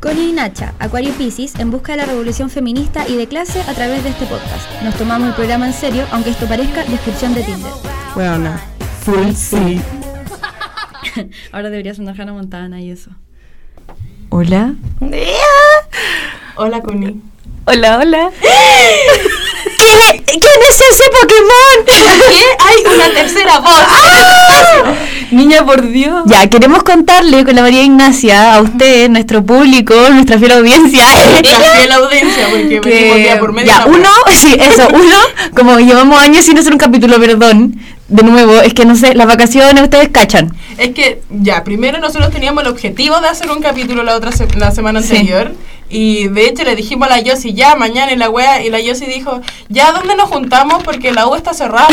Connie 0.00 0.30
y 0.30 0.32
Nacha, 0.32 0.72
Acuario 0.78 1.12
Pisces, 1.12 1.56
en 1.56 1.70
busca 1.70 1.92
de 1.92 1.98
la 1.98 2.06
revolución 2.06 2.48
feminista 2.48 3.06
y 3.06 3.16
de 3.16 3.28
clase 3.28 3.60
a 3.60 3.74
través 3.74 4.02
de 4.02 4.08
este 4.08 4.24
podcast. 4.24 4.82
Nos 4.82 4.94
tomamos 4.94 5.28
el 5.28 5.34
programa 5.34 5.66
en 5.66 5.74
serio, 5.74 6.06
aunque 6.10 6.30
esto 6.30 6.46
parezca 6.46 6.84
descripción 6.84 7.34
de 7.34 7.42
Tinder. 7.42 7.72
Bueno, 8.14 8.58
full 9.02 9.32
sí. 9.34 9.78
Ahora 11.52 11.68
deberías 11.68 11.98
andar 11.98 12.18
Hannah 12.18 12.32
Montana 12.32 12.80
y 12.80 12.90
eso. 12.90 13.10
Hola. 14.30 14.74
Hola, 16.56 16.80
Connie. 16.80 17.20
Hola, 17.66 17.98
hola. 17.98 18.30
¿Quién 20.32 20.60
es 20.70 20.80
ese 20.80 21.04
Pokémon? 21.10 21.84
¿Qué? 21.86 22.42
Hay 22.64 22.94
una 22.94 23.10
tercera 23.14 23.58
voz. 23.60 23.70
¡Ah! 23.74 24.92
Niña, 25.30 25.64
por 25.64 25.88
Dios. 25.90 26.22
Ya, 26.26 26.48
queremos 26.50 26.82
contarle 26.82 27.44
con 27.44 27.54
la 27.54 27.62
María 27.62 27.82
Ignacia 27.84 28.54
a 28.54 28.60
usted, 28.60 29.08
nuestro 29.08 29.44
público, 29.44 29.94
nuestra 30.10 30.38
fiel 30.38 30.52
audiencia. 30.52 31.04
Nuestra 31.30 31.58
fiel 31.78 31.92
audiencia, 32.02 32.48
porque 32.50 32.80
venimos 32.80 33.16
día 33.18 33.38
por 33.38 33.52
medio. 33.52 33.68
Ya, 33.68 33.86
uno, 33.86 34.08
sí, 34.34 34.56
eso, 34.58 34.88
uno, 34.92 35.16
como 35.54 35.78
llevamos 35.78 36.20
años 36.20 36.44
sin 36.44 36.58
hacer 36.58 36.72
un 36.72 36.78
capítulo, 36.78 37.18
perdón, 37.20 37.76
de 38.08 38.22
nuevo, 38.24 38.60
es 38.60 38.74
que 38.74 38.84
no 38.84 38.96
sé, 38.96 39.14
las 39.14 39.28
vacaciones 39.28 39.80
ustedes 39.82 40.08
cachan. 40.08 40.52
Es 40.78 40.90
que, 40.94 41.22
ya, 41.30 41.62
primero 41.62 41.98
nosotros 41.98 42.30
teníamos 42.32 42.64
el 42.64 42.70
objetivo 42.70 43.20
de 43.20 43.28
hacer 43.28 43.50
un 43.52 43.62
capítulo 43.62 44.02
la 44.02 44.16
otra 44.16 44.32
se- 44.32 44.48
la 44.56 44.72
semana 44.72 45.00
Sí. 45.00 45.08
Y 45.92 46.28
de 46.28 46.46
hecho 46.46 46.62
le 46.62 46.76
dijimos 46.76 47.08
a 47.08 47.10
la 47.10 47.20
Yossi, 47.20 47.52
ya, 47.52 47.74
mañana 47.74 48.12
y 48.12 48.16
la 48.16 48.30
wea. 48.30 48.64
Y 48.64 48.70
la 48.70 48.80
Yossi 48.80 49.06
dijo, 49.06 49.40
ya, 49.68 49.90
¿dónde 49.90 50.14
nos 50.14 50.30
juntamos? 50.30 50.84
Porque 50.84 51.10
la 51.10 51.26
U 51.26 51.34
está 51.34 51.52
cerrada. 51.52 51.88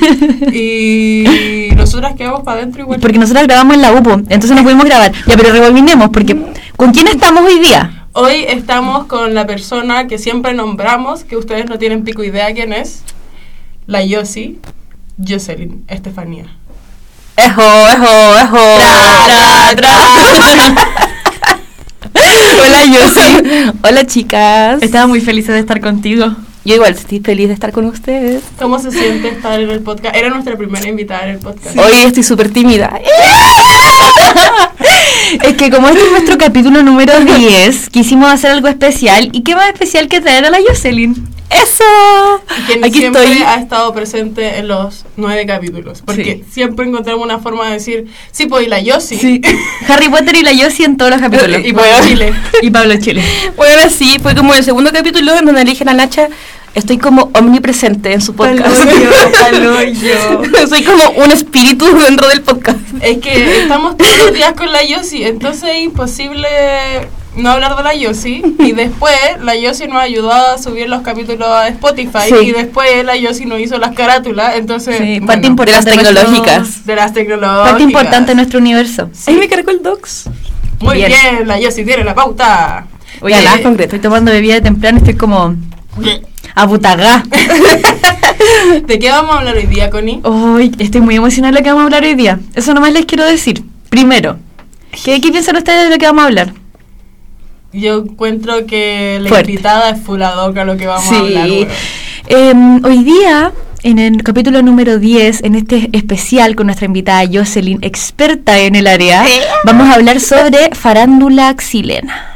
y 0.52 1.68
nosotras 1.76 2.14
quedamos 2.16 2.42
para 2.44 2.60
adentro 2.60 2.80
igual. 2.82 2.98
Porque 2.98 3.18
nosotros 3.18 3.46
grabamos 3.46 3.74
en 3.74 3.82
la 3.82 3.92
UPO, 3.92 4.12
entonces 4.12 4.52
no 4.52 4.62
pudimos 4.62 4.86
grabar. 4.86 5.12
Ya, 5.26 5.36
pero 5.36 5.52
rebobinemos, 5.52 6.08
porque 6.08 6.34
¿con 6.76 6.92
quién 6.92 7.08
estamos 7.08 7.44
hoy 7.44 7.58
día? 7.58 8.06
Hoy 8.14 8.44
estamos 8.48 9.06
con 9.06 9.34
la 9.34 9.46
persona 9.46 10.06
que 10.06 10.16
siempre 10.18 10.54
nombramos, 10.54 11.24
que 11.24 11.36
ustedes 11.36 11.66
no 11.66 11.78
tienen 11.78 12.04
pico 12.04 12.24
idea 12.24 12.52
quién 12.54 12.72
es. 12.72 13.02
La 13.86 14.02
Yossi, 14.02 14.60
Jocelyn 15.18 15.84
Estefanía. 15.88 16.46
Ejo, 17.36 17.62
ejo, 17.62 18.38
ejo. 18.38 18.76
Tra, 18.78 19.74
tra, 19.74 19.76
tra. 19.76 21.08
Hola, 22.32 22.84
Yossi. 22.86 23.72
Hola, 23.82 24.06
chicas. 24.06 24.82
Estaba 24.82 25.06
muy 25.06 25.20
feliz 25.20 25.46
de 25.46 25.58
estar 25.58 25.80
contigo. 25.80 26.34
Yo 26.64 26.76
igual 26.76 26.92
estoy 26.92 27.20
feliz 27.20 27.48
de 27.48 27.54
estar 27.54 27.72
con 27.72 27.86
ustedes. 27.86 28.42
¿Cómo 28.58 28.78
se 28.78 28.92
siente 28.92 29.28
estar 29.28 29.60
en 29.60 29.68
el 29.68 29.80
podcast? 29.80 30.14
Era 30.14 30.28
nuestra 30.28 30.56
primera 30.56 30.88
invitada 30.88 31.24
en 31.24 31.30
el 31.30 31.38
podcast. 31.38 31.76
Hoy 31.76 31.92
estoy 32.04 32.22
súper 32.22 32.50
tímida. 32.50 33.00
es 35.44 35.54
que 35.54 35.70
como 35.70 35.88
este 35.88 36.04
es 36.04 36.10
nuestro 36.12 36.38
capítulo 36.38 36.82
número 36.84 37.18
10, 37.18 37.90
quisimos 37.90 38.30
hacer 38.30 38.52
algo 38.52 38.68
especial. 38.68 39.30
¿Y 39.32 39.42
qué 39.42 39.56
más 39.56 39.66
especial 39.72 40.06
que 40.06 40.20
traer 40.20 40.44
a 40.44 40.50
la 40.50 40.58
Jocelyn? 40.66 41.31
¡Eso! 41.52 41.84
Quien 42.66 42.84
Aquí 42.84 42.98
siempre 42.98 43.22
estoy. 43.24 43.42
ha 43.42 43.56
estado 43.56 43.92
presente 43.92 44.58
en 44.58 44.68
los 44.68 45.04
nueve 45.16 45.46
capítulos. 45.46 46.02
Porque 46.04 46.44
siempre 46.50 46.86
encontramos 46.86 47.24
una 47.24 47.38
forma 47.38 47.66
de 47.66 47.74
decir, 47.74 48.06
sí, 48.30 48.46
pues 48.46 48.66
y 48.66 48.68
la 48.68 48.80
Yossi. 48.80 49.16
Sí. 49.16 49.40
Harry 49.88 50.08
Potter 50.08 50.36
y 50.36 50.42
la 50.42 50.52
Josie 50.56 50.84
en 50.86 50.96
todos 50.96 51.10
los 51.10 51.20
capítulos. 51.20 51.60
Y 51.64 51.72
Pablo 51.72 52.06
Chile. 52.06 52.32
Y 52.62 52.70
Pablo 52.70 52.94
Chile. 52.98 53.22
Bueno, 53.56 53.90
sí, 53.90 54.18
fue 54.22 54.34
como 54.34 54.54
el 54.54 54.64
segundo 54.64 54.90
capítulo 54.92 55.36
en 55.36 55.44
donde 55.44 55.62
eligen 55.62 55.88
a 55.88 55.94
Nacha. 55.94 56.28
Estoy 56.74 56.96
como 56.96 57.30
omnipresente 57.34 58.14
en 58.14 58.22
su 58.22 58.34
podcast. 58.34 58.74
Soy 60.68 60.82
como 60.84 61.10
un 61.22 61.30
espíritu 61.30 61.84
dentro 61.98 62.28
del 62.28 62.40
podcast. 62.40 62.78
Es 63.02 63.18
que 63.18 63.62
estamos 63.62 63.98
todos 63.98 64.18
los 64.18 64.32
días 64.32 64.54
con 64.54 64.72
la 64.72 64.82
Yossi, 64.82 65.22
entonces 65.24 65.68
es 65.68 65.82
imposible 65.82 66.48
no 67.36 67.50
hablar 67.50 67.76
de 67.76 67.82
la 67.82 67.94
Yossi. 67.94 68.42
Y 68.58 68.72
después 68.72 69.14
la 69.42 69.54
Yossi 69.56 69.86
nos 69.86 70.02
ayudó 70.02 70.32
a 70.32 70.58
subir 70.58 70.88
los 70.88 71.02
capítulos 71.02 71.48
a 71.48 71.68
Spotify. 71.68 72.28
Sí. 72.28 72.34
Y 72.46 72.52
después 72.52 73.04
la 73.04 73.16
Yossi 73.16 73.46
nos 73.46 73.60
hizo 73.60 73.78
las 73.78 73.94
carátulas. 73.94 74.56
Entonces, 74.56 74.96
Sí, 74.98 75.04
bueno, 75.20 75.26
parte 75.26 75.46
importante 75.46 75.90
de 75.90 75.96
las 75.96 76.04
nuestro- 76.04 76.24
tecnológicas. 76.42 76.86
de 76.86 76.96
las 76.96 77.12
tecnológicas. 77.12 77.68
Parte 77.70 77.82
importante 77.82 78.30
de 78.32 78.34
nuestro 78.36 78.58
universo. 78.60 79.10
Ahí 79.26 79.34
me 79.36 79.48
cargó 79.48 79.70
el 79.70 79.82
docs. 79.82 80.28
Muy 80.80 80.96
Bien. 80.96 81.08
bien. 81.08 81.46
la 81.48 81.58
Yossi 81.60 81.84
tiene 81.84 82.04
la 82.04 82.14
pauta. 82.14 82.86
Oye, 83.20 83.40
nada 83.42 83.62
concreto. 83.62 83.96
Estoy 83.96 84.00
tomando 84.00 84.32
bebida 84.32 84.54
de 84.54 84.60
temprano 84.62 84.98
estoy 84.98 85.14
como 85.14 85.54
abutagá. 86.54 87.22
¿De 88.86 88.98
qué 88.98 89.10
vamos 89.10 89.34
a 89.34 89.38
hablar 89.38 89.56
hoy 89.56 89.66
día, 89.66 89.90
Connie? 89.90 90.20
Hoy 90.24 90.74
estoy 90.78 91.00
muy 91.00 91.16
emocionada 91.16 91.52
de 91.52 91.58
lo 91.60 91.64
que 91.64 91.70
vamos 91.70 91.82
a 91.82 91.84
hablar 91.86 92.02
hoy 92.04 92.14
día. 92.14 92.40
Eso 92.54 92.74
nomás 92.74 92.92
les 92.92 93.06
quiero 93.06 93.24
decir. 93.24 93.62
Primero, 93.90 94.38
¿qué, 95.04 95.20
qué 95.20 95.30
piensan 95.30 95.56
ustedes 95.56 95.84
de 95.84 95.90
lo 95.90 95.98
que 95.98 96.06
vamos 96.06 96.22
a 96.24 96.26
hablar? 96.26 96.52
Yo 97.72 97.98
encuentro 98.00 98.66
que 98.66 99.18
la 99.20 99.28
Fuerte. 99.28 99.50
invitada 99.50 99.90
es 99.90 100.00
fuladoca 100.02 100.64
lo 100.64 100.76
que 100.76 100.86
vamos 100.86 101.10
a 101.10 101.18
hablar. 101.18 101.48
Sí. 101.48 101.66
Em, 102.28 102.84
hoy 102.84 103.02
día, 103.02 103.52
en 103.82 103.98
el 103.98 104.22
capítulo 104.22 104.62
número 104.62 104.98
10, 104.98 105.42
en 105.42 105.54
este 105.54 105.88
especial 105.92 106.54
con 106.54 106.66
nuestra 106.66 106.86
invitada 106.86 107.24
Jocelyn, 107.32 107.78
experta 107.82 108.58
en 108.58 108.74
el 108.76 108.86
área, 108.86 109.24
vamos 109.64 109.88
a 109.88 109.94
hablar 109.94 110.20
sobre 110.20 110.70
farándula 110.74 111.54
xilena. 111.58 112.28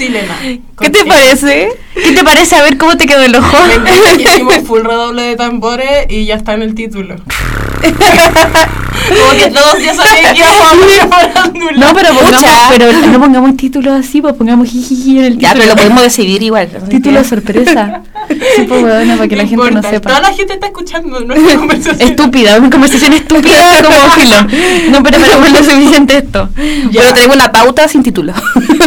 Xilena. 0.00 0.34
¿Qué 0.80 0.88
te 0.88 1.04
parece? 1.04 1.68
¿Qué 1.94 2.12
te 2.12 2.24
parece? 2.24 2.56
A 2.56 2.62
ver 2.62 2.78
cómo 2.78 2.96
te 2.96 3.06
quedó 3.06 3.22
el 3.22 3.36
ojo. 3.36 3.56
Me 3.66 3.74
encanta 3.74 4.16
que 4.16 4.22
hicimos 4.22 4.54
full 4.66 4.80
redoble 4.82 5.22
de 5.22 5.36
tambores 5.36 6.06
y 6.08 6.24
ya 6.24 6.36
está 6.36 6.54
en 6.54 6.62
el 6.62 6.74
título. 6.74 7.16
Como 9.08 9.30
que 9.32 9.50
todos 9.50 9.82
ya 9.82 9.94
sabían 9.94 10.34
que 10.34 10.40
íbamos. 10.40 11.76
No, 11.76 11.94
pero 11.94 12.14
pongamos, 12.14 12.44
pero 12.68 12.92
no 12.92 13.20
pongamos 13.20 13.56
títulos 13.56 14.06
así, 14.06 14.20
pues 14.22 14.34
pongamos 14.34 14.68
jijiji 14.68 15.18
en 15.18 15.24
el 15.24 15.38
título. 15.38 15.48
Ya, 15.48 15.52
pero 15.54 15.66
lo 15.66 15.76
podemos 15.76 16.02
decidir 16.02 16.42
igual. 16.42 16.68
Título 16.88 17.24
sorpresa. 17.24 18.02
Sí, 18.28 18.62
pues 18.68 18.82
bueno, 18.82 19.16
para 19.16 19.28
que 19.28 19.36
la 19.36 19.46
gente 19.46 19.70
no 19.70 19.82
sepa. 19.82 20.10
Toda 20.10 20.20
la 20.20 20.32
gente 20.32 20.54
está 20.54 20.66
escuchando 20.66 21.20
nuestra 21.20 21.56
conversación. 21.56 22.08
Estúpida, 22.08 22.58
una 22.58 22.70
conversación 22.70 23.12
estúpida 23.12 23.82
como 23.82 24.10
filo. 24.12 24.36
No, 24.90 25.02
pero 25.02 25.18
pero 25.18 25.40
lo 25.40 25.64
suficiente 25.64 26.18
esto. 26.18 26.48
Ya. 26.90 27.02
Pero 27.02 27.14
tenemos 27.14 27.36
una 27.36 27.50
pauta 27.50 27.88
sin 27.88 28.02
título. 28.02 28.32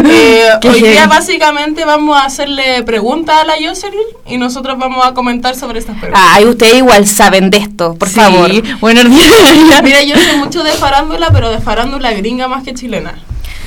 Eh, 0.05 0.47
hoy 0.69 0.81
día 0.81 1.02
básicamente 1.07 1.85
vamos 1.85 2.15
a 2.17 2.25
hacerle 2.25 2.83
preguntas 2.83 3.37
a 3.41 3.45
la 3.45 3.53
Jocelyn 3.53 3.99
y 4.27 4.37
nosotros 4.37 4.77
vamos 4.77 5.05
a 5.05 5.13
comentar 5.13 5.55
sobre 5.55 5.79
estas 5.79 5.97
preguntas. 5.97 6.23
Ay, 6.33 6.45
ustedes 6.45 6.75
igual 6.75 7.07
saben 7.07 7.49
de 7.49 7.57
esto, 7.57 7.95
por 7.95 8.07
Sí, 8.09 8.15
favor. 8.15 8.49
Buenos 8.79 9.05
días. 9.09 9.81
Mira, 9.83 10.03
yo 10.03 10.15
sé 10.15 10.37
mucho 10.37 10.63
de 10.63 10.71
farándula, 10.71 11.29
pero 11.31 11.49
de 11.51 11.59
farándula 11.59 12.11
gringa 12.13 12.47
más 12.47 12.63
que 12.63 12.73
chilena. 12.73 13.15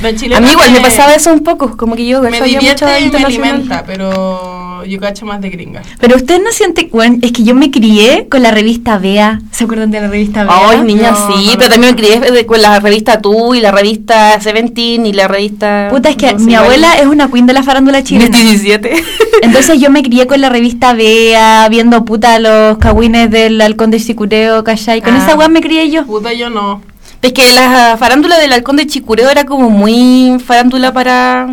A 0.02 0.40
mí 0.40 0.50
igual 0.50 0.72
me 0.72 0.80
pasaba 0.80 1.14
eso 1.14 1.32
un 1.32 1.40
poco, 1.42 1.76
como 1.76 1.96
que 1.96 2.06
yo 2.06 2.20
Me 2.20 2.40
divierte 2.40 2.84
mucho 2.84 2.86
de 2.86 3.00
y 3.00 3.10
me 3.10 3.24
alimenta, 3.24 3.82
pero 3.86 4.84
yo 4.84 5.00
cacho 5.00 5.24
más 5.24 5.40
de 5.40 5.48
gringa. 5.50 5.82
Pero 5.98 6.16
usted 6.16 6.38
no 6.42 6.52
siente, 6.52 6.88
bueno, 6.92 7.16
es 7.22 7.32
que 7.32 7.42
yo 7.42 7.54
me 7.54 7.70
crié 7.70 8.28
con 8.28 8.42
la 8.42 8.50
revista 8.50 8.98
Bea. 8.98 9.40
¿Se 9.52 9.64
acuerdan 9.64 9.90
de 9.90 10.00
la 10.02 10.08
revista 10.08 10.44
Bea? 10.44 10.54
Ay, 10.68 10.80
niña, 10.82 11.12
No, 11.12 11.16
sí, 11.34 11.46
no, 11.46 11.52
pero 11.52 11.64
no. 11.68 11.72
también 11.72 11.94
me 11.94 12.00
crié 12.00 12.20
de- 12.20 12.44
con 12.46 12.60
la 12.60 12.78
revista 12.78 13.20
Tú 13.22 13.54
y 13.54 13.60
la 13.60 13.72
revista 13.72 14.38
Seventeen 14.40 15.06
y 15.06 15.12
la 15.14 15.28
revista... 15.28 15.88
Puta, 15.90 16.10
es 16.10 16.16
que 16.16 16.32
No 16.34 16.38
mi 16.40 16.54
abuela 16.54 16.94
es 16.98 17.06
una 17.06 17.28
queen 17.30 17.46
de 17.46 17.54
la 17.54 17.62
farándula 17.62 18.02
chilena. 18.04 18.36
17. 18.38 18.92
Entonces 19.42 19.80
yo 19.80 19.90
me 19.90 20.02
crié 20.02 20.26
con 20.26 20.40
la 20.40 20.50
revista 20.50 20.92
Bea, 20.92 21.66
viendo 21.70 22.04
puta 22.04 22.38
los 22.38 22.76
cagüines 22.78 23.30
del 23.30 23.60
halcón 23.60 23.90
de 23.90 23.98
Chicureo, 24.00 24.62
¿cachai? 24.62 25.00
Con 25.00 25.14
Ah. 25.14 25.18
esa 25.24 25.36
weá 25.36 25.48
me 25.48 25.60
crié 25.62 25.90
yo. 25.90 26.04
Puta, 26.04 26.32
yo 26.34 26.50
no. 26.50 26.82
Es 27.26 27.32
que 27.32 27.52
la 27.52 27.96
farándula 27.98 28.38
del 28.38 28.52
halcón 28.52 28.76
de 28.76 28.86
Chicureo 28.86 29.28
era 29.28 29.46
como 29.46 29.68
muy 29.68 30.38
farándula 30.38 30.92
para... 30.92 31.48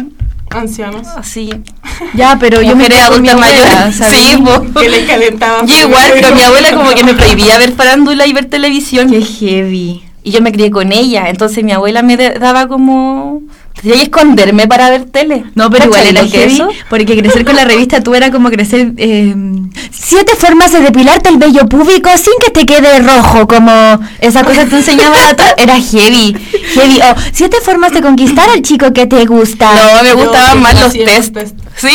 Ancianos. 0.51 1.07
Así... 1.15 1.49
Ya, 2.13 2.37
pero 2.39 2.61
yo 2.61 2.75
me 2.75 2.85
abuela, 2.85 3.35
mayores. 3.35 3.95
¿sabí? 3.95 4.17
Sí. 4.17 4.43
Que 4.79 4.89
le 4.89 5.05
calentaban. 5.07 5.65
Yo 5.65 5.75
igual, 5.79 6.11
pero 6.13 6.35
mi 6.35 6.43
abuela 6.43 6.75
como 6.75 6.91
que 6.91 7.03
me 7.03 7.15
prohibía 7.15 7.57
ver 7.57 7.71
farándula 7.71 8.27
y 8.27 8.33
ver 8.33 8.45
televisión. 8.45 9.09
Qué 9.09 9.23
heavy. 9.23 10.03
Y 10.23 10.31
yo 10.31 10.41
me 10.41 10.51
crié 10.51 10.69
con 10.69 10.91
ella, 10.91 11.27
entonces 11.27 11.63
mi 11.63 11.71
abuela 11.71 12.03
me 12.03 12.17
daba 12.17 12.67
como... 12.67 13.41
Tenía 13.81 13.97
que 13.97 14.03
esconderme 14.03 14.67
para 14.67 14.89
ver 14.89 15.05
tele. 15.05 15.43
No, 15.55 15.69
pero 15.69 15.85
igual 15.85 16.01
¿Cachai 16.03 16.15
era 16.17 16.25
heavy, 16.27 16.53
eso? 16.53 16.67
porque 16.89 17.17
crecer 17.17 17.43
con 17.43 17.55
la 17.55 17.65
revista 17.65 18.01
tú 18.01 18.15
era 18.15 18.31
como 18.31 18.49
crecer... 18.49 18.93
eh, 18.97 19.35
siete 19.91 20.35
formas 20.37 20.71
de 20.71 20.79
depilarte 20.79 21.29
el 21.29 21.37
vello 21.37 21.65
público 21.67 22.09
sin 22.15 22.33
que 22.39 22.51
te 22.51 22.65
quede 22.65 22.99
rojo, 22.99 23.47
como 23.47 23.99
esa 24.21 24.43
cosa 24.43 24.63
que 24.65 24.69
te 24.69 24.75
enseñaba 24.77 25.19
la 25.19 25.35
to- 25.35 25.43
Era 25.57 25.75
heavy, 25.75 26.35
heavy. 26.73 26.99
O 27.01 27.15
siete 27.33 27.57
formas 27.61 27.91
de 27.91 28.01
conquistar 28.01 28.49
al 28.49 28.61
chico 28.61 28.93
que 28.93 29.05
te 29.07 29.25
gusta. 29.25 29.69
No, 29.73 30.03
me 30.03 30.09
Yo 30.09 30.17
gustaban 30.17 30.61
más 30.61 30.79
los 30.79 30.93
test. 30.93 31.33
test. 31.33 31.55
Sí. 31.75 31.89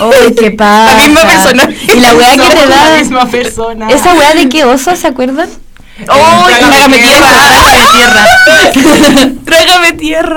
Uy, 0.00 0.34
qué 0.34 0.52
pasa. 0.52 0.94
La 0.96 1.02
misma 1.08 1.20
persona. 1.26 1.68
Y 1.94 2.00
la 2.00 2.14
weá 2.14 2.32
que 2.32 2.38
te 2.56 2.66
la 2.66 2.76
da... 2.90 2.98
misma 2.98 3.26
persona. 3.26 3.88
Esa 3.90 4.14
weá 4.14 4.34
de 4.34 4.48
qué 4.48 4.64
oso, 4.64 4.94
¿se 4.96 5.08
acuerdan? 5.08 5.48
¡Oh, 6.08 6.46
trágame 6.58 6.98
tierra! 6.98 7.28
tierra. 7.92 9.32
¡Trágame 9.44 9.92
tierra! 9.98 10.36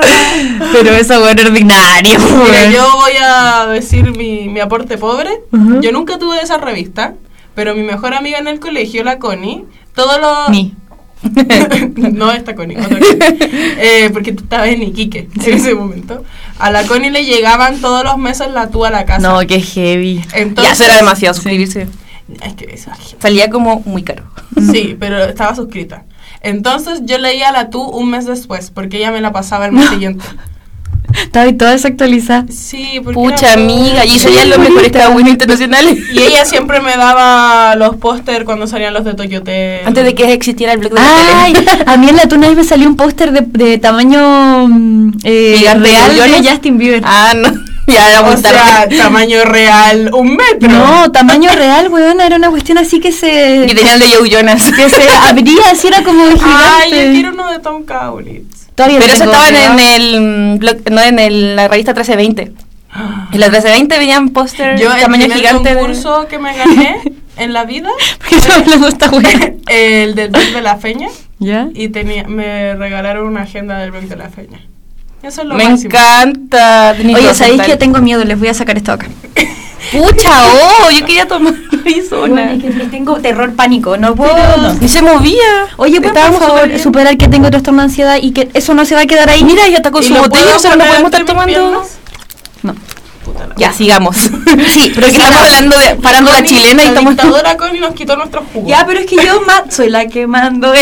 Pero 0.72 0.92
esa 0.94 1.20
weá 1.20 1.32
era 1.32 1.44
ordinaria, 1.44 2.18
Mira, 2.18 2.70
yo 2.70 2.90
voy 2.92 3.12
a 3.20 3.66
decir 3.66 4.16
mi, 4.16 4.48
mi 4.48 4.60
aporte 4.60 4.98
pobre. 4.98 5.30
Ujú. 5.52 5.80
Yo 5.80 5.90
nunca 5.92 6.18
tuve 6.18 6.40
esa 6.40 6.58
revista, 6.58 7.14
pero 7.54 7.74
mi 7.74 7.82
mejor 7.82 8.14
amiga 8.14 8.38
en 8.38 8.46
el 8.46 8.60
colegio, 8.60 9.02
la 9.02 9.18
Connie, 9.18 9.64
todos 9.94 10.20
los... 10.20 10.48
Ni. 10.50 10.74
no 12.12 12.30
esta 12.30 12.54
Connie, 12.54 12.76
otra 12.76 12.88
Connie. 12.90 13.18
Eh, 13.80 14.10
porque 14.12 14.32
tú 14.32 14.44
estabas 14.44 14.68
en 14.68 14.84
Iquique 14.84 15.28
en 15.44 15.54
ese 15.54 15.74
momento. 15.74 16.22
A 16.60 16.70
la 16.70 16.84
Connie 16.84 17.10
le 17.10 17.24
llegaban 17.24 17.80
todos 17.80 18.04
los 18.04 18.16
meses 18.18 18.48
la 18.52 18.68
tú 18.70 18.84
a 18.84 18.90
la 18.90 19.04
casa. 19.04 19.28
No, 19.28 19.40
qué 19.44 19.60
heavy. 19.60 20.22
Ya, 20.30 20.38
Entonces, 20.38 20.74
eso 20.74 20.84
era 20.84 20.96
demasiado 20.96 21.34
suscribirse. 21.34 21.88
Es 22.42 22.54
que 22.54 22.66
esa- 22.72 22.96
Salía 23.20 23.50
como 23.50 23.80
muy 23.84 24.02
caro. 24.02 24.24
Sí, 24.72 24.96
pero 24.98 25.24
estaba 25.24 25.54
suscrita. 25.54 26.04
Entonces 26.42 27.00
yo 27.04 27.18
leía 27.18 27.50
la 27.52 27.70
tú 27.70 27.82
un 27.82 28.10
mes 28.10 28.26
después, 28.26 28.70
porque 28.70 28.98
ella 28.98 29.10
me 29.10 29.20
la 29.20 29.32
pasaba 29.32 29.66
el 29.66 29.72
mes 29.72 29.88
siguiente. 29.88 30.24
Estaba 31.22 31.46
ahí 31.46 31.54
toda 31.54 31.70
desactualizada. 31.70 32.44
Sí, 32.50 33.00
porque 33.02 33.14
Pucha 33.14 33.54
era- 33.54 33.62
amiga, 33.62 34.04
y 34.04 34.10
salían 34.18 34.50
los 34.50 34.58
mejores 34.58 34.92
cagüinos 34.92 35.32
internacionales. 35.32 35.98
Y 36.12 36.18
ella 36.18 36.44
siempre 36.44 36.80
me 36.80 36.96
daba 36.96 37.74
los 37.76 37.96
póster 37.96 38.44
cuando 38.44 38.66
salían 38.66 38.92
los 38.92 39.04
de 39.04 39.14
Toyote. 39.14 39.80
Antes 39.86 40.04
de 40.04 40.14
que 40.14 40.30
existiera 40.32 40.74
el 40.74 40.80
blog 40.80 40.92
de 40.92 41.00
la 41.00 41.42
Ay, 41.44 41.52
tele. 41.54 41.70
a 41.86 41.96
mí 41.96 42.08
en 42.10 42.16
la 42.16 42.28
tuna 42.28 42.46
ahí 42.48 42.54
me 42.54 42.62
salió 42.64 42.86
un 42.88 42.96
póster 42.96 43.32
de, 43.32 43.40
de 43.40 43.78
tamaño 43.78 44.68
mm, 44.68 45.12
eh, 45.24 45.56
real 45.62 45.82
de. 45.82 46.48
Justin 46.48 46.76
Bieber. 46.78 47.02
Ah, 47.04 47.32
no. 47.34 47.52
Ya 47.94 48.10
era 48.10 48.22
muy 48.22 48.34
O 48.34 48.36
sea, 48.36 48.88
tamaño 48.88 49.44
real, 49.44 50.10
un 50.14 50.36
metro. 50.36 50.68
no, 50.68 51.10
tamaño 51.12 51.50
real, 51.54 51.88
weón, 51.88 52.20
era 52.20 52.36
una 52.36 52.50
cuestión 52.50 52.78
así 52.78 53.00
que 53.00 53.12
se 53.12 53.64
Y 53.68 53.74
tenía 53.74 53.94
el 53.94 54.00
de 54.00 54.06
Joe 54.14 54.28
Jonas. 54.30 54.62
que 54.72 54.88
se 54.90 55.08
abría, 55.28 55.62
así 55.72 55.88
era 55.88 56.02
como 56.02 56.24
gigante. 56.24 56.44
Ay, 56.82 56.90
yo 56.90 57.12
quiero 57.12 57.30
uno 57.32 57.50
de 57.50 57.58
Tom 57.60 57.84
Kaulitz. 57.84 58.68
Todavía 58.74 58.98
Pero 59.00 59.12
eso 59.12 59.24
pegado. 59.24 59.72
en 59.72 59.80
el 59.80 60.20
mm, 60.20 60.58
blog, 60.58 60.76
no 60.90 61.02
en 61.02 61.18
el- 61.18 61.56
la 61.56 61.66
revista 61.68 61.92
1320. 61.92 62.52
En 63.32 63.40
la 63.40 63.46
1320 63.48 63.98
venían 63.98 64.28
póster 64.30 64.78
Yo 64.78 64.92
el 64.94 65.00
tamaño 65.02 65.24
primer 65.24 65.38
gigante. 65.38 65.68
de- 65.70 65.74
concurso 65.76 66.26
que 66.28 66.38
me 66.38 66.56
gané 66.56 67.00
en 67.36 67.52
la 67.52 67.64
vida, 67.64 67.90
¿Por 68.18 68.28
qué 68.28 68.36
estamos 68.36 68.62
hablando 68.62 68.86
de 68.86 68.92
esta 68.92 69.10
weá? 69.10 69.52
el 69.68 70.14
del 70.14 70.30
blog 70.30 70.52
de 70.52 70.62
la 70.62 70.76
feña, 70.76 71.08
¿Ya? 71.38 71.68
y 71.74 71.88
tenía, 71.88 72.24
me 72.24 72.74
regalaron 72.74 73.26
una 73.26 73.42
agenda 73.42 73.78
del 73.78 73.90
blog 73.90 74.04
de 74.04 74.16
la 74.16 74.28
feña. 74.30 74.60
Eso 75.22 75.42
es 75.42 75.48
lo 75.48 75.54
Me 75.54 75.64
máximo. 75.68 75.90
encanta. 75.94 76.94
Oye, 76.98 77.34
¿sabéis 77.34 77.62
que 77.62 77.76
tengo 77.76 77.98
miedo? 78.00 78.24
Les 78.24 78.38
voy 78.38 78.48
a 78.48 78.54
sacar 78.54 78.76
esto 78.76 78.92
acá. 78.92 79.08
Pucha, 79.92 80.30
oh, 80.54 80.90
yo 80.90 81.06
quería 81.06 81.26
tomar 81.26 81.54
Arizona. 81.84 82.46
Bueno, 82.46 82.68
es 82.68 82.74
que 82.76 82.84
tengo 82.86 83.16
terror, 83.16 83.54
pánico, 83.54 83.96
no 83.96 84.14
puedo. 84.14 84.34
no. 84.56 84.76
Y 84.80 84.88
se 84.88 85.02
movía. 85.02 85.66
Oye, 85.76 86.00
pues 86.00 86.12
por 86.12 86.38
favor, 86.38 86.78
superar 86.78 87.16
que 87.16 87.28
tengo 87.28 87.48
trastorno 87.50 87.82
de 87.82 87.84
ansiedad 87.88 88.18
y 88.20 88.32
que 88.32 88.50
eso 88.54 88.74
no 88.74 88.84
se 88.84 88.94
va 88.94 89.02
a 89.02 89.06
quedar 89.06 89.28
ahí. 89.30 89.42
Mira, 89.44 89.66
ya 89.68 89.76
está 89.78 89.90
con 89.90 90.02
¿Y 90.02 90.06
su 90.06 90.14
botella, 90.14 90.56
o 90.56 90.58
sea, 90.58 90.76
no 90.76 90.84
podemos 90.84 91.04
estar 91.12 91.24
tomando. 91.24 91.84
No. 92.62 92.74
Puta 93.32 93.46
la 93.46 93.54
Ya, 93.56 93.72
sigamos. 93.72 94.16
Sí, 94.16 94.92
pero 94.94 95.06
que 95.06 95.12
estamos 95.12 95.30
la- 95.34 95.40
hablando 95.42 95.78
de 95.78 95.96
farándula 96.02 96.42
chilena 96.44 96.82
y 96.82 96.86
la 96.86 96.90
estamos. 96.92 97.12
dictadora 97.14 97.56
Connie 97.56 97.80
nos 97.80 97.94
quitó 97.94 98.16
nuestros 98.16 98.44
jugos. 98.52 98.68
Ya, 98.68 98.84
pero 98.86 99.00
es 99.00 99.06
que 99.06 99.16
yo 99.16 99.42
soy 99.70 99.88
la 99.90 100.06
que 100.06 100.26
mando. 100.26 100.72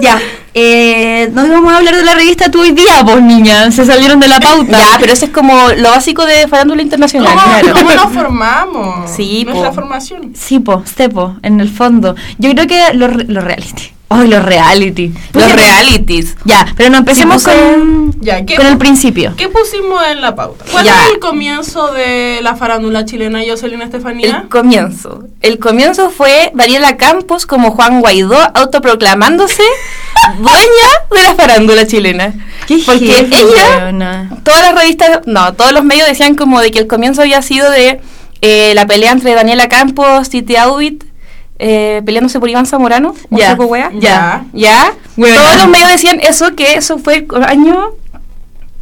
ya, 0.00 0.18
eh, 0.54 1.30
no 1.32 1.46
íbamos 1.46 1.72
a 1.72 1.76
hablar 1.78 1.96
de 1.96 2.04
la 2.04 2.14
revista 2.14 2.50
Tú 2.50 2.60
hoy 2.60 2.72
día, 2.72 3.02
vos 3.02 3.20
niña. 3.20 3.70
Se 3.70 3.84
salieron 3.84 4.20
de 4.20 4.28
la 4.28 4.40
pauta. 4.40 4.78
Ya, 4.78 4.96
pero 5.00 5.12
eso 5.12 5.24
es 5.26 5.30
como 5.30 5.54
lo 5.76 5.90
básico 5.90 6.24
de 6.24 6.48
farándula 6.48 6.82
internacional. 6.82 7.32
¿Cómo, 7.34 7.42
claro. 7.44 7.72
cómo 7.74 7.90
nos 7.94 8.12
formamos? 8.14 9.10
Sí, 9.10 9.44
Nuestra 9.44 9.68
po. 9.70 9.74
formación. 9.74 10.32
Sí, 10.34 10.58
po, 10.60 10.82
stepo, 10.86 11.36
en 11.42 11.60
el 11.60 11.68
fondo. 11.70 12.14
Yo 12.38 12.50
creo 12.52 12.66
que 12.66 12.94
los 12.94 13.12
re- 13.12 13.24
los 13.24 13.44
reality. 13.44 13.92
Ay, 14.10 14.28
los 14.28 14.42
reality. 14.42 15.12
Los 15.34 15.44
Puse- 15.44 15.54
realities. 15.56 16.36
Ya, 16.44 16.66
pero 16.76 16.88
no 16.88 16.96
empecemos 16.98 17.42
Sí, 17.42 17.50
puse- 17.50 17.56
con, 17.74 18.20
Ya, 18.20 18.44
¿qué, 18.46 18.56
con 18.56 18.66
el 18.66 18.78
principio. 18.78 19.34
¿qué 19.36 19.48
pusimos 19.48 20.02
en 20.10 20.22
la 20.22 20.34
pauta? 20.34 20.64
¿Cuál 20.72 20.86
Ya. 20.86 21.04
es 21.04 21.12
el 21.12 21.18
comienzo 21.18 21.92
de 21.92 22.40
la 22.42 22.56
farándula 22.56 23.04
chilena 23.04 23.40
Jocelyn 23.46 23.82
Estefanía? 23.82 24.40
El 24.44 24.48
comienzo. 24.48 25.24
El 25.42 25.58
comienzo 25.58 26.08
fue 26.10 26.50
Daniela 26.54 26.96
Campos 26.96 27.44
como 27.44 27.70
Juan 27.72 28.00
Guaidó 28.00 28.38
autoproclamándose 28.54 29.62
dueña 30.38 30.88
de 31.10 31.22
la 31.22 31.34
farándula 31.34 31.86
chilena. 31.86 32.34
Qué 32.66 32.78
Porque 32.84 33.18
ella, 33.30 34.28
todas 34.42 34.62
las 34.62 34.74
revistas, 34.74 35.20
no, 35.26 35.52
todos 35.54 35.72
los 35.72 35.84
medios 35.84 36.06
decían 36.08 36.34
como 36.34 36.60
de 36.60 36.70
que 36.70 36.78
el 36.78 36.86
comienzo 36.86 37.22
había 37.22 37.42
sido 37.42 37.70
de 37.70 38.00
eh, 38.40 38.72
la 38.74 38.86
pelea 38.86 39.12
entre 39.12 39.34
Daniela 39.34 39.68
Campos, 39.68 40.28
Titi 40.30 40.56
Aubit, 40.56 41.04
eh, 41.58 42.02
peleándose 42.04 42.38
por 42.40 42.48
Iván 42.48 42.66
Zamorano, 42.66 43.14
un 43.30 43.38
Ya, 43.38 43.54
wea. 43.54 43.90
ya. 43.98 44.44
¿Ya? 44.52 44.92
Todos 45.16 45.56
los 45.56 45.68
medios 45.68 45.90
decían 45.90 46.20
eso, 46.20 46.54
que 46.54 46.74
eso 46.74 46.98
fue 46.98 47.26
el 47.34 47.44
año 47.44 47.90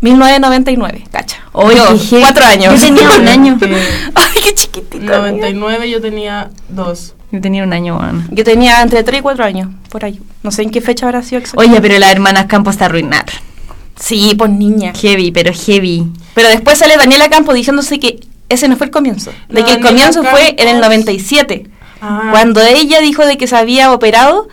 1999, 0.03 1.05
cacha. 1.11 1.39
Oye, 1.53 1.77
Yo, 1.77 2.21
cuatro 2.21 2.45
años. 2.45 2.75
Yo 2.81 2.87
tenía 2.87 3.11
un 3.19 3.29
año. 3.29 3.59
Ay, 4.15 4.43
qué 4.73 4.99
mía. 4.99 5.19
99 5.19 5.91
yo 5.91 6.01
tenía 6.01 6.51
dos. 6.69 7.15
Yo 7.33 7.41
tenía 7.41 7.65
un 7.65 7.73
año, 7.73 7.97
weona. 7.99 8.27
Yo 8.31 8.45
tenía 8.45 8.81
entre 8.83 9.03
3 9.03 9.19
y 9.19 9.23
4 9.23 9.45
años, 9.45 9.69
por 9.89 10.05
ahí. 10.05 10.21
No 10.43 10.51
sé 10.53 10.63
en 10.63 10.71
qué 10.71 10.81
fecha 10.81 11.07
habrá 11.07 11.23
sido 11.23 11.41
exacto. 11.41 11.61
Oye, 11.61 11.81
pero 11.81 11.99
las 11.99 12.13
hermanas 12.13 12.47
Campos 12.47 12.75
está 12.75 12.85
arruinaron. 12.85 13.35
Sí, 13.99 14.35
pues 14.39 14.51
niña. 14.51 14.93
Heavy, 14.95 15.33
pero 15.33 15.53
heavy. 15.53 16.05
Pero 16.35 16.49
después 16.49 16.79
sale 16.79 16.97
Daniela 16.97 17.29
Campos 17.29 17.55
diciéndose 17.55 17.99
que 17.99 18.21
ese 18.49 18.69
no 18.69 18.77
fue 18.77 18.87
el 18.87 18.93
comienzo. 18.93 19.33
De 19.49 19.61
La 19.61 19.67
que 19.67 19.73
el 19.73 19.83
Daniela 19.83 20.11
comienzo 20.13 20.23
fue 20.25 20.51
en 20.51 20.69
el 20.69 20.81
Campos. 20.81 20.81
97. 20.89 21.67
Ah. 22.01 22.29
Cuando 22.31 22.61
ella 22.63 23.01
dijo 23.01 23.25
de 23.25 23.37
que 23.39 23.47
se 23.47 23.57
había 23.57 23.93
operado 23.93 24.49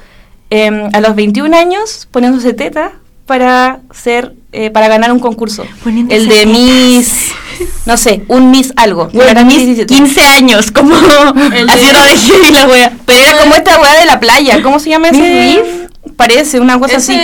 em, 0.49 0.89
a 0.93 1.01
los 1.01 1.15
21 1.15 1.55
años 1.55 2.07
poniéndose 2.11 2.53
teta 2.53 2.93
para 3.25 3.79
ser 3.91 4.33
eh, 4.51 4.69
para 4.69 4.87
ganar 4.87 5.11
un 5.11 5.19
concurso. 5.19 5.65
Poniéndose 5.83 6.17
el 6.17 6.27
de. 6.27 6.45
Miss, 6.45 7.31
no 7.85 7.97
sé, 7.97 8.23
un 8.27 8.51
Miss 8.51 8.73
algo. 8.75 9.09
Bueno, 9.13 9.31
Era 9.31 9.43
Miss 9.43 9.57
mis 9.57 9.77
17. 9.77 9.93
15 9.95 10.21
años, 10.21 10.71
como 10.71 10.95
haciendo 10.95 12.03
de 12.03 12.17
heavy 12.17 12.51
la 12.51 12.67
wea. 12.67 12.93
Pero 13.05 13.19
era 13.19 13.37
como 13.37 13.55
esta 13.55 13.79
weá 13.79 13.99
de 13.99 14.05
la 14.05 14.19
playa. 14.19 14.61
¿Cómo 14.61 14.79
se 14.79 14.89
llama 14.89 15.11
¿Miss 15.11 15.21
ese? 15.21 15.33
Reef? 15.33 15.82
Parece 16.17 16.59
una 16.59 16.77
cosa 16.79 16.97
así. 16.97 17.17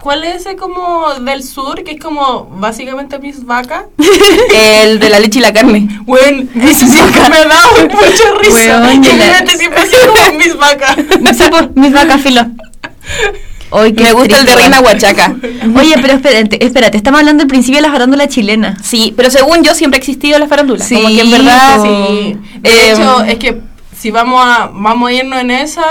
¿Cuál 0.00 0.24
es 0.24 0.36
ese 0.42 0.56
como 0.56 1.14
del 1.14 1.42
sur? 1.42 1.82
Que 1.82 1.92
es 1.92 2.00
como 2.00 2.44
básicamente 2.52 3.18
mis 3.18 3.44
vacas. 3.44 3.84
El 4.54 4.98
de 5.00 5.10
la 5.10 5.18
leche 5.18 5.40
y 5.40 5.42
la 5.42 5.52
carne. 5.52 5.88
Bueno, 6.02 6.48
ese 6.62 6.86
siempre 6.86 7.20
me 7.28 7.44
da 7.44 7.60
mucha 7.82 8.40
risa. 8.40 8.80
Weón, 8.82 9.02
que 9.02 9.10
y 9.10 9.12
mi 9.12 9.18
la- 9.18 9.46
siempre 9.58 9.80
ha 9.80 9.86
sido 9.86 10.12
como 10.14 10.38
mis 10.38 10.56
vacas. 10.56 10.96
Sí, 10.96 11.44
pues, 11.50 11.68
mis 11.74 11.92
vacas 11.92 12.20
filo. 12.22 12.42
Hoy 13.70 13.92
Me 13.92 14.12
gusta 14.12 14.38
el 14.38 14.46
de 14.46 14.54
Reina 14.54 14.80
Huachaca. 14.80 15.36
Oye, 15.78 15.94
pero 16.00 16.14
espérate, 16.14 16.64
espérate, 16.64 16.96
estamos 16.96 17.20
hablando 17.20 17.42
del 17.42 17.48
principio 17.48 17.76
de 17.78 17.82
la 17.86 17.92
farándula 17.92 18.26
chilena. 18.26 18.78
Sí, 18.82 19.12
pero 19.16 19.28
según 19.30 19.62
yo 19.62 19.74
siempre 19.74 19.98
ha 19.98 20.00
existido 20.00 20.38
la 20.38 20.46
farándula. 20.48 20.82
Sí, 20.82 20.94
como 20.94 21.08
que 21.08 21.20
en 21.20 21.30
verdad. 21.30 21.82
Sí. 21.82 22.38
De 22.60 22.70
Eh, 22.70 22.92
hecho, 22.92 23.22
es 23.24 23.38
que 23.38 23.60
si 23.94 24.10
vamos 24.10 24.40
a, 24.42 24.70
vamos 24.72 25.10
a 25.10 25.12
irnos 25.12 25.38
en 25.40 25.50
esa, 25.50 25.84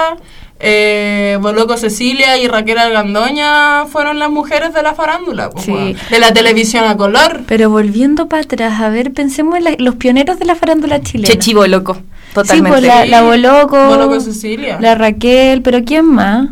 eh, 0.60 1.38
Boloco 1.42 1.78
Cecilia 1.78 2.38
y 2.38 2.48
Raquel 2.48 2.78
Argandoña 2.80 3.86
fueron 3.86 4.20
las 4.20 4.30
mujeres 4.32 4.74
de 4.74 4.82
la 4.84 4.94
farándula. 4.96 5.50
pues, 5.50 5.66
Sí. 5.66 5.96
De 6.10 6.20
la 6.20 6.34
televisión 6.34 6.86
a 6.86 6.98
color. 6.98 7.42
Pero 7.48 7.70
volviendo 7.70 8.28
para 8.28 8.42
atrás, 8.44 8.82
a 8.82 8.90
ver, 8.90 9.14
pensemos 9.14 9.58
en 9.58 9.64
la- 9.66 9.76
los 9.78 9.96
pioneros 9.96 10.40
de 10.40 10.46
la 10.46 10.56
farándula 10.56 11.02
chilena. 11.02 11.28
Che 11.28 11.38
chivo 11.40 11.66
loco. 11.68 11.98
Totalmente. 12.34 12.70
Sí, 12.82 12.88
pues 12.88 12.96
la, 12.96 13.06
la 13.06 13.22
Boloco, 13.24 13.78
Boloco 13.88 14.20
Cecilia. 14.20 14.78
la 14.80 14.96
Raquel, 14.96 15.62
pero 15.62 15.84
¿quién 15.86 16.06
más? 16.06 16.50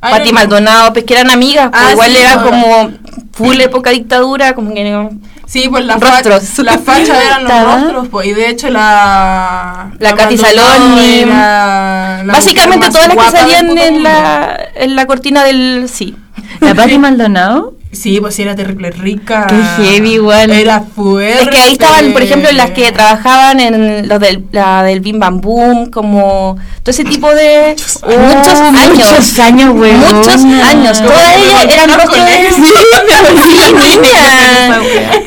Ay, 0.00 0.12
Pati 0.14 0.28
no- 0.30 0.34
Maldonado, 0.34 0.92
pues 0.92 1.04
que 1.04 1.14
eran 1.14 1.30
amigas, 1.30 1.70
pues 1.70 1.82
Ah, 1.84 1.92
igual 1.92 2.10
sí, 2.10 2.16
era 2.18 2.36
no. 2.36 2.44
como 2.44 2.90
full 3.32 3.60
época 3.60 3.90
dictadura, 3.90 4.54
como 4.54 4.72
que 4.74 4.90
no- 4.90 5.10
Sí, 5.50 5.68
pues 5.68 5.84
las 5.84 5.98
Rostros. 5.98 6.44
fachas 6.44 6.58
las 6.64 6.80
fachas 6.80 7.18
eran 7.26 7.42
los 7.42 7.64
rostros, 7.64 8.08
pues, 8.08 8.28
y 8.28 8.32
de 8.34 8.50
hecho 8.50 8.70
la... 8.70 9.90
La 9.98 10.14
Katy 10.14 10.36
Maldonado 10.36 10.74
Saloni. 10.74 11.24
la 11.24 12.22
Básicamente 12.24 12.88
todas 12.88 13.08
las 13.12 13.16
que 13.16 13.36
salían 13.36 13.76
en 13.76 14.02
la, 14.04 14.56
en 14.76 14.94
la 14.94 15.06
cortina 15.06 15.42
del 15.42 15.88
sí. 15.92 16.14
La 16.60 16.74
Pati 16.74 16.98
Maldonado. 16.98 17.74
Sí, 17.92 18.20
pues 18.20 18.36
sí, 18.36 18.42
era 18.42 18.54
terrible 18.54 18.92
rica. 18.92 19.48
Qué 19.48 19.56
heavy 19.82 20.12
igual. 20.12 20.50
Era 20.52 20.80
fuerte. 20.80 21.42
Es 21.42 21.48
que 21.48 21.58
ahí 21.58 21.72
estaban, 21.72 22.12
por 22.12 22.22
ejemplo, 22.22 22.48
las 22.52 22.70
que 22.70 22.92
trabajaban 22.92 23.58
en 23.58 24.08
los 24.08 24.20
del, 24.20 24.44
la 24.52 24.84
del 24.84 25.00
Bim 25.00 25.18
Bam 25.18 25.40
Boom, 25.40 25.90
como 25.90 26.56
todo 26.84 26.90
ese 26.92 27.02
tipo 27.02 27.28
de 27.34 27.74
muchos 28.04 28.58
Oh, 28.60 28.68
años. 28.68 29.10
Muchos 29.10 29.38
años, 29.40 29.74
güey. 29.74 29.92
Muchos 29.92 30.44
años. 30.44 31.02
Todas 31.02 31.36
ellas 31.36 31.64
eran 31.68 31.98
rostros 31.98 32.24
de... 32.26 32.50
Sí, 33.44 33.72
niña. 33.72 34.80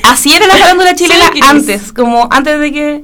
Así 0.09 0.33
era 0.33 0.47
la 0.47 0.55
farándula 0.55 0.95
chilena 0.95 1.25
Sí, 1.33 1.41
antes, 1.45 1.91
como 1.91 2.27
antes 2.31 2.59
de 2.59 2.71
que... 2.71 3.01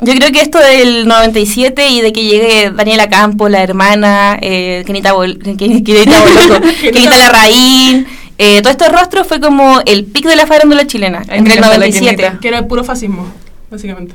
Yo 0.00 0.14
creo 0.14 0.30
que 0.30 0.40
esto 0.40 0.58
del 0.58 1.08
97 1.08 1.88
y 1.88 2.00
de 2.00 2.12
que 2.12 2.22
llegue 2.24 2.70
Daniela 2.70 3.08
Campos, 3.08 3.50
la 3.50 3.62
hermana, 3.62 4.38
eh, 4.40 4.84
Kenita, 4.86 5.12
Bol 5.12 5.38
Ken- 5.42 5.56
Kenita 5.84 6.20
Boloco, 6.20 6.66
Kenita 6.80 7.18
Larraín, 7.18 8.06
eh, 8.38 8.62
todos 8.62 8.72
estos 8.76 8.92
rostros 8.92 9.26
fue 9.26 9.40
como 9.40 9.80
el 9.86 10.04
pic 10.04 10.24
de 10.26 10.36
la 10.36 10.46
farándula 10.46 10.86
chilena, 10.86 11.22
Ay, 11.28 11.38
entre 11.38 11.54
el 11.54 11.58
encanta 11.58 11.70
la 11.70 11.76
97. 11.78 12.16
Kenita. 12.16 12.40
Que 12.40 12.48
era 12.48 12.58
el 12.58 12.66
puro 12.66 12.84
fascismo, 12.84 13.26
básicamente. 13.70 14.14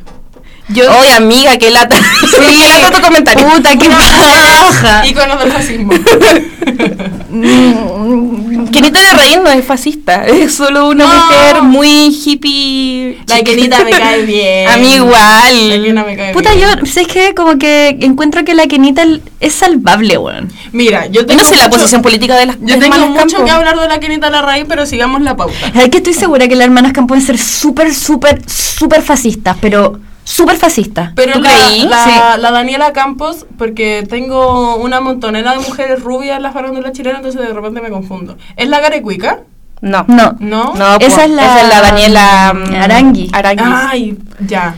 Yo, 0.73 0.91
Oye, 0.99 1.13
amiga, 1.13 1.57
qué 1.57 1.69
lata. 1.71 1.95
qué 2.31 2.67
lata 2.81 2.97
tu 2.97 3.01
comentario. 3.01 3.47
puta, 3.47 3.69
qué 3.77 3.89
paja. 3.89 5.05
Íconos 5.07 5.39
del 5.39 5.51
fascismo. 5.51 5.93
Kenita 8.71 8.99
de 8.99 9.13
Raín 9.13 9.43
no 9.43 9.49
es 9.51 9.63
fascista, 9.65 10.25
es 10.25 10.53
solo 10.53 10.89
una 10.89 11.05
No. 11.05 11.13
mujer 11.25 11.61
muy 11.63 12.07
hippie. 12.25 13.19
La 13.27 13.37
chica. 13.37 13.51
Kenita 13.51 13.83
me 13.83 13.91
cae 13.91 14.23
bien. 14.23 14.67
A 14.69 14.77
mí 14.77 14.89
La 14.89 14.95
igual. 14.95 15.69
Kenita 15.69 16.03
me 16.03 16.15
cae 16.17 16.33
Puta, 16.33 16.53
bien. 16.55 16.69
yo 16.79 16.85
sé 16.85 17.05
que 17.05 17.33
como 17.35 17.57
que 17.57 17.97
encuentro 18.01 18.43
que 18.43 18.53
la 18.55 18.67
Kenita 18.67 19.03
es 19.39 19.53
salvable, 19.53 20.17
weón. 20.17 20.51
Mira, 20.71 21.05
yo 21.07 21.25
tengo 21.25 21.41
no 21.43 21.47
sé 21.47 21.55
la 21.55 21.69
posición 21.69 22.01
política 22.01 22.35
de 22.35 22.47
las 22.47 22.55
Yo 22.61 22.79
tengo 22.79 22.95
hermanas 22.95 23.09
mucho 23.09 23.37
Campo. 23.37 23.45
que 23.45 23.51
hablar 23.51 23.79
de 23.79 23.87
la 23.87 23.99
Kenita 23.99 24.29
Larraín, 24.29 24.65
pero 24.67 24.85
sigamos 24.85 25.21
la 25.21 25.35
pauta. 25.35 25.53
Es 25.75 25.89
que 25.89 25.97
estoy 25.97 26.13
segura 26.13 26.47
que 26.47 26.55
las 26.55 26.65
hermanas 26.65 26.93
Campo 26.93 27.09
pueden 27.09 27.25
ser 27.25 27.37
súper, 27.37 27.93
súper, 27.93 28.41
súper 28.49 29.01
fascistas, 29.03 29.55
pero 29.61 29.99
súper 30.23 30.57
fascistas. 30.57 31.11
Pero 31.15 31.33
¿Tú 31.33 31.41
la, 31.41 31.49
creí? 31.49 31.81
la, 31.87 32.37
la 32.37 32.51
Daniela 32.51 32.93
Campos, 32.93 33.45
porque 33.57 34.05
tengo 34.09 34.75
una 34.77 34.99
montonera 35.01 35.51
de 35.51 35.59
mujeres 35.59 36.01
rubias 36.01 36.37
en 36.37 36.43
la 36.43 36.51
farándula 36.51 36.91
chilena, 36.91 37.17
entonces 37.17 37.41
de 37.41 37.53
repente 37.53 37.81
me 37.81 37.89
confundo. 37.89 38.37
¿Es 38.55 38.67
la 38.69 38.79
Garecuica? 38.79 39.41
No. 39.81 40.05
No. 40.07 40.35
¿No? 40.39 40.73
No, 40.75 40.95
Esa 40.97 41.17
po, 41.17 41.21
es 41.23 41.29
la- 41.31 41.81
Daniela 41.81 42.53
mm, 42.53 42.73
Arangui. 42.75 43.29
Arangui. 43.33 43.63
Ay, 43.65 44.17
ya. 44.47 44.75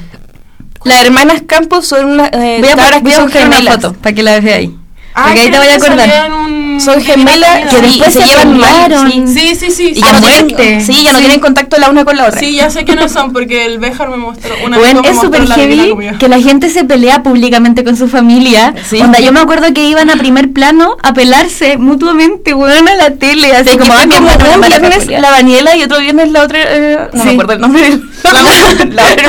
Las 0.84 1.04
hermanas 1.04 1.44
Campos 1.48 1.88
son 1.88 2.06
una, 2.06 2.28
eh, 2.28 2.58
Voy 2.62 2.70
a, 2.70 2.76
cabras 2.76 3.02
voy 3.02 3.14
a 3.14 3.20
buscar 3.22 3.48
una 3.48 3.62
foto 3.72 3.94
para 3.94 4.14
que 4.16 4.24
la 4.24 4.40
veas 4.40 4.58
ahí. 4.58 4.76
Ah, 5.16 5.26
Porque 5.28 5.42
ahí 5.42 5.52
te 5.52 5.58
voy 5.58 5.68
a 5.68 5.76
acordar. 5.76 6.30
Son 6.80 7.02
gemelas 7.02 7.70
Que 7.74 7.82
después 7.82 8.14
se 8.14 8.22
se 8.22 8.28
llevan 8.28 8.58
mal, 8.58 9.12
sí. 9.12 9.24
Sí, 9.28 9.56
sí, 9.56 9.72
sí. 9.72 9.92
Y 9.96 10.02
ya 10.02 10.14
no, 10.14 10.20
muerte. 10.22 10.56
tienen, 10.56 10.86
sí, 10.86 11.04
ya 11.04 11.12
no 11.12 11.18
Sí. 11.20 11.24
tienen 11.26 11.40
contacto 11.40 11.78
la 11.78 11.90
una 11.90 12.06
con 12.06 12.16
la 12.18 12.26
otra. 12.28 12.40
Sí, 12.40 12.56
ya 12.56 12.70
sé 12.70 12.86
quiénes 12.86 13.12
son, 13.12 13.34
porque 13.34 13.66
el 13.66 13.80
Béjar 13.80 14.10
me 14.10 14.18
mostró. 14.18 14.56
Una 14.66 14.78
Bueno, 14.78 15.02
es 15.04 15.20
súper 15.20 15.48
la 15.48 15.56
heavy 15.56 15.90
Comida. 15.90 16.18
que 16.18 16.28
la 16.28 16.40
gente 16.40 16.70
se 16.70 16.84
pelea 16.86 17.24
públicamente 17.24 17.84
con 17.84 17.98
su 17.98 18.08
familia. 18.08 18.74
Sí. 18.90 19.00
Onda, 19.02 19.20
yo 19.20 19.32
me 19.32 19.40
acuerdo 19.40 19.74
que 19.74 19.84
iban 19.86 20.10
a 20.10 20.16
primer 20.16 20.52
plano 20.52 20.98
a 21.04 21.14
pelarse 21.14 21.78
mutuamente, 21.78 22.54
weón, 22.54 22.88
a 22.88 22.96
la 22.96 23.12
tele. 23.12 23.56
Así 23.56 23.78
como, 23.78 23.94
ah, 23.94 24.06
como 24.10 24.28
un 24.56 24.62
la 24.62 24.68
viernes 24.80 25.08
la 25.08 25.32
Daniela 25.32 25.76
y 25.76 25.84
otro 25.84 26.00
viernes 26.00 26.32
la 26.32 26.44
otra, 26.44 26.60
eh, 26.62 26.98
no 27.14 27.22
Sí. 27.24 27.28
me 27.28 27.32
acuerdo 27.34 27.54
el 27.54 27.62
nombre. 27.62 27.82
del- 27.84 28.02
la, 28.24 28.34
la 28.42 29.16
de 29.16 29.22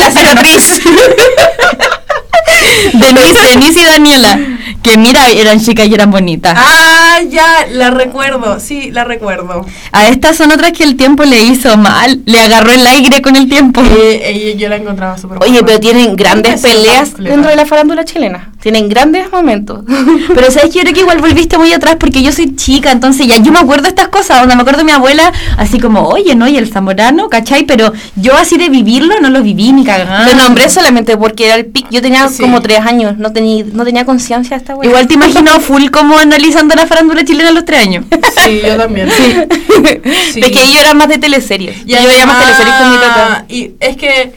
la 0.00 0.10
cicatriz. 0.10 0.80
Denise, 2.92 3.40
Denise 3.50 3.80
y 3.80 3.84
Daniela. 3.84 4.38
Que 4.84 4.98
mira, 4.98 5.30
eran 5.30 5.58
chicas 5.60 5.88
y 5.88 5.94
eran 5.94 6.10
bonitas. 6.10 6.54
Ah, 6.56 7.18
ya, 7.30 7.66
la 7.72 7.90
recuerdo. 7.90 8.60
Sí, 8.60 8.90
la 8.90 9.04
recuerdo. 9.04 9.64
A 9.92 10.08
estas 10.08 10.36
son 10.36 10.52
otras 10.52 10.72
que 10.72 10.84
el 10.84 10.96
tiempo 10.96 11.24
le 11.24 11.42
hizo 11.42 11.76
mal. 11.78 12.20
Le 12.26 12.38
agarró 12.38 12.70
el 12.70 12.86
aire 12.86 13.22
con 13.22 13.34
el 13.34 13.48
tiempo. 13.48 13.80
Eh, 13.82 14.54
yo 14.58 14.68
la 14.68 14.76
encontraba 14.76 15.16
súper 15.16 15.38
Oye, 15.42 15.62
pero 15.64 15.80
tienen 15.80 16.14
grandes 16.16 16.60
peleas 16.60 17.16
dentro 17.16 17.50
de 17.50 17.56
la 17.56 17.64
farándula 17.64 18.04
chilena. 18.04 18.50
Tienen 18.60 18.88
grandes 18.88 19.30
momentos. 19.30 19.84
Pero 20.34 20.50
sabes 20.50 20.70
que 20.70 20.78
yo 20.78 20.80
creo 20.82 20.94
que 20.94 21.00
igual 21.00 21.20
volviste 21.20 21.58
muy 21.58 21.70
atrás 21.74 21.96
porque 22.00 22.22
yo 22.22 22.32
soy 22.32 22.56
chica, 22.56 22.92
entonces 22.92 23.26
ya 23.26 23.36
yo 23.36 23.52
me 23.52 23.58
acuerdo 23.58 23.82
de 23.82 23.88
estas 23.90 24.08
cosas, 24.08 24.40
donde 24.40 24.54
me 24.56 24.62
acuerdo 24.62 24.78
de 24.78 24.84
mi 24.84 24.92
abuela 24.92 25.30
así 25.58 25.78
como, 25.78 26.08
oye, 26.08 26.34
no, 26.34 26.48
y 26.48 26.56
el 26.56 26.72
zamorano, 26.72 27.28
¿cachai? 27.28 27.64
Pero 27.66 27.92
yo 28.16 28.34
así 28.34 28.56
de 28.56 28.70
vivirlo 28.70 29.20
no 29.20 29.28
lo 29.28 29.42
viví 29.42 29.70
ni 29.72 29.84
cagando. 29.84 30.30
Lo 30.32 30.42
nombré 30.42 30.70
solamente 30.70 31.14
porque 31.18 31.44
era 31.44 31.56
el 31.56 31.66
pic. 31.66 31.88
Yo 31.90 32.00
tenía 32.00 32.26
Sí. 32.28 32.40
como 32.40 32.62
tres 32.62 32.80
años, 32.80 33.18
no 33.18 33.32
tenía, 33.34 33.64
no 33.70 33.84
tenía 33.84 34.06
conciencia 34.06 34.56
de 34.56 34.62
Igual 34.82 35.06
te 35.06 35.14
imagino 35.14 35.50
full 35.60 35.88
como 35.90 36.16
analizando 36.18 36.74
la 36.74 36.86
farándula 36.86 37.24
chilena 37.24 37.50
a 37.50 37.52
los 37.52 37.64
tres 37.64 37.80
años. 37.82 38.04
Sí, 38.44 38.60
yo 38.66 38.76
también. 38.76 39.08
Sí. 39.10 39.34
Sí. 40.32 40.40
Es 40.40 40.50
que 40.50 40.72
yo 40.72 40.80
era 40.80 40.94
más 40.94 41.08
de 41.08 41.18
teleseries. 41.18 41.78
Y 41.86 41.92
yo 41.92 42.06
veía 42.06 42.26
más 42.26 42.36
además- 42.36 42.58
teleseries 42.58 42.74
con 42.80 42.90
mi 42.90 42.96
tata. 42.98 43.44
Y 43.48 43.70
es 43.80 43.96
que. 43.96 44.32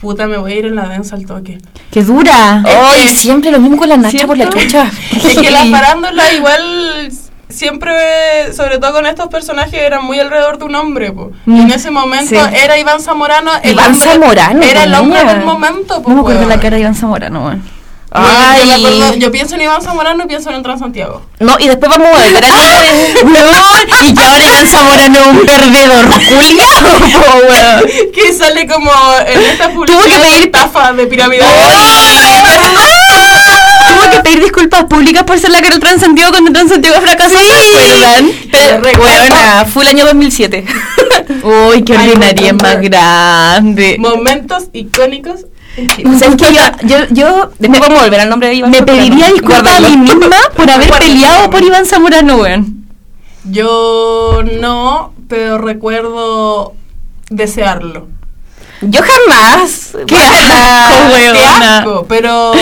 Puta, 0.00 0.26
me 0.26 0.36
voy 0.36 0.52
a 0.52 0.56
ir 0.56 0.66
en 0.66 0.76
la 0.76 0.86
densa 0.88 1.16
al 1.16 1.24
toque. 1.24 1.58
¡Qué 1.90 2.02
dura! 2.02 2.62
Ay, 2.66 3.02
que- 3.08 3.14
siempre 3.14 3.50
lo 3.50 3.58
mismo 3.58 3.76
con 3.78 3.88
la 3.88 3.96
Nacha 3.96 4.26
por 4.26 4.36
la 4.36 4.48
chucha. 4.50 4.90
Es 5.12 5.38
que 5.38 5.50
la 5.50 5.64
farándula 5.66 6.30
igual 6.34 7.10
siempre, 7.48 8.52
sobre 8.54 8.78
todo 8.78 8.92
con 8.92 9.06
estos 9.06 9.28
personajes, 9.28 9.74
eran 9.80 10.04
muy 10.04 10.18
alrededor 10.20 10.58
de 10.58 10.64
un 10.64 10.74
hombre. 10.74 11.12
po. 11.12 11.30
Y 11.46 11.50
Mm, 11.50 11.60
en 11.62 11.70
ese 11.72 11.90
momento 11.90 12.34
sí. 12.34 12.54
era 12.62 12.76
Iván 12.78 13.00
Zamorano. 13.00 13.50
El 13.62 13.72
Iván 13.72 13.92
hombre- 13.94 14.10
Zamorano, 14.10 14.62
Era 14.62 14.84
el 14.84 14.94
hombre 14.94 15.24
del 15.24 15.40
momento. 15.44 16.02
po, 16.02 16.08
No 16.10 16.16
me 16.16 16.20
acuerdo 16.20 16.46
la 16.48 16.60
cara 16.60 16.74
de 16.76 16.80
Iván 16.82 16.94
Zamorano. 16.94 17.60
Bueno, 18.14 18.28
yo, 18.64 18.74
Ay. 18.74 18.84
acuerdo- 18.84 19.14
yo 19.16 19.32
pienso 19.32 19.56
en 19.56 19.62
Iván 19.62 19.82
Zamorano 19.82 20.22
y 20.24 20.26
pienso 20.28 20.48
en 20.50 20.56
el 20.56 20.62
Transantiago. 20.62 21.22
No, 21.40 21.56
y 21.58 21.66
después 21.66 21.90
vamos 21.90 22.06
a 22.08 22.12
volver 22.12 22.44
a 22.44 22.48
y 24.06 24.14
que 24.14 24.22
ahora 24.24 24.44
Iván 24.46 24.68
Zamorano 24.68 25.18
es 25.18 25.26
un 25.26 25.38
perdedor. 25.46 26.04
Juliado, 26.12 26.88
weón. 27.48 28.12
que 28.14 28.32
sale 28.32 28.66
como 28.68 28.90
en 29.26 29.40
esta 29.42 29.68
Tuvo 29.68 29.80
publicidad 29.84 30.04
que 30.04 30.10
de 30.18 30.22
pedir- 30.30 30.44
estafa 30.46 30.92
de 30.92 31.06
pirámide. 31.08 31.42
Tuvo 33.88 34.10
que 34.10 34.20
pedir 34.22 34.40
disculpas 34.42 34.84
públicas 34.84 35.24
por 35.24 35.38
ser 35.38 35.50
la 35.50 35.60
que 35.60 35.66
era 35.66 35.74
el 35.74 35.80
Transantiago 35.80 36.30
cuando 36.30 36.48
el 36.50 36.54
Transantiago 36.54 37.00
fracasó, 37.00 37.36
¿se 37.38 37.52
acuerdan? 37.52 38.30
Pero, 38.50 38.82
Weona, 39.02 39.64
fue 39.66 39.82
el 39.84 39.88
año 39.90 40.04
2007. 40.06 40.64
Uy, 41.42 41.82
qué 41.82 41.96
Ay, 41.96 42.10
ordinaria 42.10 42.52
más 42.52 42.80
grande. 42.80 43.96
Momentos 43.98 44.64
icónicos. 44.72 45.46
O 45.76 46.18
sea, 46.18 46.28
es 46.28 46.36
que 46.36 46.54
yo, 46.54 46.60
yo, 46.82 46.96
yo 47.10 47.50
Después 47.58 47.80
vamos 47.80 47.98
a 47.98 48.02
volver 48.04 48.20
al 48.20 48.28
nombre 48.28 48.48
de 48.48 48.54
Iván. 48.54 48.70
me 48.70 48.78
Zamorano. 48.78 48.98
pediría 49.00 49.28
disculpas 49.32 49.76
a 49.76 49.80
mí 49.80 49.96
misma 49.96 50.36
por 50.56 50.70
haber 50.70 50.90
peleado 50.98 51.50
por 51.50 51.62
Iván 51.62 51.86
Zamorano, 51.86 52.36
weón. 52.36 52.86
Yo 53.44 54.42
no, 54.60 55.12
pero 55.28 55.58
recuerdo 55.58 56.74
desearlo. 57.28 58.06
Yo 58.80 59.00
jamás. 59.02 59.96
Qué 60.06 60.16
asco, 60.16 61.64
asco, 61.64 62.06
pero 62.08 62.52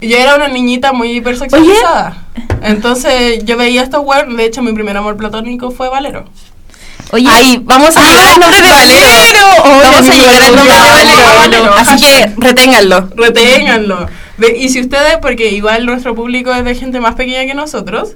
yo 0.00 0.16
era 0.16 0.36
una 0.36 0.48
niñita 0.48 0.92
muy 0.92 1.12
hipersexualizada. 1.12 2.26
Entonces 2.62 3.44
yo 3.44 3.56
veía 3.56 3.82
estos 3.82 4.04
weones, 4.04 4.36
de 4.36 4.44
hecho 4.44 4.62
mi 4.62 4.72
primer 4.72 4.96
amor 4.96 5.16
platónico 5.16 5.70
fue 5.70 5.88
Valero. 5.88 6.24
Oye, 7.12 7.26
Ay, 7.28 7.60
vamos 7.64 7.96
a 7.96 8.00
Ah, 8.00 8.04
llegar 8.08 8.28
al 8.34 8.40
nombre 8.40 8.62
de 8.62 8.70
Valero. 8.70 9.46
Vamos 9.64 10.08
a 10.08 10.14
llegar 10.14 10.42
al 10.42 10.56
nombre 10.56 10.74
de 10.74 10.80
Valero. 10.80 11.74
Así 11.74 12.04
que 12.04 12.32
reténganlo. 12.36 13.08
Reténganlo. 13.16 14.06
Y 14.56 14.68
si 14.70 14.80
ustedes, 14.80 15.18
porque 15.20 15.50
igual 15.50 15.84
nuestro 15.86 16.14
público 16.14 16.52
es 16.54 16.64
de 16.64 16.74
gente 16.74 17.00
más 17.00 17.14
pequeña 17.14 17.44
que 17.46 17.54
nosotros, 17.54 18.10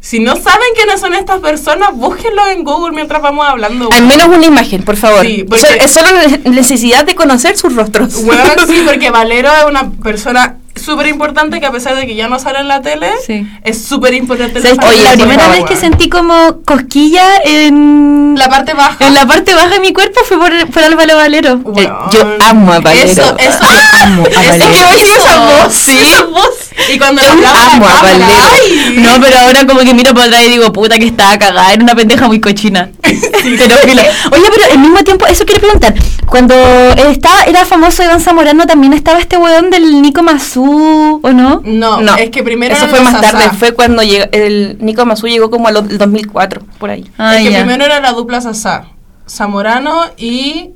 si 0.00 0.20
no 0.20 0.34
saben 0.36 0.68
quiénes 0.76 1.00
son 1.00 1.14
estas 1.14 1.40
personas, 1.40 1.90
búsquenlo 1.94 2.46
en 2.48 2.62
Google 2.62 2.92
mientras 2.94 3.22
vamos 3.22 3.46
hablando. 3.48 3.88
Al 3.92 4.06
menos 4.06 4.28
una 4.28 4.44
imagen, 4.46 4.82
por 4.82 4.96
favor. 4.96 5.24
Sí, 5.24 5.44
porque- 5.48 5.66
So- 5.66 5.72
es 5.72 5.90
solo 5.90 6.08
ne- 6.12 6.50
necesidad 6.50 7.04
de 7.04 7.14
conocer 7.14 7.56
sus 7.56 7.74
rostros. 7.74 8.14
Weón, 8.16 8.42
sí, 8.68 8.82
porque 8.86 9.10
Valero 9.10 9.50
es 9.52 9.64
una 9.64 9.90
persona 9.90 10.56
súper 10.76 11.06
importante 11.06 11.60
que 11.60 11.66
a 11.66 11.72
pesar 11.72 11.94
de 11.96 12.06
que 12.06 12.14
ya 12.14 12.28
no 12.28 12.38
sale 12.38 12.58
en 12.60 12.68
la 12.68 12.82
tele, 12.82 13.10
Sí. 13.26 13.46
es 13.62 13.84
súper 13.84 14.14
importante. 14.14 14.58
en 14.58 14.62
¿sabes 14.64 14.78
qué? 14.78 14.84
familia. 14.86 15.10
la 15.10 15.16
primera 15.16 15.48
vez 15.48 15.64
que 15.64 15.76
sentí 15.76 16.08
como 16.08 16.60
cosquilla 16.64 17.24
en 17.44 18.34
La 18.36 18.48
parte 18.48 18.74
baja. 18.74 19.06
en 19.06 19.14
la 19.14 19.26
parte 19.26 19.54
baja 19.54 19.68
de 19.68 19.80
mi 19.80 19.92
cuerpo 19.92 20.20
fue 20.26 20.36
por, 20.38 20.70
por 20.70 20.82
Álvaro 20.82 21.16
Valero. 21.16 21.60
Eh, 21.76 21.88
yo 22.12 22.36
amo 22.48 22.72
a 22.72 22.80
Valero. 22.80 23.04
Eso, 23.10 23.36
eso. 23.38 23.58
amo 24.02 24.24
a 24.26 24.28
eso- 24.28 24.40
Valero. 24.40 24.52
Es 24.54 24.62
que 24.62 24.68
voy 24.68 24.78
a 24.78 24.88
decir 24.98 25.16
esa 25.16 25.38
voz, 25.64 25.72
Sí, 25.74 25.92
sí. 25.92 26.02
esa 26.02 26.24
voz. 26.24 26.63
Y 26.92 26.98
cuando 26.98 27.22
la 27.22 27.32
amo 27.72 27.86
a. 27.86 28.02
No, 28.96 29.20
pero 29.20 29.38
ahora 29.38 29.66
como 29.66 29.80
que 29.80 29.94
miro 29.94 30.12
para 30.12 30.26
atrás 30.26 30.46
y 30.46 30.50
digo, 30.50 30.72
puta 30.72 30.98
que 30.98 31.06
estaba 31.06 31.38
cagada, 31.38 31.72
era 31.72 31.82
una 31.82 31.94
pendeja 31.94 32.26
muy 32.26 32.40
cochina. 32.40 32.90
Pero 33.02 33.76
filo. 33.76 34.02
Oye, 34.32 34.42
pero 34.54 34.72
al 34.72 34.78
mismo 34.78 35.04
tiempo, 35.04 35.26
eso 35.26 35.44
quiero 35.44 35.60
preguntar. 35.60 35.94
Cuando 36.26 36.54
estaba, 37.10 37.42
era 37.44 37.64
famoso 37.66 38.02
Iván 38.02 38.20
Zamorano, 38.20 38.66
también 38.66 38.94
estaba 38.94 39.18
este 39.18 39.36
weón 39.36 39.70
del 39.70 40.00
Nico 40.00 40.22
Mazú, 40.22 41.20
¿o 41.22 41.30
no? 41.32 41.60
No, 41.62 42.00
No, 42.00 42.16
es 42.16 42.30
que 42.30 42.42
primero 42.42 42.74
Eso 42.74 42.88
fue 42.88 43.00
más 43.00 43.20
tarde. 43.20 43.50
Fue 43.58 43.72
cuando 43.72 44.02
llegó, 44.02 44.24
el 44.32 44.78
Nico 44.80 45.04
Mazú 45.04 45.26
llegó 45.28 45.50
como 45.50 45.68
al 45.68 45.74
2004, 45.98 46.62
por 46.78 46.90
ahí. 46.90 47.10
Ah, 47.18 47.36
es 47.36 47.44
que 47.44 47.52
ya. 47.52 47.58
primero 47.58 47.84
era 47.84 48.00
la 48.00 48.12
dupla 48.12 48.40
Sasá. 48.40 48.86
Zamorano 49.28 50.04
y 50.16 50.70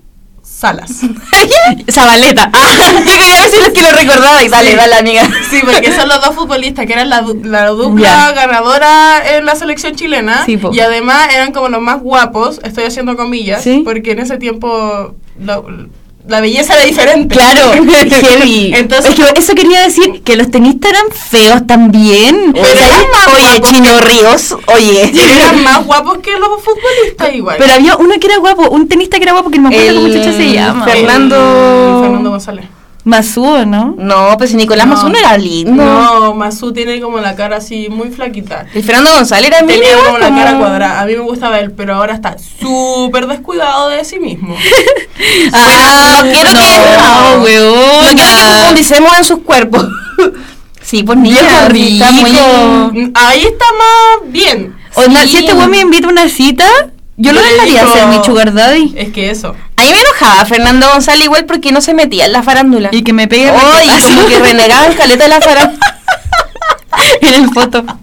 Salas. 0.58 0.90
Zabaleta. 1.90 2.50
Ah, 2.52 2.74
yo 3.04 3.04
quería 3.04 3.40
ver 3.42 3.50
si 3.50 3.60
los 3.60 3.68
que 3.70 3.82
lo 3.82 3.90
recordaba 3.92 4.42
y 4.42 4.48
dale, 4.48 4.70
Sí. 4.70 4.76
dale, 4.76 4.94
amiga. 4.96 5.28
Sí, 5.50 5.60
porque 5.64 5.92
son 5.92 6.08
los 6.08 6.20
dos 6.24 6.34
futbolistas 6.34 6.86
que 6.86 6.92
eran 6.94 7.08
la, 7.08 7.20
du- 7.22 7.40
la 7.44 7.68
dupla 7.68 8.32
ganadora 8.32 9.36
en 9.36 9.44
la 9.46 9.54
selección 9.54 9.94
chilena. 9.94 10.44
Sí, 10.44 10.58
y 10.72 10.80
además 10.80 11.28
eran 11.32 11.52
como 11.52 11.68
los 11.68 11.80
más 11.80 12.00
guapos, 12.00 12.60
estoy 12.64 12.84
haciendo 12.84 13.16
comillas, 13.16 13.62
Sí. 13.62 13.82
porque 13.84 14.12
en 14.12 14.18
ese 14.20 14.36
tiempo 14.38 15.14
lo- 15.40 15.88
la 16.28 16.40
belleza 16.40 16.74
era 16.74 16.84
diferente. 16.84 17.34
Claro, 17.34 17.72
heavy. 18.20 18.72
Entonces- 18.74 19.18
es 19.18 19.32
que 19.32 19.40
eso 19.40 19.54
quería 19.54 19.80
decir 19.82 20.22
que 20.22 20.36
los 20.36 20.50
tenistas 20.50 20.90
eran 20.92 21.04
feos 21.10 21.66
también. 21.66 22.52
Pero 22.52 22.66
Oye, 22.66 23.48
guapos 23.58 23.70
Chino 23.70 24.00
Ríos, 24.00 24.56
oye. 24.66 25.10
Eran 25.38 25.62
más 25.64 25.84
guapos 25.86 26.18
que 26.18 26.32
los 26.32 26.48
futbolistas 26.62 27.34
igual. 27.34 27.56
pero 27.58 27.72
había 27.72 27.96
uno 27.96 28.14
que 28.20 28.26
era 28.26 28.36
guapo, 28.38 28.68
un 28.70 28.86
tenista 28.88 29.16
que 29.16 29.22
era 29.24 29.32
guapo, 29.32 29.50
que 29.50 29.58
no 29.58 29.68
me 29.70 29.76
acuerdo 29.76 30.00
cómo 30.02 30.12
se 30.32 30.52
llama. 30.52 30.84
Fernando- 30.86 32.00
Fernando 32.02 32.30
González. 32.30 32.64
Mazú, 33.08 33.64
¿no? 33.66 33.94
No, 33.98 34.34
pues 34.36 34.50
si 34.50 34.56
Nicolás 34.56 34.86
No. 34.86 34.94
Mazú 34.94 35.08
no 35.08 35.18
era 35.18 35.36
lindo. 35.38 35.72
No, 35.82 36.34
Mazú 36.34 36.72
tiene 36.72 37.00
como 37.00 37.18
la 37.18 37.34
cara 37.34 37.56
así 37.56 37.88
muy 37.88 38.10
flaquita. 38.10 38.66
El 38.74 38.82
Fernando 38.84 39.10
González 39.14 39.48
era 39.48 39.66
Tenía 39.66 39.96
como 40.04 40.18
la 40.18 40.28
cara 40.28 40.58
cuadrada. 40.58 41.00
A 41.00 41.06
mí 41.06 41.14
me 41.14 41.20
gustaba 41.22 41.58
él, 41.58 41.72
pero 41.72 41.94
ahora 41.94 42.14
está 42.14 42.36
súper 42.38 43.26
descuidado 43.26 43.88
de 43.88 44.04
sí 44.04 44.18
mismo. 44.18 44.54
Ah, 45.52 46.20
no 46.24 46.30
quiero 46.30 46.50
que- 46.50 46.56
no, 46.56 47.36
No 47.38 47.42
weona. 47.42 48.14
quiero 48.14 48.30
que 48.30 48.52
profundicemos 48.58 49.18
en 49.18 49.24
sus 49.24 49.38
cuerpos. 49.40 49.86
Sí, 50.80 51.02
pues 51.02 51.18
niña, 51.18 51.40
está 51.40 52.10
muy- 52.12 52.30
rico. 52.30 53.10
Ahí 53.14 53.42
está 53.42 53.64
más 53.78 54.32
bien. 54.32 54.74
Sí. 54.96 55.28
si 55.28 55.36
este 55.38 55.52
weón 55.52 55.70
me 55.70 55.80
invita 55.80 56.06
a 56.06 56.10
una 56.10 56.28
cita, 56.30 56.64
yo 57.18 57.32
lo 57.32 57.40
dejaría 57.42 57.82
digo- 57.82 57.92
ser 57.94 58.06
mi 58.06 58.24
sugar 58.24 58.52
daddy. 58.54 58.94
Es 58.96 59.12
que 59.12 59.30
eso. 59.30 59.54
A 59.76 59.82
mí 59.82 59.90
me 59.92 60.00
enojaba 60.00 60.44
Fernando 60.46 60.88
González 60.92 61.24
igual 61.26 61.44
porque 61.44 61.70
no 61.72 61.80
se 61.80 61.92
metía 61.94 62.24
en 62.26 62.32
la 62.32 62.42
farándula. 62.42 62.88
Y 62.92 63.02
que 63.02 63.12
me 63.12 63.28
pegue 63.28 63.50
Oye, 63.50 63.60
raquetazo. 63.60 64.08
como 64.14 64.26
que 64.28 64.38
renegaba 64.42 64.86
en 64.86 64.92
caleta 64.94 65.24
de 65.24 65.30
la 65.30 65.40
farándula. 65.40 65.96
en 67.20 67.34
el 67.34 67.50
foto. 67.52 67.84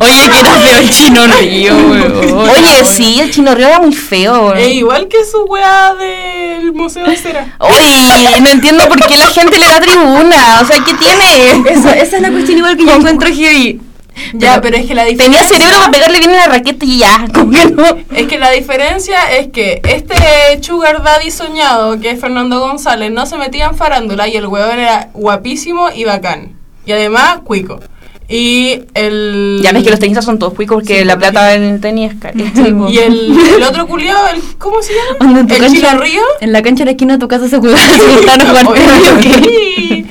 Oye, 0.00 0.28
que 0.30 0.38
era 0.40 0.50
feo 0.56 0.78
el 0.78 0.90
chino 0.90 1.26
río, 1.26 1.74
weón. 1.76 2.48
Oye, 2.48 2.84
sí, 2.84 3.20
el 3.20 3.30
chino 3.30 3.54
río 3.54 3.68
era 3.68 3.78
muy 3.80 3.92
feo. 3.92 4.54
Es 4.54 4.72
igual 4.74 5.06
que 5.08 5.18
su 5.24 5.42
weá 5.44 5.94
del 5.94 6.72
Museo 6.72 7.06
de 7.06 7.16
Cera. 7.16 7.54
Oye, 7.58 8.40
no 8.40 8.48
entiendo 8.50 8.88
por 8.88 9.04
qué 9.06 9.16
la 9.18 9.26
gente 9.26 9.58
le 9.58 9.66
da 9.66 9.80
tribuna. 9.80 10.60
O 10.62 10.66
sea, 10.66 10.82
¿qué 10.84 10.94
tiene? 10.94 11.70
Eso, 11.70 11.88
esa 11.90 12.16
es 12.16 12.22
la 12.22 12.30
cuestión 12.30 12.58
igual 12.58 12.76
que 12.76 12.84
yo 12.86 12.92
encuentro 12.94 13.28
heavy. 13.28 13.80
Ya, 14.34 14.60
pero 14.60 14.76
es 14.76 14.86
que 14.86 14.94
la 14.94 15.04
diferencia. 15.04 15.40
Tenía 15.40 15.58
cerebro 15.58 15.76
para 15.78 15.90
pegarle 15.92 16.18
bien 16.18 16.30
en 16.30 16.36
la 16.36 16.46
raqueta 16.46 16.84
y 16.84 16.98
ya, 16.98 17.26
como 17.34 17.50
que 17.50 17.66
no. 17.66 17.84
Es 18.14 18.26
que 18.26 18.38
la 18.38 18.50
diferencia 18.50 19.30
es 19.38 19.48
que 19.48 19.80
este 19.84 20.62
Sugar 20.62 21.02
Daddy 21.02 21.30
soñado, 21.30 22.00
que 22.00 22.10
es 22.10 22.20
Fernando 22.20 22.60
González, 22.60 23.10
no 23.10 23.26
se 23.26 23.36
metía 23.36 23.66
en 23.66 23.76
farándula 23.76 24.28
y 24.28 24.36
el 24.36 24.46
huevón 24.46 24.78
era 24.78 25.10
guapísimo 25.12 25.90
y 25.94 26.04
bacán. 26.04 26.56
Y 26.86 26.92
además, 26.92 27.40
cuico. 27.44 27.80
Y 28.28 28.82
el. 28.94 29.60
Ya 29.62 29.72
ves 29.72 29.82
que 29.84 29.90
los 29.90 29.98
tenistas 29.98 30.24
son 30.24 30.38
todos 30.38 30.54
cuicos 30.54 30.76
porque 30.76 31.00
Sí, 31.00 31.04
la 31.04 31.18
plata 31.18 31.54
en 31.54 31.62
el 31.64 31.80
tenis 31.80 32.12
es 32.12 32.18
cara. 32.20 32.34
Y 32.88 32.98
el, 32.98 33.36
el 33.56 33.62
otro 33.68 33.86
culiado, 33.86 34.28
el, 34.28 34.40
¿cómo 34.58 34.80
se 34.82 34.92
llama? 34.94 35.16
Onda, 35.20 35.40
en 35.40 35.46
tu 35.48 35.54
el 35.54 35.60
cancha- 35.60 35.74
Chino 35.90 36.00
Río. 36.00 36.22
En 36.40 36.52
la 36.52 36.62
cancha 36.62 36.80
de 36.82 36.84
la 36.86 36.90
esquina 36.92 37.14
de 37.14 37.18
tu 37.20 37.28
casa 37.28 37.48
se 37.48 37.58
jugaban. 37.58 37.80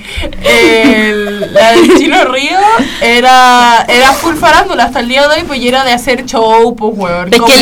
El- 0.44 1.53
la 1.53 1.72
del 1.72 1.98
Chino 1.98 2.24
Río 2.25 2.58
era, 3.01 3.86
era 3.88 4.12
full 4.13 4.36
farándula 4.36 4.86
hasta 4.86 5.00
el 5.00 5.08
día 5.08 5.27
de 5.27 5.36
hoy, 5.38 5.44
pues 5.48 5.60
y 5.60 5.68
era 5.68 5.84
de 5.84 5.91
hacer 5.94 6.25
show, 6.25 6.75
pues 6.75 6.94
weón. 6.96 7.34
Es 7.34 7.41
que 7.41 7.53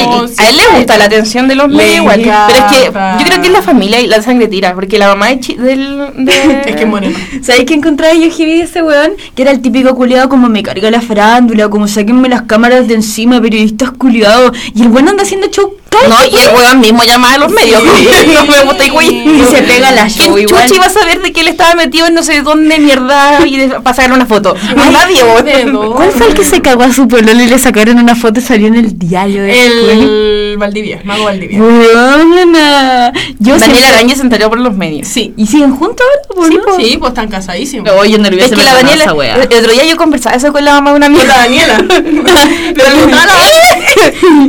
a 0.43 0.49
él 0.49 0.57
le 0.57 0.77
gusta 0.77 0.97
la 0.97 1.05
atención 1.05 1.47
de 1.47 1.55
los 1.55 1.69
medios 1.69 1.95
igual. 1.97 2.21
Pero 2.21 2.57
es 2.57 2.63
que 2.73 2.85
yo 2.85 3.25
creo 3.25 3.41
que 3.41 3.47
es 3.47 3.53
la 3.53 3.61
familia 3.61 3.99
y 4.01 4.07
la 4.07 4.21
sangre 4.21 4.47
tira. 4.47 4.73
Porque 4.73 4.97
la 4.97 5.07
mamá 5.07 5.27
de, 5.27 5.39
chi- 5.39 5.55
del, 5.55 6.25
de- 6.25 6.61
Es 6.67 6.75
que 6.75 6.85
moreno. 6.85 7.17
¿Sabes 7.41 7.63
qué 7.65 7.73
encontraba 7.73 8.13
yo 8.13 8.29
de 8.29 8.61
ese 8.61 8.83
weón? 8.83 9.11
Que 9.35 9.41
era 9.43 9.51
el 9.51 9.61
típico 9.61 9.95
culiado 9.95 10.29
como 10.29 10.48
me 10.49 10.63
carga 10.63 10.91
la 10.91 11.01
farándula, 11.01 11.69
como 11.69 11.87
sáquenme 11.87 12.27
las 12.29 12.43
cámaras 12.43 12.87
de 12.87 12.95
encima, 12.95 13.39
periodistas 13.41 13.91
culiados. 13.91 14.51
Y 14.75 14.81
el 14.83 14.89
weón 14.89 15.07
anda 15.09 15.23
haciendo 15.23 15.47
show 15.47 15.73
No, 15.91 16.15
y 16.25 16.37
el 16.37 16.55
weón 16.55 16.79
mismo 16.79 17.03
llama 17.03 17.33
a 17.33 17.37
los 17.37 17.51
medios. 17.51 17.81
Sí. 17.97 18.07
no 18.33 18.45
me 18.45 18.61
gusta 18.63 18.85
igual. 18.85 19.05
Y 19.05 19.43
se 19.49 19.61
pega 19.63 19.91
la 19.91 20.09
show 20.09 20.33
¿Quién 20.35 20.47
igual. 20.47 20.63
chuchi 20.63 20.75
iba 20.75 20.85
a 20.85 20.89
saber 20.89 21.21
de 21.21 21.31
que 21.31 21.41
él 21.41 21.47
estaba 21.47 21.75
metido 21.75 22.07
en 22.07 22.13
no 22.13 22.23
sé 22.23 22.41
dónde 22.41 22.79
mierda 22.79 23.45
y 23.45 23.57
de- 23.57 23.67
para 23.81 23.95
sacar 23.95 24.13
una 24.13 24.25
foto? 24.25 24.55
A 24.77 24.89
nadie. 24.89 25.23
¿De? 25.43 25.71
¿Cuál 25.71 26.11
fue 26.11 26.27
el 26.27 26.33
que 26.33 26.43
se 26.43 26.61
cagó 26.61 26.83
a 26.83 26.91
su 26.93 27.07
pololo 27.07 27.41
y 27.41 27.47
le 27.47 27.57
sacaron 27.59 27.97
una 27.97 28.15
foto 28.15 28.39
y 28.39 28.43
salió 28.43 28.67
en 28.67 28.75
el 28.75 28.97
diario 28.97 29.43
después? 29.43 29.71
El 29.91 30.38
Valdivia, 30.57 31.01
Mago 31.03 31.25
Valdivia. 31.25 31.59
Yo 31.59 33.57
Daniel 33.57 33.59
siempre- 33.59 33.85
Araña 33.85 34.15
se 34.15 34.21
enteró 34.21 34.49
por 34.49 34.59
los 34.59 34.73
medios. 34.75 35.07
Sí. 35.07 35.33
¿Y 35.37 35.45
siguen 35.47 35.75
juntos 35.75 36.05
ahora? 36.29 36.47
Sí, 36.49 36.55
no? 36.57 36.63
pues, 36.63 36.75
sí, 36.77 36.97
pues 36.97 37.09
están 37.09 37.27
casadísimos. 37.29 37.89
Oye, 37.91 38.17
no 38.17 38.27
Es 38.27 38.49
que 38.49 38.55
la 38.63 38.73
Daniela, 38.75 39.03
el 39.05 39.53
el 39.53 39.59
otro 39.59 39.71
día 39.71 39.85
yo 39.85 39.95
conversaba 39.97 40.35
eso 40.35 40.51
con 40.51 40.63
la 40.65 40.73
mamá 40.79 40.91
de 40.91 40.97
una 40.97 41.07
Con 41.07 41.15
amiga. 41.19 41.35
la 41.35 41.43
Daniela. 41.43 41.85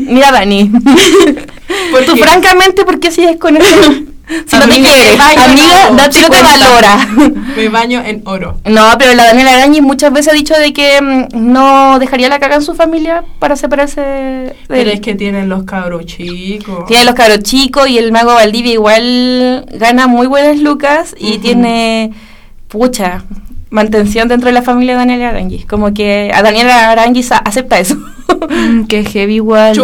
Mira, 0.07 0.33
Dani. 0.33 0.71
¿Por 1.93 2.05
Tú, 2.05 2.15
qué? 2.15 2.23
francamente, 2.23 2.85
¿por 2.85 2.99
qué 3.01 3.11
sigues 3.11 3.37
con 3.39 3.57
eso? 3.57 3.77
Si 4.47 4.57
no 4.57 4.67
te 4.69 4.75
Amiga, 4.75 4.91
quiere, 4.95 5.17
vaya, 5.17 5.45
amiga, 5.45 5.91
no. 5.91 5.97
date 5.97 6.13
si 6.19 6.23
no 6.23 6.31
te 6.31 6.43
valora. 6.43 7.09
Me 7.57 7.69
baño 7.69 8.03
en 8.05 8.23
oro. 8.27 8.59
No, 8.65 8.89
pero 8.99 9.15
la 9.15 9.25
Daniela 9.25 9.55
Arañi 9.55 9.81
muchas 9.81 10.13
veces 10.13 10.33
ha 10.33 10.37
dicho 10.37 10.55
de 10.55 10.73
que 10.73 11.01
mm, 11.03 11.29
no 11.53 11.99
dejaría 11.99 12.29
la 12.29 12.39
caga 12.39 12.57
en 12.57 12.63
su 12.63 12.75
familia 12.75 13.25
para 13.41 13.57
separarse 13.57 14.01
de 14.01 14.57
Pero 14.69 14.83
él. 14.83 14.91
es 14.97 15.01
que 15.01 15.15
tienen 15.17 15.49
los 15.49 15.65
cabros 15.65 16.07
chicos. 16.07 16.87
Tiene 16.87 17.05
los 17.05 17.15
cabros 17.15 17.41
chicos 17.41 17.89
y 17.89 17.99
el 17.99 18.13
mago 18.13 18.35
Valdivia 18.35 18.73
igual 18.75 19.67
gana 19.73 20.07
muy 20.07 20.27
buenas 20.29 20.59
lucas 20.59 21.15
y 21.19 21.39
tiene, 21.39 22.13
pucha, 22.69 23.25
mantención 23.71 24.29
dentro 24.29 24.49
de 24.49 24.53
la 24.53 24.63
familia 24.63 24.95
de 24.95 24.99
Daniela 24.99 25.31
Arangui. 25.31 25.65
Como 25.65 25.95
que 25.95 26.31
a 26.35 26.43
Daniela 26.43 26.91
Arangui 26.91 27.25
acepta 27.45 27.79
eso. 27.79 27.97
Mm, 28.49 28.85
que 28.85 29.05
heavy 29.05 29.37
igual. 29.37 29.75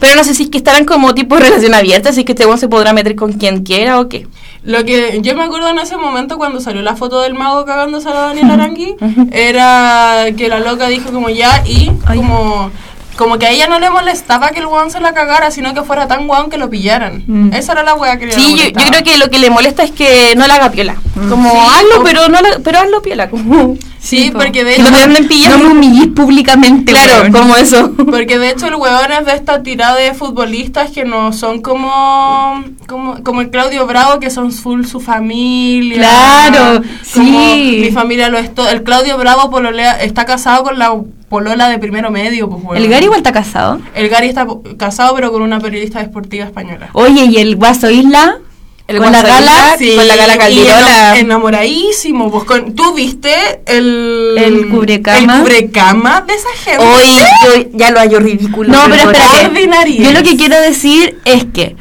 Pero 0.00 0.14
no 0.16 0.24
sé 0.24 0.34
si 0.34 0.44
es 0.44 0.50
que 0.50 0.58
estarán 0.58 0.84
como 0.84 1.14
tipo 1.14 1.36
de 1.36 1.42
relación 1.42 1.74
abierta, 1.74 2.12
si 2.12 2.20
es 2.20 2.26
que 2.26 2.32
este 2.32 2.44
se 2.56 2.68
podrá 2.68 2.92
meter 2.92 3.16
con 3.16 3.32
quien 3.32 3.62
quiera 3.64 4.00
o 4.00 4.08
qué. 4.08 4.26
Lo 4.62 4.84
que 4.84 5.20
yo 5.22 5.34
me 5.36 5.44
acuerdo 5.44 5.68
en 5.68 5.78
ese 5.78 5.96
momento 5.96 6.36
cuando 6.36 6.60
salió 6.60 6.82
la 6.82 6.96
foto 6.96 7.20
del 7.22 7.34
mago 7.34 7.64
cagándose 7.64 8.08
a 8.08 8.14
la 8.14 8.20
Daniela 8.20 8.54
Arangui, 8.54 8.96
era 9.32 10.26
que 10.36 10.48
la 10.48 10.60
loca 10.60 10.88
dijo 10.88 11.10
como 11.10 11.30
ya 11.30 11.62
y 11.66 11.90
Ay. 12.06 12.18
como 12.18 12.70
como 13.18 13.36
que 13.38 13.46
a 13.46 13.50
ella 13.50 13.66
no 13.66 13.80
le 13.80 13.90
molestaba 13.90 14.50
que 14.50 14.60
el 14.60 14.66
weón 14.66 14.90
se 14.92 15.00
la 15.00 15.12
cagara, 15.12 15.50
sino 15.50 15.74
que 15.74 15.82
fuera 15.82 16.06
tan 16.06 16.30
weón 16.30 16.48
que 16.50 16.56
lo 16.56 16.70
pillaran. 16.70 17.24
Mm. 17.26 17.52
Esa 17.52 17.72
era 17.72 17.82
la 17.82 17.94
wea 17.94 18.16
que 18.18 18.26
le 18.26 18.32
Sí, 18.32 18.54
yo, 18.56 18.72
creo 18.72 19.02
que 19.04 19.18
lo 19.18 19.28
que 19.28 19.40
le 19.40 19.50
molesta 19.50 19.82
es 19.82 19.90
que 19.90 20.34
no 20.36 20.46
la 20.46 20.54
haga 20.54 20.70
piola. 20.70 20.94
Como 21.28 21.50
Sí, 21.50 21.56
hazlo, 21.58 22.04
pero 22.04 22.28
no 22.28 22.40
la- 22.40 22.60
pero 22.62 22.78
hazlo 22.78 23.02
piola. 23.02 23.28
Como, 23.28 23.76
Sí, 23.98 24.30
po. 24.30 24.38
porque 24.38 24.62
de 24.62 24.78
no 24.78 24.84
hecho 24.88 24.96
te 24.96 25.02
anden 25.02 25.22
No 25.24 25.28
pillando. 25.28 25.58
me 25.58 25.70
humillís 25.72 26.06
públicamente, 26.14 26.92
claro, 26.92 27.22
weón. 27.22 27.32
como 27.32 27.56
eso. 27.56 27.90
Porque 27.96 28.38
de 28.38 28.50
hecho 28.50 28.68
el 28.68 28.76
weón 28.76 29.10
es 29.10 29.26
de 29.26 29.32
esta 29.32 29.62
tirada 29.64 29.96
de 29.96 30.14
futbolistas 30.14 30.90
que 30.92 31.04
no 31.04 31.32
son 31.32 31.60
como, 31.60 32.62
como, 32.86 33.22
como 33.24 33.40
el 33.40 33.50
Claudio 33.50 33.84
Bravo, 33.88 34.20
que 34.20 34.30
son 34.30 34.52
full 34.52 34.84
su 34.84 35.00
familia. 35.00 35.96
Claro, 35.98 36.82
como 37.12 37.26
sí. 37.26 37.78
Mi 37.80 37.90
familia 37.90 38.28
lo 38.28 38.38
es 38.38 38.54
todo. 38.54 38.68
El 38.68 38.84
Claudio 38.84 39.18
Bravo 39.18 39.50
pololea- 39.50 40.00
está 40.00 40.24
casado 40.24 40.62
con 40.62 40.78
la 40.78 40.92
polola 41.28 41.68
de 41.68 41.78
primero 41.78 42.10
medio. 42.10 42.48
Pues, 42.48 42.62
weón. 42.64 42.76
El 42.82 42.88
Gary 42.88 43.04
igual 43.04 43.18
está 43.20 43.32
casado. 43.32 43.80
El 43.94 44.08
Gary 44.08 44.28
está 44.28 44.46
casado 44.76 45.14
pero 45.14 45.30
con 45.32 45.42
una 45.42 45.60
periodista 45.60 46.00
deportiva 46.00 46.44
española. 46.44 46.90
Oye, 46.92 47.24
y 47.26 47.36
el 47.38 47.56
Guaso 47.56 47.90
Isla. 47.90 48.38
El 48.86 48.96
con 48.98 49.12
la 49.12 49.20
gala. 49.22 49.76
Isla, 49.78 49.96
con 49.96 50.08
la 50.08 50.16
gala 50.16 50.34
eno- 50.48 51.16
enamoradísimo. 51.20 52.30
Pues, 52.30 52.44
con, 52.44 52.74
¿Tú 52.74 52.94
viste 52.94 53.60
el, 53.66 54.34
El 54.38 54.68
cubrecama. 54.70 55.36
el 55.36 55.40
cubrecama 55.42 56.20
de 56.22 56.32
esa 56.34 56.48
gente? 56.64 56.82
Hoy 56.84 57.06
yo 57.44 57.70
ya 57.74 57.90
lo 57.90 57.98
hallo 58.00 58.18
ridículo. 58.20 58.70
No, 58.72 58.78
pero. 58.88 59.10
Ordinariez. 59.46 60.04
Yo 60.06 60.12
lo 60.12 60.22
que 60.22 60.36
quiero 60.36 60.58
decir 60.60 61.18
es 61.26 61.44
que 61.52 61.76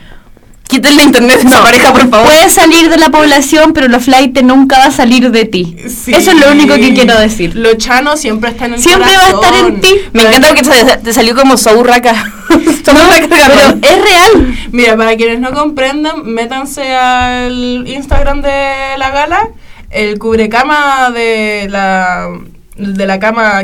Quítenle 0.68 1.04
internet 1.04 1.40
a 1.44 1.48
esa 1.48 1.64
pareja, 1.64 1.94
por 1.94 2.10
favor. 2.10 2.28
puedes 2.28 2.52
salir 2.54 2.90
de 2.90 2.98
la 2.98 3.10
población, 3.10 3.74
pero 3.74 3.88
los 3.88 4.04
flight 4.04 4.42
nunca 4.42 4.80
va 4.80 4.86
a 4.86 4.92
salir 4.92 5.32
de 5.32 5.46
ti. 5.46 5.78
Sí. 5.88 6.14
Eso 6.14 6.32
es 6.32 6.40
lo 6.40 6.52
único 6.52 6.76
que 6.76 6.94
quiero 6.94 7.18
decir. 7.18 7.56
Lo 7.56 7.74
chano 7.76 8.18
siempre 8.18 8.50
está 8.50 8.66
en 8.66 8.74
el 8.74 8.80
Siempre 8.82 9.12
va 9.16 9.24
a 9.24 9.30
estar 9.30 9.66
en 9.66 9.80
ti. 9.80 9.96
Me 10.14 10.24
encanta 10.24 10.50
porque 10.50 10.64
te, 10.64 10.98
te 10.98 11.14
salió 11.14 11.36
como 11.36 11.56
Sourraca. 11.58 12.14
Sourraca, 12.84 13.28
Pero 13.30 13.78
es 13.82 14.02
real. 14.04 14.58
Mira, 14.72 14.98
para 14.98 15.16
quienes 15.16 15.40
no 15.40 15.52
comprendan, 15.54 16.26
métanse 16.26 16.94
al 16.94 17.88
Instagram 17.88 18.42
de 18.42 18.98
la 18.98 19.10
gala. 19.12 19.50
El 19.90 20.20
cubrecama 20.20 21.12
de 21.12 21.68
la, 21.70 22.28
de 22.76 23.08
la 23.08 23.20
cama 23.20 23.64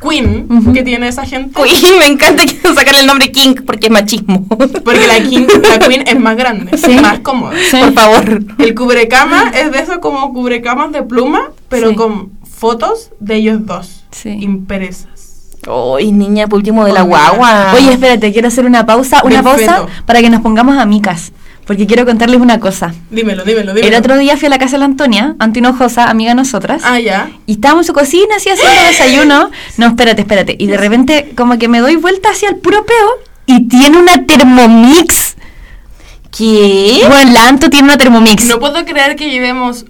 Queen 0.00 0.72
que 0.72 0.82
tiene 0.82 1.08
esa 1.08 1.24
gente. 1.24 1.60
Uy, 1.60 1.70
me 1.98 2.06
encanta 2.06 2.44
que 2.44 2.56
sacarle 2.74 3.00
el 3.00 3.06
nombre 3.06 3.30
King 3.32 3.54
porque 3.66 3.86
es 3.86 3.92
machismo. 3.92 4.46
Porque 4.48 5.06
la, 5.06 5.20
King, 5.20 5.46
la 5.62 5.78
Queen 5.78 6.04
es 6.06 6.18
más 6.20 6.36
grande, 6.36 6.76
Sí. 6.76 6.96
más 7.00 7.18
cómoda. 7.20 7.54
Sí. 7.70 7.78
Por 7.80 7.92
favor. 7.94 8.42
El 8.58 8.74
cubrecama 8.74 9.50
es 9.54 9.72
de 9.72 9.78
esos 9.80 9.98
como 9.98 10.32
cubrecamas 10.32 10.92
de 10.92 11.02
pluma, 11.02 11.50
pero 11.68 11.90
Sí. 11.90 11.94
con 11.96 12.30
fotos 12.44 13.10
de 13.20 13.36
ellos 13.36 13.66
dos. 13.66 14.04
Sí. 14.10 14.30
Impresas. 14.40 15.08
Uy, 15.66 16.12
niña, 16.12 16.46
por 16.46 16.58
último 16.58 16.84
de 16.84 16.92
la 16.92 17.02
guagua. 17.02 17.72
Oye, 17.74 17.92
espérate, 17.92 18.32
quiero 18.32 18.48
hacer 18.48 18.64
una 18.64 18.86
pausa, 18.86 19.20
una 19.24 19.42
pausa 19.42 19.86
para 20.06 20.20
que 20.20 20.30
nos 20.30 20.40
pongamos 20.40 20.78
amicas. 20.78 21.32
Porque 21.68 21.86
quiero 21.86 22.04
contarles 22.06 22.40
una 22.40 22.58
cosa. 22.58 22.92
Dímelo, 23.10 23.44
dímelo, 23.44 23.74
dímelo. 23.74 23.86
El 23.86 23.94
otro 24.00 24.16
día 24.18 24.36
fui 24.38 24.46
a 24.46 24.48
la 24.48 24.58
casa 24.58 24.72
de 24.72 24.78
la 24.78 24.84
Antonia, 24.86 25.36
Antinojosa, 25.38 26.08
amiga 26.10 26.30
de 26.30 26.34
nosotras. 26.36 26.80
Ah, 26.84 26.98
ya. 26.98 27.30
Y 27.44 27.52
estábamos 27.52 27.84
en 27.84 27.86
su 27.88 27.92
cocina, 27.92 28.36
así 28.36 28.48
haciendo 28.48 28.82
desayuno. 28.84 29.50
No, 29.76 29.86
espérate, 29.88 30.22
espérate. 30.22 30.56
Y 30.58 30.66
de 30.66 30.78
repente, 30.78 31.32
como 31.36 31.58
que 31.58 31.68
me 31.68 31.80
doy 31.80 31.96
vuelta 31.96 32.30
hacia 32.30 32.48
el 32.48 32.56
puro 32.56 32.84
peo 32.86 33.08
y 33.44 33.68
tiene 33.68 33.98
una 33.98 34.24
Thermomix. 34.24 35.36
¿Qué? 36.36 37.02
Bueno, 37.06 37.32
la 37.32 37.48
Anto 37.48 37.68
tiene 37.70 37.84
una 37.84 37.98
Thermomix. 37.98 38.44
No 38.46 38.58
puedo 38.58 38.82
creer 38.86 39.14
que 39.16 39.30
llevemos 39.30 39.84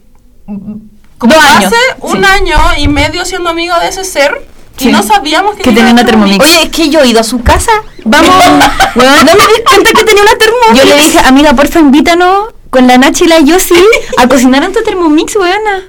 Dos 0.47 1.33
años. 1.33 1.67
hace 1.73 1.77
un 2.01 2.19
Sí. 2.19 2.25
año 2.25 2.57
y 2.79 2.89
medio 2.89 3.25
siendo 3.25 3.51
amigo 3.51 3.79
de 3.81 3.89
ese 3.89 4.03
ser 4.05 4.47
y 4.79 4.85
Sí. 4.85 4.93
no 4.93 5.03
sabíamos 5.03 5.57
que, 5.57 5.63
Que 5.63 5.73
tenía 5.73 5.93
una 5.93 6.05
Thermomix. 6.05 6.45
Oye, 6.45 6.63
es 6.65 6.69
que 6.71 6.89
yo 6.89 7.01
he 7.01 7.09
ido 7.09 7.21
a 7.21 7.25
su 7.25 7.43
casa. 7.43 7.73
Vamos, 8.05 8.31
No 8.95 9.03
me 9.05 9.33
di 9.33 9.63
cuenta 9.67 9.91
que 9.93 10.05
tenía 10.05 10.23
una 10.23 10.37
Thermomix. 10.37 10.75
Yo 10.75 10.85
le 10.85 10.95
dije, 11.03 11.19
amiga, 11.25 11.53
porfa, 11.55 11.81
invítanos 11.81 12.55
con 12.71 12.87
la 12.87 12.99
Nachi 12.99 13.25
y 13.25 13.29
la 13.29 13.41
Yossi 13.41 13.75
a 14.19 14.29
cocinar 14.29 14.63
en 14.65 14.73
tu 14.73 14.83
Thermomix, 14.83 15.35
weona. 15.37 15.85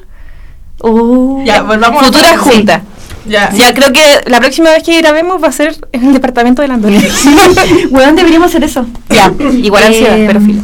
Oh. 0.82 1.42
Ya, 1.46 1.62
volvamos 1.62 2.06
Futura 2.06 2.32
a 2.32 2.38
junta. 2.38 2.84
Ya. 3.26 3.52
Ya 3.52 3.74
creo 3.74 3.92
que 3.94 4.02
la 4.26 4.40
próxima 4.40 4.72
vez 4.72 4.84
que 4.84 4.98
grabemos 5.00 5.42
va 5.44 5.48
a 5.50 5.52
ser 5.52 5.76
en 5.92 6.08
el 6.08 6.14
departamento 6.14 6.62
de 6.62 6.68
la 6.70 6.76
Antonia. 6.76 7.02
Weón, 7.92 8.16
deberíamos 8.16 8.50
hacer 8.50 8.64
eso. 8.64 8.86
ya, 9.10 9.32
igual 9.62 9.84
ansiedad, 9.84 10.18
Eh, 10.18 10.24
pero 10.28 10.42
filo. 10.42 10.62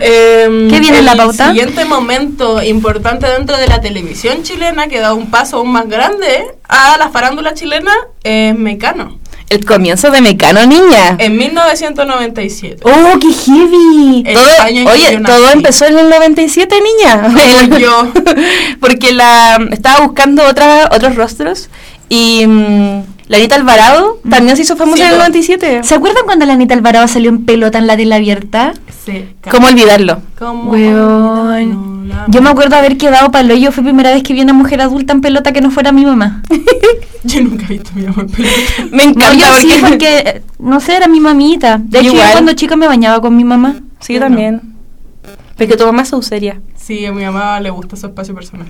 Em, 0.00 0.70
¿Qué 0.70 0.80
viene 0.80 0.98
en 0.98 1.04
la 1.04 1.16
pauta? 1.16 1.46
El 1.50 1.56
siguiente 1.56 1.84
momento 1.84 2.62
importante 2.62 3.26
dentro 3.26 3.56
de 3.56 3.66
la 3.66 3.80
televisión 3.80 4.42
chilena 4.42 4.88
que 4.88 5.00
da 5.00 5.14
un 5.14 5.30
paso 5.30 5.58
aún 5.58 5.72
más 5.72 5.88
grande 5.88 6.46
a 6.68 6.96
la 6.98 7.08
farándula 7.10 7.54
chilena 7.54 7.92
es 8.22 8.56
Mecano. 8.56 9.18
El 9.50 9.64
comienzo 9.64 10.10
de 10.10 10.20
Mecano, 10.20 10.66
niña. 10.66 11.16
En 11.18 11.36
1997. 11.38 12.82
¡Oh, 12.84 13.18
qué 13.18 13.32
heavy! 13.32 14.22
El 14.26 14.34
Todo- 14.34 14.62
año 14.62 14.80
en 14.80 14.86
que 14.86 14.92
oye, 14.92 15.18
todo 15.24 15.50
empezó 15.50 15.86
en 15.86 15.98
el 15.98 16.10
97, 16.10 16.74
niña. 16.82 17.22
Como 17.68 17.78
yo. 17.78 18.12
Porque 18.80 19.12
la 19.12 19.58
estaba 19.72 20.04
buscando 20.04 20.44
otra, 20.44 20.90
otros 20.92 21.16
rostros 21.16 21.68
y 22.10 22.46
mm, 22.46 23.02
la 23.28 23.36
Anita 23.36 23.54
Alvarado 23.56 24.18
también 24.28 24.56
se 24.56 24.62
hizo 24.62 24.76
famosa 24.76 24.96
Sí, 24.96 25.02
en 25.02 25.08
el 25.08 25.14
po. 25.14 25.18
97. 25.20 25.80
¿Se 25.84 25.94
acuerdan 25.94 26.24
cuando 26.24 26.46
la 26.46 26.54
Anita 26.54 26.74
Alvarado 26.74 27.06
salió 27.08 27.28
en 27.30 27.44
pelota 27.44 27.78
en 27.78 27.86
la 27.86 27.96
tele 27.96 28.14
abierta? 28.14 28.72
Sí. 29.04 29.26
¿Cómo 29.50 29.68
olvidarlo? 29.68 30.22
¿Cómo 30.38 30.70
Weón. 30.70 32.10
Yo 32.28 32.42
me 32.42 32.50
acuerdo 32.50 32.76
haber 32.76 32.96
quedado 32.96 33.30
para 33.30 33.54
yo 33.54 33.70
fue 33.70 33.84
primera 33.84 34.10
vez 34.12 34.22
que 34.22 34.32
vi 34.32 34.40
una 34.40 34.52
mujer 34.54 34.80
adulta 34.80 35.12
en 35.12 35.20
pelota 35.20 35.52
que 35.52 35.60
no 35.60 35.70
fuera 35.70 35.92
mi 35.92 36.04
mamá. 36.04 36.42
Yo 37.24 37.42
nunca 37.42 37.64
he 37.66 37.72
visto 37.74 37.90
a 37.94 37.98
mi 37.98 38.02
mamá 38.06 38.22
en 38.22 38.28
pelota. 38.28 38.54
Me 38.92 39.04
No, 39.04 39.10
encanta 39.10 39.34
yo 39.34 39.54
sí, 39.60 39.68
porque... 39.80 39.88
porque, 39.88 40.18
eh, 40.18 40.42
no 40.60 40.80
sé, 40.80 40.96
era 40.96 41.08
mi 41.08 41.20
mamita. 41.20 41.78
De 41.82 41.98
hecho, 42.00 42.14
yo 42.14 42.22
cuando 42.32 42.52
chica 42.54 42.76
me 42.76 42.86
bañaba 42.86 43.20
con 43.20 43.36
mi 43.36 43.44
mamá. 43.44 43.74
Sí, 44.00 44.14
yo 44.14 44.20
también. 44.20 44.62
Porque 45.56 45.76
tu 45.76 45.84
mamá 45.84 46.02
es 46.02 46.08
sauceria. 46.08 46.60
Sí, 46.76 47.04
a 47.04 47.12
mi 47.12 47.24
mamá 47.24 47.60
le 47.60 47.70
gusta 47.70 47.96
su 47.96 48.06
espacio 48.06 48.34
personal. 48.34 48.68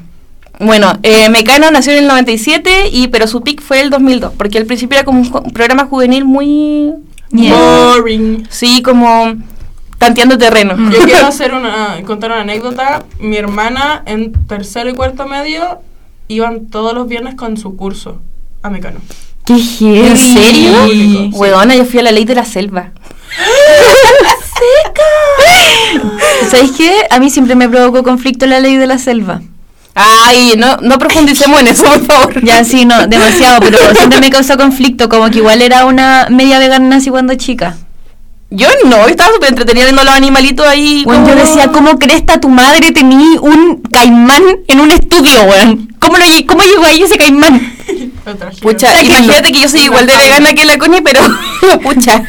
Bueno, 0.61 0.99
eh, 1.03 1.29
Mecano 1.29 1.71
nació 1.71 1.93
en 1.93 2.01
el 2.01 2.09
97, 2.09 2.89
y, 2.91 3.09
pero 3.09 3.27
su 3.27 3.43
pick 3.43 3.63
fue 3.63 3.81
el 3.81 3.91
2002, 3.91 4.33
porque 4.37 4.59
al 4.59 4.67
principio 4.67 4.97
era 4.97 5.05
como 5.05 5.21
un, 5.21 5.53
programa 5.53 5.87
juvenil 5.87 6.25
muy... 6.25 6.93
Boring. 7.31 8.47
Sí, 8.51 8.83
como 8.83 9.35
tanteando 9.99 10.39
terreno. 10.39 10.75
Yo 10.91 11.01
quiero 11.05 11.27
hacer 11.27 11.53
una, 11.55 12.01
contar 12.07 12.31
una 12.31 12.41
anécdota. 12.41 13.05
Mi 13.21 13.37
hermana 13.37 14.03
en 14.07 14.33
tercero 14.47 14.89
y 14.89 14.95
cuarto 14.95 15.27
medio 15.27 15.81
iban 16.29 16.67
todos 16.67 16.95
los 16.95 17.07
viernes 17.07 17.35
con 17.35 17.57
su 17.57 17.77
curso 17.77 18.21
a 18.63 18.71
Mecano. 18.71 19.01
¡Qué! 19.45 19.55
¿En 19.55 20.17
serio? 20.17 20.87
Sí. 20.89 21.31
Huevona, 21.35 21.75
yo 21.75 21.85
fui 21.85 22.01
a 22.01 22.03
la 22.03 22.13
ley 22.13 22.25
de 22.25 22.35
la 22.35 22.45
selva. 22.45 22.93
¿Sabéis 26.51 26.73
qué? 26.73 26.93
A 27.11 27.19
mí 27.19 27.31
siempre 27.31 27.55
me 27.55 27.69
provocó 27.69 28.03
conflicto 28.03 28.47
la 28.47 28.61
ley 28.61 28.77
de 28.77 28.87
la 28.87 28.99
selva. 28.99 29.43
Ay, 30.01 30.55
no, 30.57 30.77
no 30.77 30.97
profundicemos 30.97 31.61
en 31.61 31.67
eso, 31.67 31.83
por 31.83 32.07
favor. 32.07 32.45
Ya, 32.45 32.63
sí, 32.63 32.85
no, 32.85 33.09
demasiado, 33.09 33.59
pero 33.61 33.79
siempre 33.97 34.21
me 34.21 34.31
causó 34.31 34.57
conflicto, 34.57 35.09
como 35.09 35.29
que 35.29 35.39
igual 35.39 35.61
era 35.61 35.87
una 35.87 36.29
media 36.31 36.61
vegana 36.61 36.97
así 36.97 37.11
cuando 37.11 37.35
chica. 37.35 37.77
Yo 38.51 38.69
no, 38.85 39.09
estaba 39.09 39.33
súper 39.35 39.49
entretenida 39.49 39.85
viendo 39.87 40.05
los 40.05 40.15
animalitos 40.15 40.65
ahí. 40.67 41.03
Bueno, 41.05 41.27
yo 41.29 41.35
decía, 41.35 41.73
¿cómo 41.73 41.99
cresta 41.99 42.41
tu 42.41 42.49
madre 42.49 42.93
tenía 42.93 43.41
un 43.41 43.83
caimán 43.93 44.43
en 44.69 44.81
un 44.81 44.91
estudio, 44.93 45.43
weón? 45.43 45.89
¿Cómo, 45.99 46.17
lo, 46.17 46.25
¿Cómo 46.47 46.63
llegó 46.63 46.85
ahí 46.85 47.03
ese 47.03 47.19
caimán? 47.19 47.77
Pucha, 48.61 49.03
imagínate 49.03 49.53
que 49.53 49.61
yo 49.61 49.69
soy 49.69 49.81
igual 49.83 50.07
de 50.07 50.17
vegana 50.17 50.53
que 50.55 50.65
la 50.65 50.79
Connie, 50.79 51.01
pero 51.03 51.21
pucha. 51.83 52.23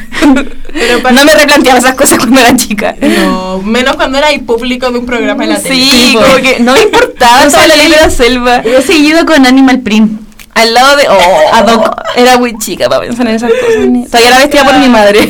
Pero 0.73 1.01
para- 1.01 1.13
no 1.15 1.25
me 1.25 1.33
replanteaba 1.35 1.79
esas 1.79 1.95
cosas 1.95 2.17
cuando 2.19 2.39
era 2.39 2.55
chica. 2.55 2.95
No, 3.01 3.61
menos 3.63 3.95
cuando 3.95 4.17
era 4.17 4.29
el 4.31 4.41
público 4.41 4.91
de 4.91 4.99
un 4.99 5.05
programa 5.05 5.43
de 5.45 5.53
la 5.53 5.59
tele. 5.61 5.75
Sí, 5.75 6.13
como 6.15 6.35
que 6.37 6.59
no 6.59 6.73
me 6.73 6.81
importaba 6.83 7.43
No 7.45 7.51
toda 7.51 7.67
la 7.67 7.73
salí. 7.75 7.83
ley 7.89 7.91
de 7.91 7.97
la 8.01 8.09
selva. 8.09 8.63
Yo 8.63 8.77
he 8.77 8.81
seguido 8.81 9.25
con 9.25 9.45
Animal 9.45 9.79
Print. 9.81 10.21
Al 10.55 10.73
lado 10.73 10.95
de. 10.97 11.07
Oh, 11.09 11.39
ad 11.53 11.67
hoc. 11.73 12.01
Era 12.15 12.37
muy 12.37 12.57
chica 12.57 12.87
para 12.89 13.01
pensar 13.01 13.27
en 13.27 13.35
esas 13.35 13.51
cosas. 13.51 13.87
ni- 13.87 14.05
Todavía 14.05 14.29
la 14.31 14.37
vestía 14.39 14.63
por 14.63 14.77
mi 14.77 14.89
madre. 14.89 15.29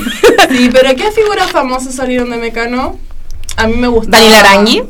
Sí, 0.49 0.69
pero 0.71 0.95
¿qué 0.95 1.11
figuras 1.11 1.51
famosas 1.51 1.93
salieron 1.95 2.29
de 2.29 2.37
Mecano? 2.37 2.97
A 3.57 3.67
mí 3.67 3.75
me 3.75 3.87
gustaba. 3.87 4.17
Daniel 4.17 4.35
Arangui. 4.39 4.83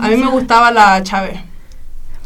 A 0.00 0.08
mí 0.08 0.16
me 0.16 0.28
gustaba 0.28 0.70
la 0.70 1.02
Chávez. 1.02 1.38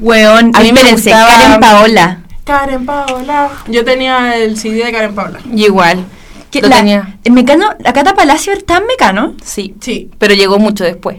Weón, 0.01 0.53
A 0.55 0.61
mí 0.61 0.73
me 0.73 0.81
espérense, 0.81 1.11
gustaba- 1.11 1.31
Karen 1.41 1.61
Paola. 1.61 2.21
Karen 2.45 2.87
Paola. 2.87 3.51
Yo 3.69 3.85
tenía 3.85 4.37
el 4.37 4.57
CD 4.57 4.85
de 4.85 4.93
Karen 4.93 5.15
Paola. 5.15 5.39
Y 5.55 5.65
igual. 5.67 6.05
Lo 6.53 6.69
la, 6.69 6.77
tenía. 6.79 7.19
el 7.23 7.33
Mecano, 7.33 7.69
la 7.79 7.93
Cata 7.93 8.15
Palacio 8.15 8.53
está 8.53 8.79
en 8.79 8.87
Mecano. 8.87 9.35
Sí. 9.45 9.75
Sí. 9.81 10.11
Pero 10.19 10.35
llegó 10.35 10.59
mucho 10.59 10.83
después. 10.85 11.19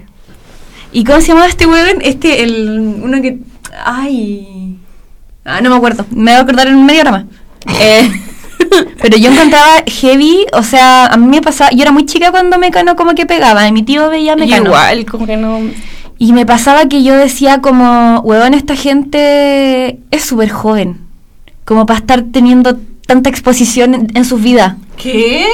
¿Y 0.91 1.05
cómo 1.05 1.21
se 1.21 1.27
llamaba 1.27 1.47
este 1.47 1.65
weón? 1.67 2.01
Este, 2.01 2.43
el. 2.43 2.99
Uno 3.01 3.21
que. 3.21 3.37
Ay. 3.85 4.77
Ah, 5.45 5.61
no 5.61 5.69
me 5.69 5.75
acuerdo. 5.77 6.05
Me 6.11 6.31
voy 6.31 6.39
a 6.39 6.41
acordar 6.43 6.67
en 6.67 6.85
media 6.85 7.01
hora 7.01 7.11
más. 7.11 7.25
Eh, 7.79 8.11
Pero 9.01 9.17
yo 9.17 9.31
encontraba 9.31 9.83
heavy, 9.87 10.45
o 10.53 10.63
sea, 10.63 11.07
a 11.07 11.17
mí 11.17 11.27
me 11.27 11.41
pasaba. 11.41 11.71
Yo 11.71 11.81
era 11.81 11.91
muy 11.91 12.05
chica 12.05 12.31
cuando 12.31 12.57
Mecano 12.57 12.95
como 12.95 13.15
que 13.15 13.25
pegaba. 13.25 13.67
Y 13.67 13.71
mi 13.71 13.83
tío 13.83 14.09
veía 14.09 14.35
Mecano. 14.35 14.65
igual, 14.65 15.05
como 15.05 15.25
que 15.25 15.37
no. 15.37 15.59
Y 16.23 16.33
me 16.33 16.45
pasaba 16.45 16.85
que 16.87 17.01
yo 17.01 17.15
decía 17.17 17.61
como, 17.61 18.19
weón, 18.19 18.53
esta 18.53 18.75
gente 18.75 19.99
es 20.11 20.21
súper 20.23 20.49
joven. 20.51 20.99
Como 21.65 21.87
para 21.87 21.97
estar 21.97 22.21
teniendo 22.31 22.77
tanta 23.07 23.31
exposición 23.31 23.95
en, 23.95 24.07
en 24.15 24.23
sus 24.23 24.39
vidas. 24.39 24.75
¿Qué? 24.97 25.47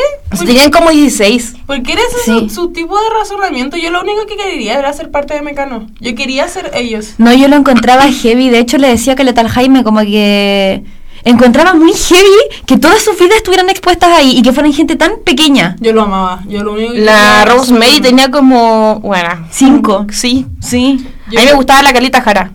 Tenían 0.45 0.69
como 0.69 0.89
16. 0.89 1.55
¿Por 1.65 1.81
qué 1.83 1.93
era 1.93 2.01
ese 2.09 2.19
Sí. 2.25 2.49
su, 2.49 2.63
su 2.63 2.69
tipo 2.73 2.97
de 2.97 3.05
razonamiento? 3.17 3.77
Yo 3.77 3.91
lo 3.91 4.01
único 4.01 4.25
que 4.25 4.35
quería 4.35 4.77
era 4.77 4.91
ser 4.91 5.09
parte 5.09 5.35
de 5.35 5.41
Mecano. 5.41 5.87
Yo 6.01 6.13
quería 6.15 6.49
ser 6.49 6.69
ellos. 6.73 7.13
No, 7.17 7.33
yo 7.33 7.47
lo 7.47 7.55
encontraba 7.55 8.03
heavy. 8.11 8.49
De 8.49 8.59
hecho, 8.59 8.77
le 8.77 8.89
decía 8.89 9.15
que 9.15 9.23
le 9.23 9.31
tal 9.31 9.47
Jaime 9.47 9.85
como 9.85 10.01
que 10.01 10.83
encontraba 11.23 11.73
muy 11.73 11.93
heavy 11.93 12.63
que 12.65 12.77
todas 12.77 13.01
sus 13.01 13.17
vidas 13.19 13.37
estuvieran 13.37 13.69
expuestas 13.69 14.09
ahí 14.11 14.37
y 14.37 14.41
que 14.41 14.51
fueran 14.53 14.73
gente 14.73 14.95
tan 14.95 15.13
pequeña. 15.25 15.75
Yo 15.79 15.93
lo 15.93 16.03
amaba. 16.03 16.41
Yo 16.47 16.63
lo 16.63 16.73
único 16.73 16.93
que 16.93 17.01
La 17.01 17.45
Rosemary 17.45 18.01
tenía 18.01 18.29
como. 18.31 18.99
Bueno. 19.01 19.47
Cinco. 19.51 20.05
Sí. 20.11 20.45
Sí. 20.61 21.05
Yo- 21.29 21.39
a 21.39 21.43
mí 21.43 21.47
me 21.49 21.53
gustaba 21.55 21.81
la 21.81 21.93
Carlita 21.93 22.21
Jara. 22.21 22.51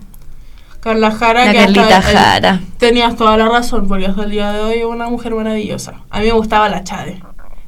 Carla 0.79 1.11
Jara. 1.11 1.45
La 1.45 1.51
que 1.53 1.57
Carlita 1.59 2.01
Jara. 2.01 2.59
Tenías 2.77 3.15
toda 3.15 3.37
la 3.37 3.47
razón, 3.47 3.87
porque 3.87 4.05
hasta 4.07 4.23
el 4.23 4.31
día 4.31 4.51
de 4.51 4.59
hoy 4.59 4.79
es 4.79 4.85
una 4.85 5.07
mujer 5.07 5.33
maravillosa. 5.33 5.93
A 6.09 6.19
mí 6.19 6.25
me 6.25 6.33
gustaba 6.33 6.67
la 6.67 6.83
Chade. 6.83 7.21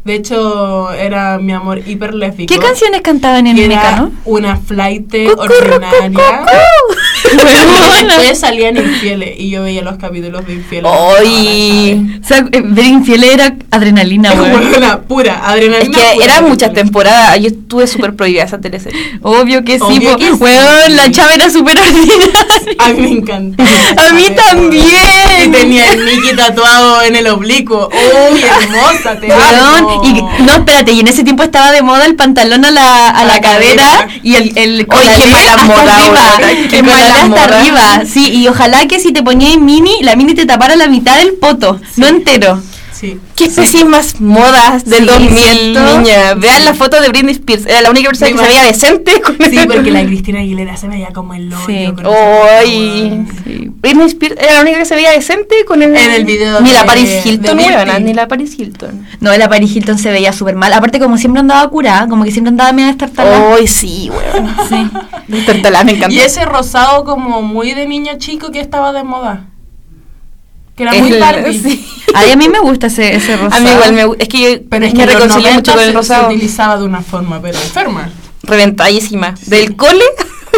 De 0.05 0.13
hecho, 0.13 0.91
era 0.93 1.39
mi 1.39 1.51
amor 1.51 1.81
hiper 1.83 2.13
lésbico. 2.13 2.53
¿Qué 2.53 2.59
canciones 2.59 3.01
cantaban 3.01 3.47
en 3.47 3.57
Y 3.57 3.67
Mecano? 3.67 4.11
una 4.25 4.55
flight 4.55 5.11
ordinaria. 5.35 6.45
Y 7.23 7.35
después 8.07 8.39
salían 8.39 8.77
infieles 8.77 9.33
y 9.39 9.49
yo 9.49 9.63
veía 9.63 9.81
los 9.81 9.95
capítulos 9.97 10.45
de 10.45 10.53
infieles. 10.53 10.91
¡Ay! 10.93 12.19
O 12.23 12.27
sea, 12.27 12.37
eh, 12.51 12.61
ver 12.63 12.85
infiel 12.85 13.23
era 13.23 13.55
adrenalina, 13.71 14.31
una 14.33 15.01
pura 15.01 15.41
adrenalina. 15.49 15.97
Es 15.97 15.97
que 16.17 16.23
eran 16.23 16.43
muchas 16.43 16.69
infieles. 16.69 16.73
temporadas. 16.85 17.39
Yo 17.39 17.47
estuve 17.47 17.87
súper 17.87 18.15
prohibida 18.15 18.43
esa 18.43 18.61
teleserie. 18.61 18.99
Obvio 19.23 19.63
que 19.63 19.79
sí, 19.79 20.07
weón, 20.39 20.95
la 20.95 21.09
chava 21.09 21.33
era 21.33 21.49
súper 21.49 21.79
ordinaria. 21.79 22.45
A 22.77 22.89
mí 22.89 23.01
me 23.01 23.09
encantaba. 23.09 23.69
A 23.97 24.11
mí 24.13 24.23
Y 24.27 24.35
también. 24.35 25.51
tenía 25.51 25.93
el 25.93 26.05
Mickey 26.05 26.35
tatuado 26.35 27.01
en 27.01 27.15
el 27.15 27.25
oblicuo. 27.27 27.89
¡Uy, 28.31 28.41
hermosa! 28.43 29.19
Te 29.19 29.27
y 30.03 30.43
no, 30.43 30.51
espérate, 30.53 30.91
y 30.91 30.99
en 30.99 31.07
ese 31.07 31.23
tiempo 31.23 31.43
estaba 31.43 31.71
de 31.71 31.81
moda 31.81 32.05
el 32.05 32.15
pantalón 32.15 32.65
a 32.65 32.71
la, 32.71 33.09
a 33.09 33.25
la 33.25 33.33
la 33.35 33.41
cadera 33.41 33.83
cadera. 33.83 34.07
y 34.23 34.35
el, 34.35 34.57
el 34.57 34.87
Oye, 34.89 35.09
qué 35.17 35.27
mala 35.27 35.53
hasta 35.53 35.65
moda, 35.65 35.95
arriba, 35.97 36.21
qué 36.69 36.77
el 36.79 36.83
mala 36.85 37.13
hasta 37.15 37.27
moda. 37.27 37.43
arriba, 37.59 38.01
sí, 38.05 38.29
y 38.33 38.47
ojalá 38.47 38.85
que 38.87 38.99
si 38.99 39.11
te 39.13 39.23
ponías 39.23 39.57
mini, 39.57 40.01
la 40.01 40.15
mini 40.15 40.33
te 40.33 40.45
tapara 40.45 40.75
la 40.75 40.87
mitad 40.87 41.17
del 41.17 41.33
poto, 41.33 41.79
no 41.97 42.07
entero. 42.07 42.61
Sí. 42.97 43.19
¿Qué 43.35 43.49
pésimas 43.49 44.21
modas 44.21 44.85
del 44.85 45.01
Sí, 45.03 45.05
2000, 45.05 45.37
¿cierto? 45.37 45.97
niña? 45.99 46.33
Vean 46.35 46.63
la 46.63 46.73
foto 46.73 47.01
de 47.01 47.09
Britney 47.09 47.33
Spears. 47.33 47.65
Era 47.65 47.81
la 47.81 47.89
única 47.89 48.07
persona 48.09 48.31
que 48.31 48.37
se 48.37 48.47
veía 48.47 48.63
decente. 48.63 49.21
Con 49.21 49.35
Sí, 49.49 49.57
porque 49.67 49.91
la 49.91 50.05
Cristina 50.05 50.39
Aguilera 50.39 50.77
se 50.77 50.87
veía 50.87 51.09
como 51.13 51.33
el 51.33 51.51
hoyo. 51.53 51.65
Sí. 51.67 51.91
Britney 53.81 54.05
Spears 54.07 54.35
era 54.39 54.53
la 54.55 54.61
única 54.61 54.77
que 54.79 54.85
se 54.85 54.95
veía 54.95 55.11
decente 55.11 55.55
con 55.67 55.81
el... 55.83 55.95
En 55.95 56.11
el 56.11 56.25
video 56.25 56.61
Ni 56.61 56.71
la 56.71 56.81
de- 56.81 56.85
Paris 56.87 57.25
Hilton, 57.25 57.57
de 57.57 57.99
ni 57.99 58.13
la 58.13 58.27
Paris 58.27 58.57
Hilton. 58.57 59.05
No, 59.19 59.35
la 59.35 59.49
Paris 59.49 59.75
Hilton 59.75 59.97
se 59.99 60.11
veía 60.11 60.31
súper 60.33 60.55
mal, 60.55 60.71
aparte 60.73 60.99
como 60.99 61.17
siempre 61.17 61.41
andaba 61.41 61.69
curada, 61.69 62.07
como 62.07 62.23
que 62.23 62.31
siempre 62.31 62.49
andaba 62.49 62.71
media 62.71 62.91
estartalada. 62.91 63.55
¡Ay, 63.55 63.67
sí, 63.67 64.09
weón! 64.09 64.55
Sí. 64.69 64.89
Destartalada, 65.27 65.83
me 65.83 65.91
encanta. 65.93 66.15
Y 66.15 66.19
ese 66.19 66.45
rosado 66.45 67.03
como 67.03 67.41
muy 67.41 67.73
de 67.73 67.85
niño 67.87 68.13
chico 68.17 68.51
que 68.51 68.59
estaba 68.59 68.93
de 68.93 69.03
moda. 69.03 69.45
Que 70.75 70.83
era 70.83 70.93
muy 70.93 71.11
El- 71.11 71.19
Barbie. 71.19 71.57
sí. 71.59 71.85
Ay, 72.13 72.31
a 72.31 72.35
mí 72.35 72.47
me 72.49 72.59
gusta 72.59 72.87
ese, 72.87 73.15
ese 73.15 73.35
rosado. 73.37 73.55
A 73.55 73.59
mí 73.65 73.69
igual 73.71 73.93
me 73.93 74.23
Es 74.23 74.27
que 74.29 74.39
yo 74.39 74.59
Pero 74.69 74.85
es 74.85 74.93
que 74.93 75.05
reconcilié 75.05 75.49
90 75.51 75.53
mucho 75.55 75.71
con 75.73 75.81
el 75.81 75.87
se- 75.87 75.93
rosado. 75.93 76.29
Se 76.29 76.35
utilizaba 76.35 76.77
de 76.77 76.83
una 76.85 77.01
forma, 77.01 77.41
pero 77.41 77.57
enferma. 77.57 78.09
Reventadísima. 78.43 79.35
Del 79.47 79.75
cole 79.75 80.03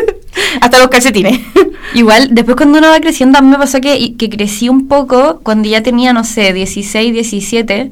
hasta 0.62 0.80
los 0.80 0.88
calcetines. 0.89 1.39
Igual, 1.93 2.30
después 2.32 2.56
cuando 2.58 2.77
uno 2.80 2.89
va 2.89 2.99
creciendo, 2.99 3.39
a 3.39 3.41
mí 3.41 3.49
me 3.49 3.58
pasó 3.58 3.80
que, 3.82 4.15
que 4.17 4.30
crecí 4.30 4.69
un 4.69 4.88
poco 4.88 5.39
cuando 5.41 5.67
ya 5.69 5.82
tenía, 5.82 6.13
no 6.13 6.23
sé, 6.23 6.51
16, 6.53 7.13
17. 7.13 7.91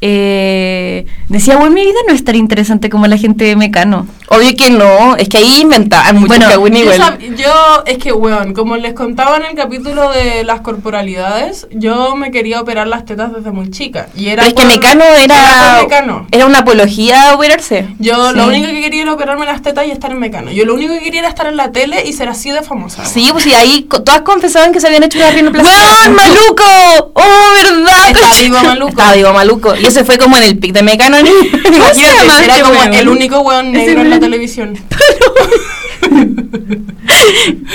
Eh, 0.00 1.06
Decía, 1.28 1.56
bueno, 1.56 1.72
mi 1.72 1.82
vida 1.82 1.98
no 2.08 2.14
es 2.14 2.24
tan 2.24 2.34
interesante 2.34 2.90
como 2.90 3.06
la 3.06 3.16
gente 3.16 3.44
de 3.44 3.54
Mecano. 3.54 4.06
Obvio 4.28 4.56
que 4.56 4.70
no, 4.70 5.16
es 5.16 5.28
que 5.28 5.38
ahí 5.38 5.60
inventaban 5.60 6.16
mucho 6.20 6.34
Bueno, 6.58 6.88
Yo, 7.20 7.36
yo, 7.36 7.82
es 7.86 7.98
que, 7.98 8.12
weón, 8.12 8.52
como 8.52 8.76
les 8.76 8.94
contaba 8.94 9.36
en 9.36 9.44
el 9.44 9.54
capítulo 9.54 10.10
de 10.10 10.42
las 10.44 10.60
corporalidades, 10.60 11.66
yo 11.70 12.16
me 12.16 12.30
quería 12.30 12.60
operar 12.60 12.86
las 12.88 13.04
tetas 13.04 13.32
desde 13.32 13.50
muy 13.52 13.70
chica. 13.70 14.08
Y 14.16 14.28
era 14.28 14.42
Pero 14.44 14.56
es 14.56 14.60
que 14.62 14.66
Mecano 14.76 15.04
era, 15.04 15.76
por 15.78 15.82
Mecano. 15.88 16.26
era 16.32 16.46
una 16.46 16.58
apología 16.60 17.30
a 17.30 17.34
operarse. 17.34 17.88
Yo 17.98 18.30
Sí. 18.30 18.36
lo 18.36 18.46
único 18.46 18.66
que 18.68 18.80
quería 18.80 19.02
era 19.02 19.12
operarme 19.12 19.46
las 19.46 19.62
tetas 19.62 19.86
y 19.86 19.90
estar 19.90 20.10
en 20.10 20.18
Mecano. 20.18 20.50
Yo 20.50 20.64
lo 20.64 20.74
único 20.74 20.94
que 20.94 21.00
quería 21.00 21.20
era 21.20 21.28
estar 21.28 21.46
en 21.46 21.56
la 21.56 21.70
tele 21.72 22.02
y 22.06 22.12
ser 22.12 22.28
así 22.28 22.50
de 22.50 22.62
famosa. 22.62 23.04
Sí, 23.04 23.28
pues 23.32 23.44
sí, 23.44 23.54
ahí 23.54 23.82
todas 23.88 24.22
confesaban 24.22 24.72
que 24.72 24.80
se 24.80 24.86
habían 24.88 25.02
hecho 25.04 25.18
una 25.18 25.30
rinoplastia. 25.32 25.72
¡Weón, 25.74 26.14
maluco! 26.16 27.12
¡Oh, 27.14 27.46
verdad! 27.62 28.10
Está 28.10 28.40
vivo 28.42 28.58
Maluco. 28.62 28.88
Estaba 28.90 29.12
vivo 29.14 29.32
maluco. 29.32 29.74
Y 29.76 29.89
ese 29.90 30.04
fue 30.04 30.18
como 30.18 30.36
en 30.36 30.44
el 30.44 30.58
pic 30.58 30.72
de 30.72 30.82
Mecano. 30.82 31.16
Era 31.18 31.26
Qué 31.26 32.62
como 32.62 32.78
weón. 32.80 32.94
el 32.94 33.08
único 33.08 33.40
weón 33.40 33.72
negro 33.72 34.00
en 34.02 34.10
la 34.10 34.20
televisión. 34.20 34.78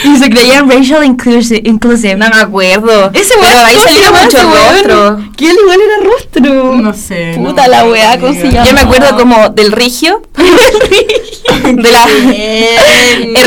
Y 0.03 0.17
se 0.17 0.29
creían 0.29 0.69
racial 0.69 1.03
inclusive. 1.03 1.61
inclusive. 1.65 2.15
No 2.15 2.29
me 2.29 2.37
acuerdo. 2.37 3.11
Ese 3.13 3.33
Pero 3.39 3.41
weón, 3.41 3.65
ahí 3.65 3.75
¿cómo 3.75 3.87
se 3.87 3.93
salió 3.93 4.01
llama 4.05 4.23
mucho 4.23 4.37
rostro. 4.43 5.19
¿Qué 5.37 5.45
igual 5.45 5.79
era 5.81 6.09
rostro? 6.09 6.75
No 6.77 6.93
sé. 6.93 7.33
Puta 7.37 7.63
no 7.63 7.67
la 7.69 7.85
weá, 7.85 8.19
¿cómo 8.19 8.33
se 8.33 8.49
llama? 8.51 8.65
Yo 8.65 8.73
me 8.73 8.81
acuerdo 8.81 9.15
como 9.17 9.49
del 9.49 9.71
Rigio. 9.71 10.21
de 11.63 11.91
la 11.91 12.07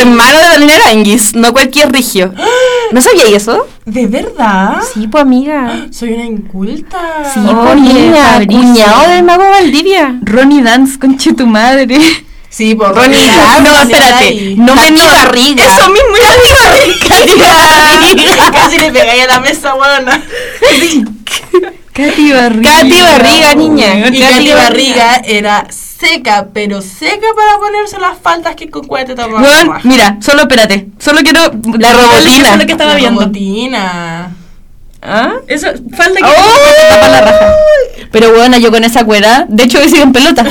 hermano 0.01 0.39
de 0.39 0.45
Daniela 0.45 0.85
Aranguis, 0.87 1.35
no 1.35 1.53
cualquier 1.53 1.93
Rigio. 1.93 2.33
¿No 2.93 3.01
sabía 3.01 3.25
eso? 3.37 3.67
¿De 3.89 4.07
verdad? 4.07 4.83
Sí, 4.93 5.09
pues 5.09 5.23
amiga. 5.23 5.87
Soy 5.91 6.13
una 6.13 6.27
inculta. 6.27 6.99
Sí, 7.33 7.41
pues 7.41 7.77
niña, 7.77 8.25
Fabricio. 8.33 8.61
cuñado 8.61 9.09
del 9.09 9.23
mago 9.25 9.49
Valdivia. 9.49 10.19
Ronnie 10.23 10.63
Dance, 10.63 10.99
conche 10.99 11.33
tu 11.33 11.47
madre. 11.47 11.99
Sí, 12.51 12.75
por 12.75 12.95
Ronnie 12.95 13.27
Dance, 13.27 13.63
no, 13.63 13.83
espérate. 13.83 14.55
No 14.59 14.75
me 14.75 14.91
Barriga. 14.91 15.65
Eso 15.65 15.89
mismo 15.89 16.17
era 16.17 16.29
Barriga. 18.05 18.53
Casi 18.53 18.79
le 18.79 18.93
pegáis 18.93 19.25
a 19.25 19.27
la 19.27 19.41
mesa, 19.41 19.75
weona. 19.75 20.23
Katy 21.95 22.33
Barriga. 22.33 22.71
Katy 22.71 23.01
Barriga, 23.01 23.55
niña. 23.55 24.09
Y 24.11 24.21
Katy 24.21 24.53
Barriga 24.53 25.17
era 25.25 25.67
seca, 25.99 26.49
pero 26.53 26.81
seca 26.83 27.27
para 27.37 27.59
ponerse 27.59 27.99
las 27.99 28.19
faltas 28.19 28.55
que 28.55 28.71
con 28.71 28.87
tomaba. 28.87 29.41
Weón, 29.43 29.71
mira, 29.85 30.17
solo 30.21 30.43
espérate. 30.43 30.89
Solo 30.99 31.21
quiero. 31.23 31.41
La 31.79 31.93
robotina. 31.93 32.31
Eso 32.43 32.53
es 32.53 32.59
lo 32.59 32.67
que 32.67 32.73
estaba 32.73 32.93
La 32.93 32.97
viendo. 32.99 33.21
robotina. 33.21 34.37
¿Ah? 35.03 35.33
Eso, 35.47 35.69
falta 35.97 36.19
que 36.19 36.25
¡Ay! 36.27 36.91
tapa 36.91 37.09
la 37.09 37.21
raja. 37.21 37.53
Pero 38.11 38.33
bueno, 38.35 38.59
yo 38.59 38.71
con 38.71 38.83
esa 38.85 39.05
cuera, 39.05 39.47
de 39.49 39.63
hecho 39.65 39.79
he 39.81 39.89
sido 39.89 40.03
en 40.03 40.13
pelota. 40.13 40.45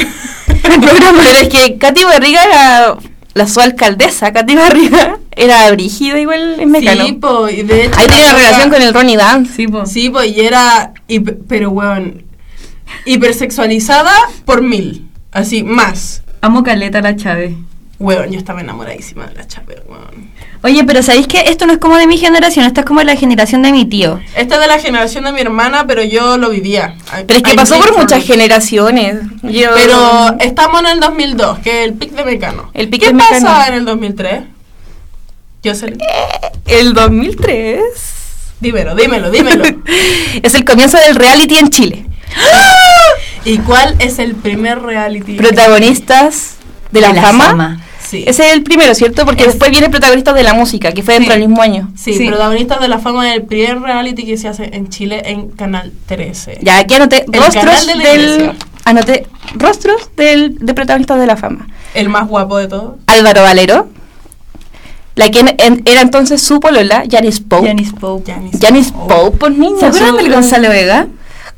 El 0.63 0.79
programa. 0.81 1.21
Pero 1.23 1.39
es 1.39 1.49
que 1.49 1.77
Katy 1.77 2.03
Barriga 2.03 2.43
era 2.43 2.95
la 3.33 3.47
su 3.47 3.59
alcaldesa. 3.59 4.31
Katy 4.33 4.55
Barriga 4.55 5.17
era 5.35 5.69
brígida 5.71 6.19
igual 6.19 6.59
en 6.59 6.71
Mecano. 6.71 7.05
Sí, 7.05 7.13
po, 7.13 7.47
y 7.49 7.63
de 7.63 7.85
hecho. 7.85 7.99
Ahí 7.99 8.07
tenía 8.07 8.33
relación 8.33 8.69
con 8.69 8.81
el 8.81 8.93
Ronnie 8.93 9.17
Dance. 9.17 9.53
Sí, 9.55 9.67
po. 9.67 9.85
Sí, 9.85 10.09
pues, 10.09 10.35
y 10.35 10.41
era. 10.41 10.93
hiper- 11.07 11.37
pero, 11.47 11.69
weón. 11.69 12.23
Hipersexualizada 13.05 14.11
por 14.45 14.61
mil. 14.61 15.06
Así, 15.37 15.63
más. 15.63 16.23
Amo 16.41 16.63
caleta 16.63 16.99
la 16.99 17.15
Chávez. 17.15 17.53
Weón, 17.99 18.31
yo 18.31 18.39
estaba 18.39 18.61
enamoradísima 18.61 19.27
de 19.27 19.35
la 19.35 19.47
Chávez, 19.47 19.77
weón. 19.87 20.31
Oye, 20.63 20.83
pero 20.83 21.03
¿sabéis 21.03 21.27
que 21.27 21.41
esto 21.41 21.67
no 21.67 21.73
es 21.73 21.77
como 21.79 21.95
de 21.97 22.07
mi 22.07 22.17
generación? 22.17 22.65
Esto 22.65 22.79
es 22.79 22.85
como 22.87 23.01
de 23.01 23.05
la 23.05 23.15
generación 23.15 23.61
de 23.61 23.71
mi 23.71 23.85
tío. 23.85 24.19
Esta 24.35 24.55
es 24.55 24.61
de 24.61 24.67
la 24.67 24.79
generación 24.79 25.25
de 25.25 25.31
mi 25.31 25.41
hermana, 25.41 25.85
pero 25.87 26.03
yo 26.03 26.37
lo 26.37 26.49
vivía. 26.49 26.95
I- 27.11 27.23
Pero 27.27 27.37
es 27.37 27.43
que 27.43 27.53
I 27.53 27.55
pasó 27.55 27.77
por 27.79 27.95
muchas 27.97 28.23
generaciones. 28.23 29.17
Yo- 29.43 29.69
Pero 29.75 30.35
estamos 30.39 30.81
en 30.81 30.87
el 30.87 30.99
2002, 30.99 31.59
que 31.59 31.81
es 31.83 31.87
el 31.87 31.93
pic 31.93 32.11
de 32.13 32.25
Mecano. 32.25 32.71
El 32.73 32.89
pic 32.89 33.01
¿Qué 33.01 33.07
de 33.07 33.13
Mecano. 33.13 33.45
pasa 33.45 33.67
en 33.67 33.73
el 33.75 33.85
2003? 33.85 34.41
Yo 35.61 35.75
sé. 35.75 35.93
el 36.65 36.93
2003 36.95 37.79
Dímelo, 38.59 38.95
dímelo, 38.95 39.29
dímelo. 39.29 39.63
es 40.41 40.55
el 40.55 40.65
comienzo 40.65 40.97
del 40.97 41.13
reality 41.15 41.57
en 41.57 41.69
Chile. 41.69 42.05
¿Y 43.47 43.57
cuál 43.59 43.95
es 43.99 44.19
el 44.19 44.35
primer 44.35 44.81
reality? 44.81 45.35
Protagonistas 45.35 46.55
de 46.91 47.01
la, 47.01 47.13
fama. 47.13 47.79
Sí. 47.99 48.23
Ese 48.25 48.47
es 48.47 48.53
el 48.53 48.63
primero, 48.63 48.93
¿cierto? 48.95 49.25
Porque 49.25 49.43
Es- 49.43 49.49
después 49.49 49.69
viene 49.71 49.89
protagonistas 49.89 50.33
de 50.35 50.43
la 50.43 50.53
música, 50.53 50.91
que 50.93 51.03
fue 51.03 51.15
dentro 51.15 51.33
Sí. 51.33 51.39
del 51.39 51.49
mismo 51.49 51.61
año. 51.61 51.89
Sí, 51.95 52.13
Sí. 52.13 52.27
protagonistas 52.27 52.79
de 52.79 52.87
la 52.87 52.99
fama 52.99 53.25
del 53.25 53.43
primer 53.43 53.79
reality 53.81 54.23
que 54.25 54.37
se 54.37 54.47
hace 54.47 54.69
en 54.75 54.87
Chile 54.89 55.21
en 55.25 55.49
Canal 55.49 55.91
13. 56.05 56.59
Ya 56.61 56.77
aquí 56.79 56.93
anoté 56.95 57.25
El 57.31 57.41
rostros 57.41 57.65
canal 57.65 57.85
de 57.87 57.95
la 57.95 58.09
del 58.11 58.51
anoté 58.85 59.27
rostros 59.55 60.09
del 60.15 60.57
de 60.59 60.73
protagonistas 60.73 61.19
de 61.19 61.25
la 61.27 61.35
fama. 61.35 61.67
El 61.93 62.07
más 62.09 62.27
guapo 62.27 62.57
de 62.57 62.67
todos. 62.67 62.95
Álvaro 63.07 63.41
Valero, 63.43 63.89
la 65.15 65.29
que 65.29 65.39
en- 65.39 65.55
en- 65.57 65.81
era 65.85 66.01
entonces 66.01 66.41
su 66.41 66.59
polola, 66.59 67.03
Janice 67.09 67.41
Pope. 67.41 67.67
Janis 67.67 67.91
Pope. 67.91 68.31
Janice 68.31 68.57
Janice 68.61 68.91
Pope. 68.93 69.37
Por 69.37 69.51
niños. 69.51 69.79
¿Se 69.79 69.85
acuerdan 69.87 70.15
del 70.17 70.31
Gonzalo 70.31 70.69
Vega? 70.69 71.07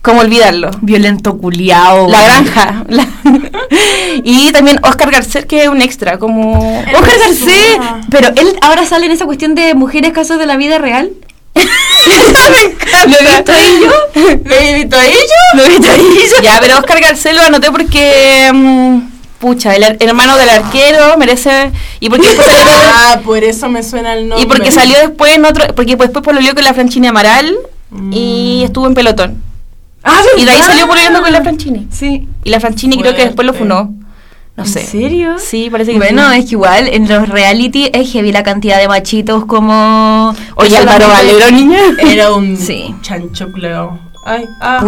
¿Cómo 0.02 0.22
olvidarlo? 0.22 0.72
Violento 0.82 1.38
culiao. 1.38 2.08
La 2.10 2.22
granja. 2.22 2.84
La- 2.88 3.08
y 4.24 4.52
también 4.54 4.80
Oscar 4.84 5.12
Garcés, 5.12 5.46
que 5.46 5.64
es 5.64 5.70
un 5.70 5.82
extra, 5.82 6.18
como... 6.18 6.84
El 6.88 6.96
Oscar. 6.96 7.20
Garcés. 7.20 7.78
Pero 8.10 8.30
él 8.38 8.58
ahora 8.62 8.86
sale 8.86 9.08
en 9.08 9.12
esa 9.12 9.26
cuestión 9.26 9.56
de 9.56 9.74
mujeres 9.74 10.14
casos 10.14 10.40
de 10.40 10.46
la 10.46 10.56
vida 10.58 10.78
real. 10.78 11.12
¿Lo 11.56 13.16
he 13.20 13.36
visto 13.36 13.52
ahí 13.52 13.80
yo? 13.82 14.22
¿Lo 14.46 14.56
he 14.56 14.74
visto 14.76 14.98
ahí 14.98 15.12
yo? 15.14 15.58
¿Lo 15.58 15.64
he 15.66 15.70
visto 15.70 15.92
ahí 15.92 16.02
yo? 16.36 16.36
Ya, 16.44 16.58
pero 16.62 16.78
Oscar 16.78 17.00
Garcés 17.02 17.36
lo 17.36 17.42
anoté 17.42 17.70
porque... 17.72 18.50
mm, 18.54 19.00
pucha, 19.40 19.76
el 19.76 19.84
her- 19.84 19.98
hermano 20.00 20.38
del 20.38 20.50
arquero 20.50 21.18
merece... 21.18 21.72
Y 22.00 22.10
porque 22.10 22.28
después 22.28 22.48
salió, 22.48 22.72
Ah, 22.74 23.20
por 23.24 23.44
eso 23.44 23.68
me 23.70 23.84
suena 23.84 24.14
el 24.14 24.30
nombre. 24.30 24.44
y 24.44 24.48
porque 24.48 24.72
salió 24.72 24.98
después 25.00 25.36
en 25.36 25.46
otro... 25.46 25.66
Porque 25.76 25.96
después 25.98 26.24
pololeó 26.24 26.54
con 26.56 26.64
la 26.64 26.74
Franchini 26.74 27.08
Amaral 27.08 27.54
Mm. 27.92 28.14
y 28.14 28.62
estuvo 28.66 28.86
en 28.86 28.94
pelotón. 28.94 29.42
Ah, 30.04 30.22
Y 30.38 30.46
de 30.46 30.52
ahí 30.52 30.62
salió 30.62 30.88
pololeando 30.88 31.22
con 31.22 31.32
la 31.32 31.42
Franchini. 31.42 31.88
Sí. 31.92 32.28
Y 32.44 32.50
la 32.50 32.60
Franchini 32.60 32.98
creo 32.98 33.16
que 33.16 33.26
después 33.26 33.46
lo 33.46 33.54
funó. 33.54 33.94
No 34.56 34.66
sé. 34.66 34.82
¿En 34.82 34.88
serio? 34.88 35.36
Sí, 35.40 35.70
parece 35.70 35.92
que 35.94 35.98
Bueno, 35.98 36.30
sí. 36.32 36.40
es 36.40 36.46
que 36.46 36.52
igual 36.52 36.88
en 36.90 37.08
los 37.08 37.30
reality 37.30 37.90
es 37.94 38.12
heavy 38.12 38.32
la 38.34 38.44
cantidad 38.44 38.78
de 38.78 38.88
machitos 38.90 39.46
como... 39.46 40.36
Oye, 40.56 40.76
Álvaro 40.78 41.08
Valero, 41.08 41.50
niña. 41.52 41.80
Era 42.00 42.34
un 42.34 42.58
Sí. 42.58 42.94
chancho 43.02 43.52
cleo. 43.54 43.98
Ay, 44.26 44.46
ah, 44.62 44.80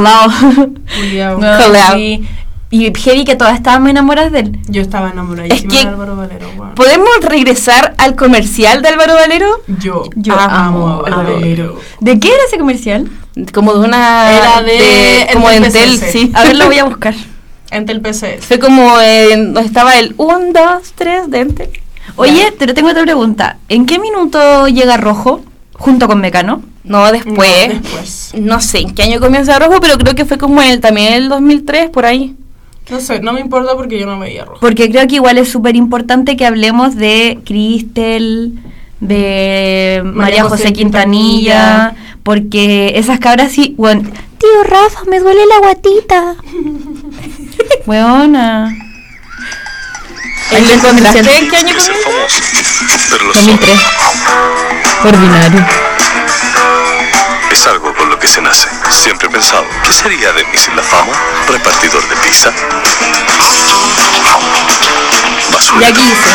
culiao. 0.95 1.37
No, 1.39 1.57
sí. 1.93 2.27
Y 2.71 2.91
heavy 2.95 3.25
que 3.25 3.35
todas 3.35 3.55
estábamos 3.55 3.89
enamoradas 3.89 4.31
de 4.31 4.39
él. 4.39 4.59
Yo 4.69 4.81
estaba 4.81 5.09
enamoradísima 5.11 5.55
Es 5.73 5.77
que- 5.79 5.83
de 5.85 5.89
Álvaro 5.93 6.15
Valero, 6.15 6.47
weón. 6.57 6.73
¿Podemos 6.75 7.09
regresar 7.21 7.93
al 7.97 8.15
comercial 8.15 8.81
de 8.81 8.87
Álvaro 8.87 9.13
Valero? 9.15 9.47
Yo, 9.79 10.03
Yo 10.15 10.33
amo 10.39 10.87
amo 10.87 11.05
a 11.05 11.23
Valero. 11.23 11.77
¿De 11.99 12.17
qué 12.19 12.29
era 12.29 12.37
ese 12.47 12.57
comercial? 12.57 13.09
Como 13.53 13.73
de 13.73 13.79
una... 13.87 14.31
Era 14.37 14.61
de- 14.63 15.27
como 15.33 15.49
de 15.49 15.57
Entel 15.57 15.93
Entel, 15.93 16.11
sí. 16.11 16.31
A 16.33 16.43
ver, 16.43 16.55
lo 16.55 16.65
voy 16.65 16.79
a 16.79 16.85
buscar. 16.85 17.13
Entre 17.71 17.93
el 17.95 18.01
PCS. 18.01 18.45
Fue 18.45 18.57
como 18.59 18.83
donde 18.97 19.61
estaba 19.61 19.97
el 19.99 20.13
1, 20.17 20.39
2, 20.53 20.93
3 20.95 21.29
de 21.29 21.39
Entel. 21.41 21.69
Oye, 22.15 22.53
pero 22.57 22.73
tengo 22.73 22.89
otra 22.89 23.03
pregunta. 23.03 23.57
¿En 23.69 23.85
qué 23.85 23.99
minuto 23.99 24.67
llega 24.67 24.97
Rojo 24.97 25.41
junto 25.73 26.07
con 26.07 26.19
Mecano? 26.21 26.61
No, 26.83 27.11
después. 27.11 27.67
No, 27.67 27.73
después. 27.81 28.31
No 28.35 28.59
sé 28.61 28.79
en 28.79 28.93
qué 28.95 29.03
año 29.03 29.19
comienza 29.19 29.57
Rojo, 29.59 29.79
pero 29.81 29.97
creo 29.97 30.15
que 30.15 30.25
fue 30.25 30.37
como 30.37 30.61
en 30.61 30.71
el, 30.71 30.79
también 30.81 31.13
el 31.13 31.29
2003, 31.29 31.89
por 31.89 32.05
ahí. 32.05 32.35
No 32.89 32.99
sé, 32.99 33.19
no 33.21 33.33
me 33.33 33.39
importa 33.39 33.75
porque 33.75 33.99
yo 33.99 34.05
no 34.05 34.19
veía 34.19 34.43
rojo. 34.45 34.59
Porque 34.59 34.89
creo 34.89 35.07
que 35.07 35.15
igual 35.15 35.37
es 35.37 35.49
súper 35.49 35.75
importante 35.75 36.35
que 36.35 36.45
hablemos 36.45 36.95
de 36.95 37.39
Cristel, 37.45 38.59
de 38.99 40.01
María, 40.03 40.43
José, 40.43 40.63
José 40.63 40.73
Quintanilla, 40.73 41.95
porque 42.23 42.93
esas 42.95 43.19
cabras 43.19 43.51
sí, 43.51 43.75
bueno, 43.77 44.09
tío 44.37 44.63
Rafa, 44.63 45.03
me 45.09 45.19
duele 45.19 45.41
la 45.45 45.59
guatita. 45.59 46.35
Weona. 47.85 48.75
¿El 50.51 50.57
Ahí 50.57 50.71
encontraste 50.73 51.19
comercial. 51.19 51.43
en 51.43 51.49
qué 51.49 51.55
año 51.55 51.75
comienza? 51.77 52.09
famoso, 52.09 53.05
pero 53.09 53.25
lo 53.25 53.33
2003. 53.33 53.79
Ordinario. 55.05 55.90
Es 57.51 57.67
algo 57.67 57.93
con 57.95 58.09
lo 58.09 58.17
que 58.17 58.27
se 58.27 58.41
nace. 58.41 58.67
Siempre 58.89 59.27
he 59.27 59.31
pensado, 59.31 59.65
¿qué 59.85 59.91
sería 59.93 60.31
de 60.33 60.43
mí 60.45 60.57
sin 60.57 60.75
la 60.75 60.81
fama? 60.83 61.11
¿Repartidor 61.49 62.07
de 62.07 62.15
pizza? 62.17 62.51
Basura. 65.51 65.81
Ya 65.81 65.87
aquí 65.89 66.01
dice. 66.01 66.29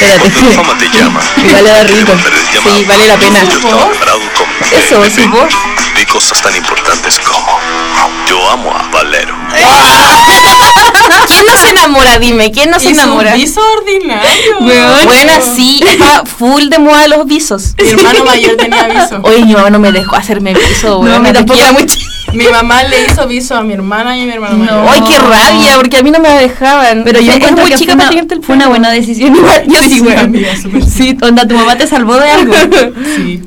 Espérate, 0.00 0.30
Cuando 0.30 0.50
la 0.50 0.56
fama 0.56 0.78
te 0.78 0.88
llama. 0.98 1.20
Igual 1.36 1.64
le 1.64 1.70
da 1.70 1.82
rico. 1.84 2.12
Sí, 2.62 2.84
vale 2.84 3.06
la 3.06 3.16
pena. 3.16 3.44
Yo 3.44 3.58
estaba 3.58 3.88
preparado 3.90 4.20
como 4.36 4.52
Eso, 4.72 5.00
bebé. 5.00 5.10
su 5.14 5.20
Vi 5.98 6.04
cosas 6.06 6.40
tan 6.42 6.54
importantes 6.54 7.18
como 7.20 7.58
yo 8.28 8.50
amo 8.50 8.70
a 8.70 8.88
Valero. 8.92 9.34
¿Quién 11.26 11.44
no 11.46 11.56
se 11.56 11.70
enamora? 11.70 12.18
Dime, 12.18 12.50
¿quién 12.52 12.70
no 12.70 12.78
se 12.78 12.90
enamora? 12.90 13.34
viso 13.34 13.60
ordinario. 13.78 14.58
Weón. 14.60 15.04
Bueno, 15.04 15.32
sí, 15.56 15.80
está 15.86 16.24
full 16.24 16.68
de 16.68 16.78
moda 16.78 17.08
los 17.08 17.26
visos. 17.26 17.74
Mi 17.82 17.88
hermano 17.90 18.24
mayor 18.24 18.56
tenía 18.56 18.86
viso. 18.88 19.20
Oye, 19.22 19.44
mi 19.44 19.54
mamá 19.54 19.70
no 19.70 19.78
me 19.78 19.90
dejó 19.92 20.16
hacerme 20.16 20.54
viso, 20.54 20.88
No, 20.88 20.98
weón. 21.00 21.14
a 21.14 21.18
mí 21.18 21.22
me 21.24 21.32
tampoco. 21.32 21.58
era 21.58 21.72
muy 21.72 21.86
chica. 21.86 22.04
Mi 22.32 22.46
mamá 22.46 22.82
le 22.84 23.06
hizo 23.06 23.26
viso 23.26 23.56
a 23.56 23.62
mi 23.62 23.72
hermana 23.72 24.16
y 24.16 24.22
a 24.22 24.24
mi 24.26 24.32
hermano 24.32 24.56
mayor. 24.58 24.86
¡Ay, 24.90 25.00
qué 25.08 25.18
rabia! 25.18 25.76
Porque 25.76 25.96
a 25.98 26.02
mí 26.02 26.10
no 26.10 26.20
me 26.20 26.28
dejaban. 26.28 27.02
Pero 27.04 27.20
yo 27.20 27.30
Es 27.32 27.36
encuentro 27.38 27.62
muy 27.62 27.72
que 27.72 27.78
chica 27.78 27.94
fue, 27.94 28.04
para 28.04 28.34
el 28.34 28.42
fue 28.42 28.54
una 28.54 28.68
buena 28.68 28.90
decisión. 28.90 29.34
Igual, 29.34 29.64
yo 29.68 29.78
sí, 29.82 29.88
Sí, 29.90 30.00
weón. 30.02 30.18
amiga, 30.18 30.50
Sí, 30.86 31.16
onda, 31.22 31.48
tu 31.48 31.54
mamá 31.56 31.76
te 31.76 31.86
salvó 31.86 32.14
de 32.16 32.30
algo. 32.30 32.54
Sí. 33.16 33.42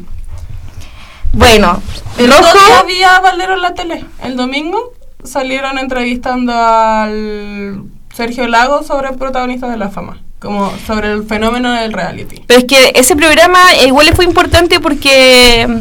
Bueno, 1.33 1.81
El 2.25 2.31
otro 2.31 2.51
día 2.53 2.75
rojo. 2.75 2.85
vi 2.87 3.03
a 3.03 3.19
Valero 3.19 3.53
en 3.55 3.61
la 3.61 3.73
tele. 3.73 4.05
El 4.23 4.35
domingo 4.35 4.93
salieron 5.23 5.77
entrevistando 5.77 6.53
al 6.53 7.83
Sergio 8.15 8.47
Lago 8.47 8.83
sobre 8.83 9.11
protagonistas 9.13 9.69
de 9.71 9.77
la 9.77 9.89
fama. 9.89 10.19
Como 10.39 10.71
sobre 10.87 11.11
el 11.11 11.23
fenómeno 11.23 11.71
del 11.73 11.93
reality. 11.93 12.41
Pero 12.47 12.59
es 12.61 12.65
que 12.65 12.91
ese 12.95 13.15
programa 13.15 13.59
eh, 13.79 13.87
igual 13.87 14.07
fue 14.15 14.25
importante 14.25 14.79
porque 14.79 15.67
mm, 15.69 15.79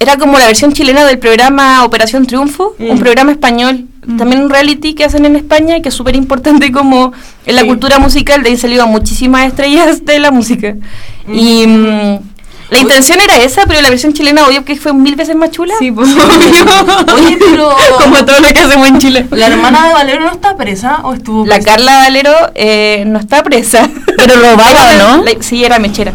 era 0.00 0.16
como 0.16 0.38
la 0.38 0.46
versión 0.48 0.72
chilena 0.72 1.04
del 1.04 1.18
programa 1.20 1.84
Operación 1.84 2.26
Triunfo, 2.26 2.74
un 2.80 2.96
Mm. 2.96 2.98
programa 2.98 3.30
español, 3.32 3.86
también 4.18 4.42
un 4.42 4.50
reality 4.50 4.94
que 4.94 5.04
hacen 5.04 5.24
en 5.24 5.36
España 5.36 5.80
que 5.82 5.88
es 5.90 5.94
súper 5.94 6.16
importante 6.16 6.70
como 6.72 7.12
en 7.44 7.54
la 7.54 7.62
Sí. 7.62 7.66
cultura 7.68 7.98
musical, 8.00 8.42
de 8.42 8.50
ahí 8.50 8.56
salieron 8.56 8.88
muchísimas 8.90 9.46
estrellas 9.46 10.04
de 10.04 10.18
la 10.18 10.30
música. 10.32 10.74
Y 11.32 11.66
mm, 11.66 12.18
la 12.70 12.78
intención 12.80 13.18
era 13.20 13.36
esa, 13.38 13.64
pero 13.66 13.80
la 13.80 13.88
versión 13.90 14.12
chilena 14.12 14.46
obvio 14.46 14.64
que 14.64 14.76
fue 14.76 14.92
mil 14.92 15.14
veces 15.16 15.36
más 15.36 15.50
chula. 15.50 15.74
Sí, 15.78 15.92
pues. 15.92 16.08
Oye, 17.14 17.38
pero. 17.38 17.70
Como 18.02 18.24
todo 18.24 18.40
lo 18.40 18.48
que 18.48 18.58
hacemos 18.60 18.88
en 18.88 18.98
Chile. 18.98 19.26
¿La 19.30 19.46
hermana 19.46 19.86
de 19.88 19.92
Valero 19.94 20.20
no 20.24 20.32
está 20.32 20.56
presa 20.56 21.00
o 21.04 21.14
estuvo 21.14 21.46
La 21.46 21.56
presa? 21.56 21.70
Carla 21.70 21.96
Valero 21.98 22.32
eh, 22.54 23.04
no 23.06 23.18
está 23.18 23.42
presa. 23.42 23.88
Pero 24.16 24.34
robaba, 24.36 24.94
¿no? 24.98 25.22
la- 25.22 25.32
sí, 25.40 25.64
era 25.64 25.78
mechera. 25.78 26.12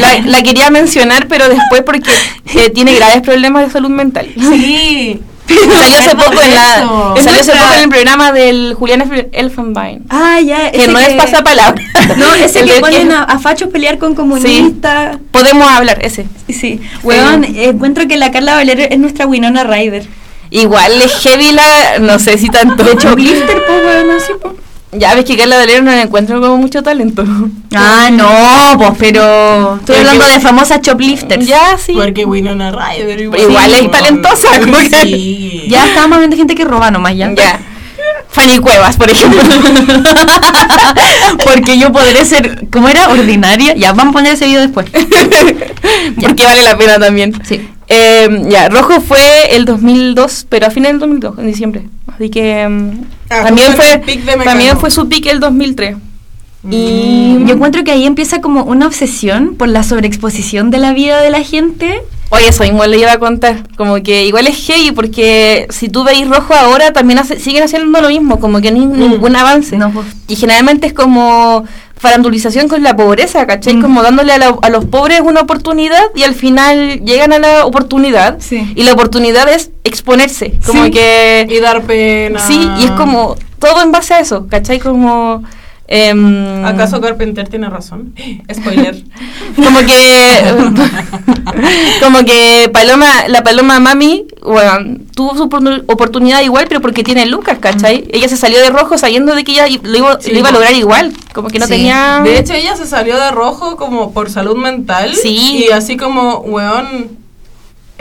La, 0.00 0.18
la 0.26 0.42
quería 0.42 0.70
mencionar, 0.70 1.28
pero 1.28 1.48
después 1.48 1.82
porque 1.82 2.10
eh, 2.54 2.70
tiene 2.70 2.94
graves 2.94 3.20
problemas 3.22 3.66
de 3.66 3.70
salud 3.70 3.90
mental. 3.90 4.28
Sí. 4.36 5.20
Salió 5.78 5.98
hace 5.98 6.16
poco 6.16 6.40
en 6.42 6.54
la, 6.54 6.74
salió 6.76 7.12
hace 7.16 7.30
nuestra- 7.30 7.58
poco 7.60 7.74
en 7.74 7.82
el 7.82 7.88
programa 7.88 8.32
del 8.32 8.74
Julián 8.74 9.00
Elf- 9.02 9.28
Elfenbein. 9.32 10.04
Ah, 10.08 10.40
ya. 10.40 10.70
Que 10.70 10.86
no 10.88 10.98
es 10.98 11.14
pasapalabra. 11.14 11.82
No, 12.16 12.34
ese 12.44 12.60
El 12.60 12.70
que 12.72 12.80
ponen 12.80 13.12
a, 13.12 13.24
a 13.24 13.38
fachos 13.38 13.68
pelear 13.70 13.98
con 13.98 14.14
comunistas. 14.14 15.18
Podemos 15.30 15.66
hablar, 15.70 15.98
ese. 16.04 16.26
Sí. 16.46 16.52
sí. 16.54 16.80
Weón, 17.02 17.44
encuentro 17.44 18.06
que 18.08 18.16
la 18.16 18.30
Carla 18.30 18.54
Valero 18.54 18.82
es 18.82 18.98
nuestra 18.98 19.26
Winona 19.26 19.64
Ryder. 19.64 20.06
Igual 20.52 21.00
es 21.02 21.12
heavy 21.20 21.52
la, 21.52 21.98
no 22.00 22.18
sé 22.18 22.36
si 22.38 22.48
tanto. 22.48 22.82
De 22.82 22.96
Choplifter, 22.96 23.62
pues, 23.66 23.84
weón, 23.84 24.10
así, 24.16 24.32
pues. 24.40 24.54
Ya 24.92 25.14
ves 25.14 25.24
que 25.24 25.36
Carla 25.36 25.56
Valero 25.56 25.82
no 25.82 25.92
la 25.92 26.02
encuentro 26.02 26.40
como 26.40 26.56
mucho 26.56 26.82
talento. 26.82 27.24
Ah, 27.72 28.08
no, 28.10 28.76
pues, 28.78 28.90
pero. 28.98 29.76
Estoy 29.76 29.94
Pero 29.94 29.98
hablando 30.10 30.24
que- 30.24 30.32
de 30.32 30.40
famosas 30.40 30.80
choplifters. 30.80 31.46
Ya, 31.46 31.78
sí. 31.78 31.92
Porque 31.92 32.24
Winona 32.24 32.72
Ryder 32.72 33.20
igual. 33.20 33.40
Igual 33.40 33.72
es 33.74 33.90
talentosa, 33.92 34.48
como 34.58 34.76
que- 34.78 34.90
Sí. 35.02 35.66
Ya 35.68 35.86
estábamos 35.86 36.16
hablando 36.16 36.34
de 36.34 36.40
gente 36.40 36.56
que 36.56 36.64
roba 36.64 36.90
nomás, 36.90 37.14
ya. 37.16 37.32
Ya. 37.32 37.60
Fanny 38.28 38.58
Cuevas, 38.58 38.96
por 38.96 39.08
ejemplo. 39.08 39.40
Porque 41.44 41.78
yo 41.78 41.92
podré 41.92 42.24
ser, 42.24 42.66
¿cómo 42.70 42.88
era? 42.88 43.08
Ordinaria. 43.10 43.74
Ya, 43.76 43.92
vamos 43.92 44.12
a 44.12 44.18
poner 44.18 44.32
ese 44.34 44.46
video 44.46 44.60
después. 44.62 44.86
Porque 46.20 46.44
vale 46.44 46.62
la 46.62 46.76
pena 46.76 46.98
también. 46.98 47.32
Sí. 47.44 47.68
Eh, 47.88 48.44
ya, 48.48 48.68
Rojo 48.68 49.00
fue 49.00 49.54
el 49.56 49.64
2002, 49.64 50.46
pero 50.48 50.66
a 50.66 50.70
finales 50.70 50.94
del 50.94 51.00
2002, 51.00 51.38
en 51.38 51.46
diciembre. 51.46 51.82
Así 52.12 52.30
que 52.30 52.68
mm, 52.68 52.90
Ah, 53.30 53.44
también, 53.44 53.72
fue, 53.74 54.02
también 54.44 54.78
fue 54.78 54.90
su 54.90 55.08
pick 55.08 55.26
el 55.26 55.38
2003. 55.40 55.96
Mm. 56.62 56.72
Y 56.72 57.44
Yo 57.46 57.54
encuentro 57.54 57.84
que 57.84 57.90
ahí 57.92 58.04
empieza 58.04 58.40
como 58.40 58.64
una 58.64 58.86
obsesión 58.86 59.54
por 59.56 59.68
la 59.68 59.82
sobreexposición 59.82 60.70
de 60.70 60.78
la 60.78 60.92
vida 60.92 61.20
de 61.22 61.30
la 61.30 61.42
gente. 61.42 62.02
Oye, 62.30 62.48
eso 62.48 62.62
mismo 62.64 62.84
le 62.86 62.98
iba 62.98 63.12
a 63.12 63.18
contar. 63.18 63.66
Como 63.76 64.02
que 64.02 64.24
igual 64.26 64.46
es 64.46 64.56
heavy 64.66 64.92
porque 64.92 65.66
si 65.70 65.88
tú 65.88 66.04
veis 66.04 66.28
rojo 66.28 66.54
ahora 66.54 66.92
también 66.92 67.18
hace- 67.18 67.40
siguen 67.40 67.62
haciendo 67.64 68.00
lo 68.00 68.08
mismo, 68.08 68.38
como 68.40 68.60
que 68.60 68.70
ni 68.70 68.84
ningún 68.86 69.34
avance. 69.36 69.76
No, 69.76 69.90
pues. 69.90 70.06
Y 70.28 70.36
generalmente 70.36 70.86
es 70.86 70.92
como 70.92 71.64
farandulización 72.00 72.66
con 72.68 72.82
la 72.82 72.96
pobreza, 72.96 73.46
¿cachai? 73.46 73.76
Mm. 73.76 73.82
Como 73.82 74.02
dándole 74.02 74.32
a, 74.32 74.38
la- 74.38 74.56
a 74.62 74.70
los 74.70 74.86
pobres 74.86 75.20
una 75.20 75.40
oportunidad 75.42 76.02
y 76.14 76.22
al 76.22 76.34
final 76.34 77.00
llegan 77.04 77.32
a 77.32 77.38
la 77.38 77.66
oportunidad 77.66 78.38
Sí. 78.40 78.72
y 78.74 78.82
la 78.84 78.92
oportunidad 78.94 79.48
es 79.48 79.70
exponerse. 79.84 80.58
Como 80.66 80.84
Sí. 80.86 80.90
que... 80.92 81.46
Y 81.50 81.60
dar 81.60 81.82
pena. 81.82 82.38
Sí, 82.38 82.68
y 82.78 82.84
es 82.84 82.90
como 82.92 83.36
todo 83.58 83.82
en 83.82 83.92
base 83.92 84.14
a 84.14 84.20
eso, 84.20 84.46
¿cachai? 84.48 84.78
Como... 84.80 85.44
em, 85.90 86.64
¿Acaso 86.64 87.00
Carpenter 87.00 87.48
tiene 87.48 87.68
razón? 87.68 88.14
Spoiler. 88.54 89.02
como 89.56 89.80
que 89.80 90.40
como 92.02 92.24
que 92.24 92.70
Paloma 92.72 93.28
la 93.28 93.42
Paloma 93.42 93.78
Mami 93.80 94.24
bueno, 94.42 94.98
tuvo 95.14 95.36
su 95.36 95.48
oportun- 95.48 95.84
oportunidad 95.86 96.42
igual 96.42 96.66
pero 96.68 96.80
porque 96.80 97.02
tiene 97.02 97.26
lucas 97.26 97.58
¿cachai? 97.60 98.08
ella 98.12 98.28
se 98.28 98.36
salió 98.36 98.58
de 98.60 98.70
rojo 98.70 98.96
sabiendo 98.96 99.34
de 99.34 99.44
que 99.44 99.52
ella 99.52 99.66
lo 99.82 99.98
iba, 99.98 100.18
Sí, 100.20 100.30
lo 100.32 100.38
iba 100.38 100.48
a 100.48 100.52
lograr 100.52 100.72
igual 100.74 101.12
como 101.34 101.48
que 101.48 101.58
no 101.58 101.66
Sí. 101.66 101.72
tenía 101.72 102.20
De 102.24 102.38
hecho, 102.38 102.54
ella 102.54 102.76
se 102.76 102.86
salió 102.86 103.16
de 103.18 103.30
rojo 103.30 103.76
como 103.76 104.12
por 104.12 104.30
salud 104.30 104.56
mental. 104.56 105.14
Sí. 105.14 105.64
Y 105.68 105.70
así 105.72 105.96
como, 105.96 106.38
weón, 106.38 107.18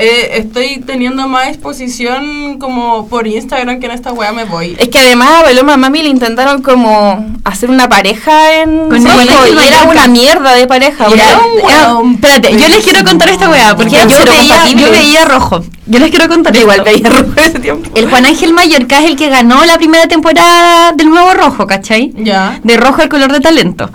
eh, 0.02 0.38
estoy 0.38 0.80
teniendo 0.80 1.28
más 1.28 1.50
exposición 1.50 2.58
como 2.58 3.08
por 3.10 3.28
Instagram 3.28 3.82
que 3.82 3.88
en 3.88 3.92
esta 3.92 4.14
weá 4.14 4.32
me 4.32 4.46
voy. 4.46 4.78
es 4.80 4.88
que 4.88 4.98
además 4.98 5.30
a 5.30 5.44
Paloma 5.44 5.76
Mami 5.76 6.04
le 6.04 6.10
intentaron 6.10 6.62
como 6.62 7.26
hacer 7.44 7.70
una 7.70 7.90
pareja 7.90 8.62
en 8.62 8.88
Con 8.88 9.04
Nicolás 9.04 9.28
y 9.54 9.68
era 9.68 9.84
una 9.84 10.08
mierda 10.08 10.54
de 10.56 10.68
pareja 10.68 11.06
Era 11.08 11.40
un 11.40 11.66
weón. 11.66 12.14
Espérate, 12.14 12.52
yo 12.58 12.70
les 12.70 12.84
quiero 12.84 13.04
contar 13.04 13.28
esta 13.30 13.50
weá, 13.50 13.76
porque 13.76 13.92
yo 13.92 14.26
veía, 14.26 14.70
yo 14.72 14.90
veía 14.90 15.26
rojo. 15.26 15.64
Yo 15.86 16.00
les 16.00 16.10
quiero 16.12 16.30
contar 16.30 16.56
igual 16.56 16.78
esto. 16.80 16.92
veía 16.92 17.10
rojo 17.10 17.34
ese 17.36 17.60
tiempo 17.60 17.92
El 17.96 18.10
Juan 18.10 18.26
Ángel 18.26 18.54
Mallorca 18.54 19.00
es 19.00 19.06
el 19.06 19.16
que 19.18 19.28
ganó 19.28 19.66
la 19.66 19.78
primera 19.78 20.08
temporada 20.08 20.94
del 20.94 21.10
nuevo 21.10 21.34
rojo, 21.34 21.68
¿cachai? 21.68 22.14
Ya. 22.16 22.60
De 22.64 22.78
rojo 22.78 23.02
el 23.02 23.10
color 23.10 23.34
de 23.34 23.42
talento. 23.42 23.90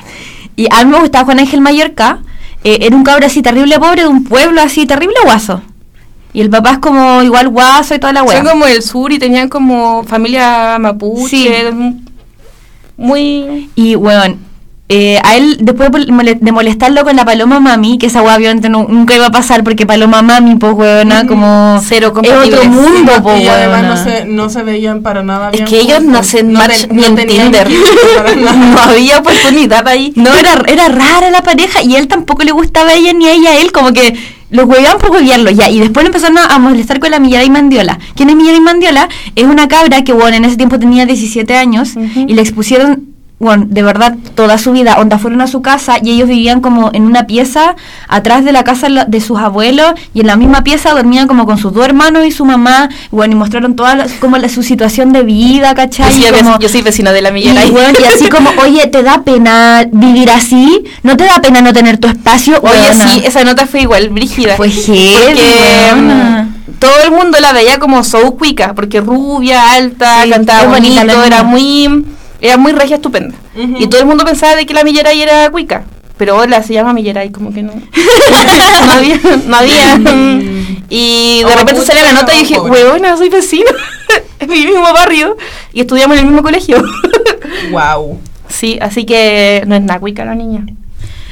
Y 0.55 0.67
a 0.71 0.85
mí 0.85 0.91
me 0.91 1.01
gustaba 1.01 1.25
Juan 1.25 1.39
Ángel 1.39 1.63
Mallorca. 1.63 2.19
eh, 2.63 2.79
era 2.83 2.95
un 2.95 3.05
cabro 3.05 3.25
así 3.27 3.41
terrible 3.41 3.79
pobre 3.79 4.03
de 4.03 4.09
un 4.09 4.25
pueblo 4.25 4.61
así 4.61 4.85
terrible 4.87 5.17
guaso. 5.25 5.63
Y 6.35 6.41
el 6.43 6.51
papá 6.51 6.73
es 6.73 6.79
como 6.79 7.23
igual 7.23 7.49
guaso 7.49 7.95
y 7.95 7.99
toda 7.99 8.13
la 8.13 8.23
weá. 8.23 8.37
son 8.39 8.47
como 8.47 8.67
del 8.67 8.83
sur 8.83 9.11
y 9.13 9.19
tenían 9.19 9.49
como 9.49 10.03
familia 10.05 10.77
mapuche 10.81 11.29
Sí. 11.29 11.47
muy 12.97 13.71
Y, 13.75 13.97
weón, 13.97 14.39
eh, 14.89 15.19
a 15.25 15.37
él, 15.37 15.57
después 15.61 15.91
de 15.91 16.13
mole- 16.13 16.39
de 16.39 16.53
molestarlo 16.53 17.05
con 17.05 17.17
la 17.17 17.25
paloma 17.25 17.59
mami, 17.59 17.97
que 17.97 18.07
esa 18.07 18.23
weá 18.23 18.37
obviamente 18.37 18.69
nu- 18.69 18.87
nunca 18.89 19.15
iba 19.17 19.27
a 19.27 19.31
pasar 19.31 19.65
porque 19.65 19.87
paloma 19.87 20.21
mami, 20.21 20.57
pues, 20.57 20.75
weona, 20.75 21.27
como... 21.27 21.81
Cero 21.83 22.13
Es 22.23 22.31
otro 22.33 22.65
mundo, 22.67 23.13
y, 23.17 23.21
pues, 23.23 23.41
y 23.43 23.49
además 23.49 23.83
no 23.85 23.97
se, 23.97 24.25
no 24.27 24.51
se 24.51 24.63
veían 24.63 25.03
para 25.03 25.23
nada 25.23 25.49
Es 25.51 25.53
bien 25.61 25.65
que 25.67 25.81
ellos 25.81 26.03
no 26.03 26.19
hacen 26.19 26.53
No 26.53 26.59
match 26.59 26.87
ni 26.91 27.03
en 27.05 27.17
Tinder. 27.17 27.69
no 28.37 28.79
había 28.79 29.19
oportunidad 29.21 29.89
ahí. 29.89 30.13
No, 30.17 30.35
era, 30.35 30.63
era 30.69 30.89
rara 30.89 31.31
la 31.31 31.43
pareja 31.43 31.83
y 31.83 31.97
él 31.97 32.07
tampoco 32.09 32.43
le 32.43 32.53
gustaba 32.53 32.91
a 32.91 32.95
ella 32.95 33.13
ni 33.15 33.27
a 33.27 33.33
ella 33.33 33.51
a 33.51 33.57
él, 33.57 33.73
como 33.73 33.93
que 33.93 34.15
los 34.51 34.67
hueveaban 34.67 34.99
por 34.99 35.11
huevearlo 35.13 35.51
ya. 35.51 35.71
Y 35.71 35.81
después 35.81 36.05
empezaron 36.05 36.37
a, 36.39 36.59
molestar 36.59 37.01
con 37.01 37.11
la 37.11 37.19
Millaray 37.19 37.49
Mandiola. 37.49 37.99
¿Quién 38.15 38.29
es 38.29 38.37
Millaray 38.37 38.61
Mandiola? 38.61 39.09
Es 39.35 39.45
una 39.45 39.67
cabra 39.67 40.05
que, 40.05 40.13
bueno, 40.13 40.37
en 40.37 40.45
ese 40.45 40.57
tiempo 40.59 40.79
tenía 40.79 41.07
17 41.07 41.57
años 41.57 41.95
y 41.97 42.35
le 42.35 42.43
expusieron, 42.43 43.14
bueno, 43.41 43.67
de 43.69 43.83
verdad, 43.83 44.15
toda 44.35 44.57
su 44.59 44.73
vida. 44.73 44.97
Onda 44.99 45.19
fueron 45.19 45.41
a 45.43 45.47
su 45.47 45.61
casa 45.61 45.97
y 46.03 46.13
ellos 46.13 46.29
vivían 46.29 46.61
como 46.61 46.91
en 46.95 47.03
una 47.05 47.27
pieza 47.27 47.75
atrás 48.09 48.45
de 48.45 48.53
la 48.53 48.65
casa 48.65 48.87
de 49.07 49.21
sus 49.21 49.39
abuelos 49.39 49.93
y 50.15 50.21
en 50.21 50.29
la 50.29 50.37
misma 50.37 50.63
pieza 50.65 50.93
dormían 50.93 51.27
como 51.29 51.45
con 51.45 51.59
sus 51.59 51.73
dos 51.75 51.85
hermanos 51.85 52.25
y 52.27 52.31
su 52.31 52.45
mamá. 52.45 52.89
Bueno, 53.11 53.35
y 53.35 53.37
mostraron 53.37 53.77
toda 53.77 53.97
la- 53.97 54.07
como 54.21 54.39
la- 54.39 54.49
su 54.49 54.63
situación 54.63 55.13
de 55.13 55.25
vida, 55.25 55.71
Yo 55.71 55.75
¿cachai? 55.75 56.13
soy, 56.13 56.25
Y 56.25 56.33
como- 56.33 56.59
yo 56.59 56.69
soy 56.69 56.83
vecina 56.83 57.13
de 57.13 57.21
la 57.23 57.31
y, 57.31 57.33
Millera. 57.33 57.67
weón, 57.67 57.95
y 58.01 58.05
así 58.05 58.29
como, 58.29 58.51
oye, 58.63 58.87
¿te 58.87 59.03
da 59.03 59.23
pena 59.25 59.85
vivir 59.93 60.31
así? 60.31 60.85
¿No 61.03 61.17
te 61.17 61.25
da 61.25 61.41
pena 61.43 61.61
no 61.61 61.73
tener 61.73 61.99
tu 61.99 62.09
espacio? 62.09 62.59
Oye, 62.63 62.95
sí, 62.95 63.23
esa 63.27 63.45
nota 63.45 63.67
fue 63.67 63.83
igual, 63.83 64.09
brígida. 64.11 64.57
Fue 64.57 64.69
weona. 64.69 66.45
mm, 66.49 66.75
todo 66.79 66.93
el 67.05 67.11
mundo 67.11 67.39
la 67.41 67.53
veía 67.53 67.79
como 67.79 68.03
so 68.05 68.33
cuica, 68.37 68.75
porque 68.75 69.01
rubia, 69.01 69.73
alta, 69.73 70.23
Sí, 70.25 70.31
cantaba 70.31 70.65
bonito, 70.69 71.23
era 71.25 71.43
muy, 71.43 72.05
era 72.45 72.59
muy 72.59 72.73
regia, 72.73 72.97
estupenda. 72.97 73.35
Y 73.57 73.87
todo 73.87 74.01
el 74.01 74.07
mundo 74.07 74.25
pensaba 74.25 74.55
de 74.55 74.67
que 74.67 74.75
la 74.75 74.85
Milleray 74.85 75.23
era 75.23 75.51
cuica. 75.51 75.85
Pero 76.19 76.35
ahora 76.35 76.63
se 76.63 76.75
llama 76.75 76.93
Milleray, 76.93 77.31
como 77.31 77.53
que 77.53 77.63
no. 77.63 77.73
no 78.87 78.93
había. 78.93 79.19
No 79.47 79.57
había. 79.57 79.99
y 80.91 81.39
de 81.39 81.45
O 81.47 81.57
repente 81.57 81.81
sale 81.85 82.03
la 82.03 82.13
nota 82.13 82.35
y 82.35 82.41
dije, 82.41 82.61
huevona, 82.61 83.17
soy 83.17 83.31
vecino. 83.31 83.71
en 84.39 84.51
mi 84.51 84.67
mismo 84.67 84.83
barrio. 84.93 85.37
Y 85.73 85.81
estudiamos 85.81 86.17
en 86.17 86.25
el 86.25 86.27
mismo 86.31 86.43
colegio. 86.43 86.83
Wow. 87.71 88.19
sí, 88.49 88.79
así 88.81 89.05
que 89.05 89.63
no 89.67 89.77
es 89.77 89.83
nada 89.83 90.01
cuica 90.01 90.25
la 90.25 90.35
niña. 90.35 90.67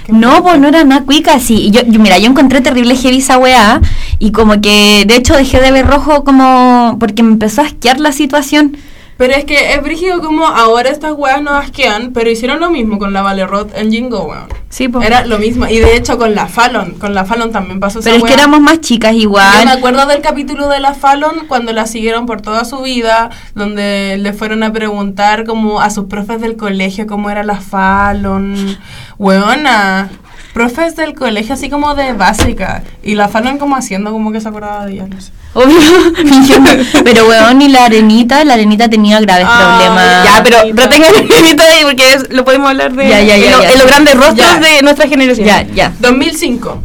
No, 0.08 0.42
pues 0.42 0.58
no 0.60 0.68
era 0.68 0.84
nada 0.84 1.04
cuica, 1.04 1.38
sí. 1.40 1.66
Y 1.66 1.70
Yo, 1.70 1.82
yo, 1.86 2.00
mira, 2.00 2.18
yo 2.18 2.30
encontré 2.30 2.60
terrible 2.60 2.96
heavy 2.96 3.18
esa 3.18 3.38
weá 3.38 3.80
y 4.18 4.30
como 4.30 4.60
que, 4.60 5.04
de 5.06 5.16
hecho, 5.16 5.36
dejé 5.36 5.60
de 5.60 5.72
ver 5.72 5.86
rojo 5.86 6.24
como 6.24 6.96
porque 7.00 7.22
me 7.22 7.32
empezó 7.32 7.60
a 7.60 7.66
asquear 7.66 8.00
la 8.00 8.12
situación. 8.12 8.76
Pero 9.22 9.34
es 9.34 9.44
que 9.44 9.74
es 9.74 9.80
brígido 9.80 10.20
como 10.20 10.48
ahora 10.48 10.90
estas 10.90 11.12
weas 11.12 11.40
nos 11.40 11.52
asquean, 11.52 12.12
pero 12.12 12.28
hicieron 12.28 12.58
lo 12.58 12.70
mismo 12.70 12.98
con 12.98 13.12
la 13.12 13.22
Valerot 13.22 13.70
en 13.78 13.92
Jingo, 13.92 14.24
weón. 14.24 14.48
Sí, 14.68 14.88
po. 14.88 15.00
Era 15.00 15.24
lo 15.24 15.38
mismo. 15.38 15.68
Y 15.68 15.78
de 15.78 15.94
hecho 15.94 16.18
con 16.18 16.34
la 16.34 16.48
Fallon, 16.48 16.94
con 16.94 17.14
la 17.14 17.24
Fallon 17.24 17.52
también 17.52 17.78
pasó 17.78 18.00
esa 18.00 18.10
Pero 18.10 18.24
es 18.24 18.28
que 18.28 18.34
éramos 18.34 18.60
más 18.60 18.80
chicas 18.80 19.12
Yo 19.12 19.18
me 19.18 19.22
igual. 19.22 19.68
acuerdo 19.68 20.06
del 20.06 20.22
capítulo 20.22 20.66
de 20.68 20.80
la 20.80 20.94
Fallon 20.94 21.46
cuando 21.46 21.72
la 21.72 21.86
siguieron 21.86 22.26
por 22.26 22.40
toda 22.40 22.64
su 22.64 22.82
vida, 22.82 23.30
donde 23.54 24.16
le 24.18 24.32
fueron 24.32 24.64
a 24.64 24.72
preguntar 24.72 25.44
como 25.44 25.80
a 25.80 25.90
sus 25.90 26.06
profes 26.06 26.40
del 26.40 26.56
colegio 26.56 27.06
cómo 27.06 27.30
era 27.30 27.44
la 27.44 27.60
Fallon. 27.60 28.76
Weona, 29.18 30.10
profes 30.52 30.96
del 30.96 31.14
colegio 31.14 31.54
así 31.54 31.70
como 31.70 31.94
de 31.94 32.12
básica. 32.12 32.82
Y 33.02 33.14
la 33.14 33.28
Fallon 33.28 33.58
como 33.58 33.76
haciendo 33.76 34.12
como 34.12 34.32
que 34.32 34.40
se 34.40 34.48
acordaba 34.48 34.86
de 34.86 34.92
ella, 34.94 35.06
no 35.08 35.20
sé. 35.20 35.32
Obvio. 35.54 35.76
Pero 37.04 37.28
weón, 37.28 37.60
y 37.62 37.68
la 37.68 37.84
arenita, 37.84 38.42
la 38.44 38.54
arenita 38.54 38.88
tenía 38.88 39.20
graves 39.20 39.46
Ah, 39.48 39.76
problemas. 39.78 40.24
Ya, 40.24 40.42
pero 40.42 40.58
Arenita. 40.58 40.82
retengan 40.84 41.14
el 41.14 41.28
minito 41.28 41.62
ahí 41.62 41.84
porque 41.84 42.12
es- 42.14 42.30
lo 42.30 42.44
podemos 42.44 42.68
hablar 42.70 42.92
de 42.94 43.08
Ya, 43.08 43.20
ya, 43.20 43.36
ya, 43.36 43.46
en, 43.46 43.50
lo- 43.52 43.62
ya. 43.62 43.70
en 43.72 43.78
los 43.78 43.86
grandes 43.86 44.14
rostros 44.14 44.36
Ya. 44.48 44.58
de 44.60 44.82
nuestra 44.82 45.08
generación. 45.08 45.46
Ya, 45.46 45.62
ya. 45.74 45.92
2005. 46.00 46.82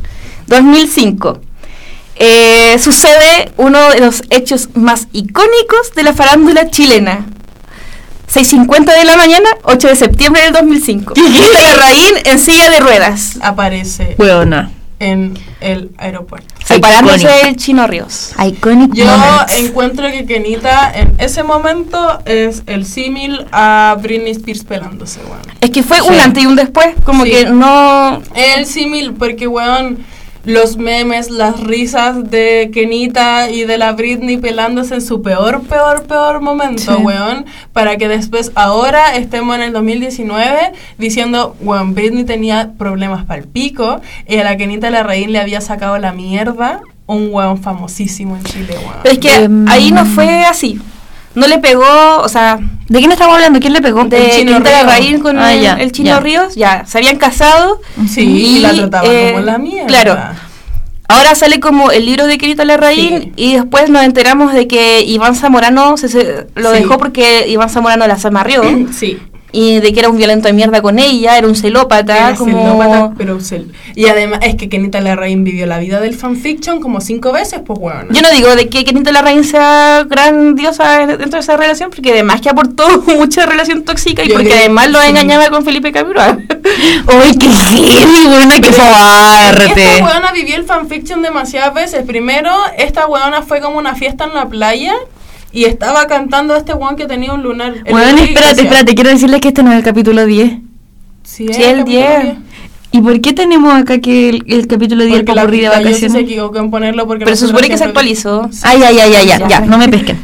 2005. 0.48 1.40
Eh, 2.20 2.78
sucede 2.80 3.52
uno 3.58 3.90
de 3.92 4.00
los 4.00 4.24
hechos 4.32 4.70
más 4.74 5.08
icónicos 5.14 5.94
de 5.96 6.04
la 6.04 6.14
farándula 6.14 6.70
chilena. 6.70 7.26
6.50 8.32 8.86
de 8.98 9.06
la 9.06 9.16
mañana, 9.18 9.50
8 9.64 9.88
de 9.88 9.96
septiembre 9.96 10.42
del 10.44 10.54
2005. 10.54 11.14
Quinta 11.14 11.60
Larraín 11.62 12.16
en 12.26 12.40
silla 12.40 12.70
de 12.70 12.80
ruedas, 12.80 13.38
Aparece 13.42 14.16
Weona. 14.18 14.72
en 15.00 15.38
el 15.62 15.92
aeropuerto. 15.98 16.54
separándose 16.66 17.28
del 17.46 17.56
Chino 17.56 17.88
Ríos. 17.88 18.34
Iconic 18.46 18.94
Yo 18.94 19.06
moments. 19.06 19.56
encuentro 19.58 20.12
que 20.12 20.26
Kenita 20.26 20.92
en 20.94 21.16
ese 21.20 21.44
momento 21.44 22.20
es 22.26 22.64
el 22.66 22.86
símil 22.86 23.46
a 23.54 23.96
Britney 24.02 24.32
Spears 24.32 24.66
pelándose, 24.66 25.22
weón. 25.22 25.40
Es 25.62 25.70
que 25.70 25.82
fue 25.84 25.98
Sí. 26.02 26.04
un 26.10 26.20
antes 26.20 26.44
y 26.44 26.46
un 26.48 26.56
después, 26.58 26.88
como 27.06 27.24
Sí. 27.24 27.32
que 27.32 27.46
no... 27.46 28.22
El 28.36 28.66
símil, 28.66 29.14
porque, 29.14 29.48
weón, 29.48 30.00
los 30.48 30.78
memes, 30.78 31.30
las 31.30 31.60
risas 31.62 32.32
de 32.32 32.72
Kenita 32.74 33.52
y 33.52 33.66
de 33.66 33.78
la 33.78 33.92
Britney 33.92 34.38
pelándose 34.38 34.96
en 34.96 35.02
su 35.02 35.22
peor, 35.22 35.62
peor, 35.64 36.04
peor 36.08 36.40
momento, 36.42 36.96
Sí. 36.96 37.04
weón, 37.04 37.46
para 37.74 37.98
que 37.98 38.08
después, 38.08 38.54
ahora, 38.56 39.16
estemos 39.18 39.58
en 39.58 39.64
el 39.64 39.74
2019 39.74 40.72
diciendo, 40.98 41.56
weón, 41.60 41.94
Britney 41.94 42.24
tenía 42.24 42.72
problemas 42.78 43.26
para 43.26 43.42
el 43.42 43.48
pico 43.48 44.00
y 44.26 44.38
a 44.38 44.44
la 44.46 44.56
Kenita 44.56 44.90
Larraín 44.90 45.34
le 45.34 45.40
había 45.40 45.60
sacado 45.60 45.98
la 45.98 46.14
mierda 46.14 46.80
un 47.08 47.30
weón 47.32 47.58
famosísimo 47.62 48.38
en 48.38 48.44
Chile, 48.44 48.76
weón. 48.80 48.96
Pero 49.04 49.14
es 49.14 49.20
que 49.20 49.36
Em. 49.36 49.68
ahí 49.68 49.92
no 49.92 50.06
fue 50.06 50.46
así. 50.46 50.80
No 51.38 51.48
le 51.48 51.60
pegó, 51.60 52.18
o 52.24 52.30
sea, 52.30 52.60
¿De 52.90 53.00
quién 53.00 53.12
estamos 53.12 53.36
hablando? 53.36 53.60
¿Quién 53.60 53.74
le 53.74 53.82
pegó? 53.82 54.06
de 54.06 54.30
Chino 54.32 54.54
Quinta 54.54 54.70
Ríos. 54.70 54.84
Larraín 54.86 55.20
con 55.20 55.38
Ah, 55.40 55.54
el, 55.54 55.62
ya, 55.62 55.74
el 55.74 55.92
Chino 55.92 56.10
ya. 56.10 56.20
Ríos, 56.20 56.56
ya, 56.56 56.86
se 56.86 56.98
habían 56.98 57.18
casado. 57.18 57.80
Sí, 58.10 58.22
y, 58.22 58.60
la 58.60 58.74
trataba 58.74 59.08
eh, 59.08 59.32
como 59.34 59.46
la 59.46 59.58
mierda. 59.58 59.88
Claro. 59.88 60.18
Ahora 61.10 61.36
sale 61.36 61.60
como 61.60 61.92
el 61.92 62.06
libro 62.06 62.26
de 62.28 62.38
Querita 62.38 62.66
Larraín 62.66 63.22
Sí. 63.22 63.34
y 63.36 63.54
después 63.56 63.90
nos 63.90 64.04
enteramos 64.04 64.54
de 64.54 64.68
que 64.68 65.02
Iván 65.04 65.36
Zamorano 65.36 65.96
se, 65.98 66.10
se- 66.10 66.48
lo 66.56 66.74
Sí. 66.74 66.80
dejó 66.80 66.98
porque 66.98 67.48
Iván 67.48 67.70
Zamorano 67.70 68.08
la 68.08 68.18
zamarrió 68.18 68.64
Sí. 68.92 69.18
Y 69.60 69.80
de 69.80 69.92
que 69.92 70.00
era 70.02 70.10
un 70.10 70.18
violento 70.18 70.48
de 70.48 70.54
mierda 70.54 70.84
con 70.84 71.00
ella, 71.00 71.36
era 71.36 71.48
un 71.48 71.56
celópata, 71.56 72.16
Era 72.16 72.36
como... 72.36 72.52
celópata, 72.64 73.14
pero 73.18 73.40
cel- 73.40 73.72
Y 73.96 74.06
además 74.06 74.40
es 74.44 74.56
que 74.56 74.70
Kenita 74.70 75.02
Larraín 75.02 75.44
vivió 75.44 75.66
la 75.66 75.80
vida 75.80 76.00
del 76.00 76.14
fanfiction 76.14 76.80
como 76.80 77.02
cinco 77.02 77.32
veces, 77.32 77.62
pues 77.66 77.80
weón. 77.80 78.10
Yo 78.12 78.22
no 78.22 78.30
digo 78.30 78.56
de 78.56 78.70
que 78.70 78.86
Querita 78.86 79.12
Larraín 79.12 79.44
sea 79.44 80.06
grandiosa 80.08 81.08
dentro 81.08 81.30
de 81.30 81.40
esa 81.40 81.58
relación, 81.58 81.90
porque 81.90 82.12
además 82.12 82.40
que 82.42 82.50
aportó 82.50 82.88
mucha 83.18 83.48
relación 83.48 83.84
tóxica 83.84 84.24
y 84.24 84.28
Yo 84.28 84.36
porque 84.36 84.50
creo- 84.50 84.60
además 84.60 84.92
lo 84.92 85.02
sí. 85.02 85.08
engañaba 85.10 85.50
con 85.50 85.66
Felipe 85.66 85.92
Cabral. 85.92 86.46
¡Uy, 87.08 87.38
qué 87.40 87.48
heavy, 87.50 88.28
weona! 88.28 88.56
¡Qué 88.62 88.72
fuerte! 88.72 89.84
Esta 89.96 90.06
weona 90.06 90.32
vivió 90.34 90.56
el 90.56 90.66
fanfiction 90.66 91.22
demasiadas 91.24 91.74
veces. 91.74 92.04
Primero, 92.06 92.52
esta 92.78 93.08
weona 93.08 93.42
fue 93.42 93.60
como 93.62 93.80
una 93.80 93.96
fiesta 93.96 94.26
en 94.26 94.34
la 94.34 94.48
playa 94.48 94.94
y 95.52 95.66
estaba 95.66 96.08
cantando 96.08 96.54
a 96.54 96.58
este 96.58 96.74
weón 96.74 96.96
que 96.96 97.06
tenía 97.06 97.34
un 97.34 97.44
lunar. 97.44 97.74
El 97.86 97.98
Enrique 97.98 98.34
espérate, 98.34 98.62
espérate. 98.62 98.96
Quiero 98.96 99.10
decirles 99.10 99.42
que 99.42 99.48
este 99.50 99.64
no 99.64 99.72
es 99.72 99.78
el 99.78 99.84
capítulo 99.84 100.26
10. 100.26 100.52
Sí, 101.24 101.48
Sí, 101.54 101.64
el 101.64 101.80
capítulo 101.80 101.84
10. 101.86 102.24
10. 102.24 102.36
¿Y 102.90 103.02
por 103.02 103.20
qué 103.22 103.34
tenemos 103.34 103.74
acá 103.74 104.00
que 104.00 104.30
el, 104.30 104.44
el 104.48 104.66
capítulo 104.68 105.04
10 105.04 105.20
el 105.20 105.26
Porque 105.26 105.36
la 105.36 105.42
popurrí 105.42 105.58
de 105.60 105.66
Yossi 105.66 105.76
se 105.78 105.84
vacaciones? 105.86 106.16
equivocó 106.24 106.58
en 106.60 106.72
ponerlo 106.72 107.06
porque 107.06 107.26
Pero 107.26 107.36
se 107.36 107.48
supone 107.48 107.68
que 107.70 107.78
se 107.78 107.84
actualizó. 107.84 108.50
Ay, 108.64 108.82
ay, 108.84 108.98
ay, 109.00 109.14
ay, 109.16 109.28
ya, 109.28 109.38
Ya. 109.40 109.48
ya, 109.48 109.60
no 109.62 109.78
me 109.78 109.90
pesquen. 109.90 110.18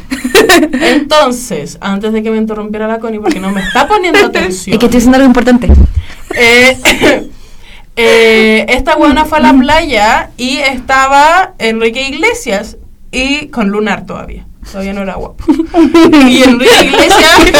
Entonces, 0.72 1.78
antes 1.80 2.12
de 2.12 2.22
que 2.22 2.30
me 2.30 2.36
interrumpiera 2.38 2.86
la 2.88 2.98
Connie, 3.00 3.18
porque 3.20 3.38
no 3.40 3.50
me 3.50 3.60
está 3.60 3.86
poniendo 3.86 4.18
atención. 4.26 4.74
Es 4.74 4.78
que 4.80 4.86
estoy 4.86 4.98
haciendo 4.98 5.16
algo 5.16 5.26
importante. 5.28 5.68
Eh, 6.36 6.76
eh, 7.96 8.66
esta 8.68 8.96
buena 8.96 9.24
fue 9.24 9.38
a 9.38 9.40
la 9.42 9.52
playa 9.54 10.30
y 10.36 10.56
estaba 10.58 11.54
Enrique 11.58 12.08
Iglesias 12.08 12.76
y 13.12 13.48
con 13.48 13.68
Lunar 13.68 14.06
todavía. 14.06 14.46
Todavía 14.70 14.92
no 14.92 15.02
era 15.02 15.14
guapo. 15.14 15.44
Y 16.28 16.42
Enrique 16.42 16.84
Iglesias 16.84 17.52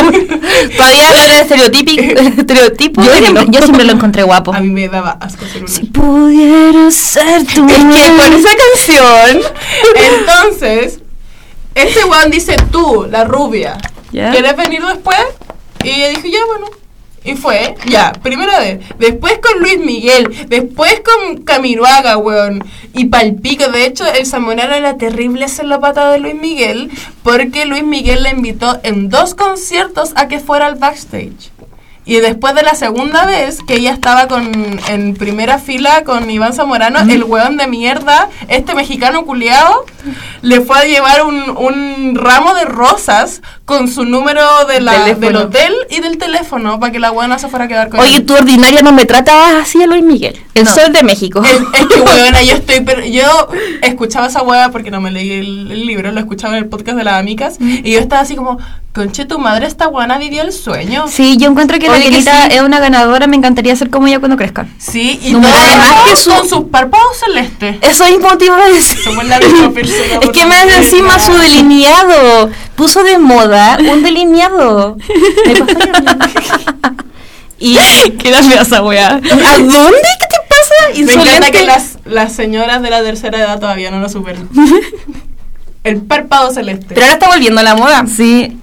Todavía 0.76 1.11
no 1.11 1.16
era 1.16 1.40
estereotípico, 1.40 2.02
estereotipo. 2.38 3.02
Yo 3.02 3.12
siempre, 3.14 3.46
yo 3.52 3.84
lo 3.84 3.92
encontré 3.92 4.22
guapo. 4.22 4.55
a 4.55 4.61
mí 4.61 4.68
me 4.68 4.88
daba 4.88 5.12
asco 5.12 5.44
ser 5.46 5.68
Si 5.68 5.84
pudiera 5.84 6.90
ser 6.90 7.44
tu 7.46 7.66
Es 7.68 7.76
que 7.76 8.16
con 8.16 8.32
esa 8.32 8.50
canción... 8.57 9.52
Entonces, 9.96 11.00
este 11.74 12.05
weón 12.05 12.30
dice 12.30 12.57
tú, 12.70 13.07
la 13.11 13.24
rubia. 13.24 13.78
¿quieres 14.11 14.57
venir 14.57 14.82
después? 14.84 15.18
Y 15.82 15.90
ella 15.90 16.09
dijo, 16.11 16.28
ya, 16.28 16.44
bueno. 16.46 16.84
Y 17.25 17.35
fue, 17.37 17.75
ya, 17.87 18.12
primera 18.12 18.61
vez. 18.61 18.81
Después 18.99 19.39
con 19.39 19.61
Luis 19.61 19.79
Miguel. 19.79 20.47
Después 20.49 21.01
con 21.01 21.43
Camiroaga, 21.43 22.18
weón. 22.18 22.62
Y 22.93 23.07
palpico. 23.07 23.68
De 23.68 23.87
hecho, 23.87 24.05
el 24.07 24.27
Zamorano 24.27 24.75
era 24.75 24.99
terrible 24.99 25.49
celopata 25.49 26.11
de 26.12 26.18
Luis 26.18 26.35
Miguel. 26.35 26.91
Porque 27.22 27.64
Luis 27.64 27.83
Miguel 27.83 28.25
le 28.25 28.31
invitó 28.31 28.79
en 28.83 29.09
dos 29.09 29.35
conciertos 29.35 30.12
a 30.16 30.29
que 30.29 30.39
fuera 30.39 30.66
al 30.66 30.75
backstage. 30.75 31.53
Y 32.07 32.16
después 32.16 32.55
de 32.55 32.62
la 32.62 32.74
segunda 32.74 33.24
vez 33.24 33.61
que 33.66 33.76
ella 33.76 33.92
estaba 33.92 34.28
con, 34.28 34.78
en 34.88 35.14
primera 35.14 35.59
fila 35.59 36.05
con 36.05 36.28
Iván 36.30 36.52
Zamorano, 36.52 37.00
el 37.00 37.24
weón 37.24 37.57
de 37.57 37.66
mierda, 37.66 38.28
este 38.48 38.74
mexicano 38.74 39.24
culiado, 39.24 39.86
le 40.42 40.61
fue 40.61 40.78
a 40.78 40.84
llevar 40.84 41.24
un, 41.24 41.50
un 41.57 42.14
ramo 42.14 42.55
de 42.55 42.66
rosas 42.66 43.40
con 43.64 43.88
su 43.88 44.05
número 44.05 44.42
de 44.68 44.80
la, 44.82 45.14
del 45.14 45.36
hotel 45.36 45.72
y 45.88 46.00
del 46.00 46.18
teléfono 46.18 46.78
para 46.78 46.92
que 46.92 46.98
la 47.00 47.11
weona 47.11 47.38
se 47.38 47.48
fuera 47.48 47.64
a 47.64 47.68
quedar 47.68 47.88
con 47.88 48.00
Oye, 48.00 48.16
él. 48.16 48.26
tú 48.26 48.34
ordinaria 48.34 48.82
no 48.82 48.92
me 48.92 49.07
tratas 49.07 49.55
así 49.62 49.82
a 49.82 49.86
Luis 49.86 50.02
Miguel. 50.02 50.38
El 50.55 50.64
No. 50.64 50.70
sol 50.74 50.92
de 50.92 51.02
México. 51.02 51.42
El- 51.42 51.66
es 51.80 51.86
que 51.86 52.00
weona, 52.02 52.42
yo 52.42 52.52
estoy 52.55 52.80
per- 52.80 53.05
yo 53.11 53.48
escuchaba 53.80 54.26
esa 54.26 54.42
weá 54.42 54.70
porque 54.70 54.90
no 54.90 55.00
me 55.00 55.11
leí 55.11 55.32
el, 55.32 55.70
el 55.72 55.86
libro, 55.86 56.12
lo 56.12 56.20
escuchaba 56.20 56.59
en 56.59 56.64
el 56.64 56.68
podcast 56.68 56.98
de 56.98 57.05
las 57.05 57.14
amigas 57.18 57.57
y 57.61 57.90
yo 57.92 57.98
estaba 57.98 58.20
así 58.20 58.36
como, 58.36 58.59
conche 58.92 59.24
tu 59.24 59.38
madre, 59.38 59.66
esta 59.66 59.88
weona 59.88 60.18
vivió 60.18 60.42
el 60.42 60.52
sueño. 60.52 61.07
Sí, 61.09 61.38
yo 61.38 61.48
encuentro 61.50 61.78
que 61.78 61.88
la 61.95 62.01
Oye, 62.01 62.05
que 62.05 62.11
Kenita 62.11 62.47
sí. 62.51 62.57
es 62.57 62.62
una 62.62 62.80
ganadora. 62.80 63.26
Me 63.26 63.36
encantaría 63.36 63.74
ser 63.76 63.90
como 63.90 64.07
ella 64.07 64.18
cuando 64.18 64.36
crezca. 64.36 64.66
Sí, 64.78 65.18
y 65.22 65.32
Número 65.32 65.53
todo 65.55 66.05
que 66.11 66.16
su- 66.16 66.30
con 66.30 66.49
sus 66.49 66.64
párpados 66.70 67.18
celestes. 67.24 67.76
Eso 67.80 68.05
te 68.38 68.45
iba 68.47 68.57
a 68.62 68.68
decir. 68.68 68.99
Somos 69.03 69.24
la 69.26 69.38
misma 69.38 69.70
persona. 69.74 70.20
Es 70.20 70.30
que 70.30 70.45
más 70.47 70.64
encima 70.76 71.18
su 71.18 71.32
delineado. 71.32 72.51
Puso 72.76 73.03
de 73.05 73.18
moda 73.18 73.78
un 73.90 74.03
delineado. 74.03 74.97
Me 75.47 75.55
pasó 75.57 75.78
ya. 75.78 76.92
Y 77.57 77.76
¿Qué 78.18 78.30
esa 78.61 78.82
weá? 78.82 79.09
¿A 79.09 79.18
dónde? 79.18 79.30
¿Qué 80.20 80.26
te 80.28 80.36
pasa? 80.49 81.05
Me 81.07 81.12
encanta 81.14 81.51
que 81.51 81.64
las, 81.64 81.99
las 82.05 82.32
señoras 82.34 82.82
de 82.82 82.90
la 82.90 83.03
tercera 83.03 83.38
edad 83.38 83.59
todavía 83.59 83.90
no 83.90 84.01
lo 84.01 84.09
superan. 84.09 84.49
El 85.84 86.03
párpado 86.03 86.51
celeste. 86.53 86.86
Pero 86.88 87.03
ahora 87.03 87.14
está 87.14 87.28
volviendo 87.28 87.61
a 87.61 87.64
la 87.64 87.74
moda. 87.74 88.05
Sí. 88.07 88.59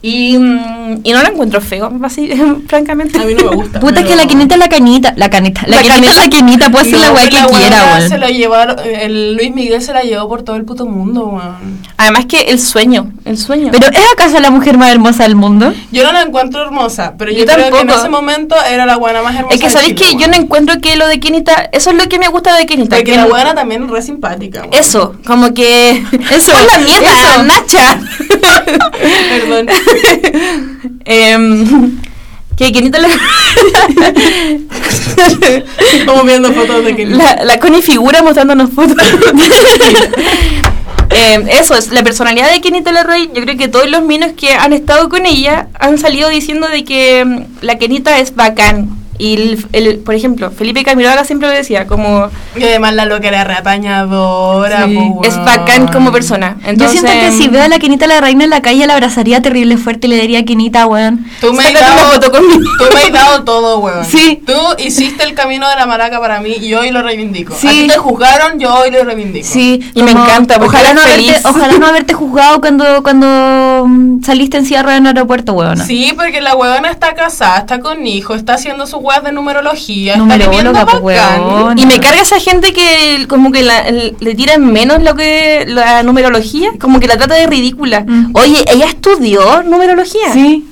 Y, 0.00 0.38
mm, 0.38 1.00
y 1.02 1.12
no 1.12 1.22
lo 1.22 1.28
encuentro 1.28 1.60
feo, 1.60 1.92
así, 2.04 2.30
francamente. 2.68 3.18
a 3.18 3.24
mí 3.24 3.34
no 3.34 3.50
me 3.50 3.56
gusta. 3.56 3.80
Puta, 3.80 4.00
es 4.00 4.06
que 4.06 4.14
la 4.14 4.26
Kenita 4.28 4.54
es 4.54 4.60
la 4.60 4.68
canita. 4.68 5.12
La 5.16 5.28
canita. 5.28 5.62
La, 5.66 5.76
La 5.76 5.82
Kenita 5.82 5.96
es 6.10 6.16
la 6.16 6.22
canita. 6.22 6.36
Kenita. 6.38 6.70
Puede 6.70 6.84
ser 6.90 7.00
la 7.00 7.12
weá 7.12 7.28
que 7.28 7.34
la 7.36 7.46
quiera, 7.48 7.84
weón. 7.94 8.08
Se 8.08 8.16
la 8.18 8.28
llevaron, 8.28 8.76
el 8.84 9.34
Luis 9.34 9.52
Miguel 9.52 9.82
se 9.82 9.92
la 9.92 10.02
llevó 10.02 10.28
por 10.28 10.42
todo 10.44 10.54
el 10.54 10.64
puto 10.64 10.86
mundo, 10.86 11.26
weón. 11.26 11.80
Además 11.96 12.26
que 12.26 12.42
el 12.42 12.60
sueño, 12.60 13.10
el 13.24 13.36
sueño. 13.38 13.70
Pero 13.72 13.88
¿es 13.90 13.98
acaso 14.12 14.38
la 14.38 14.50
mujer 14.50 14.78
más 14.78 14.92
hermosa 14.92 15.24
del 15.24 15.34
mundo? 15.34 15.74
Yo 15.90 16.04
no 16.04 16.12
la 16.12 16.22
encuentro 16.22 16.62
hermosa, 16.62 17.14
pero 17.18 17.32
yo, 17.32 17.38
Yo 17.38 17.44
creo 17.46 17.56
que 17.56 17.64
en 17.66 17.72
tampoco. 17.72 17.98
ese 17.98 18.08
momento 18.08 18.54
era 18.70 18.86
la 18.86 18.96
buena 18.98 19.20
más 19.22 19.34
hermosa. 19.34 19.54
es 19.56 19.60
que 19.60 19.68
sabéis 19.70 19.94
que 19.94 20.14
yo 20.16 20.28
no 20.28 20.36
encuentro 20.36 20.80
que 20.80 20.94
lo 20.94 21.08
de 21.08 21.18
Kenita, 21.18 21.68
eso 21.72 21.90
es 21.90 21.96
lo 21.96 22.08
que 22.08 22.20
me 22.20 22.28
gusta 22.28 22.54
de 22.56 22.66
Kenita. 22.66 22.94
Porque 22.96 23.10
que 23.10 23.16
la 23.16 23.26
buena 23.26 23.52
también 23.52 23.82
es 23.82 23.90
re 23.90 24.00
simpática, 24.02 24.60
weón. 24.60 24.74
Eso, 24.74 25.16
como 25.26 25.52
que. 25.54 26.04
Eso, 26.30 26.52
Pon 26.58 26.66
la 26.70 26.78
mierda. 26.78 27.42
Nacha. 27.42 28.00
Perdón. 29.28 29.66
Em, 31.04 32.00
que 32.56 32.72
Kenita 32.72 32.98
la, 32.98 33.08
Estamos 35.94 36.26
viendo 36.26 36.52
fotos 36.52 36.84
de 36.84 36.96
que 36.96 37.06
la, 37.06 37.44
la 37.44 37.58
Connie 37.58 37.82
figura 37.82 38.22
mostrándonos 38.22 38.70
fotos. 38.70 38.96
Eh, 41.10 41.42
eso 41.52 41.74
es, 41.74 41.90
la 41.90 42.04
personalidad 42.04 42.52
de 42.52 42.60
Kenita 42.60 42.92
la 42.92 43.02
Rey, 43.02 43.30
yo 43.32 43.40
creo 43.42 43.56
que 43.56 43.68
todos 43.68 43.88
los 43.88 44.02
minos 44.02 44.32
que 44.36 44.52
han 44.52 44.74
estado 44.74 45.08
con 45.08 45.24
ella 45.24 45.68
han 45.78 45.96
salido 45.96 46.28
diciendo 46.28 46.68
de 46.68 46.84
que 46.84 47.24
mm, 47.24 47.44
la 47.62 47.78
Kenita 47.78 48.18
es 48.18 48.34
bacán. 48.34 48.97
Y, 49.18 49.34
el, 49.34 49.66
el- 49.72 49.98
por 49.98 50.14
ejemplo, 50.14 50.50
Felipe 50.50 50.84
Camiroaga 50.84 51.24
siempre 51.24 51.48
lo 51.48 51.54
decía, 51.54 51.86
como 51.86 52.28
Y 52.56 52.62
además 52.62 52.94
la 52.94 53.04
loca 53.04 53.28
era 53.28 53.44
reapañadora. 53.44 54.86
Sí. 54.86 54.94
po, 54.94 55.20
es 55.24 55.36
bacán 55.36 55.88
como 55.88 56.12
persona. 56.12 56.56
Yo 56.76 56.88
siento 56.88 57.10
que 57.10 57.18
Entonces, 57.18 57.36
si 57.36 57.48
veo 57.48 57.62
a 57.62 57.68
la 57.68 57.78
Kenita 57.78 58.06
la 58.06 58.20
reina 58.20 58.44
en 58.44 58.50
la 58.50 58.62
calle 58.62 58.86
la 58.86 58.94
abrazaría 58.94 59.42
terrible 59.42 59.76
fuerte 59.76 60.06
y 60.06 60.10
le 60.10 60.20
diría 60.20 60.44
Kenita, 60.44 60.86
weón. 60.86 61.26
Tú 61.40 61.52
me, 61.52 61.64
has 61.64 61.72
dado, 61.74 62.20
tú 62.20 62.30
me 62.94 63.00
has 63.02 63.12
dado 63.12 63.44
todo, 63.44 63.78
weón. 63.80 64.04
Sí. 64.04 64.42
Tú 64.46 64.54
hiciste 64.78 65.24
el 65.24 65.34
camino 65.34 65.68
de 65.68 65.76
la 65.76 65.86
maraca 65.86 66.20
para 66.20 66.40
mí 66.40 66.54
y 66.60 66.74
hoy 66.74 66.90
lo 66.90 67.02
reivindico. 67.02 67.54
Sí. 67.58 67.66
A 67.66 67.70
ti 67.70 67.86
te 67.88 67.98
juzgaron, 67.98 68.58
yo 68.58 68.74
hoy 68.74 68.90
lo 68.90 69.04
reivindico. 69.04 69.46
Sí, 69.46 69.80
Y 69.94 70.02
me 70.02 70.10
encanta, 70.12 70.58
Ojalá 70.60 70.94
no, 70.94 71.00
feliz. 71.02 71.30
haberte, 71.30 71.48
ojalá 71.48 71.78
no 71.78 71.86
haberte 71.86 72.14
juzgado 72.14 72.60
cuando, 72.60 73.02
cuando 73.02 73.84
mm, 73.86 74.22
saliste 74.22 74.58
en 74.58 74.64
ruedas 74.68 74.98
en 74.98 75.06
el 75.06 75.16
aeropuerto, 75.16 75.52
weón. 75.54 75.78
Sí, 75.78 76.12
porque 76.16 76.40
la 76.40 76.54
weona 76.54 76.90
está 76.90 77.14
casada, 77.14 77.58
está 77.58 77.80
con 77.80 78.06
hijo, 78.06 78.34
está 78.34 78.54
haciendo 78.54 78.86
sus 78.86 79.00
weas 79.08 79.24
de 79.24 79.32
numerología, 79.32 80.16
Numeróloga, 80.16 80.86
po, 80.86 81.00
bacán. 81.00 81.42
weón. 81.42 81.78
Y 81.78 81.86
me 81.86 81.98
carga 81.98 82.20
esa 82.22 82.38
gente 82.38 82.72
que 82.72 83.26
como 83.28 83.50
que 83.50 83.62
la- 83.62 83.84
le 83.90 84.34
tiran 84.34 84.64
menos 84.72 85.02
lo 85.02 85.14
que 85.14 85.64
la 85.66 86.02
numerología, 86.02 86.70
como 86.80 87.00
que 87.00 87.06
la 87.08 87.16
trata 87.16 87.34
de 87.34 87.46
ridícula. 87.46 88.04
Mm. 88.06 88.32
Oye, 88.34 88.64
ella 88.70 88.86
estudió 88.86 89.62
numerología. 89.62 90.32
Sí. 90.32 90.64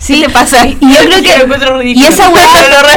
Sí, 0.00 0.20
¿Qué 0.20 0.26
te 0.28 0.32
pasa? 0.32 0.64
Y 0.64 0.78
yo 0.80 1.00
creo 1.06 1.20
que. 1.82 1.88
Y 1.90 2.04
esa 2.04 2.28
weá. 2.28 2.46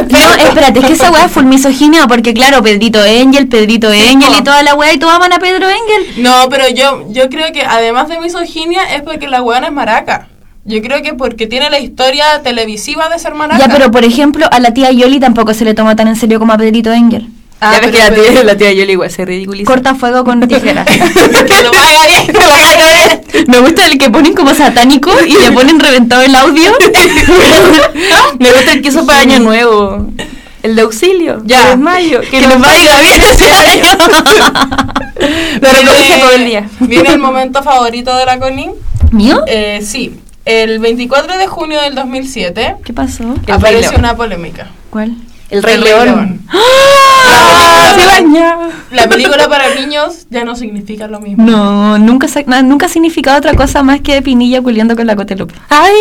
No, 0.08 0.44
espérate, 0.44 0.80
es 0.82 0.86
que 0.86 0.94
esa 0.94 1.10
weá 1.12 1.28
fue 1.28 1.42
misoginia, 1.42 2.06
porque 2.08 2.32
claro, 2.32 2.62
Pedrito 2.62 3.00
Angel, 3.02 3.48
Pedrito 3.48 3.88
Angel 3.90 4.30
po. 4.30 4.38
y 4.38 4.44
toda 4.44 4.62
la 4.62 4.76
weá, 4.76 4.94
y 4.94 5.00
todos 5.00 5.14
aman 5.14 5.34
a 5.34 5.40
Pedro 5.40 5.66
Angel. 5.68 6.22
No, 6.24 6.48
pero 6.50 6.70
yo, 6.70 7.06
yo 7.10 7.28
creo 7.30 7.52
que 7.52 7.64
además 7.66 8.08
de 8.08 8.20
misoginia 8.20 8.84
es 8.94 9.02
porque 9.02 9.28
la 9.28 9.42
weona 9.42 9.68
es 9.68 9.74
maraca. 9.74 10.28
Yo 10.64 10.82
creo 10.82 11.02
que 11.02 11.14
porque 11.14 11.48
tiene 11.48 11.70
la 11.70 11.80
historia 11.80 12.42
televisiva 12.44 13.10
de 13.10 13.18
ser 13.20 13.34
maraca. 13.34 13.60
Ya, 13.60 13.68
pero 13.74 13.90
por 13.92 14.04
ejemplo, 14.06 14.46
a 14.52 14.60
la 14.60 14.74
tía 14.74 14.92
Yoli 14.92 15.20
tampoco 15.20 15.54
se 15.54 15.66
le 15.66 15.74
toma 15.74 15.96
tan 15.96 16.08
en 16.08 16.16
serio 16.16 16.40
como 16.40 16.54
a 16.54 16.58
Pedrito 16.58 16.92
Angel. 16.92 17.28
Ah, 17.60 17.74
ya 17.74 17.80
ves 17.80 17.92
pero- 17.92 17.92
que 17.92 17.98
la 17.98 18.16
tía, 18.16 18.24
pero- 18.34 18.44
la 18.44 18.58
tía 18.58 18.72
Yoli 18.72 18.92
igual 18.94 19.10
se 19.12 19.26
ridiculiza. 19.26 19.66
Corta 19.72 19.96
fuego 19.96 20.24
con 20.24 20.40
tijera. 20.48 20.86
que 20.86 20.98
lo 21.64 21.72
haga 21.72 22.08
bien, 22.08 22.28
que 22.28 22.34
lo 22.34 22.42
haga 22.42 22.76
bien. 22.76 23.46
Me 23.48 23.60
gusta 23.60 23.88
el 23.88 23.98
que 23.98 24.10
ponen 24.12 24.34
como 24.34 24.54
satánico 24.54 25.12
y 25.28 25.34
le 25.34 25.52
ponen 25.52 25.80
reventado 25.80 26.22
el 26.22 26.36
audio. 26.36 26.72
Me 28.40 28.52
gusta 28.52 28.74
el 28.74 28.82
que 28.82 28.90
hizo 28.90 29.06
para 29.06 29.20
Año 29.22 29.40
Nuevo. 29.40 30.08
El 30.64 30.76
de 30.76 30.82
auxilio. 30.84 31.42
Ya. 31.46 31.70
desmayo. 31.70 32.22
que 32.22 32.40
nos 32.42 32.60
vaya 32.60 33.00
bien 33.00 33.22
ese 33.32 33.46
año. 33.52 33.84
Lo 35.60 35.70
reproduce 35.72 36.20
todo 36.20 36.32
el 36.36 36.46
día. 36.46 36.70
Viene 36.82 37.10
el 37.10 37.18
momento 37.20 37.64
favorito 37.64 38.16
de 38.16 38.26
la 38.28 38.38
Connie. 38.40 38.70
¿Mío? 39.12 39.42
Eh, 39.48 39.82
sí, 39.84 40.20
el 40.46 40.80
24 40.80 41.38
de 41.38 41.48
junio 41.48 41.82
del 41.82 41.96
2007 41.96 42.78
¿Qué 42.84 42.94
pasó? 42.94 43.24
León. 43.48 43.94
una 43.98 44.16
polémica. 44.16 44.68
¿Cuál? 44.90 45.16
El 45.50 45.64
Rey 45.64 45.76
El 45.76 45.82
Rey 45.82 45.92
León. 45.92 46.06
León. 46.06 46.42
¡Ah! 46.50 47.96
Se 47.98 48.06
baña. 48.06 48.58
La 48.92 49.08
película 49.08 49.50
para 49.50 49.76
niños 49.76 50.28
ya 50.30 50.46
no 50.46 50.56
significa 50.56 51.08
lo 51.08 51.20
mismo. 51.20 51.44
No, 51.44 51.98
nunca, 51.98 52.28
nunca 52.64 52.86
ha 52.86 52.90
significado 52.90 53.38
otra 53.38 53.54
cosa 53.54 53.84
más 53.84 54.00
que 54.02 54.22
Pinilla 54.22 54.62
culiando 54.62 54.96
con 54.96 55.06
la 55.06 55.16
Cotelope. 55.16 55.54
Ay, 55.70 55.94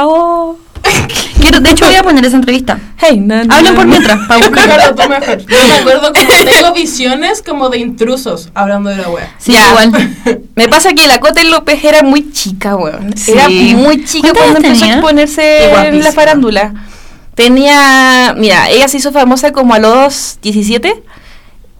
oh. 0.00 0.56
Quiero, 1.40 1.60
de 1.60 1.70
hecho, 1.70 1.84
voy 1.86 1.94
a 1.96 2.02
poner 2.02 2.24
esa 2.24 2.36
entrevista. 2.36 2.78
Hey, 2.96 3.22
Hablen 3.50 3.74
por 3.74 3.86
mientras, 3.86 4.18
para 4.26 4.48
mejor. 4.48 5.38
Yo 5.46 5.58
me 5.68 5.74
acuerdo 5.80 6.12
que 6.12 6.24
tengo 6.52 6.72
visiones 6.72 7.42
como 7.42 7.68
de 7.68 7.78
intrusos 7.78 8.50
hablando 8.54 8.90
de 8.90 8.96
la 8.96 9.08
wea. 9.08 9.34
Sí, 9.38 9.52
Ya. 9.52 9.68
igual. 9.70 10.10
Me 10.54 10.68
pasa 10.68 10.92
que 10.94 11.06
la 11.06 11.18
Cote 11.20 11.44
López 11.44 11.82
era 11.84 12.02
muy 12.02 12.30
chica, 12.32 12.76
weón. 12.76 13.16
Sí. 13.16 13.32
Era 13.32 13.48
muy 13.48 14.04
chica 14.04 14.30
¿Cuántos 14.32 14.42
cuando 14.42 14.58
empezó 14.60 14.80
tenía? 14.80 14.94
a 14.94 14.96
exponerse 14.98 15.86
en 15.88 16.02
la 16.04 16.12
farándula. 16.12 16.74
Tenía, 17.34 18.34
mira, 18.38 18.70
ella 18.70 18.86
se 18.88 18.98
hizo 18.98 19.10
famosa 19.12 19.52
como 19.52 19.74
a 19.74 19.78
los 19.80 20.38
17 20.40 21.02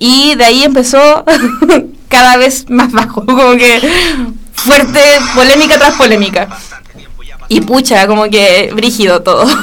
y 0.01 0.35
de 0.35 0.45
ahí 0.45 0.65
empezó 0.65 1.25
cada 2.09 2.37
vez 2.37 2.69
más 2.69 2.91
bajo, 2.93 3.25
como 3.25 3.53
que 3.53 3.81
fuerte 4.53 5.01
polémica 5.35 5.79
tras 5.79 5.95
polémica. 5.95 6.49
Y 7.49 7.61
pucha, 7.61 8.07
como 8.07 8.24
que 8.30 8.70
brígido 8.74 9.22
todo. 9.22 9.45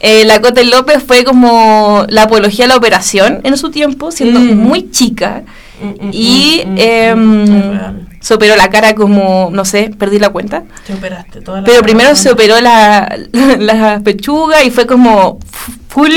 Eh, 0.00 0.24
la 0.24 0.40
Cote 0.40 0.62
López 0.62 1.02
fue 1.04 1.24
como 1.24 2.04
la 2.08 2.22
apología 2.22 2.66
a 2.66 2.68
la 2.68 2.76
operación 2.76 3.40
en 3.42 3.56
su 3.58 3.72
tiempo, 3.72 4.12
siendo 4.12 4.38
Mm. 4.38 4.56
muy 4.56 4.92
chica. 4.92 5.42
Mm, 5.82 6.06
mm, 6.06 6.10
Y 6.12 6.62
mm, 6.64 6.76
real. 6.76 8.08
se 8.20 8.34
operó 8.34 8.54
la 8.54 8.70
cara 8.70 8.94
como, 8.94 9.50
no 9.52 9.64
sé, 9.64 9.90
perdí 9.98 10.20
la 10.20 10.28
cuenta. 10.30 10.62
Te 10.86 10.94
operaste 10.94 11.40
toda 11.40 11.62
la 11.62 11.66
Pero 11.66 11.82
primero 11.82 12.14
se 12.14 12.30
operó 12.30 12.60
la, 12.60 13.12
la 13.58 14.00
pechuga 14.04 14.62
y 14.62 14.70
fue 14.70 14.86
como 14.86 15.40
full, 15.88 16.12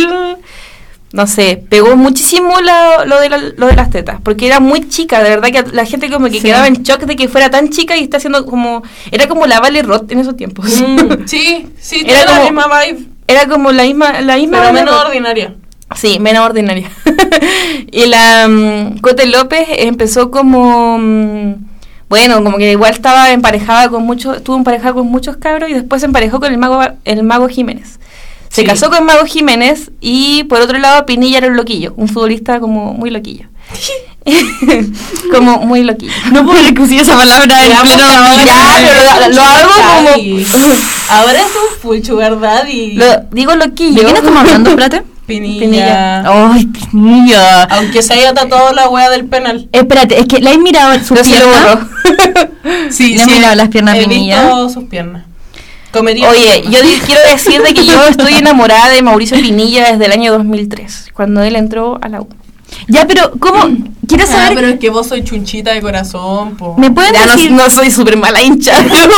no 1.14 1.28
sé, 1.28 1.62
pegó 1.70 1.96
muchísimo 1.98 2.62
la- 2.62 3.04
lo, 3.06 3.20
de 3.20 3.30
la- 3.30 3.38
lo 3.58 3.68
de 3.68 3.76
las 3.76 3.90
tetas, 3.90 4.20
porque 4.24 4.48
era 4.48 4.60
muy 4.60 4.88
chica, 4.88 5.22
de 5.22 5.30
verdad 5.30 5.50
que 5.50 5.72
la 5.76 5.86
gente 5.86 6.10
como 6.10 6.28
que 6.28 6.36
Sí. 6.40 6.42
quedaba 6.44 6.68
en 6.68 6.84
shock 6.84 7.02
de 7.02 7.16
que 7.16 7.28
fuera 7.28 7.50
tan 7.50 7.70
chica 7.70 7.98
y 7.98 8.04
está 8.04 8.18
haciendo 8.18 8.46
como, 8.46 8.82
era 9.12 9.28
como 9.28 9.46
la 9.46 9.60
Vale 9.60 9.82
Roth 9.82 10.12
en 10.12 10.20
esos 10.20 10.38
tiempos. 10.38 10.66
Mm, 10.82 10.98
sí, 11.26 11.68
sí, 11.80 12.04
Era 12.06 12.26
la 12.26 12.40
misma 12.44 12.66
vibe, 12.86 13.06
Era 13.28 13.48
como 13.48 13.72
la 13.72 13.84
misma, 13.84 14.22
la 14.22 14.38
misma 14.38 14.60
pero 14.62 14.74
menos 14.74 14.96
ordinaria. 15.06 15.56
Sí, 15.96 16.20
menos 16.20 16.46
ordinaria. 16.46 16.90
y 17.92 18.06
la 18.06 18.48
mm, 18.48 19.00
Cote 19.00 19.26
López 19.26 19.68
empezó 19.70 20.32
como 20.32 20.98
mm, 20.98 21.54
bueno, 22.10 22.44
como 22.44 22.58
que 22.58 22.72
igual 22.72 22.92
estaba 22.92 23.32
emparejada 23.32 23.88
con 23.90 24.04
muchos, 24.04 24.38
estuvo 24.38 24.58
emparejada 24.58 24.94
con 24.96 25.08
muchos 25.08 25.38
cabros 25.38 25.70
y 25.70 25.74
después 25.74 26.02
se 26.02 26.06
emparejó 26.08 26.40
con 26.42 26.52
el 26.52 26.58
mago 26.58 26.82
el 27.06 27.24
mago 27.24 27.48
Jiménez. 27.48 28.00
Se 28.52 28.62
Sí. 28.62 28.68
casó 28.68 28.90
con 28.90 29.06
Mago 29.06 29.26
Jiménez 29.26 29.92
y 30.02 30.44
por 30.44 30.60
otro 30.62 30.78
lado 30.78 31.06
Pinilla 31.06 31.38
era 31.38 31.48
un 31.48 31.56
loquillo, 31.56 31.94
un 31.96 32.10
futbolista 32.10 32.60
como 32.60 32.94
muy 32.94 33.10
loquillo. 33.10 33.48
como 35.32 35.60
muy 35.60 35.84
loquillo. 35.84 36.12
No 36.32 36.46
puedo 36.46 36.60
usé 36.84 36.98
esa 36.98 37.16
palabra 37.18 37.44
en 37.44 37.50
pleno... 37.82 38.04
Ya, 38.46 38.76
pero 38.78 39.30
lo- 39.30 39.36
lo 39.36 39.42
hago 39.42 39.72
como-. 39.72 40.10
Ahora 41.10 41.40
es 41.40 41.46
un 41.46 41.80
full 41.82 42.02
sugar 42.04 42.40
daddy. 42.40 42.94
Lo, 42.96 43.06
digo 43.32 43.56
loquillo. 43.56 43.96
¿De 44.00 44.04
quién 44.04 44.16
estamos 44.18 44.42
hablando, 44.42 44.76
Plata? 44.76 45.04
Pinilla. 45.26 45.60
Pinilla. 45.62 46.52
Ay, 46.54 46.66
Pinilla. 46.68 47.64
Aunque 47.64 48.02
se 48.04 48.14
haya 48.14 48.34
tatuado 48.34 48.74
la 48.74 48.90
wea 48.90 49.10
del 49.10 49.26
penal. 49.26 49.70
Espérate, 49.72 50.20
es 50.20 50.26
que 50.28 50.40
la 50.40 50.52
he 50.52 50.58
mirado 50.58 50.94
en 50.94 51.06
su 51.06 51.16
Yo 51.16 51.24
se 51.24 51.40
lo 51.40 51.46
pierna. 51.50 51.76
borro. 51.76 51.88
Sí, 52.92 53.16
Le 53.16 53.24
he 53.24 53.26
mirado 53.28 53.56
las 53.56 53.70
piernas 53.70 53.96
a 53.96 53.98
He 53.98 54.02
Pinilla. 54.02 54.42
visto 54.42 54.70
sus 54.70 54.84
piernas. 54.86 55.24
Oye, 56.00 56.64
yo 56.70 56.80
quiero 57.06 57.22
decir 57.30 57.62
de 57.62 57.74
que 57.74 57.86
yo 57.86 58.04
estoy 58.06 58.34
enamorada 58.36 58.90
de 58.90 59.02
Mauricio 59.02 59.38
Pinilla 59.38 59.92
desde 59.92 60.06
el 60.06 60.12
año 60.12 60.32
2003, 60.32 61.12
cuando 61.14 61.44
él 61.44 61.56
entró 61.56 62.00
a 62.02 62.10
la 62.10 62.22
U. 62.22 62.30
Ya, 62.88 63.06
pero 63.08 63.32
¿cómo? 63.40 63.76
Quiero 64.08 64.24
Ah, 64.26 64.32
saber... 64.32 64.56
pero 64.56 64.68
es 64.70 64.80
que 64.80 64.90
vos 64.90 65.08
soy 65.08 65.24
chunchita 65.24 65.72
de 65.72 65.82
corazón, 65.82 66.58
po. 66.58 66.76
¿Me 66.78 66.92
pueden 66.92 67.14
Ya 67.14 67.26
no, 67.26 67.32
decir...? 67.34 67.52
no 67.52 67.70
soy 67.70 67.92
súper 67.92 68.18
mala 68.18 68.42
hincha, 68.42 68.74
pero, 68.90 69.14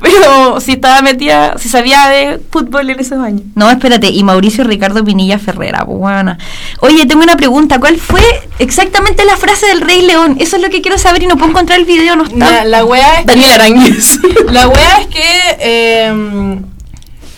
pero 0.00 0.60
sí 0.60 0.72
estaba 0.72 1.02
metida, 1.02 1.56
sí 1.58 1.68
sabía 1.68 2.08
de 2.08 2.40
fútbol 2.50 2.88
en 2.90 3.00
esos 3.00 3.18
años. 3.18 3.42
No, 3.54 3.70
espérate, 3.70 4.08
y 4.08 4.22
Mauricio 4.22 4.64
Ricardo 4.64 5.04
Pinilla 5.04 5.38
Ferrera, 5.38 5.84
pues 5.84 5.98
buena. 5.98 6.38
Oye, 6.80 7.04
tengo 7.06 7.22
una 7.22 7.36
pregunta, 7.36 7.78
¿cuál 7.80 7.98
fue 7.98 8.22
exactamente 8.58 9.24
la 9.24 9.36
frase 9.36 9.66
del 9.66 9.80
Rey 9.82 10.02
León? 10.02 10.36
Eso 10.40 10.56
es 10.56 10.62
lo 10.62 10.70
que 10.70 10.80
quiero 10.80 10.96
saber 10.96 11.22
y 11.22 11.26
no 11.26 11.36
puedo 11.36 11.50
encontrar 11.50 11.78
el 11.78 11.84
video, 11.84 12.16
no 12.16 12.24
está. 12.24 12.64
la 12.64 12.84
wea 12.84 13.20
es 13.20 13.26
Daniel 13.26 13.50
Arangues. 13.52 14.18
La 14.50 14.68
wea 14.68 15.00
es 15.00 15.06
que 15.08 16.06
em, 16.06 16.62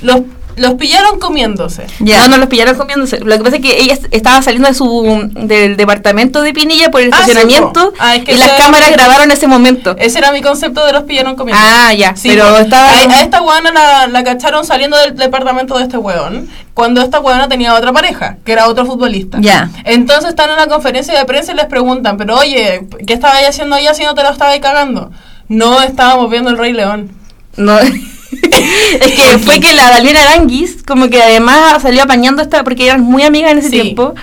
los, 0.02 0.20
los 0.56 0.74
pillaron 0.74 1.18
comiéndose. 1.18 1.86
Ya. 2.00 2.20
No, 2.20 2.28
no 2.28 2.36
los 2.38 2.48
pillaron 2.48 2.76
comiéndose. 2.76 3.20
Lo 3.20 3.36
que 3.36 3.42
pasa 3.44 3.56
es 3.56 3.62
que 3.62 3.80
ella 3.80 3.94
est- 3.94 4.06
estaba 4.10 4.42
saliendo 4.42 4.68
de 4.68 4.74
su 4.74 5.30
del 5.34 5.76
departamento 5.76 6.42
de 6.42 6.52
Pinilla 6.52 6.90
por 6.90 7.00
el 7.00 7.12
Ah, 7.12 7.16
estacionamiento. 7.20 7.92
Ah, 7.98 8.16
es 8.16 8.24
que 8.24 8.32
y 8.32 8.36
las 8.36 8.50
cámaras 8.52 8.90
grabaron 8.92 9.30
ese 9.30 9.46
momento. 9.46 9.94
Ese 9.98 10.18
era 10.18 10.32
mi 10.32 10.42
concepto 10.42 10.84
de 10.86 10.92
los 10.92 11.04
pillaron 11.04 11.36
comiendo. 11.36 11.62
Ah, 11.64 11.92
ya, 11.94 12.14
Sí, 12.16 12.28
pero 12.28 12.56
estaba- 12.58 12.88
A, 12.90 12.98
a 13.00 13.20
esta 13.22 13.40
weona 13.42 13.72
la, 13.72 14.06
la 14.06 14.24
cacharon 14.24 14.64
saliendo 14.64 14.96
del 14.98 15.16
departamento 15.16 15.76
de 15.78 15.84
este 15.84 15.96
weón, 15.96 16.48
cuando 16.74 17.02
esta 17.02 17.20
weona 17.20 17.48
tenía 17.48 17.74
otra 17.74 17.92
pareja, 17.92 18.36
que 18.44 18.52
era 18.52 18.68
otro 18.68 18.84
futbolista. 18.86 19.38
Ya. 19.40 19.70
Entonces 19.84 20.30
están 20.30 20.48
en 20.50 20.54
una 20.56 20.66
conferencia 20.68 21.16
de 21.18 21.24
prensa 21.24 21.52
y 21.52 21.56
les 21.56 21.66
preguntan, 21.66 22.16
pero 22.16 22.36
oye, 22.38 22.86
¿qué 23.06 23.14
estabas 23.14 23.38
haciendo 23.48 23.76
allá 23.76 23.94
si 23.94 24.04
no 24.04 24.14
te 24.14 24.22
lo 24.22 24.30
estabas 24.30 24.58
cagando? 24.60 25.10
No 25.48 25.82
estábamos 25.82 26.30
viendo 26.30 26.50
el 26.50 26.58
Rey 26.58 26.72
León. 26.72 27.10
No. 27.56 27.76
es 29.00 29.12
que 29.12 29.38
fue 29.38 29.60
que 29.60 29.72
la 29.74 29.90
Daniela 29.90 30.22
Aranguis, 30.22 30.76
como 30.86 31.08
que 31.08 31.22
además 31.22 31.82
salió 31.82 32.02
apañando 32.02 32.42
esta, 32.42 32.64
porque 32.64 32.86
eran 32.86 33.02
muy 33.02 33.22
amigas 33.22 33.52
en 33.52 33.58
ese 33.58 33.70
Sí. 33.70 33.80
tiempo. 33.80 34.14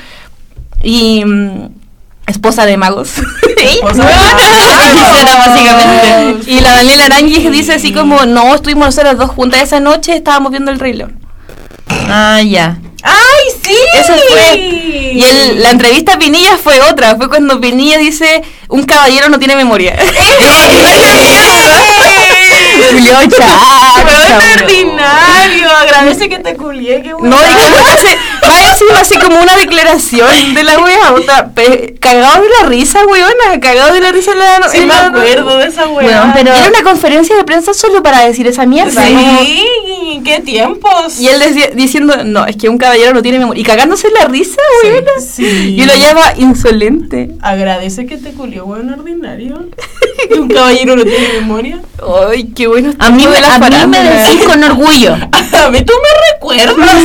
Y 0.84 1.24
mm, 1.26 1.70
esposa 2.28 2.66
de 2.66 2.78
magos. 2.78 3.10
Esposa 3.58 4.06
de 4.06 4.16
magos. 4.16 4.44
Era 5.22 5.36
básicamente. 5.38 6.52
Y 6.52 6.60
la 6.62 6.76
Daniela 6.76 7.06
Aranguis 7.06 7.52
dice 7.52 7.74
así 7.74 7.92
como, 7.94 8.26
no, 8.26 8.56
estuvimos 8.56 8.86
nosotras 8.88 9.18
dos 9.18 9.30
juntas 9.32 9.62
esa 9.64 9.80
noche, 9.80 10.16
estábamos 10.16 10.52
viendo 10.52 10.72
el 10.72 10.80
Rey 10.80 10.94
León. 10.94 11.20
Ah, 12.08 12.42
ya. 12.42 12.78
¡Ay, 13.04 13.46
sí! 13.64 13.76
Eso 13.98 14.14
fue. 14.30 14.58
Y 15.14 15.24
el- 15.24 15.62
la 15.64 15.72
entrevista 15.72 16.14
a 16.14 16.20
Pinilla 16.20 16.58
fue 16.58 16.82
otra. 16.82 17.16
Fue 17.16 17.30
cuando 17.30 17.60
Pinilla 17.62 17.98
dice: 17.98 18.42
Un 18.68 18.84
caballero 18.84 19.30
no 19.30 19.40
tiene 19.40 19.56
memoria. 19.56 19.96
Julio 22.88 23.12
¡Weón 23.14 23.30
Char. 23.30 24.64
ordinario! 24.64 25.70
Agradece 25.76 26.30
que 26.30 26.40
te 26.40 26.56
culié, 26.56 27.02
qué 27.02 27.10
No, 27.10 27.18
y 27.18 27.54
como 27.54 27.84
que 27.84 27.92
hace, 27.92 28.18
encima 28.82 29.00
hace 29.02 29.20
como 29.20 29.42
una 29.42 29.56
declaración 29.58 30.54
de 30.54 30.64
la 30.64 30.80
wea, 30.80 31.16
puta, 31.16 31.50
pe- 31.54 31.96
cagado 32.00 32.44
de 32.44 32.50
la 32.62 32.70
risa, 32.70 33.06
weona, 33.06 33.60
cagado 33.62 33.94
de 33.94 34.00
la 34.02 34.12
risa 34.12 34.32
en 34.34 34.40
la 34.40 34.70
Sí, 34.70 34.78
en 34.78 34.88
me 34.88 34.94
la- 34.94 35.08
acuerdo 35.08 35.58
de 35.58 35.66
esa 35.68 35.88
weá. 35.88 36.08
Weón, 36.22 36.34
pero- 36.34 36.54
Era 36.54 36.68
una 36.70 36.84
conferencia 36.84 37.36
de 37.36 37.44
prensa 37.44 37.74
solo 37.74 38.02
para 38.04 38.26
decir 38.26 38.48
esa 38.48 38.66
mierda. 38.66 39.04
como- 39.06 39.40
Sí, 39.42 40.22
qué 40.24 40.40
tiempos. 40.42 41.20
Y 41.20 41.28
él 41.28 41.40
decía- 41.40 41.70
diciendo, 41.74 42.24
no, 42.24 42.46
es 42.46 42.56
que 42.58 42.70
un 42.70 42.78
caballero 42.78 43.14
no 43.14 43.22
tiene 43.22 43.40
memoria. 43.40 43.62
Y 43.62 43.66
cagándose 43.66 44.10
la 44.12 44.26
risa, 44.26 44.62
weona. 44.84 45.12
sí. 45.20 45.76
Y 45.78 45.86
lo 45.86 45.96
llama 45.96 46.22
insolente. 46.38 47.32
Agradece 47.42 48.06
que 48.06 48.18
te 48.18 48.32
culió, 48.32 48.66
weón 48.66 48.92
ordinario. 48.94 49.66
Y 50.30 50.34
un 50.40 50.48
caballero 50.48 50.96
no 50.96 51.04
tiene 51.04 51.28
memoria. 51.34 51.80
Ay, 52.30 52.52
qué 52.56 52.68
bueno. 52.68 52.94
A 53.00 53.10
mí, 53.10 53.26
de 53.26 53.42
la 53.42 53.56
a 53.56 53.60
mí 53.60 53.88
me 53.88 54.00
decís 54.04 54.44
con 54.46 54.64
orgullo. 54.64 55.16
A 55.66 55.70
mí 55.70 55.82
tú 55.84 55.94
me 55.94 56.34
recuerdas. 56.34 56.98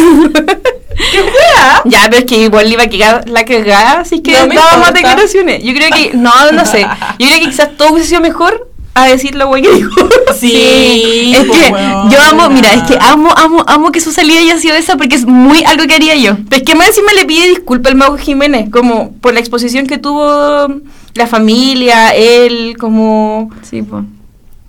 ¿Qué 0.97 1.21
weá? 1.23 1.83
Ya, 1.85 2.01
pero 2.05 2.19
es 2.19 2.25
que 2.25 2.37
igual 2.39 2.67
le 2.69 2.75
iba 2.75 2.83
a 2.85 2.89
quedar 2.89 3.29
la 3.29 3.45
cagada, 3.45 4.01
así 4.01 4.21
que 4.21 4.33
No 4.33 4.79
más 4.79 4.95
declaraciones. 4.95 5.63
Yo 5.63 5.73
creo 5.75 5.91
que, 5.91 6.13
no, 6.15 6.31
no 6.53 6.65
sé. 6.67 6.81
Yo 7.19 7.27
creo 7.29 7.41
que 7.41 7.47
quizás 7.47 7.77
todo 7.77 7.93
hubiese 7.93 8.09
sido 8.11 8.21
mejor 8.21 8.69
a 8.95 9.07
decir 9.07 9.35
la 9.35 9.47
wea 9.47 9.63
que 9.63 9.73
dijo. 9.73 9.91
Sí, 10.39 11.33
es 11.37 11.45
pues, 11.45 11.59
que 11.61 11.73
weona. 11.73 12.11
yo 12.11 12.21
amo, 12.21 12.51
mira, 12.51 12.73
es 12.75 12.83
que 12.83 12.99
amo, 13.01 13.31
amo, 13.37 13.65
amo 13.69 13.93
que 13.93 14.01
su 14.01 14.11
salida 14.11 14.41
haya 14.41 14.59
sido 14.59 14.75
esa 14.75 14.97
porque 14.97 15.15
es 15.15 15.27
muy 15.27 15.63
algo 15.65 15.87
que 15.87 15.95
haría 15.95 16.17
yo. 16.17 16.37
Pero 16.49 16.57
es 16.63 16.63
que 16.65 16.75
más 16.75 16.89
encima 16.89 17.13
le 17.13 17.25
pide 17.25 17.47
disculpas 17.49 17.93
al 17.93 17.99
Mago 17.99 18.17
Jiménez, 18.17 18.69
como 18.71 19.13
por 19.19 19.33
la 19.33 19.41
exposición 19.41 19.87
que 19.87 19.97
tuvo 19.99 20.69
la 21.15 21.27
familia, 21.29 22.11
él, 22.15 22.77
como... 22.79 23.51
Sí, 23.63 23.83
pues. 23.83 24.03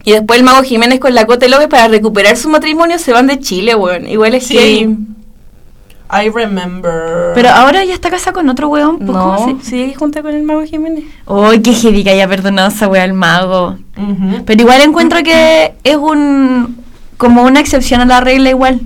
Y 0.03 0.11
después 0.11 0.37
el 0.39 0.45
Mago 0.45 0.61
Jiménez 0.61 0.99
con 0.99 1.15
la 1.15 1.25
Cote 1.25 1.49
López 1.49 1.67
para 1.67 1.87
recuperar 1.87 2.37
su 2.37 2.47
matrimonio 2.49 2.99
se 2.99 3.11
van 3.11 3.25
de 3.27 3.39
Chile, 3.39 3.73
weón. 3.75 4.07
Igual 4.07 4.35
es 4.35 4.45
Sí. 4.47 4.53
que... 4.55 4.89
I 6.11 6.29
remember. 6.29 7.31
Pero 7.33 7.49
ahora 7.49 7.83
ya 7.83 7.93
está 7.93 8.09
casada 8.09 8.33
con 8.33 8.47
otro 8.49 8.67
weón. 8.69 8.97
pues, 8.99 9.09
¿cómo 9.09 9.35
No, 9.47 9.59
se- 9.61 9.69
sigue 9.69 9.95
junta 9.95 10.21
con 10.21 10.33
el 10.33 10.43
Mago 10.43 10.63
Jiménez. 10.63 11.03
Ay, 11.27 11.61
qué 11.61 11.73
heavy 11.73 12.03
que 12.03 12.11
haya 12.11 12.27
perdonado 12.27 12.69
esa 12.69 12.87
wea 12.87 13.03
al 13.03 13.13
mago. 13.13 13.77
Pero 14.45 14.61
igual 14.61 14.81
encuentro 14.81 15.23
que 15.23 15.73
es 15.83 15.95
un 15.95 16.77
como 17.17 17.43
una 17.43 17.59
excepción 17.59 18.01
a 18.01 18.05
la 18.05 18.19
regla 18.21 18.49
igual. 18.49 18.81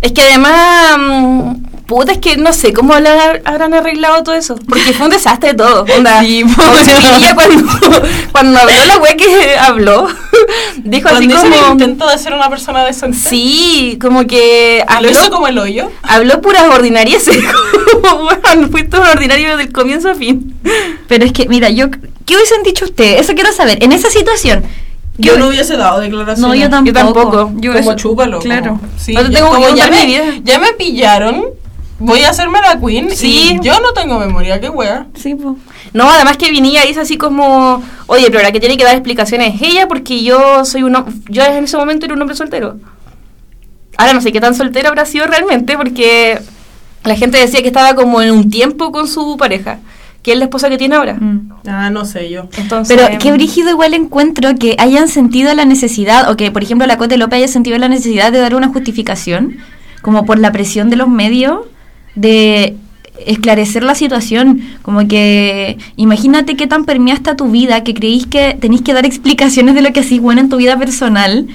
Es 0.00 0.12
que 0.12 0.22
además, 0.22 0.96
mm, 0.98 1.52
puta, 1.86 2.12
es 2.12 2.18
que 2.18 2.36
no 2.36 2.52
sé 2.52 2.72
cómo 2.72 2.92
habrán, 2.94 3.40
habrán 3.44 3.74
arreglado 3.74 4.22
todo 4.22 4.34
eso. 4.34 4.56
Porque 4.68 4.92
fue 4.92 5.06
un 5.06 5.12
desastre 5.12 5.54
todo. 5.54 5.84
Onda, 5.96 6.20
Sí, 6.20 6.44
Pinilla 7.02 7.34
cuando, 7.34 7.72
cuando 8.32 8.58
habló 8.60 8.84
la 8.86 8.98
wea 8.98 9.16
que 9.16 9.56
habló, 9.58 10.08
dijo 10.78 11.08
así 11.08 11.28
como... 11.28 11.72
intento 11.72 12.08
de 12.08 12.18
ser 12.18 12.32
una 12.34 12.48
persona 12.50 12.84
decente. 12.84 13.16
Sí, 13.16 13.98
como 14.00 14.26
que 14.26 14.84
Lo 14.88 14.94
habló, 14.96 15.10
hizo 15.10 15.30
como 15.30 15.48
el 15.48 15.58
hoyo. 15.58 15.90
habló 16.02 16.40
puras 16.40 16.64
ordinarieces. 16.68 17.38
Como, 18.02 18.24
bueno, 18.24 18.68
fuiste 18.70 18.98
un 18.98 19.06
ordinario 19.06 19.50
desde 19.50 19.62
el 19.64 19.72
comienzo 19.72 20.10
a 20.10 20.14
fin. 20.14 20.54
Pero 21.08 21.24
es 21.24 21.32
que, 21.32 21.48
mira, 21.48 21.70
yo 21.70 21.90
¿qué 21.90 22.34
hubiesen 22.36 22.62
dicho 22.62 22.84
ustedes? 22.84 23.22
Eso 23.22 23.34
quiero 23.34 23.52
saber. 23.52 23.82
En 23.82 23.90
esa 23.92 24.10
situación. 24.10 24.64
Yo 25.18 25.32
yo- 25.32 25.38
no 25.38 25.48
hubiese 25.48 25.76
dado 25.76 26.00
declaraciones. 26.00 26.40
No, 26.40 26.54
yo 26.54 26.68
tampoco. 26.68 26.92
tampoco. 26.92 27.52
Yo 27.56 27.72
como 27.72 27.92
eso- 27.92 27.96
chúpalo. 27.96 28.38
Claro. 28.40 28.72
como- 28.76 28.80
sí, 28.98 29.12
No 29.14 29.22
te 29.22 29.28
yo 29.30 29.38
tengo 29.38 29.50
que 29.56 29.56
como 29.64 29.76
ya 29.76 29.88
me, 29.88 30.04
vida. 30.06 30.24
ya 30.44 30.58
me 30.58 30.72
pillaron. 30.74 31.44
Voy 31.98 32.20
a 32.20 32.30
hacerme 32.30 32.58
la 32.60 32.78
queen. 32.78 33.10
Sí. 33.16 33.58
Y 33.60 33.64
yo 33.64 33.80
no 33.80 33.92
tengo 33.94 34.18
memoria, 34.18 34.60
qué 34.60 34.68
wea. 34.68 35.06
Sí, 35.14 35.34
pues. 35.34 35.56
No, 35.94 36.10
además 36.10 36.36
que 36.36 36.50
Vinilla 36.50 36.82
dice 36.84 37.00
así 37.00 37.16
como, 37.16 37.82
oye, 38.06 38.26
pero 38.30 38.42
la 38.42 38.52
que 38.52 38.60
tiene 38.60 38.76
que 38.76 38.84
dar 38.84 38.94
explicaciones 38.94 39.54
es 39.54 39.62
ella 39.62 39.88
porque 39.88 40.22
yo 40.22 40.64
soy 40.66 40.82
un 40.82 40.94
hom- 40.94 41.22
yo 41.28 41.42
en 41.44 41.64
ese 41.64 41.76
momento 41.78 42.04
era 42.04 42.14
un 42.14 42.20
hombre 42.20 42.36
soltero. 42.36 42.76
Ahora 43.96 44.12
no 44.12 44.20
sé 44.20 44.30
qué 44.30 44.40
tan 44.40 44.54
soltero 44.54 44.88
habrá 44.88 45.06
sido 45.06 45.26
realmente 45.26 45.76
porque 45.78 46.38
la 47.04 47.16
gente 47.16 47.38
decía 47.38 47.62
que 47.62 47.68
estaba 47.68 47.94
como 47.94 48.20
en 48.20 48.30
un 48.30 48.50
tiempo 48.50 48.92
con 48.92 49.08
su 49.08 49.38
pareja, 49.38 49.78
que 50.22 50.32
es 50.32 50.38
la 50.38 50.44
esposa 50.44 50.68
que 50.68 50.76
tiene 50.76 50.96
ahora. 50.96 51.14
Mm. 51.14 51.50
Ah, 51.66 51.88
no 51.88 52.04
sé 52.04 52.28
yo. 52.28 52.46
Entonces, 52.58 52.94
Pero 52.94 53.18
qué 53.18 53.32
brígido 53.32 53.70
igual 53.70 53.94
encuentro 53.94 54.54
que 54.56 54.76
hayan 54.78 55.08
sentido 55.08 55.54
la 55.54 55.64
necesidad, 55.64 56.30
o 56.30 56.36
que 56.36 56.50
por 56.50 56.62
ejemplo 56.62 56.86
la 56.86 56.98
Cote 56.98 57.16
López 57.16 57.38
haya 57.38 57.48
sentido 57.48 57.78
la 57.78 57.88
necesidad 57.88 58.32
de 58.32 58.38
dar 58.40 58.54
una 58.54 58.68
justificación, 58.68 59.56
como 60.02 60.26
por 60.26 60.38
la 60.38 60.52
presión 60.52 60.90
de 60.90 60.96
los 60.96 61.08
medios, 61.08 61.60
de 62.16 62.74
esclarecer 63.24 63.82
la 63.82 63.94
situación, 63.94 64.60
como 64.82 65.06
que 65.08 65.78
imagínate 65.96 66.56
qué 66.56 66.66
tan 66.66 66.84
permeada 66.84 67.18
está 67.18 67.36
tu 67.36 67.50
vida 67.50 67.82
que 67.84 67.94
creís 67.94 68.26
que 68.26 68.56
tenéis 68.60 68.82
que 68.82 68.92
dar 68.92 69.06
explicaciones 69.06 69.74
de 69.74 69.82
lo 69.82 69.92
que 69.92 70.00
hacís 70.00 70.20
bueno 70.20 70.40
en 70.40 70.48
tu 70.48 70.56
vida 70.56 70.76
personal 70.78 71.46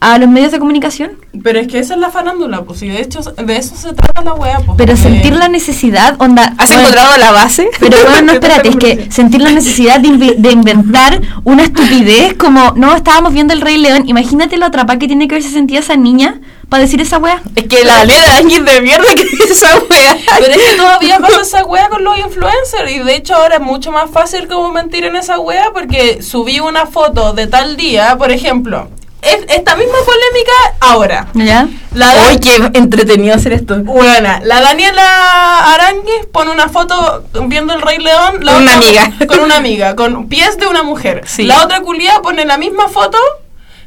a 0.00 0.18
los 0.18 0.28
medios 0.28 0.50
de 0.52 0.58
comunicación. 0.58 1.12
Pero 1.42 1.60
es 1.60 1.68
que 1.68 1.78
esa 1.78 1.94
es 1.94 2.00
la 2.00 2.10
farándula, 2.10 2.62
pues. 2.62 2.82
Y 2.82 2.88
de 2.88 3.00
hecho, 3.02 3.20
de 3.20 3.56
eso 3.56 3.76
se 3.76 3.92
trata 3.92 4.22
la 4.22 4.32
wea, 4.34 4.58
pues. 4.60 4.76
Pero 4.78 4.96
sentir 4.96 5.34
la 5.36 5.48
necesidad, 5.48 6.16
onda... 6.18 6.54
¿Has 6.58 6.68
bueno, 6.68 6.80
encontrado 6.82 7.16
la 7.18 7.32
base? 7.32 7.68
Pero 7.78 7.98
bueno, 8.08 8.22
no, 8.22 8.32
¿Qué 8.32 8.40
tal 8.40 8.50
espérate, 8.50 8.68
es 8.70 8.76
que 8.76 9.10
sentir 9.12 9.40
la 9.42 9.50
necesidad 9.50 10.00
de, 10.00 10.08
invi- 10.08 10.36
de 10.36 10.50
inventar 10.52 11.20
una 11.44 11.64
estupidez 11.64 12.34
como, 12.34 12.72
no, 12.76 12.96
estábamos 12.96 13.32
viendo 13.32 13.52
el 13.52 13.60
Rey 13.60 13.76
León, 13.76 14.04
imagínate 14.08 14.56
lo 14.56 14.66
atrapada 14.66 14.98
que 14.98 15.06
tiene 15.06 15.28
que 15.28 15.34
haberse 15.34 15.50
sentido 15.50 15.80
esa 15.80 15.96
niña 15.96 16.40
para 16.70 16.82
decir 16.82 17.00
esa 17.00 17.18
wea. 17.18 17.42
Es 17.56 17.64
que 17.64 17.84
la 17.84 18.04
ley 18.04 18.16
de 18.16 18.30
alguien 18.30 18.64
de 18.64 18.80
mierda 18.80 19.04
que 19.14 19.24
dice 19.24 19.52
esa 19.52 19.76
wea. 19.90 20.16
Pero 20.38 20.52
es 20.52 20.70
que 20.70 20.76
todavía 20.76 21.18
pasa 21.20 21.40
esa 21.42 21.64
wea 21.64 21.88
con 21.88 22.04
los 22.04 22.16
influencers. 22.18 22.90
Y 22.92 23.00
de 23.00 23.16
hecho 23.16 23.34
ahora 23.34 23.56
es 23.56 23.60
mucho 23.62 23.92
más 23.92 24.10
fácil 24.10 24.46
como 24.48 24.70
mentir 24.72 25.04
en 25.04 25.16
esa 25.16 25.38
wea 25.40 25.70
porque 25.74 26.22
subí 26.22 26.60
una 26.60 26.86
foto 26.86 27.32
de 27.32 27.46
tal 27.48 27.76
día, 27.76 28.16
por 28.16 28.30
ejemplo. 28.30 28.88
Es, 29.22 29.36
esta 29.48 29.76
misma 29.76 29.98
polémica 30.06 30.52
ahora. 30.80 31.28
¿Ya? 31.34 31.68
La 31.94 32.12
qué 32.40 32.56
entretenido 32.78 33.34
hacer 33.34 33.52
esto. 33.52 33.82
Buena, 33.82 34.40
la 34.42 34.60
Daniela 34.62 35.74
Aranguis 35.74 36.26
pone 36.32 36.50
una 36.50 36.68
foto 36.68 37.24
viendo 37.46 37.74
el 37.74 37.82
Rey 37.82 37.98
León. 37.98 38.38
La 38.44 38.52
Con 38.54 38.62
una 38.62 38.76
otra- 38.78 38.88
amiga. 38.88 39.12
Con 39.26 39.40
una 39.40 39.56
amiga, 39.56 39.94
con 39.96 40.28
pies 40.28 40.56
de 40.56 40.66
una 40.68 40.82
mujer. 40.82 41.22
Sí. 41.26 41.44
La 41.44 41.62
otra 41.64 41.80
culia 41.80 42.20
pone 42.22 42.44
la 42.46 42.56
misma 42.56 42.88
foto 42.88 43.18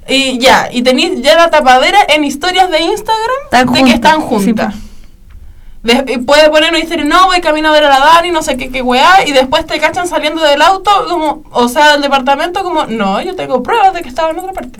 y 0.07 0.38
ya, 0.38 0.67
y 0.71 0.84
tenéis 0.84 1.21
ya 1.21 1.36
la 1.36 1.49
tapadera 1.49 1.97
en 2.09 2.23
historias 2.25 2.69
de 2.69 2.81
Instagram 2.81 3.38
Están 3.45 3.65
de 3.67 3.73
que 3.73 3.79
juntas. 3.79 3.95
están 3.95 4.19
Sí, 4.21 4.27
juntas. 4.27 4.75
De- 5.81 6.13
y 6.13 6.17
puede 6.19 6.49
poner 6.49 6.69
una 6.69 6.79
historia, 6.79 7.03
no, 7.05 7.25
voy 7.25 7.41
camino 7.41 7.69
a 7.69 7.71
ver 7.71 7.84
a 7.86 7.89
la 7.89 7.99
Dani, 7.99 8.31
no 8.31 8.41
sé 8.43 8.55
qué, 8.55 8.69
qué 8.69 8.81
weá, 8.81 9.25
y 9.27 9.31
después 9.34 9.65
te 9.65 9.79
cachan 9.79 10.07
saliendo 10.07 10.41
del 10.43 10.61
auto, 10.61 10.91
como, 11.09 11.43
o 11.51 11.67
sea, 11.67 11.93
del 11.93 12.01
departamento, 12.01 12.63
como, 12.63 12.86
no, 12.86 13.21
yo 13.21 13.36
tengo 13.36 13.63
pruebas 13.63 13.93
de 13.93 14.01
que 14.01 14.07
estaba 14.09 14.29
en 14.29 14.39
otra 14.39 14.53
parte. 14.53 14.79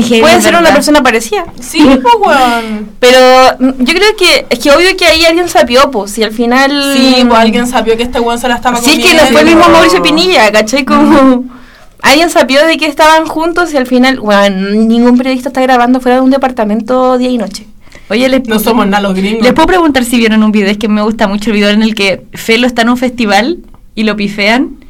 Puede 0.00 0.40
ser 0.40 0.52
¿verdad? 0.52 0.60
una 0.60 0.72
persona 0.74 1.02
parecida. 1.02 1.44
Sí, 1.60 1.80
pues, 2.02 2.14
weón. 2.20 2.88
Pero 3.00 3.18
mm, 3.58 3.84
yo 3.84 3.94
creo 3.94 4.16
que 4.16 4.46
es 4.50 4.58
que 4.58 4.70
obvio 4.72 4.96
que 4.96 5.06
ahí 5.06 5.24
alguien 5.24 5.48
sapió, 5.48 5.90
pues, 5.90 6.10
si 6.12 6.22
al 6.22 6.32
final... 6.32 6.94
Sí, 6.96 7.24
pues 7.26 7.38
alguien 7.40 7.66
sabía 7.66 7.96
que 7.96 8.02
este 8.04 8.20
weón 8.20 8.38
se 8.38 8.48
la 8.48 8.56
estaba 8.56 8.76
Sí, 8.78 8.90
es 8.90 8.96
comiendo. 8.96 9.10
que 9.10 9.24
no 9.24 9.32
fue 9.32 9.40
el 9.40 9.46
mismo 9.46 9.68
Mauricio 9.72 10.02
Pinilla, 10.02 10.50
¿cachai? 10.52 10.84
Como... 10.84 11.44
Alguien 12.02 12.28
sapió 12.28 12.66
de 12.66 12.76
que 12.76 12.84
estaban 12.84 13.24
juntos 13.26 13.72
y 13.72 13.78
al 13.78 13.86
final, 13.86 14.20
bueno, 14.20 14.68
ningún 14.72 15.16
periodista 15.16 15.48
está 15.48 15.62
grabando 15.62 16.00
fuera 16.02 16.16
de 16.16 16.20
un 16.20 16.28
departamento 16.30 17.16
día 17.16 17.30
y 17.30 17.38
noche. 17.38 17.66
Oye, 18.10 18.28
les, 18.28 18.46
No 18.46 18.58
somos 18.58 18.86
nada 18.86 19.02
los 19.02 19.14
gringos. 19.14 19.42
les 19.42 19.54
puedo 19.54 19.66
preguntar 19.68 20.04
si 20.04 20.18
vieron 20.18 20.42
un 20.42 20.52
video, 20.52 20.70
es 20.70 20.76
que 20.76 20.86
me 20.88 21.00
gusta 21.00 21.28
mucho 21.28 21.48
el 21.48 21.56
video 21.56 21.70
en 21.70 21.80
el 21.80 21.94
que 21.94 22.26
Felo 22.34 22.66
está 22.66 22.82
en 22.82 22.90
un 22.90 22.98
festival 22.98 23.60
y 23.94 24.02
lo 24.02 24.16
pifean 24.16 24.84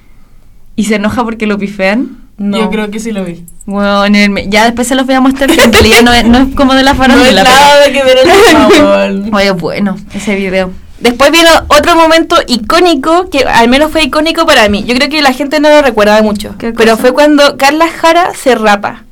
y 0.75 0.87
se 0.87 0.97
enoja 0.97 1.23
porque 1.23 1.47
lo 1.47 1.57
pifean. 1.57 2.24
No. 2.37 2.59
Yo 2.59 2.71
creo 2.71 2.91
que 2.91 2.99
sí 2.99 3.13
lo 3.13 3.25
vi. 3.25 3.45
Bueno, 3.65 4.05
en 4.05 4.17
el 4.17 4.31
me- 4.31 4.49
ya 4.49 4.65
después 4.65 4.89
se 4.89 4.95
los 4.97 5.07
voy 5.07 5.15
a 5.15 5.21
mostrar, 5.21 5.49
que 5.51 5.63
en 5.63 5.73
realidad 5.73 6.03
no 6.03 6.13
es, 6.13 6.25
no 6.25 6.39
es 6.39 6.55
como 6.55 6.75
de 6.75 6.83
la 6.83 6.93
No 6.95 6.99
farándula. 6.99 7.43
es 7.43 7.49
nada 7.49 7.81
de 7.87 7.93
que 7.93 8.03
ver 8.03 8.19
el 8.19 8.29
pero- 8.71 9.37
Oye, 9.37 9.51
bueno, 9.53 9.97
ese 10.15 10.35
video. 10.35 10.73
Después 10.99 11.31
vino 11.33 11.49
otro 11.69 11.97
momento 11.97 12.37
icónico, 12.47 13.29
que 13.31 13.41
al 13.45 13.69
menos 13.69 13.91
fue 13.93 14.03
icónico 14.05 14.47
para 14.47 14.69
mí. 14.69 14.85
Yo 14.85 14.95
creo 14.95 15.09
que 15.09 15.23
la 15.23 15.33
gente 15.33 15.61
no 15.61 15.69
lo 15.69 15.83
recuerda 15.83 16.21
mucho. 16.23 16.57
¿Qué 16.59 16.73
Pero 16.73 16.97
fue 16.97 17.13
cuando 17.13 17.57
Carla 17.57 17.89
Jara 17.89 18.33
se 18.35 18.55
rapa. 18.55 19.05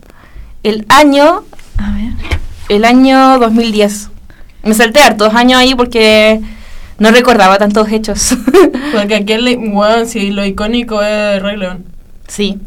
El 0.63 0.87
año, 0.89 1.45
A 1.79 1.91
ver. 1.93 2.13
el 2.69 2.85
año 2.85 3.39
2010. 3.39 4.11
Me 4.65 4.75
salté 4.75 5.01
hartos 5.01 5.35
años 5.35 5.59
ahí 5.61 5.75
porque 5.75 6.41
no 6.99 7.11
recordaba 7.11 7.59
tantos 7.59 7.91
hechos. 7.91 8.37
Porque 8.93 9.17
aquí, 9.17 9.33
el, 9.33 9.59
weón, 9.73 10.07
sí, 10.07 10.31
lo 10.31 10.45
icónico 10.47 11.03
es 11.03 11.43
Rey 11.43 11.57
León. 11.57 11.85
sí. 12.29 12.59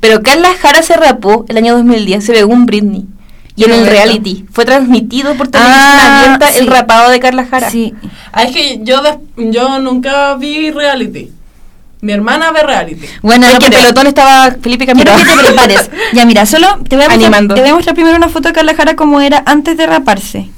Pero 0.00 0.22
Carla 0.22 0.50
Jara 0.60 0.82
se 0.82 0.96
rapó 0.96 1.44
el 1.48 1.56
año 1.56 1.74
2010, 1.76 2.24
se 2.24 2.32
pegó 2.32 2.52
un 2.52 2.66
Britney. 2.66 3.06
Y 3.54 3.64
en 3.64 3.72
el 3.72 3.86
reality 3.86 4.46
fue 4.50 4.64
transmitido 4.64 5.34
por 5.34 5.48
televisión 5.48 5.78
Ah, 5.84 6.22
abierta 6.24 6.58
el 6.58 6.66
rapado 6.66 7.10
de 7.10 7.20
Carla 7.20 7.44
Jara. 7.44 7.70
Sí. 7.70 7.92
Ah, 8.32 8.44
es 8.44 8.52
que 8.52 8.80
yo, 8.82 9.02
yo 9.36 9.78
nunca 9.78 10.34
vi 10.36 10.70
reality. 10.70 11.30
Mi 12.00 12.12
hermana 12.12 12.50
ve 12.50 12.62
reality. 12.62 13.06
Bueno, 13.20 13.46
en 13.46 13.52
no, 13.52 13.58
que 13.60 13.70
pelotón 13.70 14.06
estaba 14.06 14.56
Felipe 14.60 14.86
Quiero 14.86 15.12
Camilo. 15.12 15.24
que 15.30 15.36
te 15.36 15.46
prepares. 15.46 15.90
Ya, 16.14 16.24
mira, 16.24 16.46
solo 16.46 16.66
te 16.88 16.96
voy 16.96 17.04
a 17.04 17.08
mostrar, 17.10 17.46
te 17.48 17.60
voy 17.60 17.70
a 17.70 17.74
mostrar 17.74 17.94
primero 17.94 18.16
una 18.16 18.28
foto 18.28 18.48
de 18.48 18.54
Carla 18.54 18.74
Jara 18.74 18.96
como 18.96 19.20
era 19.20 19.42
antes 19.46 19.76
de 19.76 19.86
raparse. 19.86 20.48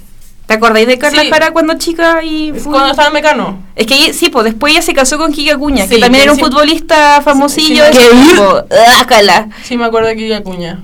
¿Te 0.46 0.48
¿Te 0.48 0.54
acordáis 0.54 0.86
de 0.86 0.98
Carla 0.98 1.22
Sí. 1.22 1.30
Jara 1.30 1.52
cuando 1.52 1.74
chica 1.78 2.22
y 2.22 2.50
Es 2.50 2.62
fue- 2.62 2.72
Cuando 2.72 2.90
estaba 2.90 3.08
en 3.08 3.14
Mecano. 3.14 3.58
Es 3.74 3.86
que 3.86 4.12
sí, 4.12 4.28
pues 4.28 4.44
después 4.44 4.72
ella 4.74 4.82
se 4.82 4.92
casó 4.92 5.16
con 5.18 5.32
Kike 5.32 5.52
Acuña, 5.52 5.86
que 5.88 5.94
Sí, 5.94 6.00
también 6.00 6.20
que 6.20 6.22
era 6.24 6.32
un 6.32 6.38
sí. 6.38 6.44
futbolista 6.44 7.20
famosillo. 7.22 7.84
sí, 7.86 7.90
ese 7.98 8.10
sí. 8.10 8.28
tipo. 8.28 8.62
Ácala. 9.00 9.48
Sí, 9.62 9.76
me 9.78 9.84
acuerdo 9.86 10.08
de 10.08 10.16
Kiki 10.16 10.32
Acuña. 10.34 10.80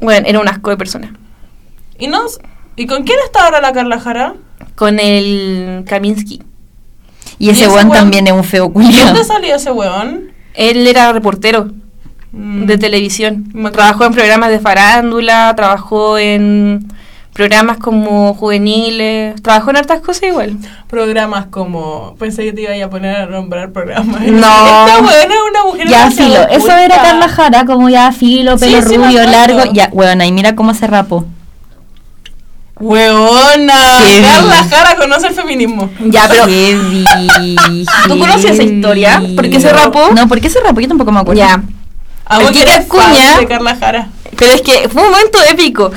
Bueno, 0.00 0.26
era 0.28 0.38
un 0.40 0.48
asco 0.48 0.70
de 0.70 0.76
persona. 0.76 1.12
¿Y, 1.98 2.06
no, 2.06 2.22
¿Y 2.76 2.86
con 2.86 3.02
quién 3.04 3.18
está 3.24 3.44
ahora 3.44 3.60
la 3.60 3.72
Carla 3.72 3.98
Jara? 4.00 4.34
Con 4.76 4.98
el 5.00 5.84
Kaminsky. 5.86 6.42
Y 7.38 7.50
ese 7.50 7.64
ese 7.64 7.72
weón 7.74 7.88
weón? 7.88 7.98
también 7.98 8.26
es 8.28 8.32
un 8.32 8.44
feo 8.44 8.72
culiao. 8.72 9.06
¿Dónde 9.06 9.24
salió 9.24 9.56
ese 9.56 9.70
weón? 9.72 10.32
Él 10.54 10.86
era 10.86 11.12
reportero 11.12 11.70
Mm. 12.32 12.64
de 12.66 12.78
televisión. 12.78 13.50
Me- 13.52 13.70
Trabajó 13.70 14.04
en 14.06 14.12
programas 14.14 14.48
de 14.50 14.58
farándula, 14.60 15.52
trabajó 15.56 16.16
en 16.18 16.88
programas 17.32 17.78
como 17.78 18.34
juveniles, 18.34 19.40
trabajó 19.42 19.70
en 19.70 19.76
hartas 19.76 20.00
cosas 20.00 20.24
igual. 20.24 20.56
Programas 20.88 21.46
como. 21.46 22.14
Pensé 22.18 22.44
que 22.44 22.52
te 22.52 22.62
iba 22.76 22.84
a 22.86 22.90
poner 22.90 23.16
a 23.16 23.26
nombrar 23.26 23.72
programas. 23.72 24.20
No. 24.22 24.86
Esta 25.10 25.20
es 25.22 25.40
una 25.50 25.64
mujer 25.64 25.88
Ya, 25.88 26.10
filo. 26.10 26.46
Eso 26.50 26.70
era 26.76 26.96
Carla 27.02 27.28
Jara, 27.28 27.64
como 27.64 27.88
ya 27.88 28.12
filo, 28.12 28.58
Sí, 28.58 28.66
pelo 28.66 28.82
sí, 28.82 28.96
rubio, 28.96 29.22
acuerdo. 29.22 29.30
largo. 29.30 29.72
Ya, 29.72 29.88
weón, 29.92 30.20
y 30.22 30.32
mira 30.32 30.54
cómo 30.54 30.74
se 30.74 30.86
rapó. 30.86 31.24
Heavy. 32.78 34.22
Carla 34.22 34.64
Jara 34.68 34.96
conoce 34.96 35.28
el 35.28 35.34
feminismo. 35.34 35.90
Ya, 36.06 36.28
pero 36.28 36.44
¿Tú 38.08 38.18
conoces 38.18 38.50
esa 38.52 38.62
historia? 38.62 39.22
¿Por 39.36 39.48
qué 39.48 39.60
se 39.60 39.72
rapó? 39.72 40.10
No, 40.14 40.26
¿por 40.28 40.40
qué 40.40 40.50
se 40.50 40.60
rapó? 40.60 40.80
Yo 40.80 40.88
tampoco 40.88 41.12
me 41.12 41.20
acuerdo. 41.20 41.38
ya. 41.40 41.62
Acuña- 42.26 43.38
de 43.38 43.46
Carla 43.46 43.76
Jara. 43.76 44.08
Pero 44.36 44.52
es 44.52 44.62
que 44.62 44.88
fue 44.88 45.02
un 45.02 45.10
momento 45.10 45.38
épico. 45.50 45.90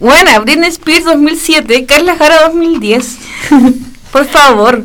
Buena, 0.00 0.38
Britney 0.40 0.68
Spears 0.70 1.04
2007, 1.04 1.84
Carla 1.86 2.16
Jara 2.16 2.48
2010. 2.48 3.18
Por 4.12 4.24
favor. 4.26 4.82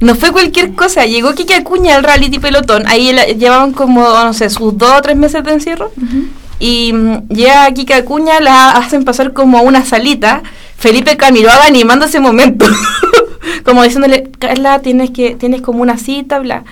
No 0.00 0.14
fue 0.16 0.32
cualquier 0.32 0.74
cosa. 0.74 1.06
Llegó 1.06 1.34
Kike 1.34 1.54
Acuña 1.54 1.94
al 1.96 2.02
reality 2.04 2.38
pelotón. 2.38 2.86
Ahí 2.86 3.12
la- 3.12 3.26
llevaban 3.26 3.72
como, 3.72 4.02
no 4.02 4.34
sé, 4.34 4.50
sus 4.50 4.76
dos 4.76 4.92
o 4.98 5.02
tres 5.02 5.16
meses 5.16 5.42
de 5.44 5.52
encierro. 5.52 5.92
Y 6.58 6.92
mm, 6.92 7.28
llega 7.28 7.72
Kike 7.72 7.94
Acuña, 7.94 8.40
la 8.40 8.72
hacen 8.72 9.04
pasar 9.04 9.32
como 9.32 9.58
a 9.58 9.62
una 9.62 9.84
salita. 9.84 10.42
Felipe 10.76 11.16
Camiroaga 11.16 11.64
animando 11.66 12.06
ese 12.06 12.20
momento. 12.20 12.66
como 13.64 13.82
diciéndole, 13.84 14.30
Carla, 14.38 14.80
tienes 14.80 15.10
que 15.10 15.36
tienes 15.36 15.62
como 15.62 15.80
una 15.80 15.96
cita, 15.96 16.40
bla. 16.40 16.64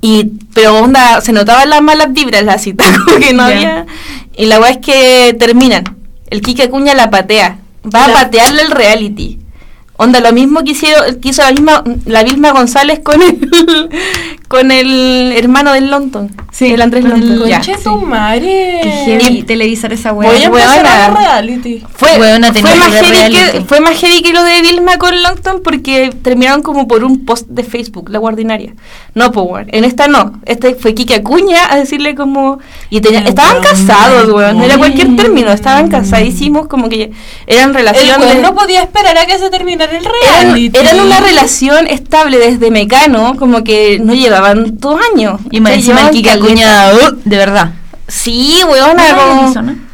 Y, 0.00 0.30
pero 0.54 0.78
onda, 0.78 1.20
se 1.20 1.32
notaban 1.32 1.68
las 1.68 1.82
malas 1.82 2.12
vibras 2.12 2.44
la 2.44 2.56
cita, 2.58 2.84
como 3.04 3.18
que 3.18 3.34
no 3.34 3.42
había. 3.42 3.84
Y 4.36 4.46
la 4.46 4.60
weá 4.60 4.70
es 4.70 4.78
que 4.78 5.36
terminan. 5.38 5.96
El 6.30 6.40
Kike 6.42 6.64
Acuña 6.64 6.94
la 6.94 7.10
patea. 7.10 7.58
Va 7.84 8.06
La- 8.06 8.14
a 8.14 8.16
patearle 8.24 8.62
el 8.62 8.70
reality. 8.70 9.39
Onda, 10.02 10.18
lo 10.20 10.32
mismo 10.32 10.64
que, 10.64 10.70
hicieron, 10.70 11.20
que 11.20 11.28
hizo 11.28 11.42
la 11.42 11.52
misma 11.52 11.84
la 12.06 12.22
Vilma 12.22 12.52
González 12.52 13.00
con 13.00 13.20
el, 13.20 13.90
con 14.48 14.70
el 14.70 15.34
hermano 15.36 15.74
del 15.74 15.90
Longton. 15.90 16.34
Sí, 16.50 16.72
el 16.72 16.80
Andrés 16.80 17.04
el-. 17.04 17.46
Ya. 17.46 17.56
Conche 17.56 17.76
tu 17.84 17.96
madre. 17.98 18.80
Qué 18.82 18.90
heavy 18.90 19.42
televisar 19.42 19.92
esa 19.92 20.14
weá. 20.14 20.30
Voy 20.30 20.40
a 20.40 20.46
empezar 20.46 20.86
a 20.86 21.08
ver 21.10 21.18
reality. 21.18 21.84
Fue, 21.94 22.18
Weona, 22.18 22.50
fue, 22.50 22.74
más 22.76 22.88
heavy 22.94 23.34
que, 23.34 23.60
fue 23.66 23.80
más 23.80 23.98
heavy 23.98 24.22
que 24.22 24.32
lo 24.32 24.42
de 24.42 24.62
Vilma 24.62 24.96
con 24.96 25.22
Longton 25.22 25.60
porque 25.62 26.14
terminaron 26.22 26.62
como 26.62 26.88
por 26.88 27.04
un 27.04 27.26
post 27.26 27.48
de 27.48 27.62
Facebook, 27.62 28.08
la 28.08 28.20
guardinaria. 28.20 28.72
No, 29.14 29.32
pues, 29.32 29.46
weón. 29.50 29.66
En 29.70 29.84
esta 29.84 30.08
no. 30.08 30.40
Este 30.46 30.76
fue 30.76 30.94
Kike 30.94 31.16
Acuña 31.16 31.70
a 31.70 31.76
decirle 31.76 32.14
como... 32.14 32.58
Y 32.88 33.02
tenía, 33.02 33.20
estaban 33.20 33.56
weón. 33.56 33.64
casados, 33.64 34.32
weón. 34.32 34.56
No 34.56 34.64
era 34.64 34.78
cualquier 34.78 35.14
término. 35.14 35.52
Estaban 35.52 35.90
casadísimos, 35.90 36.68
como 36.68 36.88
que 36.88 37.12
eran 37.46 37.68
El 37.68 37.74
relaciones... 37.74 38.26
weón 38.26 38.40
no 38.40 38.54
podía 38.54 38.80
esperar 38.80 39.18
a 39.18 39.26
que 39.26 39.38
se 39.38 39.50
terminara 39.50 39.89
el 39.90 40.06
eran, 40.06 40.54
reality. 40.54 40.78
eran 40.78 41.00
una 41.00 41.20
relación 41.20 41.86
estable 41.86 42.38
desde 42.38 42.70
Mecano, 42.70 43.36
como 43.38 43.64
que 43.64 43.98
no 44.02 44.14
llevaban 44.14 44.78
dos 44.78 45.00
años. 45.12 45.40
Y 45.50 45.60
Se 45.62 45.74
encima 45.74 46.08
el 46.10 46.22
caleta. 46.22 46.32
Acuña, 46.32 46.92
uh, 46.94 47.16
de 47.24 47.36
verdad. 47.36 47.72
Sí, 48.08 48.60
weona, 48.68 49.12
No. 49.12 49.90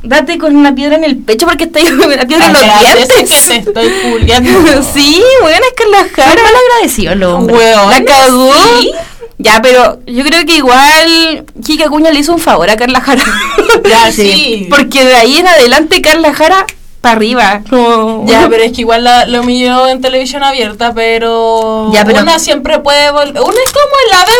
Date 0.00 0.38
con 0.38 0.54
una 0.54 0.74
piedra 0.76 0.94
en 0.94 1.02
el 1.02 1.16
pecho 1.18 1.44
porque 1.46 1.64
está 1.64 1.80
ahí 1.80 1.86
con 1.98 2.12
una 2.12 2.24
piedra 2.24 2.46
en 2.46 2.52
los 2.52 2.62
dientes. 2.62 3.30
que 3.48 3.48
te 3.48 3.56
estoy 3.56 3.92
juliando. 4.02 4.82
sí, 4.94 5.22
bueno, 5.42 5.58
es 5.66 5.74
que 5.76 5.90
la 5.90 6.08
Jara 6.08 6.40
mal 6.42 6.52
agradecido 6.72 7.12
el 7.14 7.22
hombre. 7.24 7.56
Weón, 7.56 7.90
la 7.90 8.04
cagó. 8.04 8.52
sí. 8.80 8.92
Ya, 9.40 9.62
pero 9.62 10.00
yo 10.04 10.24
creo 10.24 10.44
que 10.44 10.56
igual 10.56 11.44
Kika 11.64 11.84
Acuña 11.86 12.10
le 12.10 12.18
hizo 12.18 12.32
un 12.32 12.40
favor 12.40 12.68
a 12.70 12.76
Carla 12.76 13.00
Jara. 13.00 13.22
Ya, 13.88 14.10
sí. 14.12 14.66
Porque 14.68 15.04
de 15.04 15.14
ahí 15.14 15.36
en 15.36 15.46
adelante 15.46 16.02
Carla 16.02 16.34
Jara 16.34 16.66
para 17.00 17.16
arriba. 17.16 17.62
Como... 17.68 18.26
Ya, 18.28 18.48
pero 18.48 18.62
es 18.62 18.72
que 18.72 18.80
igual 18.82 19.04
la, 19.04 19.24
lo 19.26 19.40
humilló 19.42 19.88
en 19.88 20.00
televisión 20.00 20.42
abierta, 20.42 20.92
pero, 20.94 21.90
Ya, 21.92 22.04
pero- 22.04 22.22
una 22.22 22.38
siempre 22.38 22.78
puede 22.80 23.10
volver. 23.12 23.40
Una 23.42 23.56
es 23.64 23.72
como 23.72 23.94
el 24.06 24.12
ave 24.20 24.32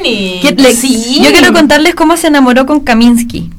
Fénix. 0.00 0.40
¿Qué- 0.42 0.62
le- 0.62 0.74
Sí. 0.74 1.20
Yo 1.22 1.30
quiero 1.32 1.52
contarles 1.52 1.94
cómo 1.94 2.16
se 2.16 2.26
enamoró 2.28 2.66
con 2.66 2.80
Kaminsky. 2.80 3.50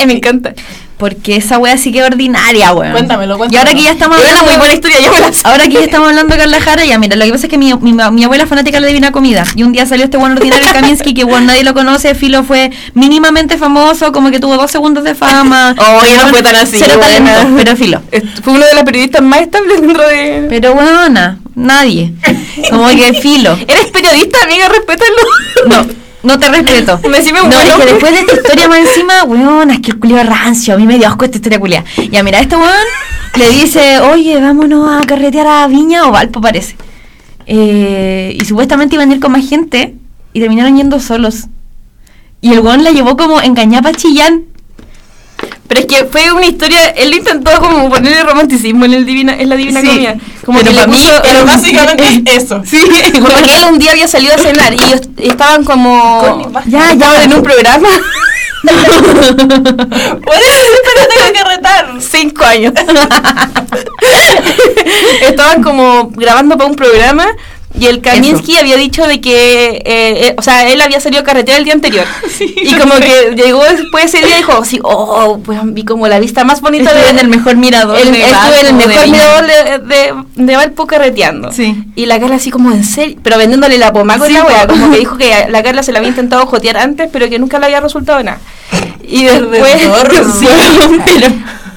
Eh, 0.00 0.06
me 0.06 0.14
encanta. 0.14 0.54
Porque 1.00 1.36
esa 1.36 1.58
wea 1.58 1.76
sí 1.78 1.90
que 1.90 1.98
es 2.00 2.04
ordinaria, 2.04 2.72
weón. 2.72 2.92
Cuéntamelo, 2.92 3.34
Y 3.34 3.38
cuéntamelo. 3.38 3.58
ahora 3.68 3.76
que 3.76 3.82
ya 3.82 3.90
estamos 3.90 4.18
Era 4.20 4.28
hablando... 4.28 4.50
muy 4.50 4.58
buena 4.58 4.74
historia, 4.74 5.00
yo 5.00 5.10
me 5.12 5.20
la 5.20 5.32
sé. 5.32 5.40
Ahora 5.44 5.64
que 5.66 5.72
ya 5.72 5.80
estamos 5.80 6.08
hablando 6.10 6.32
de 6.34 6.38
Carla 6.40 6.60
Jara, 6.60 6.84
ya 6.84 6.98
mira, 6.98 7.16
lo 7.16 7.24
que 7.24 7.32
pasa 7.32 7.46
es 7.46 7.50
que 7.50 7.58
mi, 7.58 7.74
mi, 7.74 7.92
mi 7.92 8.24
abuela 8.24 8.44
es 8.44 8.48
fanática 8.48 8.76
de 8.76 8.82
la 8.82 8.86
Divina 8.86 9.10
Comida. 9.10 9.44
Y 9.56 9.62
un 9.64 9.72
día 9.72 9.86
salió 9.86 10.04
este 10.04 10.18
buen 10.18 10.32
ordinario 10.32 10.66
Kaminsky, 10.72 11.14
que 11.14 11.24
bueno, 11.24 11.46
nadie 11.46 11.64
lo 11.64 11.74
conoce, 11.74 12.14
Filo 12.14 12.44
fue 12.44 12.70
mínimamente 12.94 13.56
famoso, 13.58 14.12
como 14.12 14.30
que 14.30 14.38
tuvo 14.38 14.56
dos 14.56 14.70
segundos 14.70 15.02
de 15.04 15.14
fama. 15.14 15.74
Oh, 15.92 16.04
ya 16.04 16.16
no 16.24 16.28
fue 16.28 16.42
tan 16.42 16.54
así, 16.56 16.76
Cero 16.78 16.98
talento, 17.00 17.30
pero 17.56 17.74
Filo. 17.76 18.02
Fue 18.44 18.52
uno 18.52 18.64
de 18.66 18.74
los 18.74 18.84
periodistas 18.84 19.22
más 19.22 19.40
estables 19.40 19.80
dentro 19.80 20.06
de... 20.06 20.46
Pero 20.48 20.74
buena, 20.74 21.38
nadie. 21.54 22.12
Como 22.68 22.86
que 22.88 23.14
Filo. 23.14 23.58
Eres 23.68 23.86
periodista, 23.86 24.38
amiga, 24.44 24.68
respétalo. 24.68 25.16
No, 25.66 25.86
no 26.22 26.38
te 26.38 26.48
respeto. 26.48 27.00
Me 27.08 27.10
No, 27.10 27.18
es 27.18 27.74
que 27.74 27.84
después 27.84 28.12
de 28.12 28.20
esta 28.20 28.34
historia 28.34 28.68
más 28.68 28.78
encima, 28.78 29.24
weón, 29.24 29.70
es 29.70 29.80
que 29.80 29.92
el 29.92 29.98
culio 29.98 30.22
rancio, 30.22 30.74
a 30.74 30.76
mí 30.76 30.86
me 30.86 30.98
dio 30.98 31.08
asco 31.08 31.24
esta 31.24 31.38
historia 31.38 31.58
culia. 31.58 31.84
Ya, 32.10 32.22
mira, 32.22 32.40
este 32.40 32.56
weón 32.56 32.86
le 33.36 33.48
dice, 33.50 34.00
oye, 34.00 34.40
vámonos 34.40 34.88
a 34.90 35.06
carretear 35.06 35.46
a 35.46 35.66
Viña 35.66 36.06
o 36.06 36.12
Valpo, 36.12 36.40
parece. 36.40 36.76
Eh, 37.46 38.36
y 38.40 38.44
supuestamente 38.44 38.94
iban 38.94 39.10
a 39.10 39.14
ir 39.14 39.20
con 39.20 39.32
más 39.32 39.48
gente 39.48 39.94
y 40.32 40.40
terminaron 40.40 40.76
yendo 40.76 41.00
solos. 41.00 41.46
Y 42.40 42.52
el 42.52 42.60
weón 42.60 42.84
la 42.84 42.90
llevó 42.90 43.16
como 43.16 43.40
engañada 43.40 43.82
para 43.82 43.96
Chillán. 43.96 44.44
Pero 45.70 45.82
es 45.82 45.86
que 45.86 46.04
fue 46.06 46.32
una 46.32 46.46
historia, 46.46 46.88
él 46.96 47.14
intentó 47.14 47.52
como 47.60 47.88
ponerle 47.88 48.24
romanticismo 48.24 48.86
en 48.86 48.92
el 48.92 49.06
divina, 49.06 49.36
en 49.38 49.48
la 49.48 49.54
divina 49.54 49.80
Sí, 49.80 49.86
comida. 49.86 50.16
Como 50.44 50.58
pero 50.58 50.70
que 50.72 50.74
le 50.74 50.80
para 50.80 50.92
mí 50.92 50.98
Pero 51.22 51.46
básicamente 51.46 52.04
es 52.26 52.34
eso. 52.42 52.60
Sí, 52.66 52.82
como 53.12 53.28
que 53.28 53.56
él 53.56 53.64
un 53.70 53.78
día 53.78 53.92
había 53.92 54.08
salido 54.08 54.34
a 54.34 54.38
cenar 54.38 54.74
y 54.74 54.82
ellos 54.82 55.02
estaban 55.18 55.62
como 55.62 56.50
ya, 56.66 56.92
ya 56.94 57.22
en 57.22 57.34
un 57.34 57.42
programa 57.44 57.88
tengo 58.62 58.78
que 61.32 61.44
retar. 61.44 61.94
cinco 62.00 62.44
años. 62.44 62.72
estaban 65.22 65.62
como 65.62 66.10
grabando 66.10 66.58
para 66.58 66.68
un 66.68 66.74
programa 66.74 67.26
y 67.78 67.86
el 67.86 68.00
Kaminsky 68.00 68.56
había 68.56 68.76
dicho 68.76 69.06
de 69.06 69.20
que, 69.20 69.76
eh, 69.76 69.82
eh, 69.84 70.34
o 70.36 70.42
sea, 70.42 70.68
él 70.68 70.80
había 70.80 71.00
salido 71.00 71.22
a 71.22 71.24
carretera 71.24 71.56
el 71.56 71.64
día 71.64 71.72
anterior. 71.72 72.04
y 72.40 72.74
como 72.74 72.94
que 72.96 73.34
llegó 73.36 73.62
después 73.64 74.06
ese 74.06 74.18
día 74.18 74.34
y 74.34 74.38
dijo, 74.38 74.64
sí, 74.64 74.80
oh, 74.82 75.40
pues 75.44 75.58
vi 75.62 75.84
como 75.84 76.08
la 76.08 76.18
vista 76.18 76.44
más 76.44 76.60
bonita 76.60 76.90
Estuve 76.90 77.04
de 77.04 77.10
en 77.10 77.18
el 77.20 77.28
mejor 77.28 77.56
mirador. 77.56 77.98
El, 77.98 78.12
de 78.12 78.22
estuve 78.22 78.60
en 78.60 78.66
el 78.66 78.78
de 78.78 78.86
mejor 78.86 79.08
mirador 79.08 79.46
de, 79.46 80.44
de, 80.44 80.56
Valpo 80.56 80.86
carreteando. 80.86 81.52
Sí. 81.52 81.84
Y 81.94 82.06
la 82.06 82.18
Carla 82.18 82.36
así 82.36 82.50
como 82.50 82.72
en 82.72 82.84
serio, 82.84 83.16
pero 83.22 83.38
vendiéndole 83.38 83.78
la 83.78 83.92
pomada 83.92 84.18
con 84.18 84.28
Sí, 84.28 84.34
la 84.34 84.44
wea, 84.44 84.66
como 84.66 84.90
que 84.90 84.98
dijo 84.98 85.16
que 85.16 85.46
la 85.48 85.62
Carla 85.62 85.82
se 85.82 85.92
la 85.92 86.00
había 86.00 86.10
intentado 86.10 86.44
jotear 86.46 86.76
antes, 86.76 87.08
pero 87.12 87.28
que 87.28 87.38
nunca 87.38 87.60
le 87.60 87.66
había 87.66 87.80
resultado 87.80 88.22
nada. 88.22 88.40
Y 89.02 89.24
después, 89.24 89.72
sí, 90.38 90.48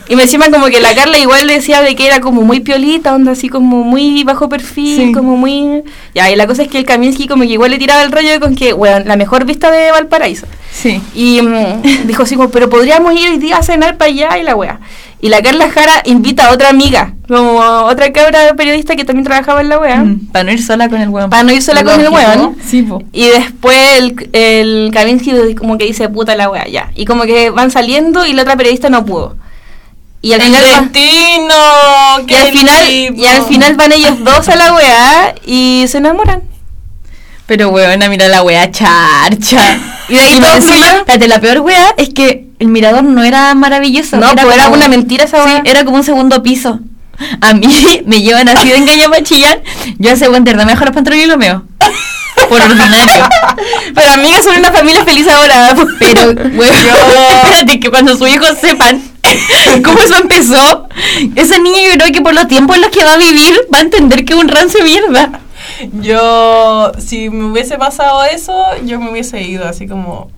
y 0.10 0.16
me 0.16 0.24
encima 0.24 0.50
como 0.52 0.68
que 0.68 0.80
la 0.82 0.94
Carla 0.96 1.18
igual 1.18 1.48
decía 1.48 1.82
de 1.82 1.96
que 1.96 2.06
era 2.08 2.20
como 2.20 2.42
muy 2.42 2.60
piolita, 2.60 3.14
onda 3.16 3.32
así 3.32 3.48
como 3.50 3.84
muy 3.84 4.24
bajo 4.24 4.50
perfil, 4.50 5.08
Sí. 5.08 5.12
como 5.14 5.38
muy... 5.38 5.84
Ya, 6.14 6.30
y 6.30 6.36
la 6.36 6.46
cosa 6.48 6.64
es 6.64 6.68
que 6.68 6.78
el 6.78 6.86
Kaminsky 6.86 7.28
como 7.28 7.44
que 7.44 7.50
igual 7.52 7.72
le 7.72 7.78
tiraba 7.80 8.04
el 8.04 8.12
rollo 8.12 8.40
con 8.40 8.56
que, 8.56 8.74
weón, 8.74 9.04
la 9.08 9.16
mejor 9.16 9.46
vista 9.46 9.72
de 9.72 9.92
Valparaíso. 9.92 10.46
Sí. 10.72 11.02
Y 11.16 11.42
mm, 11.42 11.82
dijo 12.08 12.24
así 12.24 12.36
como, 12.36 12.50
pero 12.50 12.70
podríamos 12.70 13.14
ir 13.14 13.30
hoy 13.30 13.38
día 13.38 13.58
a 13.58 13.64
cenar 13.64 13.98
para 13.98 14.10
allá 14.12 14.38
y 14.38 14.44
la 14.44 14.56
wea. 14.56 14.80
Y 15.22 15.30
la 15.30 15.42
Carla 15.42 15.70
Jara 15.70 16.02
invita 16.04 16.48
a 16.48 16.52
otra 16.52 16.68
amiga, 16.68 17.14
como 17.30 17.60
otra 17.86 18.12
cabra 18.12 18.56
periodista 18.58 18.98
que 18.98 19.06
también 19.06 19.24
trabajaba 19.24 19.62
en 19.62 19.70
la 19.70 19.80
wea, 19.80 20.04
Mm, 20.04 20.28
para 20.34 20.44
no 20.44 20.52
ir 20.52 20.62
sola 20.62 20.90
con 20.90 21.00
el 21.00 21.08
weón. 21.08 21.30
para 21.30 21.44
no 21.44 21.54
ir 21.54 21.62
sola 21.62 21.82
con 21.86 21.98
el 22.02 22.10
weón. 22.10 22.58
Sí, 22.66 22.82
po. 22.82 23.02
Y 23.14 23.28
después 23.30 23.78
el, 24.00 24.30
el 24.34 24.92
Kavinsky 24.94 25.56
como 25.56 25.78
que 25.78 25.86
dice 25.86 26.10
puta 26.10 26.36
la 26.36 26.50
wea, 26.50 26.68
ya. 26.68 26.92
Y 26.96 27.06
como 27.06 27.24
que 27.24 27.52
van 27.52 27.72
saliendo 27.72 28.26
y 28.26 28.34
la 28.34 28.42
otra 28.42 28.58
periodista 28.58 28.90
no 28.90 29.06
pudo. 29.06 29.38
Y 30.24 30.32
al 30.34 30.40
El 30.42 30.46
final 30.48 30.64
destino. 30.92 31.54
y 32.28 32.34
al 32.34 32.52
final 32.52 32.88
lindo. 32.88 33.22
y 33.22 33.26
al 33.28 33.44
final 33.46 33.76
van 33.76 33.92
ellos 33.92 34.24
dos 34.24 34.48
a 34.50 34.56
la 34.56 34.74
wea 34.74 35.36
y 35.46 35.86
se 35.88 35.98
enamoran. 36.00 36.42
Pero 37.46 37.70
weona, 37.70 38.08
mira 38.10 38.28
la 38.30 38.42
wea 38.42 38.72
charcha. 38.72 39.60
Y 40.10 40.16
de 40.16 40.20
ahí 40.20 40.40
más 40.40 40.60
todo 40.60 40.70
encima, 40.70 40.88
la 41.28 41.40
peor 41.40 41.60
wea 41.60 41.94
es 41.98 42.10
que 42.10 42.48
el 42.60 42.68
mirador 42.68 43.04
no 43.04 43.24
era 43.24 43.54
maravilloso. 43.56 44.18
No, 44.18 44.32
pues 44.34 44.56
era 44.56 44.64
como- 44.66 44.76
una 44.76 44.88
mentira 44.90 45.24
esa 45.26 45.44
Sí, 45.44 45.50
wea. 45.50 45.62
era 45.66 45.86
como 45.86 45.98
un 45.98 46.04
segundo 46.04 46.42
piso. 46.44 46.80
A 47.42 47.54
mí 47.54 47.68
me 48.06 48.22
llevan 48.22 48.50
así 48.50 48.70
de 48.70 48.78
engaño 48.78 49.10
para 49.10 49.24
chillar. 49.24 49.62
Yo 50.00 50.12
hace 50.14 50.28
buen 50.30 50.44
me 50.66 50.72
dejo 50.74 50.86
los 50.86 50.94
pantalones 50.94 51.26
y 51.26 51.28
los 51.28 51.38
meo. 51.38 51.64
Por 52.50 52.62
ordinario. 52.62 53.30
Pero 53.94 54.12
amigas 54.12 54.44
son 54.44 54.58
una 54.58 54.72
familia 54.72 55.04
feliz 55.06 55.28
ahora. 55.28 55.76
Pero, 56.00 56.34
bueno, 56.34 56.78
espérate 57.44 57.80
que 57.80 57.90
cuando 57.90 58.16
sus 58.16 58.30
hijos 58.30 58.58
sepan 58.60 59.02
cómo 59.84 60.00
eso 60.00 60.16
empezó, 60.16 60.88
esa 61.36 61.58
niña 61.60 61.80
yo 61.84 61.94
creo 61.94 62.12
que 62.12 62.22
por 62.22 62.34
los 62.34 62.48
tiempos 62.48 62.76
en 62.76 62.82
los 62.82 62.92
que 62.92 63.04
va 63.04 63.14
a 63.14 63.18
vivir 63.18 63.56
va 63.74 63.80
a 63.80 63.82
entender 63.82 64.26
que 64.26 64.34
es 64.34 64.40
un 64.40 64.48
rancio 64.48 64.84
mierda. 64.84 65.42
Yo, 66.02 66.92
si 67.00 67.30
me 67.30 67.46
hubiese 67.46 67.78
pasado 67.78 68.24
eso, 68.26 68.54
yo 68.86 69.00
me 69.00 69.12
hubiese 69.12 69.42
ido 69.42 69.68
así 69.68 69.88
como 69.88 70.30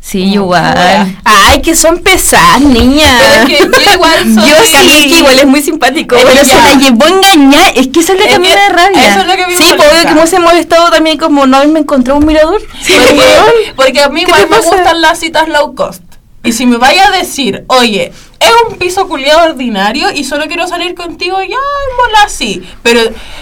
Sí, 0.00 0.20
Como, 0.22 0.34
igual. 0.34 1.16
Ay, 1.24 1.60
que 1.62 1.74
son 1.74 1.98
pesadas, 2.00 2.60
niña. 2.60 3.06
Pero 3.20 3.34
es 3.42 3.46
que 3.46 3.84
yo 3.84 3.92
igual 3.94 4.34
soy... 4.34 4.50
Yo 4.50 4.56
sí, 4.64 5.08
que 5.08 5.18
igual 5.18 5.38
es 5.38 5.46
muy 5.46 5.62
simpático. 5.62 6.16
Pero 6.16 6.44
se 6.44 6.54
la 6.54 6.74
llevó 6.74 7.04
a 7.04 7.08
engañar. 7.08 7.72
Es 7.76 7.88
que 7.88 8.00
eso 8.00 8.12
es 8.12 8.18
lo 8.20 8.24
que 8.24 8.30
Es 8.30 8.36
a 8.36 8.38
mí 8.38 8.48
me 8.48 8.54
da 8.54 8.68
rabia. 8.68 9.08
Eso 9.10 9.20
es 9.20 9.26
lo 9.26 9.36
que 9.36 9.44
a 9.44 9.46
mí 9.48 9.52
me 9.54 9.58
Sí, 9.58 9.64
pues 9.76 9.78
molesta. 9.78 9.94
obvio 9.94 10.02
que 10.30 10.36
hemos 10.36 10.52
molestado 10.52 10.90
también 10.90 11.18
como 11.18 11.46
no 11.46 11.56
haberme 11.58 11.80
encontrado 11.80 12.18
un 12.18 12.26
mirador. 12.26 12.60
Porque, 12.60 13.72
porque 13.76 14.02
a 14.02 14.08
mí 14.08 14.24
¿Qué 14.24 14.30
igual 14.30 14.48
me 14.50 14.56
pasa? 14.56 14.70
gustan 14.76 15.00
las 15.00 15.18
citas 15.20 15.48
low 15.48 15.74
cost. 15.74 16.02
Y 16.42 16.52
si 16.52 16.66
me 16.66 16.76
vaya 16.76 17.08
a 17.08 17.10
decir, 17.10 17.64
oye, 17.68 18.12
es 18.44 18.72
un 18.72 18.76
piso 18.78 19.08
culiado 19.08 19.44
ordinario 19.50 20.10
y 20.12 20.24
solo 20.24 20.46
quiero 20.46 20.66
salir 20.66 20.94
contigo, 20.94 21.40
ya, 21.42 21.48
mola 21.56 22.18
así. 22.24 22.62
Pero 22.82 23.00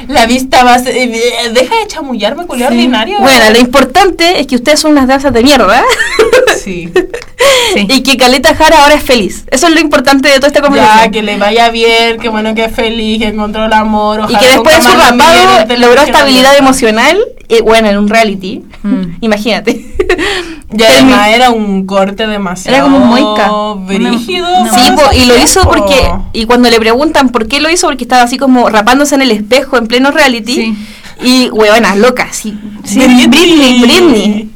la 0.08 0.26
vista 0.26 0.64
va 0.64 0.74
a 0.74 0.78
ser- 0.78 0.96
eh, 0.96 1.10
Deja 1.52 1.76
de 1.76 1.86
chamullarme, 1.86 2.46
culiado 2.46 2.72
ordinario. 2.72 3.18
Bueno, 3.20 3.50
lo 3.50 3.58
importante 3.58 4.40
es 4.40 4.46
que 4.46 4.56
ustedes 4.56 4.80
son 4.80 4.92
unas 4.92 5.06
danzas 5.08 5.32
de 5.32 5.42
mierda 5.42 5.82
Sí. 6.62 6.90
Sí. 7.74 7.86
y 7.88 8.02
que 8.02 8.16
Caleta 8.16 8.54
Jara 8.54 8.82
ahora 8.82 8.94
es 8.94 9.02
feliz. 9.02 9.44
Eso 9.50 9.66
es 9.66 9.74
lo 9.74 9.80
importante 9.80 10.28
de 10.28 10.36
toda 10.36 10.48
esta 10.48 10.60
Ya, 10.60 10.66
conversación. 10.66 11.10
que 11.12 11.22
le 11.22 11.36
vaya 11.38 11.70
bien, 11.70 12.18
que 12.20 12.28
bueno, 12.28 12.54
que 12.54 12.64
es 12.66 12.74
feliz, 12.74 13.18
que 13.20 13.28
encontró 13.28 13.64
el 13.66 13.72
amor. 13.72 14.20
y 14.20 14.22
ojalá 14.24 14.38
que 14.38 14.46
después 14.46 14.76
de 14.76 14.82
su 14.82 14.96
rapado 14.96 15.76
logró 15.78 16.02
estabilidad 16.02 16.56
emocional, 16.56 17.18
eh, 17.48 17.60
bueno, 17.62 17.88
en 17.88 17.98
un 17.98 18.08
reality. 18.08 18.62
Mm. 18.82 19.02
Imagínate. 19.20 19.84
Y 20.76 20.82
además 20.82 21.28
era 21.28 21.50
un 21.50 21.86
corte 21.86 22.26
demasiado 22.26 22.76
Era 22.76 22.84
como 22.84 22.98
un 22.98 23.08
moica. 23.08 23.50
brígido. 23.86 24.48
Una- 24.48 24.60
una 24.60 24.72
Sí, 24.72 24.90
para 24.90 24.96
po, 24.96 25.10
ese 25.10 25.18
y 25.24 25.26
lo 25.26 25.38
hizo 25.42 25.62
porque, 25.62 26.12
y 26.32 26.44
cuando 26.46 26.70
le 26.70 26.78
preguntan 26.78 27.28
por 27.30 27.46
qué 27.48 27.60
lo 27.60 27.70
hizo, 27.70 27.86
porque 27.88 28.04
estaba 28.04 28.22
así 28.22 28.38
como 28.38 28.68
rapándose 28.68 29.14
en 29.14 29.22
el 29.22 29.30
espejo 29.30 29.76
en 29.76 29.86
pleno 29.86 30.10
reality, 30.10 30.54
Sí. 30.54 30.76
y 31.22 31.50
huevona, 31.50 31.94
loca, 31.96 32.28
sí, 32.32 32.56
sí, 32.84 32.98
Britney. 32.98 33.26
Britney, 33.28 33.80
Britney. 33.82 34.50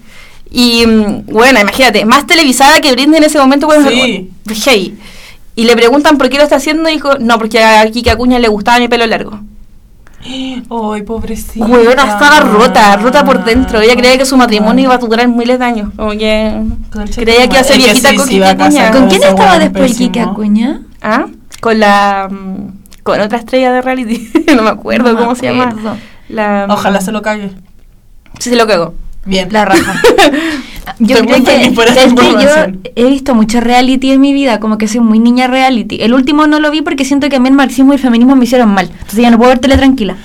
Y 0.51 0.87
mm, 0.87 1.27
bueno, 1.33 1.61
imagínate, 1.61 2.05
más 2.05 2.27
televisada 2.27 2.81
que 2.81 2.93
Britney 2.93 3.19
en 3.19 3.25
ese 3.25 3.39
momento, 3.39 3.67
bueno, 3.67 3.89
Sí. 3.91 4.31
hey. 4.65 4.99
Y 5.55 5.65
le 5.65 5.75
preguntan 5.77 6.19
por 6.19 6.29
qué 6.29 6.37
lo 6.37 6.43
está 6.45 6.57
haciendo, 6.57 6.89
y 6.89 6.93
dijo, 6.95 7.19
no, 7.19 7.39
porque 7.39 7.63
a 7.63 7.91
Kiki 7.91 8.11
Acuña 8.11 8.39
le 8.39 8.49
gustaba 8.49 8.79
mi 8.79 8.89
pelo 8.89 9.07
largo. 9.07 9.41
Ay, 10.29 11.03
pobrecita. 11.03 11.65
Huevona, 11.67 12.03
estaba 12.05 12.41
rota, 12.41 12.97
rota 12.97 13.25
por 13.25 13.45
dentro. 13.45 13.81
Ella 13.81 13.95
creía 13.97 14.19
que 14.19 14.25
su 14.27 14.37
matrimonio 14.37 14.85
iba 14.85 14.95
a 14.95 14.99
durar 14.99 15.29
miles 15.29 15.59
de 15.59 15.65
años. 15.65 15.93
Concha 15.97 17.21
creía 17.21 17.49
que 17.49 17.55
iba 17.55 17.61
a 17.61 17.65
ser 17.65 17.77
viejita 17.77 18.11
sí, 18.11 18.17
con 18.17 18.29
sí, 18.29 18.43
Acuña. 18.43 18.91
¿Con 18.91 19.09
quién 19.09 19.23
estaba 19.23 19.59
después. 19.59 19.95
Kike 19.97 20.21
Acuña? 20.21 20.81
¿Ah? 21.03 21.27
Con 21.61 21.79
la. 21.81 22.29
mm, 22.31 23.03
Con 23.03 23.21
otra 23.21 23.39
estrella 23.39 23.73
de 23.73 23.83
reality. 23.83 24.31
no 24.57 24.63
me 24.63 24.71
acuerdo 24.71 25.13
No 25.13 25.15
me 25.15 25.21
cómo 25.21 25.35
se 25.37 25.47
llama. 25.47 25.75
La, 26.29 26.67
mm, 26.67 26.71
Ojalá 26.71 27.01
se 27.01 27.13
lo 27.13 27.23
cague. 27.23 27.51
Sí, 28.39 28.51
se 28.51 28.57
lo 28.57 28.67
cagó. 28.67 28.95
Bien. 29.25 29.49
La 29.53 29.65
raja. 29.65 30.01
Yo 30.99 31.17
creo 31.19 31.45
que, 31.45 31.73
por 31.75 31.87
esta 31.87 32.05
es 32.05 32.15
que 32.15 32.33
yo 32.33 32.81
he 32.95 33.05
visto 33.11 33.35
mucho 33.35 33.61
reality 33.61 34.13
en 34.13 34.21
mi 34.21 34.33
vida, 34.33 34.61
como 34.61 34.79
que 34.79 34.89
soy 34.89 35.01
muy 35.01 35.19
niña 35.19 35.47
reality. 35.47 35.99
El 36.01 36.15
último 36.15 36.47
no 36.47 36.59
lo 36.59 36.71
vi 36.71 36.81
porque 36.83 37.05
siento 37.05 37.29
que 37.29 37.37
a 37.37 37.41
mí 37.41 37.49
el 37.49 37.55
marxismo 37.55 37.93
y 37.93 37.97
el 37.97 38.01
feminismo 38.03 38.35
me 38.35 38.45
hicieron 38.45 38.71
mal. 38.71 38.87
Entonces 38.91 39.19
ya 39.21 39.31
no 39.31 39.37
puedo 39.37 39.51
ver 39.51 39.59
tele 39.59 39.77
tranquila. 39.77 40.17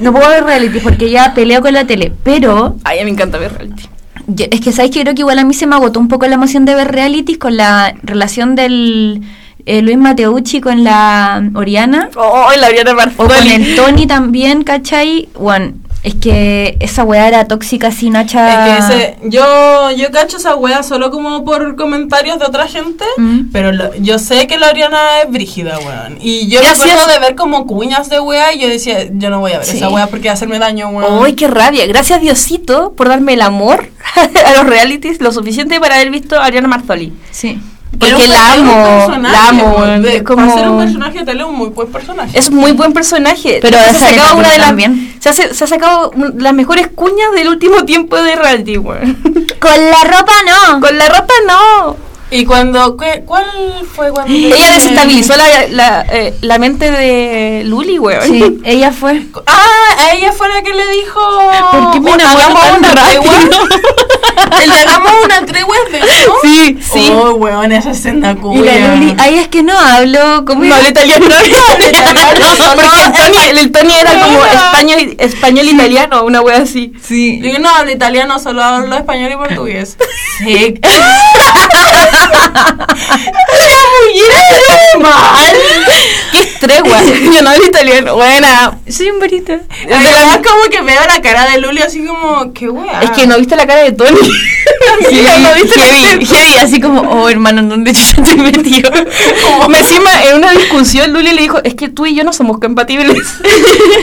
No 0.00 0.12
puedo 0.12 0.28
ver 0.28 0.44
reality 0.44 0.80
porque 0.80 1.10
ya 1.10 1.32
peleo 1.34 1.62
con 1.62 1.72
la 1.72 1.86
tele. 1.86 2.12
Pero 2.22 2.76
Ay, 2.84 2.98
a 2.98 3.02
mí 3.02 3.06
me 3.06 3.14
encanta 3.14 3.38
ver 3.38 3.52
reality. 3.54 3.84
yo- 4.26 4.46
es 4.50 4.60
que 4.60 4.72
sabes 4.72 4.90
que 4.90 5.00
creo 5.00 5.14
que 5.14 5.22
igual 5.22 5.38
a 5.38 5.44
mí 5.44 5.54
se 5.54 5.66
me 5.66 5.74
agotó 5.74 5.98
un 6.00 6.08
poco 6.08 6.26
la 6.26 6.34
emoción 6.34 6.66
de 6.66 6.74
ver 6.74 6.92
reality 6.92 7.36
con 7.36 7.56
la 7.56 7.94
relación 8.02 8.54
del 8.56 9.22
eh, 9.64 9.82
Luis 9.82 9.96
Mateucci 9.98 10.60
con 10.60 10.84
la 10.84 11.42
Oriana. 11.54 12.10
Oh, 12.16 12.48
la 12.58 12.66
Ariana 12.68 12.92
O 13.16 13.26
con 13.26 13.46
el 13.46 13.74
Tony 13.76 14.06
también, 14.06 14.64
¿cachai? 14.64 15.28
Bueno, 15.38 15.72
es 16.02 16.14
que 16.14 16.76
esa 16.80 17.02
weá 17.04 17.26
era 17.28 17.46
tóxica 17.48 17.88
así, 17.88 18.08
Nacha. 18.08 18.76
Es 18.78 18.84
que 18.84 18.94
ese, 18.94 19.18
yo, 19.24 19.90
yo 19.90 20.10
cacho 20.10 20.36
esa 20.36 20.54
wea 20.54 20.82
solo 20.82 21.10
como 21.10 21.44
por 21.44 21.74
comentarios 21.76 22.38
de 22.38 22.44
otra 22.46 22.66
gente, 22.68 23.04
Mm. 23.16 23.50
pero 23.52 23.72
lo- 23.72 23.94
yo 23.96 24.18
sé 24.18 24.46
que 24.46 24.58
la 24.58 24.68
Oriana 24.70 24.98
es 25.24 25.30
brígida, 25.30 25.78
weón. 25.78 26.18
Y 26.20 26.48
yo 26.48 26.60
Gracias. 26.60 26.86
recuerdo 26.86 27.12
de 27.12 27.18
ver 27.18 27.34
como 27.34 27.66
cuñas 27.66 28.08
de 28.10 28.20
wea 28.20 28.52
y 28.54 28.60
yo 28.60 28.68
decía, 28.68 29.08
yo 29.10 29.28
no 29.30 29.40
voy 29.40 29.52
a 29.52 29.58
ver 29.58 29.66
Sí. 29.66 29.76
esa 29.76 29.88
wea 29.88 30.06
porque 30.06 30.28
va 30.28 30.32
a 30.32 30.34
hacerme 30.34 30.58
daño, 30.58 30.88
weón. 30.88 31.24
¡Ay, 31.24 31.34
qué 31.34 31.48
rabia! 31.48 31.86
Gracias 31.86 32.20
Diosito 32.20 32.92
por 32.96 33.08
darme 33.08 33.34
el 33.34 33.42
amor 33.42 33.88
a 34.46 34.52
los 34.56 34.66
realities 34.66 35.20
lo 35.20 35.32
suficiente 35.32 35.80
para 35.80 35.96
haber 35.96 36.10
visto 36.10 36.36
a 36.40 36.44
Ariana 36.44 36.68
Marzoli. 36.68 37.12
Sí. 37.30 37.60
Porque 37.98 38.28
la 38.28 38.52
amo, 38.54 39.18
la 39.20 39.48
amo. 39.48 39.84
De- 40.00 40.16
es 40.16 40.22
Para 40.22 40.50
ser 40.54 40.62
un 40.62 40.66
como... 40.68 40.78
personaje 40.80 41.18
de 41.18 41.24
tele, 41.24 41.44
un 41.44 41.54
muy 41.56 41.68
buen 41.70 41.88
personaje. 41.90 42.38
Es 42.38 42.48
un 42.48 42.56
muy 42.56 42.72
buen 42.72 42.92
personaje. 42.92 43.58
Pero 43.60 43.76
se 43.78 43.84
ha 43.88 43.94
sacado 43.94 44.36
una 44.36 44.52
de 44.52 44.58
las 44.58 44.74
se, 45.20 45.28
hace- 45.28 45.54
se 45.54 45.64
ha 45.64 45.66
sacado 45.66 46.12
las 46.36 46.52
mejores 46.54 46.88
cuñas 46.94 47.32
del 47.34 47.48
último 47.48 47.84
tiempo 47.84 48.16
de 48.16 48.36
reality, 48.36 48.78
weón. 48.78 49.18
Con 49.60 49.90
la 49.90 50.04
ropa 50.04 50.32
no. 50.46 50.80
Con 50.80 50.96
la 50.96 51.08
ropa 51.08 51.34
no. 51.46 51.96
Y 52.30 52.44
cuando, 52.44 52.96
¿qué- 52.98 53.22
¿cuál 53.24 53.44
fue 53.94 54.10
cuando? 54.10 54.32
Ella 54.32 54.72
desestabilizó 54.74 55.34
la, 55.36 55.66
la, 55.70 56.06
eh, 56.12 56.34
la 56.42 56.58
mente 56.58 56.90
de 56.90 57.62
Luli, 57.64 57.98
weón. 57.98 58.22
Sí, 58.22 58.58
ella 58.64 58.92
fue. 58.92 59.22
Ah, 59.46 59.64
a 59.98 60.12
ella 60.14 60.32
fue 60.32 60.46
la 60.48 60.60
que 60.62 60.74
le 60.74 60.86
dijo. 60.92 61.20
¿Por 61.72 61.92
qué 61.92 62.00
me 62.00 62.10
"Oh, 62.10 62.14
enamoro 62.14 62.38
hagamos 62.44 62.62
tan 62.62 62.78
una 62.78 62.88
rápido?" 62.94 63.22
tregua. 63.22 63.34
El 64.62 64.70
de 64.70 64.76
hagamos 64.76 65.12
una 65.24 65.46
tregua 65.46 65.76
eso. 65.92 66.32
Sí, 66.42 66.78
sí. 66.80 67.10
Oh, 67.12 67.32
weón, 67.32 67.72
esa 67.72 67.90
escena 67.90 68.32
Y 68.32 68.36
cuya. 68.36 68.74
la 68.78 68.94
Luli, 68.94 69.14
ay, 69.18 69.38
es 69.38 69.48
que 69.48 69.62
no 69.62 69.78
hablo. 69.78 70.44
como 70.44 70.64
No 70.64 70.74
habla 70.74 70.88
italiano. 70.90 71.26
Porque 71.28 71.90
el 73.04 73.12
Tony, 73.12 73.58
el 73.60 73.72
Tony 73.72 73.92
era 73.94 74.12
como 74.20 74.44
español, 74.44 75.16
español 75.18 75.68
italiano, 75.68 76.24
una 76.24 76.40
wea 76.42 76.58
así. 76.58 76.92
Sí. 77.02 77.40
Yo 77.42 77.58
no 77.58 77.68
hablo 77.70 77.90
italiano, 77.90 78.38
solo 78.38 78.62
hablo 78.62 78.96
español 78.96 79.32
y 79.32 79.36
portugués. 79.36 79.96
Sí. 80.38 80.78
Mal. 84.98 85.56
¿Qué 86.32 86.40
es 86.40 86.58
tregua? 86.58 87.02
Yo 87.34 87.42
no 87.42 87.50
hablo 87.50 87.66
italiano. 87.66 88.14
Buena. 88.14 88.78
Soy 88.88 89.10
un 89.10 89.20
barito. 89.20 89.52
Además, 89.84 90.40
como 90.46 90.64
que 90.70 90.82
veo 90.82 91.00
la 91.06 91.20
cara 91.20 91.50
de 91.50 91.58
Luli 91.58 91.82
así 91.82 92.04
como, 92.04 92.52
qué 92.52 92.68
wea. 92.68 93.00
Es 93.02 93.10
que 93.10 93.26
no 93.26 93.38
viste 93.38 93.56
la 93.56 93.66
cara 93.66 93.82
de 93.82 93.92
Tony. 93.92 94.16
Sí, 95.08 95.22
no 95.42 95.54
viste 95.54 95.80
heavy, 95.80 96.26
heavy, 96.26 96.58
así 96.58 96.80
como, 96.80 97.00
oh 97.02 97.28
hermano, 97.28 97.60
¿en 97.60 97.68
dónde 97.68 97.92
chucha 97.92 98.22
te 98.22 98.36
metió? 98.36 98.90
Me 99.68 99.78
encima 99.78 100.10
en 100.24 100.36
una 100.36 100.52
discusión 100.52 101.12
Luli 101.12 101.32
le 101.32 101.42
dijo, 101.42 101.58
es 101.62 101.74
que 101.74 101.88
tú 101.88 102.06
y 102.06 102.14
yo 102.14 102.24
no 102.24 102.32
somos 102.32 102.58
compatibles. 102.58 103.16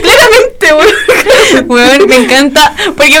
Claramente, 0.02 0.74
weón. 0.74 1.68
Weón, 1.68 2.08
me 2.08 2.16
encanta 2.16 2.74
porque 2.96 3.18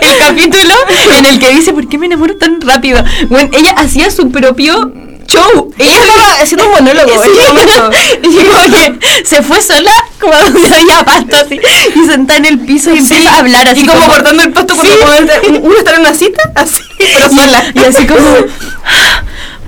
el 0.00 0.18
capítulo 0.18 0.74
en 1.16 1.24
el 1.26 1.38
que 1.38 1.50
dice 1.50 1.72
¿por 1.72 1.88
qué 1.88 1.98
me 1.98 2.06
enamoro 2.06 2.36
tan 2.36 2.59
rápido? 2.66 3.02
Bueno, 3.28 3.50
ella 3.52 3.72
hacía 3.76 4.10
su 4.10 4.30
propio 4.30 4.92
show. 5.26 5.72
Ella 5.78 5.92
estaba 6.00 6.32
haciendo 6.42 6.66
un 6.66 6.72
monólogo 6.72 7.22
Sí. 7.22 7.30
Y 8.22 8.44
como 8.44 8.76
que 8.76 8.98
se 9.24 9.42
fue 9.42 9.62
sola, 9.62 9.92
como 10.20 10.32
donde 10.52 10.74
había 10.74 11.04
pasto 11.04 11.36
así, 11.36 11.60
y 11.94 12.06
sentada 12.06 12.38
en 12.38 12.44
el 12.46 12.58
piso 12.60 12.92
y 12.94 12.98
empieza 12.98 13.30
a 13.34 13.38
hablar 13.38 13.68
así 13.68 13.82
y 13.82 13.86
como, 13.86 14.06
cortando 14.06 14.42
el 14.42 14.52
pasto 14.52 14.74
cuando 14.76 15.32
Sí. 15.42 15.60
uno 15.62 15.76
está 15.78 15.94
en 15.94 16.00
una 16.00 16.14
cita, 16.14 16.42
así, 16.56 16.82
pero 16.98 17.28
sola. 17.30 17.64
Y 17.74 17.78
así 17.80 18.06
como, 18.06 18.36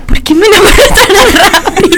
¿por 0.07 0.21
qué 0.21 0.35
me 0.35 0.45
enamoré 0.47 0.87
tan 0.89 1.07
rápido? 1.15 1.92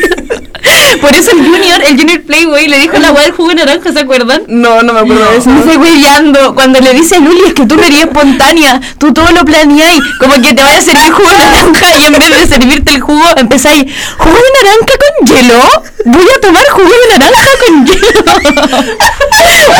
Por 1.01 1.13
eso 1.13 1.31
el 1.31 1.37
Junior, 1.37 1.81
el 1.83 1.97
Junior 1.97 2.21
Playboy, 2.21 2.67
le 2.67 2.79
dijo 2.79 2.97
la 2.97 3.11
weá 3.11 3.23
del 3.23 3.33
jugo 3.33 3.49
de 3.49 3.55
naranja, 3.55 3.91
¿se 3.91 3.99
acuerdan? 3.99 4.43
No, 4.47 4.81
no 4.81 4.93
me 4.93 4.99
acuerdo 5.01 5.31
de 5.31 5.37
eso. 5.37 5.49
Me 5.49 5.59
estoy 5.59 5.77
hueveando 5.77 6.55
cuando 6.55 6.79
le 6.79 6.93
dice 6.93 7.15
a 7.15 7.19
Luli 7.19 7.41
es 7.47 7.53
que 7.53 7.65
tú 7.65 7.75
no 7.75 7.83
eres 7.83 8.01
espontánea, 8.01 8.81
tú 8.97 9.13
todo 9.13 9.29
lo 9.31 9.43
planeáis, 9.45 10.01
como 10.19 10.33
que 10.35 10.53
te 10.53 10.63
vaya 10.63 10.79
a 10.79 10.81
servir 10.81 11.11
jugo 11.11 11.29
de 11.29 11.37
naranja 11.37 11.95
y 11.99 12.05
en 12.05 12.13
vez 12.13 12.29
de 12.29 12.47
servirte 12.47 12.93
el 12.95 13.01
jugo 13.01 13.23
empezáis, 13.37 13.85
¿jugo 14.17 14.35
de 14.35 14.51
naranja 14.63 14.93
con 15.03 15.27
hielo? 15.27 15.83
Voy 16.05 16.27
a 16.35 16.41
tomar 16.41 16.65
jugo 16.69 16.89
de 16.89 17.19
naranja 17.19 17.49
con 17.65 17.85
hielo. 17.85 18.95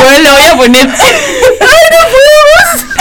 Bueno, 0.04 0.30
lo 0.30 0.36
voy 0.36 0.46
a 0.46 0.58
poner. 0.58 0.88
¡Ay, 1.00 1.86
no 1.92 2.00
podemos! 2.12 2.95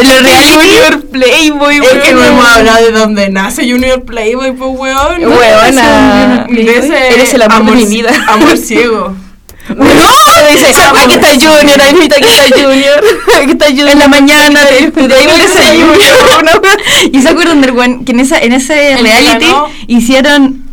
En 0.00 0.08
los 0.08 0.22
reality 0.22 0.52
Junior 0.52 1.02
Playboy, 1.10 1.76
Es 1.78 1.82
que 2.04 2.12
no 2.12 2.20
weón. 2.20 2.32
hemos 2.32 2.48
hablado 2.48 2.84
de 2.86 2.92
dónde 2.92 3.28
nace 3.30 3.70
Junior 3.70 4.02
Playboy, 4.04 4.52
pues 4.52 4.70
weón. 4.78 5.24
Weona. 5.26 6.46
Eres 6.48 7.34
el 7.34 7.42
amor 7.42 7.76
de 7.76 7.84
mi 7.84 7.86
vida. 7.86 8.10
Amor 8.28 8.56
ciego. 8.56 9.14
No, 9.68 9.84
dice, 9.84 10.66
aquí 10.96 11.12
está 11.12 11.28
Junior, 11.34 11.78
ahí 11.82 11.94
está, 12.00 12.16
aquí 12.16 12.26
está 12.26 12.56
Junior, 12.56 13.04
aquí 13.42 13.50
está 13.52 13.66
Junior. 13.66 13.88
en 13.90 13.98
la 13.98 14.08
mañana 14.08 14.60
te. 14.66 14.90
Junior. 14.90 16.62
¿Y 17.12 17.20
se 17.20 17.28
acuerdan 17.28 17.60
del 17.60 17.72
weón 17.72 18.04
que 18.06 18.12
en, 18.12 18.20
esa, 18.20 18.38
en 18.38 18.52
ese 18.54 18.92
El 18.92 19.00
reality 19.00 19.46
hicieron 19.86 20.67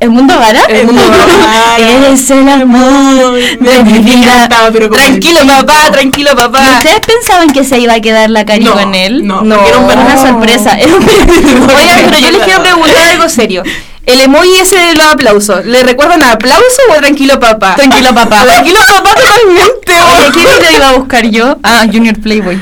¿El 0.00 0.10
mundo 0.10 0.34
vara? 0.38 0.64
El 0.68 0.86
mundo 0.86 1.02
vara. 1.08 1.76
Eres 1.78 2.30
el 2.30 2.48
amor 2.48 3.34
de 3.34 3.84
mi 3.84 3.98
vida. 3.98 4.44
Estaba, 4.44 4.70
pero 4.72 4.88
como 4.88 5.00
Tranquilo, 5.00 5.40
el 5.40 5.46
papá, 5.46 5.90
tranquilo, 5.92 6.30
¿Y 6.32 6.36
papá. 6.36 6.62
¿Ustedes 6.78 7.00
pensaban 7.00 7.50
que 7.50 7.64
se 7.64 7.78
iba 7.78 7.92
a 7.94 8.00
quedar 8.00 8.30
la 8.30 8.46
Cari 8.46 8.64
No, 8.64 8.72
con 8.72 8.94
él? 8.94 9.26
no, 9.26 9.42
No. 9.42 9.66
era 9.66 9.78
un 9.78 9.84
una 9.84 10.16
sorpresa. 10.16 10.72
Oigan, 10.80 12.00
pero 12.06 12.18
yo 12.18 12.30
les 12.30 12.40
quiero 12.44 12.62
preguntar 12.62 13.08
algo 13.10 13.28
serio. 13.28 13.62
El 14.06 14.20
emoji 14.22 14.54
ese 14.60 14.76
de 14.76 14.94
los 14.94 15.06
aplausos, 15.06 15.66
¿le 15.66 15.82
recuerdan 15.82 16.22
a 16.22 16.32
aplauso 16.32 16.80
o 16.88 16.94
a 16.94 16.96
tranquilo 16.96 17.38
papá? 17.38 17.74
Tranquilo, 17.76 18.14
papá. 18.14 18.42
Tranquilo 18.44 18.78
papá 18.80 19.10
totalmente. 19.14 19.92
Oye, 19.92 20.32
¿qué 20.32 20.40
video 20.40 20.76
iba 20.76 20.88
a 20.88 20.92
buscar 20.94 21.26
yo? 21.26 21.58
Ah, 21.62 21.84
Junior 21.92 22.18
Playboy. 22.18 22.58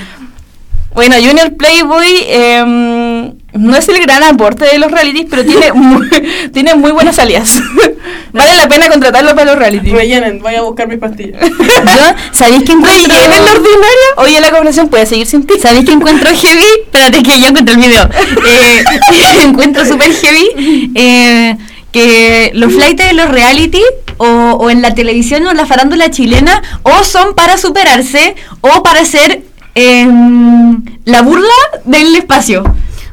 Bueno, 0.92 1.14
Junior 1.16 1.54
Playboy 1.56 2.24
em, 2.26 3.37
no 3.58 3.76
es 3.76 3.88
el 3.88 4.00
gran 4.00 4.22
aporte 4.22 4.64
de 4.64 4.78
los 4.78 4.90
realities, 4.90 5.26
pero 5.28 5.44
tiene 5.44 5.72
muy, 5.74 6.08
tiene 6.52 6.74
muy 6.74 6.92
buenas 6.92 7.18
alias. 7.18 7.60
vale 8.32 8.56
la 8.56 8.68
pena 8.68 8.88
contratarlo 8.88 9.34
para 9.34 9.52
los 9.52 9.58
realities. 9.58 9.92
Rellenen, 9.92 10.40
voy 10.40 10.54
a 10.54 10.62
buscar 10.62 10.88
mis 10.88 10.98
pastillas. 10.98 11.40
Yo, 11.50 12.14
¿sabéis 12.32 12.64
que 12.64 12.72
encuentro? 12.72 13.14
¿Rellenen 13.14 13.44
la 13.44 13.50
ordinaria? 13.52 14.08
Oye, 14.16 14.40
la 14.40 14.50
conversación 14.50 14.88
puede 14.88 15.06
seguir 15.06 15.26
sin 15.26 15.46
ti. 15.46 15.54
¿Sabéis 15.60 15.84
que 15.84 15.92
encuentro 15.92 16.28
heavy? 16.28 16.64
Espérate 16.84 17.22
que 17.22 17.40
yo 17.40 17.46
encontré 17.48 17.74
el 17.74 17.80
video. 17.80 18.08
Eh, 18.46 18.84
encuentro 19.42 19.84
súper 19.84 20.12
heavy 20.12 20.92
eh, 20.94 21.56
que 21.92 22.50
los 22.54 22.72
flights 22.72 23.08
de 23.08 23.12
los 23.14 23.28
reality 23.28 23.82
o, 24.18 24.26
o 24.26 24.70
en 24.70 24.82
la 24.82 24.94
televisión 24.94 25.46
o 25.46 25.50
en 25.50 25.56
la 25.56 25.66
farándula 25.66 26.10
chilena 26.10 26.62
o 26.82 27.04
son 27.04 27.34
para 27.34 27.56
superarse 27.56 28.36
o 28.60 28.82
para 28.82 29.04
ser 29.04 29.42
em, 29.74 30.82
la 31.04 31.22
burla 31.22 31.54
del 31.84 32.14
espacio. 32.16 32.64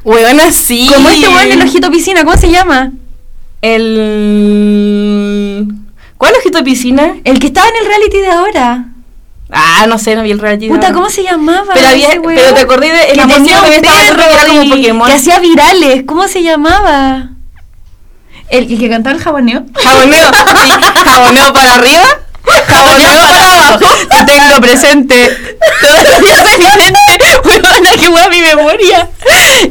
Huevona, 0.05 0.51
sí. 0.51 0.89
Como 0.93 1.09
este 1.09 1.27
weón 1.27 1.49
del 1.49 1.61
ojito 1.63 1.89
piscina, 1.89 2.23
¿cómo 2.23 2.37
se 2.37 2.51
llama? 2.51 2.91
El... 3.61 5.67
¿Cuál 6.17 6.33
ojito 6.39 6.63
piscina? 6.63 7.15
El 7.23 7.39
que 7.39 7.47
estaba 7.47 7.67
en 7.67 7.75
el 7.81 7.87
reality 7.87 8.19
de 8.19 8.29
ahora. 8.29 8.85
Ah, 9.49 9.85
no 9.87 9.97
sé, 9.97 10.15
no 10.15 10.21
vi 10.21 10.29
el 10.31 10.39
reality. 10.39 10.69
Puta. 10.69 10.93
¿cómo 10.93 11.09
se 11.09 11.23
llamaba? 11.23 11.73
Pero, 11.73 11.87
había, 11.87 12.09
ese 12.09 12.19
weón? 12.19 12.35
pero 12.35 12.53
te 12.53 12.61
acordé 12.61 12.89
de 12.89 13.03
el 13.09 13.13
que 13.15 13.21
amor 13.21 13.35
tenía 13.37 13.57
ciego 13.57 13.63
un 13.63 13.69
que 13.69 13.75
estaba 13.77 14.05
era 14.05 14.47
como 14.47 14.69
Pokémon. 14.69 15.07
que 15.07 15.13
hacía 15.13 15.39
virales. 15.39 16.03
¿Cómo 16.05 16.27
se 16.27 16.43
llamaba? 16.43 17.29
El, 18.49 18.71
el 18.71 18.79
que 18.79 18.89
cantaba 18.89 19.15
el 19.15 19.21
jaboneo. 19.21 19.65
Jaboneo, 19.73 20.31
sí, 20.31 20.71
jaboneo 21.05 21.51
para 21.51 21.73
arriba, 21.75 22.03
jaboneo 22.67 23.09
para 23.21 23.53
abajo. 23.67 23.85
Te 24.09 24.23
tengo 24.33 24.61
presente. 24.61 25.37
Todavía 25.81 26.35
en 26.39 26.59
mi 26.59 26.65
mente. 26.65 27.39
Huevona, 27.43 27.89
qué 27.99 28.07
hueá 28.09 28.29
mi 28.29 28.41
memoria. 28.41 29.09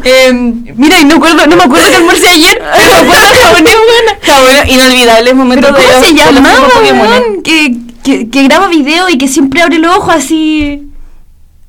Em, 0.05 0.65
mira, 0.77 0.99
y 1.01 1.05
no, 1.05 1.17
acuerdo, 1.17 1.47
no 1.47 1.57
me 1.57 1.65
acuerdo 1.65 1.89
que 1.91 1.97
almorcé 1.97 2.29
ayer. 2.29 2.63
Pero 2.77 2.89
me 2.91 2.99
acuerdo 3.01 3.27
del 3.29 3.37
jaboneo, 3.39 3.79
huevona. 3.79 4.19
Jaboneo, 4.23 4.65
inolvidables 4.67 5.35
momentos 5.35 5.71
Pero 5.71 5.83
de 5.83 5.93
¿cómo 5.93 5.99
los- 6.01 6.09
se 6.09 6.15
llamaba, 6.15 6.69
Pokémones. 6.69 7.11
weón? 7.21 7.43
Que, 7.43 7.77
que, 8.03 8.29
que 8.31 8.43
graba 8.45 8.69
video 8.69 9.09
y 9.09 9.19
que 9.19 9.29
siempre 9.29 9.63
abre 9.63 9.79
los 9.79 9.97
ojos 9.97 10.15
así. 10.15 10.83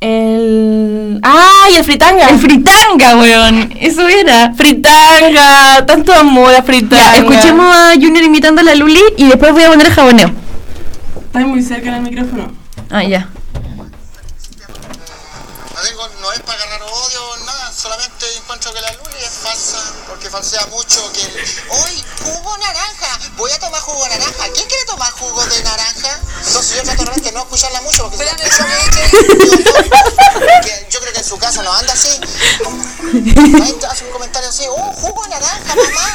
El... 0.02 1.20
¡Ah! 1.24 1.68
Y 1.72 1.76
el 1.78 1.84
fritanga. 1.84 2.28
El 2.30 2.38
fritanga, 2.40 3.16
weón. 3.16 3.72
Eso 3.80 4.08
era. 4.08 4.54
fritanga, 4.54 5.86
tanto 5.86 6.14
amor 6.14 6.54
a 6.54 6.62
fritanga. 6.62 7.14
Ya, 7.14 7.18
escuchemos 7.18 7.66
a 7.76 7.94
Junior 7.94 8.24
imitando 8.24 8.62
a 8.62 8.64
la 8.64 8.76
Luli 8.76 9.02
y 9.18 9.26
después 9.26 9.52
voy 9.54 9.64
a 9.64 9.70
poner 9.70 9.88
el 9.88 9.94
jaboneo. 9.94 10.32
Estás 11.36 11.50
muy 11.50 11.62
cerca 11.62 11.92
del 11.92 12.04
micrófono. 12.04 12.50
Ah, 12.90 13.04
ya. 13.04 13.28
No, 16.22 16.32
es 16.32 16.40
para 16.40 16.64
agarrar 16.64 16.82
odio 16.82 17.30
o 17.30 17.46
nada, 17.46 17.74
solamente 17.74 18.26
encuentro 18.38 18.74
que 18.74 18.80
la 18.80 18.94
Luli 18.94 19.18
es 19.20 19.35
falsa 19.46 19.78
porque 20.08 20.30
falsea 20.30 20.66
mucho 20.68 21.12
que 21.14 21.22
hoy 21.70 22.04
jugo 22.24 22.58
naranja, 22.58 23.20
voy 23.38 23.52
a 23.52 23.60
tomar 23.60 23.80
jugo 23.82 24.04
de 24.06 24.10
naranja, 24.10 24.50
¿quién 24.54 24.68
quiere 24.68 24.86
tomar 24.86 25.12
jugo 25.12 25.46
de 25.46 25.64
naranja? 25.64 26.20
Entonces 26.48 26.78
yo 26.78 26.84
trato 26.84 27.04
realmente 27.04 27.30
de 27.30 27.34
no 27.34 27.42
escucharla 27.42 27.82
mucho 27.82 28.04
porque 28.04 28.18
si 28.18 28.24
la 28.24 28.32
escucho 28.32 28.66
que 30.64 30.88
yo 30.90 31.00
creo 31.00 31.14
que 31.14 31.20
en 31.20 31.26
su 31.26 31.38
casa 31.38 31.62
no 31.62 31.72
anda 31.74 31.94
así. 31.94 32.10
Ahí 33.62 33.78
hace 33.90 34.06
un 34.06 34.12
comentario 34.12 34.50
así, 34.50 34.66
oh, 34.68 34.94
jugo 34.94 35.24
de 35.24 35.30
naranja, 35.30 35.76
mamá, 35.76 36.12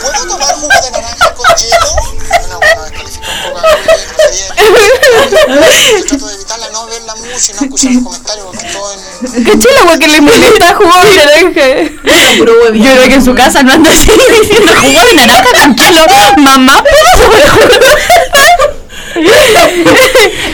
¿puedo 0.00 0.26
tomar 0.26 0.54
jugo 0.54 0.80
de 0.82 0.90
naranja 0.90 1.34
con 1.34 1.46
hielo? 1.56 1.96
No, 2.50 2.58
bueno, 2.58 2.82
descalifica 2.84 3.30
un 3.30 3.42
poco 3.44 3.58
a 3.58 3.62
la 3.62 3.68
Luli, 5.48 5.98
yo 5.98 6.04
trato 6.06 6.26
de 6.26 6.34
evitarla, 6.34 6.70
no 6.70 6.86
verla 6.86 7.14
mucho 7.16 7.52
y 7.52 7.54
no 7.54 7.62
escuchar 7.62 7.92
los 7.92 8.02
comentarios 8.02 8.46
porque 8.46 8.64
todo 8.72 8.92
en... 8.92 9.44
¿Qué 9.44 9.58
chela, 9.58 9.82
güey, 9.84 9.98
que 9.98 10.08
le 10.08 10.20
molesta 10.20 10.74
jugo 10.74 11.04
de 11.04 11.16
naranja? 11.16 12.41
Yo 12.44 12.90
creo 12.92 13.08
que 13.08 13.14
en 13.14 13.24
su 13.24 13.34
casa 13.34 13.62
no 13.62 13.72
anda 13.72 13.90
así 13.90 14.10
diciendo 14.40 14.72
jugo 14.80 15.04
de 15.08 15.14
naranja 15.14 15.48
con 15.60 15.76
hielo. 15.76 16.00
Mamá, 16.38 16.82
¿puedo 16.82 17.30
tomar 17.30 17.48
jugo? 17.50 17.86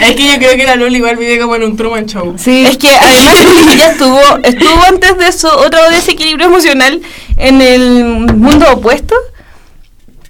Es 0.00 0.16
que 0.16 0.26
yo 0.26 0.38
creo 0.38 0.56
que 0.56 0.64
la 0.64 0.76
Luli 0.76 0.96
igual 0.96 1.16
vive 1.16 1.38
como 1.38 1.56
en 1.56 1.62
un 1.62 1.76
Truman 1.76 2.06
Show. 2.06 2.34
Sí. 2.38 2.64
Es 2.66 2.76
que 2.76 2.90
además 2.90 3.34
ella 3.72 3.90
estuvo, 3.92 4.20
estuvo 4.42 4.82
antes 4.88 5.16
de 5.18 5.28
eso 5.28 5.56
otro 5.58 5.90
desequilibrio 5.90 6.46
emocional 6.46 7.00
en 7.36 7.60
el 7.60 8.34
mundo 8.34 8.66
opuesto. 8.72 9.14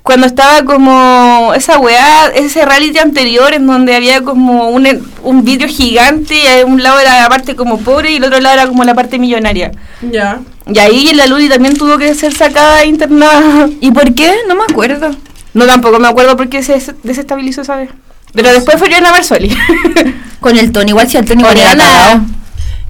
Cuando 0.08 0.26
estaba 0.26 0.64
como 0.64 1.52
esa 1.54 1.78
weá, 1.78 2.28
ese 2.34 2.64
reality 2.64 2.96
anterior 2.98 3.52
en 3.52 3.66
donde 3.66 3.94
había 3.94 4.22
como 4.22 4.70
un, 4.70 4.88
un 5.22 5.44
vidrio 5.44 5.68
gigante 5.68 6.34
y 6.34 6.62
un 6.64 6.82
lado 6.82 6.98
era 6.98 7.20
la 7.20 7.28
parte 7.28 7.54
como 7.54 7.76
pobre 7.80 8.12
y 8.12 8.16
el 8.16 8.24
otro 8.24 8.40
lado 8.40 8.54
era 8.54 8.66
como 8.68 8.84
la 8.84 8.94
parte 8.94 9.18
millonaria. 9.18 9.70
Ya. 10.00 10.38
Y 10.66 10.78
ahí 10.78 11.12
la 11.12 11.26
Luli 11.26 11.50
también 11.50 11.76
tuvo 11.76 11.98
que 11.98 12.14
ser 12.14 12.32
sacada 12.32 12.86
internada. 12.86 13.68
¿Y 13.82 13.90
por 13.90 14.14
qué? 14.14 14.32
No 14.48 14.54
me 14.54 14.62
acuerdo. 14.66 15.10
No, 15.52 15.66
tampoco 15.66 15.98
me 15.98 16.08
acuerdo 16.08 16.38
por 16.38 16.48
qué 16.48 16.62
se 16.62 16.72
des- 16.72 16.94
desestabilizó 17.02 17.60
esa 17.60 17.76
vez. 17.76 17.90
Pero 18.32 18.50
después 18.50 18.78
fue 18.78 18.88
Joana 18.88 19.10
Marsoli. 19.10 19.54
Con 20.40 20.56
el 20.56 20.72
Tony, 20.72 20.88
igual 20.88 21.06
si 21.10 21.18
el 21.18 21.26
Tony 21.26 21.42
Con 21.42 21.52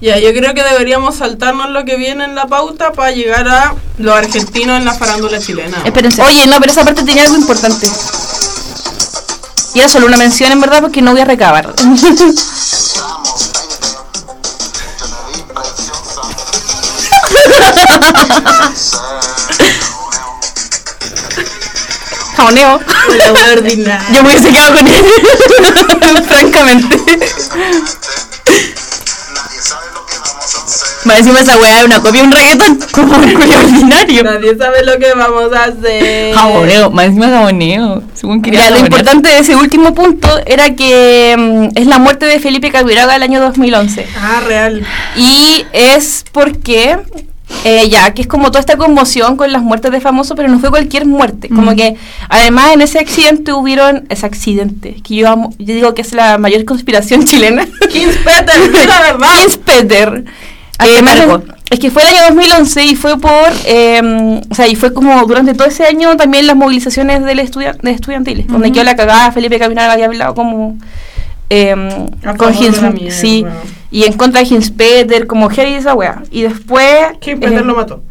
Ya, 0.01 0.17
yo 0.17 0.33
creo 0.33 0.53
que 0.53 0.63
deberíamos 0.63 1.17
saltarnos 1.17 1.71
lo 1.71 1.83
que 1.83 1.97
viene 1.97 2.23
en 2.23 2.35
la 2.35 2.47
pauta 2.47 2.93
para 2.93 3.11
llegar 3.11 3.47
a 3.47 3.75
los 3.97 4.15
argentinos 4.15 4.77
en 4.77 4.85
la 4.85 4.93
farándula 4.93 5.39
chilena. 5.39 5.81
Espérense. 5.83 6.21
Oye, 6.21 6.47
no, 6.47 6.57
pero 6.59 6.71
esa 6.71 6.85
parte 6.85 7.03
tenía 7.03 7.23
algo 7.23 7.35
importante. 7.35 7.89
Y 9.73 9.79
era 9.79 9.89
solo 9.89 10.07
una 10.07 10.17
mención 10.17 10.51
en 10.51 10.61
verdad 10.61 10.81
porque 10.81 11.01
no 11.01 11.11
voy 11.11 11.21
a 11.21 11.25
recabar. 11.25 11.73
Ordinaria. 23.51 24.05
Yo 24.13 24.23
me 24.23 24.29
hubiese 24.29 24.49
quedado 24.49 24.73
con 24.73 24.87
él. 24.87 25.05
Francamente. 26.27 26.97
Más 31.05 31.19
encima 31.19 31.39
esa 31.39 31.57
weá 31.57 31.79
es 31.79 31.85
una 31.85 32.01
copia 32.01 32.21
de 32.21 32.27
un 32.27 32.31
reggaetón. 32.33 32.79
Como 32.91 33.15
un 33.15 33.23
ordinario. 33.23 34.23
Nadie 34.23 34.57
sabe 34.57 34.83
lo 34.83 34.97
que 34.99 35.13
vamos 35.15 35.53
a 35.53 35.63
hacer. 35.65 36.35
Jaboneo, 36.35 36.91
más 36.91 37.05
encima 37.05 37.29
jaboneo. 37.29 38.03
Según 38.13 38.41
quería 38.41 38.65
Ya, 38.65 38.71
lo 38.71 38.79
importante 38.79 39.29
de 39.29 39.39
ese 39.39 39.55
último 39.55 39.93
punto 39.95 40.27
era 40.45 40.75
que 40.75 41.35
mm, 41.37 41.77
es 41.79 41.87
la 41.87 41.99
muerte 41.99 42.25
de 42.25 42.39
Felipe 42.39 42.69
Cabiraga 42.71 43.15
el 43.15 43.23
año 43.23 43.39
2011. 43.39 44.05
Ah, 44.19 44.41
real. 44.45 44.85
Y 45.15 45.65
es 45.71 46.25
porque, 46.33 46.97
eh, 47.63 47.87
ya, 47.89 48.13
que 48.13 48.23
es 48.23 48.27
como 48.27 48.47
toda 48.47 48.59
esta 48.59 48.75
conmoción 48.75 49.37
con 49.37 49.53
las 49.53 49.61
muertes 49.61 49.91
de 49.91 50.01
famosos, 50.01 50.35
pero 50.35 50.49
no 50.49 50.59
fue 50.59 50.69
cualquier 50.69 51.05
muerte. 51.05 51.47
Como 51.47 51.71
Mm. 51.71 51.75
que, 51.77 51.95
además, 52.27 52.73
en 52.73 52.81
ese 52.81 52.99
accidente 52.99 53.53
hubieron, 53.53 54.05
ese 54.09 54.25
accidente, 54.25 54.97
que 55.01 55.15
yo, 55.15 55.29
amo- 55.29 55.53
yo 55.57 55.73
digo 55.73 55.93
que 55.93 56.01
es 56.01 56.11
la 56.13 56.37
mayor 56.37 56.65
conspiración 56.65 57.23
chilena. 57.25 57.65
Kings 57.89 58.17
Peter, 58.17 58.69
di 58.71 58.85
la 58.85 58.99
verdad. 59.13 59.27
Kings 59.41 59.57
Peter. 59.57 60.25
Hazte 60.25 60.58
Eh, 60.81 61.01
es 61.71 61.79
que 61.79 61.91
fue 61.91 62.01
el 62.03 62.07
año 62.09 62.21
2011 62.29 62.85
y 62.85 62.95
fue 62.95 63.19
por, 63.19 63.51
eh, 63.65 64.41
o 64.49 64.55
sea, 64.55 64.67
y 64.67 64.75
fue 64.75 64.93
como 64.93 65.21
durante 65.25 65.53
todo 65.53 65.67
ese 65.67 65.85
año 65.85 66.15
también 66.17 66.47
las 66.47 66.55
movilizaciones 66.55 67.23
del 67.23 67.39
estudia- 67.39 67.73
de 67.81 67.91
estudiantiles, 67.91 68.47
donde 68.47 68.71
quedó 68.71 68.83
la 68.85 68.95
cagada, 68.95 69.31
Felipe 69.31 69.59
Caminal 69.59 69.91
había 69.91 70.05
hablado 70.05 70.33
como 70.35 70.77
eh, 71.49 71.75
con 72.37 72.53
Hins, 72.53 72.81
mierda. 72.81 73.11
sí, 73.11 73.45
y 73.91 74.03
en 74.03 74.13
contra 74.13 74.41
de 74.41 74.47
Hins 74.47 74.71
Peter, 74.71 75.25
como 75.27 75.49
heavy 75.49 75.73
esa 75.73 75.93
wea. 75.95 76.21
Y 76.31 76.43
después... 76.43 76.85
Kings 77.19 77.39
Peter 77.39 77.59
eh, 77.59 77.65
lo 77.65 77.75
mató. 77.75 78.03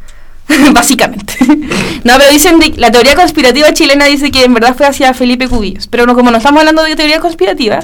Básicamente. 0.72 1.34
no, 2.04 2.14
pero 2.18 2.30
dicen, 2.30 2.58
de- 2.58 2.74
la 2.76 2.90
teoría 2.90 3.14
conspirativa 3.14 3.72
chilena 3.72 4.06
dice 4.06 4.30
que 4.30 4.44
en 4.44 4.54
verdad 4.54 4.74
fue 4.76 4.86
hacia 4.86 5.14
Felipe 5.14 5.46
Cubillos. 5.48 5.86
Pero 5.86 6.04
no, 6.06 6.14
como 6.14 6.30
no 6.30 6.38
estamos 6.38 6.60
hablando 6.60 6.82
de 6.82 6.96
teoría 6.96 7.20
conspirativa, 7.20 7.80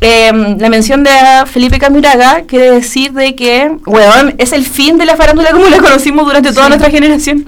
eh, 0.00 0.56
la 0.58 0.68
mención 0.68 1.02
de 1.02 1.10
Felipe 1.46 1.78
Camiraga 1.78 2.42
quiere 2.46 2.70
decir 2.70 3.12
de 3.12 3.34
que, 3.34 3.72
weón, 3.86 4.34
es 4.38 4.52
el 4.52 4.64
fin 4.64 4.96
de 4.98 5.06
la 5.06 5.16
farándula 5.16 5.50
como 5.50 5.66
la 5.68 5.78
conocimos 5.78 6.24
durante 6.26 6.52
toda 6.52 6.68
nuestra 6.68 6.90
generación. 6.90 7.46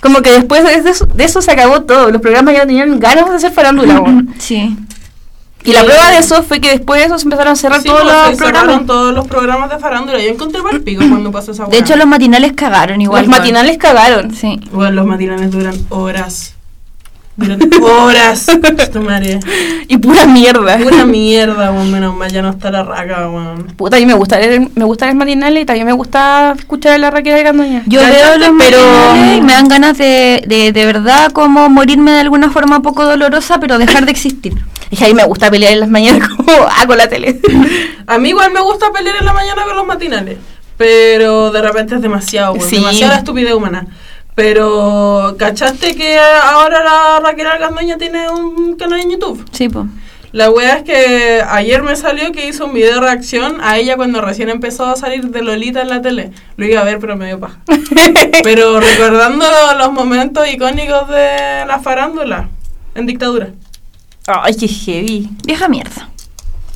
Como 0.00 0.22
que 0.22 0.30
después 0.30 0.64
de 0.64 0.90
eso, 0.90 1.04
de 1.06 1.24
eso 1.24 1.42
se 1.42 1.50
acabó 1.52 1.82
todo. 1.82 2.10
Los 2.10 2.22
programas 2.22 2.54
ya 2.54 2.60
no 2.60 2.66
tenían 2.68 2.98
ganas 3.00 3.28
de 3.28 3.36
hacer 3.36 3.52
farándula, 3.52 4.00
weón. 4.00 4.34
Sí. 4.38 4.76
Y 5.62 5.74
la 5.74 5.84
prueba 5.84 6.08
de 6.10 6.16
eso 6.16 6.42
fue 6.42 6.58
que 6.58 6.70
después 6.70 7.00
de 7.00 7.06
eso 7.06 7.18
se 7.18 7.24
empezaron 7.26 7.52
a 7.52 7.56
cerrar 7.56 7.82
Sí, 7.82 7.88
todos 7.88 8.00
pues, 8.00 8.14
los 8.14 8.28
se 8.30 8.36
cerraron 8.36 8.54
programas. 8.62 8.86
todos 8.86 9.14
los 9.14 9.28
programas 9.28 9.68
de 9.68 9.78
farándula. 9.78 10.18
Yo 10.18 10.30
encontré 10.30 10.62
mal 10.62 10.80
pico 10.80 11.04
cuando 11.06 11.30
pasó 11.30 11.52
esa 11.52 11.64
De 11.64 11.70
weá. 11.72 11.80
hecho, 11.80 11.96
los 11.96 12.06
matinales 12.06 12.52
cagaron 12.54 12.98
igual. 13.02 13.26
Los 13.26 13.30
matinales 13.36 13.76
cagaron. 13.76 14.34
Sí. 14.34 14.58
Bueno, 14.72 14.92
los 14.92 15.06
matinales 15.06 15.50
duran 15.50 15.74
horas. 15.90 16.54
Durante 17.40 17.76
horas. 17.82 18.46
Tu 18.92 19.00
madre. 19.00 19.40
Y 19.88 19.96
pura 19.96 20.26
mierda. 20.26 20.76
Pura 20.78 21.04
mierda, 21.06 21.72
weón. 21.72 21.90
Menos 21.90 22.14
mal 22.14 22.30
ya 22.30 22.42
no 22.42 22.50
está 22.50 22.70
la 22.70 22.82
raca, 22.84 23.28
weón. 23.28 23.66
Puta, 23.76 23.96
a 23.96 24.00
mí 24.00 24.06
me 24.06 24.14
gusta 24.14 24.38
leer, 24.38 24.68
me 24.74 24.84
gusta 24.84 25.06
leer 25.06 25.16
matinales 25.16 25.62
y 25.62 25.66
también 25.66 25.86
me 25.86 25.92
gusta 25.92 26.54
escuchar 26.58 26.92
a 26.92 26.98
la 26.98 27.10
Raquel 27.10 27.34
de 27.34 27.42
Gandoña. 27.42 27.82
Yo 27.86 28.00
veo 28.00 28.38
los 28.38 28.50
Pero- 28.58 29.14
me 29.42 29.52
dan 29.52 29.68
ganas 29.68 29.96
de, 29.98 30.42
de, 30.46 30.72
de 30.72 30.86
verdad 30.86 31.32
como 31.32 31.68
morirme 31.68 32.10
de 32.12 32.20
alguna 32.20 32.50
forma 32.50 32.82
poco 32.82 33.04
dolorosa, 33.04 33.58
pero 33.58 33.78
dejar 33.78 34.04
de 34.04 34.10
existir. 34.12 34.54
Y 34.90 34.96
que 34.96 35.04
a 35.04 35.08
mí 35.08 35.14
me 35.14 35.24
gusta 35.24 35.50
pelear 35.50 35.72
en 35.72 35.80
las 35.80 35.88
mañanas 35.88 36.28
como 36.36 36.52
hago 36.52 36.94
la 36.96 37.08
tele. 37.08 37.40
A 38.06 38.18
mí 38.18 38.30
igual 38.30 38.52
me 38.52 38.60
gusta 38.60 38.92
pelear 38.92 39.16
en 39.18 39.24
la 39.24 39.32
mañana 39.32 39.62
con 39.64 39.76
los 39.76 39.86
matinales. 39.86 40.36
Pero 40.76 41.50
de 41.50 41.60
repente 41.60 41.94
es 41.94 42.00
demasiado, 42.02 42.52
weón. 42.54 42.68
Sí. 42.68 42.76
Demasiada 42.76 43.16
estupidez 43.18 43.52
humana. 43.52 43.86
Pero, 44.42 45.36
¿cachaste 45.38 45.94
que 45.94 46.18
ahora 46.18 46.82
la 46.82 47.20
Raquel 47.20 47.46
Alcandoña 47.46 47.98
tiene 47.98 48.30
un 48.30 48.74
canal 48.74 49.00
en 49.00 49.10
YouTube? 49.10 49.46
Sí, 49.52 49.68
pues. 49.68 49.84
La 50.32 50.50
wea 50.50 50.78
es 50.78 50.82
que 50.82 51.42
ayer 51.46 51.82
me 51.82 51.94
salió 51.94 52.32
que 52.32 52.48
hizo 52.48 52.64
un 52.64 52.72
video 52.72 52.94
de 52.94 53.00
reacción 53.02 53.58
a 53.60 53.76
ella 53.76 53.96
cuando 53.96 54.22
recién 54.22 54.48
empezó 54.48 54.86
a 54.86 54.96
salir 54.96 55.28
de 55.28 55.42
Lolita 55.42 55.82
en 55.82 55.90
la 55.90 56.00
tele. 56.00 56.30
Lo 56.56 56.64
iba 56.64 56.80
a 56.80 56.84
ver, 56.84 56.98
pero 57.00 57.18
me 57.18 57.26
dio 57.26 57.38
paja. 57.38 57.58
pero 58.42 58.80
recordando 58.80 59.44
los 59.76 59.92
momentos 59.92 60.48
icónicos 60.48 61.06
de 61.10 61.66
la 61.66 61.78
farándula 61.84 62.48
en 62.94 63.04
dictadura. 63.04 63.50
Ay, 64.26 64.54
qué 64.54 64.68
heavy. 64.68 65.28
Vieja 65.44 65.68
mierda. 65.68 66.08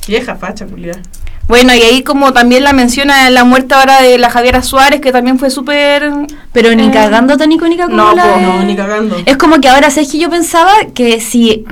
Vieja 0.07 0.35
facha, 0.35 0.67
culiada. 0.67 1.01
Bueno, 1.47 1.75
y 1.75 1.81
ahí 1.81 2.01
como 2.01 2.33
también 2.33 2.63
la 2.63 2.73
menciona 2.73 3.29
la 3.29 3.43
muerte 3.43 3.75
ahora 3.75 4.01
de 4.01 4.17
la 4.17 4.29
Javiera 4.31 4.63
Suárez, 4.63 4.99
que 4.99 5.11
también 5.11 5.37
fue 5.37 5.51
súper... 5.51 6.11
Pero 6.51 6.73
ni 6.73 6.87
Eh, 6.87 6.91
cagando 6.91 7.37
tan 7.37 7.51
icónica 7.51 7.85
como 7.85 7.97
no, 7.97 8.15
la 8.15 8.23
po, 8.23 8.29
de- 8.39 8.41
No, 8.41 8.63
ni 8.63 8.75
cagando. 8.75 9.15
Es 9.25 9.37
como 9.37 9.61
que 9.61 9.69
ahora, 9.69 9.91
¿sabes 9.91 10.11
que 10.11 10.17
Yo 10.17 10.29
pensaba 10.31 10.71
que 10.95 11.21
si... 11.21 11.63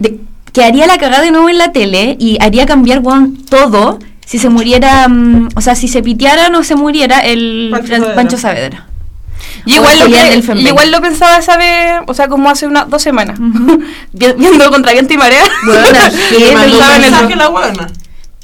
de- 0.00 0.18
que 0.52 0.64
haría 0.64 0.86
la 0.88 0.96
cagada 0.98 1.22
de 1.22 1.30
nuevo 1.30 1.48
en 1.50 1.58
la 1.58 1.70
tele 1.70 2.16
y 2.18 2.38
haría 2.40 2.66
cambiar 2.66 2.98
weón, 3.00 3.36
todo 3.44 3.98
si 4.24 4.38
se 4.40 4.48
muriera... 4.48 5.06
mm, 5.06 5.50
o 5.54 5.60
sea, 5.60 5.76
si 5.76 5.86
se 5.86 6.02
piteara 6.02 6.48
o 6.48 6.50
no 6.50 6.64
se 6.64 6.74
muriera 6.74 7.20
el 7.20 7.68
Pancho 7.70 7.92
el 7.94 8.00
Saavedra. 8.00 8.14
Pancho 8.16 8.38
Saavedra. 8.38 8.86
Y 9.66 9.74
igual, 9.74 9.98
lo, 10.00 10.06
que- 10.06 10.42
y 10.56 10.66
igual 10.66 10.90
lo 10.90 11.00
pensaba 11.00 11.36
esa 11.36 11.56
vez, 11.56 12.00
o 12.08 12.14
sea, 12.14 12.26
como 12.26 12.48
hace 12.50 12.66
unas 12.66 12.88
dos 12.90 13.02
semanas, 13.02 13.38
Vi- 14.12 14.32
viendo 14.38 14.68
contra 14.70 14.92
viento 14.92 15.14
y 15.14 15.16
marea. 15.16 15.42
Bueno, 15.64 15.80
un 15.88 16.60
pensaba 16.60 16.96
en 16.96 17.02
eso. 17.04 17.10
mensaje 17.12 17.36
la 17.36 17.48
buena. 17.48 17.88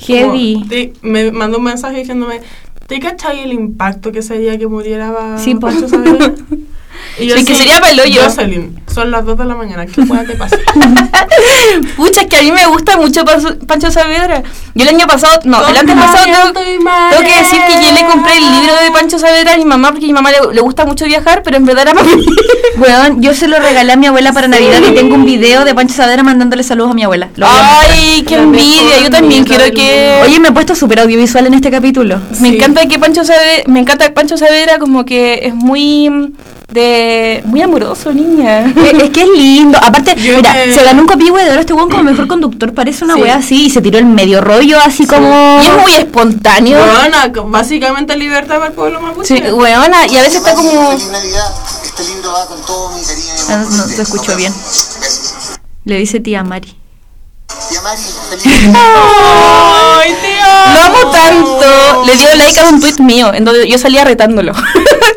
Heavy. 0.02 0.92
me 1.02 1.30
mandó 1.32 1.58
un 1.58 1.64
mensaje 1.64 1.98
diciéndome, 1.98 2.40
¿te 2.86 3.00
cachai 3.00 3.40
el 3.40 3.52
impacto 3.52 4.12
que 4.12 4.22
sería 4.22 4.58
que 4.58 4.66
muriera 4.66 5.38
Sí, 5.38 5.54
po. 5.54 5.62
Pancho 5.62 5.88
Saavedra? 5.88 6.34
Y 7.18 7.30
Sí, 7.30 7.44
que 7.44 7.54
sería 7.54 7.80
pa'l 7.80 7.98
hoyo. 8.00 8.22
Jocelyn, 8.24 8.80
son 8.92 9.10
las 9.10 9.24
2 9.24 9.38
de 9.38 9.44
la 9.44 9.54
mañana, 9.54 9.86
¿qué 9.86 10.02
pueda 10.02 10.24
te 10.24 10.34
pasa? 10.34 10.56
Pucha, 11.96 12.22
es 12.22 12.26
que 12.26 12.36
a 12.36 12.42
mí 12.42 12.52
me 12.52 12.66
gusta 12.66 12.96
mucho 12.96 13.24
Pancho- 13.24 13.90
Saavedra. 13.90 14.42
Yo 14.74 14.82
el 14.82 14.88
año 14.88 15.06
pasado, 15.06 15.40
no, 15.44 15.66
el 15.68 15.76
año 15.76 15.94
pasado 15.94 16.24
tengo, 16.24 16.52
tengo 16.52 17.22
que 17.22 17.38
decir 17.38 17.58
que 17.66 17.74
yo 17.84 17.92
le 17.92 18.06
compré 18.06 18.36
el 18.38 18.50
libro 18.50 18.74
de 18.82 18.90
Pancho 18.92 19.18
Saavedra 19.18 19.54
a 19.54 19.56
mi 19.56 19.64
mamá 19.64 19.90
porque 19.90 20.04
a 20.06 20.08
mi 20.08 20.12
mamá 20.14 20.30
le, 20.30 20.38
le 20.54 20.60
gusta 20.60 20.84
mucho 20.84 21.04
viajar, 21.04 21.42
pero 21.42 21.56
en 21.58 21.66
verdad 21.66 21.82
era 21.88 21.94
para 21.94 22.14
mí. 22.16 22.24
Weón, 22.78 23.20
yo 23.22 23.34
se 23.34 23.48
lo 23.48 23.58
regalé 23.58 23.92
a 23.92 23.96
mi 23.96 24.06
abuela 24.06 24.32
para 24.32 24.48
Navidad 24.48 24.80
y 24.88 24.94
tengo 24.94 25.14
un 25.14 25.24
video 25.24 25.64
de 25.64 25.74
Pancho 25.74 25.94
Saavedra 25.94 26.22
mandándole 26.22 26.62
saludos 26.62 26.92
a 26.92 26.94
mi 26.94 27.02
abuela. 27.04 27.28
Lo. 27.36 27.46
Ay, 27.48 28.24
qué 28.26 28.36
La 28.36 28.42
envidia. 28.42 29.00
Yo 29.02 29.10
también 29.10 29.44
quiero 29.44 29.64
que... 29.74 30.10
mundo. 30.14 30.26
Oye, 30.26 30.40
me 30.40 30.48
he 30.48 30.52
puesto 30.52 30.74
súper 30.74 31.00
audiovisual 31.00 31.46
en 31.46 31.54
este 31.54 31.70
capítulo. 31.70 32.20
Me 32.40 32.48
Sí. 32.50 32.56
encanta 32.56 32.86
que 32.86 32.98
Pancho 32.98 33.24
Saavedra, 33.24 33.64
me 33.66 33.80
encanta 33.80 34.12
Pancho 34.14 34.36
Saavedra 34.36 34.78
como 34.78 35.04
que 35.04 35.40
es 35.46 35.54
muy 35.54 36.32
de 36.72 37.42
muy 37.44 37.60
amoroso, 37.62 38.12
niña. 38.12 38.66
Es, 38.66 38.76
es 39.02 39.10
que 39.10 39.22
es 39.22 39.28
lindo. 39.28 39.78
Aparte, 39.82 40.14
Yo 40.16 40.36
mira, 40.36 40.52
que- 40.64 40.72
se 40.74 40.82
ganó 40.82 41.02
un 41.02 41.08
copihue 41.08 41.44
de 41.44 41.50
oro 41.50 41.60
este 41.60 41.72
weón 41.72 41.90
como 41.90 42.02
mejor 42.02 42.26
conductor. 42.26 42.72
Parece 42.72 43.04
una 43.04 43.14
Sí. 43.14 43.20
wea 43.22 43.36
así 43.36 43.66
y 43.66 43.70
se 43.70 43.80
tiró 43.80 43.98
el 43.98 44.06
medio 44.06 44.40
rollo 44.40 44.78
así 44.80 45.06
como. 45.06 45.60
Y 45.62 45.66
es 45.66 45.72
muy 45.82 45.92
espontáneo. 45.94 46.78
Buena, 46.78 47.30
básicamente 47.46 48.16
libertad 48.16 48.56
para 48.56 48.66
el 48.68 48.72
pueblo 48.72 49.00
mapuche. 49.00 49.36
Sí, 49.36 49.42
weona, 49.52 50.06
y 50.06 50.16
a 50.16 50.22
veces 50.22 50.36
está 50.36 50.54
como. 50.54 50.92
Este 50.92 52.04
libro 52.04 52.32
va 52.32 52.46
con 52.46 52.60
todo 52.64 52.90
mi 52.96 53.02
cariño. 53.02 53.26
y 53.36 53.52
Ah, 53.52 53.64
no, 53.70 53.84
escuchó 54.02 54.28
Nos 54.32 54.36
bien. 54.36 54.54
Le 55.84 55.96
dice 55.96 56.20
tía 56.20 56.42
Mari. 56.42 56.74
Tía 57.68 57.82
Mari, 57.82 58.00
feliz 58.30 58.76
¡Ay, 58.76 60.10
tío! 60.22 60.74
lo 60.74 60.80
amo 60.80 61.10
tanto. 61.12 62.04
Le 62.06 62.16
dio 62.16 62.34
like 62.36 62.60
a 62.60 62.68
un 62.68 62.80
tweet 62.80 62.98
mío, 63.00 63.32
en 63.34 63.44
donde 63.44 63.68
yo 63.68 63.76
salía 63.78 64.04
retándolo. 64.04 64.52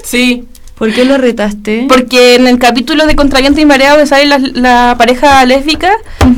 Sí. 0.04 0.48
¿Por 0.78 0.94
qué 0.94 1.06
lo 1.06 1.18
retaste? 1.18 1.86
Porque 1.88 2.36
en 2.36 2.48
el 2.48 2.60
capítulo 2.60 3.08
de 3.08 3.16
Contraviento 3.16 3.62
y 3.62 3.66
Marea 3.66 3.92
donde 3.92 4.08
sale 4.08 4.26
la, 4.26 4.40
la 4.40 4.96
pareja 4.98 5.46
lésbica, 5.46 5.90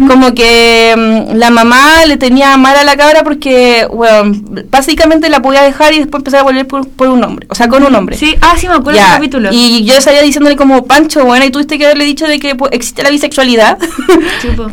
como 0.08 0.36
que 0.36 0.94
mm, 0.96 1.36
la 1.36 1.50
mamá 1.50 2.06
le 2.06 2.18
tenía 2.18 2.56
mal 2.56 2.76
a 2.76 2.84
la 2.84 2.96
cabra 2.96 3.24
porque, 3.24 3.88
bueno, 3.92 4.40
básicamente 4.70 5.30
la 5.30 5.42
podía 5.42 5.64
dejar 5.64 5.94
y 5.94 6.00
después 6.00 6.22
empezar 6.22 6.42
a 6.42 6.44
volver 6.44 6.68
por, 6.68 6.88
por 6.88 7.08
un 7.08 7.24
hombre, 7.24 7.48
o 7.50 7.56
sea, 7.56 7.68
con 7.68 7.84
un 7.84 7.96
hombre. 7.96 8.16
Sí, 8.16 8.36
ah, 8.42 8.54
sí, 8.58 8.68
me 8.68 8.76
acuerdo 8.76 9.00
del 9.00 9.10
capítulo. 9.10 9.50
Y 9.52 9.84
yo 9.86 10.00
salía 10.02 10.22
diciéndole 10.22 10.56
como, 10.56 10.86
Pancho, 10.86 11.26
bueno, 11.26 11.44
y 11.44 11.50
tuviste 11.50 11.80
que 11.80 11.86
haberle 11.86 12.06
dicho 12.06 12.28
de 12.28 12.40
que 12.40 12.54
pues, 12.54 12.72
existe 12.74 13.02
la 13.04 13.10
bisexualidad. 13.10 13.78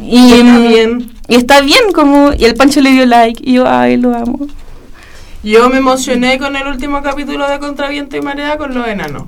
Y, 0.02 0.32
Está 0.32 0.44
mm, 0.44 0.68
bien. 0.68 1.10
Y 1.28 1.34
está 1.36 1.60
bien, 1.60 1.92
como, 1.94 2.32
y 2.36 2.44
el 2.44 2.54
Pancho 2.54 2.80
le 2.80 2.90
dio 2.90 3.06
like, 3.06 3.42
y 3.44 3.54
yo, 3.54 3.66
ay, 3.66 3.96
lo 3.96 4.14
amo. 4.14 4.46
Yo 5.42 5.68
me 5.68 5.78
emocioné 5.78 6.38
con 6.38 6.54
el 6.56 6.66
último 6.66 7.02
capítulo 7.02 7.48
de 7.48 7.58
Contraviento 7.58 8.16
y 8.16 8.22
Marea 8.22 8.56
con 8.56 8.74
los 8.74 8.86
enanos. 8.86 9.24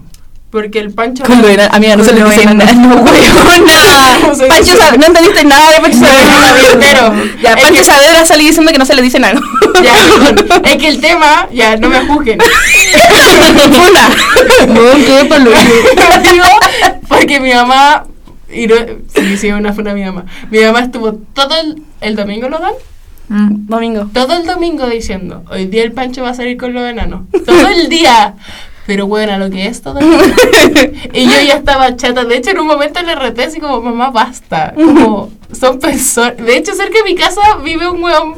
Porque 0.51 0.78
el 0.78 0.92
Pancho. 0.94 1.24
Con 1.24 1.42
lo 1.42 1.49
era- 1.49 1.66
amiga, 1.66 1.97
no 1.97 2.05
se 2.05 2.12
le 2.12 2.22
dice 2.24 2.47
nada. 2.47 2.72
¿Cómo 2.72 4.34
se 4.34 4.47
Pancho? 4.47 4.76
Saavedra, 4.76 4.97
no 4.97 5.07
entendiste 5.07 5.44
nada 5.44 5.70
de 5.72 5.80
Pancho 5.80 5.99
Saavedra. 5.99 6.78
Pero, 6.80 7.14
Ya, 7.42 7.53
es 7.55 7.62
Pancho 7.62 7.84
Saavedra 7.84 8.24
sale 8.24 8.44
diciendo 8.44 8.72
que 8.72 8.78
no 8.78 8.86
se 8.86 8.94
le 8.94 9.03
dice 9.03 9.18
nada. 9.18 9.40
Ya, 9.82 9.94
es 10.70 10.76
que 10.76 10.88
el 10.88 11.01
tema, 11.01 11.49
ya, 11.53 11.76
no 11.76 11.88
me 11.88 12.01
juzguen. 12.07 12.38
Digo, 16.30 16.44
porque 17.09 17.40
mi 17.40 17.53
mamá, 17.53 18.05
y 18.53 18.66
no, 18.66 18.74
sí, 19.14 19.36
sí, 19.36 19.51
una 19.51 19.72
fue 19.72 19.84
mi 19.94 20.05
mamá. 20.05 20.24
Mi 20.51 20.61
mamá 20.61 20.80
estuvo 20.80 21.12
todo 21.12 21.55
el, 21.61 21.82
el 22.01 22.16
domingo, 22.16 22.49
¿lo 22.49 22.59
dan? 22.59 22.72
Mm. 23.28 23.66
Domingo. 23.66 24.09
Todo 24.12 24.34
el 24.36 24.47
domingo 24.47 24.86
diciendo, 24.86 25.44
hoy 25.51 25.66
día 25.66 25.82
el 25.82 25.92
Pancho 25.92 26.22
va 26.22 26.30
a 26.30 26.34
salir 26.34 26.57
con 26.57 26.72
los 26.72 26.88
enanos. 26.88 27.22
Todo 27.44 27.68
el 27.68 27.88
día. 27.88 28.34
Pero 28.87 29.07
bueno, 29.07 29.37
lo 29.39 29.51
que 29.51 29.66
es 29.66 29.82
todo. 29.82 29.99
Y 31.12 31.24
yo 31.24 31.41
ya 31.47 31.55
estaba 31.55 31.97
chata. 31.97 32.24
De 32.24 32.37
hecho, 32.37 32.51
en 32.51 32.61
un 32.61 32.66
momento 32.66 33.01
le 33.03 33.14
reté 33.14 33.45
así 33.45 33.59
como, 33.59 33.80
mamá, 33.80 34.11
basta. 34.11 34.72
Como, 34.74 35.30
son 35.59 35.78
personas. 35.78 36.37
De 36.37 36.57
hecho, 36.57 36.74
cerca 36.74 36.99
de 36.99 37.05
mi 37.05 37.14
casa 37.14 37.41
vive 37.64 37.89
un 37.89 38.03
weón 38.03 38.34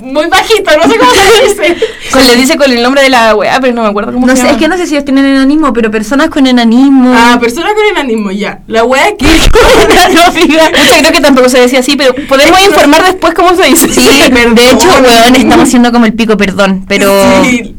muy 0.00 0.26
bajito, 0.26 0.70
no 0.76 0.90
sé 0.90 0.98
cómo 0.98 1.12
se 1.12 1.48
dice. 1.48 1.86
Con, 2.10 2.26
le 2.26 2.36
dice 2.36 2.56
con 2.56 2.70
el 2.70 2.82
nombre 2.82 3.02
de 3.02 3.10
la 3.10 3.34
weá, 3.34 3.60
pero 3.60 3.74
no 3.74 3.82
me 3.82 3.88
acuerdo 3.88 4.12
cómo 4.12 4.26
No 4.26 4.32
se 4.32 4.38
sé, 4.38 4.46
llama. 4.46 4.56
es 4.56 4.62
que 4.62 4.68
no 4.68 4.76
sé 4.76 4.86
si 4.86 4.94
ellos 4.94 5.04
tienen 5.04 5.24
enanismo, 5.24 5.72
pero 5.72 5.90
personas 5.90 6.30
con 6.30 6.46
enanismo. 6.46 7.12
Ah, 7.14 7.38
personas 7.40 7.72
con 7.74 7.84
enanismo, 7.84 8.30
ya. 8.32 8.60
La 8.66 8.84
wea 8.84 9.08
es 9.08 9.14
que. 9.18 9.24
no, 10.14 10.32
fija. 10.32 10.68
Pucha, 10.70 10.98
creo 11.00 11.12
que 11.12 11.20
tampoco 11.20 11.48
se 11.48 11.60
decía 11.60 11.80
así, 11.80 11.96
pero 11.96 12.14
podemos 12.28 12.60
informar 12.64 13.04
después 13.04 13.34
cómo 13.34 13.54
se 13.54 13.64
dice. 13.68 13.88
Sí, 13.88 14.30
de 14.30 14.70
hecho, 14.70 14.88
weón, 15.00 15.36
estamos 15.36 15.68
haciendo 15.68 15.92
como 15.92 16.06
el 16.06 16.14
pico, 16.14 16.36
perdón, 16.36 16.84
pero. 16.88 17.12
Sí. 17.44 17.76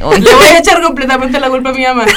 Le 0.20 0.34
voy 0.34 0.46
a 0.46 0.58
echar 0.58 0.82
completamente 0.82 1.38
la 1.38 1.50
culpa 1.50 1.70
a 1.70 1.72
mi 1.72 1.82
mamá. 1.82 2.06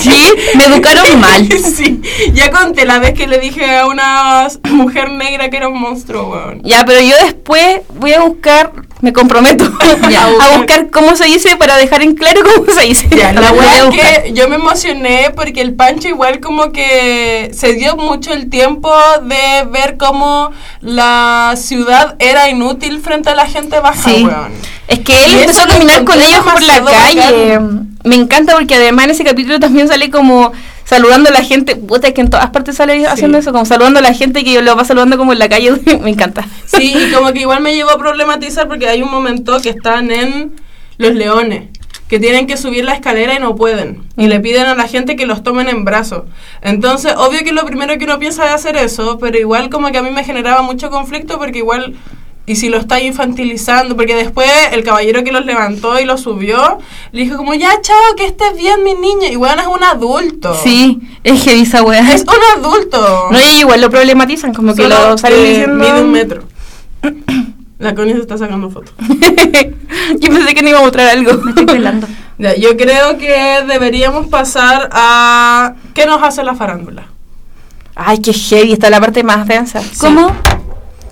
Sí, 0.00 0.32
me 0.56 0.64
educaron 0.64 1.20
mal. 1.20 1.48
Sí, 1.76 2.00
ya 2.32 2.50
conté 2.50 2.84
la 2.84 2.98
vez 2.98 3.14
que 3.14 3.26
le 3.26 3.38
dije 3.38 3.76
a 3.76 3.86
una 3.86 4.48
mujer 4.70 5.10
negra 5.10 5.50
que 5.50 5.56
era 5.56 5.68
un 5.68 5.78
monstruo, 5.80 6.30
weón. 6.30 6.60
Ya, 6.62 6.84
pero 6.84 7.00
yo 7.00 7.14
después 7.24 7.80
voy 7.94 8.12
a 8.12 8.20
buscar, 8.20 8.72
me 9.00 9.12
comprometo, 9.12 9.64
Ya, 10.10 10.24
a 10.26 10.56
buscar. 10.56 10.90
cómo 10.90 11.14
se 11.16 11.24
dice 11.26 11.56
para 11.56 11.76
dejar 11.76 12.02
en 12.02 12.14
claro 12.14 12.40
cómo 12.42 12.72
se 12.72 12.86
dice. 12.86 13.08
Ya, 13.10 13.32
la 13.32 13.52
wea 13.52 13.84
es 13.88 13.90
que 14.24 14.32
yo 14.32 14.48
me 14.48 14.56
emocioné 14.56 15.32
porque 15.36 15.60
el 15.60 15.74
Pancho 15.74 16.08
igual 16.08 16.40
como 16.40 16.72
que 16.72 17.50
se 17.54 17.74
dio 17.74 17.96
mucho 17.96 18.32
el 18.32 18.50
tiempo 18.50 18.92
de 19.22 19.64
ver 19.70 19.96
cómo 19.98 20.50
la 20.80 21.54
ciudad 21.56 22.16
era 22.18 22.48
inútil 22.48 23.00
frente 23.00 23.30
a 23.30 23.34
la 23.34 23.46
gente 23.46 23.78
baja, 23.80 24.10
Sí. 24.10 24.24
weón. 24.24 24.52
Es 24.88 25.00
que 25.00 25.24
él 25.24 25.32
Y 25.32 25.38
empezó 25.40 25.62
a 25.62 25.66
caminar 25.66 26.02
con 26.04 26.20
ellos 26.20 26.40
por 26.44 26.62
la 26.62 26.82
calle. 26.82 27.58
bacán. 27.58 27.88
Me 28.04 28.14
encanta 28.16 28.54
porque 28.54 28.74
además 28.76 29.04
en 29.06 29.10
ese 29.10 29.24
capítulo 29.24 29.60
también 29.60 29.86
sale 29.86 30.08
como 30.10 30.52
saludando 30.88 31.28
a 31.28 31.32
la 31.32 31.44
gente. 31.44 31.76
Puta, 31.76 32.08
es 32.08 32.14
que 32.14 32.22
en 32.22 32.30
todas 32.30 32.50
partes 32.50 32.76
sale 32.76 33.06
haciendo 33.06 33.38
eso, 33.38 33.52
como 33.52 33.66
saludando 33.66 33.98
a 33.98 34.02
la 34.02 34.14
gente 34.14 34.42
que 34.42 34.60
lo 34.62 34.74
va 34.74 34.84
saludando 34.84 35.18
como 35.18 35.32
en 35.32 35.38
la 35.38 35.48
calle. 35.48 35.72
Me 36.02 36.10
encanta. 36.10 36.46
Sí, 36.66 36.94
y 36.96 37.12
como 37.12 37.32
que 37.32 37.40
igual 37.40 37.62
me 37.62 37.74
llevó 37.74 37.90
a 37.90 37.98
problematizar 37.98 38.68
porque 38.68 38.88
hay 38.88 39.02
un 39.02 39.10
momento 39.10 39.60
que 39.60 39.70
están 39.70 40.10
en 40.10 40.52
Los 40.96 41.14
Leones, 41.14 41.64
que 42.08 42.18
tienen 42.18 42.46
que 42.46 42.56
subir 42.56 42.84
la 42.84 42.94
escalera 42.94 43.34
y 43.34 43.38
no 43.38 43.54
pueden. 43.54 44.02
Y 44.16 44.28
le 44.28 44.40
piden 44.40 44.66
a 44.66 44.74
la 44.74 44.88
gente 44.88 45.16
que 45.16 45.26
los 45.26 45.42
tomen 45.42 45.68
en 45.68 45.84
brazos. 45.84 46.24
Entonces, 46.62 47.14
obvio 47.16 47.40
que 47.40 47.52
lo 47.52 47.66
primero 47.66 47.98
que 47.98 48.04
uno 48.04 48.18
piensa 48.18 48.46
es 48.46 48.54
hacer 48.54 48.76
eso, 48.76 49.18
pero 49.18 49.38
igual 49.38 49.68
como 49.68 49.90
que 49.90 49.98
a 49.98 50.02
mí 50.02 50.10
me 50.10 50.24
generaba 50.24 50.62
mucho 50.62 50.90
conflicto 50.90 51.38
porque 51.38 51.58
igual 51.58 51.96
Y 52.48 52.56
si 52.56 52.70
lo 52.70 52.78
está 52.78 52.98
infantilizando, 52.98 53.94
porque 53.94 54.14
después 54.14 54.48
el 54.72 54.82
caballero 54.82 55.22
que 55.22 55.32
los 55.32 55.44
levantó 55.44 56.00
y 56.00 56.06
los 56.06 56.22
subió, 56.22 56.78
le 57.12 57.22
dijo 57.22 57.36
como, 57.36 57.52
ya, 57.52 57.78
chao, 57.82 58.16
que 58.16 58.24
estés 58.24 58.56
bien, 58.56 58.82
mi 58.82 58.94
niña. 58.94 59.28
Y 59.28 59.36
bueno, 59.36 59.60
es 59.60 59.68
un 59.68 59.84
adulto. 59.84 60.54
Sí, 60.54 60.98
es 61.24 61.44
heavy 61.44 61.60
esa 61.60 61.82
weá. 61.82 62.10
Es 62.10 62.22
un 62.22 62.58
adulto. 62.58 63.28
No, 63.30 63.38
y 63.38 63.60
igual 63.60 63.82
lo 63.82 63.90
problematizan, 63.90 64.54
como 64.54 64.74
que 64.74 64.88
lo 64.88 65.18
salen 65.18 65.38
que 65.38 65.48
diciendo. 65.48 65.84
Mide 65.84 66.00
un 66.00 66.10
metro. 66.10 66.42
La 67.78 67.94
Connie 67.94 68.14
se 68.14 68.20
está 68.20 68.38
sacando 68.38 68.70
fotos. 68.70 68.94
Yo 70.18 70.28
pensé 70.32 70.54
que 70.54 70.62
no 70.62 70.70
iba 70.70 70.78
a 70.78 70.82
mostrar 70.82 71.08
algo. 71.08 71.34
Me 71.44 71.50
estoy 71.50 71.66
pelando. 71.66 72.06
Ya, 72.40 72.54
yo 72.54 72.76
creo 72.76 73.18
que 73.18 73.64
deberíamos 73.66 74.28
pasar 74.28 74.88
a 74.92 75.74
qué 75.92 76.06
nos 76.06 76.22
hace 76.22 76.44
la 76.44 76.54
farándula. 76.54 77.08
Ay, 77.96 78.20
qué 78.20 78.32
heavy, 78.32 78.74
está 78.74 78.90
la 78.90 79.00
parte 79.00 79.24
más 79.24 79.44
densa. 79.48 79.82
¿Cómo? 79.98 80.30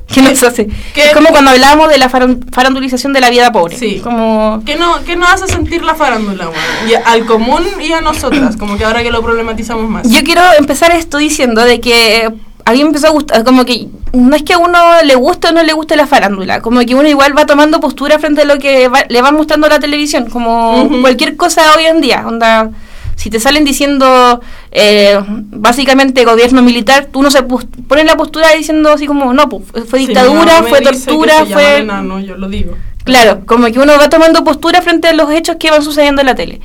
¿Qué 0.15 0.23
nos 0.23 0.43
hace? 0.43 0.69
¿Qué- 0.95 1.05
Es 1.07 1.13
como 1.13 1.29
cuando 1.31 1.51
hablábamos 1.51 1.89
de 1.89 1.99
la 1.99 2.09
faran- 2.09 2.45
farandulización 2.53 3.13
de 3.13 3.21
la 3.21 3.31
vida 3.31 3.51
pobre. 3.53 3.77
Sí. 3.77 4.01
Como... 4.03 4.63
¿Qué, 4.65 4.77
no, 4.77 5.03
¿Qué 5.05 5.17
nos 5.17 5.29
hace 5.33 5.47
sentir 5.53 5.83
la 5.85 5.95
farándula? 5.95 6.49
Y 6.89 6.95
al 6.95 7.27
común 7.27 7.65
y 7.81 7.93
a 7.93 8.01
nosotras, 8.01 8.57
como 8.57 8.77
que 8.79 8.85
ahora 8.85 9.03
que 9.03 9.11
lo 9.11 9.23
problematizamos 9.23 9.89
más. 9.89 10.09
Yo 10.11 10.23
quiero 10.23 10.43
empezar 10.59 10.93
esto 10.93 11.19
diciendo 11.19 11.63
de 11.65 11.81
que 11.81 12.31
a 12.65 12.73
mí 12.73 12.79
me 12.79 12.87
empezó 12.89 13.07
a 13.09 13.11
gustar, 13.11 13.45
como 13.45 13.65
que 13.65 13.87
no 14.13 14.35
es 14.35 14.43
que 14.43 14.55
a 14.55 14.59
uno 14.59 14.79
le 15.05 15.15
guste 15.15 15.49
o 15.49 15.53
no 15.53 15.63
le 15.63 15.73
guste 15.73 15.95
la 15.97 16.07
farándula, 16.07 16.61
como 16.63 16.81
que 16.81 16.95
uno 16.97 17.09
igual 17.09 17.37
va 17.37 17.47
tomando 17.47 17.79
postura 17.81 18.19
frente 18.19 18.43
a 18.43 18.45
lo 18.45 18.59
que 18.59 18.89
va- 18.89 19.05
le 19.09 19.23
van 19.23 19.37
mostrando 19.37 19.69
la 19.69 19.79
televisión, 19.79 20.29
como 20.31 20.83
Ujú. 20.83 21.01
cualquier 21.01 21.37
cosa 21.37 21.63
hoy 21.77 21.85
en 21.85 22.01
día, 22.01 22.25
onda, 22.27 22.71
si 23.17 23.29
te 23.31 23.41
salen 23.41 23.65
diciendo 23.65 24.41
eh, 24.71 25.19
básicamente 25.27 26.25
gobierno 26.25 26.63
militar, 26.63 27.09
tú 27.13 27.23
no 27.23 27.31
se 27.31 27.43
pos- 27.43 27.67
pones 27.89 28.05
la 28.07 28.17
postura 28.17 28.51
diciendo 28.53 28.91
así 28.93 29.07
como, 29.07 29.33
no, 29.35 29.49
pues, 29.49 29.65
fue 29.89 29.99
dictadura, 29.99 30.63
fue 30.63 30.81
tortura, 30.83 31.45
fue... 31.47 31.79
enano, 31.79 32.21
yo 32.21 32.37
lo 32.37 32.49
digo. 32.49 32.75
Claro, 33.05 33.43
como 33.47 33.67
que 33.69 33.79
uno 33.79 33.93
va 34.01 34.09
tomando 34.09 34.43
postura 34.43 34.83
frente 34.83 35.07
a 35.07 35.13
los 35.13 35.31
hechos 35.31 35.57
que 35.61 35.71
van 35.71 35.83
sucediendo 35.83 36.23
en 36.23 36.27
la 36.27 36.35
tele. 36.35 36.61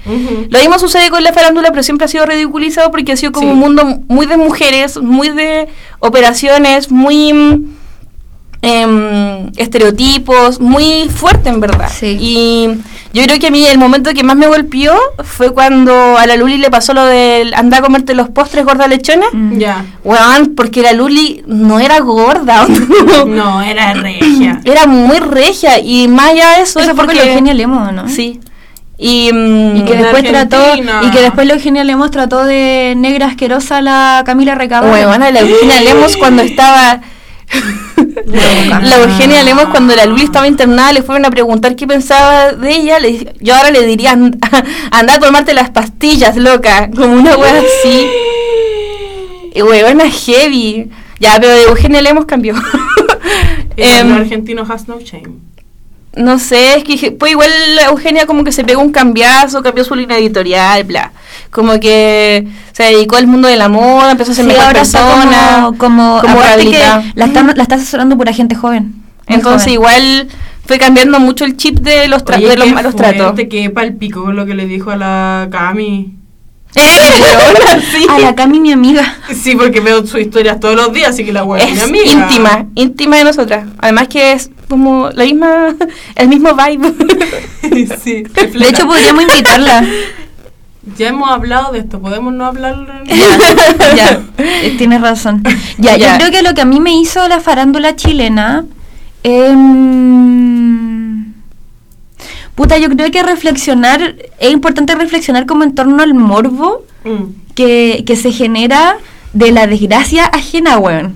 Lo 0.49 0.57
mismo 0.60 0.80
sucede 0.80 1.11
con 1.11 1.23
la 1.23 1.32
farándula, 1.34 1.69
pero 1.69 1.84
siempre 1.84 2.06
ha 2.06 2.07
sido 2.07 2.26
ridiculizado 2.26 2.90
porque 2.90 3.11
ha 3.11 3.15
sido 3.15 3.32
como 3.32 3.48
Sí. 3.49 3.53
un 3.53 3.60
mundo 3.60 3.84
muy 4.07 4.26
de 4.26 4.38
mujeres, 4.38 4.98
muy 4.99 5.30
de 5.30 5.68
operaciones, 5.99 6.91
muy 6.91 7.68
em, 8.62 9.52
estereotipos, 9.58 10.60
muy 10.60 11.10
fuerte 11.10 11.50
en 11.50 11.60
verdad. 11.60 11.90
Sí. 11.92 12.18
Y 12.20 12.68
yo 13.14 13.24
creo 13.24 13.40
que 13.40 13.48
a 13.48 13.52
mí 13.52 13.66
el 13.66 13.78
momento 13.78 14.14
que 14.14 14.24
más 14.24 14.36
me 14.36 14.48
golpeó 14.48 14.94
fue 15.24 15.52
cuando 15.52 16.18
a 16.18 16.26
la 16.28 16.36
Luli 16.38 16.58
le 16.58 16.70
pasó 16.70 16.94
lo 16.94 17.04
del 17.06 17.54
anda 17.56 17.78
a 17.78 17.82
comerte 17.82 18.14
los 18.14 18.30
postres 18.30 18.64
gorda 18.66 18.88
lechona. 18.88 19.26
Mm. 19.34 19.58
Ya. 19.58 19.86
Weón, 20.04 20.54
porque 20.56 20.82
la 20.82 20.94
Luli 20.94 21.44
no 21.48 21.80
era 21.80 22.00
gorda. 22.00 22.68
No, 23.28 23.62
era 23.62 23.94
regia. 23.94 24.62
Era 24.64 24.86
muy 24.88 25.18
regia 25.18 25.80
y 25.80 26.08
más 26.08 26.30
allá 26.32 26.58
de 26.58 26.64
eso, 26.64 26.80
Eso 26.80 26.92
es 26.92 26.96
fue 26.96 27.06
con 27.06 27.16
porque- 27.16 27.30
Eugenia 27.30 27.54
Lemos, 27.54 27.92
¿no? 27.94 28.08
Sí. 28.08 28.40
Y, 28.98 29.32
mm, 29.34 29.78
Y 29.78 29.86
que 29.86 29.96
después 29.96 30.24
trató 30.24 30.58
y 30.76 31.10
que 31.10 31.22
después 31.22 31.48
la 31.48 31.54
Eugenia 31.56 31.84
Lemos 31.84 32.12
trató 32.12 32.44
de 32.46 32.94
negra 32.96 33.26
asquerosa 33.26 33.78
a 33.78 33.82
la 33.82 34.24
Camila 34.26 34.54
Recabarren. 34.56 34.94
Huevona, 34.94 35.32
la 35.32 35.40
Eugenia 35.40 35.82
Lemos 35.82 36.16
cuando 36.18 36.44
estaba... 36.44 37.02
la 38.26 38.95
Eugenia 38.98 39.44
Lemos 39.44 39.65
cuando 39.65 39.95
la 39.95 40.06
Luli 40.06 40.23
estaba 40.23 40.48
internada 40.48 40.94
le 40.94 41.02
fueron 41.03 41.26
a 41.26 41.30
preguntar 41.32 41.76
qué 41.76 41.86
pensaba 41.88 42.53
de 42.53 42.72
ella. 42.72 42.99
Le, 42.99 43.34
yo 43.40 43.56
ahora 43.56 43.72
le 43.72 43.86
diría, 43.86 44.11
"And- 44.11 44.38
anda 44.91 45.15
a 45.15 45.19
tomarte 45.19 45.53
las 45.53 45.69
pastillas, 45.69 46.36
loca. 46.38 46.90
Como 46.95 47.14
una 47.14 47.36
wea 47.38 47.60
así. 47.60 48.07
Y 49.53 49.61
huevona 49.61 50.10
heavy. 50.10 50.90
Ya, 51.19 51.38
pero 51.40 51.53
de 51.53 51.64
Eugenia 51.64 52.02
Lemos 52.02 52.26
cambió. 52.26 52.56
El 53.78 54.07
Em, 54.07 54.14
argentino 54.14 54.65
has 54.68 54.88
no 54.88 54.99
shame. 54.99 55.36
No 56.16 56.40
sé, 56.40 56.78
es 56.78 56.84
que 56.84 57.12
pues 57.12 57.32
igual 57.32 57.50
la 57.76 57.84
Eugenia 57.86 58.26
como 58.26 58.44
que 58.44 58.52
se 58.52 58.64
pegó 58.64 58.82
un 58.82 58.92
cambiazo, 58.92 59.62
cambió 59.64 59.84
su 59.84 59.96
línea 59.96 60.18
editorial, 60.18 60.84
bla. 60.84 61.12
Como 61.52 61.80
que 61.80 62.48
se 62.74 62.84
dedicó 62.84 63.16
al 63.16 63.28
mundo 63.28 63.48
de 63.48 63.56
la 63.58 63.70
moda, 63.70 64.12
empezó 64.12 64.32
a 64.32 64.36
ser 64.36 64.46
Sí, 64.46 64.50
mejor 64.52 64.66
ahora 64.66 64.82
está 64.82 65.00
persona, 65.06 65.64
como, 65.78 65.78
como, 65.78 66.22
como 66.22 66.42
que 66.42 66.80
la 67.16 67.26
está, 67.26 67.44
la 67.56 67.64
está 67.64 67.76
asesorando 67.76 68.18
pura 68.18 68.34
gente 68.34 68.56
joven. 68.56 68.96
Entonces 69.28 69.62
joven. 69.64 69.74
igual 69.74 70.28
fue 70.66 70.78
cambiando 70.80 71.20
mucho 71.20 71.46
el 71.46 71.56
chip 71.58 71.80
de 71.80 72.08
los, 72.08 72.24
tra- 72.26 72.38
Oye, 72.38 72.50
de 72.50 72.56
los 72.58 72.66
qué 72.68 72.74
malos 72.74 72.94
fuerte, 72.94 73.18
tratos. 73.18 73.40
que 73.50 73.70
palpico 73.70 74.24
con 74.24 74.36
lo 74.36 74.46
que 74.46 74.54
le 74.54 74.66
dijo 74.66 74.92
a 74.92 74.98
la 74.98 75.48
Cami. 75.52 76.16
¡Eh, 76.76 76.82
sí! 77.92 78.06
A 78.10 78.20
la 78.20 78.36
Cami, 78.36 78.60
mi 78.60 78.72
amiga. 78.72 79.18
Sí, 79.34 79.56
porque 79.56 79.80
veo 79.82 80.06
sus 80.06 80.20
historias 80.22 80.60
todos 80.60 80.76
los 80.76 80.94
días, 80.94 81.10
así 81.10 81.26
que 81.26 81.34
la 81.34 81.44
buena 81.44 81.66
Es 81.66 81.90
mi 81.90 82.00
amiga. 82.00 82.12
íntima, 82.28 82.66
íntima 82.76 83.18
de 83.18 83.24
nosotras. 83.26 83.66
Además 83.80 84.08
que 84.08 84.32
es 84.34 84.50
como 84.72 85.10
la 85.11 85.26
misma, 85.26 85.76
el 86.15 86.27
mismo 86.30 86.49
vibe. 86.56 86.93
sí, 88.02 88.23
De 88.23 88.69
hecho, 88.69 88.88
podríamos 88.88 89.22
invitarla. 89.23 89.85
ya 90.98 91.10
hemos 91.10 91.30
hablado 91.30 91.73
de 91.73 91.80
esto, 91.80 92.02
podemos 92.02 92.34
no 92.34 92.45
hablar. 92.45 93.03
ya, 93.06 93.95
ya, 93.95 94.22
eh, 94.38 94.76
tienes 94.77 95.02
razón. 95.02 95.43
Ya, 95.77 95.98
Ya. 95.98 96.14
yo 96.14 96.18
creo 96.19 96.31
que 96.31 96.41
lo 96.41 96.53
que 96.56 96.61
a 96.61 96.65
mí 96.65 96.80
me 96.80 96.93
hizo 96.99 97.27
la 97.27 97.39
farándula 97.41 97.95
chilena. 97.98 98.64
em, 99.23 101.34
puta, 102.56 102.77
yo 102.77 102.89
creo 102.89 103.11
que 103.11 103.23
reflexionar. 103.23 104.15
Es 104.39 104.52
importante 104.52 104.95
reflexionar 104.95 105.45
como 105.45 105.64
en 105.64 105.76
torno 105.76 106.02
al 106.02 106.14
morbo 106.14 106.85
Mm. 107.03 107.34
que, 107.56 108.03
que 108.06 108.15
se 108.15 108.31
genera 108.31 108.98
de 109.34 109.52
la 109.52 109.68
desgracia 109.68 110.26
ajena, 110.26 110.77
weón. 110.77 111.15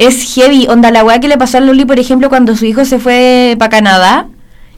Es 0.00 0.34
heavy. 0.34 0.66
Onda, 0.66 0.90
la 0.90 1.04
weá 1.04 1.20
que 1.20 1.28
le 1.28 1.36
pasó 1.36 1.58
a 1.58 1.60
Luli, 1.60 1.84
por 1.84 1.98
ejemplo, 1.98 2.30
cuando 2.30 2.56
su 2.56 2.64
hijo 2.64 2.86
se 2.86 2.98
fue 2.98 3.54
para 3.58 3.68
Canadá. 3.68 4.28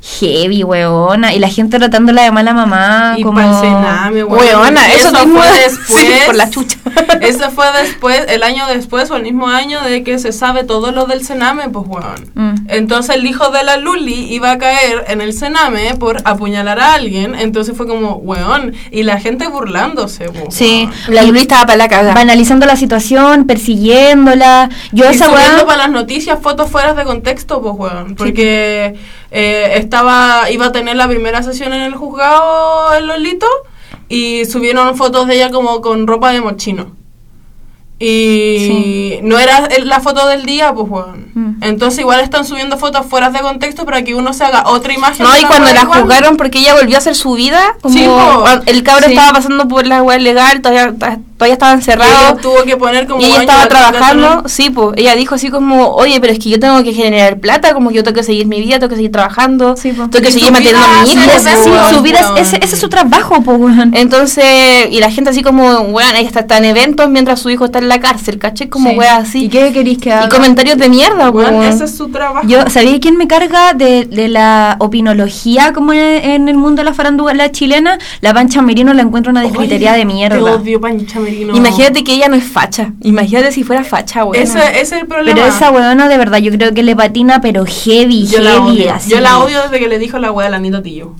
Heavy, 0.04 0.64
weona. 0.64 1.32
Y 1.32 1.38
la 1.38 1.48
gente 1.48 1.78
tratándola 1.78 2.22
de 2.22 2.32
mala 2.32 2.52
mamá. 2.52 3.14
Y 3.16 3.22
como... 3.22 3.38
Sename, 3.60 4.24
weón. 4.24 4.38
Weona, 4.46 4.88
eso 4.92 5.10
fue 5.10 5.26
mismo- 5.26 5.40
después. 5.64 6.00
sí, 6.00 6.06
por 6.26 6.34
la 6.34 6.50
chucha. 6.50 6.78
Eso 7.20 7.50
fue 7.52 7.66
después, 7.80 8.24
el 8.28 8.42
año 8.42 8.66
después 8.66 9.08
o 9.12 9.16
el 9.16 9.22
mismo 9.22 9.46
año 9.46 9.80
de 9.82 10.02
que 10.02 10.18
se 10.18 10.32
sabe 10.32 10.64
todo 10.64 10.90
lo 10.90 11.06
del 11.06 11.24
Sename, 11.24 11.68
pues 11.68 11.86
weón. 11.86 12.30
Mm. 12.34 12.54
Entonces 12.68 13.14
el 13.14 13.24
hijo 13.26 13.50
de 13.50 13.62
la 13.62 13.76
Luli 13.76 14.34
iba 14.34 14.50
a 14.50 14.58
caer 14.58 15.04
en 15.06 15.20
el 15.20 15.32
Sename 15.32 15.94
por 15.94 16.20
apuñalar 16.24 16.80
a 16.80 16.94
alguien. 16.94 17.36
Entonces 17.36 17.76
fue 17.76 17.86
como, 17.86 18.16
weón. 18.16 18.74
Y 18.90 19.04
la 19.04 19.20
gente 19.20 19.46
burlándose, 19.46 20.30
pues, 20.30 20.52
Sí. 20.54 20.88
weón. 21.06 21.14
La 21.14 21.22
Luli 21.22 21.40
estaba 21.42 21.66
para 21.66 21.76
la 21.76 21.88
caga. 21.88 22.12
banalizando 22.12 22.66
la 22.66 22.74
situación, 22.76 23.46
persiguiéndola. 23.46 24.68
Yo 24.90 25.04
Y 25.04 25.14
esa 25.14 25.30
weá. 25.30 25.64
para 25.64 25.78
las 25.78 25.90
noticias 25.90 26.38
fotos 26.42 26.68
fuera 26.70 26.94
de 26.94 27.04
contexto, 27.04 27.62
pues, 27.62 27.74
weón. 27.76 28.14
Porque 28.16 28.96
eh, 29.32 29.72
estaba, 29.78 30.50
iba 30.50 30.66
a 30.66 30.72
tener 30.72 30.96
la 30.96 31.08
primera 31.08 31.42
sesión 31.42 31.72
en 31.72 31.82
el 31.82 31.94
juzgado 31.94 32.92
el 32.94 33.06
Lolito 33.06 33.46
y 34.08 34.44
subieron 34.44 34.96
fotos 34.96 35.26
de 35.26 35.36
ella 35.36 35.50
como 35.50 35.80
con 35.80 36.06
ropa 36.06 36.32
de 36.32 36.40
mochino. 36.42 36.92
Y 38.04 39.20
no 39.22 39.38
era 39.38 39.68
la 39.84 40.00
foto 40.00 40.26
del 40.26 40.44
día, 40.44 40.74
pues, 40.74 40.90
weón. 40.90 41.30
Mm. 41.34 41.62
Entonces 41.62 42.00
igual 42.00 42.20
están 42.20 42.44
subiendo 42.44 42.76
fotos 42.76 43.06
fuera 43.06 43.30
de 43.30 43.38
contexto 43.40 43.84
para 43.84 44.02
que 44.02 44.14
uno 44.16 44.32
se 44.32 44.44
haga 44.44 44.64
otra 44.68 44.92
imagen. 44.92 45.24
No, 45.24 45.30
y 45.38 45.44
cuando 45.44 45.72
la 45.72 45.82
igual. 45.82 46.00
juzgaron 46.02 46.36
porque 46.36 46.58
ella 46.58 46.74
volvió 46.74 46.96
a 46.96 46.98
hacer 46.98 47.14
su 47.14 47.34
vida, 47.34 47.76
como 47.80 47.94
Sí, 47.94 48.04
el 48.66 48.82
cabro 48.82 49.06
Sí. 49.06 49.12
estaba 49.12 49.32
pasando 49.32 49.68
por 49.68 49.86
la 49.86 50.02
web 50.02 50.20
legal, 50.20 50.60
todavía, 50.62 50.92
todavía 51.42 51.54
estaba 51.54 51.72
Y 51.72 51.74
encerrado. 51.76 52.28
ella 52.32 52.36
tuvo 52.40 52.62
que 52.64 52.76
poner 52.76 53.06
como 53.06 53.20
Y 53.20 53.24
ella 53.24 53.34
"Bueno, 53.36 53.50
estaba 53.52 53.68
trabajando, 53.68 54.28
tener- 54.28 54.50
sí, 54.50 54.70
pues 54.70 54.90
ella 54.96 55.14
dijo 55.16 55.34
así 55.34 55.50
como, 55.50 55.88
oye, 55.94 56.20
pero 56.20 56.32
es 56.32 56.38
que 56.38 56.50
yo 56.50 56.60
tengo 56.60 56.82
que 56.84 56.92
generar 56.92 57.38
plata, 57.40 57.74
como 57.74 57.90
que 57.90 57.96
yo 57.96 58.04
tengo 58.04 58.14
que 58.16 58.22
seguir 58.22 58.46
mi 58.46 58.60
vida, 58.60 58.78
tengo 58.78 58.90
que 58.90 58.96
seguir 58.96 59.10
trabajando, 59.12 59.76
Sí, 59.76 59.90
po. 59.92 60.08
tengo 60.08 60.22
que 60.22 60.28
Y 60.30 60.32
seguir 60.32 60.52
manteniendo 60.52 60.80
a 60.86 61.02
mi 61.04 61.10
vida 61.10 61.24
hijo. 61.36 61.70
weón, 61.70 61.94
su 61.94 62.02
vida 62.02 62.32
ese, 62.36 62.56
ese 62.62 62.74
es 62.76 62.80
su 62.80 62.88
trabajo, 62.88 63.42
pues, 63.42 63.58
weón. 63.58 63.92
Entonces, 63.94 64.44
y 64.90 65.00
la 65.00 65.10
gente 65.10 65.30
así 65.30 65.42
como, 65.42 65.64
weón, 65.80 66.14
ella 66.16 66.26
está, 66.28 66.40
está 66.40 66.58
en 66.58 66.66
eventos 66.66 67.08
mientras 67.08 67.40
su 67.40 67.50
hijo 67.50 67.64
está 67.64 67.78
en 67.80 67.88
la 67.88 68.00
cárcel, 68.00 68.38
¿caché? 68.38 68.68
Como 68.68 68.90
Sí. 68.90 68.96
weón 68.96 69.16
así. 69.16 69.44
¿Y 69.44 69.48
qué 69.48 69.72
queréis 69.72 69.98
que 69.98 70.12
haga? 70.12 70.26
Y 70.26 70.28
comentarios 70.28 70.78
de 70.78 70.88
mierda, 70.88 71.30
Weón, 71.30 71.56
weón. 71.56 71.72
ese 71.72 71.84
es 71.84 71.96
su 71.96 72.08
trabajo. 72.08 72.46
Yo, 72.46 72.58
¿sabía 72.70 72.98
quién 73.00 73.16
me 73.16 73.26
carga 73.26 73.72
de, 73.74 74.04
de 74.04 74.28
la 74.28 74.76
opinología 74.78 75.72
como 75.72 75.92
en, 75.92 76.00
en 76.00 76.48
el 76.48 76.56
mundo 76.56 76.80
de 76.80 76.84
la 76.84 76.94
farándula 76.94 77.50
chilena? 77.50 77.98
La 78.20 78.32
Pancha 78.34 78.62
Merino 78.62 78.92
la 78.94 79.02
encuentro 79.02 79.30
una 79.30 79.42
descritería 79.42 79.92
de 79.94 80.04
mierda. 80.04 80.36
Te 80.36 80.42
odio, 80.42 80.80
Pancha 80.80 81.18
Merino. 81.18 81.31
Imagínate 81.54 82.04
que 82.04 82.14
ella 82.14 82.28
no 82.28 82.36
es 82.36 82.44
facha. 82.44 82.92
Imagínate 83.02 83.52
si 83.52 83.64
fuera 83.64 83.84
facha, 83.84 84.24
weón. 84.24 84.42
Ese, 84.42 84.58
ese 84.58 84.80
es 84.80 84.92
el 85.02 85.06
problema. 85.06 85.34
Pero 85.34 85.46
esa 85.54 85.70
weona 85.70 86.08
de 86.08 86.18
verdad, 86.18 86.38
yo 86.38 86.52
creo 86.52 86.72
que 86.74 86.82
le 86.82 86.94
patina, 86.96 87.40
pero 87.40 87.64
heavy, 87.66 88.26
Yo 88.26 88.40
la 88.40 88.50
heavy, 88.52 88.70
odio. 88.82 88.94
así. 88.94 89.10
Yo 89.10 89.20
la 89.20 89.38
odio 89.38 89.62
desde 89.62 89.78
que 89.78 89.88
le 89.88 89.98
dijo 89.98 90.18
la 90.18 90.30
wea 90.32 90.46
a 90.46 90.50
la 90.50 90.56
Anita 90.56 90.82
Tillo. 90.82 91.14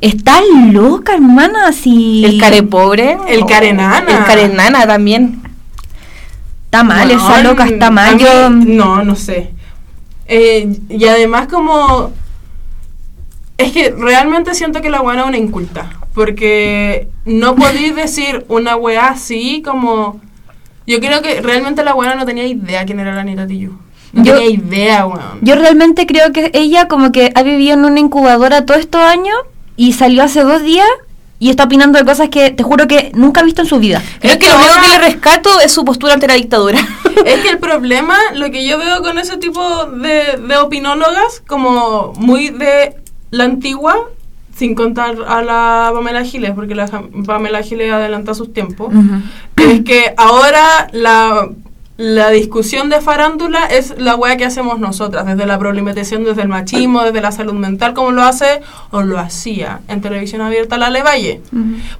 Está 0.00 0.40
loca, 0.70 1.14
hermana, 1.14 1.66
así. 1.68 2.24
El 2.24 2.38
care 2.40 2.62
pobre. 2.62 3.16
El 3.28 3.44
carenana. 3.46 4.06
El 4.18 4.24
carenana 4.24 4.86
también. 4.86 5.42
Está 6.66 6.82
mal, 6.84 7.10
esa 7.10 7.26
Weón, 7.28 7.44
loca 7.44 7.64
está 7.66 7.90
mal. 7.90 8.14
mí- 8.16 8.22
Yo, 8.22 8.50
No, 8.50 9.02
no 9.02 9.16
sé. 9.16 9.50
Eh, 10.26 10.70
y 10.90 11.04
además 11.06 11.48
como... 11.48 12.12
Es 13.56 13.72
que 13.72 13.90
realmente 13.98 14.54
siento 14.54 14.80
que 14.80 14.88
la 14.90 15.00
weá 15.00 15.18
es 15.20 15.26
una 15.26 15.36
inculta. 15.38 15.90
Porque 16.18 17.08
no 17.24 17.54
podéis 17.54 17.94
decir 17.94 18.44
una 18.48 18.74
weá 18.76 19.10
así 19.10 19.62
como... 19.64 20.20
Yo 20.84 20.98
creo 20.98 21.22
que 21.22 21.40
realmente 21.40 21.84
la 21.84 21.94
weá 21.94 22.16
no 22.16 22.26
tenía 22.26 22.44
idea 22.44 22.84
quién 22.84 22.98
era 22.98 23.14
la 23.14 23.20
Anita 23.20 23.46
Tillo. 23.46 23.70
No 24.12 24.24
Yo- 24.24 24.34
tenía 24.34 24.50
idea, 24.50 25.06
weón. 25.06 25.38
Yo 25.42 25.54
realmente 25.54 26.06
creo 26.06 26.32
que 26.32 26.50
ella 26.54 26.88
como 26.88 27.12
que 27.12 27.30
ha 27.36 27.42
vivido 27.44 27.74
en 27.74 27.84
una 27.84 28.00
incubadora 28.00 28.66
todos 28.66 28.80
estos 28.80 29.00
años 29.00 29.36
y 29.76 29.92
salió 29.92 30.24
hace 30.24 30.42
dos 30.42 30.62
días 30.64 30.88
y 31.38 31.50
está 31.50 31.64
opinando 31.64 31.98
de 32.00 32.04
cosas 32.04 32.30
que 32.30 32.50
te 32.50 32.64
juro 32.64 32.88
que 32.88 33.12
nunca 33.14 33.40
ha 33.42 33.44
visto 33.44 33.62
en 33.62 33.68
su 33.68 33.78
vida. 33.78 34.02
Creo 34.18 34.32
Es 34.32 34.38
que 34.38 34.46
que 34.46 34.52
lo 34.52 34.58
único 34.58 34.74
que 34.82 34.88
le 34.88 34.98
rescato 34.98 35.60
es 35.60 35.70
su 35.70 35.84
postura 35.84 36.14
ante 36.14 36.26
la 36.26 36.34
dictadura. 36.34 36.80
Es 37.24 37.40
que 37.42 37.48
el 37.50 37.58
problema, 37.68 38.16
lo 38.34 38.50
que 38.50 38.66
yo 38.66 38.76
veo 38.78 39.02
con 39.02 39.18
ese 39.18 39.36
tipo 39.36 39.86
de, 39.86 40.36
de 40.48 40.56
opinólogas, 40.56 41.42
como 41.46 42.12
muy 42.16 42.48
de 42.50 42.96
la 43.30 43.44
antigua, 43.44 43.96
sin 44.58 44.74
contar 44.74 45.16
a 45.26 45.40
la 45.42 45.90
Pamela 45.94 46.24
Giles, 46.24 46.50
porque 46.54 46.74
la 46.74 46.86
Pamela 47.26 47.62
Giles 47.62 47.92
adelanta 47.92 48.34
sus 48.34 48.52
tiempos, 48.52 48.92
es 49.56 49.82
que 49.84 50.12
ahora 50.16 50.88
la, 50.92 51.48
la 51.96 52.30
discusión 52.30 52.90
de 52.90 53.00
farándula 53.00 53.66
es 53.66 53.94
la 53.98 54.14
wea 54.14 54.36
que 54.36 54.44
hacemos 54.44 54.78
nosotras, 54.78 55.26
desde 55.26 55.46
la 55.46 55.58
problematización, 55.58 56.22
desde 56.24 56.42
el 56.42 56.48
machismo, 56.48 57.02
desde 57.02 57.20
la 57.20 57.32
salud 57.32 57.54
mental, 57.54 57.92
como 57.94 58.12
lo 58.12 58.22
hace 58.22 58.60
o 58.92 59.02
lo 59.02 59.18
hacía 59.18 59.80
en 59.88 60.00
televisión 60.00 60.40
abierta 60.40 60.76
la 60.78 60.90
Levalle. 60.90 61.40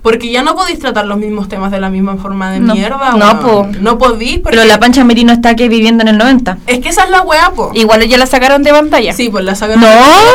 Porque 0.03 0.31
ya 0.31 0.43
no 0.45 0.55
podéis 0.55 0.79
tratar 0.79 1.07
los 1.07 1.19
mismos 1.19 1.49
temas 1.49 1.71
de 1.73 1.81
la 1.81 1.91
misma 1.91 2.17
forma 2.17 2.51
de 2.53 2.61
No. 2.61 2.75
mierda. 2.75 3.13
No, 3.17 3.41
po. 3.41 3.67
No 3.81 3.99
podís, 3.99 4.39
Pero 4.45 4.65
la 4.65 4.79
Pancha 4.79 5.03
Merino 5.05 5.33
está 5.33 5.51
aquí 5.51 5.69
viviendo 5.69 6.03
en 6.03 6.09
el 6.09 6.19
90. 6.19 6.59
es 6.69 6.79
que 6.79 6.89
esa 6.91 7.03
es 7.05 7.11
la 7.11 7.23
weá, 7.23 7.51
po. 7.51 7.73
Igual 7.75 8.07
ya 8.09 8.19
la 8.19 8.27
sacaron 8.27 8.63
de 8.63 8.71
pantalla. 8.71 9.13
Sí, 9.13 9.29
pues 9.31 9.45
la 9.45 9.55
sacaron. 9.57 9.81
No, 9.81 9.89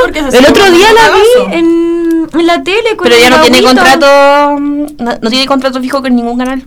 porque 0.03 0.21
se 0.29 0.37
el 0.39 0.45
sacó 0.45 0.59
otro 0.59 0.71
día 0.73 0.87
la 0.93 1.09
vi 1.51 1.57
en, 1.57 1.92
en 2.39 2.47
la 2.47 2.63
tele 2.63 2.95
con 2.95 3.07
pero 3.07 3.19
ya 3.19 3.29
no 3.29 3.41
tiene 3.41 3.61
contrato 3.61 4.59
mm, 4.59 4.85
no, 4.99 5.11
no 5.21 5.29
tiene 5.29 5.45
contrato 5.45 5.81
fijo 5.81 6.01
con 6.01 6.15
ningún 6.15 6.37
canal. 6.37 6.63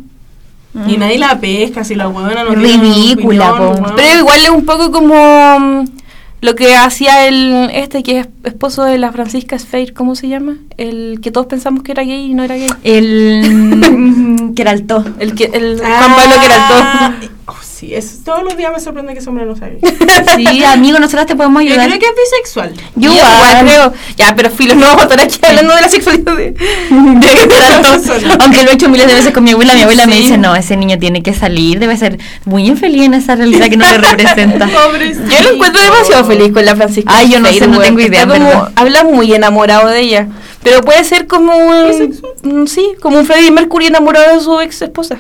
Y 0.87 0.99
nadie 0.99 1.19
la 1.19 1.41
pesca, 1.41 1.85
si 1.85 1.95
la 1.95 2.07
huevona 2.07 2.45
no 2.45 2.51
Ridícula, 2.51 3.51
tiene 3.51 3.67
opinión. 3.71 3.95
Pero 3.97 4.19
igual 4.19 4.41
es 4.43 4.51
un 4.51 4.67
poco 4.67 4.91
como 4.93 5.59
mm, 5.59 5.85
lo 6.43 6.55
que 6.55 6.77
hacía 6.77 7.27
el 7.27 7.71
este 7.73 8.03
que 8.03 8.21
es 8.21 8.29
esposo 8.45 8.85
de 8.85 8.99
la 8.99 9.11
Francisca 9.11 9.59
Sfeir, 9.59 9.95
¿cómo 9.95 10.15
se 10.15 10.29
llama? 10.29 10.57
El 10.77 11.21
que 11.23 11.31
todos 11.31 11.47
pensamos 11.47 11.83
que 11.83 11.93
era 11.93 12.03
gay 12.03 12.31
y 12.31 12.35
no 12.35 12.45
era 12.45 12.57
gay. 12.57 12.69
El 12.85 14.53
que 14.55 14.63
era 14.63 14.73
alto. 14.73 15.03
El 15.19 15.35
que 15.35 15.45
el 15.45 15.81
Ah, 15.83 15.97
Juan 15.99 16.15
Pablo 16.15 16.41
Queraltó. 16.43 17.27
sí, 17.79 17.95
es, 17.95 18.25
todos 18.25 18.43
los 18.43 18.57
días 18.57 18.73
me 18.73 18.81
sorprende 18.81 19.13
que 19.13 19.19
ese 19.21 19.29
hombre 19.29 19.45
no 19.45 19.55
sabe. 19.57 19.79
Sí, 20.37 20.65
amigo, 20.65 20.99
nosotras 20.99 21.27
te 21.27 21.37
podemos 21.37 21.63
Yo 21.63 21.71
ayudar. 21.71 21.87
creo 21.89 21.99
que 22.01 22.07
es 22.07 22.13
bisexual. 22.31 22.73
Yo 22.95 23.11
Yo 23.11 23.17
igual 23.17 23.33
igual. 23.37 23.67
creo. 23.67 23.93
Ya, 24.17 24.35
pero 24.35 24.51
filo, 24.51 24.75
no 24.75 24.87
vamos 24.87 25.01
a 25.03 25.05
estar 25.05 25.21
aquí 25.21 25.39
hablando 25.43 25.75
de 25.75 25.81
la 25.83 25.89
sexualidad 25.89 26.37
de, 26.37 26.51
de 26.53 27.49
Queraltó. 27.49 28.39
Aunque 28.41 28.63
lo 28.65 28.71
he 28.71 28.75
hecho 28.75 28.89
miles 28.89 29.07
de 29.07 29.15
veces 29.15 29.33
con 29.33 29.45
mi 29.45 29.51
abuela, 29.53 29.75
mi 29.75 29.83
abuela 29.83 30.07
me 30.07 30.15
Sí. 30.17 30.23
dice, 30.23 30.39
no, 30.39 30.55
ese 30.57 30.77
niño 30.77 30.99
tiene 30.99 31.23
que 31.23 31.33
salir, 31.35 31.79
debe 31.79 31.97
ser 31.97 32.19
muy 32.45 32.67
infeliz 32.67 33.03
en 33.05 33.15
esa 33.15 33.37
realidad 33.37 33.69
que 33.69 33.77
no 33.77 33.87
le 33.87 33.99
representa. 33.99 34.67
Pobrecito. 34.87 35.27
Yo 35.29 35.43
lo 35.43 35.51
encuentro 35.55 35.83
demasiado 35.83 36.25
feliz 36.25 36.53
con 36.53 36.65
la 36.65 36.75
Francisca. 36.77 37.13
Ay, 37.15 37.31
yo 37.31 37.41
no 37.41 37.49
sé, 37.53 37.67
no 37.67 37.79
tengo 37.81 38.01
idea, 38.01 38.27
como- 38.27 38.69
habla 38.75 39.05
muy 39.05 39.33
enamorado 39.33 39.89
de 39.89 40.01
ella. 40.01 40.29
Pero 40.63 40.81
puede 40.83 41.05
ser 41.05 41.27
como 41.29 41.55
un. 41.57 42.19
mm, 42.43 42.67
Sí, 42.67 42.95
como 43.01 43.19
un 43.19 43.25
Freddie 43.27 43.53
Mercury 43.53 43.87
enamorado 43.87 44.35
de 44.35 44.41
su 44.43 44.61
ex 44.61 44.83
esposa. 44.83 45.17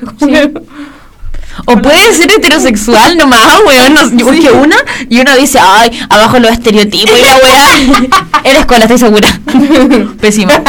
O 1.65 1.77
puede 1.78 2.12
ser 2.12 2.31
heterosexual 2.31 3.16
nomás, 3.16 3.61
weón. 3.66 3.95
No, 3.95 4.11
yo 4.16 4.27
busqué 4.33 4.51
una 4.51 4.77
y 5.09 5.20
uno 5.20 5.35
dice, 5.37 5.59
ay, 5.61 5.91
abajo 6.11 6.39
los 6.39 6.51
estereotipos 6.53 7.19
y 7.19 7.23
la 7.23 7.37
weá. 7.37 8.11
Eres 8.45 8.66
cola, 8.66 8.85
estoy 8.85 8.99
segura. 8.99 9.28
Pésima. 10.20 10.62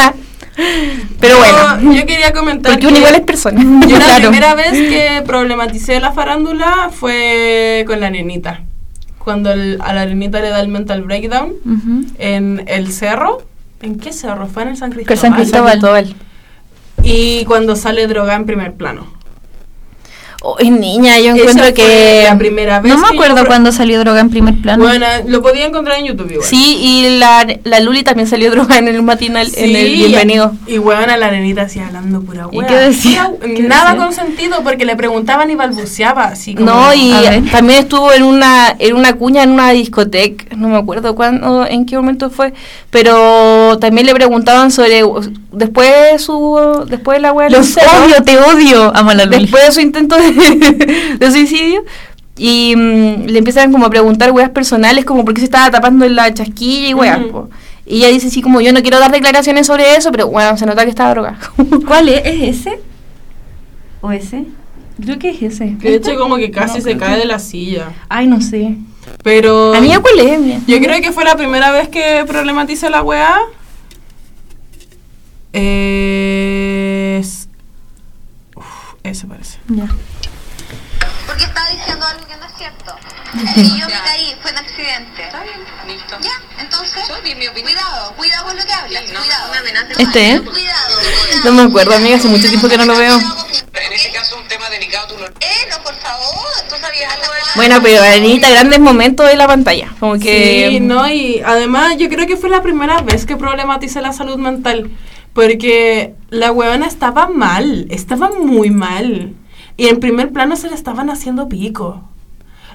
Pero 1.20 1.38
bueno. 1.38 1.94
Yo, 1.94 2.06
quería 2.06 2.34
comentar. 2.34 2.72
Porque 2.72 2.88
uno 2.88 2.96
que 2.96 3.00
igual 3.02 3.16
es 3.16 3.22
persona. 3.22 3.62
Yo 3.88 3.98
la 3.98 4.06
Claro. 4.06 4.30
primera 4.30 4.56
vez 4.56 4.72
que 4.72 5.24
problematicé 5.26 6.00
la 6.00 6.12
farándula 6.14 6.90
fue 6.92 7.84
con 7.88 8.00
la 8.00 8.10
nenita. 8.10 8.62
Cuando 9.20 9.52
el- 9.52 9.78
a 9.84 9.94
la 9.94 10.06
nenita 10.06 10.40
le 10.40 10.50
da 10.50 10.60
el 10.62 10.70
mental 10.70 11.04
breakdown 11.04 11.54
en 12.18 12.64
el 12.68 12.92
cerro. 12.92 13.44
¿En 13.82 14.00
qué 14.00 14.12
cerro? 14.14 14.48
Fue 14.48 14.64
en 14.64 14.70
el 14.70 14.78
San 14.78 14.92
Cristóbal. 14.92 15.18
San 15.20 15.34
Cristóbal. 15.34 16.16
Y 17.04 17.46
cuando 17.46 17.76
sale 17.76 18.08
droga 18.08 18.34
en 18.36 18.46
primer 18.46 18.74
plano. 18.74 19.06
Uy, 20.44 20.70
niña, 20.70 21.20
yo 21.20 21.36
encuentro 21.36 21.74
que. 21.74 22.26
la 22.30 22.38
primera 22.38 22.80
vez 22.80 22.94
No 22.94 23.00
me 23.00 23.08
yo 23.08 23.14
acuerdo 23.16 23.38
pro- 23.38 23.48
cuando 23.48 23.72
salió 23.72 24.00
droga 24.00 24.20
en 24.22 24.30
primer 24.30 24.62
plano. 24.62 24.84
Bueno, 24.84 25.06
lo 25.26 25.42
podía 25.42 25.66
encontrar 25.66 25.98
en 26.00 26.06
YouTube 26.06 26.32
igual. 26.32 26.48
Sí, 26.48 26.78
y 26.80 27.18
la, 27.18 27.46
la 27.64 27.80
Luli 27.80 28.04
también 28.04 28.28
salió 28.28 28.52
droga 28.52 28.78
en 28.78 28.88
el 28.88 29.02
matinal, 29.02 29.48
en 29.56 29.76
el 29.76 29.88
Sí, 29.88 29.96
bienvenido. 29.96 30.54
Y, 30.68 30.76
y 30.76 30.80
weón, 30.80 31.10
a 31.10 31.18
la 31.18 31.32
nenita 31.32 31.64
así 31.64 31.80
hablando 31.80 32.22
pura 32.22 32.48
¿Y 32.52 32.58
hueá. 32.60 32.68
qué 32.68 32.76
decía? 32.76 33.32
Pura- 33.40 33.54
¿Qué 33.56 33.64
Nada 33.64 33.92
decía? 33.94 34.06
con 34.06 34.14
sentido 34.14 34.58
porque 34.64 34.86
le 34.86 34.96
preguntaban 34.96 35.50
y 35.50 35.56
balbuceaba 35.56 36.26
así 36.26 36.54
como. 36.54 36.68
No, 36.72 36.94
y 36.94 37.12
también 37.52 37.80
estuvo 37.80 38.14
en 38.14 38.22
una 38.24 38.76
en 38.78 38.96
una 38.96 39.14
cuña 39.14 39.42
en 39.42 39.52
una 39.52 39.72
discoteca, 39.72 40.56
no 40.56 40.70
me 40.70 40.78
acuerdo 40.78 41.16
cuándo, 41.16 41.66
en 41.68 41.86
qué 41.88 41.96
momento 41.98 42.30
fue, 42.30 42.54
pero 42.92 43.78
también 43.80 44.06
le 44.06 44.14
preguntaban 44.14 44.72
sobre 44.72 45.02
después 45.58 45.90
de 46.12 46.20
su 46.20 46.86
después 46.88 47.18
de 47.18 47.22
la 47.22 47.34
wea 47.34 47.50
Los 47.50 47.76
odio, 47.78 48.24
te 48.24 48.38
odio. 48.38 48.96
Amo 48.96 49.12
a 49.12 49.16
la 49.16 49.26
después 49.26 49.66
de 49.66 49.72
su 49.72 49.82
intento 49.82 50.16
de, 50.16 51.16
de 51.20 51.32
suicidio 51.32 51.84
y 52.38 52.76
mm, 52.76 53.26
le 53.26 53.40
empiezan 53.40 53.72
como 53.72 53.86
a 53.86 53.90
preguntar 53.90 54.32
weas 54.32 54.50
personales 54.52 55.06
como 55.06 55.26
por 55.26 55.34
qué 55.34 55.40
se 55.42 55.46
estaba 55.46 55.72
tapando 55.72 56.06
en 56.06 56.16
la 56.16 56.34
chasquilla 56.34 56.90
y 56.90 56.94
weas, 56.94 57.20
Ujú. 57.20 57.30
po. 57.32 57.50
Y 57.86 57.98
ella 58.00 58.10
dice 58.10 58.28
así 58.28 58.42
como 58.42 58.60
yo 58.62 58.74
no 58.74 58.82
quiero 58.82 59.00
dar 59.00 59.12
declaraciones 59.12 59.66
sobre 59.68 59.96
eso, 59.96 60.12
pero 60.12 60.28
bueno, 60.28 60.58
se 60.58 60.66
nota 60.66 60.84
que 60.84 60.90
estaba 60.90 61.12
drogada. 61.12 61.40
¿Cuál 61.88 62.10
es? 62.10 62.22
¿Es 62.26 62.58
ese? 62.60 62.80
¿O 64.02 64.12
ese? 64.12 64.46
Creo 65.02 65.18
que 65.20 65.30
es 65.30 65.42
ese. 65.42 65.78
Que 65.82 65.92
de 65.92 65.96
hecho 65.98 66.18
como 66.18 66.38
que 66.38 66.52
casi 66.52 66.80
No, 66.80 66.84
se 66.84 66.98
cae 66.98 67.14
que- 67.16 67.20
de 67.22 67.26
la 67.26 67.40
silla. 67.40 67.90
Ay, 68.10 68.28
no 68.28 68.42
sé. 68.42 68.76
Pero. 69.24 69.74
A 69.74 69.80
mí 69.80 69.88
ya 69.90 70.00
cuál 70.00 70.20
es. 70.20 70.66
Yo 70.68 70.80
creo 70.80 71.02
que 71.02 71.12
fue 71.12 71.24
la 71.24 71.36
primera 71.38 71.72
vez 71.72 71.88
que 71.88 72.26
problematicé 72.28 72.90
la 72.90 73.04
weá. 73.04 73.38
Es. 75.54 77.48
Uf, 78.56 78.66
ese 79.04 79.28
parece. 79.28 79.60
Ya. 79.70 79.88
Porque 81.26 81.44
estaba 81.44 81.70
diciendo 81.70 82.06
algo 82.06 82.28
que 82.28 82.38
no 82.38 82.46
es 82.46 82.54
cierto. 82.58 82.96
Y 83.56 83.80
yo 83.80 83.86
me 83.88 83.94
caí, 83.94 84.36
fue 84.42 84.52
un 84.52 84.58
accidente. 84.58 85.24
Está 85.24 85.44
bien, 85.44 85.60
listo. 85.88 86.18
Ya, 86.22 86.42
entonces. 86.60 87.04
Cuidado, 87.64 88.14
cuidado 88.16 88.46
con 88.46 88.56
lo 88.56 88.64
que 88.66 88.74
hablas. 88.74 89.04
cuidado. 89.04 89.54
Este, 90.00 90.32
¿eh? 90.32 90.42
Cuidado, 90.42 90.96
cuidado. 90.96 91.44
No 91.44 91.52
me 91.52 91.62
acuerdo, 91.64 91.96
amiga, 91.96 92.16
hace 92.16 92.28
mucho 92.28 92.48
tiempo 92.48 92.70
que 92.70 92.78
no 92.78 92.86
lo 92.86 92.96
veo. 92.96 93.18
En 93.18 93.94
ese 93.94 94.12
caso, 94.12 94.38
un 94.38 94.48
tema 94.48 94.70
delicado, 94.70 95.08
tú 95.08 95.18
lo. 95.18 95.28
Eh, 95.28 95.68
no, 95.70 95.84
por 95.84 95.96
favor, 95.96 96.48
tú 96.70 96.76
sabías 96.80 97.14
algo 97.14 97.26
de 97.26 97.40
Bueno, 97.56 97.82
pero 97.84 98.02
Arenita, 98.02 98.50
grandes 98.50 98.80
momentos 98.80 99.28
de 99.28 99.36
la 99.36 99.48
pantalla. 99.48 99.94
Como 100.00 100.18
que. 100.18 100.70
Sí, 100.70 100.80
no, 100.80 101.08
y 101.10 101.42
además 101.46 101.98
yo 101.98 102.10
creo 102.10 102.26
que 102.26 102.38
fue 102.38 102.50
la 102.50 102.62
primera 102.62 103.02
vez 103.02 103.26
que 103.26 103.36
problematicé 103.36 104.02
la 104.02 104.14
salud 104.14 104.38
mental. 104.38 104.90
Porque 105.42 106.16
la 106.32 106.52
huevona 106.52 106.88
estaba 106.88 107.28
mal, 107.28 107.86
estaba 107.92 108.32
muy 108.44 108.72
mal. 108.72 109.34
Y 109.78 109.86
en 109.86 110.00
primer 110.00 110.32
plano 110.34 110.56
se 110.56 110.68
le 110.68 110.74
estaban 110.74 111.12
haciendo 111.12 111.48
pico. 111.48 112.02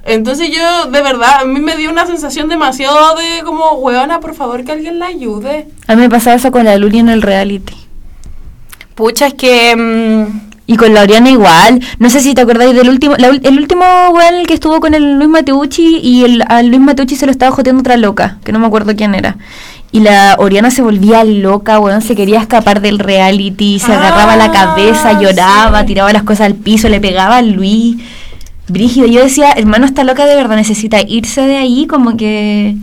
Entonces 0.05 0.48
yo, 0.56 0.86
de 0.89 1.02
verdad, 1.02 1.40
a 1.40 1.44
mí 1.44 1.59
me 1.59 1.76
dio 1.76 1.90
una 1.90 2.06
sensación 2.06 2.48
demasiado 2.48 3.16
de 3.16 3.43
como, 3.44 3.72
huevona, 3.72 4.20
por 4.20 4.34
favor 4.36 4.62
que 4.64 4.70
alguien 4.70 5.01
la 5.01 5.06
ayude. 5.06 5.66
A 5.89 5.97
mí 5.97 6.02
me 6.02 6.09
pasaba 6.09 6.36
eso 6.36 6.52
con 6.52 6.64
la 6.64 6.76
Luli 6.76 7.01
en 7.01 7.09
el 7.09 7.22
reality. 7.22 7.74
Pucha, 8.94 9.26
es 9.26 9.34
que. 9.34 9.74
mm, 9.76 10.52
Y 10.66 10.76
con 10.76 10.94
la 10.94 11.02
Oriana 11.02 11.30
igual. 11.30 11.80
No 11.98 12.09
sé 12.10 12.20
si 12.20 12.32
te 12.34 12.43
acordáis 12.43 12.76
del 12.76 12.89
último, 12.89 13.16
la 13.18 13.28
ul- 13.30 13.40
el 13.44 13.59
último 13.59 13.84
weón 14.12 14.47
que 14.47 14.55
estuvo 14.55 14.78
con 14.78 14.94
el 14.94 15.14
Luis 15.18 15.28
Mateucci 15.28 15.98
y 16.01 16.24
el, 16.24 16.44
al 16.47 16.68
Luis 16.68 16.80
Mateucci 16.80 17.16
se 17.16 17.26
lo 17.26 17.32
estaba 17.32 17.51
joteando 17.51 17.80
otra 17.80 17.97
loca, 17.97 18.39
que 18.44 18.52
no 18.52 18.60
me 18.60 18.66
acuerdo 18.68 18.94
quién 18.94 19.16
era. 19.16 19.36
Y 19.94 20.01
la 20.01 20.36
Oriana 20.39 20.70
se 20.70 20.81
volvía 20.81 21.23
loca, 21.23 21.78
weón, 21.78 22.01
se 22.01 22.16
quería 22.16 22.40
escapar 22.40 22.81
del 22.81 22.98
reality, 22.98 23.78
se 23.78 23.93
Ah, 23.93 23.98
agarraba 23.98 24.36
la 24.36 24.51
cabeza, 24.51 25.20
lloraba, 25.20 25.81
sí. 25.82 25.86
tiraba 25.89 26.12
las 26.14 26.23
cosas 26.23 26.47
al 26.47 26.55
piso, 26.55 26.89
le 26.89 26.98
pegaba 27.01 27.36
a 27.36 27.43
Luis. 27.43 27.97
Brígido, 28.69 29.06
yo 29.06 29.23
decía, 29.23 29.52
hermano, 29.52 29.85
esta 29.85 30.02
loca 30.02 30.24
de 30.24 30.35
verdad 30.35 30.56
necesita 30.56 31.01
irse 31.06 31.43
de 31.43 31.56
ahí, 31.59 31.86
como 31.86 32.16
que... 32.16 32.77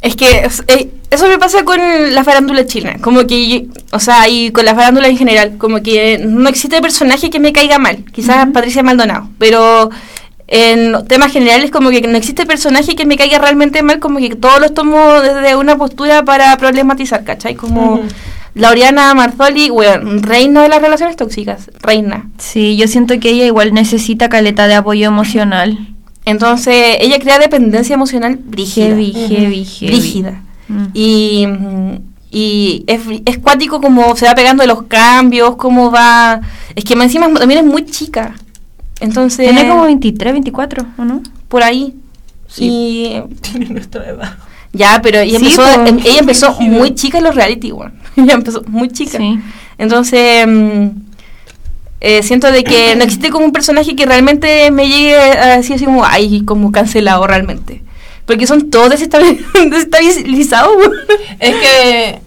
Es 0.00 0.16
que 0.16 0.48
eh, 0.68 0.90
eso 1.10 1.28
me 1.28 1.38
pasa 1.38 1.64
con 1.64 1.78
la 2.12 2.24
farándula 2.24 2.66
chilena, 2.66 2.98
como 3.00 3.26
que, 3.26 3.68
o 3.92 3.98
sea, 4.00 4.28
y 4.28 4.50
con 4.50 4.64
la 4.64 4.74
farándula 4.74 5.08
en 5.08 5.16
general, 5.16 5.58
como 5.58 5.82
que 5.82 6.18
no 6.24 6.48
existe 6.48 6.80
personaje 6.80 7.30
que 7.30 7.40
me 7.40 7.52
caiga 7.52 7.78
mal, 7.78 8.04
quizás 8.12 8.46
Patricia 8.52 8.82
Maldonado, 8.82 9.28
pero 9.38 9.90
en 10.48 11.06
temas 11.06 11.30
generales 11.30 11.70
como 11.70 11.90
que 11.90 12.00
no 12.00 12.16
existe 12.16 12.46
personaje 12.46 12.96
que 12.96 13.04
me 13.04 13.16
caiga 13.16 13.38
realmente 13.38 13.82
mal, 13.82 14.00
como 14.00 14.18
que 14.18 14.34
todos 14.34 14.60
los 14.60 14.72
tomo 14.72 15.20
desde 15.20 15.54
una 15.56 15.76
postura 15.76 16.24
para 16.24 16.56
problematizar, 16.56 17.22
¿cachai? 17.22 17.54
Como 17.54 17.94
Ujú. 17.94 18.08
Lauriana 18.54 19.14
Marzoli, 19.14 19.70
weón, 19.70 20.22
reina 20.22 20.62
de 20.62 20.70
las 20.70 20.80
relaciones 20.80 21.16
tóxicas, 21.16 21.70
reina. 21.80 22.28
Sí, 22.38 22.76
yo 22.76 22.88
siento 22.88 23.20
que 23.20 23.30
ella 23.30 23.44
igual 23.44 23.74
necesita 23.74 24.28
caleta 24.28 24.66
de 24.66 24.74
apoyo 24.74 25.06
emocional. 25.06 25.78
Entonces, 26.24 26.96
ella 27.00 27.18
crea 27.18 27.38
dependencia 27.38 27.94
emocional 27.94 28.38
brígida. 28.42 28.88
Heavy, 28.88 29.12
heavy, 29.12 29.64
heavy. 29.64 29.86
Brígida. 29.86 30.42
Mm. 30.68 30.84
Y, 30.92 31.46
y 32.30 32.84
es, 32.86 33.00
es 33.26 33.38
cuático 33.38 33.80
como 33.80 34.16
se 34.16 34.26
va 34.26 34.34
pegando 34.34 34.66
los 34.66 34.82
cambios, 34.84 35.56
cómo 35.56 35.90
va... 35.90 36.40
Es 36.74 36.84
que 36.84 36.96
más 36.96 37.06
encima 37.06 37.32
también 37.32 37.60
es 37.60 37.66
muy 37.66 37.84
chica. 37.84 38.34
Entonces, 39.00 39.48
Tiene 39.50 39.68
como 39.68 39.84
23, 39.84 40.32
24, 40.32 40.86
¿o 40.98 41.04
no? 41.04 41.22
por 41.48 41.62
ahí. 41.62 41.94
Y 42.56 43.20
Tiene 43.42 43.66
nuestra 43.70 44.08
edad. 44.08 44.36
ya, 44.72 45.00
pero 45.02 45.20
ella 45.20 45.38
Sí, 45.38 45.44
empezó, 45.46 45.70
em- 45.86 45.98
ella 45.98 46.18
empezó 46.20 46.52
muy 46.60 46.94
chica 46.94 47.18
en 47.18 47.24
los 47.24 47.34
reality, 47.34 47.72
weón. 47.72 47.94
ella 48.16 48.34
empezó 48.34 48.62
muy 48.66 48.88
chica. 48.88 49.18
Sí. 49.18 49.38
Entonces, 49.78 50.46
mm, 50.46 50.86
eh, 52.00 52.22
siento 52.22 52.50
de 52.50 52.64
que 52.64 52.94
no 52.96 53.04
existe 53.04 53.30
como 53.30 53.44
un 53.44 53.52
personaje 53.52 53.94
que 53.96 54.06
realmente 54.06 54.70
me 54.70 54.88
llegue 54.88 55.16
a 55.16 55.56
decir 55.56 55.76
así 55.76 55.84
como, 55.84 56.04
ay, 56.04 56.42
como 56.44 56.72
cancelado 56.72 57.26
realmente. 57.26 57.82
Porque 58.26 58.46
son 58.46 58.70
todos 58.70 58.90
desestabi- 58.92 59.38
desestabilizados. 59.70 60.76
Es 61.38 61.54
que, 61.54 62.18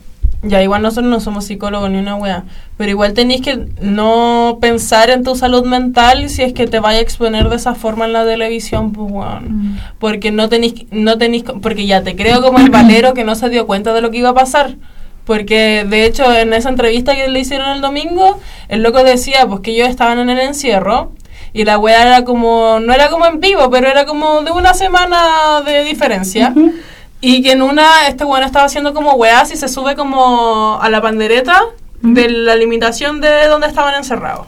ya, 0.44 0.64
igual 0.64 0.82
nosotros 0.82 1.10
no 1.10 1.20
somos 1.20 1.46
psicólogos 1.46 1.92
ni 1.92 2.00
una 2.00 2.16
wea, 2.16 2.46
pero 2.78 2.90
igual 2.90 3.14
tenéis 3.14 3.42
que 3.42 3.68
no 3.80 4.58
pensar 4.60 5.12
en 5.12 5.24
tu 5.24 5.36
salud 5.36 5.66
mental 5.66 6.30
si 6.30 6.42
es 6.42 6.54
que 6.54 6.66
te 6.66 6.80
vaya 6.80 6.98
a 6.98 7.02
exponer 7.02 7.48
de 7.50 7.58
esa 7.58 7.76
forma 7.76 8.06
en 8.06 8.14
la 8.14 8.26
televisión, 8.26 8.92
pues, 8.92 9.12
weón. 9.12 9.80
Porque 10.00 10.32
no 10.32 10.50
tenéis, 10.50 10.86
no 10.90 11.20
tenéis, 11.20 11.44
porque 11.62 11.86
ya 11.86 12.02
te 12.02 12.16
creo 12.16 12.42
como 12.42 12.58
el 12.58 12.72
valero 12.72 13.14
que 13.14 13.24
no 13.24 13.36
se 13.36 13.50
dio 13.50 13.68
cuenta 13.68 13.94
de 13.94 14.02
lo 14.02 14.10
que 14.10 14.18
iba 14.18 14.30
a 14.30 14.34
pasar. 14.34 14.78
Porque 15.26 15.86
de 15.88 16.06
hecho 16.06 16.34
en 16.34 16.54
esa 16.54 16.70
entrevista 16.70 17.16
que 17.16 17.28
le 17.28 17.40
hicieron 17.40 17.70
el 17.70 17.82
domingo, 17.82 18.40
el 18.68 18.82
loco 18.82 19.04
decía 19.04 19.46
pues 19.48 19.62
que 19.62 19.72
ellos 19.72 19.90
estaban 19.90 20.18
en 20.18 20.32
el 20.32 20.40
encierro 20.40 21.12
y 21.54 21.66
la 21.66 21.78
wea 21.78 22.02
era 22.02 22.24
como, 22.24 22.80
no 22.80 22.94
era 22.94 23.10
como 23.10 23.28
en 23.28 23.40
vivo, 23.40 23.70
pero 23.70 23.88
era 23.88 24.06
como 24.06 24.42
de 24.42 24.52
una 24.52 24.74
semana 24.74 25.62
de 25.64 25.84
diferencia. 25.84 26.54
Y 27.22 27.44
que 27.44 27.52
en 27.52 27.62
una, 27.62 28.08
este 28.08 28.26
weón 28.26 28.44
estaba 28.44 28.66
haciendo 28.66 28.94
como 28.94 29.14
weas 29.14 29.52
y 29.52 29.56
se 29.58 29.68
sube 29.68 29.96
como 29.96 30.80
a 30.82 30.90
la 30.90 31.02
pandereta 31.02 31.62
de 32.02 32.30
la 32.30 32.56
limitación 32.56 33.22
de 33.22 33.48
donde 33.48 33.68
estaban 33.68 33.94
encerrados. 33.94 34.48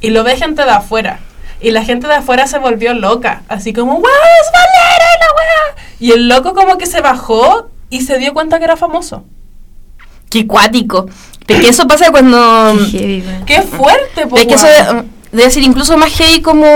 Y 0.00 0.10
lo 0.10 0.24
ve 0.24 0.36
gente 0.36 0.64
de 0.64 0.70
afuera. 0.70 1.20
Y 1.60 1.70
la 1.70 1.84
gente 1.84 2.06
de 2.06 2.14
afuera 2.14 2.46
se 2.46 2.58
volvió 2.58 2.94
loca. 2.94 3.42
Así 3.48 3.72
como, 3.72 3.94
¡Wow, 3.94 4.02
es 4.02 4.52
Valero 4.52 5.04
y 5.14 5.20
la 5.20 5.26
wea! 5.36 5.84
Y 6.00 6.12
el 6.12 6.28
loco 6.28 6.54
como 6.54 6.78
que 6.78 6.86
se 6.86 7.02
bajó 7.02 7.68
y 7.90 8.00
se 8.00 8.18
dio 8.18 8.32
cuenta 8.32 8.58
que 8.58 8.64
era 8.64 8.76
famoso. 8.76 9.24
Qué 10.30 10.46
cuático. 10.46 11.06
Porque 11.46 11.68
eso 11.68 11.86
pasa 11.86 12.10
cuando... 12.10 12.74
Qué 12.90 12.98
heavy, 12.98 13.24
weón. 13.26 13.44
¡Qué 13.44 13.62
fuerte, 13.62 14.26
po, 14.26 14.36
Es 14.36 14.46
que 14.46 14.54
eso 14.54 14.66
debe 15.34 15.50
ser 15.50 15.64
incluso 15.64 15.96
más 15.96 16.12
heavy 16.12 16.40
como 16.40 16.66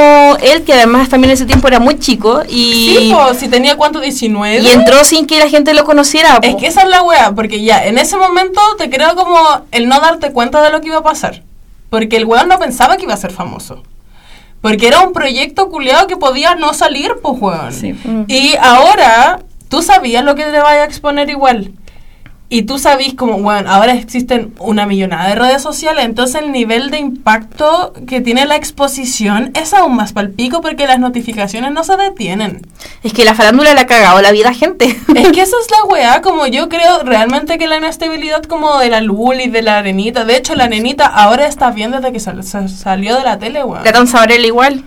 él, 0.43 0.64
que 0.64 0.72
además 0.72 1.09
también 1.09 1.30
en 1.30 1.35
ese 1.35 1.47
tiempo 1.47 1.68
era 1.68 1.78
muy 1.78 1.98
chico 1.98 2.43
y, 2.48 2.97
Sí, 2.98 3.12
po, 3.12 3.32
si 3.35 3.48
tenía 3.48 3.76
cuánto, 3.76 4.01
19. 4.01 4.59
y 4.60 4.68
entró 4.68 5.05
sin 5.05 5.26
que 5.26 5.39
la 5.39 5.48
gente 5.48 5.74
lo 5.74 5.85
conociera. 5.85 6.40
Es 6.43 6.56
que 6.56 6.66
esa 6.66 6.82
es 6.82 6.89
la 6.89 7.02
wea, 7.02 7.32
porque 7.32 7.62
ya, 7.62 7.86
en 7.86 7.98
ese 7.98 8.16
momento 8.16 8.60
te 8.76 8.90
creo 8.90 9.14
como 9.14 9.39
el 9.70 9.89
no 9.89 10.01
darte 10.01 10.32
cuenta 10.32 10.60
de 10.60 10.70
lo 10.70 10.80
que 10.80 10.89
iba 10.89 10.98
a 10.98 11.02
pasar. 11.02 11.43
Porque 11.89 12.16
el 12.16 12.24
weón 12.24 12.48
no 12.48 12.59
pensaba 12.59 12.97
que 12.97 13.05
iba 13.05 13.14
a 13.14 13.18
ser 13.18 13.30
famoso. 13.30 13.82
Porque 14.60 14.89
era 14.89 15.01
un 15.01 15.12
proyecto 15.12 15.68
culiado 15.68 16.09
que 16.09 16.16
podía 16.16 16.56
no 16.56 16.74
salir, 16.74 17.12
pues 17.22 17.40
weón. 17.40 17.72
Sí. 17.72 17.93
Mm. 17.93 18.24
Y 18.26 18.56
ahora, 18.60 19.39
tú 19.68 19.82
sabías 19.82 20.24
lo 20.24 20.35
que 20.35 20.44
te 20.44 20.59
vaya 20.59 20.82
a 20.82 20.85
exponer 20.85 21.30
igual. 21.30 21.72
Y 22.51 22.62
tú 22.62 22.79
sabís 22.79 23.12
como, 23.12 23.39
bueno, 23.41 23.70
ahora 23.70 23.93
existen 23.93 24.55
una 24.59 24.87
millonada 24.87 25.29
de 25.29 25.35
redes 25.35 25.61
sociales, 25.61 26.07
entonces 26.07 26.41
el 26.43 26.51
nivel 26.51 26.91
de 26.91 26.99
impacto 26.99 27.93
que 28.07 28.23
tiene 28.23 28.47
la 28.47 28.57
exposición 28.57 29.51
es 29.55 29.75
aún 29.75 29.97
más 29.97 30.15
palpico 30.15 30.62
porque 30.62 30.87
las 30.87 30.99
notificaciones 30.99 31.73
no 31.73 31.85
se 31.85 31.97
detienen. 31.99 32.62
Es 33.03 33.12
que 33.12 33.27
la 33.27 33.35
farándula 33.35 33.75
le 33.75 33.81
ha 33.81 33.87
cagado 33.87 34.23
la 34.23 34.33
vida 34.33 34.49
a 34.49 34.55
gente. 34.55 34.87
Es 35.15 35.29
que 35.29 35.41
esa 35.43 35.57
es 35.61 35.70
la 35.70 35.85
weá, 35.93 36.23
como 36.23 36.47
yo 36.47 36.70
creo 36.70 37.03
realmente 37.03 37.59
que 37.59 37.66
la 37.66 37.77
inestabilidad 37.77 38.43
como 38.45 38.79
de 38.79 38.89
la 38.89 39.03
Lul 39.03 39.41
y 39.43 39.49
de 39.49 39.61
la 39.61 39.79
Arenita, 39.79 40.25
de 40.25 40.37
hecho 40.39 40.55
la 40.55 40.65
Arenita 40.65 41.05
ahora 41.07 41.47
está 41.47 41.70
bien 41.70 41.91
desde 41.91 42.12
que 42.12 42.20
sal- 42.20 42.45
sa- 42.45 42.69
salió 42.69 43.16
de 43.16 43.25
la 43.25 43.39
tele, 43.39 43.62
weón. 43.62 43.85
La 43.85 44.47
igual. 44.47 44.85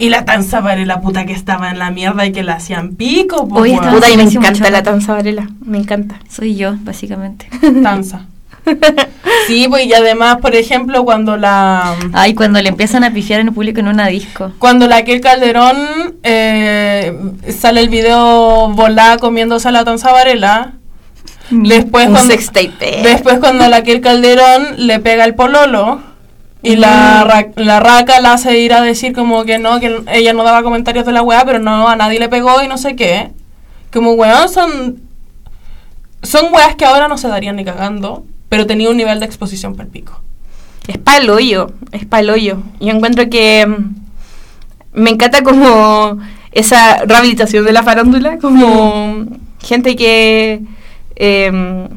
Y 0.00 0.08
la 0.08 0.24
Tanza 0.24 0.62
la 0.62 1.02
puta 1.02 1.26
que 1.26 1.34
estaba 1.34 1.70
en 1.70 1.78
la 1.78 1.90
mierda 1.90 2.24
y 2.24 2.32
que 2.32 2.42
la 2.42 2.54
hacían 2.54 2.94
pico, 2.96 3.46
pues, 3.46 3.62
Oye, 3.62 3.76
Puta, 3.76 4.10
y 4.10 4.16
me 4.16 4.24
mucho 4.24 4.38
encanta 4.38 4.70
la. 4.70 4.82
Tanza 4.82 5.12
Varela. 5.12 5.46
Me 5.60 5.76
encanta. 5.76 6.18
Soy 6.26 6.56
yo, 6.56 6.74
básicamente. 6.80 7.50
Tanza. 7.82 8.22
Sí, 9.46 9.66
pues 9.68 9.84
y 9.84 9.92
además, 9.92 10.38
por 10.38 10.54
ejemplo, 10.54 11.04
cuando 11.04 11.36
la 11.36 11.96
Ay, 12.14 12.32
cuando 12.32 12.62
le 12.62 12.70
empiezan 12.70 13.04
a 13.04 13.12
pifiar 13.12 13.40
en 13.40 13.48
el 13.48 13.54
público 13.54 13.80
en 13.80 13.88
una 13.88 14.06
disco. 14.06 14.52
cuando 14.58 14.86
la 14.86 15.04
Kel 15.04 15.20
Calderón 15.20 15.76
eh, 16.22 17.14
sale 17.58 17.80
el 17.82 17.90
video 17.90 18.68
volá 18.70 19.18
comiéndose 19.18 19.68
a 19.68 19.70
la 19.70 19.84
Tanza 19.84 20.12
Varela, 20.12 20.72
después 21.50 22.06
Un 22.06 22.12
cuando, 22.12 22.30
sextape. 22.32 23.02
después 23.02 23.38
cuando 23.38 23.68
la 23.68 23.82
Kel 23.82 24.00
Calderón 24.00 24.86
le 24.86 24.98
pega 25.00 25.24
el 25.26 25.34
pololo 25.34 26.00
y 26.62 26.76
la, 26.76 27.24
ra- 27.24 27.48
la 27.56 27.80
raca 27.80 28.20
la 28.20 28.34
hace 28.34 28.58
ir 28.58 28.72
a 28.74 28.82
decir 28.82 29.12
como 29.14 29.44
que 29.44 29.58
no, 29.58 29.80
que 29.80 30.02
ella 30.12 30.32
no 30.32 30.44
daba 30.44 30.62
comentarios 30.62 31.06
de 31.06 31.12
la 31.12 31.22
weá, 31.22 31.44
pero 31.44 31.58
no, 31.58 31.88
a 31.88 31.96
nadie 31.96 32.18
le 32.18 32.28
pegó 32.28 32.62
y 32.62 32.68
no 32.68 32.76
sé 32.78 32.96
qué. 32.96 33.30
Como 33.92 34.12
weón 34.12 34.48
son 34.48 35.00
son 36.22 36.52
weas 36.52 36.76
que 36.76 36.84
ahora 36.84 37.08
no 37.08 37.16
se 37.16 37.28
darían 37.28 37.56
ni 37.56 37.64
cagando, 37.64 38.24
pero 38.50 38.66
tenía 38.66 38.90
un 38.90 38.96
nivel 38.98 39.20
de 39.20 39.26
exposición 39.26 39.72
para 39.74 39.84
el 39.84 39.90
pico. 39.90 40.20
Es 40.86 40.98
pa'l 40.98 41.28
hoyo, 41.30 41.72
es 41.92 42.04
pa'l 42.04 42.28
hoyo. 42.30 42.62
Yo 42.78 42.88
encuentro 42.90 43.28
que 43.30 43.66
mm, 43.66 43.94
me 45.00 45.10
encanta 45.10 45.42
como 45.42 46.18
esa 46.52 47.04
rehabilitación 47.06 47.64
de 47.64 47.72
la 47.72 47.82
farándula, 47.82 48.38
como 48.38 49.24
gente 49.62 49.96
que 49.96 50.62
em, 51.16 51.88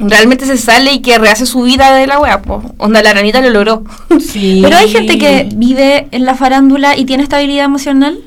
realmente 0.00 0.46
se 0.46 0.56
sale 0.56 0.92
y 0.92 1.00
que 1.02 1.18
rehace 1.18 1.46
su 1.46 1.62
vida 1.62 1.94
de 1.94 2.06
la 2.06 2.18
wea, 2.18 2.42
po. 2.42 2.62
Onda, 2.78 3.02
la 3.02 3.12
ranita 3.14 3.40
lo 3.40 3.50
logró. 3.50 3.84
Sí. 4.20 4.60
Pero 4.64 4.76
hay 4.76 4.88
gente 4.90 5.18
que 5.18 5.48
vive 5.54 6.08
en 6.12 6.24
la 6.24 6.34
farándula 6.34 6.96
y 6.96 7.04
tiene 7.04 7.22
estabilidad 7.22 7.64
emocional. 7.64 8.18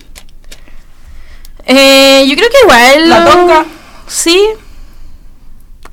Eh, 1.66 2.26
yo 2.28 2.36
creo 2.36 2.50
que 2.50 2.58
igual... 2.64 3.10
La 3.10 3.26
tonca. 3.26 3.66
Sí. 4.08 4.40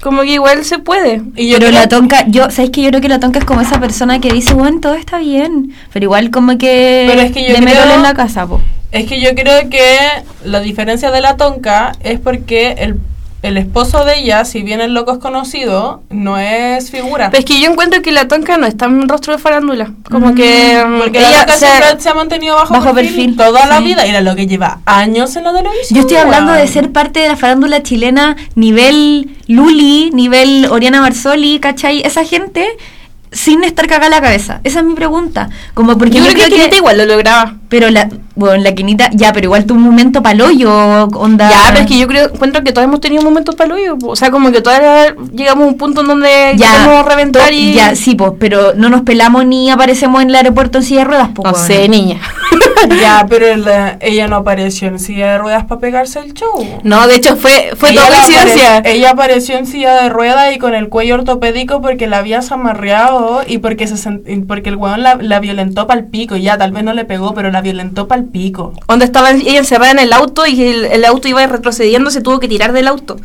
Como 0.00 0.22
que 0.22 0.32
igual 0.34 0.64
se 0.64 0.78
puede. 0.78 1.22
Y 1.36 1.48
yo 1.48 1.58
pero 1.58 1.70
creo- 1.70 1.80
la 1.80 1.88
tonca, 1.88 2.24
yo, 2.28 2.50
¿sabes 2.50 2.70
que 2.70 2.82
Yo 2.82 2.88
creo 2.90 3.00
que 3.00 3.08
la 3.08 3.20
tonca 3.20 3.38
es 3.40 3.44
como 3.44 3.60
esa 3.60 3.80
persona 3.80 4.20
que 4.20 4.32
dice, 4.32 4.54
bueno, 4.54 4.80
todo 4.80 4.94
está 4.94 5.18
bien. 5.18 5.74
Pero 5.92 6.04
igual 6.04 6.30
como 6.30 6.56
que 6.56 7.06
Pero 7.08 7.20
es 7.20 7.32
que 7.32 7.42
yo 7.42 7.58
le 7.58 7.60
creo- 7.66 7.94
en 7.94 8.02
la 8.02 8.14
casa, 8.14 8.46
po. 8.46 8.60
Es 8.90 9.06
que 9.06 9.20
yo 9.20 9.34
creo 9.34 9.68
que 9.68 9.84
la 10.44 10.60
diferencia 10.60 11.10
de 11.10 11.20
la 11.20 11.36
tonca 11.36 11.92
es 12.00 12.18
porque 12.20 12.70
el, 12.78 12.98
el 13.40 13.56
esposo 13.56 14.04
de 14.04 14.18
ella, 14.18 14.44
si 14.44 14.62
bien 14.62 14.80
el 14.80 14.94
loco 14.94 15.12
es 15.12 15.18
conocido, 15.18 16.02
no 16.10 16.38
es 16.38 16.90
figura. 16.90 17.30
Pero 17.30 17.38
es 17.38 17.44
que 17.44 17.60
yo 17.60 17.70
encuentro 17.70 18.02
que 18.02 18.10
la 18.10 18.26
tonca 18.26 18.58
no 18.58 18.66
está 18.66 18.86
en 18.86 19.08
rostro 19.08 19.32
de 19.32 19.38
farándula. 19.38 19.92
Como 20.10 20.34
que... 20.34 20.84
mm, 20.84 20.98
Porque 20.98 21.18
ella 21.20 21.30
la 21.30 21.38
tonca 21.46 21.52
se- 21.54 21.66
siempre 21.66 22.00
se 22.00 22.08
ha 22.08 22.14
mantenido 22.14 22.56
bajo, 22.56 22.74
bajo 22.74 22.92
perfil, 22.94 23.14
perfil, 23.14 23.36
toda 23.36 23.66
la 23.66 23.78
sí. 23.78 23.84
vida. 23.84 24.06
Y 24.06 24.10
era 24.10 24.20
lo 24.22 24.34
que 24.34 24.46
lleva 24.48 24.80
años 24.86 25.36
en 25.36 25.44
la 25.44 25.52
televisión. 25.54 25.96
Yo 25.96 26.00
estoy 26.00 26.16
hablando 26.16 26.52
de 26.52 26.66
ser 26.66 26.90
parte 26.90 27.20
de 27.20 27.28
la 27.28 27.36
farándula 27.36 27.82
chilena 27.82 28.36
nivel 28.56 29.30
Luli, 29.46 30.10
nivel 30.12 30.66
Oriana 30.70 31.00
Marsoli, 31.00 31.60
¿cachai? 31.60 32.00
Esa 32.02 32.24
gente 32.24 32.66
sin 33.32 33.64
estar 33.64 33.86
cagada 33.86 34.08
la 34.08 34.20
cabeza. 34.20 34.60
Esa 34.64 34.80
es 34.80 34.84
mi 34.84 34.94
pregunta. 34.94 35.48
Como 35.74 35.96
porque 35.98 36.18
Yo, 36.18 36.24
yo, 36.24 36.32
creo 36.32 36.44
que, 36.46 36.50
Quinita 36.52 36.76
igual 36.76 36.98
lo 36.98 37.06
lograba. 37.06 37.54
Pero 37.68 37.90
la, 37.90 38.08
bueno, 38.34 38.62
la 38.62 38.74
quinita, 38.74 39.10
ya, 39.12 39.32
pero 39.32 39.44
igual 39.46 39.66
tuvo 39.66 39.76
un 39.76 39.84
momento 39.84 40.22
paloyo, 40.22 41.04
onda. 41.04 41.50
Ya, 41.50 41.64
pero 41.68 41.80
es 41.80 41.86
que 41.86 41.98
yo 41.98 42.06
creo, 42.06 42.30
encuentro 42.32 42.64
que 42.64 42.72
todos 42.72 42.86
hemos 42.86 43.00
tenido 43.00 43.22
momentos 43.22 43.54
po. 43.56 44.08
O 44.08 44.16
sea, 44.16 44.30
como 44.30 44.50
que 44.52 44.62
todas 44.62 45.12
llegamos 45.34 45.64
a 45.64 45.68
un 45.68 45.76
punto 45.76 46.00
en 46.00 46.06
donde 46.06 46.54
ya, 46.56 46.72
queremos 46.72 47.04
reventar 47.04 47.52
y... 47.52 47.74
Ya, 47.74 47.94
sí, 47.94 48.14
pues, 48.14 48.32
pero 48.38 48.72
no 48.74 48.88
nos 48.88 49.02
pelamos 49.02 49.44
ni 49.44 49.70
aparecemos 49.70 50.22
en 50.22 50.30
el 50.30 50.36
aeropuerto 50.36 50.78
en 50.78 50.84
silla 50.84 51.00
de 51.00 51.04
ruedas, 51.04 51.28
pues. 51.34 51.52
No 51.52 51.58
sé, 51.58 51.88
niña. 51.88 52.20
Ya, 53.00 53.26
pero 53.28 53.56
la- 53.56 53.98
ella 54.00 54.28
no 54.28 54.36
apareció 54.36 54.88
en 54.88 54.98
silla 54.98 55.32
de 55.32 55.38
ruedas 55.38 55.64
para 55.64 55.80
pegarse 55.80 56.18
el 56.20 56.34
show. 56.34 56.80
No, 56.82 57.06
de 57.06 57.16
hecho 57.16 57.36
fue, 57.36 57.72
fue 57.76 57.90
Ella 57.90 58.02
coincidencia. 58.08 58.78
Ella 58.84 59.10
apareció 59.10 59.56
en 59.56 59.66
silla 59.66 60.02
de 60.02 60.08
ruedas 60.08 60.54
y 60.54 60.58
con 60.58 60.74
el 60.74 60.88
cuello 60.88 61.14
ortopédico 61.16 61.80
porque 61.80 62.06
la 62.06 62.18
había 62.18 62.40
amarreado 62.50 63.42
y 63.46 63.58
porque 63.58 63.86
se 63.86 63.94
sent- 63.96 64.46
porque 64.46 64.68
el 64.70 64.76
weón 64.76 65.02
la, 65.02 65.16
la 65.16 65.40
violentó 65.40 65.86
pa'l 65.86 66.04
pico. 66.06 66.36
Ya, 66.36 66.56
tal 66.58 66.72
vez 66.72 66.84
no 66.84 66.92
le 66.94 67.04
pegó, 67.04 67.34
pero 67.34 67.50
la 67.50 67.60
violentó 67.60 68.08
pa'l 68.08 68.24
pico. 68.24 68.72
Donde 68.86 69.04
estaba 69.04 69.30
ella 69.30 69.58
encerrada 69.58 69.90
en 69.92 69.98
el 69.98 70.12
auto 70.12 70.46
y 70.46 70.62
el, 70.62 70.84
el 70.86 71.04
auto 71.04 71.28
iba 71.28 71.46
retrocediendo, 71.46 72.10
se 72.10 72.20
tuvo 72.20 72.40
que 72.40 72.48
tirar 72.48 72.72
del 72.72 72.88
auto. 72.88 73.16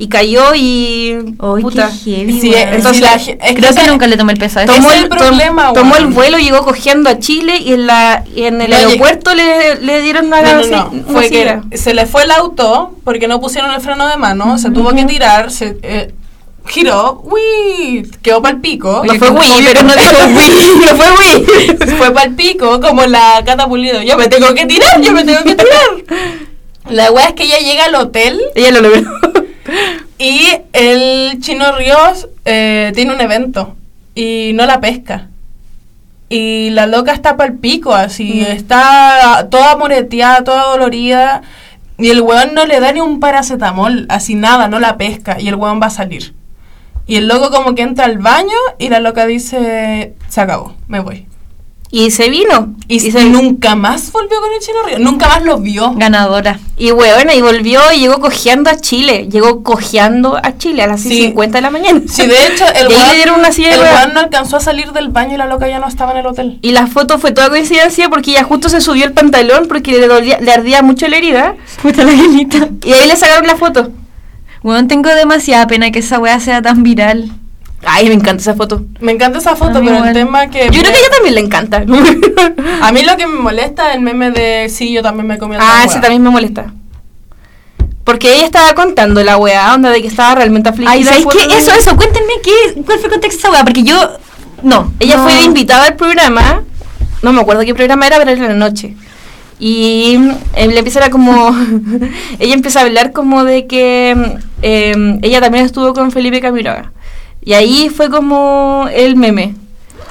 Y 0.00 0.08
cayó 0.08 0.54
y... 0.54 1.16
Ay, 1.40 1.62
puta. 1.62 1.90
qué 2.04 2.10
heavy, 2.12 2.40
Sí, 2.40 2.52
entonces 2.54 3.02
la 3.02 3.14
es 3.16 3.26
Creo 3.56 3.74
que 3.74 3.86
nunca 3.88 4.06
le 4.06 4.16
tomé 4.16 4.32
el 4.34 4.38
peso 4.38 4.60
a 4.60 4.62
eso. 4.62 4.72
Tomó 4.72 4.92
el 4.92 5.02
el, 5.02 5.08
tom- 5.08 5.18
problema, 5.18 5.72
tomó 5.72 5.96
el 5.96 6.06
vuelo, 6.06 6.38
llegó 6.38 6.62
cogiendo 6.64 7.10
a 7.10 7.18
Chile 7.18 7.58
y 7.58 7.72
en, 7.72 7.86
la, 7.88 8.22
y 8.32 8.44
en 8.44 8.60
el 8.62 8.70
No, 8.70 8.76
aeropuerto 8.76 9.34
le, 9.34 9.80
le 9.80 10.00
dieron 10.02 10.26
una 10.28 10.40
No, 10.40 10.62
no, 10.64 10.90
una 10.92 11.02
Fue 11.12 11.28
que 11.28 11.60
se 11.76 11.94
le 11.94 12.06
fue 12.06 12.22
el 12.22 12.30
auto 12.30 12.92
porque 13.02 13.26
no 13.26 13.40
pusieron 13.40 13.72
el 13.72 13.80
freno 13.80 14.06
de 14.08 14.16
mano, 14.16 14.56
se 14.58 14.70
tuvo 14.70 14.92
que 14.94 15.04
tirar, 15.04 15.50
se 15.50 15.76
eh, 15.82 16.14
giró, 16.68 17.20
uy, 17.24 18.08
quedó 18.22 18.40
pa'l 18.40 18.60
pico. 18.60 19.02
No 19.04 19.14
fue 19.14 19.30
Wii, 19.30 19.64
pero 19.66 19.82
no 19.82 19.94
dijo 19.96 20.16
Wii, 20.26 20.86
no 20.86 20.96
fue 20.96 21.06
Wii. 21.18 21.96
fue 21.96 22.10
pa'l 22.12 22.34
pico, 22.36 22.80
como 22.80 23.04
la 23.06 23.42
catapulido. 23.44 24.00
Yo 24.02 24.16
me 24.16 24.28
tengo 24.28 24.54
que 24.54 24.64
tirar, 24.66 25.00
yo 25.00 25.10
me 25.12 25.24
tengo 25.24 25.42
que 25.42 25.56
tirar. 25.56 26.38
La 26.90 27.10
wea 27.12 27.26
es 27.26 27.32
que 27.34 27.42
ella 27.42 27.58
llega 27.58 27.84
al 27.84 27.94
hotel 27.96 28.40
Ella 28.54 28.70
lo 28.70 28.80
logró. 28.80 29.10
Y 30.18 30.48
el 30.72 31.40
Chino 31.40 31.76
Ríos 31.76 32.28
eh, 32.44 32.92
tiene 32.94 33.14
un 33.14 33.20
evento 33.20 33.76
y 34.14 34.52
no 34.54 34.66
la 34.66 34.80
pesca. 34.80 35.28
Y 36.30 36.70
la 36.70 36.86
loca 36.86 37.12
está 37.12 37.36
pa'l 37.36 37.54
pico, 37.54 37.94
así, 37.94 38.42
está 38.42 39.46
toda 39.50 39.76
moreteada, 39.76 40.44
toda 40.44 40.70
dolorida. 40.72 41.42
Y 41.96 42.10
el 42.10 42.20
weón 42.20 42.54
no 42.54 42.66
le 42.66 42.80
da 42.80 42.92
ni 42.92 43.00
un 43.00 43.20
paracetamol, 43.20 44.06
así 44.08 44.34
nada, 44.34 44.68
no 44.68 44.78
la 44.78 44.96
pesca. 44.96 45.40
Y 45.40 45.48
el 45.48 45.54
weón 45.54 45.80
va 45.80 45.86
a 45.86 45.90
salir. 45.90 46.34
Y 47.06 47.16
el 47.16 47.28
loco 47.28 47.50
como 47.50 47.74
que 47.74 47.82
entra 47.82 48.04
al 48.04 48.18
baño 48.18 48.58
y 48.78 48.88
la 48.90 49.00
loca 49.00 49.24
dice, 49.24 50.14
se 50.28 50.40
acabó, 50.40 50.74
me 50.88 51.00
voy. 51.00 51.27
Y 51.90 52.10
se 52.10 52.28
vino. 52.28 52.74
Y, 52.86 53.00
se 53.00 53.24
nunca 53.24 53.74
más 53.74 54.12
volvió 54.12 54.38
con 54.40 54.52
el 54.52 54.60
chino 54.60 54.78
río, 54.86 54.98
nunca 54.98 55.26
más 55.28 55.42
lo 55.42 55.58
vio. 55.58 55.92
Ganadora. 55.94 56.58
Y 56.76 56.92
weona, 56.92 57.34
y 57.34 57.40
volvió 57.40 57.80
y 57.94 58.00
llegó 58.00 58.20
cojeando 58.20 58.68
a 58.70 58.76
Chile. 58.76 59.26
Llegó 59.30 59.62
cojeando 59.62 60.36
a 60.36 60.56
Chile 60.58 60.82
a 60.82 60.86
las 60.86 61.00
Sí. 61.00 61.22
50 61.22 61.58
de 61.58 61.62
la 61.62 61.70
mañana. 61.70 62.02
Sí, 62.06 62.26
de 62.26 62.46
hecho, 62.46 62.64
el 62.74 62.88
weón 62.88 64.12
no 64.14 64.20
alcanzó 64.20 64.58
a 64.58 64.60
salir 64.60 64.92
del 64.92 65.08
baño 65.08 65.34
y 65.34 65.38
la 65.38 65.46
loca 65.46 65.66
ya 65.68 65.78
no 65.78 65.88
estaba 65.88 66.12
en 66.12 66.18
el 66.18 66.26
hotel. 66.26 66.58
Y 66.62 66.72
la 66.72 66.86
foto 66.86 67.18
fue 67.18 67.32
toda 67.32 67.48
coincidencia 67.48 68.08
porque 68.10 68.32
ella 68.32 68.44
justo 68.44 68.68
se 68.68 68.80
subió 68.82 69.04
el 69.06 69.12
pantalón 69.12 69.66
porque 69.66 69.92
le, 69.92 70.08
dolía- 70.08 70.40
le 70.40 70.52
ardía 70.52 70.82
mucho 70.82 71.08
la 71.08 71.16
herida. 71.16 71.56
Puta 71.82 72.04
la 72.04 72.12
genita. 72.12 72.68
Y 72.84 72.92
ahí 72.92 73.08
le 73.08 73.16
sacaron 73.16 73.46
la 73.46 73.56
foto. 73.56 73.90
Bueno, 74.62 74.86
tengo 74.88 75.08
demasiada 75.14 75.66
pena 75.66 75.90
que 75.90 76.00
esa 76.00 76.18
wea 76.18 76.38
sea 76.40 76.60
tan 76.60 76.82
viral. 76.82 77.30
Ay, 77.84 78.08
me 78.08 78.14
encanta 78.14 78.40
esa 78.40 78.54
foto. 78.54 78.84
Me 79.00 79.12
encanta 79.12 79.38
esa 79.38 79.54
foto, 79.54 79.80
pero 79.80 79.96
igual. 79.96 80.08
el 80.08 80.14
tema 80.14 80.48
que... 80.48 80.64
Yo 80.66 80.80
creo 80.80 80.82
que 80.82 80.96
a 80.96 81.00
ella 81.00 81.10
también 81.10 81.34
le 81.34 81.40
encanta. 81.40 81.84
A 82.82 82.92
mí 82.92 83.02
lo 83.02 83.16
que 83.16 83.26
me 83.26 83.36
molesta 83.36 83.90
es 83.90 83.96
el 83.96 84.02
meme 84.02 84.30
de 84.30 84.68
sí, 84.68 84.92
yo 84.92 85.02
también 85.02 85.26
me 85.26 85.38
comí 85.38 85.54
otra 85.54 85.66
ah, 85.66 85.74
hueá". 85.76 85.84
ese 85.84 86.00
también 86.00 86.22
me 86.22 86.30
molesta. 86.30 86.72
Porque 88.08 88.34
ella 88.34 88.46
estaba 88.46 88.74
contando 88.74 89.22
la 89.22 89.36
weá, 89.36 89.74
onda 89.74 89.90
de 89.90 90.00
que 90.00 90.08
estaba 90.08 90.34
realmente 90.34 90.70
afligida. 90.70 90.92
Ay, 90.92 91.04
¿sabes 91.04 91.26
qué? 91.30 91.58
Eso, 91.58 91.72
eso, 91.72 91.94
cuéntenme 91.94 92.32
qué, 92.42 92.80
cuál 92.82 92.98
fue 92.98 93.08
el 93.08 93.12
contexto 93.12 93.36
de 93.36 93.48
esa 93.48 93.50
wea, 93.50 93.64
porque 93.64 93.82
yo. 93.82 94.18
No. 94.62 94.92
Ella 94.98 95.18
no. 95.18 95.24
fue 95.24 95.42
invitada 95.42 95.84
al 95.84 95.94
programa, 95.94 96.62
no 97.20 97.32
me 97.34 97.40
acuerdo 97.42 97.66
qué 97.66 97.74
programa 97.74 98.06
era, 98.06 98.16
pero 98.16 98.30
era 98.30 98.40
en 98.40 98.48
la 98.48 98.54
noche. 98.54 98.96
Y 99.60 100.18
eh, 100.54 100.68
le 100.68 100.78
empieza 100.78 101.04
a 101.04 101.10
como, 101.10 101.54
ella 102.38 102.54
empieza 102.54 102.80
a 102.80 102.84
hablar 102.84 103.12
como 103.12 103.44
de 103.44 103.66
que 103.66 104.38
eh, 104.62 105.18
ella 105.20 105.40
también 105.42 105.66
estuvo 105.66 105.92
con 105.92 106.10
Felipe 106.10 106.40
Camiroaga. 106.40 106.92
Y 107.44 107.52
ahí 107.54 107.88
fue 107.88 108.10
como 108.10 108.88
el 108.92 109.16
meme. 109.16 109.54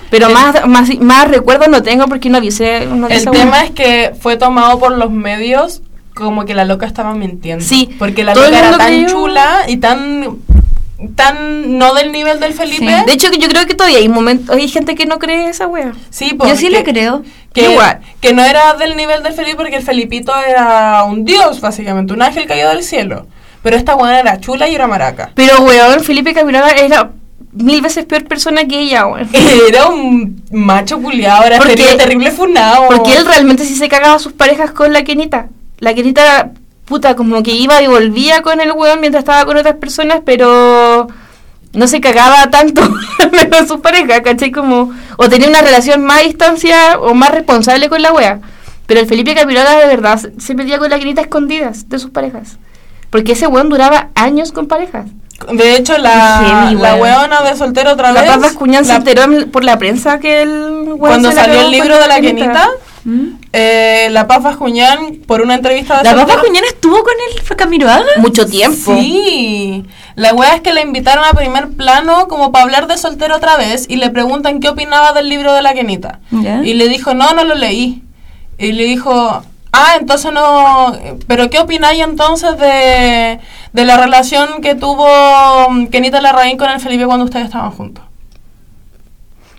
Pero 0.10 0.28
El- 0.28 0.34
más, 0.34 0.66
más, 0.68 0.98
más 1.00 1.28
recuerdos 1.28 1.68
no 1.68 1.84
tengo 1.84 2.08
porque 2.08 2.30
no 2.30 2.40
vi 2.40 2.48
ese- 2.48 2.86
no 2.86 3.08
El 3.08 3.26
tema 3.30 3.64
es 3.66 3.72
que 3.72 4.14
fue 4.20 4.38
tomado 4.38 4.80
por 4.80 4.98
los 4.98 5.12
medios 5.12 5.82
como 6.16 6.46
que 6.46 6.56
la 6.56 6.66
loca 6.66 6.86
estaba 6.86 7.14
mintiendo. 7.14 7.64
Sí, 7.64 7.90
Porque 8.00 8.24
la 8.24 8.34
loca 8.34 8.48
era 8.48 8.78
tan 8.78 8.88
creyó- 8.88 9.10
chula 9.10 9.66
y 9.68 9.78
tan 9.78 10.38
tan 11.16 11.78
no 11.78 11.94
del 11.94 12.12
nivel 12.12 12.40
del 12.40 12.54
Felipe. 12.54 12.80
Sí. 12.88 13.06
De 13.06 13.14
hecho, 13.14 13.28
yo 13.32 13.48
creo 13.50 13.68
que 13.68 13.76
todavía 13.76 14.00
hay 14.00 14.10
momentos, 14.10 14.56
hay 14.56 14.68
gente 14.68 14.96
que 14.96 15.06
no 15.06 15.20
cree 15.20 15.48
esa 15.48 15.68
wea. 15.68 15.92
Sí, 16.10 16.30
Yo 16.40 16.56
sí 16.56 16.66
porque- 16.66 16.70
le 16.72 16.84
creo. 16.84 17.22
Que, 17.54 17.72
Igual. 17.72 18.00
que 18.20 18.34
no 18.34 18.44
era 18.44 18.74
del 18.74 18.96
nivel 18.98 19.22
del 19.24 19.34
Felipe 19.34 19.58
porque 19.58 19.76
el 19.78 19.84
Felipito 19.84 20.34
era 20.36 21.04
un 21.04 21.24
dios, 21.26 21.62
básicamente, 21.62 22.14
un 22.14 22.22
ángel 22.24 22.48
caído 22.48 22.70
del 22.70 22.84
cielo. 22.84 23.28
Pero 23.64 23.76
esta 23.76 23.96
buena 23.96 24.20
era 24.20 24.40
chula 24.40 24.68
y 24.70 24.76
era 24.76 24.88
maraca. 24.88 25.32
Pero 25.36 25.62
weón, 25.64 26.02
Felipe 26.04 26.34
Camiroaga 26.34 26.72
era 26.72 27.12
mil 27.54 27.82
veces 27.82 28.06
peor 28.06 28.26
persona 28.26 28.66
que 28.66 28.80
ella, 28.80 29.08
weón. 29.08 29.28
Era 29.68 29.88
un 29.88 30.44
macho 30.52 31.02
culiado, 31.02 31.44
era 31.46 31.58
Porque- 31.58 31.76
terrible, 31.76 31.98
terrible 31.98 32.32
funado. 32.32 32.86
Porque 32.88 33.16
él 33.18 33.26
realmente 33.26 33.66
sí 33.66 33.76
se 33.76 33.90
cagaba 33.90 34.16
a 34.16 34.20
sus 34.20 34.34
parejas 34.34 34.72
con 34.72 34.94
la 34.94 35.04
Kenita. 35.04 35.48
La 35.80 35.94
Kenita, 35.96 36.52
puta, 36.86 37.16
como 37.16 37.42
que 37.42 37.52
iba 37.52 37.82
y 37.82 37.88
volvía 37.88 38.42
con 38.44 38.62
el 38.62 38.72
weón 38.74 39.00
mientras 39.02 39.22
estaba 39.24 39.44
con 39.46 39.58
otras 39.58 39.76
personas, 39.76 40.22
pero 40.24 41.08
no 41.74 41.88
se 41.88 42.00
cagaba 42.00 42.50
tanto 42.52 42.82
con 43.52 43.68
sus 43.68 43.80
parejas, 43.80 44.22
¿cachai? 44.22 44.52
Como, 44.52 44.92
o 45.18 45.30
tenía 45.30 45.48
una 45.50 45.62
relación 45.62 46.04
más 46.06 46.24
distancia 46.24 47.00
o 47.00 47.14
más 47.16 47.32
responsable 47.32 47.90
con 47.90 48.02
la 48.04 48.14
wea. 48.14 48.40
Pero 48.86 49.00
el 49.00 49.08
Felipe 49.08 49.34
Camiroaga 49.36 49.80
de 49.80 49.88
verdad 49.88 50.20
se- 50.38 50.54
metía 50.56 50.78
con 50.78 50.90
la 50.92 51.00
Kenita 51.00 51.22
a 51.22 51.24
escondidas 51.24 51.90
de 51.90 51.98
sus 52.00 52.12
parejas. 52.12 52.58
Porque 53.10 53.34
ese 53.34 53.48
weón 53.48 53.70
duraba 53.70 54.10
años 54.16 54.52
con 54.52 54.68
parejas. 54.68 55.06
De 55.52 55.76
hecho, 55.76 55.98
la, 56.00 56.64
Heavy, 56.66 56.82
la 56.82 56.96
weón. 56.96 57.02
weona 57.02 57.42
de 57.44 57.56
soltero 57.56 57.92
otra 57.94 58.12
La 58.12 58.22
vez. 58.22 58.32
Paz 58.32 58.42
Bascuñán 58.42 58.84
se 58.86 58.92
la- 58.92 58.98
enteró 58.98 59.24
en- 59.24 59.52
por 59.52 59.64
la 59.64 59.78
prensa 59.78 60.20
que 60.20 60.42
el 60.42 60.50
weón 60.84 60.98
Cuando 60.98 61.30
se 61.30 61.36
salió 61.36 61.62
el 61.62 61.72
libro 61.72 61.98
de 62.00 62.08
la 62.08 62.20
Kenita, 62.20 62.68
¿Mm? 63.06 63.28
eh, 63.54 64.08
la 64.12 64.26
Paz 64.28 64.42
Bascuñán, 64.42 65.18
por 65.28 65.42
una 65.42 65.54
entrevista 65.56 66.00
de 66.00 66.04
¿La 66.06 66.12
soltero- 66.16 66.40
Juñán 66.42 66.64
estuvo 66.66 67.04
con 67.04 67.14
el 67.50 67.56
Camiroaga? 67.56 68.04
mucho 68.18 68.48
tiempo. 68.48 68.96
Sí, 69.00 69.86
la 70.16 70.34
wea 70.34 70.56
es 70.56 70.62
que 70.62 70.74
la 70.74 70.82
invitaron 70.82 71.24
a 71.24 71.34
primer 71.34 71.70
plano 71.70 72.28
como 72.28 72.52
para 72.52 72.64
hablar 72.64 72.88
de 72.88 72.98
soltero 72.98 73.36
otra 73.36 73.58
vez 73.58 73.86
y 73.88 73.98
le 73.98 74.10
preguntan 74.10 74.60
qué 74.60 74.70
opinaba 74.70 75.14
del 75.14 75.30
libro 75.30 75.54
de 75.54 75.62
la 75.62 75.76
Kenita. 75.76 76.20
Ya. 76.32 76.64
Y 76.64 76.74
le 76.74 76.90
dijo, 76.90 77.14
no, 77.14 77.32
no 77.34 77.44
lo 77.44 77.54
leí. 77.54 78.02
Y 78.58 78.72
le 78.72 78.86
dijo, 78.86 79.44
ah, 79.72 79.94
entonces 80.00 80.32
no, 80.34 80.94
pero 81.28 81.50
¿qué 81.50 81.60
opináis 81.60 82.04
entonces 82.04 82.58
de, 82.58 83.40
de 83.74 83.86
la 83.86 83.98
relación 83.98 84.62
que 84.62 84.76
tuvo 84.76 85.08
mm, 85.70 85.88
Kenita 85.88 86.22
Larraín 86.22 86.58
con 86.58 86.70
el 86.70 86.80
Felipe 86.80 87.06
cuando 87.06 87.26
ustedes 87.26 87.46
estaban 87.46 87.72
juntos? 87.72 88.04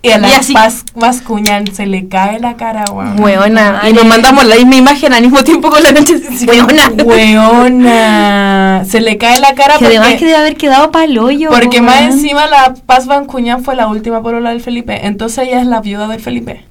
Y 0.00 0.10
a 0.10 0.18
la 0.18 0.28
Y 0.28 0.32
así- 0.32 0.52
Paz 0.54 0.84
Bascuñán 0.94 1.66
se 1.74 1.84
le 1.84 2.06
cae 2.08 2.38
la 2.38 2.54
cara, 2.56 2.84
weón. 2.92 3.18
Weona. 3.20 3.80
Ay, 3.82 3.90
Y 3.90 3.94
nos 3.94 4.04
mandamos 4.04 4.44
la 4.44 4.54
misma 4.54 4.76
imagen 4.76 5.12
al 5.12 5.22
mismo 5.22 5.42
tiempo 5.42 5.70
con 5.70 5.82
la 5.82 5.90
noche. 5.90 6.14
Weona. 6.46 6.88
Weona. 7.04 8.84
Se 8.88 9.00
le 9.00 9.18
cae 9.18 9.40
la 9.40 9.54
cara 9.54 9.76
Que 9.78 9.86
además 9.86 10.06
porque... 10.10 10.18
que 10.20 10.24
debe 10.26 10.36
haber 10.38 10.56
quedado 10.56 10.92
para 10.92 11.04
el 11.04 11.18
hoyo. 11.18 11.50
Porque 11.50 11.80
más 11.80 12.02
encima 12.02 12.46
la 12.46 12.74
Paz 12.86 13.06
Bancuñán 13.06 13.64
fue 13.64 13.74
la 13.74 13.88
última 13.88 14.22
polola 14.22 14.50
del 14.50 14.60
Felipe. 14.60 15.04
Entonces 15.06 15.48
ella 15.48 15.60
es 15.60 15.66
la 15.66 15.80
viuda 15.80 16.06
del 16.06 16.20
Felipe. 16.20 16.64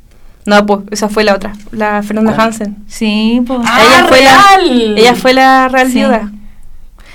No, 0.48 0.66
pues, 0.66 0.80
esa 0.92 1.10
fue 1.10 1.24
la 1.24 1.36
otra. 1.36 1.54
La 1.72 2.02
Fernanda 2.02 2.34
Hansen. 2.36 2.78
Sí, 2.88 3.44
pues. 3.46 3.60
Ah, 3.66 3.80
ella, 3.86 4.08
fue 4.08 4.22
la, 4.24 4.32
real. 4.58 4.98
ella 4.98 5.14
fue 5.16 5.34
la 5.34 5.68
real 5.68 5.88
Sí. 5.88 5.94
viuda. 6.00 6.32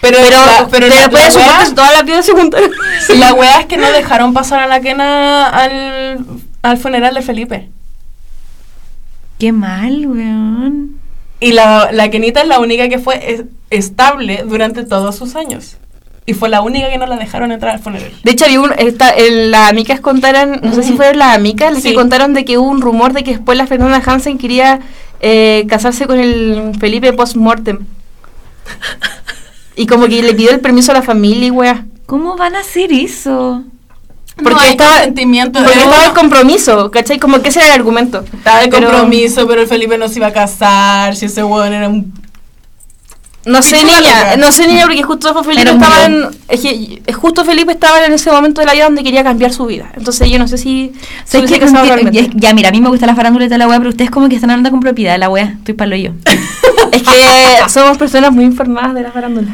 Pero, 0.02 0.18
Pero, 0.20 0.36
la, 0.46 0.68
pero 0.70 0.86
la, 0.88 0.96
después 0.96 1.22
de 1.22 1.28
la 1.28 1.30
su 1.30 1.38
muerte, 1.38 1.64
wea, 1.64 1.74
todas 1.74 1.92
las 1.92 2.04
viudas 2.04 2.26
se 2.26 2.32
juntaron. 2.32 2.70
la 3.18 3.34
wea 3.34 3.60
es 3.60 3.66
que 3.66 3.76
no 3.78 3.90
dejaron 3.90 4.32
pasar 4.34 4.60
a 4.60 4.66
la 4.66 4.80
quena 4.80 5.48
al, 5.48 6.18
al 6.62 6.76
funeral 6.78 7.14
de 7.14 7.22
Felipe. 7.22 7.68
Qué 9.38 9.52
mal, 9.52 10.06
weón. 10.06 10.96
Y 11.40 11.52
la, 11.52 11.90
la 11.92 12.10
Kenita 12.10 12.42
es 12.42 12.48
la 12.48 12.60
única 12.60 12.88
que 12.88 12.98
fue 12.98 13.32
es- 13.32 13.44
estable 13.70 14.44
durante 14.46 14.84
todos 14.84 15.16
sus 15.16 15.34
años. 15.36 15.76
Y 16.24 16.34
fue 16.34 16.48
la 16.48 16.60
única 16.62 16.88
que 16.88 16.98
no 16.98 17.06
la 17.06 17.16
dejaron 17.16 17.50
entrar 17.50 17.74
al 17.74 17.80
funeral. 17.80 18.12
De 18.22 18.30
hecho, 18.30 18.44
había 18.44 18.60
un, 18.60 18.72
esta, 18.78 19.10
el- 19.10 19.50
las 19.50 19.68
amigas 19.70 19.98
contaron, 20.00 20.60
no 20.62 20.72
sé 20.72 20.84
si 20.84 20.92
fueron 20.92 21.18
las 21.18 21.34
amigas, 21.36 21.72
las 21.72 21.82
Sí. 21.82 21.88
que 21.90 21.94
contaron 21.96 22.32
de 22.32 22.44
que 22.44 22.58
hubo 22.58 22.68
un 22.68 22.80
rumor 22.80 23.12
de 23.12 23.24
que 23.24 23.32
después 23.32 23.58
la 23.58 23.66
Fernanda 23.66 24.00
Hansen 24.04 24.38
quería 24.38 24.78
eh, 25.20 25.66
casarse 25.68 26.06
con 26.06 26.18
el 26.20 26.72
Felipe 26.78 27.12
post-mortem. 27.12 27.80
y 29.76 29.86
como 29.86 30.06
que 30.06 30.22
le 30.22 30.34
pidió 30.34 30.50
el 30.50 30.60
permiso 30.60 30.92
a 30.92 30.94
la 30.96 31.02
familia 31.02 31.46
y 31.46 31.50
wea. 31.50 31.86
¿Cómo 32.06 32.36
van 32.36 32.54
a 32.56 32.60
hacer 32.60 32.92
eso? 32.92 33.64
Porque 34.36 34.50
no 34.54 34.60
estaba- 34.62 34.90
consentimiento. 34.96 35.58
Porque 35.62 35.78
Eh, 35.78 35.82
estaba 35.82 36.04
el 36.06 36.12
compromiso, 36.12 36.90
¿cachai? 36.90 37.18
Como 37.18 37.40
que 37.40 37.48
ese 37.48 37.60
era 37.60 37.68
el 37.68 37.80
argumento. 37.80 38.24
Estaba 38.32 38.62
el 38.62 38.70
Pero- 38.70 38.88
compromiso, 38.90 39.46
pero 39.46 39.60
el 39.62 39.66
Felipe 39.66 39.98
no 39.98 40.08
se 40.08 40.18
iba 40.18 40.28
a 40.28 40.32
casar. 40.32 41.16
Si 41.16 41.26
ese 41.26 41.42
weón 41.44 41.72
era 41.72 41.88
un. 41.88 42.12
No 43.44 43.60
sé, 43.60 43.84
niña, 43.84 44.36
no 44.38 44.52
sé, 44.52 44.68
niña, 44.68 44.84
porque 44.86 45.02
justo 45.02 45.42
Felipe 45.42 45.62
Era 45.62 45.72
estaba 45.72 46.04
en, 46.04 46.26
es 46.48 46.60
que, 46.60 47.02
eh, 47.04 47.12
justo 47.12 47.44
Felipe 47.44 47.72
estaba 47.72 48.04
en 48.04 48.12
ese 48.12 48.30
momento 48.30 48.60
de 48.60 48.66
la 48.66 48.72
vida 48.72 48.84
donde 48.84 49.02
quería 49.02 49.24
cambiar 49.24 49.52
su 49.52 49.66
vida. 49.66 49.90
Entonces 49.96 50.30
yo 50.30 50.38
no 50.38 50.46
sé 50.46 50.58
si 50.58 50.92
realmente. 51.30 52.30
ya, 52.34 52.54
mira, 52.54 52.68
a 52.68 52.72
mí 52.72 52.80
me 52.80 52.88
gusta 52.88 53.06
la 53.06 53.16
farándula 53.16 53.46
y 53.46 53.48
toda 53.48 53.58
la 53.58 53.68
weá, 53.68 53.78
pero 53.78 53.90
ustedes 53.90 54.10
como 54.10 54.28
que 54.28 54.36
están 54.36 54.50
hablando 54.50 54.70
con 54.70 54.80
propiedad 54.80 55.12
de 55.12 55.18
la 55.18 55.28
weá. 55.28 55.54
Estoy 55.58 55.74
palo 55.74 55.96
yo. 55.96 56.12
Es 56.92 57.02
que 57.02 57.70
somos 57.70 57.96
personas 57.96 58.32
muy 58.32 58.44
informadas 58.44 58.94
de 58.94 59.02
la 59.02 59.10
farándula. 59.12 59.48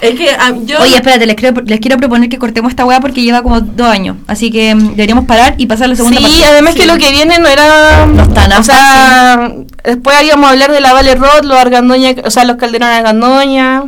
Es 0.00 0.14
que 0.18 0.30
ah, 0.30 0.52
yo. 0.64 0.78
Oye, 0.80 0.94
espérate, 0.96 1.26
les 1.26 1.36
quiero, 1.36 1.60
les 1.62 1.80
quiero 1.80 1.96
proponer 1.98 2.28
que 2.30 2.38
cortemos 2.38 2.70
esta 2.70 2.84
weá 2.86 3.00
porque 3.00 3.22
lleva 3.22 3.42
como 3.42 3.60
dos 3.60 3.86
años. 3.86 4.16
Así 4.26 4.50
que 4.50 4.74
mm, 4.74 4.90
deberíamos 4.90 5.26
parar 5.26 5.54
y 5.58 5.66
pasar 5.66 5.84
a 5.84 5.88
la 5.88 5.96
segunda 5.96 6.18
Sí, 6.18 6.24
parte. 6.24 6.44
además 6.46 6.74
que 6.74 6.86
lo 6.86 6.96
que 6.96 7.10
viene 7.10 7.38
no 7.38 7.48
era... 7.48 8.06
No 8.06 8.22
está 8.22 8.48
nada 8.48 8.60
O 8.60 8.62
sea, 8.64 9.52
después 9.84 10.16
íbamos 10.24 10.46
a 10.48 10.52
hablar 10.52 10.72
de 10.72 10.80
la 10.80 10.92
Vale 10.94 11.14
Roth, 11.14 11.44
los 11.44 11.58
Argandoña, 11.58 12.14
o 12.24 12.30
sea, 12.30 12.44
los 12.44 12.56
Calderón 12.56 12.88
Argandoña. 12.88 13.84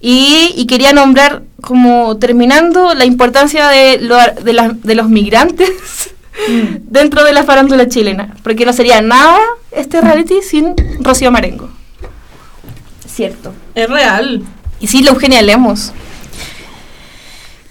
Y, 0.00 0.52
y 0.56 0.66
quería 0.66 0.92
nombrar, 0.92 1.42
como 1.60 2.18
terminando, 2.18 2.94
la 2.94 3.04
importancia 3.04 3.68
de, 3.68 3.98
lo- 4.00 4.16
de, 4.44 4.52
las- 4.52 4.80
de 4.82 4.94
los 4.94 5.08
migrantes 5.08 5.70
dentro 6.82 7.24
de 7.24 7.32
la 7.32 7.44
farándula 7.44 7.88
chilena. 7.88 8.34
Porque 8.42 8.64
no 8.64 8.72
sería 8.72 9.00
nada 9.00 9.38
este 9.70 10.00
reality 10.00 10.42
sin 10.42 10.74
Rocío 11.00 11.30
Marengo. 11.30 11.70
Cierto. 13.06 13.52
Es 13.74 13.88
real. 13.88 14.42
Y 14.80 14.86
sin 14.86 15.04
la 15.04 15.10
Eugenia 15.10 15.42
Lemos. 15.42 15.92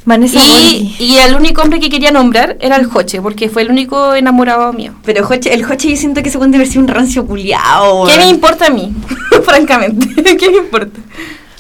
Vanessa 0.07 0.39
Y, 0.39 0.95
y 0.99 1.18
el 1.18 1.35
único 1.35 1.61
hombre 1.61 1.81
que 1.81 1.89
quería 1.89 2.11
nombrar 2.11 2.56
era 2.61 2.77
el 2.77 2.85
Joche, 2.85 3.22
porque 3.22 3.49
fue 3.49 3.64
el 3.64 3.69
único 3.69 4.15
enamorado 4.15 4.72
mío. 4.72 4.94
Pero 5.03 5.26
Joche, 5.26 5.53
el 5.53 5.65
Joche 5.65 5.89
yo 5.89 5.98
siento 5.98 6.23
que 6.23 6.30
se 6.30 6.38
puede 6.38 6.56
haber 6.56 6.68
sido 6.68 6.81
un 6.81 6.88
rancio 6.88 7.26
culiao. 7.26 8.07
¿Qué 8.07 8.18
me 8.18 8.30
importa 8.30 8.68
a 8.68 8.69
mí? 8.69 8.94
Francamente, 9.44 10.23
¿qué 10.38 10.49
me 10.49 10.57
importa? 10.60 10.98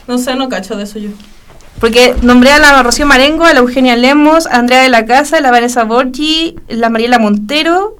No 0.07 0.17
sé, 0.17 0.33
no 0.35 0.47
cacho 0.47 0.77
de 0.77 0.85
eso 0.85 0.97
yo. 0.97 1.09
Porque 1.79 2.15
nombré 2.23 2.51
a 2.51 2.59
la 2.59 2.81
Rocío 2.83 3.05
Marengo, 3.05 3.43
a 3.45 3.53
la 3.53 3.59
Eugenia 3.59 3.95
Lemos, 3.95 4.47
a 4.47 4.57
Andrea 4.57 4.81
de 4.81 4.89
la 4.89 5.05
Casa, 5.05 5.37
a 5.37 5.41
la 5.41 5.51
Vanessa 5.51 5.83
Borgi, 5.83 6.55
la 6.69 6.89
Mariela 6.89 7.19
Montero 7.19 7.97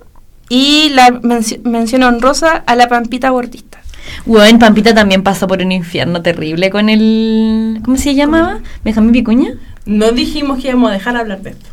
y 0.50 0.90
la 0.94 1.10
menci- 1.12 1.62
mención 1.64 2.04
honrosa 2.04 2.64
a 2.66 2.76
la 2.76 2.88
Pampita 2.88 3.30
Gordista. 3.30 3.80
Weón, 4.26 4.58
Pampita 4.58 4.94
también 4.96 5.22
pasó 5.22 5.48
por 5.48 5.62
un 5.62 5.72
infierno 5.72 6.22
terrible 6.22 6.70
con 6.70 6.90
el... 6.90 7.80
¿Cómo 7.86 7.98
se 7.98 8.16
llamaba? 8.16 8.60
¿Benjamín 8.84 9.12
Picuña? 9.12 9.52
No 9.86 10.12
dijimos 10.12 10.60
que 10.62 10.70
íbamos 10.70 10.90
a 10.90 10.94
dejar 10.94 11.16
hablar 11.18 11.42
de 11.42 11.52
esto. 11.52 11.70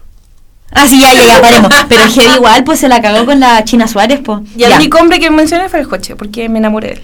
Ah, 0.72 0.86
sí, 0.89 1.01
ya, 1.01 1.14
ya, 1.14 1.24
ya, 1.24 1.40
paremos. 1.40 1.70
Pero 1.89 2.02
Heavy 2.02 2.35
igual, 2.36 2.64
pues 2.64 2.81
se 2.81 2.89
la 2.89 3.01
cagó 3.01 3.24
con 3.24 3.39
la 3.40 3.62
China 3.64 3.86
Suárez, 3.86 4.20
pues. 4.24 4.40
Y 4.56 4.64
el 4.64 4.72
único 4.72 4.98
hombre 4.98 5.20
que 5.20 5.31
mencioné 5.31 5.68
fue 5.68 5.81
el 5.81 5.89
coche, 5.89 6.16
porque 6.16 6.48
me 6.48 6.59
enamoré 6.59 6.89
de 6.89 6.94
él. 6.94 7.02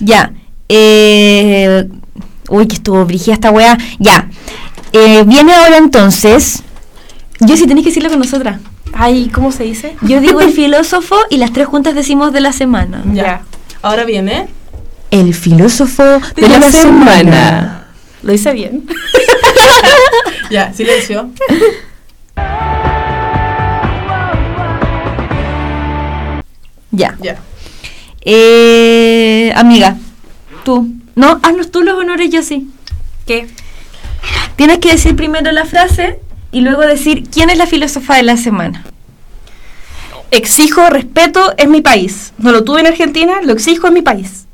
Ya. 0.00 0.32
Eh, 0.68 1.86
uy, 2.48 2.66
que 2.66 2.76
estuvo 2.76 3.04
brigida 3.04 3.34
esta 3.34 3.50
wea. 3.50 3.78
Ya. 3.98 4.28
Eh, 4.92 5.24
viene 5.26 5.54
ahora 5.54 5.78
entonces. 5.78 6.62
Yo 7.40 7.56
sí 7.56 7.66
tenéis 7.66 7.84
que 7.84 7.90
decirlo 7.90 8.10
con 8.10 8.18
nosotras. 8.18 8.60
Ay, 8.92 9.30
¿cómo 9.32 9.52
se 9.52 9.64
dice? 9.64 9.96
Yo 10.02 10.20
digo 10.20 10.40
el 10.40 10.52
filósofo 10.52 11.16
y 11.30 11.38
las 11.38 11.52
tres 11.52 11.66
juntas 11.66 11.94
decimos 11.94 12.32
de 12.32 12.40
la 12.40 12.52
semana. 12.52 13.02
Ya. 13.12 13.42
Ahora 13.80 14.04
viene. 14.04 14.48
El 15.10 15.34
filósofo 15.34 16.20
de, 16.36 16.48
la, 16.48 16.70
semana. 16.70 17.88
¿Lo 18.22 18.32
hice 18.32 18.52
bien? 18.52 18.86
Ya, 20.50 20.70
silencio. 20.74 21.30
Ya. 26.90 27.16
Ya. 27.22 27.38
Eh, 28.20 29.50
amiga, 29.56 29.96
tú. 30.62 31.01
No, 31.14 31.40
haznos 31.42 31.70
tú 31.70 31.82
los 31.82 31.98
honores, 31.98 32.30
yo 32.30 32.42
sí. 32.42 32.68
¿Qué? 33.26 33.46
Tienes 34.56 34.78
que 34.78 34.90
decir 34.92 35.16
primero 35.16 35.50
la 35.52 35.64
frase 35.64 36.20
y 36.52 36.60
luego 36.60 36.82
decir 36.82 37.24
quién 37.30 37.50
es 37.50 37.58
la 37.58 37.66
filósofa 37.66 38.16
de 38.16 38.22
la 38.22 38.36
semana. 38.36 38.84
Exijo 40.30 40.88
respeto 40.88 41.52
en 41.58 41.70
mi 41.70 41.82
país. 41.82 42.32
No 42.38 42.52
lo 42.52 42.64
tuve 42.64 42.80
en 42.80 42.86
Argentina, 42.86 43.42
lo 43.42 43.52
exijo 43.52 43.88
en 43.88 43.94
mi 43.94 44.02
país. 44.02 44.46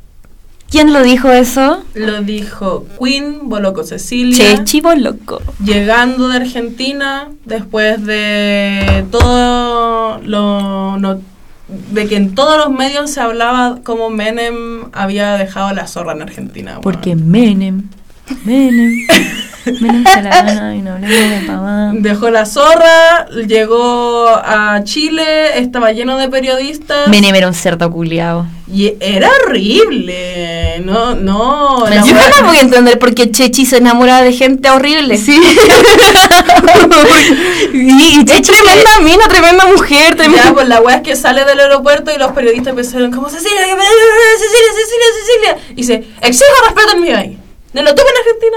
¿Quién 0.71 0.93
lo 0.93 1.03
dijo 1.03 1.31
eso? 1.31 1.83
Lo 1.95 2.21
dijo 2.23 2.87
Queen, 3.03 3.49
Boloco 3.49 3.85
Cecilia. 3.85 4.37
Che, 4.57 4.65
chivo 4.65 4.95
loco. 4.95 5.41
llegando 5.65 6.29
de 6.29 6.37
Argentina 6.37 7.29
después 7.47 8.05
de 8.05 9.07
todo 9.11 10.19
lo 10.25 10.99
no- 10.99 11.21
de 11.69 12.07
que 12.09 12.17
en 12.17 12.35
todos 12.35 12.57
los 12.57 12.71
medios 12.71 13.11
se 13.11 13.21
hablaba 13.21 13.81
como 13.85 14.09
Menem 14.11 14.87
había 14.93 15.35
dejado 15.35 15.73
la 15.73 15.87
zorra 15.87 16.13
en 16.13 16.23
Argentina. 16.23 16.81
Porque 16.83 17.15
Menem, 17.15 17.91
Menem, 18.45 19.07
Menem 19.81 20.05
se 20.05 20.23
la 20.23 20.31
gana 20.31 20.75
y 20.77 20.81
no 20.83 20.93
hablemos 20.93 21.41
de 21.41 21.47
paván. 21.47 22.03
Dejó 22.03 22.31
la 22.31 22.47
zorra, 22.47 23.27
llegó 23.47 24.29
a 24.29 24.81
Chile, 24.85 25.59
estaba 25.59 25.93
lleno 25.93 26.17
de 26.17 26.29
periodistas 26.29 27.09
Menem 27.09 27.35
era 27.35 27.49
un 27.49 27.55
cerdo 27.55 27.91
culiao. 27.91 28.47
y 28.73 28.95
era 29.01 29.29
horrible. 29.45 30.81
No, 30.85 31.15
no. 31.17 31.87
Yo 31.91 32.15
no 32.15 32.47
voy 32.47 32.57
a 32.57 32.61
entender 32.61 32.99
por 32.99 33.15
qué 33.15 33.31
Chechi 33.31 33.67
se 33.67 33.77
enamora 33.79 34.23
de 34.23 34.33
gente 34.33 34.71
horrible. 34.71 35.19
Sí. 35.19 35.39
y, 37.73 38.21
es 38.21 38.43
tremenda 38.43 39.01
mina, 39.03 39.29
tremenda 39.29 39.67
mujer, 39.67 40.15
tremenda. 40.15 40.45
Ya, 40.45 40.55
pues 40.55 40.69
la 40.69 40.81
weá 40.81 40.97
es 40.97 41.03
que 41.03 41.17
sale 41.17 41.45
del 41.45 41.61
aeropuerto 41.61 42.11
y 42.15 42.19
los 42.19 42.33
periodistas 42.33 42.69
empezaron 42.71 43.11
como 43.11 43.29
Cecilia, 43.29 43.59
que- 43.65 43.71
Cecilia, 43.71 44.73
Cecilia, 44.75 45.07
Cecilia. 45.21 45.57
Y 45.73 45.75
dice, 45.77 46.05
exijo 46.23 46.51
respeto 46.67 46.93
en 46.95 47.01
mi 47.03 47.11
país. 47.11 47.38
No 47.73 47.83
lo 47.83 47.95
tuve 47.95 48.07
en 48.11 48.17
Argentina, 48.19 48.57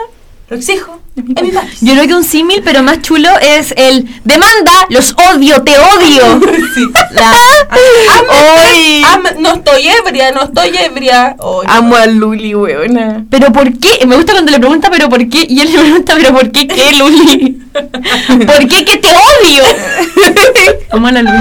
lo 0.50 0.56
exijo 0.58 1.00
en 1.18 1.26
mi 1.46 1.52
país. 1.52 1.78
Yo 1.82 1.94
creo 1.94 2.08
que 2.08 2.14
un 2.16 2.24
símil, 2.24 2.62
pero 2.64 2.82
más 2.84 3.02
chulo, 3.02 3.30
es 3.42 3.74
el 3.78 4.08
demanda, 4.24 4.72
los 4.90 5.14
odio, 5.34 5.62
te 5.64 5.78
odio. 5.78 6.40
Sí. 6.74 6.86
La- 7.12 7.34
Ay, 7.70 9.04
am- 9.04 9.42
no 9.42 9.56
estoy 9.56 9.88
ebria, 9.90 10.32
no 10.32 10.44
estoy 10.44 10.76
ebria. 10.78 11.36
Oye, 11.40 11.68
Amo 11.70 11.96
a 11.98 12.06
Luli, 12.06 12.56
weona. 12.56 13.26
pero 13.30 13.52
¿por 13.52 13.78
qué? 13.78 14.06
Me 14.06 14.16
gusta 14.16 14.32
cuando 14.34 14.52
le 14.52 14.60
pregunta, 14.60 14.90
pero 14.90 15.10
¿por 15.10 15.28
qué? 15.30 15.46
Y 15.50 15.60
él 15.60 15.72
le 15.74 15.80
pregunta, 15.80 16.14
pero 16.16 16.32
¿por 16.34 16.50
qué 16.52 16.68
qué, 16.68 16.94
Luli? 16.94 17.62
¿Por 17.74 18.68
qué 18.70 18.86
que 18.86 18.98
te 18.98 19.10
odio? 19.10 19.64
Amo 20.92 21.08
a 21.08 21.12
la 21.12 21.22
Luli. 21.24 21.38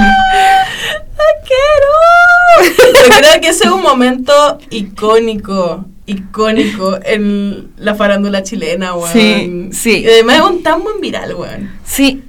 quiero. 1.47 3.03
Yo 3.09 3.15
creo 3.17 3.41
que 3.41 3.49
ese 3.49 3.65
es 3.65 3.71
un 3.71 3.83
momento 3.83 4.59
icónico, 4.71 5.85
icónico 6.11 6.99
en 7.03 7.71
la 7.77 7.95
farándula 7.95 8.43
chilena, 8.43 8.95
weón. 8.95 9.13
Sí, 9.13 9.69
sí. 9.73 10.03
Y 10.05 10.07
además 10.07 10.37
es 10.37 10.43
un 10.43 10.63
tan 10.63 10.83
buen 10.83 11.01
viral, 11.01 11.35
weón. 11.35 11.71
Sí. 11.85 12.23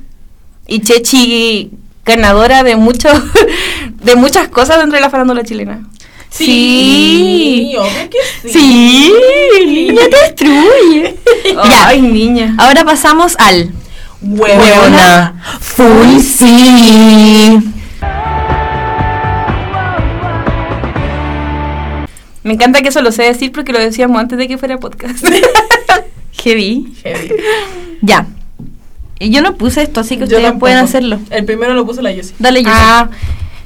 Y 0.68 0.80
Chechi, 0.82 1.72
ganadora 2.06 2.64
de 2.64 2.76
muchos 2.76 3.14
de 4.04 4.16
muchas 4.16 4.48
cosas 4.48 4.78
dentro 4.78 4.96
de 4.96 5.02
la 5.02 5.10
farándula 5.10 5.44
chilena. 5.44 5.88
Sí. 6.30 7.74
obvio 7.78 8.10
que 8.10 8.50
sí. 8.50 8.54
Sí, 8.54 9.66
niña 9.66 10.04
te 10.10 10.18
destruye. 10.18 11.16
Ya. 11.54 11.88
Ay, 11.88 12.02
niña. 12.02 12.56
Ahora 12.58 12.86
pasamos 12.86 13.36
al 13.38 13.72
Huevona. 14.22 15.34
Full 15.60 16.20
sí. 16.20 17.60
Me 22.44 22.54
encanta 22.54 22.82
que 22.82 22.90
eso 22.90 23.02
lo 23.02 23.12
sé 23.12 23.24
decir 23.24 23.52
porque 23.52 23.72
lo 23.72 23.80
decíamos 23.80 24.20
antes 24.20 24.38
de 24.38 24.48
que 24.48 24.58
fuera 24.58 24.78
podcast. 24.78 25.24
Heavy. 26.44 26.94
Heavy. 27.04 27.32
Ya. 28.02 28.26
Y 29.20 29.30
Yo 29.30 29.42
no 29.42 29.56
puse 29.56 29.84
esto, 29.84 30.00
así 30.00 30.16
que 30.16 30.22
Yo 30.22 30.26
ustedes 30.26 30.44
tampoco. 30.44 30.60
pueden 30.62 30.78
hacerlo. 30.80 31.20
El 31.30 31.46
primero 31.46 31.74
lo 31.74 31.86
puso 31.86 32.02
la 32.02 32.12
Yossi. 32.12 32.34
Dale, 32.40 32.64
yo. 32.64 32.70
ah, 32.74 33.10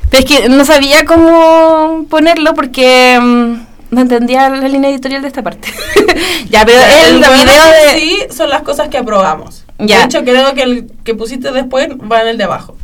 pero 0.09 0.23
es 0.23 0.29
que 0.29 0.49
no 0.49 0.65
sabía 0.65 1.05
cómo 1.05 2.05
ponerlo 2.09 2.53
porque 2.53 3.17
mm, 3.21 3.53
no 3.95 4.01
entendía 4.01 4.49
la 4.49 4.67
línea 4.67 4.89
editorial 4.89 5.21
de 5.21 5.29
esta 5.29 5.41
parte. 5.41 5.69
ya, 6.49 6.65
pero 6.65 6.79
Ya, 6.81 7.07
el, 7.07 7.15
huevona 7.21 7.43
video 7.43 7.63
de... 7.93 7.99
Sí, 7.99 8.17
son 8.35 8.49
las 8.49 8.63
cosas 8.63 8.89
que 8.89 8.97
aprobamos. 8.97 9.63
Ya. 9.79 9.99
De 9.99 10.05
hecho, 10.05 10.23
creo 10.23 10.53
que 10.53 10.63
el 10.63 10.87
que 11.05 11.15
pusiste 11.15 11.51
después 11.51 11.87
va 12.11 12.21
en 12.21 12.27
el 12.29 12.37
de 12.37 12.43
abajo. 12.43 12.75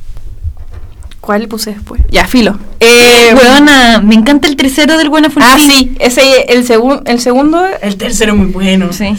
¿Cuál 1.22 1.48
puse 1.48 1.72
después? 1.72 2.02
Ya, 2.10 2.26
filo. 2.28 2.58
Eh, 2.80 3.34
Huevona, 3.36 4.02
me 4.04 4.16
encanta 4.16 4.48
el 4.48 4.56
tercero 4.56 4.98
del 4.98 5.10
Buena 5.10 5.30
Full 5.30 5.44
ah, 5.46 5.58
Sí. 5.60 5.96
ese, 6.00 6.52
el, 6.52 6.66
segun- 6.68 7.04
el 7.06 7.20
segundo 7.20 7.64
El 7.82 7.96
tercero 7.96 8.36
muy 8.36 8.48
bueno. 8.48 8.92
Sí. 8.92 9.16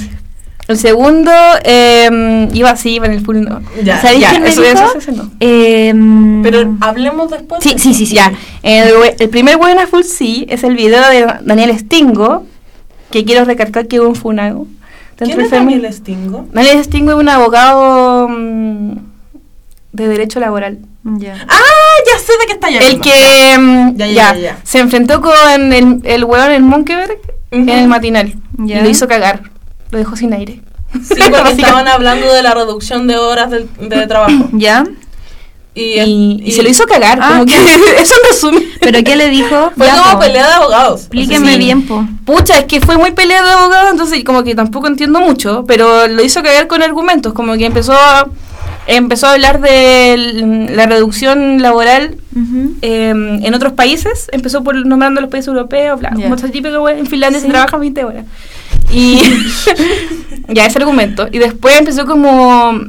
El 0.68 0.78
segundo 0.78 1.30
eh, 1.64 2.48
iba 2.54 2.70
así, 2.70 2.90
iba 2.94 3.06
en 3.06 3.12
el 3.12 3.24
full 3.24 3.38
no. 3.40 3.60
Ya. 3.84 4.00
¿Sabéis 4.00 4.20
ya, 4.20 4.30
quién 4.30 4.42
me 4.42 4.48
eso- 4.50 4.62
dijo? 4.62 4.72
eso- 4.74 4.98
ese 4.98 5.12
no. 5.12 5.30
Em, 5.40 6.42
Pero 6.42 6.76
hablemos 6.80 7.30
después. 7.30 7.62
sí, 7.62 7.74
de 7.74 7.78
sí, 7.78 7.90
eso. 7.90 7.98
sí, 7.98 8.06
sí. 8.06 8.14
Ya, 8.16 8.32
el, 8.62 8.96
we- 8.96 9.16
el 9.18 9.28
primer 9.28 9.56
Buena 9.56 9.86
Full 9.86 10.02
Sí 10.02 10.46
es 10.48 10.64
el 10.64 10.74
video 10.76 11.08
de 11.08 11.26
Daniel 11.42 11.76
Stingo, 11.78 12.46
que 13.10 13.24
quiero 13.24 13.44
recalcar 13.44 13.86
que 13.86 14.00
hubo 14.00 14.08
un 14.08 14.14
funado. 14.16 14.66
¿Quién 15.16 15.40
es 15.40 15.50
Daniel 15.50 15.86
Stingo? 15.92 16.46
Daniel 16.52 16.82
Stingo 16.82 17.12
es 17.12 17.18
un 17.18 17.28
abogado 17.28 18.28
mm, 18.28 18.92
de 19.92 20.08
derecho 20.08 20.40
laboral. 20.40 20.78
Ya. 21.04 21.34
Ah, 21.48 21.94
ya 22.06 22.18
sé 22.18 22.32
de 22.40 22.46
qué 22.46 22.52
está 22.52 22.68
El 22.68 23.00
que 23.00 23.58
mm, 23.58 23.96
Ya, 23.96 24.06
ya, 24.06 24.12
ya, 24.12 24.34
ya, 24.34 24.40
ya. 24.40 24.58
se 24.64 24.78
enfrentó 24.78 25.20
con 25.20 25.72
el, 25.72 26.00
el 26.04 26.24
weón 26.24 26.50
en 26.52 26.62
Monkeberg 26.64 27.18
en 27.50 27.68
el 27.68 27.88
matinal 27.88 28.34
Ya. 28.58 28.78
y 28.78 28.82
lo 28.82 28.88
hizo 28.88 29.06
cagar. 29.08 29.42
Lo 29.90 29.98
dejó 29.98 30.16
sin 30.16 30.32
aire. 30.32 30.60
Sí, 31.02 31.20
porque 31.30 31.50
estaban 31.56 31.86
hablando 31.88 32.32
de 32.32 32.42
la 32.42 32.54
reducción 32.54 33.06
de 33.06 33.16
horas 33.16 33.50
de, 33.50 33.66
de 33.80 34.06
trabajo. 34.06 34.48
¿Ya? 34.52 34.84
Y, 35.74 35.98
Y, 36.00 36.42
y 36.44 36.52
se 36.52 36.62
lo 36.62 36.68
hizo 36.68 36.84
cagar. 36.86 37.18
Ah, 37.20 37.28
como 37.32 37.46
que 37.46 37.54
eso 37.98 38.14
en 38.14 38.28
resumen. 38.30 38.62
¿Pero 38.80 39.02
qué 39.02 39.16
le 39.16 39.28
dijo? 39.28 39.72
Fue 39.76 39.86
Ya, 39.86 39.96
como 40.02 40.18
pelea 40.20 40.46
de 40.46 40.52
abogados. 40.54 41.00
Explíqueme 41.00 41.52
Sí. 41.52 41.58
bien, 41.58 41.86
po. 41.86 42.06
Pucha, 42.24 42.58
es 42.58 42.64
que 42.66 42.80
fue 42.80 42.96
muy 42.96 43.10
pelea 43.12 43.42
de 43.42 43.50
abogado, 43.52 43.90
entonces 43.90 44.22
como 44.24 44.44
que 44.44 44.54
tampoco 44.54 44.86
entiendo 44.86 45.20
mucho, 45.20 45.64
pero 45.66 46.06
lo 46.08 46.22
hizo 46.22 46.42
cagar 46.42 46.66
con 46.68 46.82
argumentos, 46.82 47.32
como 47.32 47.54
que 47.56 47.64
empezó 47.66 47.92
a, 47.94 48.28
empezó 48.86 49.26
a 49.26 49.32
hablar 49.34 49.60
de 49.60 50.66
la 50.70 50.86
reducción 50.86 51.62
laboral 51.62 52.16
eh, 52.82 53.10
en 53.10 53.54
otros 53.54 53.72
países, 53.74 54.28
empezó 54.32 54.64
por 54.64 54.74
nombrando 54.86 55.20
los 55.20 55.30
países 55.30 55.48
europeos, 55.48 56.00
bla, 56.00 56.10
como 56.10 56.34
wea, 56.82 56.98
en 56.98 57.06
Finlandia 57.06 57.40
Sí. 57.40 57.46
se 57.46 57.52
trabaja 57.52 57.76
20 57.76 58.04
horas. 58.04 58.24
Y 58.92 59.20
ya 60.48 60.66
ese 60.66 60.78
argumento. 60.78 61.28
Y 61.30 61.38
después 61.38 61.78
empezó 61.78 62.06
como 62.06 62.80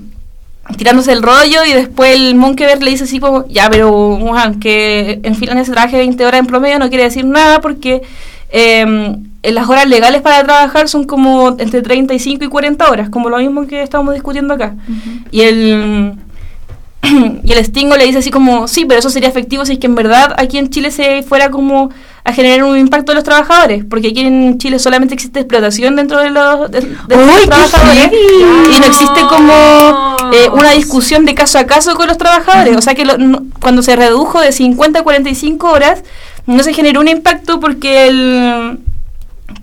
tirándose 0.78 1.12
el 1.12 1.22
rollo 1.22 1.66
y 1.66 1.74
después 1.74 2.16
el 2.16 2.36
Monkeberg 2.36 2.82
le 2.82 2.92
dice 2.92 3.04
así 3.04 3.20
como, 3.20 3.46
ya, 3.48 3.70
pero 3.70 4.18
Juan, 4.18 4.60
que 4.60 5.20
en 5.24 5.36
Finlandia 5.36 5.66
se 5.66 5.72
trabaje 5.74 5.98
20 5.98 6.26
horas 6.26 6.40
en 6.40 6.46
promedio 6.48 6.80
no 6.80 6.90
quiere 6.90 7.04
decir 7.04 7.26
nada 7.26 7.60
porque 7.62 8.02
eh, 8.50 9.16
las 9.52 9.68
horas 9.68 9.88
legales 9.88 10.22
para 10.22 10.44
trabajar 10.44 10.88
son 10.88 11.04
como 11.04 11.56
entre 11.60 11.82
35 11.82 12.46
y 12.46 12.48
40 12.48 12.90
horas, 12.90 13.10
como 13.10 13.30
lo 13.30 13.38
mismo 13.38 13.68
que 13.68 13.82
estábamos 13.84 14.14
discutiendo 14.14 14.54
acá. 14.54 14.76
Y 15.32 15.42
el... 15.42 16.14
Y 17.44 17.52
el 17.52 17.66
Stingo 17.66 17.98
le 17.98 18.06
dice 18.06 18.20
así 18.20 18.32
como, 18.32 18.66
sí, 18.70 18.86
pero 18.86 19.00
eso 19.02 19.10
sería 19.10 19.28
efectivo 19.28 19.66
si 19.66 19.74
es 19.74 19.80
que 19.80 19.88
en 19.88 19.96
verdad 19.96 20.34
aquí 20.38 20.58
en 20.58 20.70
Chile 20.70 20.90
se 20.90 21.22
fuera 21.22 21.50
como 21.50 21.90
a 22.24 22.32
generar 22.32 22.64
un 22.64 22.78
impacto 22.78 23.12
en 23.12 23.18
los 23.18 23.26
trabajadores, 23.26 23.84
porque 23.84 24.08
aquí 24.08 24.22
en 24.22 24.58
Chile 24.58 24.80
solamente 24.80 25.14
existe 25.14 25.42
explotación 25.42 25.98
dentro 25.98 26.20
de 26.20 26.30
los, 26.30 26.72
de, 26.72 26.80
de 26.80 26.88
los 27.18 27.28
¡Uy, 27.28 27.42
qué 27.42 27.48
trabajadores 27.48 28.10
y 28.14 28.80
no 28.80 28.86
existe 28.86 29.20
como 29.28 29.52
eh, 30.32 30.50
una 30.54 30.72
discusión 30.72 31.26
de 31.26 31.36
caso 31.36 31.60
a 31.60 31.66
caso 31.66 31.94
con 31.96 32.08
los 32.08 32.18
trabajadores. 32.18 32.78
O 32.78 32.82
sea 32.82 32.96
que 32.96 33.04
lo- 33.04 33.18
no- 33.18 33.44
cuando 33.60 33.82
se 33.82 33.98
redujo 33.98 34.40
de 34.40 34.54
50 34.54 35.00
a 35.00 35.04
45 35.04 35.70
horas, 35.70 36.04
no 36.46 36.64
se 36.64 36.74
generó 36.74 37.02
un 37.02 37.10
impacto 37.10 37.60
porque 37.60 38.08
el, 38.08 38.80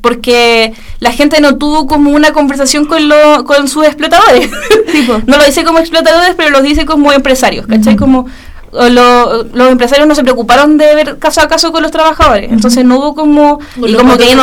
porque 0.00 0.72
la 1.00 1.12
gente 1.12 1.40
no 1.40 1.56
tuvo 1.56 1.86
como 1.86 2.10
una 2.10 2.32
conversación 2.32 2.86
con, 2.86 3.08
lo, 3.08 3.44
con 3.44 3.68
sus 3.68 3.84
explotadores. 3.86 4.50
no 5.26 5.36
lo 5.36 5.44
dice 5.44 5.64
como 5.64 5.78
explotadores, 5.78 6.34
pero 6.36 6.50
los 6.50 6.62
dice 6.62 6.86
como 6.86 7.12
empresarios, 7.12 7.66
¿cachai? 7.66 7.96
Como 7.96 8.26
lo- 8.72 9.42
los 9.52 9.70
empresarios 9.70 10.06
no 10.06 10.14
se 10.14 10.22
preocuparon 10.22 10.78
de 10.78 10.94
ver 10.94 11.18
caso 11.18 11.40
a 11.40 11.48
caso 11.48 11.72
con 11.72 11.82
los 11.82 11.90
trabajadores. 11.90 12.52
Entonces 12.52 12.84
no 12.84 12.98
hubo 12.98 13.14
como... 13.14 13.58
Y 13.76 13.94
como 13.94 14.12
que 14.16 14.34
no-. 14.36 14.42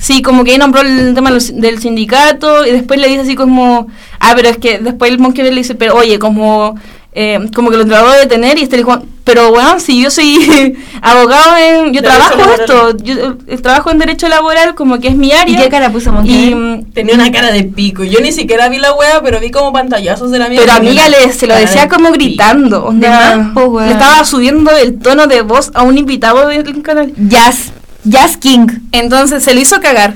Sí, 0.00 0.22
como 0.22 0.42
que 0.42 0.52
ahí 0.52 0.58
nombró 0.58 0.80
el 0.80 1.12
tema 1.14 1.30
los- 1.30 1.54
del 1.54 1.78
sindicato 1.78 2.66
y 2.66 2.70
después 2.72 2.98
le 2.98 3.08
dice 3.08 3.20
así 3.20 3.34
como... 3.36 3.88
Ah, 4.20 4.32
pero 4.34 4.48
es 4.48 4.56
que 4.58 4.78
después 4.78 5.10
el 5.12 5.18
Monkey 5.18 5.44
le 5.44 5.50
dice, 5.50 5.74
pero 5.74 5.96
oye, 5.96 6.18
como... 6.18 6.76
eh, 7.12 7.38
como 7.54 7.70
que 7.70 7.76
lo 7.76 7.86
trató 7.86 8.10
de 8.10 8.20
detener 8.20 8.58
y 8.58 8.62
este 8.62 8.76
le 8.76 8.84
dijo, 8.84 9.02
pero 9.24 9.50
bueno, 9.50 9.80
si 9.80 10.00
yo 10.02 10.10
soy 10.10 10.76
abogado 11.02 11.56
en... 11.56 11.92
Yo 11.92 12.02
Derecho 12.02 12.18
trabajo 12.18 12.36
laboral. 12.38 12.60
esto, 12.60 12.96
yo 12.98 13.36
eh, 13.46 13.58
trabajo 13.58 13.90
en 13.90 13.98
derecho 13.98 14.28
laboral, 14.28 14.74
como 14.74 15.00
que 15.00 15.08
es 15.08 15.16
mi 15.16 15.32
área. 15.32 15.58
¿Y 15.58 15.62
qué 15.62 15.68
cara 15.68 15.90
puso? 15.90 16.12
Y, 16.24 16.84
Tenía 16.92 17.14
una 17.14 17.32
cara 17.32 17.50
de 17.50 17.64
pico. 17.64 18.04
Yo 18.04 18.20
ni 18.20 18.32
siquiera 18.32 18.68
vi 18.68 18.78
la 18.78 18.92
wea, 18.92 19.22
pero 19.22 19.40
vi 19.40 19.50
como 19.50 19.72
pantallazos 19.72 20.30
de 20.30 20.38
la 20.38 20.48
mía. 20.48 20.60
Pero 20.60 20.74
amiga 20.74 21.08
le, 21.08 21.32
se 21.32 21.46
lo 21.46 21.54
decía 21.54 21.82
de 21.82 21.88
como 21.88 22.12
pico. 22.12 22.14
gritando. 22.14 22.84
onda, 22.84 23.52
le 23.84 23.92
estaba 23.92 24.24
subiendo 24.24 24.70
el 24.70 24.98
tono 24.98 25.26
de 25.26 25.42
voz 25.42 25.70
a 25.74 25.82
un 25.82 25.98
invitado 25.98 26.46
del 26.48 26.82
canal. 26.82 27.12
Jazz. 27.16 27.72
Jazz 28.04 28.36
King. 28.36 28.66
Entonces 28.92 29.42
se 29.42 29.54
le 29.54 29.60
hizo 29.60 29.80
cagar. 29.80 30.14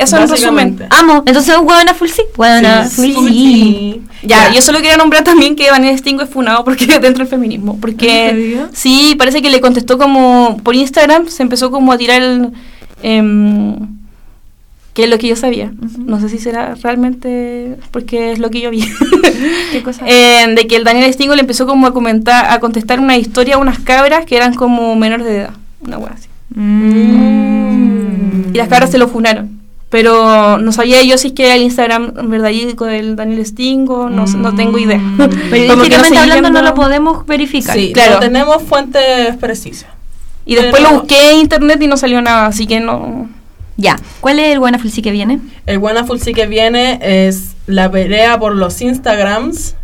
Eso 0.00 0.16
en 0.16 0.28
resumen. 0.28 0.86
Amo. 0.88 1.22
Entonces, 1.26 1.54
huevona 1.58 1.92
full 1.92 2.08
sí. 2.08 2.22
Huevona 2.36 2.88
Sí, 2.88 3.12
full 3.12 3.28
sí. 3.28 4.02
Ya, 4.22 4.52
yo 4.52 4.60
solo 4.60 4.78
quería 4.78 4.96
nombrar 4.96 5.24
también 5.24 5.56
que 5.56 5.66
Daniel 5.68 5.98
Stingo 5.98 6.22
es 6.22 6.30
funado 6.30 6.64
porque 6.64 6.86
dentro 7.00 7.24
del 7.24 7.28
feminismo. 7.28 7.72
¿En 7.74 7.80
Porque 7.80 8.30
serio? 8.30 8.68
sí, 8.72 9.14
parece 9.18 9.42
que 9.42 9.50
le 9.50 9.60
contestó 9.60 9.98
como 9.98 10.58
por 10.62 10.74
Instagram, 10.74 11.28
se 11.28 11.42
empezó 11.42 11.70
como 11.70 11.92
a 11.92 11.98
tirar 11.98 12.22
el. 12.22 12.50
em, 13.02 13.76
que 14.92 15.04
es 15.04 15.08
lo 15.10 15.18
que 15.18 15.28
yo 15.28 15.36
sabía. 15.36 15.72
No 15.98 16.18
sé 16.20 16.28
si 16.28 16.38
será 16.38 16.74
realmente 16.82 17.76
porque 17.92 18.32
es 18.32 18.40
lo 18.40 18.50
que 18.50 18.60
yo 18.60 18.70
vi. 18.70 18.84
¿Qué 19.72 19.82
cosa? 19.82 20.04
Eh, 20.06 20.52
de 20.54 20.66
que 20.66 20.76
el 20.76 20.84
Daniel 20.84 21.12
Stingo 21.12 21.34
le 21.36 21.42
empezó 21.42 21.66
como 21.66 21.86
a 21.86 21.92
comentar, 21.94 22.50
a 22.50 22.58
contestar 22.58 22.98
una 22.98 23.16
historia 23.16 23.54
a 23.54 23.58
unas 23.58 23.78
cabras 23.78 24.26
que 24.26 24.36
eran 24.36 24.52
como 24.54 24.96
menores 24.96 25.26
de 25.26 25.36
edad. 25.42 25.54
Una 25.80 25.96
wea 25.98 26.12
así. 26.12 26.28
Mm. 26.54 28.52
Y 28.52 28.58
las 28.58 28.68
cabras 28.68 28.90
se 28.90 28.98
lo 28.98 29.06
funaron. 29.08 29.59
Pero 29.90 30.58
no 30.58 30.70
sabía 30.72 31.02
yo 31.02 31.18
si 31.18 31.28
es 31.28 31.32
que 31.34 31.46
era 31.46 31.56
el 31.56 31.62
Instagram 31.62 32.12
verídico 32.30 32.84
del 32.84 33.16
Daniel 33.16 33.44
Stingo, 33.44 34.08
no, 34.08 34.26
sé, 34.28 34.36
no 34.36 34.54
tengo 34.54 34.78
idea. 34.78 34.98
Mm. 34.98 35.16
Como 35.18 35.28
que 35.30 35.36
no 35.38 35.50
Periodísticamente 35.50 36.08
seguí 36.08 36.18
hablando 36.18 36.50
no 36.50 36.62
lo 36.62 36.74
podemos 36.74 37.26
verificar. 37.26 37.76
Sí, 37.76 37.92
Claro. 37.92 38.14
no 38.14 38.20
tenemos 38.20 38.62
fuentes 38.62 39.36
precisas. 39.36 39.90
Y 40.46 40.54
después 40.54 40.80
Pero- 40.80 40.92
lo 40.94 41.00
busqué 41.00 41.32
en 41.32 41.40
internet 41.40 41.82
y 41.82 41.86
no 41.88 41.96
salió 41.96 42.22
nada, 42.22 42.46
así 42.46 42.66
que 42.66 42.78
no... 42.80 43.28
Ya. 43.76 43.98
¿Cuál 44.20 44.38
es 44.38 44.52
el 44.52 44.58
buena 44.60 44.78
full 44.78 44.90
sí 44.90 45.00
que 45.02 45.10
viene? 45.10 45.40
El 45.66 45.78
buena 45.78 46.04
full 46.04 46.18
sí 46.18 46.34
que 46.34 46.46
viene 46.46 46.98
es 47.02 47.56
la 47.66 47.90
pelea 47.90 48.38
por 48.38 48.54
los 48.54 48.80
Instagrams 48.82 49.74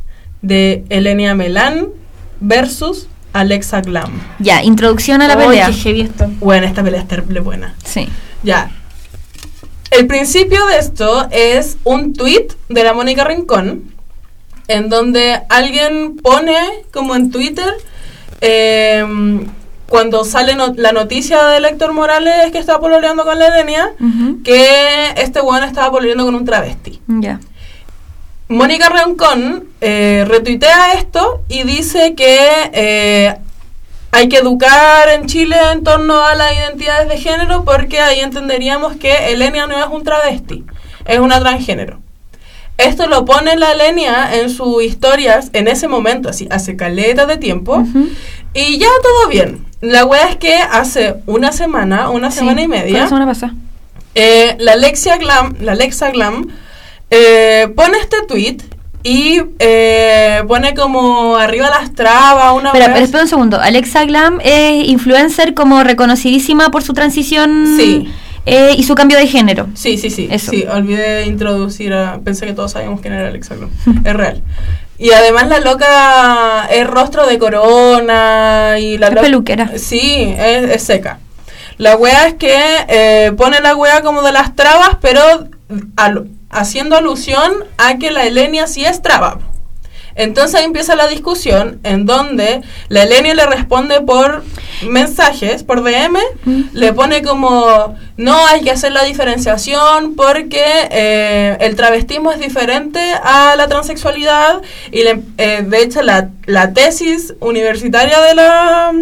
de 0.43 0.85
Elenia 0.91 1.35
Melán 1.35 1.89
versus 2.41 3.09
Alexa 3.33 3.81
Glam. 3.81 4.11
Ya, 4.39 4.63
introducción 4.63 5.23
a 5.23 5.29
la 5.29 5.35
Ay, 5.35 5.47
pelea. 5.49 5.67
qué 5.69 5.73
heavy 5.73 6.01
esto. 6.03 6.31
Bueno, 6.41 6.67
esta 6.67 6.83
pelea 6.83 7.01
es 7.01 7.09
terrible 7.09 7.41
buena. 7.41 7.75
Sí. 7.85 8.09
Ya. 8.43 8.71
El 9.91 10.07
principio 10.07 10.67
de 10.67 10.79
esto 10.79 11.29
es 11.31 11.77
un 11.85 12.13
tweet 12.13 12.49
de 12.69 12.85
la 12.85 12.93
Mónica 12.93 13.25
Rincón, 13.25 13.93
en 14.69 14.89
donde 14.89 15.41
alguien 15.49 16.17
pone 16.17 16.57
como 16.93 17.15
en 17.15 17.31
Twitter, 17.31 17.73
em, 18.41 19.47
cuando 19.89 20.25
sale 20.25 20.55
no- 20.57 20.75
la 20.77 20.91
noticia 20.93 21.45
de 21.45 21.67
Héctor 21.69 21.93
Morales 21.93 22.51
que 22.51 22.59
está 22.59 22.81
pololeando 22.81 23.25
con 23.25 23.39
la 23.39 23.47
Elenia, 23.47 23.93
Ujú. 24.01 24.43
que 24.43 25.11
este 25.17 25.41
weón 25.41 25.63
estaba 25.63 25.93
pololeando 25.93 26.25
con 26.25 26.35
un 26.35 26.45
travesti. 26.45 27.01
Ya. 27.07 27.39
Mónica 28.49 28.89
Rincón 28.89 29.69
eh, 29.81 30.25
retuitea 30.27 30.95
esto 30.95 31.43
y 31.49 31.63
dice 31.65 32.15
que 32.15 32.39
eh, 32.73 33.35
hay 34.13 34.29
que 34.29 34.39
educar 34.39 35.09
en 35.11 35.27
Chile 35.27 35.57
en 35.73 35.83
torno 35.85 36.23
a 36.23 36.35
las 36.35 36.53
identidades 36.55 37.09
de 37.09 37.19
género 37.19 37.65
porque 37.65 38.01
ahí 38.01 38.21
entenderíamos 38.21 38.97
que 38.97 39.33
Elenia 39.33 39.67
no 39.67 39.77
es 39.79 39.87
un 39.91 40.05
travesti, 40.05 40.65
es 41.05 41.19
una 41.19 41.41
transgénero. 41.41 42.01
Esto 42.79 43.07
lo 43.07 43.25
pone 43.25 43.57
la 43.57 43.73
Elenia 43.73 44.37
en 44.37 44.51
sus 44.51 44.83
historias 44.83 45.49
en 45.55 45.67
ese 45.67 45.89
momento, 45.89 46.29
así, 46.29 46.47
hace 46.51 46.77
caleta 46.77 47.25
de 47.25 47.39
tiempo, 47.39 47.83
y 48.53 48.79
ya 48.79 48.89
todo 49.03 49.29
bien. 49.29 49.65
La 49.81 50.05
wea 50.05 50.29
es 50.29 50.37
que 50.37 50.55
hace 50.57 51.17
una 51.27 51.53
semana, 51.53 52.11
una 52.11 52.31
Sí, 52.31 52.39
semana 52.39 52.63
y 52.63 52.69
media, 52.69 53.01
la 53.01 53.07
semana 53.09 53.27
pasada. 53.27 53.55
eh, 54.15 54.57
la 54.59 54.73
Alexia 54.73 55.17
Glam, 55.17 55.57
la 55.61 55.73
Alexa 55.73 56.11
Glam 56.11 56.49
eh, 57.11 57.69
pone 57.75 57.97
este 57.99 58.19
tweet 58.29 58.59
y 59.09 59.41
eh, 59.61 60.43
pone 60.49 60.75
como 60.75 61.37
arriba 61.37 61.71
las 61.71 61.95
trabas, 61.95 62.53
una 62.55 62.73
wea 62.73 62.87
pero 62.93 62.97
espera 63.05 63.23
un 63.23 63.29
segundo. 63.29 63.61
Alexa 63.61 64.05
Glam 64.05 64.41
es 64.43 64.89
influencer 64.89 65.55
como 65.55 65.85
reconocidísima 65.85 66.71
por 66.71 66.83
su 66.83 66.93
transición 66.93 67.77
Sí. 67.77 68.09
eh, 68.47 68.75
y 68.77 68.83
su 68.83 68.95
cambio 68.97 69.17
de 69.19 69.27
género. 69.29 69.69
Sí, 69.75 69.97
sí, 69.97 70.11
sí. 70.11 70.29
Eso. 70.31 70.51
Sí, 70.51 70.65
olvidé 70.69 71.27
introducir 71.27 71.93
a. 71.95 72.19
Pensé 72.25 72.47
que 72.47 72.53
todos 72.53 72.73
sabíamos 72.73 73.01
quién 73.01 73.15
era 73.15 73.29
Alexa 73.29 73.55
Glam. 73.55 73.71
es 74.05 74.13
real. 74.15 74.43
Y 74.99 75.11
además 75.11 75.47
la 75.49 75.61
loca 75.61 76.67
es 76.71 76.87
rostro 76.87 77.27
de 77.27 77.39
corona 77.39 78.77
y 78.81 78.99
la 78.99 79.09
Es 79.09 79.15
peluquera. 79.17 79.71
Sí, 79.77 80.35
es, 80.39 80.65
es 80.71 80.83
seca. 80.83 81.19
La 81.79 81.97
wea 81.97 82.27
es 82.27 82.35
que 82.35 82.55
eh, 82.89 83.33
pone 83.37 83.61
la 83.61 83.77
wea 83.77 84.01
como 84.03 84.23
de 84.23 84.33
las 84.33 84.57
trabas, 84.57 84.97
pero 85.03 85.21
al- 85.97 86.27
haciendo 86.59 86.97
alusión 86.97 87.53
a 87.79 87.99
que 87.99 88.11
la 88.11 88.25
Elenia 88.25 88.67
sí 88.67 88.85
es 88.85 89.03
traba. 89.03 89.39
Entonces 90.19 90.55
ahí 90.59 90.65
empieza 90.65 90.97
la 90.97 91.09
discusión 91.09 91.79
en 91.83 92.07
donde 92.07 92.63
la 92.89 93.03
Elenia 93.03 93.35
le 93.35 93.45
responde 93.45 94.01
por 94.01 94.45
mensajes, 94.89 95.63
por 95.63 95.83
DM, 95.83 96.17
le 96.73 96.93
pone 96.95 97.23
como, 97.23 97.95
no, 98.17 98.47
hay 98.47 98.63
que 98.63 98.71
hacer 98.71 98.93
la 98.93 99.05
diferenciación 99.05 100.15
porque 100.17 100.65
eh, 100.91 101.59
el 101.61 101.77
travestismo 101.77 102.33
es 102.33 102.41
diferente 102.41 102.99
a 103.23 103.57
la 103.57 103.69
transexualidad 103.69 104.63
y 104.91 105.03
le- 105.03 105.21
eh, 105.37 105.63
de 105.67 105.83
hecho 105.83 106.01
la, 106.03 106.31
la 106.47 106.73
tesis 106.73 107.35
universitaria 107.41 108.19
de 108.23 108.35
la... 108.35 108.93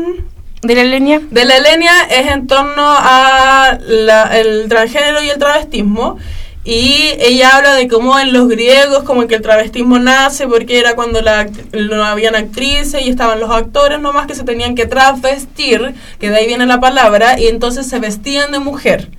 ¿De 0.62 0.74
la 0.74 0.82
leña? 0.84 1.20
De 1.30 1.44
la 1.44 1.58
Elenia 1.58 1.92
es 2.10 2.26
en 2.32 2.46
torno 2.48 2.82
a 2.88 3.78
la- 3.86 4.36
el 4.38 4.66
transgénero 4.68 5.22
y 5.22 5.28
el 5.30 5.38
travestismo. 5.38 6.16
Y 6.66 7.10
ella 7.18 7.56
habla 7.56 7.74
de 7.74 7.88
cómo 7.88 8.18
en 8.18 8.32
los 8.32 8.48
griegos, 8.48 9.02
como 9.04 9.26
que 9.26 9.34
el 9.34 9.42
travestismo 9.42 9.98
nace 9.98 10.46
porque 10.48 10.78
era 10.78 10.94
cuando 10.94 11.20
la, 11.20 11.46
no 11.72 12.02
habían 12.04 12.34
actrices 12.34 13.02
y 13.02 13.10
estaban 13.10 13.38
los 13.38 13.50
actores 13.50 14.00
nomás 14.00 14.26
que 14.26 14.34
se 14.34 14.44
tenían 14.44 14.74
que 14.74 14.86
travestir, 14.86 15.94
que 16.18 16.30
de 16.30 16.36
ahí 16.36 16.46
viene 16.46 16.64
la 16.64 16.80
palabra, 16.80 17.38
y 17.38 17.48
entonces 17.48 17.86
se 17.86 17.98
vestían 17.98 18.50
de 18.50 18.60
mujer. 18.60 19.10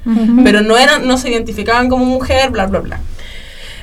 Pero 0.44 0.62
no, 0.62 0.76
eran, 0.76 1.08
no 1.08 1.20
se 1.20 1.30
identificaban 1.30 1.88
como 1.88 2.04
mujer, 2.06 2.50
bla, 2.50 2.66
bla, 2.66 2.80
bla. 2.80 3.00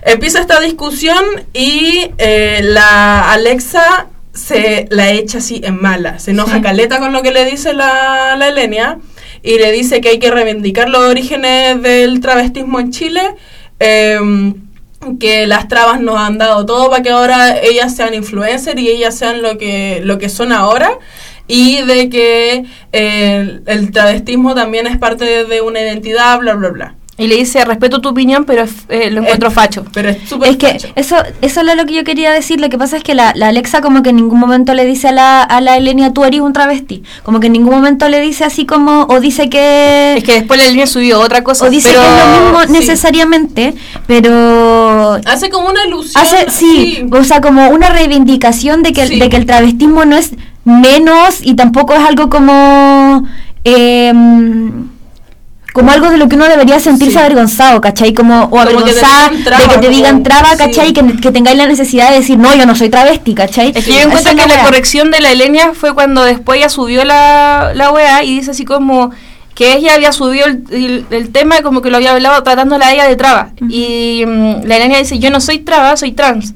Empieza 0.05 0.41
esta 0.41 0.59
discusión 0.59 1.25
y 1.53 2.11
eh, 2.19 2.61
la 2.65 3.31
Alexa 3.33 4.09
se 4.35 4.89
la 4.91 5.11
echa 5.13 5.39
así 5.39 5.61
en 5.63 5.81
mala. 5.81 6.19
Se 6.19 6.33
enoja 6.33 6.57
Sí. 6.57 6.63
caleta 6.63 6.99
con 6.99 7.13
lo 7.13 7.23
que 7.23 7.31
le 7.31 7.45
dice 7.45 7.75
la, 7.75 8.35
la 8.37 8.49
Elenia 8.49 8.99
y 9.45 9.59
le 9.59 9.71
dice 9.71 10.01
que 10.01 10.09
hay 10.09 10.19
que 10.19 10.33
reivindicar 10.33 10.89
los 10.89 11.03
orígenes 11.03 11.81
del 11.83 12.19
travestismo 12.21 12.81
en 12.81 12.91
Chile. 12.91 13.21
Em, 13.83 14.55
que 15.19 15.47
las 15.47 15.69
trabas 15.69 16.01
nos 16.01 16.17
han 16.17 16.39
dado 16.39 16.65
todo 16.65 16.91
para 16.91 17.03
que 17.03 17.11
ahora 17.11 17.59
ellas 17.59 17.95
sean 17.95 18.15
influencers 18.15 18.81
y 18.81 18.89
ellas 18.89 19.17
sean 19.17 19.43
lo 19.43 19.59
que, 19.59 20.01
lo 20.05 20.19
que 20.19 20.29
son 20.29 20.53
ahora 20.53 20.99
y 21.49 21.83
de 21.83 22.09
que 22.09 22.65
eh, 22.93 23.61
el 23.67 23.91
travestismo 23.91 24.55
también 24.55 24.87
es 24.87 24.97
parte 24.99 25.45
de 25.45 25.61
una 25.61 25.81
identidad, 25.81 26.39
bla, 26.39 26.55
bla, 26.55 26.69
bla. 26.71 26.95
Y 27.23 27.29
le 27.29 27.37
dice, 27.37 27.65
respeto 27.65 28.01
tu 28.01 28.09
opinión, 28.09 28.45
pero 28.45 28.65
eh, 28.89 29.11
lo 29.11 29.21
encuentro 29.23 29.51
facho. 29.51 29.85
Pero 29.93 30.11
es 30.11 30.29
súper 30.29 30.51
Es 30.51 30.57
que 30.57 30.67
facho. 30.73 30.89
eso, 30.97 31.17
eso 31.41 31.61
es 31.61 31.77
lo 31.77 31.85
que 31.87 31.95
yo 31.95 32.05
quería 32.05 32.33
decir. 32.33 32.61
Lo 32.61 32.69
que 32.69 32.79
pasa 32.79 32.97
es 32.97 33.03
que 33.05 33.15
la, 33.15 33.33
la 33.37 33.49
Alexa 33.49 33.81
como 33.81 34.03
que 34.03 34.11
en 34.11 34.17
ningún 34.17 34.41
momento 34.41 34.75
le 34.75 34.85
dice 34.85 35.09
a 35.09 35.13
la, 35.13 35.43
a 35.43 35.61
la 35.61 35.77
Elenia, 35.77 36.13
tú 36.13 36.25
eres 36.25 36.41
un 36.41 36.53
travesti. 36.53 37.03
Como 37.23 37.39
que 37.41 37.47
en 37.47 37.53
ningún 37.53 37.75
momento 37.75 38.09
le 38.09 38.21
dice 38.21 38.45
así 38.45 38.67
como, 38.67 39.03
o 39.09 39.21
dice 39.21 39.49
que... 39.49 40.15
Es 40.19 40.25
que 40.25 40.33
después 40.35 40.61
la 40.63 40.69
línea 40.69 40.87
subió 40.87 41.21
otra 41.21 41.45
cosa. 41.45 41.67
o 41.67 41.71
dice 41.71 41.91
pero- 41.91 42.03
que 42.03 42.09
es 42.09 42.25
lo 42.27 42.45
mismo 42.45 42.63
sí. 42.67 42.73
necesariamente, 42.73 43.75
pero... 44.07 45.21
Hace 45.27 45.49
como 45.51 45.69
una 45.69 45.85
ilusión. 45.87 46.23
Hace, 46.23 46.51
sí, 46.51 47.07
o 47.13 47.25
sea, 47.25 47.41
como 47.41 47.69
una 47.71 47.89
reivindicación 47.91 48.83
de 48.83 48.93
que, 48.93 49.07
Sí. 49.07 49.19
de 49.19 49.29
que 49.29 49.37
el 49.37 49.47
travestismo 49.47 50.05
no 50.05 50.17
es 50.17 50.33
menos 50.65 51.39
y 51.43 51.55
tampoco 51.55 51.95
es 51.95 52.01
algo 52.01 52.29
como... 52.31 53.27
em, 53.65 54.89
como 55.73 55.91
algo 55.91 56.11
de 56.11 56.17
lo 56.19 56.29
que 56.29 56.37
uno 56.37 56.47
debería 56.47 56.79
sentirse 56.81 57.15
Sí. 57.15 57.19
avergonzado, 57.19 57.81
¿cachai? 57.81 58.13
Como, 58.15 58.45
o 58.45 58.51
Como 58.51 58.63
que 58.65 58.71
avergonzada 58.71 59.31
de 59.31 59.37
que 59.39 59.69
te 59.69 59.75
como- 59.77 59.89
digan 59.89 60.23
traba, 60.23 60.51
sí. 60.53 60.59
¿cachai? 60.59 60.93
Que, 60.93 61.17
que 61.21 61.33
tengáis 61.33 61.57
la 61.57 61.67
necesidad 61.67 62.11
de 62.11 62.17
decir, 62.19 62.39
no, 62.39 62.55
yo 62.55 62.67
no 62.67 62.75
soy 62.75 62.91
travesti, 62.91 63.35
¿cachai? 63.35 63.69
Es 63.69 63.75
que 63.75 63.83
Sí, 63.83 63.93
yo 63.93 64.01
encuentro 64.07 64.35
que 64.37 64.47
la 64.47 64.65
corrección 64.65 65.11
de 65.11 65.21
la 65.21 65.31
Elenia 65.33 65.73
fue 65.75 65.95
cuando 65.95 66.23
después 66.25 66.59
ella 66.59 66.69
subió 66.69 67.05
la, 67.05 67.73
la 67.75 68.23
y 68.25 68.37
dice 68.39 68.51
así 68.53 68.65
como 68.65 69.11
que 69.55 69.75
ella 69.75 69.95
había 69.95 70.13
subido 70.13 70.47
el, 70.47 70.65
el- 70.71 71.07
el 71.11 71.31
tema 71.31 71.61
como 71.63 71.83
que 71.83 71.91
lo 71.91 71.97
había 71.99 72.13
hablado 72.13 72.43
tratándola 72.43 72.87
a 72.87 72.93
ella 72.95 73.05
de 73.07 73.17
traba. 73.17 73.51
Y 73.69 74.25
mm, 74.27 74.65
la 74.65 74.77
Elenia 74.77 74.99
dice, 74.99 75.19
yo 75.19 75.31
no 75.31 75.41
soy 75.41 75.59
traba, 75.59 75.97
soy 75.97 76.13
trans. 76.13 76.55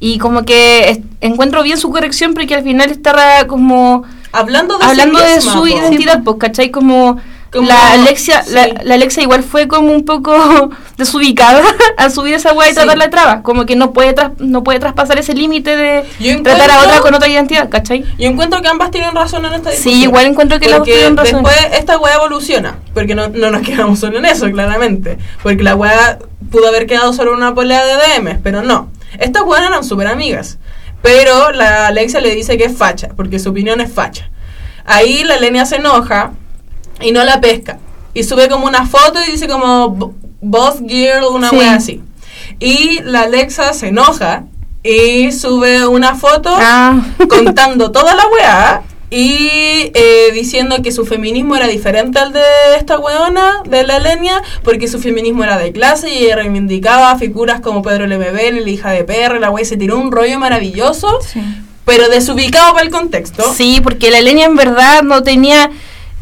Y 0.00 0.18
como 0.18 0.44
que 0.44 1.02
encuentro 1.20 1.62
bien 1.64 1.78
su 1.78 1.90
corrección 1.90 2.34
porque 2.34 2.54
al 2.54 2.62
final 2.62 2.90
está 2.90 3.46
como 3.48 4.04
Hablando 4.30 4.78
de 4.78 4.84
hablando 4.84 5.18
sí 5.18 5.24
de 5.34 5.40
su 5.40 5.58
po. 5.60 5.66
identidad, 5.66 6.22
pues, 6.22 6.36
¿cachai? 6.38 6.70
Como, 6.70 7.18
Como- 7.52 7.66
la 7.66 7.92
Alexia, 7.92 8.44
la, 8.50 8.64
sí. 8.64 8.72
la 8.82 8.94
Alexia 8.94 9.22
igual 9.22 9.42
fue 9.42 9.68
como 9.68 9.92
un 9.92 10.04
poco 10.04 10.70
desubicada 10.98 11.62
al 11.96 12.12
subir 12.12 12.34
esa 12.34 12.52
weá 12.52 12.66
y 12.68 12.70
Sí. 12.70 12.74
tratarla 12.76 13.04
de 13.06 13.10
traba. 13.10 13.42
Como 13.42 13.64
que 13.66 13.74
no 13.76 13.92
puede 13.92 14.14
tras- 14.14 14.32
no 14.38 14.62
puede 14.62 14.78
traspasar 14.80 15.18
ese 15.18 15.32
límite 15.34 15.76
de 15.76 16.04
Yo 16.20 16.42
tratar 16.42 16.70
a 16.70 16.80
otra 16.82 17.00
con 17.00 17.14
otra 17.14 17.28
identidad, 17.28 17.68
¿cachai? 17.68 18.04
Yo 18.18 18.28
encuentro 18.28 18.60
que 18.60 18.68
ambas 18.68 18.90
tienen 18.90 19.14
razón 19.14 19.44
en 19.46 19.54
esta 19.54 19.70
Sí, 19.70 19.76
discusión. 19.76 20.02
igual 20.02 20.26
encuentro 20.26 20.60
que 20.60 20.68
las 20.68 20.78
dos 20.80 20.86
tienen 20.86 21.16
razón. 21.16 21.42
después 21.42 21.56
esta 21.78 21.98
weá 21.98 22.14
evoluciona. 22.16 22.78
Porque 22.92 23.14
no, 23.14 23.28
no 23.28 23.50
nos 23.50 23.62
quedamos 23.62 23.98
solo 23.98 24.18
en 24.18 24.26
eso, 24.26 24.50
claramente. 24.50 25.18
Porque 25.42 25.62
la 25.62 25.74
weá 25.74 26.18
pudo 26.50 26.68
haber 26.68 26.86
quedado 26.86 27.12
solo 27.12 27.30
en 27.32 27.38
una 27.38 27.54
pelea 27.54 27.84
de 27.84 27.94
DMs, 27.94 28.38
pero 28.42 28.62
no. 28.62 28.90
Estas 29.18 29.42
weas 29.44 29.64
eran 29.66 29.84
súper 29.84 30.06
amigas. 30.08 30.58
Pero 31.00 31.52
la 31.52 31.86
Alexia 31.86 32.20
le 32.20 32.34
dice 32.34 32.58
que 32.58 32.64
es 32.64 32.76
facha, 32.76 33.08
porque 33.16 33.38
su 33.38 33.50
opinión 33.50 33.80
es 33.80 33.90
facha. 33.92 34.28
Ahí 34.84 35.22
la 35.24 35.38
Lenia 35.38 35.64
se 35.64 35.76
enoja 35.76 36.32
y 37.00 37.12
no 37.12 37.24
la 37.24 37.40
pesca. 37.40 37.78
Y 38.14 38.24
sube 38.24 38.48
como 38.48 38.66
una 38.66 38.86
foto 38.86 39.18
y 39.26 39.30
dice 39.32 39.48
como 39.48 39.90
"Bo- 39.90 40.14
Boss 40.40 40.76
Girl, 40.86 41.24
una 41.32 41.50
Sí. 41.50 41.56
wea 41.56 41.74
así. 41.74 42.00
Y 42.58 43.00
la 43.04 43.22
Alexa 43.22 43.72
se 43.74 43.88
enoja 43.88 44.44
y 44.82 45.32
sube 45.32 45.86
una 45.86 46.14
foto 46.14 46.50
Ah. 46.56 47.00
contando 47.28 47.90
toda 47.92 48.14
la 48.14 48.24
weá 48.28 48.82
y 49.10 49.90
eh, 49.94 50.30
diciendo 50.34 50.76
que 50.82 50.92
su 50.92 51.06
feminismo 51.06 51.56
era 51.56 51.66
diferente 51.66 52.18
al 52.18 52.32
de 52.32 52.42
esta 52.76 52.98
weona, 52.98 53.62
de 53.66 53.82
la 53.84 53.98
Lenia, 53.98 54.42
porque 54.64 54.86
su 54.86 54.98
feminismo 55.00 55.44
era 55.44 55.56
de 55.56 55.72
clase 55.72 56.12
y 56.12 56.24
ella 56.24 56.36
reivindicaba 56.36 57.16
figuras 57.18 57.60
como 57.60 57.82
Pedro 57.82 58.06
Lemebel, 58.06 58.62
la 58.64 58.70
hija 58.70 58.90
de 58.90 59.04
PR, 59.04 59.38
la 59.40 59.50
weá 59.50 59.62
y 59.62 59.66
se 59.66 59.76
tiró 59.78 59.98
un 59.98 60.12
rollo 60.12 60.38
maravilloso, 60.38 61.18
pero 61.86 62.08
desubicado 62.08 62.72
para 62.74 62.84
el 62.84 62.90
contexto. 62.90 63.50
Sí, 63.54 63.80
porque 63.82 64.10
la 64.10 64.20
Lenia 64.20 64.44
en 64.46 64.56
verdad 64.56 65.02
no 65.02 65.22
tenía 65.22 65.70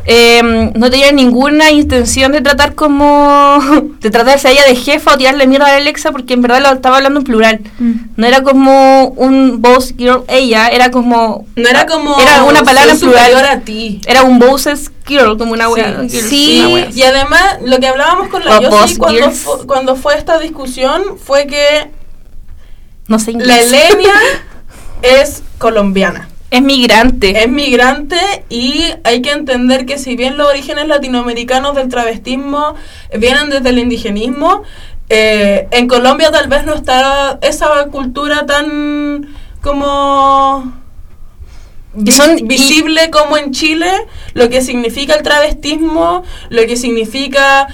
eh, 0.09 0.71
no 0.75 0.89
tenía 0.91 1.11
ninguna 1.13 1.71
intención 1.73 2.31
de 2.33 2.41
tratar 2.41 2.75
como 2.75 3.59
de 4.01 4.11
tratarse 4.11 4.49
a 4.49 4.51
ella 4.53 4.65
de 4.67 4.77
jefa 4.77 5.15
o 5.15 5.19
tirarle 5.19 5.47
mierda 5.49 5.67
a 5.67 5.77
Alexa 5.77 6.13
porque 6.13 6.35
en 6.35 6.43
verdad 6.43 6.61
lo 6.63 6.73
estaba 6.73 6.97
hablando 6.99 7.19
en 7.21 7.25
plural. 7.25 7.61
Mm. 7.79 7.93
No 8.17 8.27
era 8.27 8.43
como 8.43 9.09
un 9.09 9.61
boss 9.61 9.95
girl 9.97 10.23
ella, 10.29 10.69
era 10.69 10.91
como 10.91 11.47
No 11.57 11.69
era 11.69 11.87
como 11.87 12.21
era 12.21 12.45
una 12.45 12.63
palabra 12.63 12.93
en 12.93 13.01
plural. 13.01 13.35
a 13.47 13.61
ti. 13.61 14.01
Era 14.07 14.23
un 14.23 14.39
bosses 14.39 14.91
girl, 15.07 15.37
como 15.39 15.53
una 15.53 15.69
wea. 15.69 16.03
Sí, 16.09 16.17
girl, 16.19 16.29
sí, 16.29 16.61
una 16.61 16.69
wea. 16.75 16.89
y 16.95 17.03
además 17.03 17.43
lo 17.65 17.79
que 17.81 17.87
hablábamos 17.89 18.29
con 18.29 18.45
la 18.45 18.59
O 18.59 18.63
Yossi 18.63 18.71
boss 18.77 18.99
cuando, 18.99 19.31
fu- 19.33 19.67
cuando 19.67 19.97
fue 19.97 20.17
esta 20.17 20.39
discusión 20.39 21.03
fue 21.23 21.47
que 21.47 21.91
No 23.09 23.19
sé 23.19 23.33
la 23.33 23.39
inglés. 23.63 23.71
Lenia 23.71 24.15
es 25.03 25.43
colombiana. 25.59 26.29
Es 26.51 26.63
migrante. 26.63 27.43
Es 27.43 27.49
migrante 27.49 28.17
y 28.49 28.85
hay 29.05 29.21
que 29.23 29.33
entender 29.33 29.85
que 29.87 29.99
si 29.99 30.17
bien 30.17 30.37
los 30.37 30.49
orígenes 30.49 30.87
latinoamericanos 30.89 31.75
del 31.75 31.89
travestismo 31.89 32.75
vienen 33.19 33.51
desde 33.51 33.71
el 33.71 33.79
indigenismo, 33.79 34.63
eh, 35.09 35.69
en 35.71 35.87
Colombia 35.89 36.31
tal 36.31 36.49
vez 36.49 36.65
no 36.65 36.75
está 36.75 37.39
esa 37.43 37.87
cultura 37.91 38.47
tan 38.47 39.29
como 39.63 40.73
son- 42.11 42.47
visible 42.47 43.11
como 43.11 43.37
en 43.37 43.53
Chile, 43.53 43.91
lo 44.35 44.49
que 44.51 44.61
significa 44.63 45.15
el 45.15 45.23
travestismo, 45.23 46.25
lo 46.51 46.63
que 46.67 46.77
significa 46.77 47.69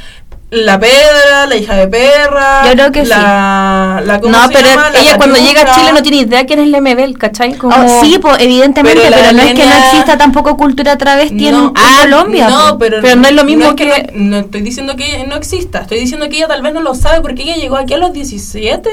la 0.54 0.78
pedra, 0.78 1.46
la 1.48 1.56
hija 1.56 1.74
de 1.76 1.88
perra, 1.88 2.62
Yo 2.66 2.72
creo 2.72 2.92
que 2.92 3.04
la, 3.06 4.02
la 4.04 4.20
¿cómo 4.20 4.36
no, 4.36 4.48
se 4.48 4.52
pero 4.52 4.68
llama? 4.68 4.90
La 4.90 4.98
ella 5.00 5.16
cuando 5.16 5.36
llega 5.38 5.62
a. 5.62 5.74
Chile 5.74 5.92
no 5.94 6.02
tiene 6.02 6.18
idea 6.18 6.44
quién 6.44 6.60
es 6.60 6.68
Lemebel, 6.68 7.16
¿cachai? 7.16 7.54
Como- 7.54 7.74
Oh, 7.74 8.00
sí, 8.04 8.18
pues 8.20 8.36
evidentemente, 8.38 9.00
Pero 9.02 9.14
pero, 9.16 9.26
la 9.28 9.32
no 9.32 9.42
es 9.42 9.54
que 9.54 9.64
no 9.64 9.74
exista 9.76 10.18
tampoco 10.18 10.58
cultura 10.58 10.98
travesti 10.98 11.50
No. 11.50 11.68
en 11.68 11.72
Ah, 11.74 12.00
Colombia. 12.02 12.48
No, 12.50 12.76
pero, 12.78 12.98
Pero 13.00 13.16
no 13.16 13.28
es 13.28 13.34
lo 13.34 13.44
mismo 13.44 13.64
es 13.70 13.74
que- 13.76 14.10
No, 14.14 14.30
no 14.30 14.38
estoy 14.40 14.60
diciendo 14.60 14.94
que 14.94 15.24
no 15.26 15.36
exista. 15.36 15.80
Estoy 15.80 16.00
diciendo 16.00 16.28
que 16.28 16.36
ella 16.36 16.48
tal 16.48 16.60
vez 16.60 16.74
no 16.74 16.80
lo 16.82 16.94
sabe 16.94 17.22
porque 17.22 17.44
ella 17.44 17.56
llegó 17.56 17.76
aquí 17.78 17.94
a 17.94 17.98
los 17.98 18.12
17. 18.12 18.90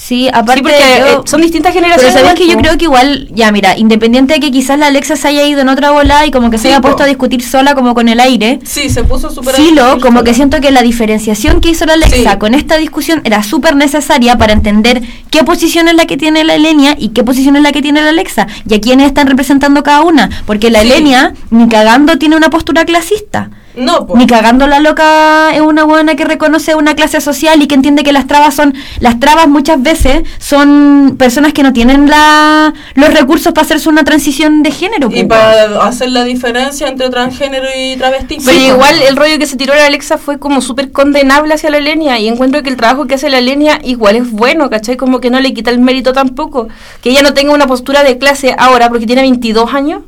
Sí, 0.00 0.28
aparte 0.32 0.54
Sí, 0.58 0.62
porque 0.62 0.76
yo- 1.00 1.06
eh, 1.06 1.22
son 1.24 1.40
distintas 1.42 1.72
Pero 1.72 1.84
generaciones. 1.84 2.14
sabes 2.14 2.34
que 2.38 2.46
yo 2.46 2.56
creo 2.56 2.78
que 2.78 2.84
igual, 2.84 3.26
ya 3.32 3.50
mira, 3.50 3.76
independiente 3.76 4.34
de 4.34 4.40
que 4.40 4.52
quizás 4.52 4.78
la 4.78 4.86
Alexa 4.86 5.16
se 5.16 5.26
haya 5.26 5.44
ido 5.44 5.60
en 5.60 5.68
otra 5.68 5.90
bola 5.90 6.24
y 6.24 6.30
como 6.30 6.50
que 6.50 6.56
se 6.56 6.62
Sí, 6.62 6.68
haya 6.68 6.80
puesto 6.80 7.02
a 7.02 7.06
discutir 7.06 7.42
sola 7.42 7.74
como 7.74 7.94
con 7.94 8.08
el 8.08 8.20
aire, 8.20 8.60
Sí, 8.64 8.88
se 8.90 9.02
puso 9.02 9.28
súper... 9.28 9.56
Filo, 9.56 9.82
difícil 9.84 10.00
como 10.02 10.22
que 10.22 10.34
siento 10.34 10.60
que 10.60 10.70
la 10.70 10.82
diferenciación 10.82 11.60
que 11.60 11.70
hizo 11.70 11.84
la 11.84 11.94
Alexa 11.94 12.32
Sí. 12.32 12.38
con 12.38 12.54
esta 12.54 12.76
discusión 12.76 13.20
era 13.24 13.42
súper 13.42 13.74
necesaria 13.74 14.38
para 14.38 14.52
entender 14.52 15.02
qué 15.30 15.42
posición 15.42 15.88
es 15.88 15.94
la 15.96 16.06
que 16.06 16.16
tiene 16.16 16.44
la 16.44 16.54
Elenia 16.54 16.94
y 16.96 17.08
qué 17.08 17.24
posición 17.24 17.56
es 17.56 17.62
la 17.62 17.72
que 17.72 17.82
tiene 17.82 18.00
la 18.00 18.10
Alexa 18.10 18.46
y 18.68 18.74
a 18.74 18.80
quiénes 18.80 19.06
están 19.08 19.26
representando 19.26 19.82
cada 19.82 20.02
una. 20.02 20.30
Porque 20.46 20.70
la 20.70 20.82
Sí. 20.82 20.86
Elenia 20.92 21.34
ni 21.50 21.68
cagando 21.68 22.18
tiene 22.18 22.36
una 22.36 22.50
postura 22.50 22.84
clasista. 22.84 23.50
No. 23.78 24.06
Ni 24.14 24.26
cagando 24.26 24.66
la 24.66 24.80
loca 24.80 25.54
es 25.54 25.60
una 25.60 25.84
buena 25.84 26.14
que 26.16 26.24
reconoce 26.24 26.74
una 26.74 26.94
clase 26.94 27.20
social 27.20 27.62
y 27.62 27.66
que 27.66 27.74
entiende 27.74 28.02
que 28.02 28.12
las 28.12 28.26
trabas 28.26 28.54
son, 28.54 28.74
las 29.00 29.20
trabas 29.20 29.48
muchas 29.48 29.80
veces 29.82 30.22
son 30.38 31.16
personas 31.18 31.52
que 31.52 31.62
no 31.62 31.72
tienen 31.72 32.08
la, 32.08 32.74
los 32.94 33.14
recursos 33.14 33.52
para 33.52 33.64
hacerse 33.64 33.88
una 33.88 34.04
transición 34.04 34.62
de 34.62 34.70
género. 34.70 35.08
Y 35.12 35.22
po, 35.22 35.28
para 35.28 35.82
hacer 35.84 36.10
la 36.10 36.24
diferencia 36.24 36.88
entre 36.88 37.08
transgénero 37.10 37.66
y 37.76 37.96
travesti. 37.96 38.38
Pero 38.44 38.58
igual 38.58 39.00
el 39.02 39.16
rollo 39.16 39.38
que 39.38 39.46
se 39.46 39.56
tiró 39.56 39.74
la 39.74 39.86
Alexa 39.86 40.18
fue 40.18 40.38
como 40.38 40.60
súper 40.60 40.92
condenable 40.92 41.54
hacia 41.54 41.70
la 41.70 41.80
Lenia 41.80 42.18
y 42.18 42.28
encuentro 42.28 42.62
que 42.62 42.70
el 42.70 42.76
trabajo 42.76 43.06
que 43.06 43.14
hace 43.14 43.28
la 43.28 43.40
Lenia 43.40 43.78
igual 43.84 44.16
es 44.16 44.30
bueno, 44.30 44.68
¿cachai? 44.70 44.96
Como 44.96 45.20
que 45.20 45.30
no 45.30 45.40
le 45.40 45.54
quita 45.54 45.70
el 45.70 45.78
mérito 45.78 46.12
tampoco. 46.12 46.68
Que 47.02 47.10
ella 47.10 47.22
no 47.22 47.34
tenga 47.34 47.52
una 47.52 47.66
postura 47.66 48.02
de 48.02 48.18
clase 48.18 48.54
ahora 48.58 48.88
porque 48.88 49.06
tiene 49.06 49.22
22 49.22 49.72
años. 49.74 50.02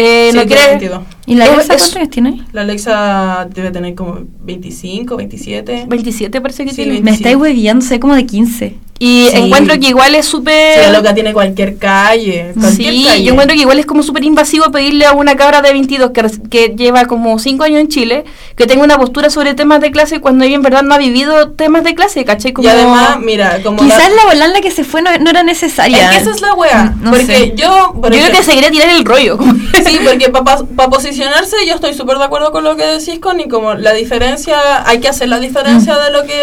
Eh, 0.00 0.28
Sí, 0.30 0.36
no 0.36 0.46
quiere... 0.46 0.68
22. 0.68 1.02
¿Y 1.26 1.34
la 1.34 1.44
Alexa 1.46 1.74
es- 1.74 1.80
cuántos 1.82 1.96
años 1.96 2.10
tiene? 2.10 2.42
La 2.52 2.60
Alexa 2.60 3.48
debe 3.52 3.70
tener 3.72 3.94
como 3.96 4.20
25, 4.44 5.16
27. 5.16 5.86
27 5.88 6.40
parece 6.40 6.64
que 6.64 6.70
Sí, 6.70 6.76
tiene. 6.76 6.92
20. 6.92 7.10
Me 7.10 7.16
estáis 7.16 7.36
hueviando, 7.36 7.84
sé 7.84 7.98
como 7.98 8.14
de 8.14 8.24
15. 8.24 8.74
Y 9.00 9.28
Sí. 9.30 9.36
encuentro 9.36 9.78
que 9.78 9.88
igual 9.88 10.14
es 10.16 10.24
Sí, 10.26 10.32
súper... 10.32 10.78
la 10.80 10.90
loca 10.98 11.14
tiene 11.14 11.32
cualquier 11.32 11.76
calle. 11.78 12.52
Cualquier 12.58 12.92
Sí, 12.94 13.04
calle. 13.04 13.22
yo 13.22 13.32
encuentro 13.32 13.54
que 13.54 13.62
igual 13.62 13.78
es 13.78 13.86
como 13.86 14.02
súper 14.02 14.24
invasivo 14.24 14.70
pedirle 14.72 15.06
a 15.06 15.12
una 15.12 15.36
cabra 15.36 15.62
de 15.62 15.72
22 15.72 16.10
que, 16.10 16.22
que 16.50 16.74
lleva 16.76 17.04
como 17.06 17.38
5 17.38 17.62
años 17.64 17.80
en 17.80 17.88
Chile 17.88 18.24
que 18.56 18.66
tenga 18.66 18.82
una 18.82 18.98
postura 18.98 19.30
sobre 19.30 19.54
temas 19.54 19.80
de 19.80 19.92
clase 19.92 20.20
cuando 20.20 20.44
ella 20.44 20.56
en 20.56 20.62
verdad 20.62 20.82
no 20.82 20.94
ha 20.94 20.98
vivido 20.98 21.50
temas 21.50 21.84
de 21.84 21.94
clase, 21.94 22.24
¿cachai? 22.24 22.52
Como... 22.52 22.66
Y 22.66 22.70
además, 22.70 23.18
mira, 23.20 23.60
como... 23.62 23.78
Quizás 23.78 24.10
la- 24.10 24.44
en 24.46 24.52
la 24.52 24.60
que 24.60 24.70
se 24.72 24.82
fue 24.84 25.00
no, 25.02 25.10
no 25.20 25.30
era 25.30 25.42
necesaria. 25.44 26.10
Es 26.10 26.16
que 26.16 26.22
esa 26.22 26.30
es 26.32 26.40
la 26.40 26.54
wea. 26.54 26.84
Mm, 26.96 27.04
no 27.04 27.10
porque 27.10 27.26
sé. 27.26 27.52
yo... 27.56 27.94
por 28.00 28.12
Yo 28.12 28.20
creo 28.20 28.32
que 28.36 28.42
se 28.42 28.52
quería 28.52 28.70
tirar 28.70 28.88
el 28.90 29.04
rollo. 29.04 29.38
Sí, 29.88 30.00
porque 30.04 30.28
para 30.30 30.90
posicionarse 30.90 31.56
yo 31.66 31.74
estoy 31.76 31.94
súper 31.94 32.18
de 32.18 32.24
acuerdo 32.24 32.50
con 32.52 32.64
lo 32.64 32.76
que 32.76 32.84
decís, 32.84 33.20
Connie, 33.20 33.48
como 33.48 33.74
la 33.74 33.92
diferencia, 33.92 34.56
hay 34.86 34.98
que 35.00 35.08
hacer 35.08 35.28
la 35.28 35.38
diferencia 35.38 35.94
Mm. 35.94 36.04
de 36.04 36.10
lo 36.10 36.24
que 36.24 36.42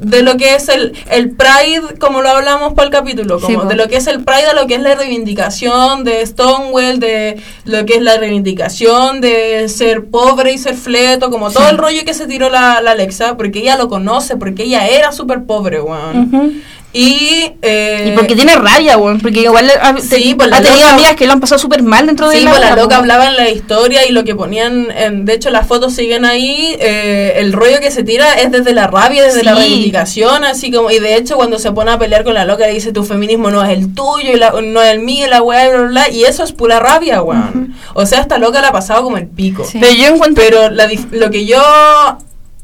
de 0.00 0.22
lo 0.22 0.36
que 0.36 0.54
es 0.54 0.68
el, 0.68 0.96
el 1.10 1.30
Pride, 1.30 1.98
como 1.98 2.22
lo 2.22 2.30
hablamos 2.30 2.72
para 2.72 2.86
el 2.86 2.92
capítulo, 2.92 3.38
Sí, 3.38 3.54
como 3.54 3.66
de 3.66 3.76
lo 3.76 3.86
que 3.88 3.96
es 3.96 4.06
el 4.06 4.24
Pride 4.24 4.46
a 4.46 4.54
lo 4.54 4.66
que 4.66 4.74
es 4.74 4.80
la 4.80 4.94
reivindicación 4.94 6.04
de 6.04 6.24
Stonewall, 6.26 6.98
de 6.98 7.40
lo 7.64 7.84
que 7.84 7.94
es 7.94 8.02
la 8.02 8.16
reivindicación 8.16 9.20
de 9.20 9.68
ser 9.68 10.06
pobre 10.06 10.52
y 10.52 10.58
ser 10.58 10.74
fleto, 10.74 11.30
como 11.30 11.50
todo 11.50 11.68
el 11.68 11.76
rollo 11.78 12.04
que 12.04 12.14
se 12.14 12.26
tiró 12.26 12.48
la, 12.48 12.80
la 12.80 12.92
Alexa, 12.92 13.36
porque 13.36 13.60
ella 13.60 13.76
lo 13.76 13.88
conoce, 13.88 14.36
porque 14.36 14.64
ella 14.64 14.88
era 14.88 15.12
súper 15.12 15.44
pobre, 15.44 15.80
weón. 15.80 16.62
Y, 16.92 17.52
eh, 17.62 18.08
Y 18.12 18.16
porque 18.16 18.34
tiene 18.34 18.56
rabia, 18.56 18.98
weón. 18.98 19.20
Porque 19.20 19.42
igual 19.42 19.70
ha, 19.80 19.96
Sí, 20.00 20.30
te- 20.30 20.34
pues 20.36 20.48
ha 20.52 20.56
tenido 20.60 20.74
loca- 20.80 20.94
amigas 20.94 21.14
que 21.14 21.26
lo 21.26 21.32
han 21.34 21.40
pasado 21.40 21.60
súper 21.60 21.84
mal 21.84 22.06
dentro 22.06 22.28
de 22.28 22.38
Sí, 22.38 22.42
la 22.44 22.50
pues 22.50 22.62
la 22.62 22.74
loca 22.74 22.96
hablaba 22.96 23.28
en 23.28 23.36
la 23.36 23.48
historia 23.48 24.04
y 24.08 24.10
lo 24.12 24.24
que 24.24 24.34
ponían, 24.34 24.88
en, 24.90 25.24
de 25.24 25.34
hecho 25.34 25.50
las 25.50 25.68
fotos 25.68 25.94
siguen 25.94 26.24
ahí, 26.24 26.76
eh, 26.80 27.34
el 27.36 27.52
rollo 27.52 27.78
que 27.80 27.92
se 27.92 28.02
tira 28.02 28.34
es 28.40 28.50
desde 28.50 28.72
la 28.72 28.88
rabia, 28.88 29.22
desde 29.22 29.44
la 29.44 29.54
Sí. 29.54 29.60
reivindicación, 29.60 30.42
así 30.44 30.72
como, 30.72 30.90
y 30.90 30.98
de 30.98 31.14
hecho 31.14 31.36
cuando 31.36 31.60
se 31.60 31.70
pone 31.70 31.92
a 31.92 31.98
pelear 31.98 32.24
con 32.24 32.34
la 32.34 32.44
loca 32.44 32.66
le 32.66 32.72
dice 32.74 32.90
tu 32.92 33.04
feminismo 33.04 33.50
no 33.52 33.62
es 33.62 33.70
el 33.70 33.94
tuyo, 33.94 34.32
y 34.32 34.36
la- 34.36 34.52
no 34.60 34.82
es 34.82 34.92
el 34.92 34.98
mío, 35.00 35.26
y 35.26 35.30
la 35.30 35.42
weá, 35.42 35.66
y 35.66 35.68
bla, 35.70 35.78
bla, 35.78 35.88
bla, 35.88 36.08
y 36.10 36.24
eso 36.24 36.42
es 36.42 36.50
pura 36.50 36.80
rabia, 36.80 37.22
weón. 37.22 37.76
O 37.94 38.04
sea, 38.04 38.18
esta 38.20 38.38
loca 38.38 38.60
la 38.60 38.68
ha 38.68 38.72
pasado 38.72 39.04
como 39.04 39.16
el 39.16 39.28
pico. 39.28 39.64
Sí. 39.64 39.78
Pero 39.80 39.92
yo 39.92 40.06
encuentro... 40.14 40.42
Pero 40.44 40.70
la 40.70 40.88
dif- 40.88 41.10
lo 41.12 41.30
que 41.30 41.46
yo 41.46 41.62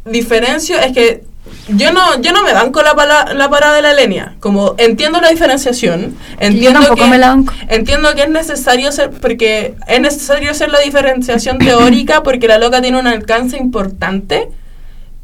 diferencio 0.05 0.79
es 0.79 0.93
que 0.93 1.23
yo 1.69 1.93
no 1.93 2.21
yo 2.21 2.33
no 2.33 2.43
me 2.45 2.53
banco 2.53 2.83
la, 2.83 2.95
pala- 2.95 3.33
la 3.35 3.49
parada 3.51 3.77
de 3.77 3.83
la 3.83 3.93
línea. 3.95 4.35
Como 4.41 4.75
entiendo 4.79 5.21
la 5.21 5.31
diferenciación, 5.31 6.17
entiendo 6.39 6.81
tampoco 6.81 7.05
que 7.05 7.11
me 7.11 7.19
la 7.19 7.29
banco. 7.29 7.53
entiendo 7.69 8.15
que 8.15 8.23
es 8.23 8.29
necesario 8.31 8.93
ser 8.93 9.11
porque 9.11 9.75
es 9.87 10.01
necesario 10.01 10.51
hacer 10.53 10.71
la 10.71 10.81
diferenciación 10.81 11.59
teórica 11.59 12.23
porque 12.25 12.47
la 12.49 12.59
loca 12.59 12.81
tiene 12.81 12.99
un 12.99 13.07
alcance 13.07 13.57
importante 13.57 14.49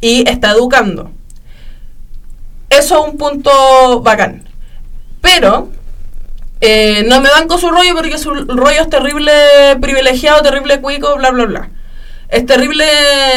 y 0.01 0.29
está 0.29 0.51
educando. 0.53 1.11
Eso 2.71 2.99
es 3.05 3.13
un 3.13 3.19
punto 3.19 4.01
bacán. 4.03 4.45
Pero 5.21 5.69
eh, 6.61 7.05
no 7.09 7.21
me 7.21 7.29
banco 7.31 7.59
su 7.59 7.71
rollo 7.71 7.95
porque 7.95 8.19
su 8.19 8.31
rollo 8.33 8.81
es 8.83 8.91
terrible 8.91 9.33
privilegiado, 9.81 10.43
terrible 10.43 10.81
cuico, 10.81 11.15
bla, 11.17 11.31
bla, 11.31 11.45
bla. 11.45 11.71
es 12.29 12.47
terrible, 12.47 12.85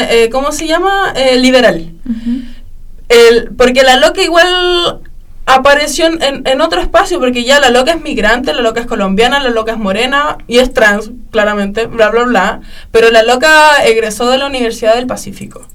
eh, 0.10 0.30
¿cómo 0.32 0.52
se 0.52 0.68
llama? 0.68 1.14
Eh, 1.15 1.36
liberal. 1.38 1.91
El, 3.10 3.52
porque 3.56 3.84
la 3.84 3.98
loca 3.98 4.22
igual 4.22 5.02
apareció 5.45 6.07
en, 6.07 6.44
en- 6.48 6.61
otro 6.61 6.82
espacio, 6.82 7.19
porque 7.19 7.44
ya 7.44 7.60
la 7.60 7.69
loca 7.69 7.91
es 7.91 8.02
migrante, 8.02 8.53
la 8.53 8.61
loca 8.61 8.82
es 8.82 8.88
colombiana, 8.88 9.40
la 9.40 9.49
loca 9.52 9.73
es 9.73 9.77
morena 9.77 10.38
y 10.48 10.57
es 10.57 10.73
trans, 10.73 11.11
claramente, 11.32 11.86
bla, 11.86 12.10
bla, 12.10 12.23
bla. 12.23 12.61
Pero 12.91 13.11
la 13.11 13.22
loca 13.23 13.84
egresó 13.86 14.30
de 14.30 14.40
la 14.40 14.48
Universidad 14.48 14.95
del 14.95 15.06
Pacífico. 15.07 15.68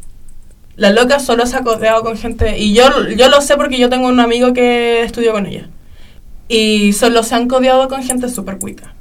La 0.77 0.91
loca 0.91 1.21
solo 1.21 1.47
se 1.47 1.57
ha 1.57 1.61
codeado 1.63 2.03
con 2.03 2.17
gente, 2.17 2.59
y 2.59 2.73
yo, 2.75 3.09
yo 3.11 3.29
lo 3.29 3.41
sé 3.43 3.57
porque 3.57 3.79
yo 3.79 3.89
tengo 3.91 4.09
un 4.09 4.19
amigo 4.19 4.53
que 4.53 5.03
estudió 5.03 5.33
con 5.33 5.47
ella. 5.47 5.69
Y 6.49 6.93
solo 6.95 7.23
se 7.23 7.37
han 7.37 7.47
codeado 7.47 7.87
con 7.89 8.03
gente 8.03 8.29
súper 8.29 8.59
cuica. 8.59 8.95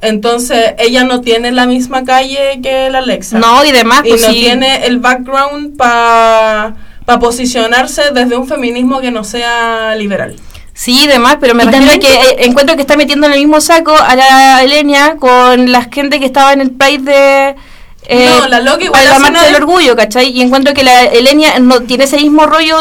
Entonces, 0.00 0.74
ella 0.78 1.04
no 1.04 1.22
tiene 1.22 1.50
la 1.50 1.66
misma 1.66 2.04
calle 2.04 2.60
que 2.62 2.90
la 2.90 2.98
Alexa. 2.98 3.38
No, 3.38 3.64
y 3.64 3.72
demás, 3.72 4.02
Y 4.04 4.10
pues 4.10 4.22
no 4.22 4.28
sí. 4.32 4.40
tiene 4.40 4.86
el 4.86 4.98
background 4.98 5.76
para 5.76 6.76
posicionarse 7.16 8.02
desde 8.12 8.36
un 8.36 8.46
feminismo 8.46 9.00
que 9.00 9.10
no 9.10 9.24
sea 9.24 9.94
liberal. 9.96 10.36
Sí, 10.74 11.06
demás, 11.08 11.38
pero 11.40 11.54
me 11.54 11.64
Y 11.64 11.66
refiero 11.66 11.92
a 11.92 11.98
que 11.98 12.12
eh, 12.14 12.36
encuentro 12.46 12.76
que 12.76 12.82
está 12.82 12.96
metiendo 12.96 13.26
en 13.26 13.32
el 13.32 13.40
mismo 13.40 13.60
saco 13.60 13.94
a 13.96 14.14
la 14.14 14.62
Elenia 14.62 15.16
con 15.16 15.72
la 15.72 15.82
gente 15.90 16.20
que 16.20 16.26
estaba 16.26 16.52
en 16.52 16.60
el 16.60 16.70
Pride 16.70 17.02
de... 17.02 17.56
eh, 18.04 18.26
No, 18.28 18.46
la 18.46 18.60
loca 18.60 18.84
igual 18.84 19.02
para 19.02 19.12
la 19.14 19.18
marcha 19.18 19.44
del 19.44 19.56
orgullo, 19.56 19.96
¿cachai? 19.96 20.28
Y 20.30 20.40
encuentro 20.40 20.74
que 20.74 20.84
la 20.84 21.04
Elenia 21.06 21.58
no 21.58 21.80
tiene 21.82 22.04
ese 22.04 22.18
mismo 22.18 22.46
rollo 22.46 22.78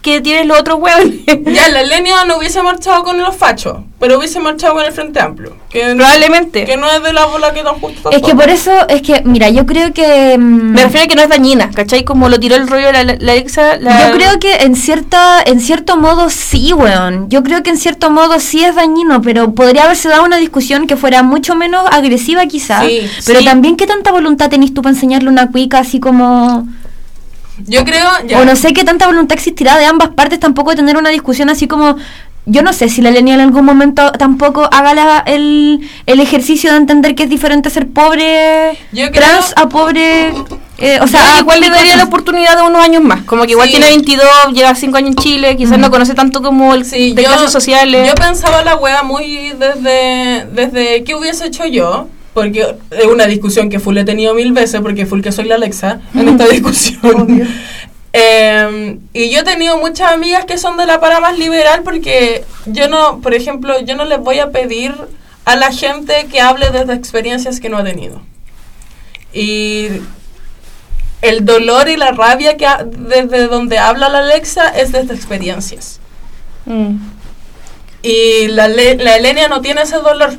que 0.00 0.20
tienen 0.20 0.48
los 0.48 0.58
otros 0.60 0.78
huevos. 0.80 1.04
Ya, 1.52 1.68
la 1.68 1.82
Lenia 1.82 2.24
no 2.26 2.38
hubiese 2.38 2.62
marchado 2.62 3.02
con 3.04 3.18
los 3.18 3.34
fachos, 3.36 3.78
pero 3.98 4.18
hubiese 4.18 4.38
marchado 4.40 4.74
con 4.74 4.84
el 4.84 4.92
Frente 4.92 5.20
Amplio. 5.20 5.56
Que, 5.70 5.94
Probablemente. 5.94 6.64
Que 6.64 6.76
no 6.76 6.90
es 6.90 7.02
de 7.02 7.12
la 7.12 7.24
bola 7.26 7.52
que 7.52 7.62
nos 7.62 7.80
gusta. 7.80 8.10
Es 8.10 8.22
que 8.22 8.34
por 8.34 8.48
eso, 8.50 8.70
es 8.88 9.02
que, 9.02 9.22
mira, 9.24 9.48
yo 9.48 9.64
creo 9.66 9.92
que... 9.92 10.36
mm, 10.38 10.72
Me 10.72 10.82
refiero 10.84 11.04
a 11.04 11.08
que 11.08 11.14
no 11.14 11.22
es 11.22 11.28
dañina, 11.28 11.70
¿cachai? 11.70 12.04
Como 12.04 12.28
lo 12.28 12.38
tiró 12.38 12.56
el 12.56 12.68
rollo 12.68 12.92
la, 12.92 13.04
la, 13.04 13.16
la 13.18 13.32
Alexa. 13.32 13.76
la- 13.78 14.08
Yo 14.08 14.14
creo 14.16 14.38
que 14.38 14.56
en 14.64 14.76
cierta, 14.76 15.42
en 15.44 15.60
cierto 15.60 15.96
modo 15.96 16.30
sí, 16.30 16.72
weón. 16.72 17.28
Yo 17.30 17.42
creo 17.42 17.62
que 17.62 17.70
en 17.70 17.78
cierto 17.78 18.10
modo 18.10 18.38
sí 18.40 18.62
es 18.64 18.74
dañino, 18.74 19.22
pero 19.22 19.54
podría 19.54 19.84
haberse 19.84 20.08
dado 20.08 20.24
una 20.24 20.36
discusión 20.36 20.86
que 20.86 20.96
fuera 20.96 21.22
mucho 21.22 21.54
menos 21.54 21.84
agresiva 21.90 22.46
quizás. 22.46 22.86
Sí, 22.86 23.00
pero 23.26 23.40
sí. 23.40 23.44
también 23.46 23.76
qué 23.76 23.86
tanta 23.86 24.12
voluntad 24.12 24.50
tenés 24.50 24.74
tú 24.74 24.82
para 24.82 24.94
enseñarle 24.94 25.28
una 25.28 25.50
cuica 25.50 25.78
así 25.78 25.98
como... 26.00 26.66
Yo 27.66 27.84
creo. 27.84 28.08
Ya. 28.26 28.40
O 28.40 28.44
no 28.44 28.56
sé 28.56 28.72
qué 28.72 28.84
tanta 28.84 29.06
voluntad 29.06 29.36
existirá 29.36 29.76
de 29.78 29.84
ambas 29.86 30.10
partes 30.10 30.40
tampoco 30.40 30.70
de 30.70 30.76
tener 30.76 30.96
una 30.96 31.10
discusión 31.10 31.48
así 31.50 31.66
como... 31.68 31.96
Yo 32.44 32.62
no 32.62 32.72
sé 32.72 32.88
si 32.88 33.02
la 33.02 33.12
Lenia 33.12 33.34
en 33.34 33.40
algún 33.40 33.64
momento 33.64 34.10
tampoco 34.10 34.68
haga 34.72 34.94
la- 34.94 35.22
el, 35.26 35.78
el 36.06 36.18
ejercicio 36.18 36.72
de 36.72 36.76
entender 36.78 37.14
que 37.14 37.22
es 37.22 37.30
diferente 37.30 37.70
ser 37.70 37.86
pobre 37.86 38.72
Yo 38.90 39.12
creo- 39.12 39.12
trans 39.12 39.52
a 39.54 39.68
pobre... 39.68 40.34
eh, 40.78 40.98
o 41.00 41.06
sea, 41.06 41.38
igual 41.38 41.60
le 41.60 41.70
daría 41.70 41.96
la 41.96 42.02
oportunidad 42.02 42.56
de 42.56 42.62
unos 42.64 42.82
años 42.82 43.00
más. 43.00 43.22
Como 43.22 43.44
que 43.44 43.52
igual 43.52 43.68
Sí. 43.68 43.74
tiene 43.76 43.86
22, 43.90 44.26
lleva 44.54 44.74
5 44.74 44.96
años 44.96 45.10
en 45.10 45.16
Chile, 45.22 45.56
quizás 45.56 45.78
no 45.78 45.88
conoce 45.88 46.14
tanto 46.14 46.42
como 46.42 46.74
el 46.74 46.84
Sí, 46.84 47.12
de 47.12 47.22
yo, 47.22 47.28
clases 47.28 47.52
sociales. 47.52 48.08
Yo 48.08 48.14
pensaba 48.16 48.64
la 48.64 48.74
wea 48.74 49.04
muy 49.04 49.52
desde, 49.56 50.46
desde 50.52 51.04
qué 51.04 51.14
hubiese 51.14 51.46
hecho 51.46 51.64
yo, 51.66 52.08
porque 52.34 52.76
es 52.90 53.04
una 53.06 53.26
discusión 53.26 53.68
que 53.68 53.78
full 53.80 53.96
he 53.98 54.04
tenido 54.04 54.34
mil 54.34 54.52
veces, 54.52 54.80
porque 54.80 55.06
full 55.06 55.20
que 55.20 55.32
soy 55.32 55.44
la 55.46 55.56
Alexa 55.56 56.00
en 56.14 56.28
esta 56.28 56.46
discusión. 56.50 57.46
Eh, 58.14 58.98
y 59.14 59.30
yo 59.30 59.40
he 59.40 59.44
tenido 59.44 59.78
muchas 59.78 60.12
amigas 60.12 60.44
que 60.44 60.58
son 60.58 60.76
de 60.76 60.84
la 60.86 61.00
para 61.00 61.20
más 61.20 61.38
liberal 61.38 61.80
porque 61.82 62.44
yo 62.66 62.88
no, 62.88 63.20
por 63.20 63.32
ejemplo, 63.34 63.80
yo 63.80 63.96
no 63.96 64.04
les 64.04 64.18
voy 64.20 64.38
a 64.38 64.50
pedir 64.50 64.94
a 65.44 65.56
la 65.56 65.72
gente 65.72 66.26
que 66.30 66.40
hable 66.40 66.70
desde 66.70 66.92
experiencias 66.94 67.58
que 67.58 67.68
no 67.70 67.78
ha 67.78 67.84
tenido. 67.84 68.20
Y 69.32 69.88
el 71.22 71.44
dolor 71.44 71.88
y 71.88 71.96
la 71.96 72.12
rabia 72.12 72.56
que 72.56 72.66
ha- 72.66 72.84
desde 72.84 73.46
donde 73.48 73.78
habla 73.78 74.08
la 74.08 74.18
Alexa 74.18 74.68
es 74.68 74.92
desde 74.92 75.14
experiencias. 75.14 75.98
Mm. 76.66 76.96
Y 78.02 78.48
la, 78.48 78.68
la 78.68 79.16
Elenia 79.16 79.48
no 79.48 79.60
tiene 79.62 79.82
ese 79.82 79.96
dolor. 79.96 80.36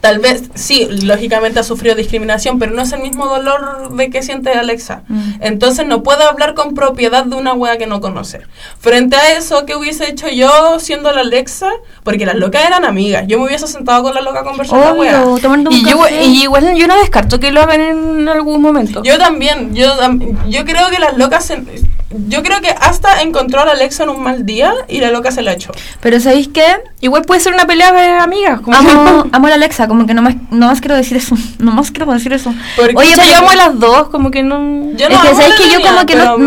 Tal 0.00 0.20
vez, 0.20 0.44
sí, 0.54 0.86
lógicamente 1.02 1.58
ha 1.58 1.62
sufrido 1.64 1.94
discriminación, 1.96 2.58
pero 2.58 2.72
no 2.72 2.82
es 2.82 2.92
el 2.92 3.00
mismo 3.00 3.26
dolor 3.26 3.94
de 3.96 4.10
que 4.10 4.22
siente 4.22 4.52
Alexa. 4.52 5.02
Entonces 5.40 5.86
no 5.86 6.02
puede 6.02 6.22
hablar 6.24 6.54
con 6.54 6.74
propiedad 6.74 7.24
de 7.24 7.34
una 7.36 7.52
wea 7.54 7.78
que 7.78 7.86
no 7.86 8.00
conoce. 8.00 8.40
Frente 8.78 9.16
a 9.16 9.32
eso, 9.36 9.66
¿qué 9.66 9.74
hubiese 9.74 10.08
hecho 10.08 10.28
yo 10.28 10.78
siendo 10.78 11.10
la 11.12 11.22
Alexa? 11.22 11.70
Porque 12.04 12.26
las 12.26 12.36
locas 12.36 12.64
eran 12.64 12.84
amigas. 12.84 13.24
Yo 13.26 13.38
me 13.38 13.46
hubiese 13.46 13.66
sentado 13.66 14.02
con 14.04 14.14
la 14.14 14.20
loca 14.20 14.40
a 14.40 14.44
conversar 14.44 14.78
la 14.78 14.92
wea. 14.92 15.20
Y 15.70 15.82
yo, 15.84 15.96
y 16.22 16.42
igual 16.44 16.74
yo 16.76 16.86
no 16.86 16.96
descarto 16.98 17.40
que 17.40 17.50
lo 17.50 17.60
hagan 17.62 17.80
en 17.80 18.28
algún 18.28 18.62
momento. 18.62 19.02
Yo 19.02 19.18
también, 19.18 19.74
yo, 19.74 19.92
yo 20.48 20.64
creo 20.64 20.90
que 20.90 20.98
las 21.00 21.16
locas, 21.18 21.44
se- 21.44 21.62
yo 22.26 22.42
creo 22.42 22.60
que 22.62 22.70
hasta 22.70 23.20
encontró 23.20 23.60
a 23.60 23.64
la 23.66 23.72
Alexa 23.72 24.04
en 24.04 24.08
un 24.10 24.22
mal 24.22 24.46
día 24.46 24.72
y 24.88 25.00
la 25.00 25.10
loca 25.10 25.30
se 25.30 25.42
la 25.42 25.52
echó. 25.52 25.72
Pero 26.00 26.18
¿sabéis 26.20 26.48
qué? 26.48 26.64
Igual 27.00 27.22
puede 27.22 27.40
ser 27.40 27.52
una 27.52 27.66
pelea 27.66 27.92
de 27.92 28.08
amigas. 28.18 28.60
Como 28.60 28.76
Amo, 28.76 29.26
amo 29.30 29.46
a 29.46 29.50
la 29.50 29.56
Alexa, 29.56 29.86
como 29.88 30.06
que 30.06 30.14
no 30.14 30.22
más, 30.22 30.36
no 30.50 30.66
más 30.66 30.80
quiero 30.80 30.94
decir 30.96 31.16
eso. 31.16 31.36
No 31.58 31.72
más 31.72 31.90
quiero 31.90 32.12
decir 32.12 32.32
eso. 32.32 32.54
Porque- 32.76 32.94
Oye, 32.96 33.12
pero- 33.16 33.28
yo 33.28 33.36
amo 33.38 33.50
a 33.50 33.56
las 33.56 33.78
dos, 33.80 34.08
como 34.10 34.30
que 34.30 34.42
no... 34.44 34.58
Yo 34.96 35.06
es 35.06 35.12
no 35.14 35.20
que 35.22 35.28
amo 35.28 35.36
sabéis 35.40 35.54
a 35.54 35.56
que 35.56 35.70
yo 35.70 35.80
como 35.80 36.06
que 36.06 36.14
no, 36.14 36.38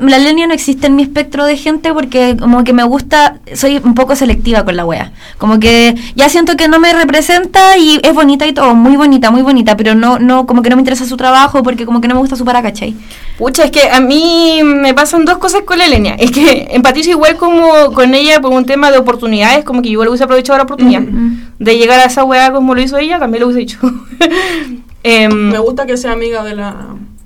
no- 0.00 0.08
la 0.08 0.18
línea 0.18 0.46
no 0.46 0.54
existe 0.54 0.86
en 0.86 0.96
mi 0.96 1.02
espectro 1.02 1.44
de 1.44 1.56
gente 1.56 1.92
porque 1.92 2.36
como 2.38 2.64
que 2.64 2.72
me 2.72 2.82
gusta, 2.84 3.36
soy 3.54 3.76
un 3.84 3.94
poco 3.94 4.16
selectiva 4.16 4.64
con 4.64 4.76
la 4.76 4.84
wea. 4.86 5.12
Como 5.38 5.60
que 5.60 5.94
ya 6.14 6.28
siento 6.28 6.56
que 6.56 6.68
no 6.68 6.78
me 6.80 6.92
representa 6.92 7.76
y 7.76 8.00
es 8.02 8.14
bonita 8.14 8.46
y 8.46 8.52
todo, 8.52 8.74
muy 8.74 8.96
bonita, 8.96 9.30
muy 9.30 9.42
bonita, 9.42 9.76
pero 9.76 9.94
no, 9.94 10.18
no, 10.18 10.46
como 10.46 10.62
que 10.62 10.70
no 10.70 10.76
me 10.76 10.80
interesa 10.82 11.04
su 11.04 11.16
trabajo 11.16 11.62
porque 11.62 11.84
como 11.86 12.00
que 12.00 12.08
no 12.08 12.14
me 12.14 12.20
gusta 12.20 12.36
su 12.36 12.44
para, 12.44 12.62
¿cachai? 12.62 12.94
Pucha, 13.38 13.64
es 13.64 13.70
que 13.70 13.90
a 13.90 14.00
mí 14.00 14.60
me 14.64 14.94
pasan 14.94 15.24
dos 15.24 15.38
cosas 15.38 15.62
con 15.66 15.78
la 15.78 15.84
Elenia. 15.86 16.14
Es 16.18 16.30
que 16.30 16.68
empatizo 16.70 17.10
igual 17.10 17.36
como 17.36 17.92
con 17.92 18.14
ella 18.14 18.40
por 18.40 18.52
un 18.52 18.64
tema 18.64 18.90
de 18.90 18.98
oportunidades, 18.98 19.64
como 19.64 19.82
que 19.82 19.88
igual 19.90 20.08
hubiese 20.08 20.24
aprovechado 20.24 20.56
la 20.56 20.64
oportunidad 20.64 21.02
Mm. 21.02 21.55
De 21.58 21.78
llegar 21.78 22.00
a 22.00 22.04
esa 22.04 22.24
weá 22.24 22.52
como 22.52 22.74
lo 22.74 22.80
hizo 22.82 22.98
ella, 22.98 23.18
también 23.18 23.40
lo 23.42 23.48
hubiese 23.48 23.62
hecho. 23.62 23.78
Em, 25.02 25.50
Me 25.50 25.58
gusta 25.58 25.86
que 25.86 25.96
sea 25.96 26.12
amiga 26.12 26.42
de 26.42 26.56
la 26.56 26.74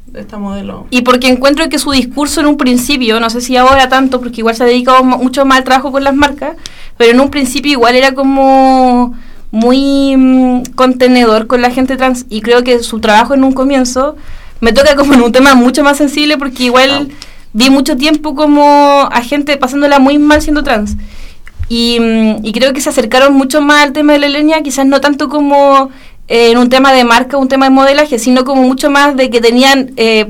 de 0.07 0.21
esta 0.21 0.39
modelo. 0.39 0.87
y 0.91 1.03
porque 1.03 1.29
encuentro 1.29 1.69
que 1.69 1.79
su 1.79 1.93
discurso 1.93 2.41
en 2.41 2.47
un 2.47 2.57
principio, 2.57 3.21
no 3.21 3.31
sé 3.31 3.41
si 3.41 3.57
ahora 3.57 3.89
tanto, 3.89 4.21
porque 4.21 4.41
igual 4.41 4.55
se 4.57 4.65
ha 4.65 4.67
dedicado 4.67 5.03
mu- 5.05 5.19
mucho 5.19 5.45
más 5.47 5.59
al 5.59 5.65
trabajo 5.65 5.93
con 5.93 6.03
las 6.05 6.15
marcas, 6.15 6.57
pero 6.99 7.13
en 7.13 7.21
un 7.21 7.31
principio 7.31 7.73
igual 7.73 7.95
era 7.95 8.13
como 8.13 9.15
muy 9.53 10.17
mm, 10.17 10.63
contenedor 10.75 11.47
con 11.47 11.63
la 11.63 11.71
gente 11.71 11.97
trans 11.97 12.27
y 12.29 12.41
creo 12.41 12.65
que 12.65 12.81
su 12.83 12.99
trabajo 13.01 13.35
en 13.35 13.45
un 13.45 13.53
comienzo 13.53 14.17
me 14.61 14.73
toca 14.73 14.95
como 14.97 15.15
en 15.15 15.23
un 15.23 15.33
tema 15.33 15.55
mucho 15.55 15.83
más 15.85 15.97
sensible 15.97 16.37
porque 16.39 16.65
igual 16.65 17.09
vi 17.53 17.71
mucho 17.71 17.97
tiempo 17.97 18.35
como 18.35 19.09
a 19.11 19.23
gente 19.23 19.57
pasándola 19.57 20.01
muy 20.01 20.19
mal 20.19 20.43
siendo 20.43 20.63
trans. 20.65 20.97
Y, 21.71 21.99
mm, 22.01 22.45
y 22.45 22.53
creo 22.53 22.73
que 22.75 22.81
se 22.81 22.89
acercaron 22.91 23.33
mucho 23.33 23.63
más 23.63 23.85
al 23.85 23.93
tema 23.93 24.13
de 24.15 24.19
la 24.19 24.29
línea, 24.29 24.61
quizás 24.63 24.85
no 24.87 25.01
tanto 25.01 25.29
como 25.29 25.89
eh, 26.29 26.51
en 26.51 26.59
un 26.59 26.69
tema 26.69 26.93
de 26.93 27.05
marca, 27.05 27.37
un 27.39 27.49
tema 27.49 27.67
de 27.67 27.71
modelaje, 27.71 28.19
sino 28.19 28.45
como 28.45 28.63
mucho 28.63 28.91
más 28.91 29.17
de 29.17 29.31
que 29.31 29.41
tenían 29.41 29.93
eh, 29.97 30.27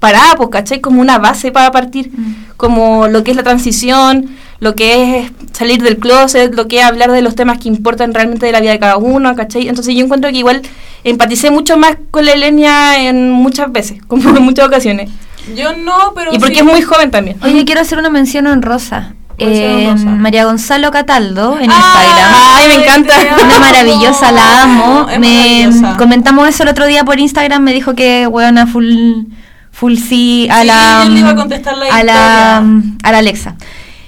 parada, 0.00 0.34
pues, 0.36 0.48
¿cachai? 0.50 0.80
Como 0.80 1.00
una 1.00 1.18
base 1.18 1.52
para 1.52 1.70
partir, 1.70 2.10
como 2.56 3.06
lo 3.06 3.22
que 3.22 3.30
es 3.30 3.36
la 3.36 3.44
transición, 3.44 4.30
lo 4.58 4.74
que 4.74 5.18
es 5.20 5.32
salir 5.52 5.80
del 5.82 5.98
closet, 5.98 6.52
lo 6.54 6.66
que 6.66 6.78
es 6.80 6.84
hablar 6.84 7.12
de 7.12 7.22
los 7.22 7.36
temas 7.36 7.58
que 7.58 7.68
importan 7.68 8.12
realmente 8.12 8.46
de 8.46 8.52
la 8.52 8.60
vida 8.60 8.72
de 8.72 8.78
cada 8.80 8.96
uno, 8.96 9.34
¿cachai? 9.36 9.68
Entonces 9.68 9.94
yo 9.94 10.04
encuentro 10.04 10.30
que 10.32 10.38
igual 10.38 10.62
empaticé 11.04 11.52
mucho 11.52 11.76
más 11.76 11.96
con 12.10 12.24
la 12.26 12.32
Elenia 12.32 13.08
en 13.08 13.30
muchas 13.30 13.70
veces, 13.70 14.00
como 14.08 14.36
en 14.36 14.42
muchas 14.42 14.66
ocasiones. 14.66 15.10
Yo 15.56 15.76
no, 15.76 16.12
pero 16.16 16.32
Y 16.34 16.38
porque 16.40 16.54
sí- 16.54 16.60
es 16.60 16.64
muy 16.66 16.82
joven 16.82 17.10
también. 17.12 17.36
Oye, 17.42 17.64
quiero 17.64 17.80
hacer 17.80 17.98
una 17.98 18.10
mención 18.10 18.46
honrosa. 18.48 18.98
Mención 18.98 19.21
Eh. 19.44 19.94
María 20.04 20.44
Gonzalo 20.44 20.90
Cataldo 20.90 21.58
en 21.58 21.70
Ay, 21.70 21.76
Instagram. 21.76 22.32
Ay, 22.54 22.68
me 22.68 22.74
encanta. 22.84 23.14
Una 23.44 23.58
maravillosa, 23.58 24.32
la 24.32 24.62
amo. 24.62 25.08
Es 25.10 25.18
Me 25.18 25.28
maravillosa. 25.66 25.96
comentamos 25.96 26.48
eso 26.48 26.62
el 26.62 26.68
otro 26.70 26.86
día 26.86 27.04
por 27.04 27.18
Instagram, 27.18 27.62
me 27.62 27.72
dijo 27.72 27.94
que 27.94 28.26
weona 28.26 28.66
full 28.66 29.24
full 29.70 29.96
sí 29.96 30.48
a 30.50 30.60
Sí, 30.60 30.66
la 30.66 31.04
iba 31.18 31.30
a 31.30 31.34
contestar 31.34 31.76
la 31.78 31.86
a 31.86 32.04
la 32.04 32.12
historia. 32.62 32.96
a 33.02 33.12
la 33.12 33.18
Alexa. 33.18 33.56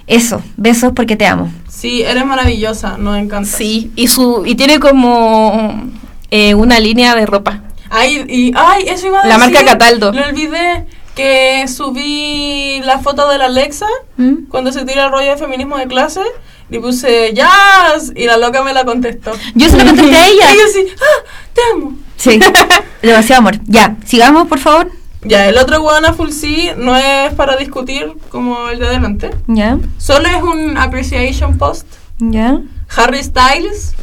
Eso, 0.06 0.42
besos 0.58 0.92
porque 0.94 1.16
te 1.16 1.26
amo. 1.26 1.50
Sí, 1.68 2.02
eres 2.02 2.24
maravillosa, 2.26 2.96
nos 2.98 3.16
encanta. 3.18 3.48
Sí, 3.50 3.90
y 3.96 4.08
su 4.08 4.42
y 4.44 4.54
tiene 4.54 4.78
como 4.78 5.82
eh, 6.30 6.54
una 6.54 6.78
línea 6.80 7.14
de 7.14 7.24
ropa. 7.26 7.60
Ay, 7.90 8.24
y, 8.28 8.52
ay, 8.56 8.84
eso 8.88 9.06
iba 9.06 9.20
a 9.20 9.26
La 9.26 9.38
decir. 9.38 9.52
marca 9.54 9.70
Cataldo. 9.72 10.12
Lo 10.12 10.24
olvidé. 10.26 10.86
Que 11.14 11.66
subí 11.68 12.80
la 12.84 12.98
foto 12.98 13.28
de 13.28 13.38
la 13.38 13.46
Alexa 13.46 13.86
¿Mm? 14.16 14.46
cuando 14.48 14.72
se 14.72 14.84
tira 14.84 15.06
el 15.06 15.12
rollo 15.12 15.30
de 15.30 15.36
feminismo 15.36 15.76
de 15.76 15.86
clase. 15.86 16.22
Y 16.70 16.78
puse 16.78 17.32
jazz. 17.34 18.12
Y 18.14 18.26
la 18.26 18.36
loca 18.36 18.62
me 18.62 18.72
la 18.72 18.84
contestó. 18.84 19.32
Yo 19.54 19.68
se 19.68 19.76
lo 19.76 19.84
contesté 19.84 20.16
a 20.16 20.28
ella. 20.28 20.44
Y 20.54 20.58
yo 20.58 20.64
sí, 20.72 20.86
ah, 21.00 21.24
te 21.52 21.60
amo. 21.72 21.96
Sí. 22.16 22.40
Demasiado 23.02 23.40
amor. 23.40 23.58
Ya, 23.66 23.96
sigamos, 24.06 24.48
por 24.48 24.58
favor. 24.58 24.90
Ya, 25.22 25.48
el 25.48 25.56
otro 25.56 25.80
Guana 25.80 26.12
Full 26.12 26.30
sí 26.30 26.70
no 26.76 26.96
es 26.96 27.32
para 27.34 27.56
discutir 27.56 28.12
como 28.28 28.68
el 28.68 28.78
de 28.78 28.88
adelante. 28.88 29.30
Ya. 29.46 29.78
Solo 29.96 30.28
es 30.28 30.42
un 30.42 30.76
appreciation 30.76 31.56
post. 31.56 31.86
Ya. 32.18 32.60
Harry 32.94 33.22
Styles 33.24 33.94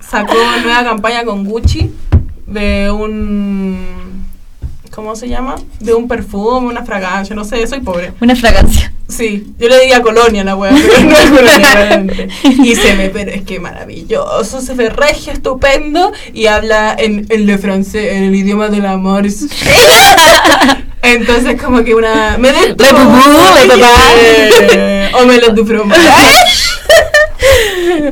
sacó 0.00 0.34
nueva 0.62 0.84
campaña 0.84 1.24
con 1.24 1.44
Gucci 1.44 1.92
de 2.46 2.90
un 2.90 4.13
¿cómo 4.94 5.16
se 5.16 5.28
llama? 5.28 5.56
De 5.80 5.92
un 5.94 6.06
perfume, 6.08 6.68
una 6.68 6.84
fragancia, 6.84 7.34
no 7.34 7.44
sé, 7.44 7.66
soy 7.66 7.80
pobre. 7.80 8.12
Una 8.20 8.36
fragancia. 8.36 8.92
Sí, 9.08 9.52
yo 9.58 9.68
le 9.68 9.80
diría 9.80 10.00
colonia 10.00 10.42
a 10.42 10.44
la 10.44 10.56
wea, 10.56 10.72
pero 10.72 11.04
no 11.04 11.16
es 11.16 11.30
colonia 11.30 11.74
realmente. 11.74 12.28
Y 12.44 12.74
se 12.74 12.94
ve, 12.96 13.10
pero 13.12 13.30
es 13.30 13.42
que 13.42 13.60
maravilloso, 13.60 14.60
se 14.60 14.74
ve 14.74 14.90
regio, 14.90 15.32
estupendo 15.32 16.12
y 16.32 16.46
habla 16.46 16.94
en, 16.98 17.26
en 17.28 17.46
le 17.46 17.58
francés, 17.58 18.12
en 18.12 18.24
el 18.24 18.34
idioma 18.34 18.68
del 18.68 18.86
amor. 18.86 19.26
Entonces 21.02 21.60
como 21.60 21.84
que 21.84 21.94
una... 21.94 22.38
Me 22.38 22.50
Le 22.50 22.74
pupú, 22.74 22.86
le 23.60 23.68
papá. 23.68 25.20
O 25.20 25.26
me 25.26 25.38
lo. 25.38 25.54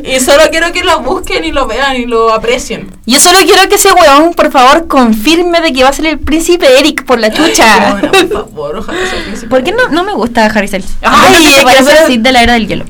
Y 0.05 0.21
solo 0.21 0.43
quiero 0.51 0.73
que 0.73 0.83
lo 0.85 1.01
busquen 1.01 1.45
y 1.45 1.53
lo 1.53 1.67
vean 1.67 1.97
y 1.97 2.07
lo 2.07 2.33
aprecien. 2.33 2.91
Yo 3.07 3.19
solo 3.19 3.39
quiero 3.45 3.69
que 3.69 3.75
ese 3.77 3.93
weón, 3.93 4.35
por 4.35 4.51
favor, 4.51 4.87
confirme 4.87 5.61
de 5.61 5.73
que 5.73 5.83
va 5.83 5.89
a 5.91 5.93
ser 5.93 6.07
el 6.07 6.19
príncipe 6.19 6.67
Eric 6.79 7.05
por 7.05 7.19
la 7.19 7.33
chucha. 7.33 7.93
Bueno, 7.93 8.11
por 8.11 8.29
favor, 8.51 8.77
ojalá 8.79 9.07
sea 9.07 9.19
el 9.19 9.25
príncipe. 9.27 9.49
¿Por 9.49 9.63
qué 9.65 9.73
no, 9.73 9.89
no 9.89 10.05
me 10.05 10.13
gusta 10.13 10.47
Harry 10.47 10.69
Styles? 10.69 10.87
Ay, 11.03 11.35
Ay, 11.37 11.47
es 11.47 11.55
que 11.57 11.65
parece 11.65 12.19
de 12.19 12.33
la 12.33 12.43
era 12.43 12.53
del 12.55 12.67
hielo. 12.69 12.85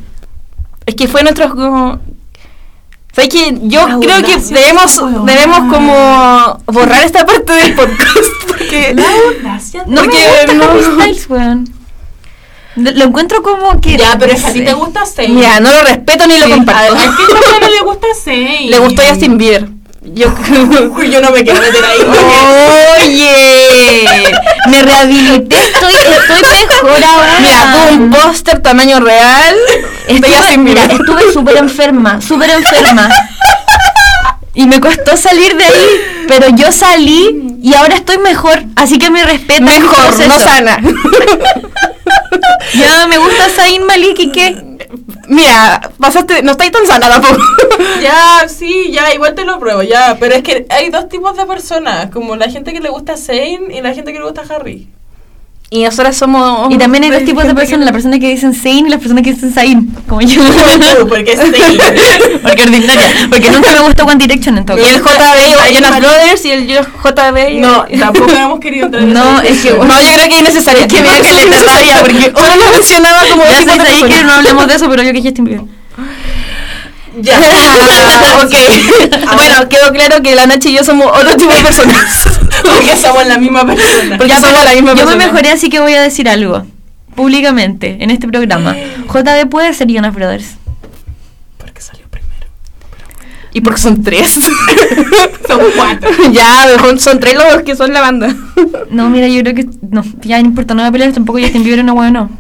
Es 0.87 0.95
que 0.95 1.09
fue 1.09 1.23
nuestro 1.23 1.49
como... 1.51 2.01
¿Sabes 3.15 3.29
que 3.31 3.59
Yo 3.65 3.87
La 3.87 3.99
creo 3.99 4.23
que 4.23 4.37
debemos, 4.39 4.97
debemos 5.27 5.59
como 5.73 6.63
borrar 6.67 7.05
esta 7.05 7.27
parte 7.27 7.53
del 7.53 7.75
podcast 7.75 8.01
porque... 8.49 8.97
Gracias. 9.43 9.87
No 9.87 10.01
Porque 10.03 10.17
me 10.17 10.55
gusta 10.55 10.55
no- 10.55 10.65
Harry 11.03 11.15
Styles, 11.15 11.31
weón. 11.31 11.82
Lo 12.77 13.05
encuentro 13.05 13.43
como 13.43 13.81
que... 13.81 13.97
Ya, 13.99 14.17
pero 14.19 14.35
ti 14.35 14.41
sé. 14.41 14.61
te 14.63 14.73
gusta 14.73 15.05
Zayn. 15.05 15.35
Mira, 15.35 15.61
no 15.61 15.71
lo 15.71 15.83
respeto 15.83 16.27
ni 16.27 16.39
lo 16.39 16.47
Sí, 16.47 16.53
comparto. 16.53 16.95
Es 16.95 17.03
que 17.03 17.61
no 17.61 17.69
le 17.69 17.81
gusta 17.81 18.07
Zayn. 18.25 18.71
Le 18.71 18.79
gustó 18.79 19.03
Justin 19.07 19.37
Bieber. 19.39 19.69
Yo... 20.03 20.27
Yo 21.05 21.21
no 21.21 21.31
me 21.31 21.45
quiero 21.45 21.61
meter 21.61 21.85
ahí. 21.85 22.01
Oye, 23.03 24.33
me 24.69 24.83
rehabilité, 24.83 25.57
estoy, 25.57 25.93
estoy 25.93 26.41
mejor 26.41 27.05
ahora. 27.05 27.33
Mira, 27.41 27.73
tuve 27.73 27.97
un 27.97 28.11
póster 28.11 28.61
tamaño 28.61 29.01
real 29.01 29.55
de 30.09 30.15
Estuve, 30.15 30.59
mira, 30.59 30.85
estuve 30.85 31.33
súper 31.33 31.57
enferma, 31.59 32.21
súper 32.21 32.51
enferma. 32.51 33.09
Y 34.55 34.67
me 34.67 34.81
costó 34.81 35.17
salir 35.17 35.57
de 35.57 35.65
ahí, 35.65 36.25
pero 36.29 36.49
yo 36.51 36.73
salí 36.73 37.59
y 37.63 37.75
ahora 37.75 37.95
estoy 37.95 38.19
mejor, 38.19 38.63
así 38.77 38.99
que 38.99 39.09
me 39.11 39.25
respeto. 39.25 39.63
Mejor, 39.63 40.27
no 40.27 40.39
sana. 40.39 40.79
Ya 42.75 43.07
me 43.07 43.19
gusta 43.19 43.49
Zayn 43.49 43.85
Malik 43.85 44.19
y 44.19 44.33
qué. 44.33 44.79
Mira, 45.29 45.93
pasaste, 45.99 46.43
no 46.43 46.53
estáis 46.53 46.73
tan 46.73 46.87
sana 46.87 47.09
tampoco. 47.09 47.41
Ya, 48.03 48.49
sí, 48.49 48.91
ya, 48.93 49.13
igual 49.15 49.35
te 49.35 49.45
lo 49.45 49.59
pruebo, 49.59 49.83
ya. 49.83 50.17
Pero 50.19 50.35
es 50.35 50.43
que 50.43 50.67
hay 50.71 50.91
dos 50.91 51.09
tipos 51.09 51.37
de 51.37 51.47
personas, 51.47 52.11
como 52.11 52.37
la 52.37 52.51
gente 52.51 52.73
que 52.73 52.81
le 52.81 52.91
gusta 52.91 53.17
Zayn 53.17 53.71
y 53.71 53.81
la 53.81 53.95
gente 53.95 54.13
que 54.13 54.19
le 54.19 54.25
gusta 54.25 54.43
Harry. 54.49 54.89
Y 55.75 55.85
nosotras 55.85 56.15
somos... 56.15 56.71
Y 56.71 56.77
también 56.77 57.03
hay 57.05 57.09
dos 57.11 57.25
tipos 57.25 57.45
de 57.45 57.55
personas, 57.55 57.81
que- 57.81 57.85
la 57.87 57.93
persona 57.93 58.19
que 58.19 58.29
dicen 58.29 58.53
Zayn 58.55 58.87
y 58.89 58.91
la 58.91 58.99
persona 58.99 59.23
que 59.23 59.33
dicen 59.33 59.55
Zayn, 59.55 59.87
como 60.07 60.21
yo. 60.21 60.43
Tú, 60.45 61.09
porque 61.09 61.33
es. 61.33 61.41
Porque 62.43 62.63
ordinaria, 62.65 63.09
porque 63.31 63.51
nunca 63.51 63.71
me 63.73 63.81
gustó 63.81 64.05
One 64.05 64.17
Direction 64.17 64.59
en 64.59 64.67
todo 64.67 64.77
Y 64.77 64.83
el. 64.83 65.01
JB, 65.01 65.73
Jonas. 65.73 65.99
Brothers 66.01 66.45
y 66.45 66.51
el 66.51 66.67
JB. 66.69 67.61
No, 67.61 67.87
tampoco 67.99 68.31
hemos 68.33 68.61
querido 68.65 68.85
entrar 68.87 69.03
en 69.03 69.15
No, 69.15 69.41
es 69.41 69.61
que. 69.63 69.71
No, 69.71 69.79
yo 70.01 70.13
creo 70.13 70.29
que 70.29 70.35
es 70.35 70.41
innecesario. 70.41 70.87
que 70.89 71.01
me 71.01 71.09
da 71.09 71.21
caleta 71.21 71.57
de 71.57 71.65
rabia, 71.65 71.97
porque 72.03 72.33
uno 72.37 72.57
lo 72.67 72.71
mencionaba 72.73 73.23
como 73.31 73.43
Ya 73.45 73.65
sabes 73.65 73.65
de 73.65 73.73
ahí 73.73 73.97
que 73.97 74.09
personas. 74.09 74.25
no 74.27 74.33
hablemos 74.35 74.67
de 74.67 74.75
eso, 74.75 74.91
pero 74.91 75.03
yo 75.03 75.13
que 75.15 75.23
Justin 75.23 75.45
Bieber. 75.47 75.65
Ya. 77.21 77.39
Ah, 77.39 78.43
ok. 78.45 78.55
bueno, 79.37 79.69
quedó 79.69 79.93
claro 79.93 80.23
que 80.23 80.35
la 80.35 80.47
Nachi 80.47 80.71
y 80.71 80.77
yo 80.77 80.85
somos 80.85 81.07
otro 81.15 81.37
tipo 81.37 81.53
de 81.53 81.61
personas. 81.63 82.25
Porque 82.77 82.97
somos 82.97 83.27
la 83.27 83.39
misma 83.39 83.65
persona. 83.67 84.19
Porque 84.19 84.35
somos 84.35 84.65
la 84.65 84.73
misma 84.75 84.91
Yo 84.91 84.97
me 84.97 85.03
persona. 85.05 85.27
mejoré, 85.27 85.51
así 85.51 85.69
que 85.69 85.81
voy 85.81 85.95
a 85.95 86.03
decir 86.03 86.29
algo. 86.29 86.65
Públicamente, 87.15 87.99
en 88.01 88.11
este 88.11 88.27
programa. 88.29 88.75
JB 89.13 89.49
puede 89.51 89.73
ser 89.75 89.89
Jonas 89.89 90.15
Brothers. 90.15 90.55
Porque 91.59 91.81
salió 91.83 92.07
primero. 92.09 92.47
Y 93.53 93.61
porque 93.61 93.81
son 93.81 94.03
tres. 94.03 94.39
Son 95.47 95.61
cuatro. 95.77 96.09
ya, 96.33 96.67
son 96.99 97.21
tres 97.21 97.35
los 97.35 97.63
que 97.65 97.77
son 97.77 97.93
la 97.93 98.01
banda. 98.01 98.35
No, 98.91 99.11
mira, 99.11 99.29
yo 99.29 99.43
creo 99.43 99.55
que. 99.55 99.67
No, 99.91 100.03
ya 100.23 100.39
no 100.39 100.47
importa, 100.47 100.73
no 100.73 100.81
voy 100.83 100.89
a 100.89 100.93
pelear 100.93 101.13
tampoco 101.13 101.39
Justin 101.41 101.63
Bieber, 101.65 101.85
no, 101.85 101.95
bueno. 101.95 102.31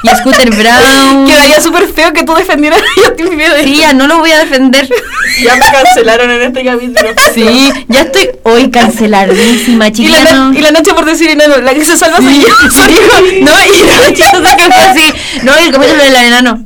y 0.12 0.16
Scooter 0.16 0.50
Brown. 0.50 1.26
Quedaría 1.26 1.60
súper 1.60 1.86
feo 1.88 2.12
que 2.12 2.22
tú 2.24 2.34
defendieras 2.34 2.80
a 2.80 3.00
Justin 3.08 3.36
Bieber. 3.36 3.64
Sí, 3.64 3.76
ya 3.76 3.92
no 3.92 4.06
lo 4.06 4.18
voy 4.18 4.30
a 4.32 4.38
defender. 4.38 4.88
Ya 5.44 5.54
me 5.54 5.60
cancelaron 5.64 6.30
en 6.32 6.42
este 6.42 6.64
capítulo. 6.64 7.08
Sí, 7.32 7.72
ya 7.88 8.00
estoy 8.00 8.30
hoy 8.42 8.68
canceladísima, 8.70 9.88
Y 9.88 9.92
chiquilla. 9.92 10.24
la, 10.24 10.32
no. 10.34 10.52
y 10.52 10.60
la 10.60 10.70
noche 10.72 10.92
por 10.92 11.04
decir 11.06 11.30
enano, 11.30 11.58
la 11.58 11.72
que 11.72 11.84
se 11.84 11.96
salva 11.96 12.16
soy 12.18 12.34
Sí, 12.34 12.42
yo. 12.42 12.70
sí, 12.70 13.40
no, 13.40 13.52
y 13.52 14.08
lo 14.08 14.14
chistoso 14.14 14.42
que 14.56 14.64
fue 14.64 14.84
así. 14.84 15.12
No, 15.44 15.52
y 15.58 15.64
el 15.66 15.72
capítulo 15.72 16.02
del 16.02 16.14
enano. 16.16 16.64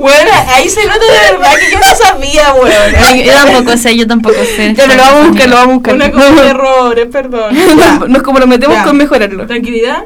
Bueno, 0.00 0.30
ahí 0.48 0.68
se 0.68 0.84
nota 0.86 0.98
de 1.04 1.32
verdad 1.32 1.54
que 1.60 1.70
yo 1.70 1.78
no 1.78 1.94
sabía, 1.94 2.54
weón. 2.54 3.24
Yo 3.24 3.32
tampoco 3.32 3.76
sé, 3.76 3.96
yo 3.96 4.06
tampoco 4.06 4.36
sé. 4.56 4.74
Ya, 4.74 4.84
pero 4.86 4.94
lo 4.96 5.02
vamos 5.02 5.24
a 5.24 5.28
buscar, 5.28 5.48
lo 5.48 5.56
vamos 5.56 5.70
a 5.70 5.74
buscar. 5.74 5.94
Una 5.94 6.10
cosa 6.10 6.42
de 6.42 6.48
errores, 6.48 7.06
perdón. 7.12 7.54
Ya. 7.78 7.98
Nos 8.08 8.22
comprometemos 8.22 8.76
Ya. 8.76 8.84
con 8.84 8.96
mejorarlo. 8.96 9.46
Tranquilidad. 9.46 10.04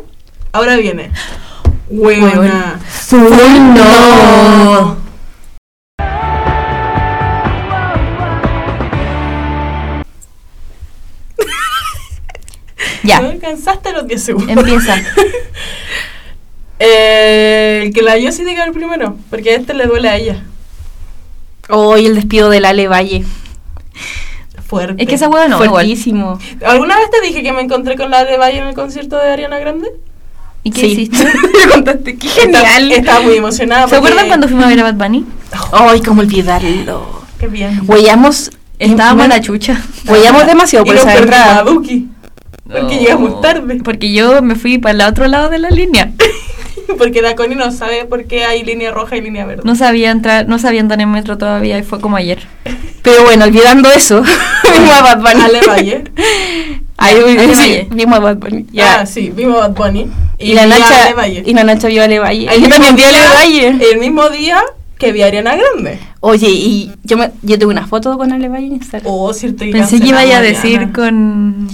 Ahora 0.53 0.77
viene. 0.77 1.11
Weona. 1.91 2.81
no. 3.75 4.97
Ya, 13.03 13.21
No 13.21 13.31
alcanzaste 13.31 13.93
los 13.93 14.07
10 14.07 14.23
segundos. 14.23 14.57
empieza. 14.57 14.97
Eh, 16.81 17.91
que 17.93 18.03
la 18.03 18.17
Yossi 18.19 18.45
diga 18.45 18.63
el 18.65 18.71
primero, 18.71 19.17
porque 19.31 19.51
a 19.51 19.57
este 19.57 19.75
le 19.75 19.87
duele 19.87 20.09
a 20.09 20.17
ella. 20.17 20.45
Hoy 21.69 22.07
el 22.07 22.15
despido 22.15 22.51
del 22.51 22.65
Ale 22.67 22.87
Valle. 22.87 23.25
Fuerte. 24.65 25.03
Es 25.03 25.09
que 25.09 25.17
esa 25.17 25.29
hueá 25.29 25.49
no, 25.49 25.57
igual. 25.57 25.71
Fuertísimo. 25.71 26.39
¿Alguna 26.65 26.97
vez 26.99 27.11
te 27.11 27.21
dije 27.21 27.43
que 27.43 27.53
me 27.53 27.63
encontré 27.63 27.97
con 27.97 28.13
la 28.13 28.25
de 28.25 28.37
Valle 28.37 28.59
en 28.59 28.69
el 28.69 28.75
concierto 28.77 29.17
de 29.17 29.29
Ariana 29.29 29.59
Grande? 29.59 29.89
¿Y 30.65 30.71
qué 30.71 30.81
Sí. 30.81 30.87
hiciste? 30.89 31.25
Me 31.67 31.73
contaste, 31.73 32.17
qué 32.17 32.29
genial. 32.29 32.93
Estaba, 32.93 33.21
muy 33.21 33.37
emocionada. 33.37 33.89
¿Se 33.89 33.97
acuerdan 33.97 34.27
cuando 34.29 34.49
fuimos 34.49 34.65
a 34.65 34.69
ver 34.69 34.81
a 34.81 34.83
Bad 34.85 34.95
Bunny? 34.95 35.25
Ay, 35.73 36.01
cómo 36.03 36.21
olvidarlo. 36.21 37.23
Qué 37.39 37.47
bien. 37.47 37.81
Huellamos. 37.87 38.51
Estábamos 38.79 39.29
me- 39.29 39.35
la 39.35 39.41
chucha. 39.41 39.81
Huellamos 40.07 40.47
demasiado 40.47 40.85
por 40.85 40.97
esa 40.97 41.15
entrada. 41.17 41.65
Porque 41.65 42.03
Oh. 42.71 42.89
llegamos 42.89 43.41
tarde. 43.41 43.81
Porque 43.83 44.13
yo 44.13 44.43
me 44.43 44.55
fui 44.55 44.79
para 44.79 44.93
el 44.93 45.01
otro 45.11 45.27
lado 45.27 45.49
de 45.49 45.59
la 45.59 45.71
línea. 45.71 46.13
Porque 46.99 47.21
la 47.23 47.35
Connie 47.37 47.55
no 47.57 47.71
sabe 47.71 48.05
por 48.07 48.25
qué 48.27 48.45
hay 48.45 48.65
línea 48.65 48.91
roja 48.91 49.17
y 49.17 49.21
línea 49.21 49.45
verde. 49.45 49.63
No 49.65 49.75
sabía 49.77 50.11
entrar, 50.11 50.49
no 50.49 50.59
sabía 50.59 50.81
andar 50.81 51.01
en 51.01 51.11
metro 51.11 51.37
todavía 51.39 51.79
y 51.79 51.83
fue 51.83 52.01
como 52.01 52.17
ayer. 52.17 52.47
Pero 53.03 53.25
bueno, 53.25 53.45
olvidando 53.45 53.91
eso, 53.91 54.23
a 54.25 55.03
Bad 55.03 55.19
Bunny. 55.21 55.43
Ale 55.45 55.61
Valle. 55.67 56.05
Ale 56.99 57.55
sí, 57.55 57.89
vimos 57.93 58.17
a 58.17 58.21
Bad 58.21 58.37
Bunny. 58.39 58.67
Ya. 58.73 59.01
Ah, 59.01 59.07
sí, 59.07 59.33
vimos 59.35 59.57
a 59.63 59.69
Bad 59.69 59.75
Bunny. 59.77 60.07
y, 60.39 60.53
la 60.55 60.67
Nacha, 60.67 61.15
y 61.45 61.55
la 61.55 61.65
Nacha 61.65 61.89
vio 61.89 62.03
a 62.03 62.05
Ale 62.07 62.19
Valle. 62.19 62.49
El 62.53 62.63
Yo 62.63 62.69
también 62.69 62.97
vi 62.97 63.03
a 63.05 63.33
Valle. 63.35 63.69
El 63.93 63.99
mismo 64.01 64.29
día 64.31 64.61
que 64.99 65.13
vi 65.13 65.23
a 65.23 65.27
Ariana 65.27 65.55
Grande. 65.57 66.01
Oye, 66.21 66.49
y 66.51 66.91
yo, 67.05 67.17
me, 67.17 67.31
yo 67.43 67.57
tengo 67.59 67.71
una 67.71 67.87
foto 67.87 68.19
con 68.19 68.33
Ale 68.33 68.49
Valle 68.49 68.67
en 68.67 68.73
Instagram. 68.75 69.13
Oh, 69.13 69.33
cierto. 69.33 69.65
y 69.65 69.71
Pensé 69.73 70.01
que 70.01 70.09
iba 70.09 70.21
a 70.21 70.43
decir 70.43 70.77
Ariana. 70.77 70.93
con... 70.93 71.69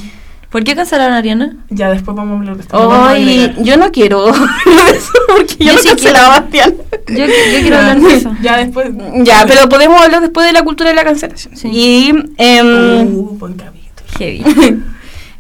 ¿Por 0.50 0.62
qué 0.62 0.76
cancelaron 0.76 1.14
a 1.14 1.18
Ariana? 1.18 1.56
Ya 1.70 1.90
después 1.90 2.16
vamos 2.16 2.36
a 2.36 2.38
hablar 2.38 2.56
de 2.56 2.62
esto. 2.62 3.62
Yo 3.64 3.76
no 3.76 3.90
quiero 3.90 4.28
eso 4.94 5.12
porque 5.26 5.56
yo, 5.58 5.66
Yo 5.66 5.72
no 5.72 5.78
sí 5.80 5.88
cancelaba 5.88 6.36
a 6.36 6.44
quiero. 6.44 6.70
Bastián. 6.70 6.74
Yo, 7.08 7.24
yo 7.26 7.60
quiero 7.60 7.76
hablar 7.78 8.00
de 8.00 8.14
eso. 8.14 8.32
Ya 8.42 8.58
después. 8.58 8.88
Ya, 9.24 9.44
pero 9.48 9.68
podemos 9.68 10.00
hablar 10.00 10.20
después 10.20 10.46
de 10.46 10.52
la 10.52 10.62
cultura 10.62 10.90
de 10.90 10.96
la 10.96 11.02
cancelación. 11.04 11.56
Sí. 11.56 11.68
Y 11.72 12.12
em, 12.36 13.06
Uh, 13.16 13.36
buen 13.38 13.54
capítulo. 13.54 14.06
Heavy. 14.18 14.44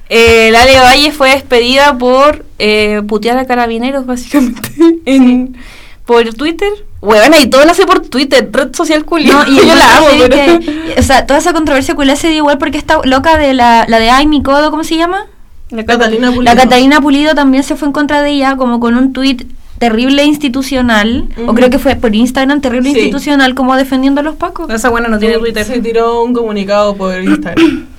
Eh, 0.08 0.50
la 0.52 0.62
Ale 0.62 0.78
Valle 0.78 1.12
fue 1.12 1.30
despedida 1.30 1.96
por 1.96 2.44
eh, 2.58 3.02
putear 3.06 3.38
a 3.38 3.46
carabineros, 3.46 4.06
básicamente, 4.06 4.70
en, 5.04 5.56
por 6.04 6.32
Twitter. 6.34 6.68
Bueno, 7.00 7.36
y 7.40 7.48
todo 7.48 7.64
nace 7.64 7.86
por 7.86 8.00
Twitter, 8.00 8.48
red 8.50 8.74
social 8.74 9.04
culia. 9.04 9.32
No, 9.32 9.50
y 9.50 9.56
yo 9.66 9.74
la 9.74 9.98
amo, 9.98 10.06
pero... 10.28 10.60
o 10.98 11.02
sea, 11.02 11.26
toda 11.26 11.38
esa 11.38 11.52
controversia 11.52 11.94
culia 11.94 12.16
se 12.16 12.28
dio 12.28 12.38
igual 12.38 12.58
porque 12.58 12.78
esta 12.78 13.00
loca 13.04 13.36
de 13.36 13.54
la, 13.54 13.84
la 13.88 13.98
de 13.98 14.10
Ay, 14.10 14.26
mi 14.26 14.42
codo, 14.42 14.70
¿cómo 14.70 14.84
se 14.84 14.96
llama? 14.96 15.26
La 15.70 15.84
Catalina 15.84 16.28
Pulido. 16.32 16.42
La 16.42 16.56
Catalina 16.60 17.00
Pulido 17.00 17.34
también 17.34 17.64
se 17.64 17.76
fue 17.76 17.88
en 17.88 17.92
contra 17.92 18.22
de 18.22 18.30
ella, 18.30 18.56
como 18.56 18.80
con 18.80 18.96
un 18.96 19.12
tuit 19.12 19.44
terrible 19.78 20.24
institucional, 20.24 21.28
o 21.46 21.54
creo 21.54 21.68
que 21.68 21.78
fue 21.78 21.96
por 21.96 22.14
Instagram, 22.14 22.60
terrible 22.60 22.90
Sí. 22.90 22.98
institucional, 22.98 23.54
como 23.54 23.74
defendiendo 23.76 24.20
a 24.20 24.24
los 24.24 24.36
pacos. 24.36 24.70
Esa 24.70 24.88
buena 24.88 25.08
no 25.08 25.18
tiene 25.18 25.38
Twitter. 25.38 25.64
Se 25.64 25.80
tiró 25.80 26.22
un 26.22 26.32
comunicado 26.32 26.94
por 26.96 27.20
Instagram. 27.20 27.86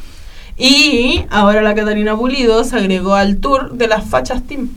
y 0.58 1.26
ahora 1.30 1.62
la 1.62 1.76
Catalina 1.76 2.16
Pulido 2.16 2.64
se 2.64 2.76
agregó 2.78 3.16
al 3.16 3.38
tour 3.38 3.74
de 3.74 3.88
las 3.88 4.06
fachas 4.06 4.44
team. 4.48 4.70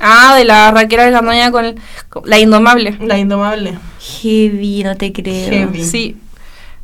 Ah, 0.00 0.34
de 0.36 0.44
la 0.44 0.70
Raquel 0.72 0.98
Argandoña 1.00 1.52
con, 1.52 1.76
con 2.08 2.22
la 2.28 2.38
Indomable. 2.40 2.96
La 3.00 3.18
indomable. 3.18 3.78
Heavy, 4.20 4.82
no 4.82 4.96
te 4.96 5.12
creo. 5.12 5.48
Heavy. 5.48 5.84
Sí. 5.84 6.16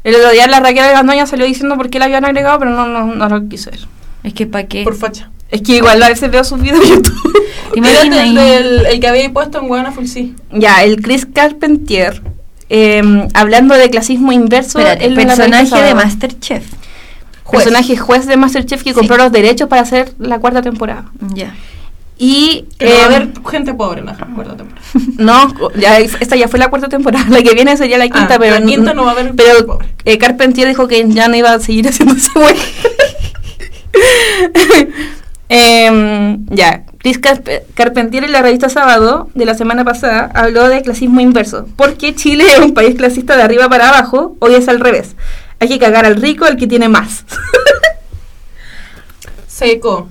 El 0.04 0.14
otro 0.14 0.30
día 0.30 0.46
la 0.46 0.60
Raquel 0.60 0.84
Argandoña 0.84 1.26
salió 1.26 1.44
diciendo 1.44 1.76
por 1.76 1.90
qué 1.90 1.98
la 1.98 2.04
habían 2.04 2.24
agregado, 2.24 2.58
pero 2.60 2.70
no, 2.70 2.86
no, 2.86 3.06
no 3.14 3.28
lo 3.28 3.48
quise 3.48 3.70
ver. 3.70 3.80
Es 4.22 4.34
que 4.34 4.46
¿para 4.46 4.66
qué? 4.68 4.84
Por 4.84 4.94
facha. 4.94 5.30
Es 5.50 5.62
que 5.62 5.76
igual 5.76 6.00
a 6.02 6.08
veces 6.08 6.30
veo 6.30 6.44
sus 6.44 6.60
videos 6.60 6.80
de 6.80 6.88
YouTube. 6.88 7.32
¿Te 7.74 7.80
el, 7.80 8.12
ahí? 8.12 8.34
del- 8.34 8.86
el 8.86 9.00
que 9.00 9.08
había 9.08 9.32
puesto 9.32 9.58
en 9.58 9.68
Buena 9.68 9.90
Full 9.92 10.06
sí. 10.06 10.34
ya, 10.52 10.84
el 10.84 11.02
Chris 11.02 11.26
Carpentier. 11.26 12.22
eh, 12.70 13.26
hablando 13.34 13.74
de 13.74 13.90
clasismo 13.90 14.30
inverso. 14.32 14.78
Espérate, 14.78 15.10
la 15.10 15.26
personaje 15.26 15.64
de 15.64 15.68
Sábado. 15.70 15.94
Masterchef. 15.96 16.64
Juez. 17.48 17.64
Personaje 17.64 17.96
juez 17.96 18.26
de 18.26 18.36
Masterchef 18.36 18.82
que 18.84 18.92
compró 18.94 19.16
los 19.16 19.32
derechos 19.32 19.68
para 19.68 19.82
hacer 19.82 20.12
la 20.18 20.38
cuarta 20.38 20.60
temporada. 20.62 21.06
Ya. 21.34 21.54
Y 22.20 22.66
Que 22.78 22.86
no 22.86 22.90
va 22.90 22.96
a 22.96 23.00
eh, 23.00 23.04
haber 23.06 23.28
gente 23.50 23.72
pobre 23.74 24.00
en 24.00 24.06
la 24.06 24.14
cuarta 24.16 24.56
temporada. 24.56 24.86
No, 25.18 25.54
ya, 25.78 25.98
esta 25.98 26.36
ya 26.36 26.48
fue 26.48 26.58
la 26.58 26.68
cuarta 26.68 26.88
temporada. 26.88 27.24
La 27.30 27.42
que 27.42 27.54
viene 27.54 27.76
sería 27.76 27.96
la 27.98 28.04
quinta, 28.08 28.34
Ah, 28.34 28.38
pero 28.38 28.58
la 28.58 28.66
quinta 28.66 28.92
no 28.92 29.04
va 29.04 29.10
a 29.10 29.14
haber 29.14 29.34
Pero 29.34 29.66
pobre. 29.66 29.88
eh, 30.04 30.18
Carpentier 30.18 30.68
dijo 30.68 30.86
que 30.88 31.04
ya 31.08 31.28
no 31.28 31.36
iba 31.36 31.52
a 31.52 31.58
seguir 31.60 31.88
haciendo 31.88 32.14
ese 32.14 32.30
güey. 32.34 32.54
Em, 35.50 36.44
ya, 36.50 36.82
Chris 36.98 37.18
Carpe- 37.20 37.62
Carpentier 37.74 38.24
en 38.24 38.32
la 38.32 38.42
revista 38.42 38.68
Sábado 38.68 39.30
de 39.34 39.46
la 39.46 39.54
semana 39.54 39.82
pasada 39.84 40.30
habló 40.34 40.68
de 40.68 40.82
clasismo 40.82 41.20
inverso. 41.20 41.66
Porque 41.76 42.14
Chile 42.14 42.44
es 42.52 42.58
un 42.58 42.74
país 42.74 42.96
clasista 42.96 43.34
de 43.36 43.42
arriba 43.42 43.68
para 43.70 43.88
abajo, 43.88 44.36
hoy 44.40 44.54
es 44.56 44.68
al 44.68 44.80
revés. 44.80 45.16
Hay 45.60 45.68
que 45.68 45.78
cagar 45.78 46.04
al 46.06 46.16
rico, 46.16 46.44
al 46.44 46.56
que 46.56 46.66
tiene 46.66 46.88
más. 46.88 47.24
Seco. 49.46 50.08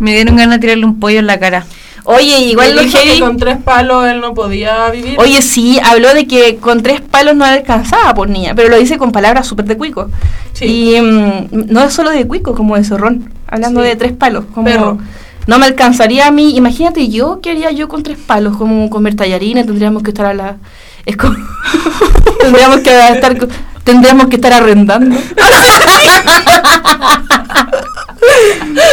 Me 0.00 0.12
dieron 0.14 0.36
ganas 0.36 0.56
de 0.56 0.60
tirarle 0.60 0.84
un 0.84 1.00
pollo 1.00 1.18
en 1.18 1.26
la 1.26 1.38
cara. 1.38 1.64
Oye, 2.04 2.38
igual 2.40 2.74
lo 2.74 2.82
que 2.82 3.20
con 3.20 3.36
tres 3.36 3.58
palos 3.58 4.06
él 4.08 4.20
no 4.20 4.32
podía 4.32 4.88
vivir. 4.90 5.16
Oye, 5.18 5.42
sí, 5.42 5.78
habló 5.84 6.14
de 6.14 6.26
que 6.26 6.56
con 6.56 6.82
tres 6.82 7.02
palos 7.02 7.36
no 7.36 7.44
alcanzaba 7.44 8.14
por 8.14 8.30
niña, 8.30 8.54
pero 8.54 8.70
lo 8.70 8.78
dice 8.78 8.96
con 8.96 9.12
palabras 9.12 9.46
súper 9.46 9.66
de 9.66 9.76
cuico. 9.76 10.08
Sí. 10.54 10.64
Y 10.96 11.00
mm, 11.02 11.66
no 11.70 11.82
es 11.84 11.92
solo 11.92 12.10
de 12.10 12.26
cuico, 12.26 12.54
como 12.54 12.76
de 12.76 12.84
zorrón, 12.84 13.30
hablando 13.46 13.82
Sí. 13.82 13.88
de 13.88 13.96
tres 13.96 14.12
palos. 14.12 14.44
Como 14.54 14.64
Perro. 14.64 14.98
No 15.46 15.58
me 15.58 15.66
alcanzaría 15.66 16.26
a 16.26 16.30
mí, 16.30 16.56
imagínate 16.56 17.08
yo, 17.08 17.40
¿qué 17.42 17.50
haría 17.50 17.70
yo 17.72 17.88
con 17.88 18.02
tres 18.02 18.18
palos? 18.18 18.56
Como 18.56 18.88
comer 18.90 19.14
tallarines, 19.16 19.66
tendríamos 19.66 20.02
que 20.02 20.10
estar 20.10 20.26
a 20.26 20.34
la... 20.34 20.56
Es 21.04 21.16
como... 21.16 21.36
tendríamos 22.40 22.80
que 22.80 22.90
estar... 23.10 23.36
co- 23.38 23.48
Tendríamos 23.88 24.26
que 24.26 24.36
estar 24.36 24.52
arrendando. 24.52 25.16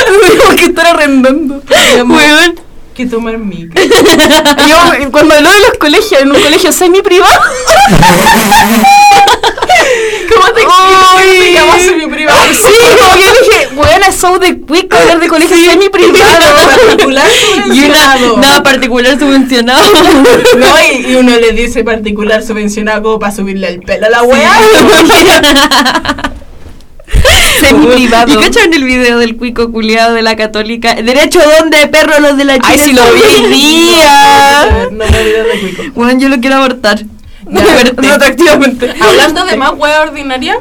tendríamos 0.05 0.55
que 0.55 0.65
estar 0.67 0.87
arrendando. 0.87 1.61
Weón. 2.07 2.64
Que 2.95 3.05
tomar 3.05 3.37
mica. 3.37 3.79
Yo, 4.67 5.11
cuando 5.11 5.35
habló 5.35 5.51
de 5.51 5.59
los 5.59 5.77
colegios, 5.79 6.21
en 6.21 6.31
un 6.31 6.41
colegio 6.41 6.71
semi-privado. 6.71 7.33
¿Cómo 10.33 10.47
te 10.53 10.61
Se 10.61 10.65
explico? 10.65 11.79
semi-privado. 11.79 12.39
Sí, 12.53 12.73
como 12.99 13.15
yo 13.15 13.29
dije, 13.41 13.67
bueno, 13.75 14.05
show 14.11 14.39
de 14.39 14.59
quick 14.61 14.93
hablar 14.93 15.19
de 15.19 15.27
colegio 15.27 15.55
semi-privado. 15.57 16.15
Particular 16.87 17.25
Y 17.67 17.79
una, 17.85 17.95
subvencionado. 18.17 18.37
nada 18.37 18.63
particular 18.63 19.19
subvencionado. 19.19 19.83
No, 20.57 20.67
y, 20.91 21.11
y 21.11 21.15
uno 21.15 21.35
le 21.37 21.51
dice 21.51 21.83
particular 21.83 22.43
subvencionado 22.43 23.03
como 23.03 23.19
para 23.19 23.33
subirle 23.35 23.67
el 23.69 23.79
pelo 23.81 24.07
a 24.07 24.09
la 24.09 24.23
weá. 27.07 27.59
Semi-privado. 27.59 28.33
¿Y 28.33 28.43
cacharon 28.43 28.73
el 28.73 28.83
video 28.83 29.17
del 29.19 29.35
cuico 29.37 29.71
culiado 29.71 30.13
de 30.13 30.21
la 30.21 30.35
católica? 30.35 30.95
¿Derecho 30.95 31.39
dónde, 31.59 31.87
perro, 31.87 32.19
los 32.19 32.37
de 32.37 32.45
la 32.45 32.53
Ay, 32.53 32.79
Chile? 32.79 32.83
sí 32.83 32.93
lo 32.93 33.03
vi 33.13 33.21
hoy 33.21 33.51
día. 33.51 34.67
No 34.83 34.91
me. 34.91 35.05
Bueno, 35.93 36.19
yo 36.19 36.29
lo 36.29 36.39
quiero 36.39 36.55
abortar. 36.57 36.99
Atractivamente. 38.13 38.93
Hablando 38.99 39.45
de 39.45 39.55
más 39.55 39.73
wea 39.77 40.01
ordinaria, 40.01 40.57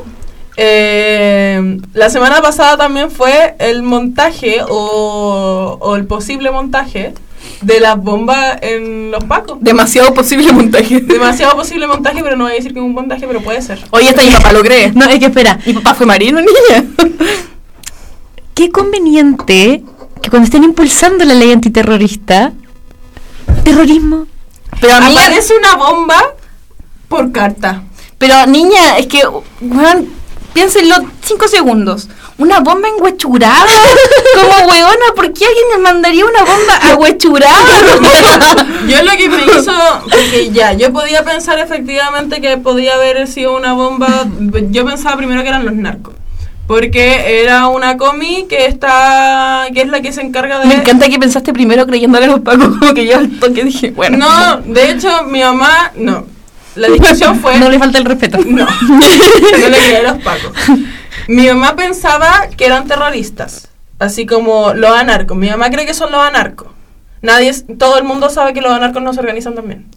eh, 0.57 1.79
la 1.95 2.11
semana 2.11 2.41
pasada 2.43 2.77
también 2.77 3.11
fue 3.11 3.57
el 3.59 3.83
montaje 3.83 4.59
o, 4.69 5.79
o 5.81 5.97
el 5.97 6.07
posible 6.07 6.51
montaje 6.51 7.15
de 7.65 7.81
las 7.81 7.97
bombas 7.97 8.59
en 8.63 9.11
los 9.11 9.25
pacos. 9.25 9.59
Demasiado 9.61 10.13
posible 10.15 10.53
montaje. 10.53 11.01
Demasiado 11.01 11.57
posible 11.57 11.87
montaje, 11.87 12.23
pero 12.23 12.37
no 12.37 12.45
voy 12.45 12.53
a 12.53 12.57
decir 12.57 12.73
que 12.73 12.79
es 12.79 12.85
un 12.85 12.93
montaje, 12.93 13.27
pero 13.27 13.41
puede 13.41 13.63
ser. 13.63 13.83
Oye, 13.91 14.09
hasta 14.09 14.23
mi 14.23 14.31
papá 14.31 14.53
lo 14.53 14.63
cree. 14.63 14.93
No, 14.93 15.07
es 15.07 15.19
que 15.19 15.27
espera. 15.27 15.59
Mi 15.65 15.73
papá 15.73 15.95
fue 15.95 16.07
marino, 16.07 16.41
niña. 16.41 16.85
Qué 18.55 18.71
conveniente 18.71 19.83
que 20.23 20.31
cuando 20.31 20.45
estén 20.45 20.65
impulsando 20.65 21.25
la 21.25 21.35
ley 21.35 21.53
antiterrorista, 21.53 22.53
terrorismo. 23.65 24.27
Pero 24.81 24.95
amiga, 24.95 25.23
Aparece 25.23 25.55
una 25.57 25.77
bomba 25.77 26.35
por 27.09 27.33
carta. 27.33 27.83
Pero 28.19 28.47
niña, 28.47 28.99
es 28.99 29.07
que, 29.07 29.23
weón, 29.61 30.09
piénsenlo 30.55 30.95
cinco 31.23 31.49
segundos. 31.49 32.09
Una 32.39 32.61
bomba 32.61 32.89
enhuechurada. 32.89 33.67
Como 34.35 34.71
weona, 34.71 35.07
¿por 35.15 35.33
qué 35.33 35.45
alguien 35.45 35.67
me 35.73 35.79
mandaría 35.79 36.25
una 36.25 36.41
bomba 36.41 36.77
ahuechurada? 36.91 38.67
Yo 38.89 39.03
lo 39.03 39.11
que 39.13 39.29
me 39.29 39.45
hizo, 39.45 39.73
porque 40.03 40.51
ya, 40.51 40.73
yo 40.73 40.93
podía 40.93 41.25
pensar 41.25 41.59
efectivamente 41.59 42.41
que 42.41 42.57
podía 42.59 42.95
haber 42.95 43.27
sido 43.27 43.57
una 43.57 43.73
bomba, 43.73 44.27
yo 44.71 44.85
pensaba 44.85 45.17
primero 45.17 45.43
que 45.43 45.49
eran 45.49 45.65
los 45.65 45.75
narcos. 45.75 46.15
Porque 46.67 47.43
era 47.43 47.69
una 47.69 47.97
comi 47.97 48.47
que 48.49 48.67
está, 48.67 49.67
que 49.73 49.83
es 49.83 49.89
la 49.89 50.01
que 50.01 50.13
se 50.13 50.23
encarga 50.23 50.61
de... 50.61 50.67
me 50.67 50.75
encanta 50.77 51.09
que 51.09 51.19
pensaste 51.19 51.53
primero 51.53 51.87
creyéndole 51.87 52.25
a 52.27 52.29
los 52.29 52.41
pacos, 52.41 52.79
como 52.79 52.95
que 52.95 53.07
yo 53.07 53.19
al 53.19 53.31
toque 53.39 53.65
dije, 53.65 53.91
bueno. 53.91 54.19
No, 54.19 54.57
de 54.59 54.91
hecho, 54.91 55.25
mi 55.25 55.41
mamá, 55.41 55.93
no. 55.97 56.34
La 56.77 56.89
discusión 56.89 57.39
fue... 57.41 57.59
No 57.59 57.69
le 57.69 57.79
falta 57.79 57.99
el 57.99 58.05
respeto. 58.05 58.39
No, 58.45 58.67
no 58.89 58.99
le 59.69 59.79
creía 59.79 60.01
a 60.01 60.13
los 60.15 60.23
pacos. 60.23 60.53
Mi 61.29 61.47
mamá 61.49 61.75
pensaba 61.77 62.49
que 62.57 62.67
eran 62.67 62.87
terroristas, 62.87 63.69
así 63.99 64.27
como 64.27 64.75
los 64.75 64.91
anarcos. 64.91 65.37
Mi 65.37 65.49
mamá 65.49 65.71
cree 65.71 65.87
que 65.87 65.95
son 65.95 66.11
los 66.13 66.21
anarcos. 66.21 66.69
Nadie, 67.23 67.49
es- 67.49 67.65
todo 67.79 67.97
el 67.97 68.05
mundo 68.05 68.29
sabe 68.29 68.53
que 68.53 68.61
los 68.61 68.71
anarcos 68.73 69.03
no 69.03 69.15
se 69.15 69.21
organizan 69.21 69.55
también. 69.55 69.87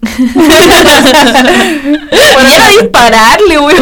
Bueno, 2.34 2.50
era 2.50 2.68
dispararle, 2.70 3.58
weón. 3.58 3.76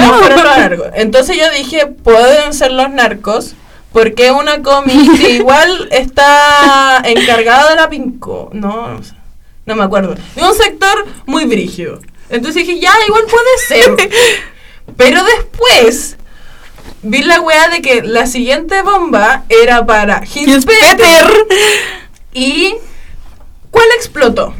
No 0.00 0.14
fueron 0.14 0.42
los 0.42 0.52
anarcos. 0.52 0.86
Entonces 0.94 1.36
yo 1.36 1.44
dije, 1.56 1.86
pueden 1.86 2.52
ser 2.54 2.72
los 2.72 2.90
narcos, 2.90 3.54
porque 3.92 4.30
una 4.30 4.62
comi 4.62 5.08
que 5.18 5.30
igual 5.32 5.88
está 5.90 7.02
encargada 7.04 7.70
de 7.70 7.76
la 7.76 7.88
pinco. 7.88 8.50
No, 8.52 9.00
no 9.66 9.74
me 9.76 9.82
acuerdo. 9.84 10.14
De 10.36 10.42
un 10.42 10.54
sector 10.54 11.06
muy 11.26 11.44
brígido. 11.44 12.00
Entonces 12.30 12.66
dije, 12.66 12.80
ya, 12.80 12.92
igual 13.06 13.24
puede 13.24 13.58
ser. 13.66 13.96
Pero 14.96 15.22
después 15.24 16.16
vi 17.02 17.22
la 17.22 17.40
weá 17.40 17.68
de 17.68 17.80
que 17.82 18.02
la 18.02 18.26
siguiente 18.26 18.82
bomba 18.82 19.44
era 19.48 19.84
para 19.86 20.22
Hinspeter. 20.24 21.26
¿Y 22.32 22.74
cuál 23.70 23.86
explotó? 23.96 24.54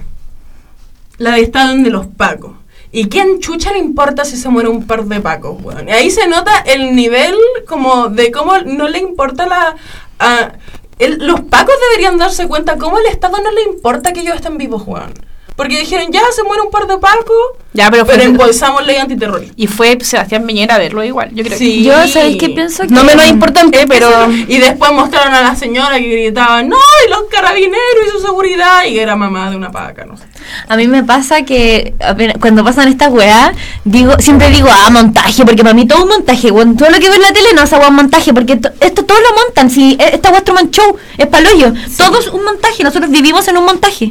La 1.19 1.33
de 1.33 1.43
estadio 1.43 1.83
de 1.83 1.91
los 1.91 2.07
pacos. 2.07 2.53
¿Y 2.93 3.09
quién 3.09 3.39
chucha 3.41 3.73
le 3.73 3.79
importa 3.79 4.25
si 4.25 4.37
se 4.37 4.49
muere 4.49 4.69
un 4.69 4.87
par 4.87 5.05
de 5.05 5.21
pacos, 5.21 5.63
weón? 5.63 5.89
Y 5.89 5.93
ahí 5.93 6.11
se 6.11 6.27
nota 6.27 6.59
el 6.67 6.97
nivel 6.97 7.37
como 7.69 8.09
de 8.09 8.33
cómo 8.33 8.59
no 8.59 8.89
le 8.89 8.99
importa 8.99 9.47
la... 9.47 9.77
a- 10.19 10.53
el- 10.99 11.25
los 11.27 11.41
pacos 11.43 11.75
deberían 11.91 12.19
darse 12.19 12.49
cuenta 12.49 12.77
cómo 12.79 12.97
al 12.97 13.07
Estado 13.07 13.39
no 13.41 13.51
le 13.53 13.63
importa 13.63 14.13
que 14.13 14.21
ellos 14.21 14.35
estén 14.37 14.59
vivos, 14.59 14.83
weón. 14.87 15.13
Porque 15.61 15.79
dijeron, 15.79 16.11
ya, 16.11 16.23
se 16.35 16.43
muere 16.43 16.63
un 16.63 16.71
par 16.71 16.87
de 16.87 16.97
pacos, 16.97 17.37
Ya, 17.75 17.91
pero 17.91 18.07
fue. 18.07 18.15
pero 18.17 18.31
impulsamos 18.31 18.87
ley 18.87 18.97
antiterrorista. 18.97 19.53
y 19.59 19.67
fue 19.67 19.99
Sebastián 20.01 20.47
Piñera 20.47 20.77
a 20.77 20.79
verlo 20.79 21.05
igual, 21.05 21.29
yo 21.35 21.45
creo. 21.45 21.59
Sí. 21.59 21.85
Yo, 21.85 21.93
¿sabes 22.09 22.37
qué 22.39 22.49
pienso? 22.49 22.85
No 22.89 23.01
Que- 23.03 23.07
menos 23.09 23.27
importante, 23.29 23.85
pero. 23.87 24.09
Y 24.49 24.57
después 24.57 24.91
mostraron 24.93 25.35
a 25.35 25.43
la 25.43 25.55
señora 25.55 25.99
que 25.99 26.09
gritaba, 26.09 26.63
no, 26.63 26.77
y 27.07 27.11
los 27.11 27.25
carabineros 27.31 27.77
y 28.07 28.11
su 28.11 28.21
seguridad, 28.21 28.85
y 28.87 28.99
era 28.99 29.17
mamá 29.17 29.51
de 29.51 29.57
una 29.57 29.71
paca, 29.71 30.07
no 30.07 30.17
sé. 30.17 30.25
A 30.67 30.77
mí 30.79 30.87
me 30.89 31.05
pasa 31.05 31.43
que 31.45 31.93
apenas- 32.01 32.37
cuando 32.41 32.65
pasan 32.65 32.89
estas 32.89 33.11
weas, 33.11 33.53
digo, 33.85 34.15
siempre 34.19 34.49
digo, 34.49 34.69
ah, 34.73 34.89
montaje, 34.89 35.45
porque 35.45 35.63
para 35.63 35.75
mí 35.75 35.87
todo 35.87 35.99
es 35.99 36.05
un 36.05 36.11
montaje, 36.11 36.51
weón. 36.51 36.75
Todo 36.79 36.89
lo 36.89 36.99
que 36.99 37.05
veo 37.11 37.17
en 37.17 37.23
la 37.23 37.33
tele 37.35 37.49
no 37.55 37.63
es 37.65 37.73
agua 37.75 37.91
montaje, 37.91 38.33
porque 38.33 38.57
to- 38.57 38.71
esto 38.81 39.05
todo 39.05 39.19
lo 39.21 39.37
montan, 39.45 39.69
si 39.69 39.93
e- 40.01 40.15
esta 40.15 40.31
es 40.31 40.43
Truman 40.45 40.71
Show, 40.71 40.97
es 41.19 41.27
paloyo. 41.27 41.75
Todo 41.99 42.19
es 42.19 42.29
un 42.29 42.45
montaje, 42.45 42.83
nosotros 42.83 43.11
vivimos 43.11 43.47
en 43.49 43.59
un 43.59 43.67
montaje. 43.67 44.11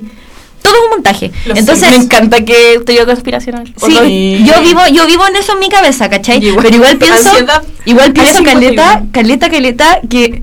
Todo 0.61 0.73
es 0.75 0.79
un 0.83 0.89
montaje. 0.91 1.31
Lo 1.45 1.55
Entonces, 1.55 1.89
me 1.89 1.95
encanta 2.03 2.43
que 2.43 2.81
te 2.85 2.91
dio 2.91 3.05
conspiracional. 3.05 3.65
Sí, 3.77 3.97
Sí. 4.03 4.43
yo 4.45 4.61
vivo, 4.61 4.81
yo 4.91 5.05
vivo 5.07 5.25
en 5.27 5.35
eso 5.37 5.53
en 5.53 5.59
mi 5.59 5.69
cabeza, 5.69 6.09
¿cachai? 6.09 6.43
Igual. 6.43 6.63
Pero 6.63 6.75
igual 6.75 6.97
pienso, 6.99 7.29
Ansiedad. 7.29 7.63
igual 7.85 8.13
pienso 8.13 8.43
caleta, 8.43 9.03
caleta, 9.11 9.49
caleta, 9.49 9.99
que 10.09 10.41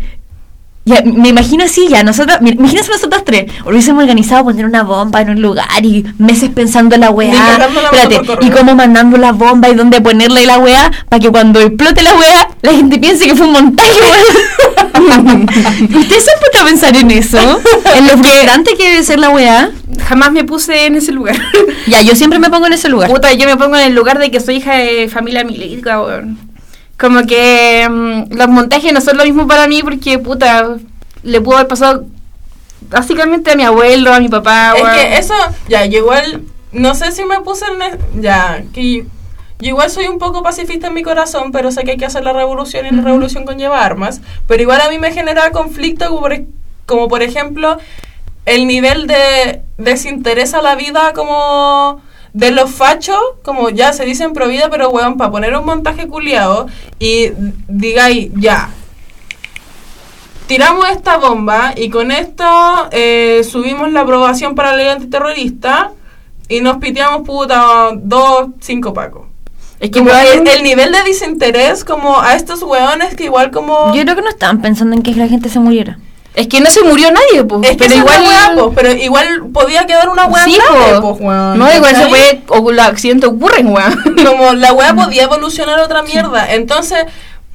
ya, 0.86 1.02
me 1.02 1.30
imagino 1.30 1.64
así, 1.64 1.88
ya, 1.88 2.04
nosotros, 2.04 2.38
imagínense 2.40 2.92
nosotros 2.92 3.24
tres, 3.24 3.50
hubiésemos 3.66 4.04
organizado 4.04 4.44
poner 4.44 4.64
una 4.64 4.84
bomba 4.84 5.20
en 5.20 5.30
un 5.30 5.42
lugar 5.42 5.84
y 5.84 6.04
meses 6.18 6.48
pensando 6.50 6.94
en 6.94 7.00
la 7.00 7.10
weá, 7.10 7.58
espérate, 7.92 8.46
y 8.46 8.50
cómo 8.50 8.76
mandando 8.76 9.16
la 9.16 9.32
bomba 9.32 9.68
y 9.68 9.74
dónde 9.74 10.00
ponerla 10.00 10.42
y 10.42 10.46
la 10.46 10.58
weá, 10.58 10.92
para 11.08 11.18
que 11.18 11.28
cuando 11.28 11.58
explote 11.60 12.02
la 12.02 12.14
weá, 12.14 12.48
la 12.62 12.70
gente 12.70 13.00
piense 13.00 13.26
que 13.26 13.34
fue 13.34 13.46
un 13.48 13.54
montaje. 13.54 13.90
¿Ustedes 14.96 16.24
se 16.24 16.30
han 16.30 16.38
puesto 16.38 16.60
a 16.60 16.64
pensar 16.64 16.96
en 16.96 17.10
eso? 17.10 17.60
En 17.96 18.06
lo 18.06 18.12
frustrante 18.16 18.76
que 18.76 18.90
debe 18.90 19.02
ser 19.02 19.18
la 19.18 19.30
weá. 19.30 19.70
Jamás 20.08 20.30
me 20.30 20.44
puse 20.44 20.86
en 20.86 20.94
ese 20.94 21.10
lugar. 21.10 21.36
Ya, 21.88 22.02
yo 22.02 22.14
siempre 22.14 22.38
me 22.38 22.48
pongo 22.48 22.66
en 22.66 22.74
ese 22.74 22.88
lugar. 22.88 23.10
Puta, 23.10 23.32
yo 23.32 23.46
me 23.46 23.56
pongo 23.56 23.76
en 23.76 23.86
el 23.86 23.94
lugar 23.94 24.18
de 24.18 24.30
que 24.30 24.38
soy 24.40 24.56
hija 24.56 24.74
de 24.74 25.08
familia 25.08 25.42
militar, 25.42 25.98
weón. 26.00 26.45
Como 26.98 27.26
que 27.26 27.86
mm, 27.88 28.34
los 28.34 28.48
montajes 28.48 28.92
no 28.92 29.00
son 29.00 29.18
lo 29.18 29.24
mismo 29.24 29.46
para 29.46 29.68
mí 29.68 29.82
porque, 29.82 30.18
puta, 30.18 30.76
le 31.22 31.40
pudo 31.40 31.56
haber 31.56 31.68
pasado 31.68 32.06
básicamente 32.88 33.50
a 33.50 33.56
mi 33.56 33.64
abuelo, 33.64 34.12
a 34.12 34.20
mi 34.20 34.28
papá. 34.28 34.74
Es 34.76 34.88
que 34.88 35.18
eso, 35.18 35.34
ya, 35.68 35.84
yo 35.86 35.98
igual, 35.98 36.42
no 36.72 36.94
sé 36.94 37.12
si 37.12 37.24
me 37.24 37.40
puse 37.40 37.64
en... 37.66 38.22
Ya, 38.22 38.64
que 38.72 39.06
yo 39.58 39.68
igual 39.68 39.90
soy 39.90 40.06
un 40.06 40.18
poco 40.18 40.42
pacifista 40.42 40.88
en 40.88 40.94
mi 40.94 41.02
corazón, 41.02 41.50
pero 41.50 41.70
sé 41.70 41.84
que 41.84 41.92
hay 41.92 41.96
que 41.96 42.04
hacer 42.04 42.24
la 42.24 42.34
revolución 42.34 42.84
y 42.86 42.90
la 42.90 43.02
revolución 43.02 43.44
conlleva 43.46 43.84
armas. 43.84 44.20
Pero 44.46 44.62
igual 44.62 44.80
a 44.82 44.90
mí 44.90 44.98
me 44.98 45.12
genera 45.12 45.50
conflicto 45.50 46.08
como 46.08 46.20
por, 46.20 46.36
como 46.84 47.08
por 47.08 47.22
ejemplo 47.22 47.78
el 48.44 48.66
nivel 48.66 49.06
de 49.06 49.62
desinterés 49.78 50.54
a 50.54 50.62
la 50.62 50.76
vida 50.76 51.12
como 51.14 52.02
de 52.36 52.50
los 52.50 52.70
fachos, 52.70 53.16
como 53.42 53.70
ya 53.70 53.94
se 53.94 54.04
dicen 54.04 54.34
pro 54.34 54.46
vida, 54.46 54.68
pero 54.70 54.90
weón, 54.90 55.16
para 55.16 55.30
poner 55.30 55.56
un 55.56 55.64
montaje 55.64 56.06
culiado 56.06 56.66
y 56.98 57.30
digáis, 57.66 58.30
ya, 58.34 58.68
tiramos 60.46 60.86
esta 60.90 61.16
bomba 61.16 61.72
y 61.76 61.88
con 61.88 62.10
esto 62.10 62.44
eh, 62.90 63.42
subimos 63.50 63.90
la 63.90 64.00
aprobación 64.02 64.54
para 64.54 64.72
la 64.72 64.76
ley 64.76 64.88
antiterrorista 64.88 65.92
y 66.48 66.60
nos 66.60 66.76
piteamos 66.76 67.26
puta 67.26 67.90
dos, 67.96 68.48
cinco 68.60 68.92
pacos. 68.92 69.26
Es 69.80 69.90
que 69.90 69.98
igual- 70.00 70.26
el, 70.26 70.46
el 70.46 70.62
nivel 70.62 70.92
de 70.92 71.02
desinterés 71.04 71.84
como 71.84 72.20
a 72.20 72.34
estos 72.34 72.62
weones 72.62 73.14
que 73.16 73.24
igual 73.24 73.50
como... 73.50 73.94
Yo 73.94 74.02
creo 74.02 74.14
que 74.16 74.22
no 74.22 74.28
estaban 74.28 74.60
pensando 74.60 74.94
en 74.94 75.02
que 75.02 75.14
la 75.14 75.26
gente 75.28 75.48
se 75.48 75.58
muriera. 75.58 75.98
Es 76.36 76.48
que 76.48 76.60
no 76.60 76.70
se 76.70 76.82
murió 76.82 77.10
nadie, 77.10 77.42
pues. 77.44 77.70
es 77.70 77.76
pero 77.78 77.94
igual. 77.94 78.22
weá, 78.22 78.54
po, 78.54 78.72
pero 78.74 78.92
igual 78.92 79.46
podía 79.54 79.86
quedar 79.86 80.08
una 80.10 80.26
weá 80.26 80.44
Sí, 80.44 80.54
grave, 80.54 81.00
po. 81.00 81.16
po, 81.16 81.24
weón, 81.24 81.58
No, 81.58 81.74
igual 81.74 81.96
se 81.96 82.06
puede. 82.06 82.42
O 82.48 82.70
los 82.70 82.84
accidentes 82.86 83.28
ocurren, 83.30 83.68
weón. 83.68 83.98
como 84.26 84.52
la 84.52 84.72
weá 84.74 84.94
podía 84.94 85.24
evolucionar 85.24 85.78
a 85.80 85.84
otra 85.84 86.02
mierda. 86.02 86.52
Entonces, 86.54 87.06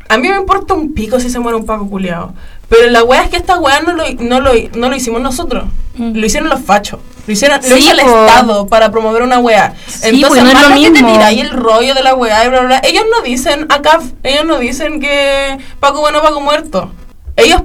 a 0.10 0.18
mí 0.18 0.28
me 0.28 0.36
importa 0.36 0.74
un 0.74 0.94
pico 0.94 1.20
si 1.20 1.30
se 1.30 1.40
muere 1.40 1.58
un 1.58 1.66
paco 1.68 1.88
culiado. 1.88 2.34
Pero 2.70 2.90
la 2.90 3.04
weá 3.04 3.24
es 3.24 3.30
que 3.30 3.38
esta 3.38 3.60
weá 3.60 3.82
no 3.82 3.94
lo, 3.94 4.04
no 4.20 4.40
lo, 4.40 4.52
no 4.76 4.90
lo 4.90 4.96
hicimos 4.96 5.22
nosotros. 5.22 5.66
Mm. 5.96 6.14
Lo 6.16 6.26
hicieron 6.26 6.50
los 6.50 6.62
fachos. 6.62 7.00
Lo, 7.28 7.34
hicieron, 7.34 7.60
lo 7.70 7.78
hizo 7.78 7.92
el. 7.92 8.00
Estado 8.00 8.66
para 8.66 8.90
promover 8.92 9.22
una 9.22 9.38
weá. 9.38 9.76
Sí, 9.86 10.00
Entonces, 10.10 10.30
pues, 10.30 10.44
no 10.44 10.48
es 10.50 10.54
más 10.56 10.64
lo 10.64 10.70
lo 10.70 10.76
que 10.76 10.82
te 10.86 10.90
mismo. 10.92 11.12
tiráis 11.14 11.42
el 11.42 11.52
rollo 11.52 11.94
de 11.94 12.02
la 12.02 12.16
weá 12.16 12.46
y 12.46 12.50
bla, 12.50 12.62
bla, 12.62 12.68
bla. 12.80 12.82
Ellos 12.84 13.04
no 13.16 13.22
dicen 13.22 13.68
ACAF. 13.70 14.06
Ellos 14.24 14.46
no 14.46 14.58
dicen 14.58 15.00
que 15.00 15.60
Paco 15.80 16.00
bueno, 16.02 16.22
Paco 16.24 16.42
muerto. 16.42 16.92
Ellos 17.36 17.62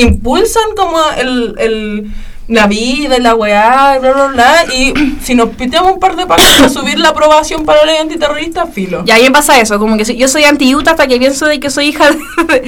impulsan 0.00 0.64
como 0.76 0.98
el... 1.18 1.54
el 1.58 2.10
la 2.50 2.66
vida 2.66 3.18
y 3.18 3.20
la 3.20 3.34
weá 3.34 3.96
y 3.96 4.00
bla 4.00 4.12
bla 4.14 4.26
bla 4.28 4.64
y 4.74 4.94
si 5.22 5.34
nos 5.34 5.50
piteamos 5.50 5.92
un 5.92 6.00
par 6.00 6.16
de 6.16 6.24
pacos 6.26 6.46
para 6.56 6.70
subir 6.70 6.98
la 6.98 7.10
aprobación 7.10 7.66
para 7.66 7.80
la 7.80 7.92
ley 7.92 7.96
antiterrorista, 7.98 8.66
filo. 8.66 9.04
Y 9.06 9.10
a 9.10 9.16
mí 9.16 9.24
me 9.24 9.32
pasa 9.32 9.60
eso, 9.60 9.78
como 9.78 9.98
que 9.98 10.06
si- 10.06 10.16
yo 10.16 10.28
soy 10.28 10.44
anti-Utah 10.44 10.92
hasta 10.92 11.06
que 11.06 11.18
pienso 11.18 11.44
de 11.44 11.60
que 11.60 11.68
soy 11.68 11.88
hija 11.88 12.08
de, 12.10 12.60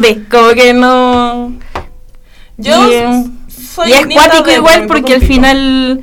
de- 0.00 0.24
como 0.28 0.48
que 0.54 0.74
no... 0.74 1.52
Yo 2.56 2.74
soy 3.48 3.90
y 3.90 3.92
es 3.92 4.06
cuático 4.08 4.50
igual 4.50 4.86
porque 4.88 5.14
al 5.14 5.22
final 5.22 6.02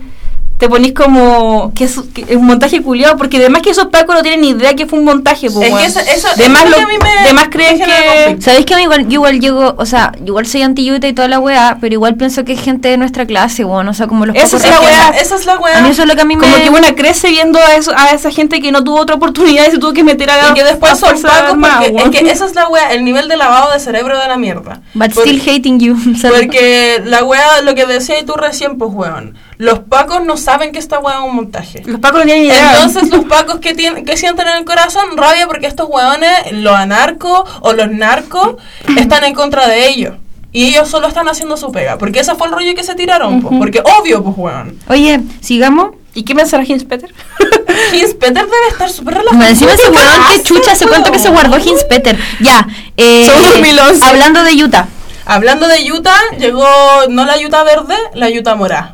te 0.57 0.69
ponís 0.69 0.93
como 0.93 1.73
que 1.75 1.84
es, 1.85 1.99
que 2.13 2.21
es 2.30 2.35
un 2.38 2.45
montaje 2.45 2.81
culiado 2.81 3.17
porque 3.17 3.38
además 3.38 3.61
que 3.63 3.71
esos 3.71 3.88
pacos 3.88 4.15
no 4.15 4.21
tienen 4.21 4.41
ni 4.41 4.49
idea 4.49 4.73
que 4.75 4.85
fue 4.85 4.99
un 4.99 5.05
montaje 5.05 5.49
pues, 5.51 5.67
Es 5.69 5.75
que 5.75 5.85
eso- 5.85 5.99
eso- 5.99 6.27
Además 6.35 6.61
eso 6.63 6.69
lo- 6.71 6.77
que 6.77 6.84
a 6.84 6.88
mí 6.88 6.93
me- 7.01 7.19
además 7.25 7.43
me 7.45 7.49
creen 7.49 7.80
que. 7.80 8.38
¿Sabéis 8.41 8.65
que 8.65 8.73
a 8.73 8.77
mí 8.77 8.84
igual, 8.84 9.03
yo 9.07 9.13
igual 9.13 9.39
llego, 9.41 9.75
o 9.77 9.85
sea, 9.85 10.13
yo 10.19 10.25
igual 10.27 10.45
soy 10.45 10.61
anti 10.61 10.89
y 10.89 11.13
toda 11.13 11.27
la 11.27 11.39
weá, 11.39 11.77
pero 11.81 11.93
igual 11.93 12.15
pienso 12.15 12.45
que 12.45 12.53
es 12.53 12.61
gente 12.61 12.88
de 12.88 12.97
nuestra 12.97 13.25
clase, 13.25 13.65
weón, 13.65 13.88
o 13.89 13.93
sea, 13.93 14.07
como 14.07 14.25
los 14.25 14.35
Esa 14.35 14.45
pocos 14.57 14.63
es 14.65 14.69
la 14.71 14.80
weá. 14.81 15.09
esa- 15.09 15.19
Esa 15.21 15.35
es 15.35 15.45
la 15.45 15.57
weá. 15.59 15.77
A 15.80 15.81
mí 15.81 15.89
eso 15.89 16.03
es 16.03 16.07
lo 16.07 16.15
que 16.15 16.21
a 16.21 16.25
mí 16.25 16.35
me... 16.35 16.41
como 16.43 16.55
que 16.63 16.69
una 16.69 16.95
crece 16.95 17.30
viendo 17.30 17.59
a, 17.59 17.75
eso, 17.75 17.91
a 17.95 18.11
esa 18.11 18.31
gente 18.31 18.61
que 18.61 18.71
no 18.71 18.84
tuvo 18.84 18.99
otra 19.01 19.15
oportunidad 19.15 19.67
y 19.67 19.71
se 19.71 19.77
tuvo 19.80 19.91
que 19.93 20.03
meter 20.03 20.30
a 20.30 20.51
y 20.51 20.53
que 20.53 20.63
después 20.63 20.91
a 20.93 20.95
son 20.95 21.21
pacos 21.21 21.57
porque 22.01 22.17
es 22.19 22.23
que 22.23 22.31
esa 22.31 22.45
es 22.45 22.55
la 22.55 22.67
weá, 22.69 22.93
el 22.93 23.03
nivel 23.03 23.27
de 23.27 23.38
lavado 23.38 23.71
de 23.73 23.80
cerebro 23.80 24.17
de 24.19 24.27
la 24.27 24.38
mierda. 24.38 24.81
But 24.93 25.11
still 25.11 25.41
hating 25.45 25.80
you. 25.80 25.97
¿sabes? 26.21 26.41
porque 26.41 27.01
la 27.05 27.23
weá, 27.23 27.61
lo 27.61 27.75
que 27.75 27.85
decías 27.85 28.23
tú 28.25 28.34
recién, 28.34 28.77
pues 28.77 28.91
weón, 28.93 29.35
los 29.57 29.80
pacos 29.80 30.25
no 30.25 30.38
saben 30.38 30.71
que 30.71 30.80
esta 30.80 30.99
weá 30.99 31.15
es 31.15 31.21
un 31.21 31.35
montaje. 31.35 31.84
los 31.85 31.99
pacos 31.99 32.19
no 32.19 32.25
tienen 32.25 32.45
idea 32.45 32.73
Entonces 32.75 33.09
los 33.09 33.25
pacos 33.30 33.59
que 33.59 33.73
tienen, 33.73 34.05
que 34.05 34.17
sienten 34.17 34.47
en 34.47 34.57
el 34.57 34.65
corazón 34.65 35.15
rabia 35.15 35.47
porque 35.47 35.67
estos 35.67 35.88
weones, 35.89 36.51
los 36.51 36.75
anarcos 36.75 37.49
o 37.61 37.73
los 37.73 37.89
narcos, 37.91 38.55
están 38.97 39.23
en 39.23 39.34
contra 39.34 39.67
de 39.67 39.88
ellos. 39.88 40.15
Y 40.51 40.67
ellos 40.67 40.88
solo 40.88 41.07
están 41.07 41.27
haciendo 41.27 41.57
su 41.57 41.71
pega. 41.71 41.97
Porque 41.97 42.19
ese 42.19 42.35
fue 42.35 42.45
el 42.47 42.53
rollo 42.53 42.75
que 42.75 42.84
se 42.84 42.93
tiraron, 42.93 43.41
pues. 43.41 43.55
Porque 43.57 43.81
obvio, 43.99 44.23
pues 44.23 44.35
weón. 44.38 44.77
Oye, 44.88 45.19
sigamos. 45.41 45.95
¿y 46.13 46.23
qué 46.23 46.35
pensará 46.35 46.63
Hins 46.63 46.84
Peter? 46.84 47.11
Hins 47.93 48.13
Peter 48.13 48.45
debe 48.45 48.67
estar 48.69 48.89
súper 48.89 49.15
relajado. 49.15 49.39
Me 49.39 49.49
encima 49.49 49.73
ese 49.73 49.89
weón, 49.89 50.21
que 50.31 50.43
chucha, 50.43 50.73
hace 50.73 50.85
cuánto 50.85 51.11
que 51.11 51.19
se 51.19 51.30
guardó 51.30 51.57
Hins 51.57 51.84
Peter. 51.85 52.17
Ya, 52.39 52.67
eh, 52.97 53.25
Son 53.25 53.41
2011. 53.41 54.05
hablando 54.05 54.43
de 54.43 54.63
Utah, 54.63 54.88
Hablando 55.25 55.67
de 55.67 55.91
Utah, 55.91 56.19
llegó 56.38 56.67
no 57.09 57.25
la 57.25 57.38
Utah 57.38 57.63
verde, 57.63 57.95
la 58.13 58.27
Utah 58.27 58.55
morada. 58.55 58.93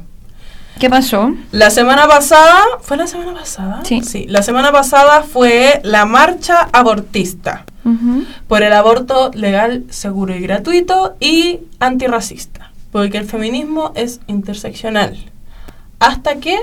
¿Qué 0.79 0.89
pasó? 0.89 1.33
La 1.51 1.69
semana 1.69 2.07
pasada, 2.07 2.61
¿fue 2.81 2.97
la 2.97 3.07
semana 3.07 3.33
pasada? 3.33 3.81
Sí. 3.83 4.01
Sí, 4.01 4.25
la 4.27 4.41
semana 4.41 4.71
pasada 4.71 5.23
fue 5.23 5.81
la 5.83 6.05
marcha 6.05 6.69
abortista 6.71 7.65
Ujú. 7.85 8.23
por 8.47 8.63
el 8.63 8.73
aborto 8.73 9.31
legal, 9.33 9.83
seguro 9.89 10.35
y 10.35 10.39
gratuito 10.41 11.15
y 11.19 11.59
antirracista, 11.79 12.71
porque 12.91 13.17
el 13.17 13.25
feminismo 13.25 13.91
es 13.95 14.19
interseccional. 14.27 15.17
Hasta 15.99 16.35
que 16.37 16.57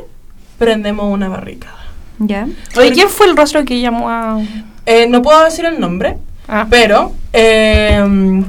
prendemos 0.58 1.12
una 1.12 1.28
barricada. 1.28 1.74
Ya. 2.18 2.48
Oye, 2.78 2.92
¿quién 2.92 3.08
fue 3.10 3.26
el 3.26 3.36
rostro 3.36 3.64
que 3.64 3.80
llamó 3.80 4.08
a...? 4.08 4.38
Eh, 4.86 5.06
no 5.08 5.20
puedo 5.20 5.44
decir 5.44 5.64
el 5.66 5.78
nombre, 5.80 6.16
Ah. 6.48 6.66
pero 6.70 7.12
eh, 7.32 8.42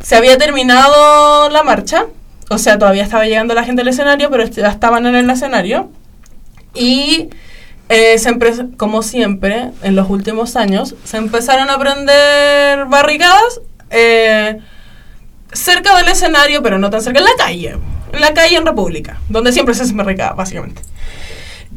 se 0.00 0.16
había 0.16 0.36
terminado 0.38 1.48
la 1.48 1.62
marcha, 1.62 2.04
o 2.54 2.58
sea, 2.58 2.78
todavía 2.78 3.02
estaba 3.02 3.24
llegando 3.24 3.54
la 3.54 3.64
gente 3.64 3.82
al 3.82 3.88
escenario, 3.88 4.30
pero 4.30 4.44
ya 4.46 4.68
estaban 4.68 5.06
en 5.06 5.14
el 5.16 5.28
escenario. 5.30 5.90
Y 6.74 7.28
eh, 7.88 8.18
se 8.18 8.36
como 8.76 9.02
siempre, 9.02 9.70
en 9.82 9.96
los 9.96 10.08
últimos 10.08 10.56
años, 10.56 10.94
se 11.04 11.18
empezaron 11.18 11.68
a 11.70 11.78
prender 11.78 12.86
barricadas 12.86 13.60
eh, 13.90 14.58
cerca 15.52 15.96
del 15.96 16.08
escenario, 16.08 16.62
pero 16.62 16.78
no 16.78 16.88
tan 16.90 17.02
cerca, 17.02 17.18
en 17.18 17.24
la 17.26 17.32
calle. 17.36 17.76
En 18.12 18.20
la 18.20 18.34
calle 18.34 18.56
en 18.56 18.66
República, 18.66 19.18
donde 19.28 19.52
siempre 19.52 19.74
se 19.74 19.82
hacen 19.82 19.96
barricadas, 19.96 20.36
básicamente. 20.36 20.82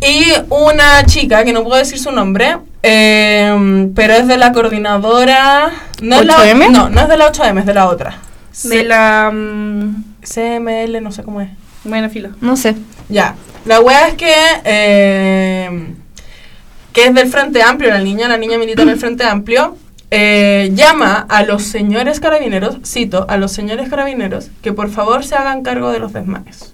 Y 0.02 0.26
una 0.50 1.06
chica, 1.06 1.46
que 1.46 1.54
no 1.54 1.64
puedo 1.64 1.78
decir 1.78 1.98
su 2.00 2.12
nombre, 2.12 2.58
eh, 2.84 3.90
pero 3.96 4.14
es 4.14 4.28
de 4.28 4.38
la 4.38 4.52
coordinadora... 4.52 5.72
No 6.02 6.18
es 6.20 6.26
la- 6.26 6.38
8M? 6.38 6.70
no, 6.72 6.90
no 6.90 7.02
es 7.02 7.08
de 7.08 7.18
la 7.18 7.32
8M, 7.32 7.60
es 7.60 7.66
de 7.66 7.74
la 7.74 7.88
otra. 7.88 8.18
De 8.64 8.84
la... 8.84 9.32
mm, 9.34 10.15
CML, 10.26 11.02
no 11.02 11.12
sé 11.12 11.24
cómo 11.24 11.42
es. 11.42 11.50
bueno, 11.84 12.10
filo. 12.10 12.30
No 12.42 12.58
sé. 12.58 12.76
Ya, 13.10 13.36
la 13.66 13.80
wea 13.82 14.08
es 14.08 14.16
que... 14.16 14.34
eh, 14.64 15.94
que 16.94 17.06
es 17.08 17.14
del 17.14 17.28
Frente 17.28 17.62
Amplio, 17.62 17.90
la 17.92 18.00
niña, 18.00 18.28
la 18.30 18.38
niña 18.38 18.58
milita 18.58 18.82
en 18.84 18.90
el 18.90 18.98
Frente 18.98 19.26
Amplio, 19.26 19.76
eh, 20.12 20.72
llama 20.74 21.26
a 21.28 21.44
los 21.44 21.64
señores 21.64 22.22
carabineros, 22.22 22.78
cito, 22.86 23.26
a 23.28 23.36
los 23.38 23.52
señores 23.52 23.90
carabineros, 23.90 24.50
que 24.62 24.72
por 24.72 24.90
favor 24.90 25.26
se 25.26 25.36
hagan 25.36 25.62
cargo 25.62 25.92
de 25.92 26.00
los 26.00 26.14
desmanes. 26.14 26.74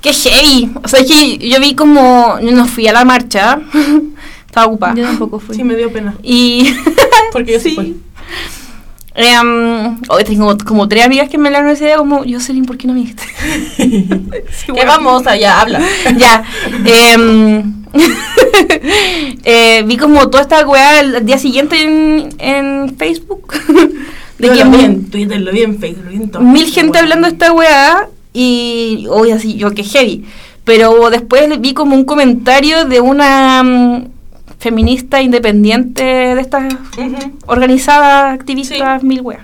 ¡Qué 0.00 0.12
heavy! 0.12 0.72
O 0.82 0.88
sea, 0.88 1.00
es 1.00 1.06
que 1.08 1.38
yo 1.48 1.60
vi 1.60 1.74
como... 1.74 2.38
Yo 2.40 2.50
no 2.52 2.66
fui 2.66 2.86
a 2.88 2.92
la 2.92 3.04
marcha. 3.04 3.60
Estaba 4.46 4.66
ocupada. 4.68 4.94
Yo 4.94 5.04
tampoco 5.04 5.38
fui. 5.40 5.54
Sí, 5.56 5.62
me 5.64 5.76
dio 5.76 5.92
pena. 5.92 6.14
Y... 6.22 6.72
Porque 7.32 7.52
yo 7.52 7.60
sí 7.60 7.70
Sí. 7.70 7.74
fui. 7.76 8.00
Em, 9.20 9.96
hoy 10.10 10.22
tengo 10.22 10.56
como 10.64 10.86
tres 10.86 11.04
amigas 11.04 11.28
que 11.28 11.38
me 11.38 11.48
ese 11.72 11.86
día 11.86 11.96
como, 11.96 12.22
Jocelyn, 12.24 12.64
¿por 12.64 12.76
qué 12.76 12.86
no 12.86 12.94
me 12.94 13.00
dijiste? 13.00 13.24
Sí, 13.76 14.08
¿Qué 14.66 14.70
bueno. 14.72 14.86
vamos 14.86 15.26
allá? 15.26 15.60
Habla. 15.60 15.80
Ya. 16.16 16.44
em, 16.84 17.84
eh, 19.44 19.82
vi 19.86 19.96
como 19.96 20.30
toda 20.30 20.42
esta 20.42 20.64
weá 20.64 21.00
el 21.00 21.26
día 21.26 21.36
siguiente 21.36 21.82
en, 21.82 22.28
en 22.38 22.96
Facebook. 22.96 23.54
de 24.38 24.50
que 24.50 24.64
lo 24.64 24.70
vi 24.70 24.84
en 24.84 25.10
Twitter, 25.10 25.40
lo 25.40 25.50
vi 25.50 25.62
en 25.62 25.80
Facebook, 25.80 26.04
lo 26.04 26.10
vi 26.10 26.16
en 26.16 26.30
todo. 26.30 26.42
mil 26.44 26.70
gente 26.70 27.00
hablando 27.00 27.26
de 27.26 27.32
esta 27.32 27.52
weá 27.52 28.08
y 28.32 29.06
hoy 29.10 29.32
así, 29.32 29.56
yo 29.56 29.72
que 29.72 29.82
heavy. 29.82 30.26
Pero 30.62 31.10
después 31.10 31.60
vi 31.60 31.74
como 31.74 31.96
un 31.96 32.04
comentario 32.04 32.84
de 32.84 33.00
una 33.00 33.64
mm, 33.64 34.17
feminista 34.58 35.22
independiente 35.22 36.02
de 36.02 36.40
estas 36.40 36.74
organizadas, 37.46 38.34
activistas, 38.34 39.02
mil 39.02 39.20
weas. 39.22 39.42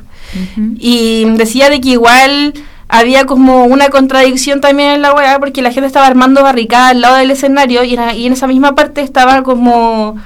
Y 0.78 1.24
decía 1.36 1.70
de 1.70 1.80
que 1.80 1.90
igual 1.90 2.54
había 2.88 3.24
como 3.24 3.64
una 3.64 3.88
contradicción 3.88 4.60
también 4.60 4.90
en 4.90 5.02
la 5.02 5.14
weá 5.14 5.38
porque 5.38 5.62
la 5.62 5.70
gente 5.72 5.86
estaba 5.86 6.06
armando 6.06 6.42
barricadas 6.42 6.90
al 6.92 7.00
lado 7.00 7.16
del 7.16 7.30
escenario 7.30 7.84
y, 7.84 7.94
era- 7.94 8.14
y 8.14 8.26
en 8.26 8.32
esa 8.32 8.46
misma 8.46 8.74
parte 8.74 9.00
estaba 9.00 9.42
como 9.42 10.16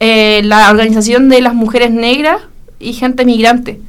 eh, 0.00 0.42
la 0.44 0.70
organización 0.70 1.28
de 1.28 1.40
las 1.40 1.54
mujeres 1.54 1.90
negras 1.90 2.42
y 2.78 2.92
gente 2.92 3.24
migrante. 3.24 3.80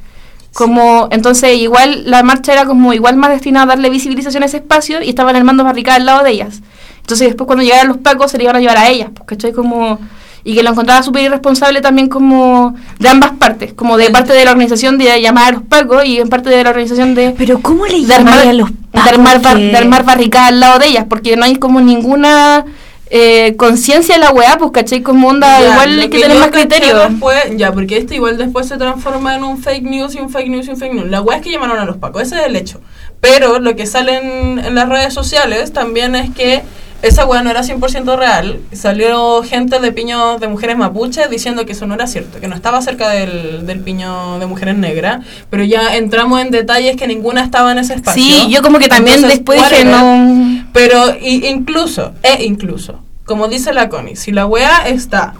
Como, 0.54 1.08
entonces 1.12 1.56
igual 1.58 2.04
la 2.10 2.22
marcha 2.22 2.52
era 2.54 2.64
como 2.64 2.92
igual 2.94 3.16
más 3.16 3.30
destinada 3.30 3.64
a 3.64 3.68
darle 3.68 3.90
visibilización 3.90 4.42
a 4.42 4.46
ese 4.46 4.56
espacio 4.56 5.02
y 5.02 5.10
estaban 5.10 5.36
armando 5.36 5.62
barricadas 5.62 6.00
al 6.00 6.06
lado 6.06 6.24
de 6.24 6.30
ellas. 6.30 6.62
Entonces 7.00 7.28
después 7.28 7.46
cuando 7.46 7.62
llegaran 7.62 7.88
los 7.88 7.98
pacos 7.98 8.30
se 8.30 8.38
le 8.38 8.44
iban 8.44 8.56
a 8.56 8.60
llevar 8.60 8.78
a 8.78 8.88
ellas, 8.88 9.10
pues, 9.14 9.26
¿cachai? 9.26 9.52
Como, 9.52 9.98
y 10.44 10.54
que 10.54 10.62
lo 10.62 10.70
encontraba 10.70 11.02
súper 11.02 11.22
irresponsable 11.24 11.80
también 11.80 12.08
como 12.08 12.74
de 12.98 13.08
ambas 13.08 13.32
partes, 13.32 13.72
como 13.74 13.96
de 13.96 14.10
parte 14.10 14.32
de 14.32 14.44
la 14.44 14.52
organización 14.52 14.98
de 14.98 15.20
llamar 15.20 15.48
a 15.48 15.52
los 15.56 15.62
pacos 15.62 16.04
y 16.04 16.18
en 16.18 16.28
parte 16.28 16.48
de 16.50 16.62
la 16.64 16.70
organización 16.70 17.14
de 17.14 17.34
Pero 17.36 17.60
¿cómo 17.60 17.86
le 17.86 18.04
de 18.06 18.14
armar, 18.14 18.38
a 18.46 18.52
los 18.52 18.70
de 18.70 19.00
armar, 19.00 19.40
bar- 19.42 19.58
de 19.58 19.76
armar 19.76 20.04
barricadas 20.04 20.48
al 20.48 20.60
lado 20.60 20.78
de 20.78 20.86
ellas, 20.88 21.04
porque 21.08 21.36
no 21.36 21.44
hay 21.44 21.56
como 21.56 21.80
ninguna 21.80 22.64
eh, 23.10 23.54
conciencia 23.56 24.16
de 24.16 24.20
la 24.20 24.30
weá, 24.32 24.58
pues 24.58 24.70
caché 24.70 25.02
como 25.02 25.28
onda, 25.28 25.60
Ya, 25.60 25.72
igual 25.72 25.90
hay 26.00 26.08
que 26.10 26.16
que 26.18 26.22
tener 26.24 26.38
más 26.38 26.48
criterio. 26.50 26.98
después- 27.08 27.56
ya, 27.56 27.72
porque 27.72 27.96
esto 27.96 28.12
igual 28.14 28.36
después 28.36 28.68
se 28.68 28.76
transforma 28.76 29.34
en 29.34 29.44
un 29.44 29.56
fake 29.62 29.82
news 29.84 30.14
y 30.14 30.18
un 30.20 30.28
fake 30.28 30.48
news 30.48 30.66
y 30.66 30.70
un 30.72 30.76
fake 30.76 30.92
news. 30.92 31.08
La 31.10 31.22
weá 31.22 31.38
es 31.38 31.42
que 31.42 31.50
llamaron 31.50 31.78
a 31.78 31.86
los 31.86 31.96
pacos, 31.96 32.20
ese 32.22 32.36
es 32.40 32.46
el 32.46 32.56
hecho. 32.56 32.80
Pero 33.20 33.60
lo 33.60 33.74
que 33.76 33.86
sale 33.86 34.16
en, 34.18 34.58
en 34.58 34.74
las 34.74 34.88
redes 34.90 35.14
sociales 35.14 35.72
también 35.72 36.14
es 36.16 36.30
que 36.34 36.62
esa 37.02 37.24
weá 37.26 37.42
no 37.42 37.50
era 37.50 37.62
100% 37.62 38.16
real. 38.18 38.60
Salió 38.72 39.42
gente 39.42 39.78
de 39.78 39.92
piños 39.92 40.40
de 40.40 40.48
mujeres 40.48 40.76
mapuches 40.76 41.30
diciendo 41.30 41.64
que 41.64 41.72
eso 41.72 41.86
no 41.86 41.94
era 41.94 42.06
cierto, 42.06 42.40
que 42.40 42.48
no 42.48 42.56
estaba 42.56 42.82
cerca 42.82 43.08
del, 43.10 43.66
del 43.66 43.80
piño 43.80 44.38
de 44.40 44.46
mujeres 44.46 44.76
negras. 44.76 45.24
Pero 45.50 45.62
ya 45.64 45.96
entramos 45.96 46.40
en 46.40 46.50
detalles 46.50 46.96
que 46.96 47.06
ninguna 47.06 47.42
estaba 47.44 47.70
en 47.72 47.78
ese 47.78 47.94
espacio. 47.94 48.22
Sí, 48.22 48.48
yo 48.50 48.62
como 48.62 48.78
que 48.78 48.88
también 48.88 49.16
Entonces, 49.16 49.38
después 49.38 49.60
dije, 49.70 49.84
no... 49.84 50.66
Pero 50.72 51.14
i- 51.20 51.46
incluso, 51.48 52.12
e 52.22 52.44
incluso, 52.44 53.00
como 53.24 53.46
dice 53.48 53.72
la 53.72 53.88
Connie, 53.88 54.16
si 54.16 54.32
la 54.32 54.46
weá 54.46 54.88
está. 54.88 55.34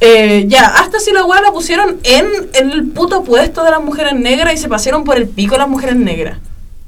eh, 0.00 0.44
ya, 0.48 0.66
hasta 0.66 1.00
si 1.00 1.12
la 1.12 1.24
weá 1.24 1.40
la 1.40 1.50
pusieron 1.52 1.98
en, 2.04 2.26
en 2.54 2.70
el 2.70 2.84
puto 2.88 3.24
puesto 3.24 3.64
de 3.64 3.70
las 3.70 3.82
mujeres 3.82 4.14
negras 4.14 4.54
y 4.54 4.56
se 4.58 4.68
pasaron 4.68 5.04
por 5.04 5.16
el 5.16 5.28
pico 5.28 5.56
las 5.56 5.68
mujeres 5.68 5.96
negras. 5.96 6.38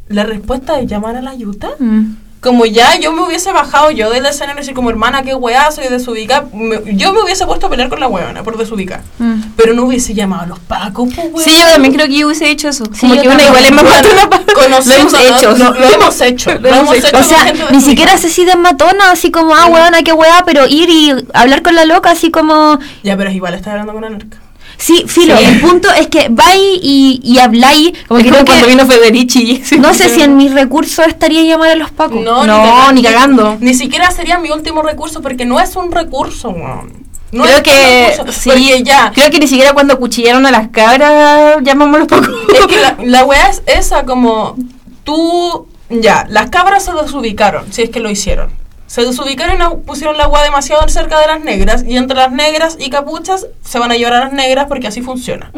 La 0.09 0.25
respuesta 0.25 0.79
es 0.81 0.89
llamar 0.89 1.17
a 1.17 1.23
la 1.23 1.31
ayuda. 1.31 1.71
Mm. 1.79 2.15
Como 2.41 2.65
ya 2.65 2.99
yo 2.99 3.13
me 3.13 3.21
hubiese 3.21 3.53
bajado 3.53 3.91
yo 3.91 4.09
del 4.11 4.25
escenario 4.25 4.55
y 4.55 4.63
decir 4.63 4.73
como 4.75 4.89
hermana, 4.89 5.23
qué 5.23 5.35
weá, 5.35 5.71
soy 5.71 5.89
desubicada. 5.89 6.47
me- 6.55 6.81
yo 6.97 7.13
me 7.13 7.21
hubiese 7.23 7.45
puesto 7.45 7.67
a 7.67 7.71
pelear 7.71 7.91
con 7.91 8.01
la 8.01 8.09
weona 8.09 8.43
por 8.43 8.57
desubicar. 8.57 9.03
Mm. 9.19 9.43
Pero 9.57 9.75
no 9.75 9.83
hubiese 9.85 10.15
llamado 10.15 10.45
a 10.45 10.47
los 10.47 10.59
pacos, 10.59 11.11
pues 11.15 11.27
weón. 11.31 11.45
Sí, 11.45 11.55
yo 11.61 11.69
también 11.69 11.93
creo 11.93 12.07
que 12.07 12.15
yo 12.19 12.27
hubiese 12.29 12.49
hecho 12.51 12.69
eso. 12.71 12.85
Sí, 12.95 13.01
como 13.03 13.15
yo 13.17 13.23
que 13.23 13.29
una 13.29 13.45
igual 13.45 13.65
es 13.67 13.73
más 13.73 13.85
matona 13.85 14.29
Lo 14.57 14.63
hemos 14.95 15.19
hecho. 15.21 15.53
Lo 15.57 15.87
hemos 15.87 16.21
hecho. 16.23 16.59
Lo 16.59 16.69
hemos 16.71 16.95
hecho. 16.97 17.19
O 17.19 17.23
sea, 17.23 17.53
ni 17.73 17.81
siquiera 17.83 18.15
es 18.15 18.25
así 18.25 18.47
de 18.47 18.57
matona, 18.57 19.11
así 19.11 19.31
como, 19.31 19.55
ah, 19.55 19.67
weona, 19.67 20.03
qué 20.03 20.15
weá, 20.15 20.43
pero 20.47 20.67
ir 20.67 20.89
y 20.89 21.13
hablar 21.35 21.63
con 21.63 21.75
la 21.75 21.85
loca, 21.85 22.11
así 22.13 22.31
como, 22.31 22.79
Ya, 23.03 23.19
pero 23.19 23.29
es 23.29 23.37
igual, 23.37 23.53
estás 23.53 23.73
hablando 23.73 23.93
con 23.93 24.03
una 24.05 24.17
narca. 24.17 24.39
Sí, 24.81 25.05
filo, 25.07 25.37
Sí. 25.37 25.45
el 25.45 25.61
punto 25.61 25.89
es 25.93 26.09
que 26.09 26.27
vais 26.31 26.59
y, 26.83 27.21
y 27.23 27.39
habláis, 27.39 27.93
como 28.09 28.19
Es 28.19 28.25
que 28.25 28.31
como 28.31 28.45
creo 28.45 28.47
cuando 28.47 28.67
que, 28.67 28.73
vino 28.73 28.87
Federici. 28.87 29.63
no 29.79 29.95
sé 29.95 30.09
si 30.15 30.23
en 30.23 30.37
mis 30.37 30.53
recursos 30.53 31.07
estaría 31.07 31.43
llamar 31.45 31.71
a 31.71 31.77
los 31.77 31.91
pacos. 31.93 32.21
No, 32.23 32.45
No, 32.45 32.55
cagan- 32.65 32.95
ni 32.95 33.03
cagando. 33.03 33.57
Ni 33.61 33.75
siquiera 33.75 34.11
sería 34.11 34.39
mi 34.39 34.51
último 34.51 34.83
recurso 34.83 35.23
porque 35.23 35.45
no 35.45 35.61
es 35.61 35.77
un 35.77 35.93
recurso, 35.93 36.49
weón. 36.51 37.09
No 37.33 37.45
creo 37.45 37.63
que 37.63 38.13
sí, 38.33 38.83
ya. 38.85 39.13
creo 39.15 39.31
que 39.31 39.39
ni 39.39 39.47
siquiera 39.47 39.73
cuando 39.73 39.97
cuchillaron 40.01 40.45
a 40.47 40.51
las 40.51 40.69
cabras 40.71 41.59
llamamos 41.63 42.01
los 42.01 42.09
pocos. 42.09 42.29
Es 42.59 42.67
que 42.67 42.77
la, 42.81 42.97
la 43.05 43.25
weá 43.25 43.49
es 43.51 43.63
esa, 43.67 44.05
como 44.05 44.57
tú. 45.05 45.69
Ya, 45.91 46.27
las 46.29 46.51
cabras 46.51 46.85
se 46.85 46.93
desubicaron, 46.93 47.73
si 47.73 47.83
es 47.83 47.91
que 47.91 48.01
lo 48.01 48.11
hicieron. 48.11 48.51
Se 48.91 49.05
desubicaron 49.05 49.55
y 49.55 49.59
no 49.59 49.79
pusieron 49.79 50.19
la 50.19 50.27
weá 50.27 50.43
demasiado 50.43 50.89
cerca 50.89 51.21
de 51.21 51.29
las 51.29 51.41
negras. 51.41 51.85
Y 51.87 51.97
entre 51.97 52.17
las 52.17 52.33
negras 52.33 52.77
y 52.77 52.91
capuchas 52.91 53.47
se 53.65 53.79
van 53.79 53.93
a 53.93 53.95
llevar 53.95 54.15
a 54.15 54.19
las 54.25 54.33
negras 54.33 54.67
porque 54.67 54.89
así 54.89 55.01
funciona. 55.01 55.53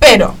Pero, 0.00 0.34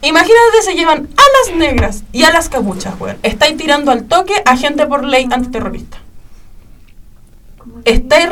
imagínate 0.00 0.62
se 0.62 0.74
llevan 0.74 1.10
a 1.14 1.22
las 1.50 1.58
negras 1.58 2.04
y 2.10 2.22
a 2.22 2.30
las 2.30 2.48
capuchas, 2.48 2.98
weón. 2.98 3.18
Estáis 3.22 3.58
tirando 3.58 3.90
al 3.90 4.04
toque 4.04 4.32
a 4.46 4.56
gente 4.56 4.86
por 4.86 5.04
ley 5.04 5.28
antiterrorista. 5.30 5.98
Estáis 7.84 8.26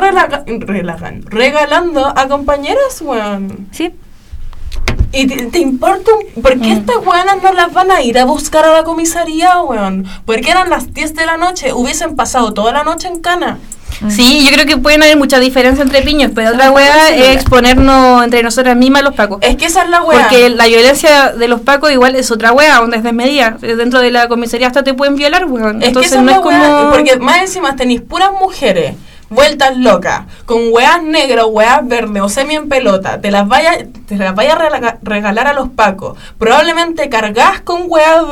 regalando 1.27 2.07
a 2.07 2.27
compañeras, 2.27 3.03
weón. 3.03 3.69
Sí. 3.71 3.95
Y 5.15 5.27
te, 5.27 5.47
te 5.47 5.59
importa 5.59 6.11
un- 6.13 6.43
¿Por 6.43 6.59
qué 6.61 6.73
estas 6.73 6.97
weonas 6.99 7.43
no 7.43 7.53
las 7.53 7.73
van 7.73 7.91
a 7.91 8.03
ir 8.03 8.19
a 8.19 8.25
buscar 8.25 8.65
a 8.65 8.73
la 8.73 8.85
comisaría, 8.85 9.61
weón? 9.63 10.07
Porque 10.27 10.51
eran 10.51 10.71
las 10.71 10.93
10 10.93 11.15
de 11.15 11.27
la 11.27 11.37
noche, 11.37 11.73
hubiesen 11.73 12.17
pasado 12.17 12.53
toda 12.53 12.73
la 12.73 12.85
noche 12.85 13.09
en 13.09 13.21
cana. 13.21 13.59
Sí, 14.09 14.45
yo 14.45 14.53
creo 14.53 14.67
que 14.67 14.77
pueden 14.77 15.03
haber 15.03 15.17
mucha 15.17 15.39
diferencia 15.39 15.83
entre 15.83 16.03
piños, 16.03 16.33
pero 16.35 16.51
otra 16.51 16.73
wea 16.73 17.11
es 17.15 17.37
exponernos 17.37 18.25
entre 18.25 18.43
nosotras 18.43 18.77
mismas 18.77 19.03
a 19.03 19.05
los 19.05 19.15
pacos. 19.15 19.39
Es 19.41 19.57
que 19.57 19.67
esa 19.67 19.85
es 19.85 19.89
la 19.89 20.03
weá. 20.03 20.21
Porque 20.23 20.51
la 20.51 20.67
violencia 20.67 21.31
de 21.31 21.49
los 21.49 21.61
pacos 21.61 21.93
igual 21.93 22.17
es 22.17 22.31
otra 22.31 22.53
wea, 22.53 22.81
donde 22.81 22.97
es 22.97 23.03
desmedida. 23.05 23.57
Dentro 23.61 24.01
de 24.01 24.11
la 24.11 24.29
comisaría 24.29 24.67
hasta 24.67 24.83
te 24.83 24.95
pueden 24.95 25.15
violar, 25.15 25.45
weón. 25.47 25.81
Es 25.81 25.89
Entonces 25.89 26.13
que 26.13 26.17
esa 26.19 26.23
no 26.25 26.33
es 26.33 26.39
es 26.39 26.45
la 26.45 26.49
weá, 26.51 26.79
como... 26.81 26.91
Porque 26.91 27.17
más 27.19 27.39
encima 27.43 27.77
tenéis 27.77 28.01
puras 28.01 28.33
mujeres 28.33 28.97
vueltas 29.31 29.77
locas, 29.77 30.23
con 30.45 30.61
weas 30.71 31.03
negras, 31.03 31.47
weas 31.49 31.87
verdes 31.87 32.23
o 32.23 32.29
semi 32.29 32.55
en 32.55 32.69
pelota, 32.69 33.21
te 33.21 33.31
las 33.33 33.49
vaya, 33.49 33.79
te 34.07 34.17
las 34.17 34.35
vaya 34.35 34.55
a 34.55 34.99
regalar 35.03 35.47
a 35.47 35.53
los 35.53 35.69
pacos. 35.71 36.19
Probablemente 36.39 37.09
cargas 37.09 37.61
con 37.63 37.83
weas 37.87 38.23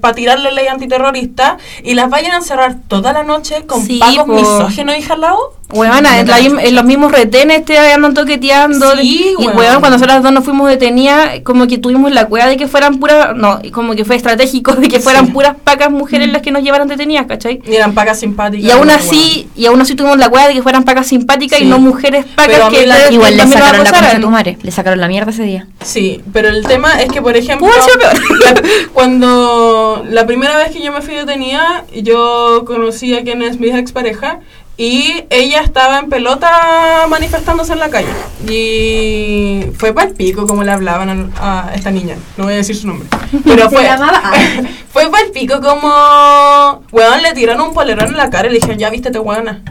para 0.00 0.14
tirarle 0.14 0.52
ley 0.52 0.66
antiterrorista 0.66 1.56
y 1.82 1.94
las 1.94 2.10
vayan 2.10 2.32
a 2.32 2.36
encerrar 2.36 2.76
toda 2.88 3.12
la 3.12 3.22
noche 3.22 3.64
con 3.66 3.84
Sí, 3.84 3.98
pacos 3.98 4.28
misógenos 4.28 4.96
y 4.98 5.02
jalados. 5.02 5.40
Huevona, 5.74 6.20
en, 6.20 6.26
la 6.28 6.70
los 6.70 6.84
mismos 6.84 7.12
retenes 7.12 7.64
te 7.64 7.78
andan 7.78 8.12
toqueteando. 8.12 8.94
Sí, 8.98 9.32
y 9.38 9.42
weón. 9.42 9.56
huevón, 9.56 9.80
cuando 9.80 9.96
nosotras 9.96 10.22
dos 10.22 10.30
nos 10.30 10.44
fuimos 10.44 10.68
detenidas, 10.68 11.40
como 11.44 11.66
que 11.66 11.78
tuvimos 11.78 12.12
la 12.12 12.26
cueva 12.26 12.46
de 12.46 12.58
que 12.58 12.68
fueran 12.68 12.98
puras. 13.00 13.34
No, 13.34 13.58
como 13.72 13.94
que 13.94 14.04
fue 14.04 14.16
estratégico 14.16 14.74
de 14.74 14.88
que 14.88 15.00
fueran 15.00 15.26
Sí. 15.26 15.32
puras 15.32 15.56
pacas 15.64 15.90
mujeres 15.90 16.30
las 16.30 16.42
que 16.42 16.50
nos 16.50 16.62
llevaran 16.62 16.88
detenidas, 16.88 17.24
¿cachai? 17.26 17.62
Y 17.64 17.74
eran 17.74 17.94
pacas 17.94 18.20
simpáticas. 18.20 18.66
Y 18.66 18.70
aún 18.70 18.88
weón. 18.88 19.00
así, 19.00 19.48
y 19.56 19.64
aún 19.64 19.80
así 19.80 19.94
tuvimos 19.94 20.18
la 20.18 20.28
cueva 20.28 20.48
de 20.48 20.52
que 20.54 20.62
fueran 20.62 20.84
pacas 20.84 21.06
simpáticas 21.06 21.58
Sí. 21.58 21.64
y 21.64 21.68
no 21.68 21.78
mujeres 21.78 22.26
pacas 22.34 22.68
que 22.68 22.86
la- 22.86 23.10
Igual 23.10 23.38
le 23.38 23.46
sacaron 23.46 23.82
la 23.84 23.90
concha 23.92 24.16
a 24.16 24.20
tu 24.20 24.28
madre, 24.28 24.58
le 24.62 24.70
sacaron 24.82 25.00
la 25.00 25.06
mierda 25.06 25.30
ese 25.30 25.44
día. 25.44 25.68
Sí, 25.84 26.22
pero 26.32 26.48
el 26.48 26.66
tema 26.66 27.00
es 27.00 27.10
que, 27.12 27.22
por 27.22 27.36
ejemplo, 27.36 27.68
la- 27.68 28.62
cuando 28.92 30.02
la 30.08 30.26
primera 30.26 30.56
vez 30.56 30.72
que 30.72 30.82
yo 30.82 30.92
me 30.92 31.02
fui 31.02 31.14
detenida, 31.14 31.84
yo 31.94 32.64
conocí 32.66 33.14
a 33.14 33.22
quien 33.22 33.42
es 33.42 33.60
mi 33.60 33.70
expareja 33.70 34.40
y 34.76 35.22
ella 35.30 35.60
estaba 35.60 36.00
en 36.00 36.08
pelota 36.08 37.06
manifestándose 37.08 37.74
en 37.74 37.78
la 37.78 37.90
calle. 37.90 38.08
Y 38.48 39.66
fue 39.78 39.92
para 39.92 40.08
el 40.08 40.14
pico 40.14 40.48
como 40.48 40.64
le 40.64 40.72
hablaban 40.72 41.32
a, 41.36 41.68
a 41.68 41.74
esta 41.74 41.92
niña, 41.92 42.16
no 42.36 42.44
voy 42.44 42.54
a 42.54 42.56
decir 42.56 42.74
su 42.74 42.88
nombre. 42.88 43.06
Pero 43.44 43.70
fue, 43.70 43.88
fue 44.92 45.08
para 45.10 45.24
el 45.24 45.30
pico 45.30 45.60
como, 45.60 46.82
weón, 46.90 47.22
le 47.22 47.32
tiraron 47.34 47.68
un 47.68 47.72
polerón 47.74 48.08
en 48.08 48.16
la 48.16 48.30
cara 48.30 48.48
y 48.48 48.50
le 48.50 48.56
dijeron, 48.56 48.78
ya 48.78 48.90
vístete, 48.90 49.20
weona. 49.20 49.62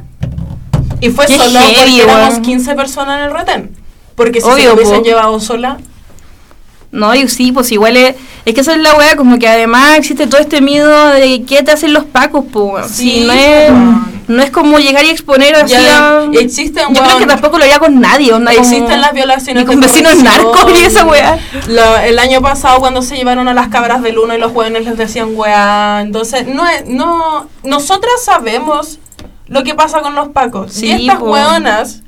Y 1.02 1.10
fue 1.10 1.26
Qué 1.26 1.36
solo 1.36 1.60
porque 1.60 2.02
éramos 2.04 2.30
weón. 2.30 2.42
15 2.44 2.76
personas 2.76 3.18
en 3.18 3.24
el 3.26 3.34
retén. 3.34 3.81
Porque 4.16 4.42
si 4.42 4.48
se 4.48 4.54
Obvio, 4.54 4.66
lo 4.70 4.74
hubiesen 4.76 4.98
po. 5.00 5.04
llevado 5.06 5.40
sola, 5.40 5.78
No, 6.92 7.16
y 7.16 7.28
sí, 7.30 7.54
pues 7.54 7.72
igual 7.72 7.96
es, 7.96 8.16
es 8.44 8.54
que 8.54 8.60
esa 8.62 8.74
es 8.74 8.80
la 8.80 8.94
wea, 8.96 9.16
como 9.16 9.40
que 9.40 9.48
además 9.48 9.98
existe 9.98 10.28
todo 10.28 10.42
este 10.42 10.60
miedo 10.62 11.08
de 11.12 11.44
qué 11.44 11.64
te 11.64 11.72
hacen 11.72 11.94
los 11.94 12.04
pacos, 12.04 12.44
pues. 12.52 12.88
Sí, 12.88 13.12
Sí, 13.12 13.24
no 13.26 13.32
es, 13.32 13.72
no 14.28 14.44
es 14.44 14.50
como 14.52 14.78
llegar 14.78 15.06
y 15.06 15.10
exponer 15.10 15.56
así 15.56 15.72
Ya, 15.72 16.20
a- 16.20 16.26
y 16.30 16.38
existen, 16.38 16.94
Yo 16.94 17.02
creo 17.02 17.18
que 17.18 17.26
tampoco 17.28 17.58
lo 17.58 17.64
haría 17.64 17.80
con 17.80 18.02
nadie, 18.02 18.34
onda, 18.34 18.52
como- 18.54 18.64
Existen 18.68 19.00
las 19.00 19.14
violaciones 19.14 19.64
ni 19.64 19.68
con 19.72 19.80
vecinos 19.80 20.18
narcos 20.18 20.66
y 20.78 20.84
esa 20.84 21.06
wea. 21.06 21.40
La- 21.68 22.06
el 22.06 22.20
año 22.20 22.42
pasado 22.42 22.80
cuando 22.80 23.02
se 23.02 23.16
llevaron 23.16 23.48
a 23.48 23.54
las 23.54 23.70
cabras 23.70 24.02
del 24.02 24.18
uno 24.20 24.36
y 24.36 24.38
los 24.38 24.52
jóvenes 24.52 24.84
les 24.84 24.98
decían 24.98 25.30
weá. 25.34 26.02
Entonces, 26.02 26.46
no 26.48 26.68
es, 26.68 26.86
no, 26.88 27.48
nosotras 27.64 28.16
sabemos 28.26 29.00
lo 29.48 29.64
que 29.64 29.76
pasa 29.76 30.02
con 30.02 30.14
los 30.16 30.28
pacos. 30.30 30.74
Sí, 30.74 30.88
y 30.88 30.92
estas 31.08 31.20
po. 31.20 31.32
weonas 31.32 32.02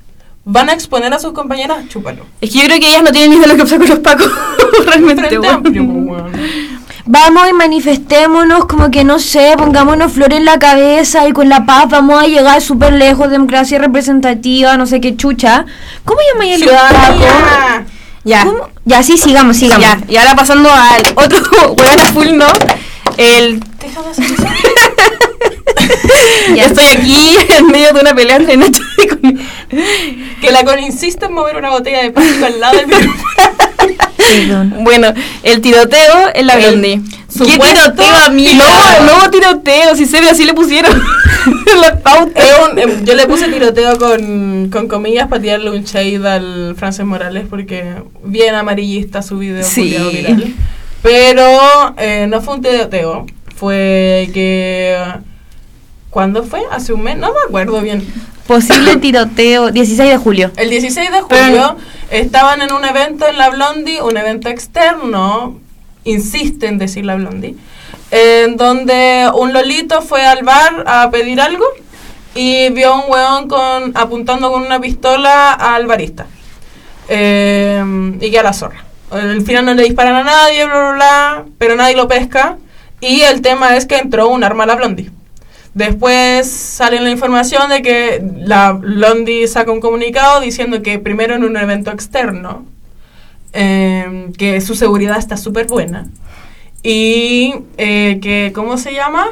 van 0.46 0.70
a 0.70 0.74
exponer 0.74 1.14
a 1.14 1.20
sus 1.20 1.32
compañeras, 1.32 1.88
chúpalo. 1.90 2.26
Es 2.42 2.52
que 2.52 2.60
yo 2.60 2.66
creo 2.66 2.80
que 2.80 2.88
ellas 2.88 3.04
no 3.04 3.12
tienen 3.12 3.32
ni 3.32 3.36
idea 3.38 3.48
de 3.48 3.54
lo 3.54 3.58
que 3.58 3.64
pasa 3.64 3.78
con 3.78 3.90
los 3.90 4.00
pacos, 4.00 4.32
realmente. 4.86 5.40
Amplio, 5.48 5.86
po, 5.86 5.94
weón. 5.94 6.32
Vamos 7.06 7.50
y 7.50 7.54
manifestémonos, 7.54 8.66
como 8.66 8.90
que 8.90 9.04
no 9.04 9.20
sé, 9.20 9.56
pongámonos 9.58 10.14
flores 10.14 10.40
en 10.40 10.46
la 10.46 10.58
cabeza 10.58 11.28
y 11.28 11.34
con 11.34 11.50
la 11.50 11.66
paz 11.66 11.90
vamos 11.90 12.24
a 12.24 12.28
llegar 12.28 12.62
súper 12.62 12.94
lejos, 12.94 13.30
democracia 13.30 13.78
representativa, 13.78 14.78
no 14.78 14.86
sé 14.86 15.02
qué 15.02 15.18
chucha. 15.18 15.66
¿Cómo 16.06 16.22
llamáis 16.32 16.56
el 16.56 16.62
Ciudadanía. 16.62 17.86
Ya. 18.24 18.46
¿Cómo? 18.46 18.70
Ya, 18.86 19.04
sí, 19.04 19.18
sigamos, 19.18 19.58
sigamos. 19.58 19.86
Ya, 19.86 20.00
y 20.08 20.16
ahora 20.16 20.34
pasando 20.34 20.72
al 20.72 21.04
otro 21.16 21.74
weón 21.78 22.14
full, 22.14 22.38
¿no? 22.38 22.46
El 23.18 23.60
Déjame 23.80 24.08
hacer 24.10 24.26
eso. 24.26 24.44
Ya. 26.56 26.66
Estoy 26.66 26.86
aquí 26.86 27.36
en 27.58 27.68
medio 27.68 27.94
de 27.94 28.00
una 28.02 28.14
pelea 28.16 28.38
entre 28.38 28.56
Nacho 28.58 28.82
y 29.04 29.08
con... 29.08 29.40
Que 30.42 30.52
la 30.52 30.64
con 30.64 30.80
insiste 30.80 31.26
en 31.26 31.34
mover 31.34 31.58
una 31.58 31.70
botella 31.72 32.04
de 32.04 32.12
plástico 32.12 32.46
al 32.46 32.60
lado 32.60 32.78
del 32.78 32.88
micrófono. 32.88 33.24
Perdón. 34.18 34.74
Bueno, 34.82 35.14
el 35.44 35.62
tiroteo 35.62 36.30
en 36.34 36.48
la 36.48 36.54
El 36.54 36.60
Blondie. 36.72 37.02
¿Qué 37.38 37.58
tiroteo, 37.58 38.16
amigo? 38.26 38.64
No, 39.06 39.18
no 39.24 39.30
tiroteo, 39.32 39.96
si 39.96 40.06
se 40.06 40.22
ve 40.22 40.30
así 40.30 40.46
le 40.46 40.54
pusieron 40.54 40.92
la 41.82 42.00
pauta. 42.00 42.40
Es 42.40 42.54
un- 42.72 42.80
em, 42.80 43.04
yo 43.06 43.16
le 43.16 43.26
puse 43.26 43.48
tiroteo 43.50 43.98
con, 43.98 44.70
con 44.72 44.88
comillas 44.88 45.28
para 45.28 45.42
tirarle 45.42 45.72
un 45.72 45.84
shade 45.84 46.26
al 46.28 46.76
Frances 46.78 47.06
Morales 47.06 47.46
porque 47.50 47.96
bien 48.24 48.56
amarillista 48.56 49.22
su 49.22 49.38
video 49.40 49.64
Sí. 49.64 49.96
viral. 50.12 50.54
Pero 51.04 51.94
eh, 51.98 52.26
no 52.30 52.42
fue 52.42 52.56
un 52.56 52.62
tiroteo, 52.62 53.26
fue 53.56 54.30
que... 54.34 54.98
¿Cuándo 56.10 56.44
fue? 56.44 56.62
¿Hace 56.72 56.94
un 56.94 57.04
mes? 57.04 57.18
No 57.18 57.34
me 57.34 57.40
acuerdo 57.46 57.82
bien. 57.82 58.08
Posible 58.48 58.96
tiroteo, 59.02 59.72
16 59.72 60.10
de 60.10 60.18
julio. 60.18 60.52
El 60.56 60.70
16 60.70 61.12
de 61.12 61.22
julio 61.22 61.76
estaban 62.10 62.62
en 62.62 62.72
un 62.72 62.86
evento 62.86 63.28
en 63.28 63.38
la 63.38 63.50
Blondie, 63.50 64.02
un 64.02 64.16
evento 64.16 64.48
externo, 64.48 65.60
insiste 66.06 66.68
en 66.68 66.78
decir 66.78 67.04
la 67.04 67.16
Blondie, 67.16 67.56
en 68.12 68.56
donde 68.56 69.30
un 69.36 69.52
lolito 69.52 70.02
fue 70.02 70.26
al 70.26 70.44
bar 70.44 70.86
a 70.88 71.10
pedir 71.12 71.42
algo 71.42 71.66
y 72.36 72.70
vio 72.70 72.94
a 72.94 73.04
un 73.04 73.12
weón 73.12 73.48
con, 73.50 73.98
apuntando 73.98 74.52
con 74.52 74.62
una 74.62 74.80
pistola 74.80 75.52
al 75.52 75.86
barista. 75.86 76.28
Eh, 77.10 77.84
y 78.22 78.32
que 78.32 78.40
a 78.40 78.44
la 78.44 78.54
zorra. 78.54 78.93
Al 79.14 79.42
final 79.44 79.66
no 79.66 79.74
le 79.74 79.84
disparan 79.84 80.16
a 80.16 80.24
nadie, 80.24 80.66
bla, 80.66 80.80
bla, 80.80 80.92
bla, 80.92 81.46
pero 81.58 81.76
nadie 81.76 81.96
lo 81.96 82.08
pesca. 82.08 82.58
Y 83.02 83.22
el 83.22 83.42
tema 83.42 83.76
es 83.76 83.86
que 83.86 83.98
entró 83.98 84.30
un 84.30 84.44
arma 84.44 84.64
a 84.64 84.68
la 84.68 84.76
Blondie. 84.76 85.12
Después 85.74 86.50
sale 86.50 87.00
la 87.00 87.10
información 87.10 87.68
de 87.70 87.82
que 87.82 88.24
la 88.38 88.74
Blondie 88.74 89.48
saca 89.48 89.72
un 89.72 89.82
comunicado 89.82 90.40
diciendo 90.40 90.82
que 90.84 91.00
primero 91.00 91.36
en 91.36 91.44
un 91.44 91.58
evento 91.58 91.92
externo, 91.92 92.66
eh, 93.54 94.28
que 94.38 94.62
su 94.62 94.76
seguridad 94.76 95.18
está 95.18 95.36
súper 95.36 95.68
buena. 95.68 96.08
Y 96.84 97.56
eh, 97.78 98.20
que, 98.22 98.52
¿cómo 98.54 98.78
se 98.78 98.94
llama? 98.94 99.28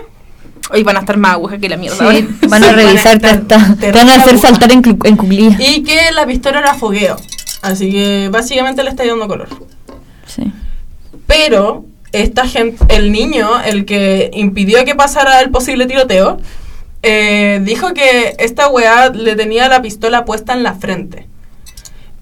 Hoy 0.71 0.83
van 0.83 0.97
a 0.97 1.01
estar 1.01 1.17
más 1.17 1.33
agujas 1.33 1.59
que 1.59 1.69
la 1.69 1.77
mierda. 1.77 1.97
Sí, 2.11 2.27
van 2.47 2.63
a 2.63 2.69
Sí, 2.69 2.73
revisarte 2.75 3.27
van 3.27 3.35
a 3.35 3.41
estar 3.41 3.59
hasta. 3.59 3.75
Te 3.75 3.91
van 3.91 4.09
a 4.09 4.15
hacer 4.15 4.29
aguja. 4.35 4.47
saltar 4.47 4.71
en, 4.71 4.81
en 5.03 5.17
cuclillas. 5.17 5.59
Y 5.59 5.83
que 5.83 6.11
la 6.13 6.25
pistola 6.25 6.59
era 6.59 6.73
fogueo. 6.73 7.17
Así 7.61 7.91
que 7.91 8.29
básicamente 8.31 8.83
le 8.83 8.89
está 8.89 9.05
dando 9.05 9.27
color. 9.27 9.49
Sí. 10.25 10.51
Pero 11.27 11.85
esta 12.11 12.47
gente, 12.47 12.83
el 12.89 13.11
niño, 13.11 13.61
el 13.63 13.85
que 13.85 14.31
impidió 14.33 14.83
que 14.83 14.95
pasara 14.95 15.39
el 15.41 15.51
posible 15.51 15.85
tiroteo, 15.85 16.39
eh, 17.03 17.61
dijo 17.63 17.93
que 17.93 18.35
esta 18.39 18.67
weá 18.67 19.09
le 19.09 19.35
tenía 19.35 19.67
la 19.67 19.81
pistola 19.81 20.25
puesta 20.25 20.53
en 20.53 20.63
la 20.63 20.73
frente. 20.75 21.27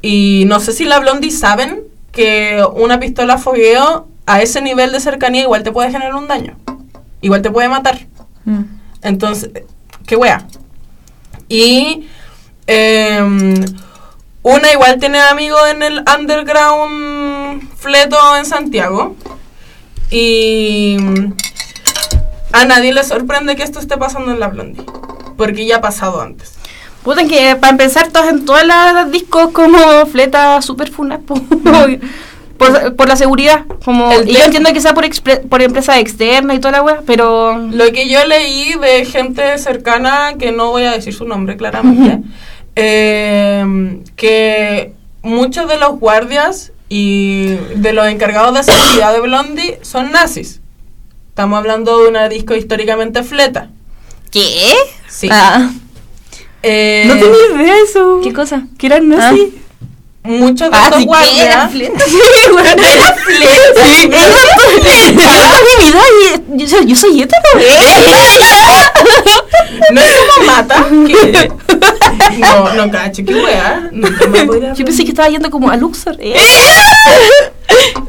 Y 0.02 0.44
no 0.48 0.60
sé 0.60 0.72
si 0.72 0.86
la 0.86 1.00
Blondie 1.00 1.32
saben 1.32 1.82
que 2.12 2.64
una 2.76 3.00
pistola 3.00 3.38
fogueo 3.38 4.08
a 4.26 4.42
ese 4.42 4.62
nivel 4.62 4.92
de 4.92 5.00
cercanía 5.00 5.42
igual 5.42 5.64
te 5.64 5.72
puede 5.72 5.92
generar 5.92 6.16
un 6.16 6.28
daño. 6.28 6.56
Igual 7.22 7.42
te 7.42 7.52
puede 7.52 7.68
matar. 7.68 8.00
Mm. 8.46 8.64
Entonces, 9.02 9.50
qué 10.06 10.16
wea. 10.16 10.46
Y 11.50 12.08
em, 12.68 13.56
una 14.44 14.72
igual 14.72 15.00
tiene 15.00 15.20
amigos 15.20 15.62
en 15.72 15.84
el 15.84 16.04
underground 16.18 17.70
fleto 17.78 18.18
en 18.38 18.46
Santiago. 18.46 19.16
Y 20.12 20.98
a 22.52 22.66
nadie 22.66 22.94
le 22.94 23.04
sorprende 23.04 23.56
que 23.56 23.64
esto 23.64 23.80
esté 23.80 23.98
pasando 23.98 24.32
en 24.32 24.40
la 24.40 24.48
Blondie. 24.48 24.84
Porque 25.38 25.66
ya 25.66 25.78
ha 25.78 25.82
pasado 25.82 26.22
antes. 26.22 26.54
Puta, 27.04 27.26
que 27.26 27.56
para 27.56 27.72
empezar, 27.72 28.10
todas 28.12 28.30
en 28.30 28.46
todas 28.46 28.66
las 28.66 29.12
discos 29.12 29.52
como 29.52 29.78
fleta 30.06 30.62
super 30.62 30.92
funa 30.92 31.20
po. 31.20 31.36
por, 32.60 32.96
por 32.96 33.08
la 33.08 33.16
seguridad. 33.16 33.66
Como, 33.84 34.12
y 34.22 34.34
yo 34.34 34.44
entiendo 34.44 34.72
que 34.74 34.82
sea 34.82 34.94
por, 34.94 35.06
por 35.48 35.62
empresa 35.62 35.98
externa 35.98 36.54
y 36.54 36.60
toda 36.60 36.74
la 36.74 36.84
wea, 36.84 37.02
pero. 37.06 37.58
Lo 37.58 37.92
que 37.92 38.10
yo 38.10 38.24
leí 38.26 38.74
de 38.74 39.06
gente 39.06 39.58
cercana, 39.58 40.34
que 40.38 40.52
no 40.52 40.70
voy 40.70 40.84
a 40.84 40.92
decir 40.92 41.14
su 41.14 41.26
nombre 41.26 41.58
claramente, 41.58 42.22
em, 42.80 44.04
que 44.16 44.94
muchos 45.22 45.68
de 45.68 45.78
los 45.78 46.00
guardias 46.00 46.72
y 46.88 47.48
de 47.76 47.94
los 47.94 48.08
encargados 48.08 48.54
de 48.56 48.64
seguridad 48.64 49.14
de 49.14 49.20
Blondie 49.22 49.80
son 49.82 50.12
nazis. 50.12 50.60
Estamos 51.30 51.58
hablando 51.60 52.02
de 52.02 52.10
una 52.10 52.28
disco 52.30 52.56
históricamente 52.56 53.24
fleta. 53.24 53.70
¿Qué? 54.32 54.74
Sí. 55.08 55.28
Ah, 55.32 55.72
Eh, 56.62 57.06
No 57.08 57.14
tenía 57.14 57.64
idea 57.64 57.76
de 57.76 57.82
eso. 57.84 58.20
¿Qué 58.24 58.34
cosa? 58.34 58.68
Que 58.78 58.88
eran 58.88 59.08
nazis. 59.10 59.50
Muchos 60.24 60.70
de 60.70 60.78
Ah, 60.78 60.84
estos 60.86 61.06
guardias. 61.06 61.72
fleta. 61.72 62.04
Sí, 62.10 62.20
bueno, 62.52 62.70
era. 62.70 63.16
Sí, 63.26 64.08
mi 64.10 65.86
vida, 65.86 66.02
y- 66.58 66.66
yo, 66.88 66.96
soy 66.96 67.22
hetero. 67.22 67.42
No 69.92 70.02
es 70.02 70.16
como 70.36 70.46
mata. 70.52 70.86
que- 71.08 71.52
No, 72.38 72.74
no 72.74 72.92
cacho, 72.92 73.24
qué 73.26 73.34
wea. 73.36 73.90
Nunca 73.92 74.28
me 74.28 74.46
podría 74.46 74.74
Yo 74.74 74.86
pensé 74.86 75.04
que 75.04 75.10
estaba 75.12 75.30
yendo 75.30 75.50
como 75.50 75.70
a 75.70 75.78
Luxor. 75.78 76.16
Eh. 76.20 76.36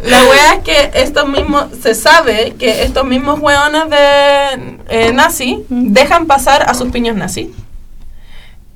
La 0.05 0.25
wea 0.25 0.55
es 0.55 0.65
que 0.65 0.91
estos 0.95 1.29
mismos, 1.29 1.67
se 1.83 1.95
sabe 1.95 2.55
que 2.59 2.83
estos 2.83 3.05
mismos 3.05 3.39
weones 3.41 3.89
de 3.91 4.75
eh, 4.89 5.13
nazi 5.13 5.65
dejan 5.69 6.27
pasar 6.27 6.65
a 6.69 6.75
sus 6.75 6.91
piños 6.91 7.17
nazi. 7.17 7.53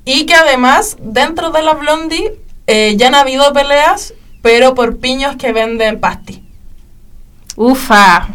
Y 0.05 0.25
que 0.25 0.35
además, 0.35 0.95
dentro 0.99 1.49
de 1.51 1.63
la 1.63 1.73
Blondie, 1.73 2.33
eh, 2.67 2.95
ya 2.97 3.07
han 3.07 3.15
habido 3.15 3.51
peleas, 3.53 4.13
pero 4.41 4.75
por 4.75 4.97
piños 4.97 5.35
que 5.35 5.51
venden 5.51 5.99
pasti. 5.99 6.43
Ufa. 7.55 8.27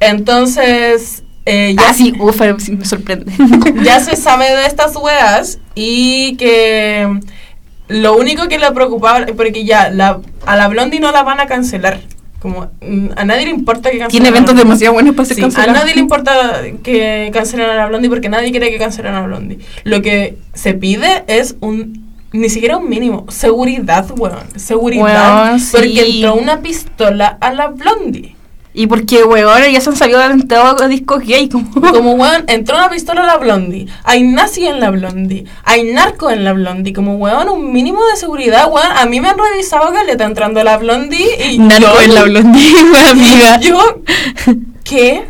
Entonces, 0.00 1.24
eh, 1.46 1.74
ya, 1.76 1.88
Ah, 1.88 1.94
sí, 1.94 2.14
ufa, 2.18 2.54
me 2.54 2.84
sorprende. 2.84 3.32
ya 3.84 4.00
se 4.00 4.16
sabe 4.16 4.44
de 4.50 4.66
estas 4.66 4.96
weas 4.96 5.58
y 5.74 6.36
que 6.36 7.20
lo 7.88 8.16
único 8.16 8.48
que 8.48 8.58
le 8.58 8.70
preocupaba, 8.72 9.26
porque 9.36 9.64
ya 9.64 9.90
la, 9.90 10.20
a 10.46 10.56
la 10.56 10.68
Blondie 10.68 11.00
no 11.00 11.12
la 11.12 11.22
van 11.22 11.40
a 11.40 11.46
cancelar. 11.46 12.00
Como 12.40 12.70
mm, 12.82 13.08
a 13.16 13.24
nadie 13.24 13.46
le 13.46 13.50
importa 13.52 13.90
que 13.90 13.98
cancelen. 13.98 14.10
Tiene 14.10 14.28
eventos 14.28 14.56
demasiado 14.56 14.92
buenos 14.94 15.14
para 15.14 15.26
ser 15.26 15.36
Sí, 15.36 15.42
a 15.42 15.66
nadie 15.66 15.94
le 15.94 16.00
importa 16.00 16.62
que 16.82 17.30
cancelen 17.32 17.68
a 17.68 17.74
la 17.74 17.86
Blondie 17.86 18.10
porque 18.10 18.28
nadie 18.28 18.50
quiere 18.50 18.70
que 18.70 18.78
cancelen 18.78 19.14
a 19.14 19.20
la 19.20 19.26
Blondie. 19.26 19.58
Lo 19.84 20.02
que 20.02 20.36
se 20.52 20.74
pide 20.74 21.24
es 21.26 21.56
un 21.60 22.03
ni 22.34 22.48
siquiera 22.50 22.76
un 22.76 22.88
mínimo, 22.88 23.24
seguridad, 23.28 24.06
weón, 24.18 24.42
seguridad, 24.56 25.46
Weón, 25.46 25.60
sí. 25.60 25.68
porque 25.72 26.10
entró 26.10 26.34
una 26.34 26.60
pistola 26.60 27.38
a 27.40 27.52
la 27.52 27.68
Blondie. 27.68 28.34
Y 28.76 28.88
porque, 28.88 29.22
weón, 29.22 29.62
ya 29.72 29.80
se 29.80 29.88
han 29.90 29.94
salido 29.94 30.20
en 30.24 30.48
todos 30.48 30.88
discos 30.88 31.22
gay. 31.24 31.48
Como... 31.48 31.70
Como 31.80 32.12
weón, 32.14 32.42
entró 32.48 32.76
una 32.76 32.90
pistola 32.90 33.22
a 33.22 33.26
la 33.26 33.36
Blondie, 33.36 33.86
hay 34.02 34.24
nazi 34.24 34.66
en 34.66 34.80
la 34.80 34.90
Blondie, 34.90 35.44
hay 35.62 35.92
narco 35.92 36.28
en 36.28 36.42
la 36.42 36.52
Blondie, 36.54 36.92
como 36.92 37.14
weón, 37.14 37.48
un 37.48 37.72
mínimo 37.72 38.00
de 38.06 38.16
seguridad, 38.16 38.66
weón, 38.68 38.90
a 38.96 39.06
mí 39.06 39.20
me 39.20 39.28
han 39.28 39.36
revisado 39.38 39.92
que 39.92 40.02
le 40.04 40.12
está 40.12 40.24
entrando 40.24 40.58
a 40.60 40.64
la 40.64 40.76
Blondie 40.76 41.52
y 41.52 41.58
narco 41.58 41.82
yo- 41.86 42.00
en 42.02 42.14
la 42.14 42.24
blondie, 42.24 42.74
amiga. 43.10 43.58
y 43.60 43.64
yo 43.68 43.78
¿Qué? 44.84 45.24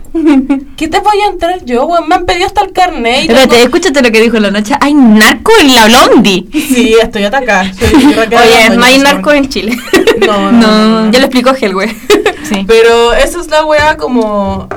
¿Qué 0.77 0.89
te 0.89 0.99
voy 0.99 1.21
a 1.25 1.31
entrar 1.31 1.65
yo, 1.65 1.87
weón? 1.87 2.09
Me 2.09 2.17
han 2.17 2.27
pedido 2.27 2.47
hasta 2.47 2.63
el 2.63 2.73
carnet. 2.73 3.21
Espérate, 3.23 3.49
tengo- 3.49 3.65
escúchate 3.65 4.03
lo 4.03 4.11
que 4.11 4.21
dijo 4.21 4.37
la 4.41 4.51
noche. 4.51 4.75
Hay 4.81 4.93
narco 4.95 5.53
en 5.61 5.75
la 5.75 5.87
blondie. 5.87 6.45
Sí, 6.53 6.97
estoy 7.01 7.23
atacada. 7.25 7.63
Oye, 7.83 8.77
no 8.77 8.85
hay 8.85 8.99
narco 8.99 9.33
en 9.33 9.49
Chile. 9.49 9.77
No, 10.27 10.51
no, 10.51 10.61
no, 10.89 11.05
no. 11.07 11.13
Ya 11.13 11.21
lo 11.21 11.27
explicó 11.27 11.53
Helwe. 11.59 11.95
Sí. 12.45 12.63
Pero 12.67 13.15
esa 13.15 13.41
es 13.41 13.49
la 13.49 13.65
weá 13.65 13.97
como... 13.97 14.69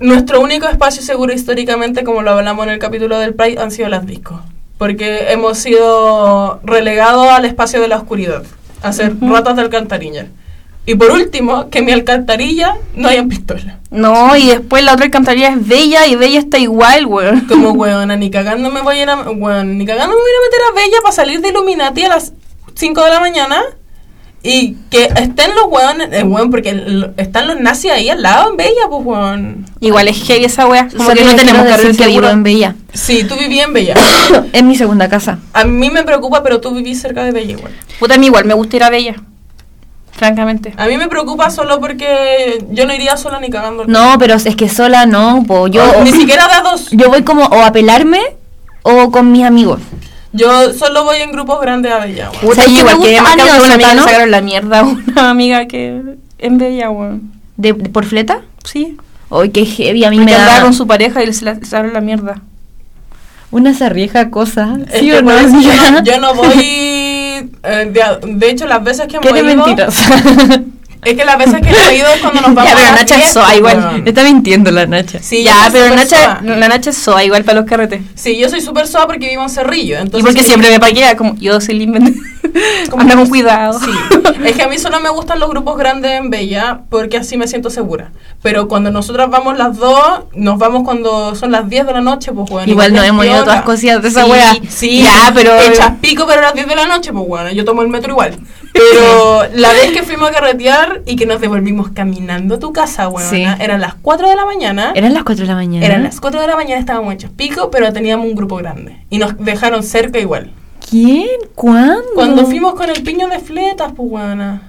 Nuestro 0.00 0.40
único 0.42 0.68
espacio 0.68 1.00
seguro 1.02 1.32
históricamente, 1.32 2.04
como 2.04 2.20
lo 2.20 2.32
hablamos 2.32 2.66
en 2.66 2.72
el 2.72 2.78
capítulo 2.78 3.18
del 3.18 3.32
Pride, 3.34 3.58
han 3.58 3.70
sido 3.70 3.88
las 3.88 4.04
discos. 4.06 4.38
Porque 4.76 5.32
hemos 5.32 5.56
sido 5.56 6.60
relegados 6.64 7.26
al 7.30 7.46
espacio 7.46 7.80
de 7.80 7.88
la 7.88 7.96
oscuridad. 7.96 8.42
A 8.82 8.92
ser 8.92 9.14
ratas 9.22 9.56
de 9.56 9.62
alcantarilla. 9.62 10.26
Y 10.88 10.94
por 10.94 11.10
último, 11.10 11.68
que 11.68 11.80
en 11.80 11.84
mi 11.84 11.92
alcantarilla 11.92 12.76
no 12.96 13.08
hayan 13.08 13.28
pistola. 13.28 13.78
No, 13.90 14.34
y 14.36 14.46
después 14.46 14.82
la 14.82 14.94
otra 14.94 15.04
alcantarilla 15.04 15.48
es 15.50 15.68
Bella 15.68 16.06
y 16.06 16.16
Bella 16.16 16.38
está 16.38 16.56
igual, 16.58 17.04
weón. 17.04 17.40
Como 17.42 17.70
weona, 17.72 18.16
ni 18.16 18.30
cagando 18.30 18.70
me 18.70 18.80
voy 18.80 18.96
a 18.98 19.02
ir 19.02 19.10
a, 19.10 19.16
weón, 19.30 19.76
ni 19.76 19.84
cagando 19.84 20.16
me 20.16 20.20
voy 20.22 20.30
a 20.30 20.32
ir 20.32 20.36
a 20.36 20.46
meter 20.46 20.60
a 20.70 20.74
Bella 20.86 20.96
para 21.02 21.12
salir 21.12 21.40
de 21.42 21.50
Illuminati 21.50 22.04
a 22.04 22.08
las 22.08 22.32
5 22.74 23.04
de 23.04 23.10
la 23.10 23.20
mañana. 23.20 23.60
Y 24.42 24.76
que 24.88 25.04
estén 25.04 25.50
los 25.56 25.66
weones, 25.68 26.08
eh, 26.12 26.22
weón, 26.22 26.50
porque 26.50 26.70
el- 26.70 27.12
están 27.18 27.48
los 27.48 27.60
nazis 27.60 27.90
ahí 27.90 28.08
al 28.08 28.22
lado 28.22 28.50
en 28.50 28.56
Bella, 28.56 28.88
pues 28.88 29.04
weón. 29.04 29.66
Igual 29.80 30.08
es 30.08 30.22
heavy 30.26 30.44
esa 30.46 30.66
wea. 30.66 30.88
Como 30.88 31.04
Solo 31.04 31.16
que 31.16 31.24
no 31.24 31.36
tenemos 31.36 31.66
carril 31.66 31.88
decir 31.88 32.06
que 32.06 32.10
vivo 32.12 32.28
en 32.28 32.42
Bella. 32.44 32.76
Sí, 32.94 33.24
tú 33.24 33.34
vivías 33.36 33.66
en 33.66 33.74
Bella. 33.74 33.94
Es 34.54 34.62
mi 34.62 34.74
segunda 34.74 35.06
casa. 35.10 35.38
A 35.52 35.64
mí 35.64 35.90
me 35.90 36.02
preocupa, 36.04 36.42
pero 36.42 36.62
tú 36.62 36.70
vivís 36.72 36.98
cerca 37.02 37.24
de 37.24 37.32
Bella 37.32 37.52
igual. 37.52 37.72
Puta, 37.98 38.14
a 38.14 38.18
mí 38.18 38.26
igual 38.26 38.46
me 38.46 38.54
gusta 38.54 38.76
ir 38.76 38.84
a 38.84 38.90
Bella. 38.90 39.16
Francamente. 40.18 40.74
A 40.76 40.86
mí 40.86 40.96
me 40.98 41.06
preocupa 41.08 41.48
solo 41.50 41.78
porque 41.80 42.64
yo 42.72 42.86
no 42.86 42.92
iría 42.94 43.16
sola 43.16 43.38
ni 43.40 43.50
cagando. 43.50 43.84
No, 43.86 44.16
pero 44.18 44.34
es 44.34 44.56
que 44.56 44.68
sola 44.68 45.06
no, 45.06 45.44
po. 45.46 45.68
Yo, 45.68 45.82
O- 45.98 46.02
ni 46.04 46.10
siquiera 46.20 46.46
de 46.48 46.54
a 46.54 46.60
dos. 46.62 46.90
yo 46.90 47.08
voy 47.08 47.22
como 47.22 47.44
o 47.44 47.62
a 47.62 47.70
pelarme 47.72 48.20
o 48.82 49.10
con 49.12 49.30
mis 49.30 49.44
amigos. 49.44 49.80
Yo 50.32 50.72
solo 50.74 51.04
voy 51.04 51.18
en 51.18 51.30
grupos 51.32 51.60
grandes 51.60 51.92
a 51.92 51.98
Bella, 52.00 52.30
weón. 52.30 52.40
Puta, 52.42 52.56
¿Sabes 52.62 52.70
yo 52.70 52.74
qué 52.84 52.92
igual 52.92 52.98
me 52.98 53.04
que 53.06 53.16
con 53.16 53.24
una 53.64 53.74
amiga 53.74 54.02
sacaron 54.02 54.30
la 54.30 54.40
mierda 54.42 54.80
a 54.80 54.82
una 54.84 55.30
amiga 55.30 55.66
que 55.66 56.02
en 56.38 56.58
Bella, 56.58 56.90
weón. 56.90 57.32
¿De, 57.56 57.72
de- 57.72 57.88
¿Por 57.88 58.04
fleta? 58.04 58.42
Sí. 58.64 58.96
Ay, 59.30 59.50
qué 59.50 59.64
heavy, 59.64 60.04
a 60.04 60.10
mí 60.10 60.18
Porque 60.18 60.32
me 60.32 60.38
da 60.38 60.62
con 60.62 60.74
su 60.74 60.86
pareja 60.86 61.22
y 61.22 61.32
se 61.32 61.44
la- 61.44 61.54
sacaron 61.54 61.92
la 61.92 62.00
mierda. 62.00 62.40
una 63.50 63.72
sarrieja 63.72 64.30
cosa. 64.30 64.76
¿Sí 64.98 65.06
que 65.06 65.18
o 65.18 65.22
no? 65.22 65.32
yo, 65.60 65.90
no, 65.92 66.02
yo 66.04 66.20
no 66.20 66.34
voy. 66.34 66.54
Eh, 67.62 67.90
de, 67.92 68.34
de 68.34 68.50
hecho, 68.50 68.66
las 68.66 68.82
veces 68.82 69.06
que 69.06 69.16
hemos 69.16 69.30
ido. 69.30 69.44
mentirosa. 69.44 70.02
Es 71.04 71.14
que 71.16 71.24
las 71.24 71.38
veces 71.38 71.60
que 71.62 71.68
he 71.70 71.96
ido 71.96 72.08
es 72.08 72.20
cuando 72.20 72.40
nos 72.40 72.54
vamos 72.54 72.70
Ya, 72.70 72.76
pero 72.76 72.88
a 72.88 72.90
la 72.92 72.96
Nacha 72.98 73.18
es 73.18 73.32
soa 73.32 73.54
igual. 73.54 73.78
weón. 73.78 74.08
Está 74.08 74.24
mintiendo 74.24 74.70
la 74.72 74.84
Nacha. 74.86 75.20
Sí, 75.22 75.44
ya, 75.44 75.68
pero 75.72 75.94
Nacha, 75.94 76.40
soa. 76.40 76.56
la 76.56 76.68
Nacha 76.68 76.90
es 76.90 76.96
soa 76.96 77.24
igual 77.24 77.44
para 77.44 77.60
los 77.60 77.70
carretes. 77.70 78.00
Sí, 78.16 78.36
yo 78.36 78.48
soy 78.48 78.60
súper 78.60 78.88
soa 78.88 79.06
porque 79.06 79.28
vivo 79.28 79.42
en 79.44 79.48
Cerrillo. 79.48 79.96
Entonces 79.98 80.20
y 80.20 80.22
porque 80.24 80.42
siempre 80.44 80.70
me 80.70 80.80
paquea, 80.80 81.16
como 81.16 81.36
yo 81.36 81.60
soy 81.60 81.76
el 81.76 81.82
invento. 81.82 82.20
Anda 82.96 83.14
con 83.16 83.26
cuidado. 83.28 83.78
Sí, 83.78 83.90
es 84.44 84.52
que 84.56 84.62
a 84.62 84.68
mí 84.68 84.78
solo 84.78 85.00
me 85.00 85.08
gustan 85.10 85.38
los 85.40 85.48
grupos 85.50 85.76
grandes 85.78 86.12
en 86.12 86.30
Bella 86.30 86.80
porque 86.90 87.16
así 87.18 87.36
me 87.36 87.46
siento 87.48 87.70
segura. 87.70 88.10
Pero 88.42 88.68
cuando 88.68 88.90
nosotras 88.90 89.28
vamos 89.30 89.56
las 89.58 89.76
dos, 89.76 90.24
nos 90.34 90.58
vamos 90.58 90.82
cuando 90.84 91.34
son 91.34 91.50
las 91.52 91.68
10 91.68 91.86
de 91.86 91.92
la 91.92 92.00
noche, 92.00 92.32
pues 92.32 92.48
bueno. 92.50 92.70
Igual 92.70 92.92
nos 92.92 93.04
hemos 93.04 93.26
ido 93.26 93.44
todas 93.44 93.62
cosidas 93.62 94.02
de 94.02 94.08
esa 94.08 94.26
wea. 94.26 94.54
Sí, 94.68 95.02
Ya, 95.02 95.32
pero- 95.34 95.56
Hechas 95.58 95.92
pico, 96.00 96.24
pero 96.26 96.40
a 96.40 96.42
las 96.44 96.54
10 96.54 96.66
de 96.68 96.76
la 96.76 96.86
noche, 96.86 97.12
pues 97.12 97.26
bueno, 97.26 97.50
yo 97.50 97.64
tomo 97.64 97.82
el 97.82 97.88
metro 97.88 98.12
igual. 98.12 98.38
Pero 98.72 99.42
la 99.54 99.72
vez 99.72 99.90
que 99.92 100.02
fuimos 100.02 100.28
a 100.30 100.32
carretear 100.32 101.02
y 101.06 101.16
que 101.16 101.26
nos 101.26 101.40
devolvimos 101.40 101.88
caminando 101.90 102.56
a 102.56 102.58
tu 102.58 102.72
casa, 102.72 103.08
weón, 103.08 103.28
Sí. 103.28 103.44
eran 103.58 103.80
las 103.80 103.94
4 103.94 104.28
de 104.28 104.36
la 104.36 104.44
mañana. 104.46 104.92
Eran 104.94 105.14
las 105.14 105.24
4 105.24 105.42
de 105.44 105.48
la 105.48 105.54
mañana. 105.56 105.84
Eran 105.84 106.02
las 106.04 106.20
4 106.20 106.40
de 106.40 106.46
la 106.46 106.56
mañana, 106.56 106.78
estábamos 106.80 107.12
hechos 107.14 107.30
pico, 107.36 107.70
pero 107.70 107.92
teníamos 107.92 108.26
un 108.26 108.34
grupo 108.34 108.56
grande. 108.56 108.98
Y 109.10 109.18
nos 109.18 109.36
dejaron 109.38 109.82
cerca 109.82 110.18
igual. 110.18 110.50
¿Quién? 110.88 111.28
¿Cuándo? 111.54 112.02
Cuando 112.14 112.44
fuimos 112.46 112.74
con 112.74 112.88
el 112.90 113.02
piño 113.02 113.28
de 113.28 113.38
fletas, 113.40 113.92
pues, 113.96 114.08
weona. 114.10 114.62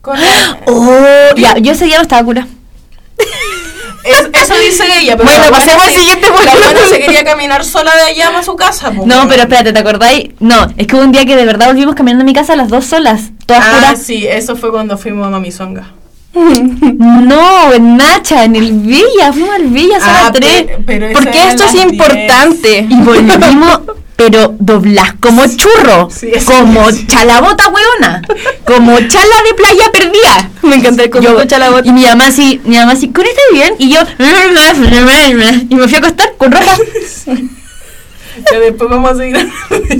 Con 0.00 0.16
el- 0.18 0.24
Oh, 0.66 1.34
ya, 1.36 1.58
yo 1.58 1.72
ese 1.72 1.86
día 1.86 1.96
no 1.96 2.02
estaba 2.02 2.24
cura. 2.24 2.46
Es- 4.02 4.30
eso 4.32 4.54
dice 4.64 4.84
ella, 4.98 5.14
pero 5.14 5.28
Bueno, 5.28 5.44
la 5.44 5.50
pasemos 5.50 5.84
al 5.86 5.92
siguiente 5.92 6.26
La 6.30 6.34
punto. 6.34 6.52
buena 6.64 6.80
se 6.88 7.00
quería 7.00 7.22
caminar 7.22 7.62
sola 7.62 7.94
de 7.94 8.02
allá 8.12 8.30
para 8.30 8.42
su 8.42 8.56
casa, 8.56 8.90
pues, 8.92 9.06
No, 9.06 9.28
pero 9.28 9.42
espérate, 9.42 9.74
¿te 9.74 9.78
acordáis? 9.78 10.30
No, 10.40 10.68
es 10.78 10.86
que 10.86 10.96
hubo 10.96 11.02
un 11.04 11.12
día 11.12 11.26
que 11.26 11.36
de 11.36 11.44
verdad 11.44 11.66
volvimos 11.66 11.94
caminando 11.94 12.22
a 12.22 12.24
mi 12.24 12.32
casa 12.32 12.56
las 12.56 12.68
dos 12.70 12.86
solas, 12.86 13.24
todas 13.44 13.62
Ah, 13.62 13.72
puras. 13.74 14.02
sí, 14.02 14.26
eso 14.26 14.56
fue 14.56 14.70
cuando 14.70 14.96
fuimos 14.96 15.26
a 15.26 15.30
Mamizonga. 15.30 15.92
No, 16.32 17.72
en 17.74 17.96
Nacha, 17.98 18.44
en 18.44 18.56
el 18.56 18.72
Villa, 18.72 19.32
fuimos 19.34 19.54
al 19.54 19.66
Villa 19.66 19.98
a 19.98 20.00
Ah, 20.00 20.22
las 20.24 20.32
3. 20.32 20.62
pero- 20.66 20.82
pero 20.86 21.12
Porque 21.12 21.48
esto 21.48 21.64
es 21.64 21.74
las 21.74 21.84
10. 21.84 21.92
importante. 21.92 22.86
Y 22.88 22.94
volvimos, 23.02 23.80
pero 24.20 24.54
doblas, 24.58 25.14
como 25.18 25.46
churro, 25.46 26.10
Sí, 26.10 26.30
como 26.44 26.90
sí. 26.90 27.06
chalabota 27.06 27.68
hueona, 27.68 28.20
como 28.66 28.98
chala 29.08 29.36
de 29.48 29.54
playa 29.56 29.90
perdida. 29.90 30.50
Me 30.60 30.74
encanta 30.74 31.04
el 31.04 31.10
de 31.10 31.46
chalabota. 31.46 31.88
Y 31.88 31.92
mi 31.92 32.04
mamá 32.04 32.26
así, 32.26 32.60
mi 32.64 32.76
mamá 32.76 32.92
así, 32.92 33.08
¿con 33.08 33.24
está 33.24 33.40
bien? 33.50 33.76
Y 33.78 33.90
yo, 33.94 34.00
y 35.70 35.74
me 35.74 35.88
fui 35.88 35.94
a 35.94 35.98
acostar 36.00 36.34
con 36.36 36.52
ropa. 36.52 36.76
Ya 38.52 38.58
después 38.58 38.88
vamos 38.88 39.10
a 39.10 39.16
seguir. 39.16 39.50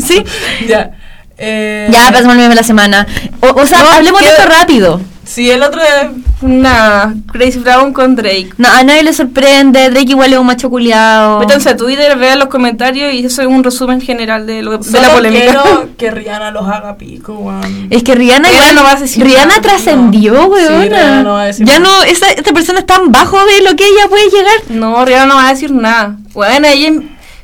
Sí. 0.06 0.24
Ya. 0.66 0.92
Eh, 1.40 1.88
Ya, 1.90 2.04
pasamos 2.12 2.32
el 2.34 2.38
meme 2.38 2.50
de 2.50 2.54
la 2.56 2.62
semana. 2.62 3.06
O, 3.40 3.48
o 3.60 3.66
sea, 3.66 3.82
No, 3.82 3.90
hablemos 3.90 4.20
de 4.20 4.28
esto 4.28 4.42
rápido. 4.46 5.00
Sí, 5.24 5.48
el 5.48 5.62
otro 5.62 5.80
es 5.80 6.10
Nada, 6.42 7.14
Grace 7.32 7.58
Brown 7.60 7.92
con 7.92 8.16
Drake. 8.16 8.48
No, 8.56 8.68
a 8.68 8.82
nadie 8.82 9.04
le 9.04 9.12
sorprende, 9.12 9.88
Drake 9.90 10.10
igual 10.10 10.32
es 10.32 10.38
un 10.40 10.46
macho 10.46 10.68
culiado. 10.70 11.38
Métanse 11.38 11.68
a 11.68 11.76
Twitter, 11.76 12.16
vean 12.18 12.38
los 12.40 12.48
comentarios 12.48 13.12
y 13.14 13.24
eso 13.26 13.42
es 13.42 13.46
un 13.46 13.62
resumen 13.62 14.00
general 14.00 14.46
de, 14.46 14.62
lo, 14.62 14.78
de 14.78 14.82
Solo 14.82 15.02
la 15.02 15.10
polémica. 15.10 15.44
quiero 15.62 15.88
que 15.98 16.10
Rihanna 16.10 16.50
los 16.50 16.66
haga 16.66 16.96
pico, 16.96 17.34
weón. 17.34 17.86
Es 17.90 18.02
que 18.02 18.14
Rihanna, 18.16 18.48
Rihanna 18.48 18.70
igual- 18.70 18.74
no 18.74 18.82
va 18.82 18.92
a 18.92 19.00
decir 19.00 19.22
Rihanna 19.22 19.46
nada, 19.46 19.60
trascendió, 19.60 20.32
no. 20.32 20.46
weona. 20.46 20.82
Sí, 20.82 20.88
Rihanna 20.88 21.22
no 21.22 21.32
va 21.34 21.42
a 21.42 21.46
decir 21.46 21.66
ya 21.66 21.78
nada. 21.78 21.96
no, 21.98 22.02
esa, 22.04 22.30
esta 22.32 22.52
persona 22.52 22.78
es 22.80 22.86
tan 22.86 23.12
bajo 23.12 23.38
de 23.44 23.60
lo 23.62 23.76
que 23.76 23.84
ella 23.84 24.08
puede 24.08 24.24
llegar. 24.30 24.54
No, 24.70 25.04
Rihanna 25.04 25.26
no 25.26 25.34
va 25.36 25.46
a 25.46 25.50
decir 25.52 25.70
nada. 25.70 26.16
Bueno, 26.32 26.66
ella, 26.66 26.90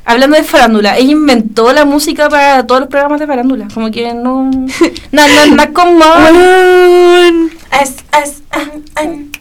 hablando 0.07 0.37
de 0.37 0.43
farándula, 0.43 0.97
ella 0.97 1.11
inventó 1.11 1.71
la 1.73 1.85
música 1.85 2.29
para 2.29 2.65
todos 2.65 2.81
los 2.81 2.89
programas 2.89 3.19
de 3.19 3.27
farándula. 3.27 3.67
Como 3.73 3.91
que 3.91 4.13
no. 4.13 4.49
No, 5.11 5.27
no, 5.27 5.45
no. 5.47 5.63
Es, 7.81 7.95
es, 8.23 8.41
em, 8.51 8.83
em. 8.95 9.31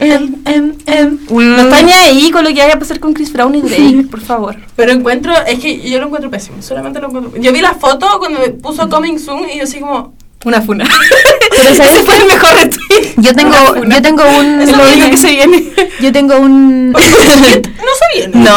Em, 0.00 0.34
em, 0.44 0.74
em. 0.86 1.18
No 1.30 1.62
está 1.62 1.82
ni 1.82 1.92
ahí 1.92 2.30
con 2.30 2.42
lo 2.42 2.50
que 2.50 2.60
vaya 2.60 2.74
a 2.74 2.78
pasar 2.78 2.98
con 2.98 3.12
Chris 3.12 3.32
Brown 3.32 3.54
y 3.54 3.60
Drake, 3.60 4.06
por 4.10 4.20
favor. 4.20 4.56
Pero 4.74 4.92
encuentro, 4.92 5.32
es 5.46 5.60
que 5.60 5.88
yo 5.88 6.00
lo 6.00 6.06
encuentro 6.06 6.30
pésimo, 6.30 6.60
solamente 6.62 7.00
lo 7.00 7.08
encuentro 7.08 7.40
Yo 7.40 7.52
vi 7.52 7.60
la 7.60 7.74
foto 7.74 8.18
cuando 8.18 8.40
me 8.40 8.50
puso 8.50 8.88
Coming 8.88 9.18
Soon 9.18 9.48
y 9.50 9.58
yo 9.58 9.64
así 9.64 9.78
como, 9.78 10.14
Una 10.44 10.60
funa. 10.60 10.84
Pero 11.56 11.74
¿sabes 11.74 11.94
Ese 11.94 12.04
fue 12.04 12.16
el 12.16 12.26
mejor 12.26 12.54
retweet. 12.54 13.14
Yo 13.16 13.34
tengo, 13.34 13.56
yo 13.84 14.02
tengo 14.02 14.22
un, 14.38 14.60
Es 14.60 14.76
lo 14.76 14.82
único 14.84 15.10
que 15.10 15.16
se 15.16 15.30
viene. 15.30 15.72
yo 16.00 16.12
tengo 16.12 16.36
un. 16.38 16.92
no 16.92 16.98
se 16.98 18.18
viene. 18.18 18.32
No, 18.34 18.54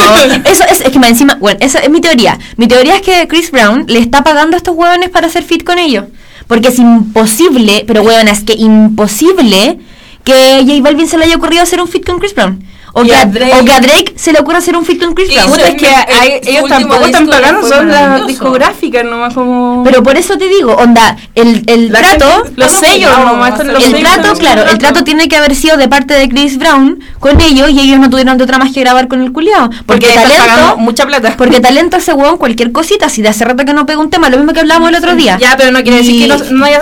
eso 0.50 0.64
es, 0.70 0.82
es 0.82 0.90
que 0.90 1.00
más 1.00 1.10
encima, 1.10 1.36
bueno, 1.36 1.60
esa 1.62 1.80
es 1.80 1.90
mi 1.90 2.02
teoría. 2.02 2.38
Mi 2.58 2.68
teoría 2.68 2.96
es 2.96 3.02
que 3.02 3.28
Chris 3.28 3.52
Brown 3.52 3.86
le 3.88 4.00
está 4.00 4.24
pagando 4.24 4.56
a 4.56 4.58
estos 4.58 4.76
huevones 4.76 5.10
para 5.10 5.28
hacer 5.28 5.44
fit 5.44 5.64
con 5.64 5.80
ellos. 5.80 6.06
Porque 6.48 6.70
es 6.70 6.80
imposible, 6.80 7.84
pero 7.88 8.02
huevona, 8.04 8.32
es 8.32 8.44
que 8.44 8.54
imposible 8.54 9.80
que 10.24 10.64
J 10.66 10.82
Balvin 10.82 11.08
se 11.08 11.18
le 11.18 11.26
haya 11.26 11.36
ocurrido 11.36 11.64
hacer 11.64 11.82
un 11.82 11.88
fit 11.88 12.06
con 12.06 12.20
Chris 12.20 12.36
Brown. 12.36 12.64
O 13.00 13.04
Y 13.06 13.10
que, 13.10 13.16
a 13.16 13.26
Drake. 13.26 13.54
o 13.62 13.64
que 13.66 13.72
a 13.74 13.80
Drake 13.80 14.14
se 14.16 14.32
le 14.34 14.40
ocurra 14.40 14.58
hacer 14.58 14.76
un 14.76 14.84
fit 14.84 15.00
con 15.04 15.14
Chris 15.14 15.30
Brown. 15.34 15.60
es 15.60 15.76
que 15.76 15.86
el- 15.86 15.94
hay- 16.20 16.42
ellos 16.46 16.68
tampoco 16.68 17.02
pagando, 17.30 17.62
fue 17.62 17.70
son 17.70 17.88
las 17.90 18.26
discográficas 18.28 19.06
nomás 19.06 19.34
como... 19.34 19.84
Pero 19.84 20.02
por 20.02 20.18
eso 20.18 20.38
te 20.38 20.48
digo, 20.48 20.74
onda, 20.74 21.16
el, 21.36 21.64
el 21.68 21.92
La 21.92 22.00
trato, 22.00 22.28
gente- 22.46 22.54
los 22.60 22.72
sellos 22.72 23.12
pegados, 23.12 23.26
nomás, 23.32 23.66
los 23.66 23.84
el 23.86 23.92
sellos, 23.92 24.02
trato, 24.12 24.28
no 24.30 24.34
claro, 24.40 24.64
el 24.64 24.78
trato 24.80 25.04
tiene 25.04 25.28
que 25.28 25.36
haber 25.38 25.54
sido 25.56 25.78
de 25.78 25.88
parte 25.88 26.16
de 26.16 26.28
Chris 26.28 26.58
Brown 26.58 27.00
con 27.20 27.40
ellos 27.40 27.70
y 27.70 27.80
ellos 27.82 28.00
no 28.00 28.10
tuvieron 28.10 28.38
de 28.38 28.44
otra 28.46 28.58
más 28.58 28.74
que 28.74 28.80
grabar 28.80 29.08
con 29.08 29.22
el 29.22 29.32
culiao. 29.32 29.70
Porque, 29.70 29.84
Porque 29.86 30.08
talento, 30.16 30.36
pagando 30.48 30.78
mucha 30.78 31.06
plata. 31.06 31.36
porque 31.38 31.60
talento 31.60 31.98
ese 31.98 32.14
huevón 32.14 32.38
cualquier 32.38 32.72
cosita, 32.72 33.10
si 33.10 33.22
de 33.22 33.30
hace 33.30 33.46
rato 33.46 33.64
que 33.64 33.74
no 33.74 33.86
pega 33.86 34.00
un 34.00 34.10
tema, 34.10 34.30
lo 34.30 34.38
mismo 34.38 34.54
que 34.54 34.62
hablábamos 34.62 34.90
el 34.90 34.96
otro 34.96 35.16
día. 35.16 35.38
Ya, 35.40 35.56
pero 35.56 35.72
no 35.72 35.84
quiere 35.84 35.98
decir 35.98 36.16
Y- 36.16 36.20
que 36.22 36.28
no, 36.30 36.38
no 36.52 36.66
haya... 36.66 36.82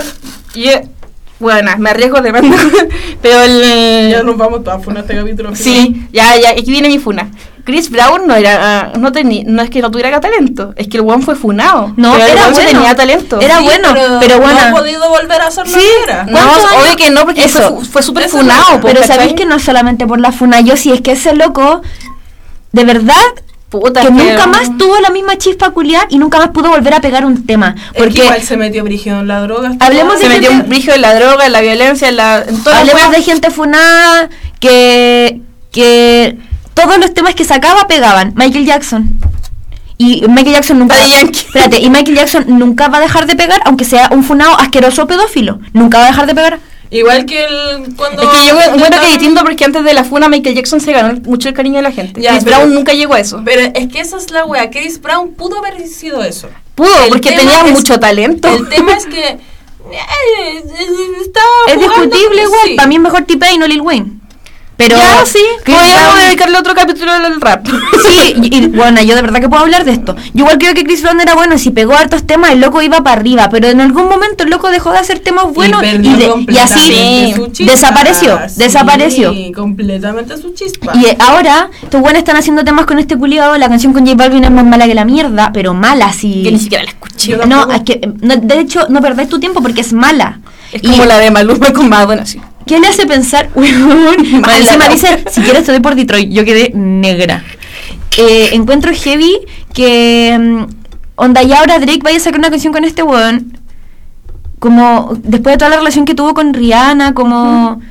bueno, 1.40 1.72
me 1.78 1.90
arriesgo 1.90 2.22
de 2.22 2.32
verdad. 2.32 2.50
pero 3.22 3.44
el... 3.44 4.10
Ya 4.12 4.24
nos 4.24 4.38
vamos 4.38 4.64
todas 4.64 4.82
por 4.84 4.98
este 4.98 5.16
capítulo. 5.16 5.56
Sí, 5.56 6.08
ya, 6.12 6.36
ya, 6.40 6.52
aquí 6.52 6.72
viene 6.72 6.88
mi 6.88 7.00
funa. 7.00 7.30
Chris 7.66 7.90
Brown 7.90 8.28
no 8.28 8.36
era, 8.36 8.92
no 9.00 9.12
tenía, 9.12 9.42
no 9.48 9.64
es 9.64 9.72
que 9.72 9.82
no 9.82 9.90
tuviera 9.90 10.22
talento, 10.22 10.74
es 10.76 10.88
que 10.88 10.98
el 10.98 11.04
one 11.10 11.24
fue 11.24 11.34
funado. 11.36 11.94
No, 11.98 12.12
pero 12.14 12.24
el 12.26 12.32
era 12.34 12.50
bueno. 12.52 12.70
tenía 12.70 12.96
talento. 12.96 13.42
Era 13.42 13.60
bueno, 13.60 13.88
pero 14.20 14.40
bueno. 14.40 14.54
No 14.70 14.78
ha 14.78 14.80
podido 14.80 15.10
volver 15.10 15.42
a 15.42 15.48
hacer 15.48 15.68
lo 15.68 15.74
Sí. 15.74 15.80
que 15.80 16.04
era. 16.12 16.26
No, 16.26 16.40
que 16.96 17.10
no, 17.10 17.26
porque 17.26 17.46
Eso. 17.46 17.60
fue, 17.60 17.70
fu- 17.80 17.92
fue 17.92 18.04
súper 18.04 18.30
funado. 18.30 18.80
Pero 18.84 19.04
sabéis 19.04 19.34
que 19.34 19.46
no 19.48 19.56
es 19.56 19.64
solamente 19.64 20.06
por 20.06 20.20
la 20.20 20.32
funa, 20.32 20.62
yo 20.62 20.78
sí, 20.78 20.92
es 20.92 21.02
que 21.02 21.14
ese 21.14 21.34
loco, 21.34 21.82
de 22.72 22.84
verdad, 22.84 23.16
Puta, 23.70 24.02
que 24.02 24.12
nunca 24.12 24.46
más 24.48 24.78
tuvo 24.78 25.00
la 25.00 25.10
misma 25.10 25.38
chispa 25.38 25.72
culiar 25.72 26.06
y 26.10 26.18
nunca 26.18 26.38
más 26.38 26.50
pudo 26.50 26.70
volver 26.70 26.94
a 26.94 27.02
pegar 27.02 27.26
un 27.26 27.46
tema. 27.46 27.76
Es 27.78 27.92
que 27.94 28.00
Porque 28.00 28.20
igual 28.24 28.42
se 28.44 28.58
metió 28.58 28.84
brígido 28.84 29.20
en 29.20 29.28
la 29.28 29.42
droga. 29.42 29.74
Hablemos 29.80 30.20
Se 30.20 30.24
de 30.28 30.36
metió 30.36 30.50
gente- 30.52 30.64
un 30.64 30.70
brillo 30.70 30.94
en 30.94 31.02
la 31.02 31.16
droga, 31.16 31.46
en 31.46 31.52
la 31.52 31.62
violencia, 31.62 32.08
en 32.10 32.16
la... 32.16 32.38
En 32.48 32.64
todas 32.64 32.86
las 32.86 32.94
hablemos 32.94 33.12
de 33.16 33.22
gente 33.24 33.50
funada 33.50 34.30
que, 34.60 35.42
que 35.72 36.38
todos 36.74 36.98
los 37.00 37.14
temas 37.14 37.36
que 37.36 37.44
sacaba 37.44 37.88
pegaban. 37.88 38.34
Michael 38.36 38.66
Jackson. 38.66 39.10
Y 39.98 40.22
Michael 40.28 40.56
Jackson 40.56 40.80
nunca. 40.80 40.96
Espérate, 41.04 41.80
y 41.82 41.90
Michael 41.90 42.18
Jackson 42.18 42.46
nunca 42.48 42.88
va 42.90 42.98
a 42.98 43.02
dejar 43.02 43.26
de 43.28 43.36
pegar, 43.36 43.62
aunque 43.66 43.86
sea 43.86 44.10
un 44.12 44.24
funado 44.24 44.58
asqueroso 44.60 45.08
pedófilo. 45.08 45.60
Nunca 45.74 45.98
va 46.00 46.06
a 46.06 46.08
dejar 46.08 46.28
de 46.28 46.36
pegar. 46.36 46.60
Igual 46.92 47.26
que 47.26 47.44
el 47.46 47.96
cuando 47.96 48.22
Es 48.24 48.30
que 48.30 48.48
yo 48.48 48.60
encuentro 48.62 49.02
que 49.02 49.08
distinto 49.08 49.42
porque 49.44 49.66
antes 49.66 49.84
de 49.84 49.94
la 49.94 50.04
funa 50.04 50.30
Michael 50.30 50.56
Jackson 50.56 50.80
se 50.80 50.92
ganó 50.94 51.20
mucho 51.22 51.50
el 51.50 51.56
cariño 51.56 51.78
de 51.78 51.82
la 51.82 51.92
gente. 51.92 52.22
Ya, 52.22 52.32
Chris 52.32 52.44
pero- 52.44 52.58
Brown 52.58 52.74
nunca 52.76 52.94
llegó 52.94 53.14
a 53.16 53.20
eso. 53.20 53.42
Pero 53.44 53.62
es 53.74 53.88
que 53.92 54.00
esa 54.00 54.18
es 54.18 54.30
la 54.32 54.46
wea. 54.46 54.70
Chris 54.70 55.02
Brown 55.02 55.34
pudo 55.34 55.58
haber 55.60 55.86
sido 55.88 56.24
eso. 56.24 56.50
Pudo, 56.76 56.90
El 57.06 57.10
porque 57.10 57.32
tenía 57.32 57.62
es- 57.66 57.72
mucho 57.72 58.00
talento. 58.00 58.48
El 58.48 58.70
tema 58.70 58.94
es 58.94 59.06
que 59.06 59.28
eh, 59.92 60.64
estaba 61.22 61.46
Es 61.68 61.76
jugando- 61.76 62.06
discutible 62.06 62.44
igual. 62.44 62.62
sí. 62.66 62.74
Para 62.76 62.88
mí 62.88 62.96
es 62.96 63.02
mejor 63.02 63.24
T-Pain 63.24 63.64
o 63.64 63.68
Lil 63.68 63.82
Wayne. 63.82 64.15
Pero. 64.78 64.98
ya, 64.98 65.26
sí, 65.26 65.40
podríamos 65.66 66.20
dedicarle 66.20 66.58
otro 66.58 66.74
capítulo 66.76 67.12
al 67.12 67.40
rap. 67.40 67.66
Sí, 68.06 68.34
y, 68.42 68.56
y, 68.58 68.68
bueno, 68.68 69.02
yo 69.02 69.16
de 69.16 69.22
verdad 69.22 69.40
que 69.40 69.50
puedo 69.50 69.64
hablar 69.64 69.84
de 69.86 69.92
esto. 69.94 70.16
Yo 70.34 70.44
igual 70.44 70.58
creo 70.60 70.74
que 70.74 70.84
Chris 70.84 71.02
Brown 71.02 71.20
era 71.22 71.34
bueno, 71.34 71.58
si 71.58 71.72
pegó 71.72 71.94
hartos 71.96 72.26
temas, 72.28 72.52
el 72.52 72.60
loco 72.62 72.82
iba 72.82 73.02
para 73.04 73.20
arriba, 73.20 73.50
pero 73.50 73.68
en 73.68 73.82
algún 73.82 74.08
momento 74.08 74.44
el 74.44 74.50
loco 74.52 74.70
dejó 74.70 74.92
de 74.92 75.00
hacer 75.00 75.20
temas 75.20 75.46
buenos 75.54 75.82
y, 75.82 75.86
perdió 75.86 76.18
de- 76.18 76.46
y 76.54 76.58
así 76.58 77.34
su 77.36 77.48
chispa. 77.48 77.72
desapareció, 77.72 78.40
Sí, 78.48 78.56
desapareció. 78.58 79.34
completamente 79.56 80.38
su 80.38 80.54
chispa. 80.54 80.92
Y 80.96 81.06
eh, 81.06 81.18
ahora, 81.20 81.70
estos 81.82 82.00
buenos 82.02 82.20
están 82.20 82.36
haciendo 82.38 82.64
temas 82.64 82.86
con 82.86 83.00
este 83.00 83.18
culiado, 83.18 83.58
la 83.58 83.70
canción 83.70 83.92
con 83.94 84.06
J 84.06 84.16
Balvin 84.16 84.44
es 84.44 84.52
más 84.52 84.66
mala 84.66 84.86
que 84.86 84.94
la 84.96 85.06
mierda, 85.06 85.52
pero 85.54 85.74
mala 85.74 86.14
sí. 86.14 86.42
que 86.44 86.52
ni 86.52 86.60
siquiera 86.60 86.84
la 86.84 86.90
escuché. 86.92 87.32
Yo 87.32 87.46
No, 87.46 87.72
es 87.72 87.82
que, 87.82 88.08
no, 88.22 88.36
de 88.36 88.60
hecho, 88.60 88.88
no 88.90 89.02
perdés 89.02 89.30
tu 89.30 89.40
tiempo 89.40 89.62
porque 89.62 89.82
es 89.82 89.94
mala. 89.94 90.40
Es 90.72 90.84
Y- 90.84 90.88
como 90.90 91.06
la 91.06 91.18
de 91.18 91.32
Maluma 91.32 91.72
con 91.74 91.90
Madonna, 91.90 92.26
sí. 92.26 92.40
¿Qué 92.66 92.80
le 92.80 92.88
hace 92.88 93.06
pensar? 93.06 93.50
Encima 93.56 94.90
dice, 94.90 95.24
si 95.30 95.42
quieres 95.42 95.66
te 95.66 95.72
doy 95.72 95.82
por 95.82 95.96
Detroit. 95.96 96.32
Yo 96.32 96.44
quedé 96.44 96.72
negra. 96.74 97.44
Eh, 98.18 98.50
encuentro 98.54 98.92
heavy 98.94 99.34
que 99.74 100.36
mm, 100.40 100.66
onda 101.16 101.44
ya 101.44 101.60
ahora 101.60 101.80
Drake 101.80 102.02
vaya 102.02 102.18
a 102.18 102.22
sacar 102.22 102.40
una 102.40 102.50
canción 102.50 102.74
con 102.74 102.84
este 102.84 103.04
weón. 103.04 103.60
Como 104.60 105.12
después 105.22 105.54
de 105.54 105.58
toda 105.58 105.70
la 105.70 105.78
relación 105.78 106.06
que 106.06 106.16
tuvo 106.16 106.34
con 106.34 106.54
Rihanna, 106.54 107.14
como... 107.14 107.82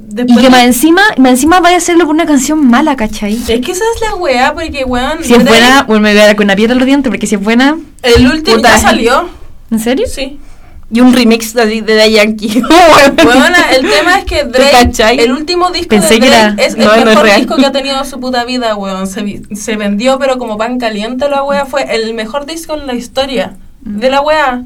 Y 0.00 0.14
Después 0.14 0.38
que 0.38 0.48
más 0.48 0.64
encima, 0.64 1.02
más 1.18 1.32
encima 1.32 1.60
vaya 1.60 1.74
a 1.74 1.78
hacerlo 1.78 2.06
por 2.06 2.14
una 2.14 2.24
canción 2.24 2.66
mala, 2.66 2.96
¿cachai? 2.96 3.34
Es 3.34 3.60
que 3.60 3.72
esa 3.72 3.84
es 3.94 4.00
la 4.00 4.14
wea, 4.14 4.54
porque 4.54 4.84
weón. 4.84 5.22
Si 5.22 5.34
es 5.34 5.44
buena, 5.44 5.84
me 5.86 5.98
voy 5.98 6.10
a 6.10 6.26
dar 6.26 6.36
con 6.36 6.44
una 6.44 6.56
piedra 6.56 6.72
en 6.72 6.78
los 6.78 6.86
dientes, 6.86 7.10
porque 7.10 7.26
si 7.26 7.34
es 7.34 7.42
buena... 7.42 7.76
El 8.02 8.26
último 8.26 8.58
ya 8.58 8.78
salió. 8.78 9.28
¿En 9.70 9.78
serio? 9.78 10.06
Sí. 10.08 10.38
Y 10.90 11.00
un 11.00 11.12
remix 11.12 11.54
así 11.54 11.82
de 11.82 11.96
The 11.96 12.10
Yankee. 12.12 12.62
Bueno, 13.22 13.56
el 13.76 13.90
tema 13.90 14.18
es 14.18 14.24
que 14.24 14.44
Drake, 14.44 15.22
el 15.22 15.32
último 15.32 15.70
disco 15.70 15.90
Pensé 15.90 16.18
de 16.18 16.28
Drake 16.28 16.64
es 16.64 16.74
el 16.74 16.80
no, 16.80 16.86
no 16.86 16.94
es 16.94 17.04
mejor 17.04 17.24
real. 17.24 17.40
disco 17.40 17.56
que 17.56 17.66
ha 17.66 17.72
tenido 17.72 17.98
en 17.98 18.06
su 18.06 18.18
puta 18.18 18.44
vida, 18.44 18.74
weón. 18.74 19.06
Se, 19.06 19.42
se 19.54 19.76
vendió, 19.76 20.18
pero 20.18 20.38
como 20.38 20.56
pan 20.56 20.78
caliente 20.78 21.28
la 21.28 21.42
wea. 21.42 21.66
Fue 21.66 21.94
el 21.94 22.14
mejor 22.14 22.46
disco 22.46 22.74
en 22.74 22.86
la 22.86 22.94
historia 22.94 23.56
de 23.80 24.10
la 24.10 24.22
wea. 24.22 24.62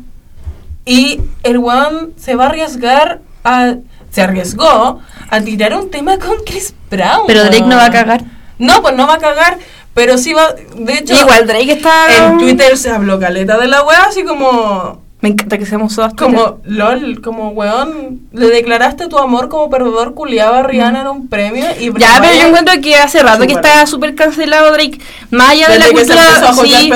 Y 0.85 1.21
el 1.43 1.59
weón 1.59 2.13
se 2.17 2.35
va 2.37 2.45
a 2.45 2.49
arriesgar 2.49 3.21
a... 3.45 3.75
Se 4.11 4.21
arriesgó 4.23 5.01
a 5.31 5.41
tirar 5.41 5.75
un 5.75 5.91
tema 5.91 6.19
con 6.19 6.37
Chris 6.45 6.75
Brown. 6.91 7.23
Pero 7.27 7.45
Drake 7.45 7.63
no 7.63 7.77
va 7.77 7.87
a 7.87 7.91
cagar. 7.91 8.23
No, 8.59 8.83
pues 8.83 8.95
no 8.95 9.07
va 9.07 9.15
a 9.15 9.19
cagar, 9.19 9.59
pero 9.95 10.19
sí 10.19 10.35
va... 10.35 10.53
De 10.77 10.99
hecho, 10.99 11.15
Igual 11.15 11.47
Drake 11.47 11.73
está... 11.73 12.27
en 12.27 12.39
Twitter 12.39 12.77
se 12.77 12.91
habló 12.91 13.19
caleta 13.19 13.59
de 13.59 13.67
la 13.69 13.83
wea, 13.83 14.05
así 14.05 14.23
como... 14.23 15.02
Me 15.23 15.29
encanta 15.29 15.57
que 15.57 15.65
seamos 15.65 15.95
todas 15.95 16.15
Como, 16.15 16.59
lol, 16.65 17.23
como 17.23 17.51
weón, 17.51 18.23
le 18.33 18.49
declaraste 18.49 19.07
tu 19.07 19.19
amor 19.19 19.49
como 19.49 19.71
perdedor 19.71 20.15
culiado 20.15 20.55
a 20.55 20.63
Rihanna 20.65 21.03
en 21.03 21.07
un 21.07 21.29
premio 21.29 21.65
y 21.81 21.97
Ya, 21.97 22.19
pero 22.21 22.35
yo 22.35 22.49
encuentro 22.49 22.75
que 22.83 22.97
hace 22.97 23.23
rato 23.23 23.47
que 23.47 23.53
está 23.53 23.87
súper 23.87 24.17
cancelado 24.17 24.73
Drake. 24.73 24.99
Más 25.31 25.51
allá 25.51 25.69
de 25.69 25.79
la 25.79 25.87
cultura... 25.91 26.55
sí, 26.65 26.91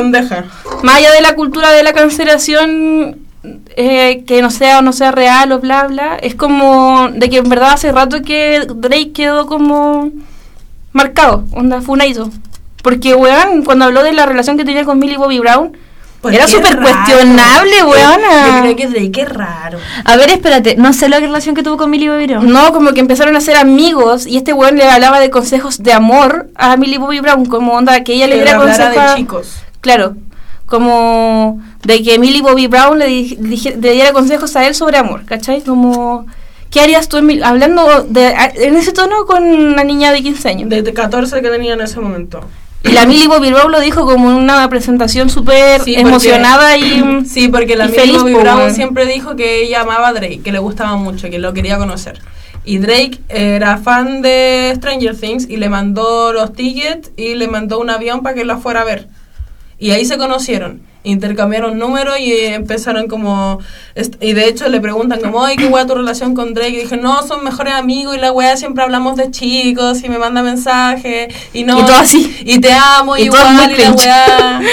más 0.83 0.97
allá 0.97 1.13
de 1.13 1.21
la 1.21 1.37
cultura 1.37 1.71
de 1.71 1.85
la 1.85 1.93
cancelación 1.93 3.21
eh, 3.77 4.25
que 4.27 4.43
no 4.43 4.51
sea 4.51 4.81
o 4.81 4.83
no 4.83 4.93
sea 4.93 5.13
real 5.13 5.53
o 5.53 5.61
bla 5.61 5.87
bla 5.87 6.17
es 6.21 6.35
como 6.35 7.09
de 7.13 7.31
que 7.31 7.37
en 7.37 7.49
verdad 7.49 7.75
hace 7.75 7.93
rato 7.93 8.23
que 8.23 8.67
Drake 8.69 9.13
quedó 9.13 9.47
como 9.47 10.11
marcado. 10.93 11.45
Onda 11.53 11.81
funaido 11.81 12.29
porque 12.83 13.15
weón 13.15 13.63
cuando 13.63 13.85
habló 13.85 14.03
de 14.03 14.13
la 14.13 14.27
relación 14.27 14.57
que 14.57 14.65
tenía 14.65 14.85
con 14.85 14.99
Millie 14.99 15.17
Bobby 15.17 15.39
Brown 15.39 15.77
Pues 16.23 16.35
era 16.35 16.49
súper 16.49 16.79
cuestionable 16.81 17.73
Yo 17.79 17.89
weona 17.89 18.61
creo 18.63 18.77
que 18.77 18.87
Drake 18.89 19.21
es 19.23 19.29
raro. 19.29 19.79
A 20.05 20.17
ver, 20.17 20.31
espérate, 20.31 20.75
no 20.77 20.93
sé 20.93 21.09
la 21.09 21.21
relación 21.21 21.55
que 21.55 21.63
tuvo 21.63 21.77
con 21.77 21.91
Millie 21.91 22.09
Bobby 22.11 22.27
Brown. 22.27 22.51
no 22.53 22.73
como 22.73 22.93
que 22.93 23.01
empezaron 23.01 23.37
a 23.37 23.41
ser 23.41 23.57
amigos 23.57 24.27
y 24.27 24.37
este 24.37 24.53
weón 24.53 24.77
le 24.77 24.89
hablaba 24.89 25.21
de 25.21 25.31
consejos 25.31 25.83
de 25.83 25.93
amor 25.93 26.49
a 26.57 26.77
Millie 26.77 26.99
Bobby 26.99 27.21
Brown 27.21 27.47
como 27.47 27.75
onda 27.75 28.03
que 28.03 28.15
ella 28.15 28.27
le 28.27 28.37
diera 28.37 28.57
consejos 28.59 28.95
de 28.95 29.17
chicos. 29.17 29.49
Claro, 29.81 30.17
como 30.67 31.61
de 31.85 32.03
que 32.03 32.19
Millie 32.19 32.43
Bobby 32.43 32.67
Brown 32.67 32.99
le, 32.99 33.07
di- 33.07 33.37
dije- 33.41 33.77
le 33.81 33.93
diera 33.93 34.13
consejos 34.13 34.55
a 34.57 34.67
él 34.67 34.75
sobre 34.75 34.99
amor, 34.99 35.25
¿cachai? 35.25 35.63
Como, 35.63 36.27
¿qué 36.71 36.81
harías 36.81 37.09
tú, 37.09 37.19
Emil- 37.19 37.43
hablando 37.45 38.05
de, 38.09 38.35
en 38.57 38.77
ese 38.77 38.93
tono 38.93 39.27
con 39.27 39.43
una 39.45 39.85
niña 39.85 40.13
de 40.13 40.23
15 40.23 40.49
años? 40.49 40.69
Desde 40.69 40.93
14 40.93 41.41
que 41.41 41.49
tenía 41.51 41.75
en 41.75 41.81
ese 41.81 42.01
momento. 42.01 42.41
Y 42.89 42.93
la 42.93 43.07
Millie 43.07 43.29
Bobby 43.29 43.51
Brown 43.51 43.73
lo 43.73 43.81
dijo 43.81 44.05
como 44.07 44.37
una 44.37 44.69
presentación 44.69 45.29
súper 45.31 45.81
Sí, 45.83 45.93
porque- 45.95 46.01
emocionada 46.09 46.77
y... 46.77 47.25
Sí, 47.27 47.49
porque 47.49 47.77
la 47.77 47.87
Millie 47.89 48.17
Bobby 48.19 48.33
po, 48.33 48.41
Brown 48.41 48.75
siempre 48.75 49.07
dijo 49.07 49.35
que 49.37 49.63
ella 49.63 49.81
amaba 49.83 50.09
a 50.09 50.13
Drake, 50.13 50.41
que 50.43 50.53
le 50.53 50.59
gustaba 50.59 50.97
mucho, 50.97 51.29
que 51.31 51.39
lo 51.39 51.53
quería 51.53 51.79
conocer. 51.79 52.21
Y 52.65 52.79
Drake 52.79 53.19
era 53.29 53.79
fan 53.79 54.23
de 54.23 54.73
Stranger 54.77 55.17
Things 55.17 55.49
y 55.49 55.57
le 55.57 55.69
mandó 55.69 56.33
los 56.33 56.53
tickets 56.53 57.11
y 57.17 57.35
le 57.35 57.47
mandó 57.49 57.79
un 57.79 57.91
avión 57.91 58.23
para 58.23 58.35
que 58.35 58.45
la 58.45 58.57
fuera 58.59 58.81
a 58.81 58.85
ver. 58.85 59.09
Y 59.79 59.91
ahí 59.91 60.05
se 60.05 60.17
conocieron, 60.19 60.81
intercambiaron 61.07 61.79
números 61.79 62.19
y 62.19 62.33
empezaron 62.33 63.09
como... 63.09 63.59
Y 64.21 64.33
de 64.33 64.49
hecho 64.49 64.69
le 64.69 64.81
preguntan 64.81 65.21
como, 65.21 65.45
ay, 65.45 65.57
¿qué 65.57 65.67
hueá 65.67 65.87
tu 65.87 65.95
relación 65.95 66.35
con 66.35 66.53
Drake? 66.53 66.71
Y 66.71 66.81
dije, 66.83 66.97
no, 66.97 67.23
son 67.27 67.45
mejores 67.45 67.75
amigos 67.75 68.17
y 68.17 68.21
la 68.21 68.33
weá 68.33 68.57
siempre 68.57 68.83
hablamos 68.83 69.17
de 69.17 69.31
chicos 69.31 70.03
y 70.03 70.09
me 70.09 70.19
manda 70.19 70.43
mensajes 70.43 71.35
y 71.53 71.65
no... 71.65 71.79
Y 71.79 71.83
todo 71.83 71.97
así. 71.97 72.37
Y 72.45 72.61
te 72.61 72.73
amo 72.73 73.17
Y 73.17 73.23
igual 73.23 73.73
y 73.73 73.81
la 73.83 73.93
weá... 73.93 74.61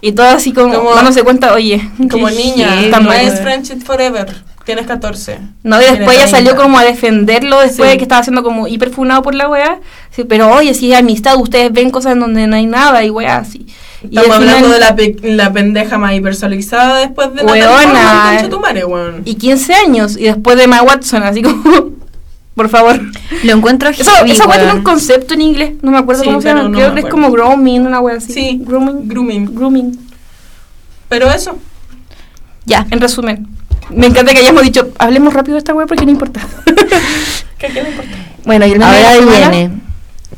Y 0.00 0.12
todo 0.12 0.28
así 0.28 0.52
como, 0.52 0.72
Como- 0.74 0.94
dándose 0.94 1.24
cuenta, 1.24 1.52
oye, 1.52 1.90
Como 2.10 2.30
niña, 2.30 2.76
no 3.00 3.12
es 3.12 3.40
Friendship 3.40 3.82
Forever. 3.84 4.32
Tienes 4.68 4.86
14. 4.86 5.38
No, 5.62 5.80
y 5.80 5.84
después 5.86 6.14
ella 6.18 6.28
salió 6.28 6.50
30. 6.50 6.62
como 6.62 6.78
a 6.78 6.84
defenderlo 6.84 7.58
después 7.60 7.88
Sí. 7.88 7.92
de 7.92 7.96
que 7.96 8.02
estaba 8.02 8.22
siendo 8.22 8.42
como 8.42 8.68
hiperfunado 8.68 9.22
por 9.22 9.34
la 9.34 9.48
weá. 9.48 9.80
Sí, 10.10 10.24
pero 10.24 10.52
oye, 10.52 10.74
si 10.74 10.92
es 10.92 10.98
amistad, 10.98 11.36
ustedes 11.38 11.72
ven 11.72 11.88
cosas 11.90 12.12
en 12.12 12.20
donde 12.20 12.46
no 12.46 12.54
hay 12.54 12.66
nada 12.66 13.02
y 13.02 13.08
weá 13.08 13.38
así. 13.38 13.66
Y 14.02 14.08
Estamos 14.18 14.36
final- 14.36 14.48
hablando 14.56 14.68
de 14.68 14.78
la, 14.78 14.94
pe- 14.94 15.16
la 15.22 15.50
pendeja 15.54 15.96
más 15.96 16.12
hipersexualizada 16.12 16.98
después 16.98 17.30
de 17.34 17.44
Natalie 17.44 17.62
Weona. 17.66 17.82
Portman, 17.82 18.28
concha 18.34 18.48
tu 18.50 18.60
madre, 18.60 18.84
weón. 18.84 19.22
y 19.24 19.34
15 19.36 19.72
años 19.72 20.18
y 20.18 20.24
después 20.24 20.58
de 20.58 20.64
Emma 20.64 20.82
Watson, 20.82 21.22
así 21.22 21.40
como, 21.40 21.62
por 22.54 22.68
favor. 22.68 23.00
Lo 23.44 23.52
encuentro 23.52 23.88
Eso, 23.88 24.10
heavy, 24.16 24.32
esa 24.32 24.46
weá 24.46 24.58
tiene 24.58 24.74
un 24.74 24.82
concepto 24.82 25.32
en 25.32 25.40
inglés, 25.40 25.72
no 25.80 25.92
me 25.92 25.96
acuerdo 25.98 26.24
Sí, 26.24 26.28
cómo 26.28 26.42
se 26.42 26.48
llama, 26.48 26.64
no 26.64 26.76
creo 26.76 26.92
que 26.92 27.00
es 27.00 27.06
como 27.06 27.30
grooming, 27.30 27.86
una 27.86 28.00
weá 28.00 28.18
así. 28.18 28.34
Sí, 28.34 28.60
grooming. 28.62 29.08
grooming. 29.08 29.54
Grooming. 29.54 29.98
Pero 31.08 31.30
eso. 31.30 31.56
Ya. 32.66 32.86
En 32.90 33.00
resumen, 33.00 33.48
me 33.90 34.06
encanta 34.06 34.32
que 34.32 34.40
hayamos 34.40 34.62
dicho, 34.62 34.88
hablemos 34.98 35.32
rápido 35.34 35.54
de 35.54 35.58
esta 35.58 35.74
weá 35.74 35.86
porque 35.86 36.04
no 36.04 36.10
importa. 36.10 36.40
¿Qué, 37.58 37.68
qué 37.68 37.82
le 37.82 37.88
importa? 37.90 38.10
bueno, 38.44 38.66
y 38.66 38.72
el 38.72 38.78
meme 38.78 38.90
de 38.92 38.98
Ahora 39.06 39.14
la 39.14 39.20
semana- 39.20 39.50
viene. 39.50 39.80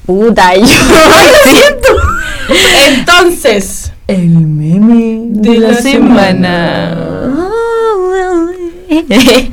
Puta, 0.07 0.57
yo. 0.57 0.67
Entonces, 2.89 3.93
El 4.07 4.29
meme 4.29 5.19
de 5.41 5.59
la 5.59 5.75
semana. 5.75 6.97
eh, 8.89 9.05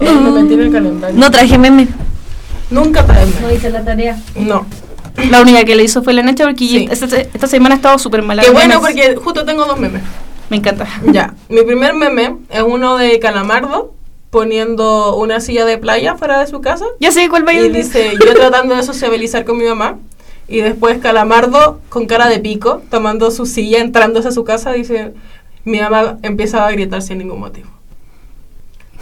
me 0.00 0.30
metí 0.42 0.54
en 0.54 0.60
el 0.60 0.72
calendario. 0.72 1.18
no 1.18 1.30
traje 1.30 1.58
meme. 1.58 1.88
Nunca 2.70 3.04
traeme. 3.04 3.32
hice 3.54 3.70
la 3.70 3.84
tarea. 3.84 4.16
No. 4.36 4.66
La 5.30 5.40
única 5.42 5.64
que 5.64 5.74
le 5.76 5.84
hizo 5.84 6.02
fue 6.02 6.12
la 6.12 6.22
Nacha 6.22 6.44
porque 6.44 6.66
Sí. 6.66 6.88
esta, 6.90 7.06
esta 7.18 7.46
semana 7.46 7.74
ha 7.74 7.76
estado 7.76 7.98
súper 7.98 8.22
mala. 8.22 8.42
Qué 8.42 8.50
bueno, 8.50 8.80
memes. 8.80 8.94
porque 9.04 9.16
justo 9.16 9.44
tengo 9.44 9.64
dos 9.64 9.78
memes. 9.78 10.02
Me 10.50 10.56
encanta. 10.58 10.86
Ya, 11.12 11.34
mi 11.48 11.62
primer 11.62 11.94
meme 11.94 12.36
es 12.50 12.62
uno 12.62 12.96
de 12.96 13.18
Calamardo 13.20 13.94
poniendo 14.30 15.16
una 15.16 15.40
silla 15.40 15.64
de 15.64 15.78
playa 15.78 16.16
fuera 16.16 16.40
de 16.40 16.46
su 16.48 16.60
casa 16.60 16.84
Ya 16.98 17.12
sé 17.12 17.28
cuál 17.28 17.46
va 17.46 17.52
a 17.52 17.54
y 17.54 17.66
ir. 17.66 17.72
dice, 17.72 18.12
yo 18.24 18.34
tratando 18.34 18.74
de 18.74 18.82
sociabilizar 18.82 19.44
con 19.44 19.56
mi 19.58 19.64
mamá 19.64 19.98
y 20.48 20.58
después 20.60 20.98
Calamardo 20.98 21.80
con 21.88 22.06
cara 22.06 22.28
de 22.28 22.40
pico 22.40 22.82
tomando 22.90 23.30
su 23.30 23.46
silla, 23.46 23.78
entrándose 23.80 24.28
a 24.28 24.32
su 24.32 24.42
casa, 24.44 24.72
dice, 24.72 25.14
mi 25.64 25.80
mamá 25.80 26.18
empieza 26.22 26.66
a 26.66 26.70
gritar 26.72 27.00
sin 27.00 27.18
ningún 27.18 27.38
motivo. 27.40 27.68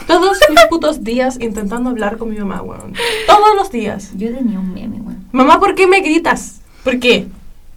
Todos 0.06 0.38
mis 0.50 0.60
putos 0.68 1.02
días 1.04 1.38
intentando 1.40 1.90
hablar 1.90 2.18
con 2.18 2.28
mi 2.30 2.36
mamá, 2.38 2.60
weón. 2.62 2.92
Todos 3.26 3.54
los 3.56 3.70
días. 3.70 4.10
Yo 4.16 4.32
tenía 4.34 4.58
un 4.58 4.72
meme, 4.74 4.96
weón. 5.00 5.21
Mamá, 5.32 5.58
¿por 5.60 5.74
qué 5.74 5.86
me 5.86 6.00
gritas? 6.00 6.60
¿Por 6.84 6.98
qué? 7.00 7.26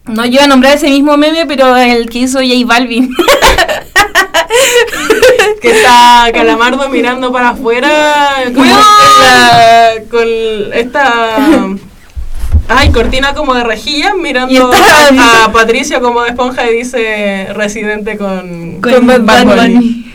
No, 0.06 0.25
yo 0.25 0.34
iba 0.34 0.43
a 0.43 0.48
nombrar 0.48 0.74
ese 0.75 0.90
mismo 0.90 1.17
meme, 1.17 1.45
pero 1.48 1.75
el 1.75 2.09
que 2.09 2.19
hizo 2.19 2.40
J 2.40 2.50
Balvin. 2.66 3.09
que 5.61 5.72
está 5.72 6.30
Calamardo 6.34 6.88
mirando 6.90 7.32
para 7.32 7.50
afuera 7.50 8.35
¡Weón! 8.53 8.67
la- 8.67 9.93
con 10.09 10.27
esta 10.74 11.38
ay 12.67 12.92
cortina 12.92 13.34
como 13.34 13.53
de 13.53 13.64
rejilla 13.64 14.14
mirando 14.16 14.72
está- 14.74 15.45
a 15.45 15.51
Patricio 15.51 16.01
como 16.01 16.22
de 16.24 16.30
esponja 16.30 16.69
y 16.69 16.77
dice 16.77 17.48
residente 17.53 18.17
con, 18.17 18.82
Con 18.82 19.08
Bad 19.08 19.22
Bad 19.22 19.45
Bunny. 19.45 19.74
Bunny. 19.74 20.14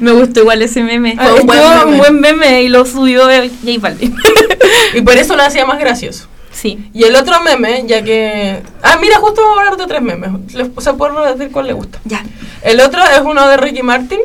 Me 0.00 0.12
gustó 0.12 0.40
igual 0.40 0.60
ese 0.62 0.82
meme. 0.82 1.16
Ah, 1.18 1.34
un 1.40 1.46
buen 1.46 1.58
meme. 1.58 1.84
un 1.92 1.98
buen 1.98 2.20
meme 2.20 2.62
y 2.62 2.68
lo 2.68 2.84
subió 2.84 3.24
J 3.24 3.40
Balvin. 3.80 4.14
y 4.94 5.00
por 5.00 5.16
eso 5.16 5.36
lo 5.36 5.42
hacía 5.42 5.64
más 5.66 5.78
gracioso 5.78 6.26
sí. 6.52 6.90
y 6.92 7.04
el 7.04 7.16
otro 7.16 7.40
meme 7.42 7.84
ya 7.86 8.02
que 8.02 8.62
ah 8.82 8.96
mira 9.00 9.18
justo 9.18 9.40
vamos 9.42 9.58
a 9.58 9.60
hablar 9.62 9.76
de 9.78 9.86
tres 9.86 10.02
memes 10.02 10.54
Les- 10.54 10.70
o 10.74 10.80
sea 10.80 10.94
puedo 10.94 11.22
decir 11.34 11.50
cuál 11.52 11.66
le 11.68 11.72
gusta 11.72 11.98
Ya. 12.04 12.24
El 12.62 12.80
otro 12.80 13.00
es 13.02 13.20
uno 13.24 13.48
de 13.48 13.56
Ricky 13.56 13.82
Martin, 13.82 14.20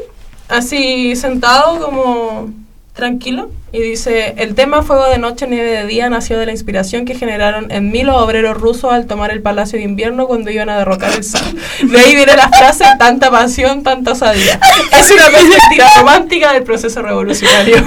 así 0.50 1.16
sentado 1.16 1.80
como 1.86 2.50
tranquilo, 2.96 3.52
y 3.74 3.82
dice, 3.82 4.36
el 4.38 4.56
tema 4.56 4.82
Fuego 4.82 5.06
de 5.10 5.18
Noche, 5.18 5.48
Nieve 5.48 5.70
de 5.70 5.86
Día 5.86 6.10
nació 6.10 6.40
de 6.40 6.46
la 6.46 6.54
inspiración 6.54 7.04
que 7.04 7.14
generaron 7.14 7.70
en 7.70 7.92
mí 7.92 8.04
los 8.04 8.16
obreros 8.16 8.58
rusos 8.58 8.94
al 8.94 9.06
tomar 9.06 9.32
el 9.32 9.42
Palacio 9.42 9.78
de 9.78 9.84
Invierno 9.84 10.28
cuando 10.28 10.50
iban 10.50 10.70
a 10.70 10.78
derrocar 10.78 11.12
el 11.12 11.26
zar. 11.26 11.44
De 11.84 12.00
ahí 12.00 12.16
viene 12.16 12.38
la 12.38 12.48
frase, 12.48 12.86
tanta 12.98 13.30
pasión, 13.30 13.84
tanta 13.84 14.14
osadía. 14.14 14.62
Es 14.94 15.12
una 15.12 15.26
perspectiva 15.26 15.90
romántica 15.98 16.54
del 16.54 16.64
proceso 16.64 17.02
revolucionario. 17.02 17.84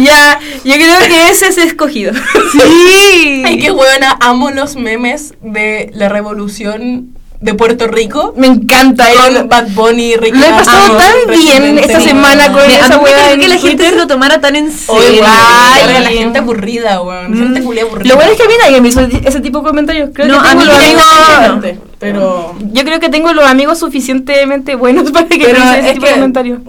ya, 0.00 0.40
yo 0.64 0.74
creo 0.74 0.98
que 1.06 1.30
ese 1.30 1.46
es 1.46 1.58
escogido. 1.58 2.12
Sí. 2.50 3.42
Ay, 3.46 3.58
qué 3.60 3.70
buena, 3.70 4.16
amo 4.20 4.50
los 4.50 4.74
memes 4.74 5.34
de 5.42 5.90
la 5.94 6.08
revolución 6.08 7.16
de 7.44 7.52
Puerto 7.54 7.86
Rico. 7.86 8.32
Me 8.36 8.46
encanta. 8.46 9.06
Con 9.22 9.34
yo- 9.34 9.46
Bad 9.46 9.68
Bunny, 9.74 10.16
Ricky 10.16 10.38
Lo 10.38 10.46
he 10.46 10.50
pasado 10.50 10.96
tan 10.96 11.30
bien 11.30 11.78
esta 11.78 12.00
semana 12.00 12.50
con 12.50 12.66
Me- 12.66 12.74
esa 12.78 12.96
weá 12.98 13.36
que 13.36 13.48
la 13.48 13.54
gente 13.56 13.58
Twitter. 13.76 13.90
se 13.90 13.96
lo 13.96 14.06
tomara 14.06 14.40
tan 14.40 14.56
en 14.56 14.72
serio. 14.72 15.22
Ay. 15.26 16.02
la 16.02 16.08
gente 16.10 16.38
aburrida, 16.38 17.02
weón. 17.02 17.36
Gente 17.36 17.62
culia 17.62 17.82
aburrida. 17.82 18.08
Lo 18.08 18.16
bueno 18.16 18.32
es 18.32 18.38
que 18.38 18.44
a 18.44 18.48
mí 18.48 18.54
nadie 18.64 18.80
me 18.80 18.88
hizo 18.88 19.00
ese 19.00 19.40
tipo 19.40 19.58
de 19.60 19.68
comentarios. 19.68 20.10
Creo 20.14 20.26
No, 20.28 20.42
que 20.42 20.48
a 20.48 20.54
mí 20.54 20.64
los 20.64 20.74
amigos, 20.76 21.04
Gente, 21.50 21.78
Pero. 21.98 22.54
Yo 22.72 22.84
creo 22.84 22.98
que 23.00 23.08
tengo 23.10 23.32
los 23.34 23.44
amigos 23.46 23.78
suficientemente 23.78 24.74
buenos 24.74 25.10
para 25.12 25.26
que 25.26 25.38
Pero 25.38 25.58
me 25.60 25.78
ese 25.78 25.88
es 25.88 25.92
tipo 25.94 26.06
de 26.06 26.12
que 26.12 26.18
comentarios. 26.18 26.60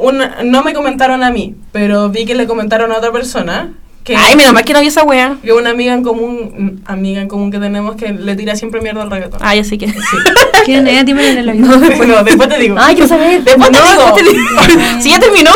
no 0.43 0.63
me 0.63 0.73
comentaron 0.73 1.23
a 1.23 1.31
mí, 1.31 1.55
pero 1.71 2.09
vi 2.09 2.25
que 2.25 2.35
le 2.35 2.47
comentaron 2.47 2.91
a 2.91 2.97
otra 2.97 3.11
persona 3.13 3.71
Que, 4.05 4.15
Ay, 4.15 4.35
menos 4.35 4.53
mal 4.53 4.63
que 4.63 4.71
no 4.71 4.81
vi 4.81 4.87
esa 4.87 5.03
wea. 5.03 5.35
que 5.43 5.51
una 5.51 5.71
amiga 5.71 5.91
en 5.91 6.03
común, 6.03 6.83
amiga 6.85 7.21
en 7.21 7.27
común 7.27 7.49
que 7.49 7.57
tenemos 7.57 7.95
que 7.95 8.13
le 8.13 8.35
tira 8.35 8.55
siempre 8.55 8.79
mierda 8.79 9.01
al 9.01 9.09
reggaetón. 9.09 9.39
Ah, 9.41 9.55
ya 9.55 9.63
sé 9.63 9.79
que. 9.79 9.91
¿Quién 10.65 10.87
es? 10.87 11.03
Dime 11.07 11.27
en 11.27 11.39
el 11.39 11.49
oído. 11.49 11.65
No, 11.65 11.77
después, 11.79 12.07
no, 12.07 12.23
después 12.23 12.47
te 12.47 12.59
digo. 12.59 12.75
Ah, 12.79 12.91
yo 12.91 13.07
sabía. 13.07 13.39
Después 13.39 13.71
te 13.71 13.79
digo. 13.81 14.03
después 14.03 14.25
te 14.25 14.31
digo. 14.31 15.01
Si 15.01 15.09
ya 15.09 15.19
terminó. 15.19 15.49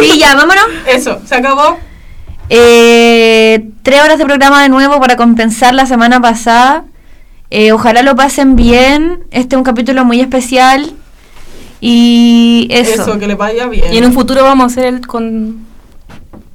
Sí, 0.00 0.18
ya, 0.18 0.34
vámonos. 0.34 0.64
Eso, 0.86 1.20
se 1.26 1.34
acabó. 1.34 1.76
Eh, 2.48 3.68
tres 3.82 4.00
horas 4.00 4.16
de 4.16 4.24
programa 4.24 4.62
de 4.62 4.70
nuevo 4.70 4.98
para 4.98 5.16
compensar 5.16 5.74
la 5.74 5.84
semana 5.84 6.18
pasada. 6.18 6.86
Eh, 7.50 7.72
ojalá 7.72 8.00
lo 8.00 8.16
pasen 8.16 8.56
bien. 8.56 9.24
Este 9.32 9.54
es 9.54 9.58
un 9.58 9.64
capítulo 9.64 10.06
muy 10.06 10.18
especial. 10.22 10.94
Y 11.82 12.68
eso. 12.70 13.02
Eso, 13.02 13.18
que 13.18 13.26
le 13.26 13.34
vaya 13.34 13.66
bien. 13.66 13.92
Y 13.92 13.98
en 13.98 14.06
un 14.06 14.14
futuro 14.14 14.44
vamos 14.44 14.64
a 14.64 14.66
hacer 14.68 14.86
el 14.86 15.06
con 15.06 15.71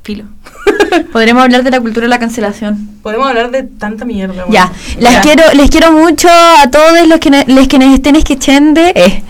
filo. 0.08 0.24
Podremos 1.12 1.44
hablar 1.44 1.64
de 1.64 1.72
la 1.72 1.82
cultura 1.82 2.06
de 2.06 2.10
la 2.10 2.18
cancelación. 2.18 2.90
Podemos 3.04 3.28
hablar 3.28 3.52
de 3.52 3.64
tanta 3.64 4.06
mierda. 4.06 4.46
bueno. 4.46 4.54
Ya, 4.54 4.72
las 5.00 5.14
Ya. 5.16 5.22
quiero, 5.22 5.44
les 5.54 5.70
quiero 5.70 5.92
mucho 5.92 6.30
a 6.30 6.70
todos 6.72 7.06
los 7.08 7.20
que, 7.20 7.30
ne- 7.30 7.44
les 7.48 7.68
que 7.68 7.78
nos 7.78 7.94
estén 7.94 8.16
escuchando. 8.16 8.80
Eh, 8.82 9.22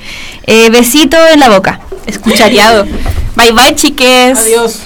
eh, 0.45 0.69
besito 0.69 1.17
en 1.33 1.39
la 1.39 1.49
boca. 1.49 1.79
Escuchareado. 2.05 2.85
Bye 3.35 3.51
bye, 3.53 3.73
chiques. 3.75 4.37
Adiós. 4.37 4.81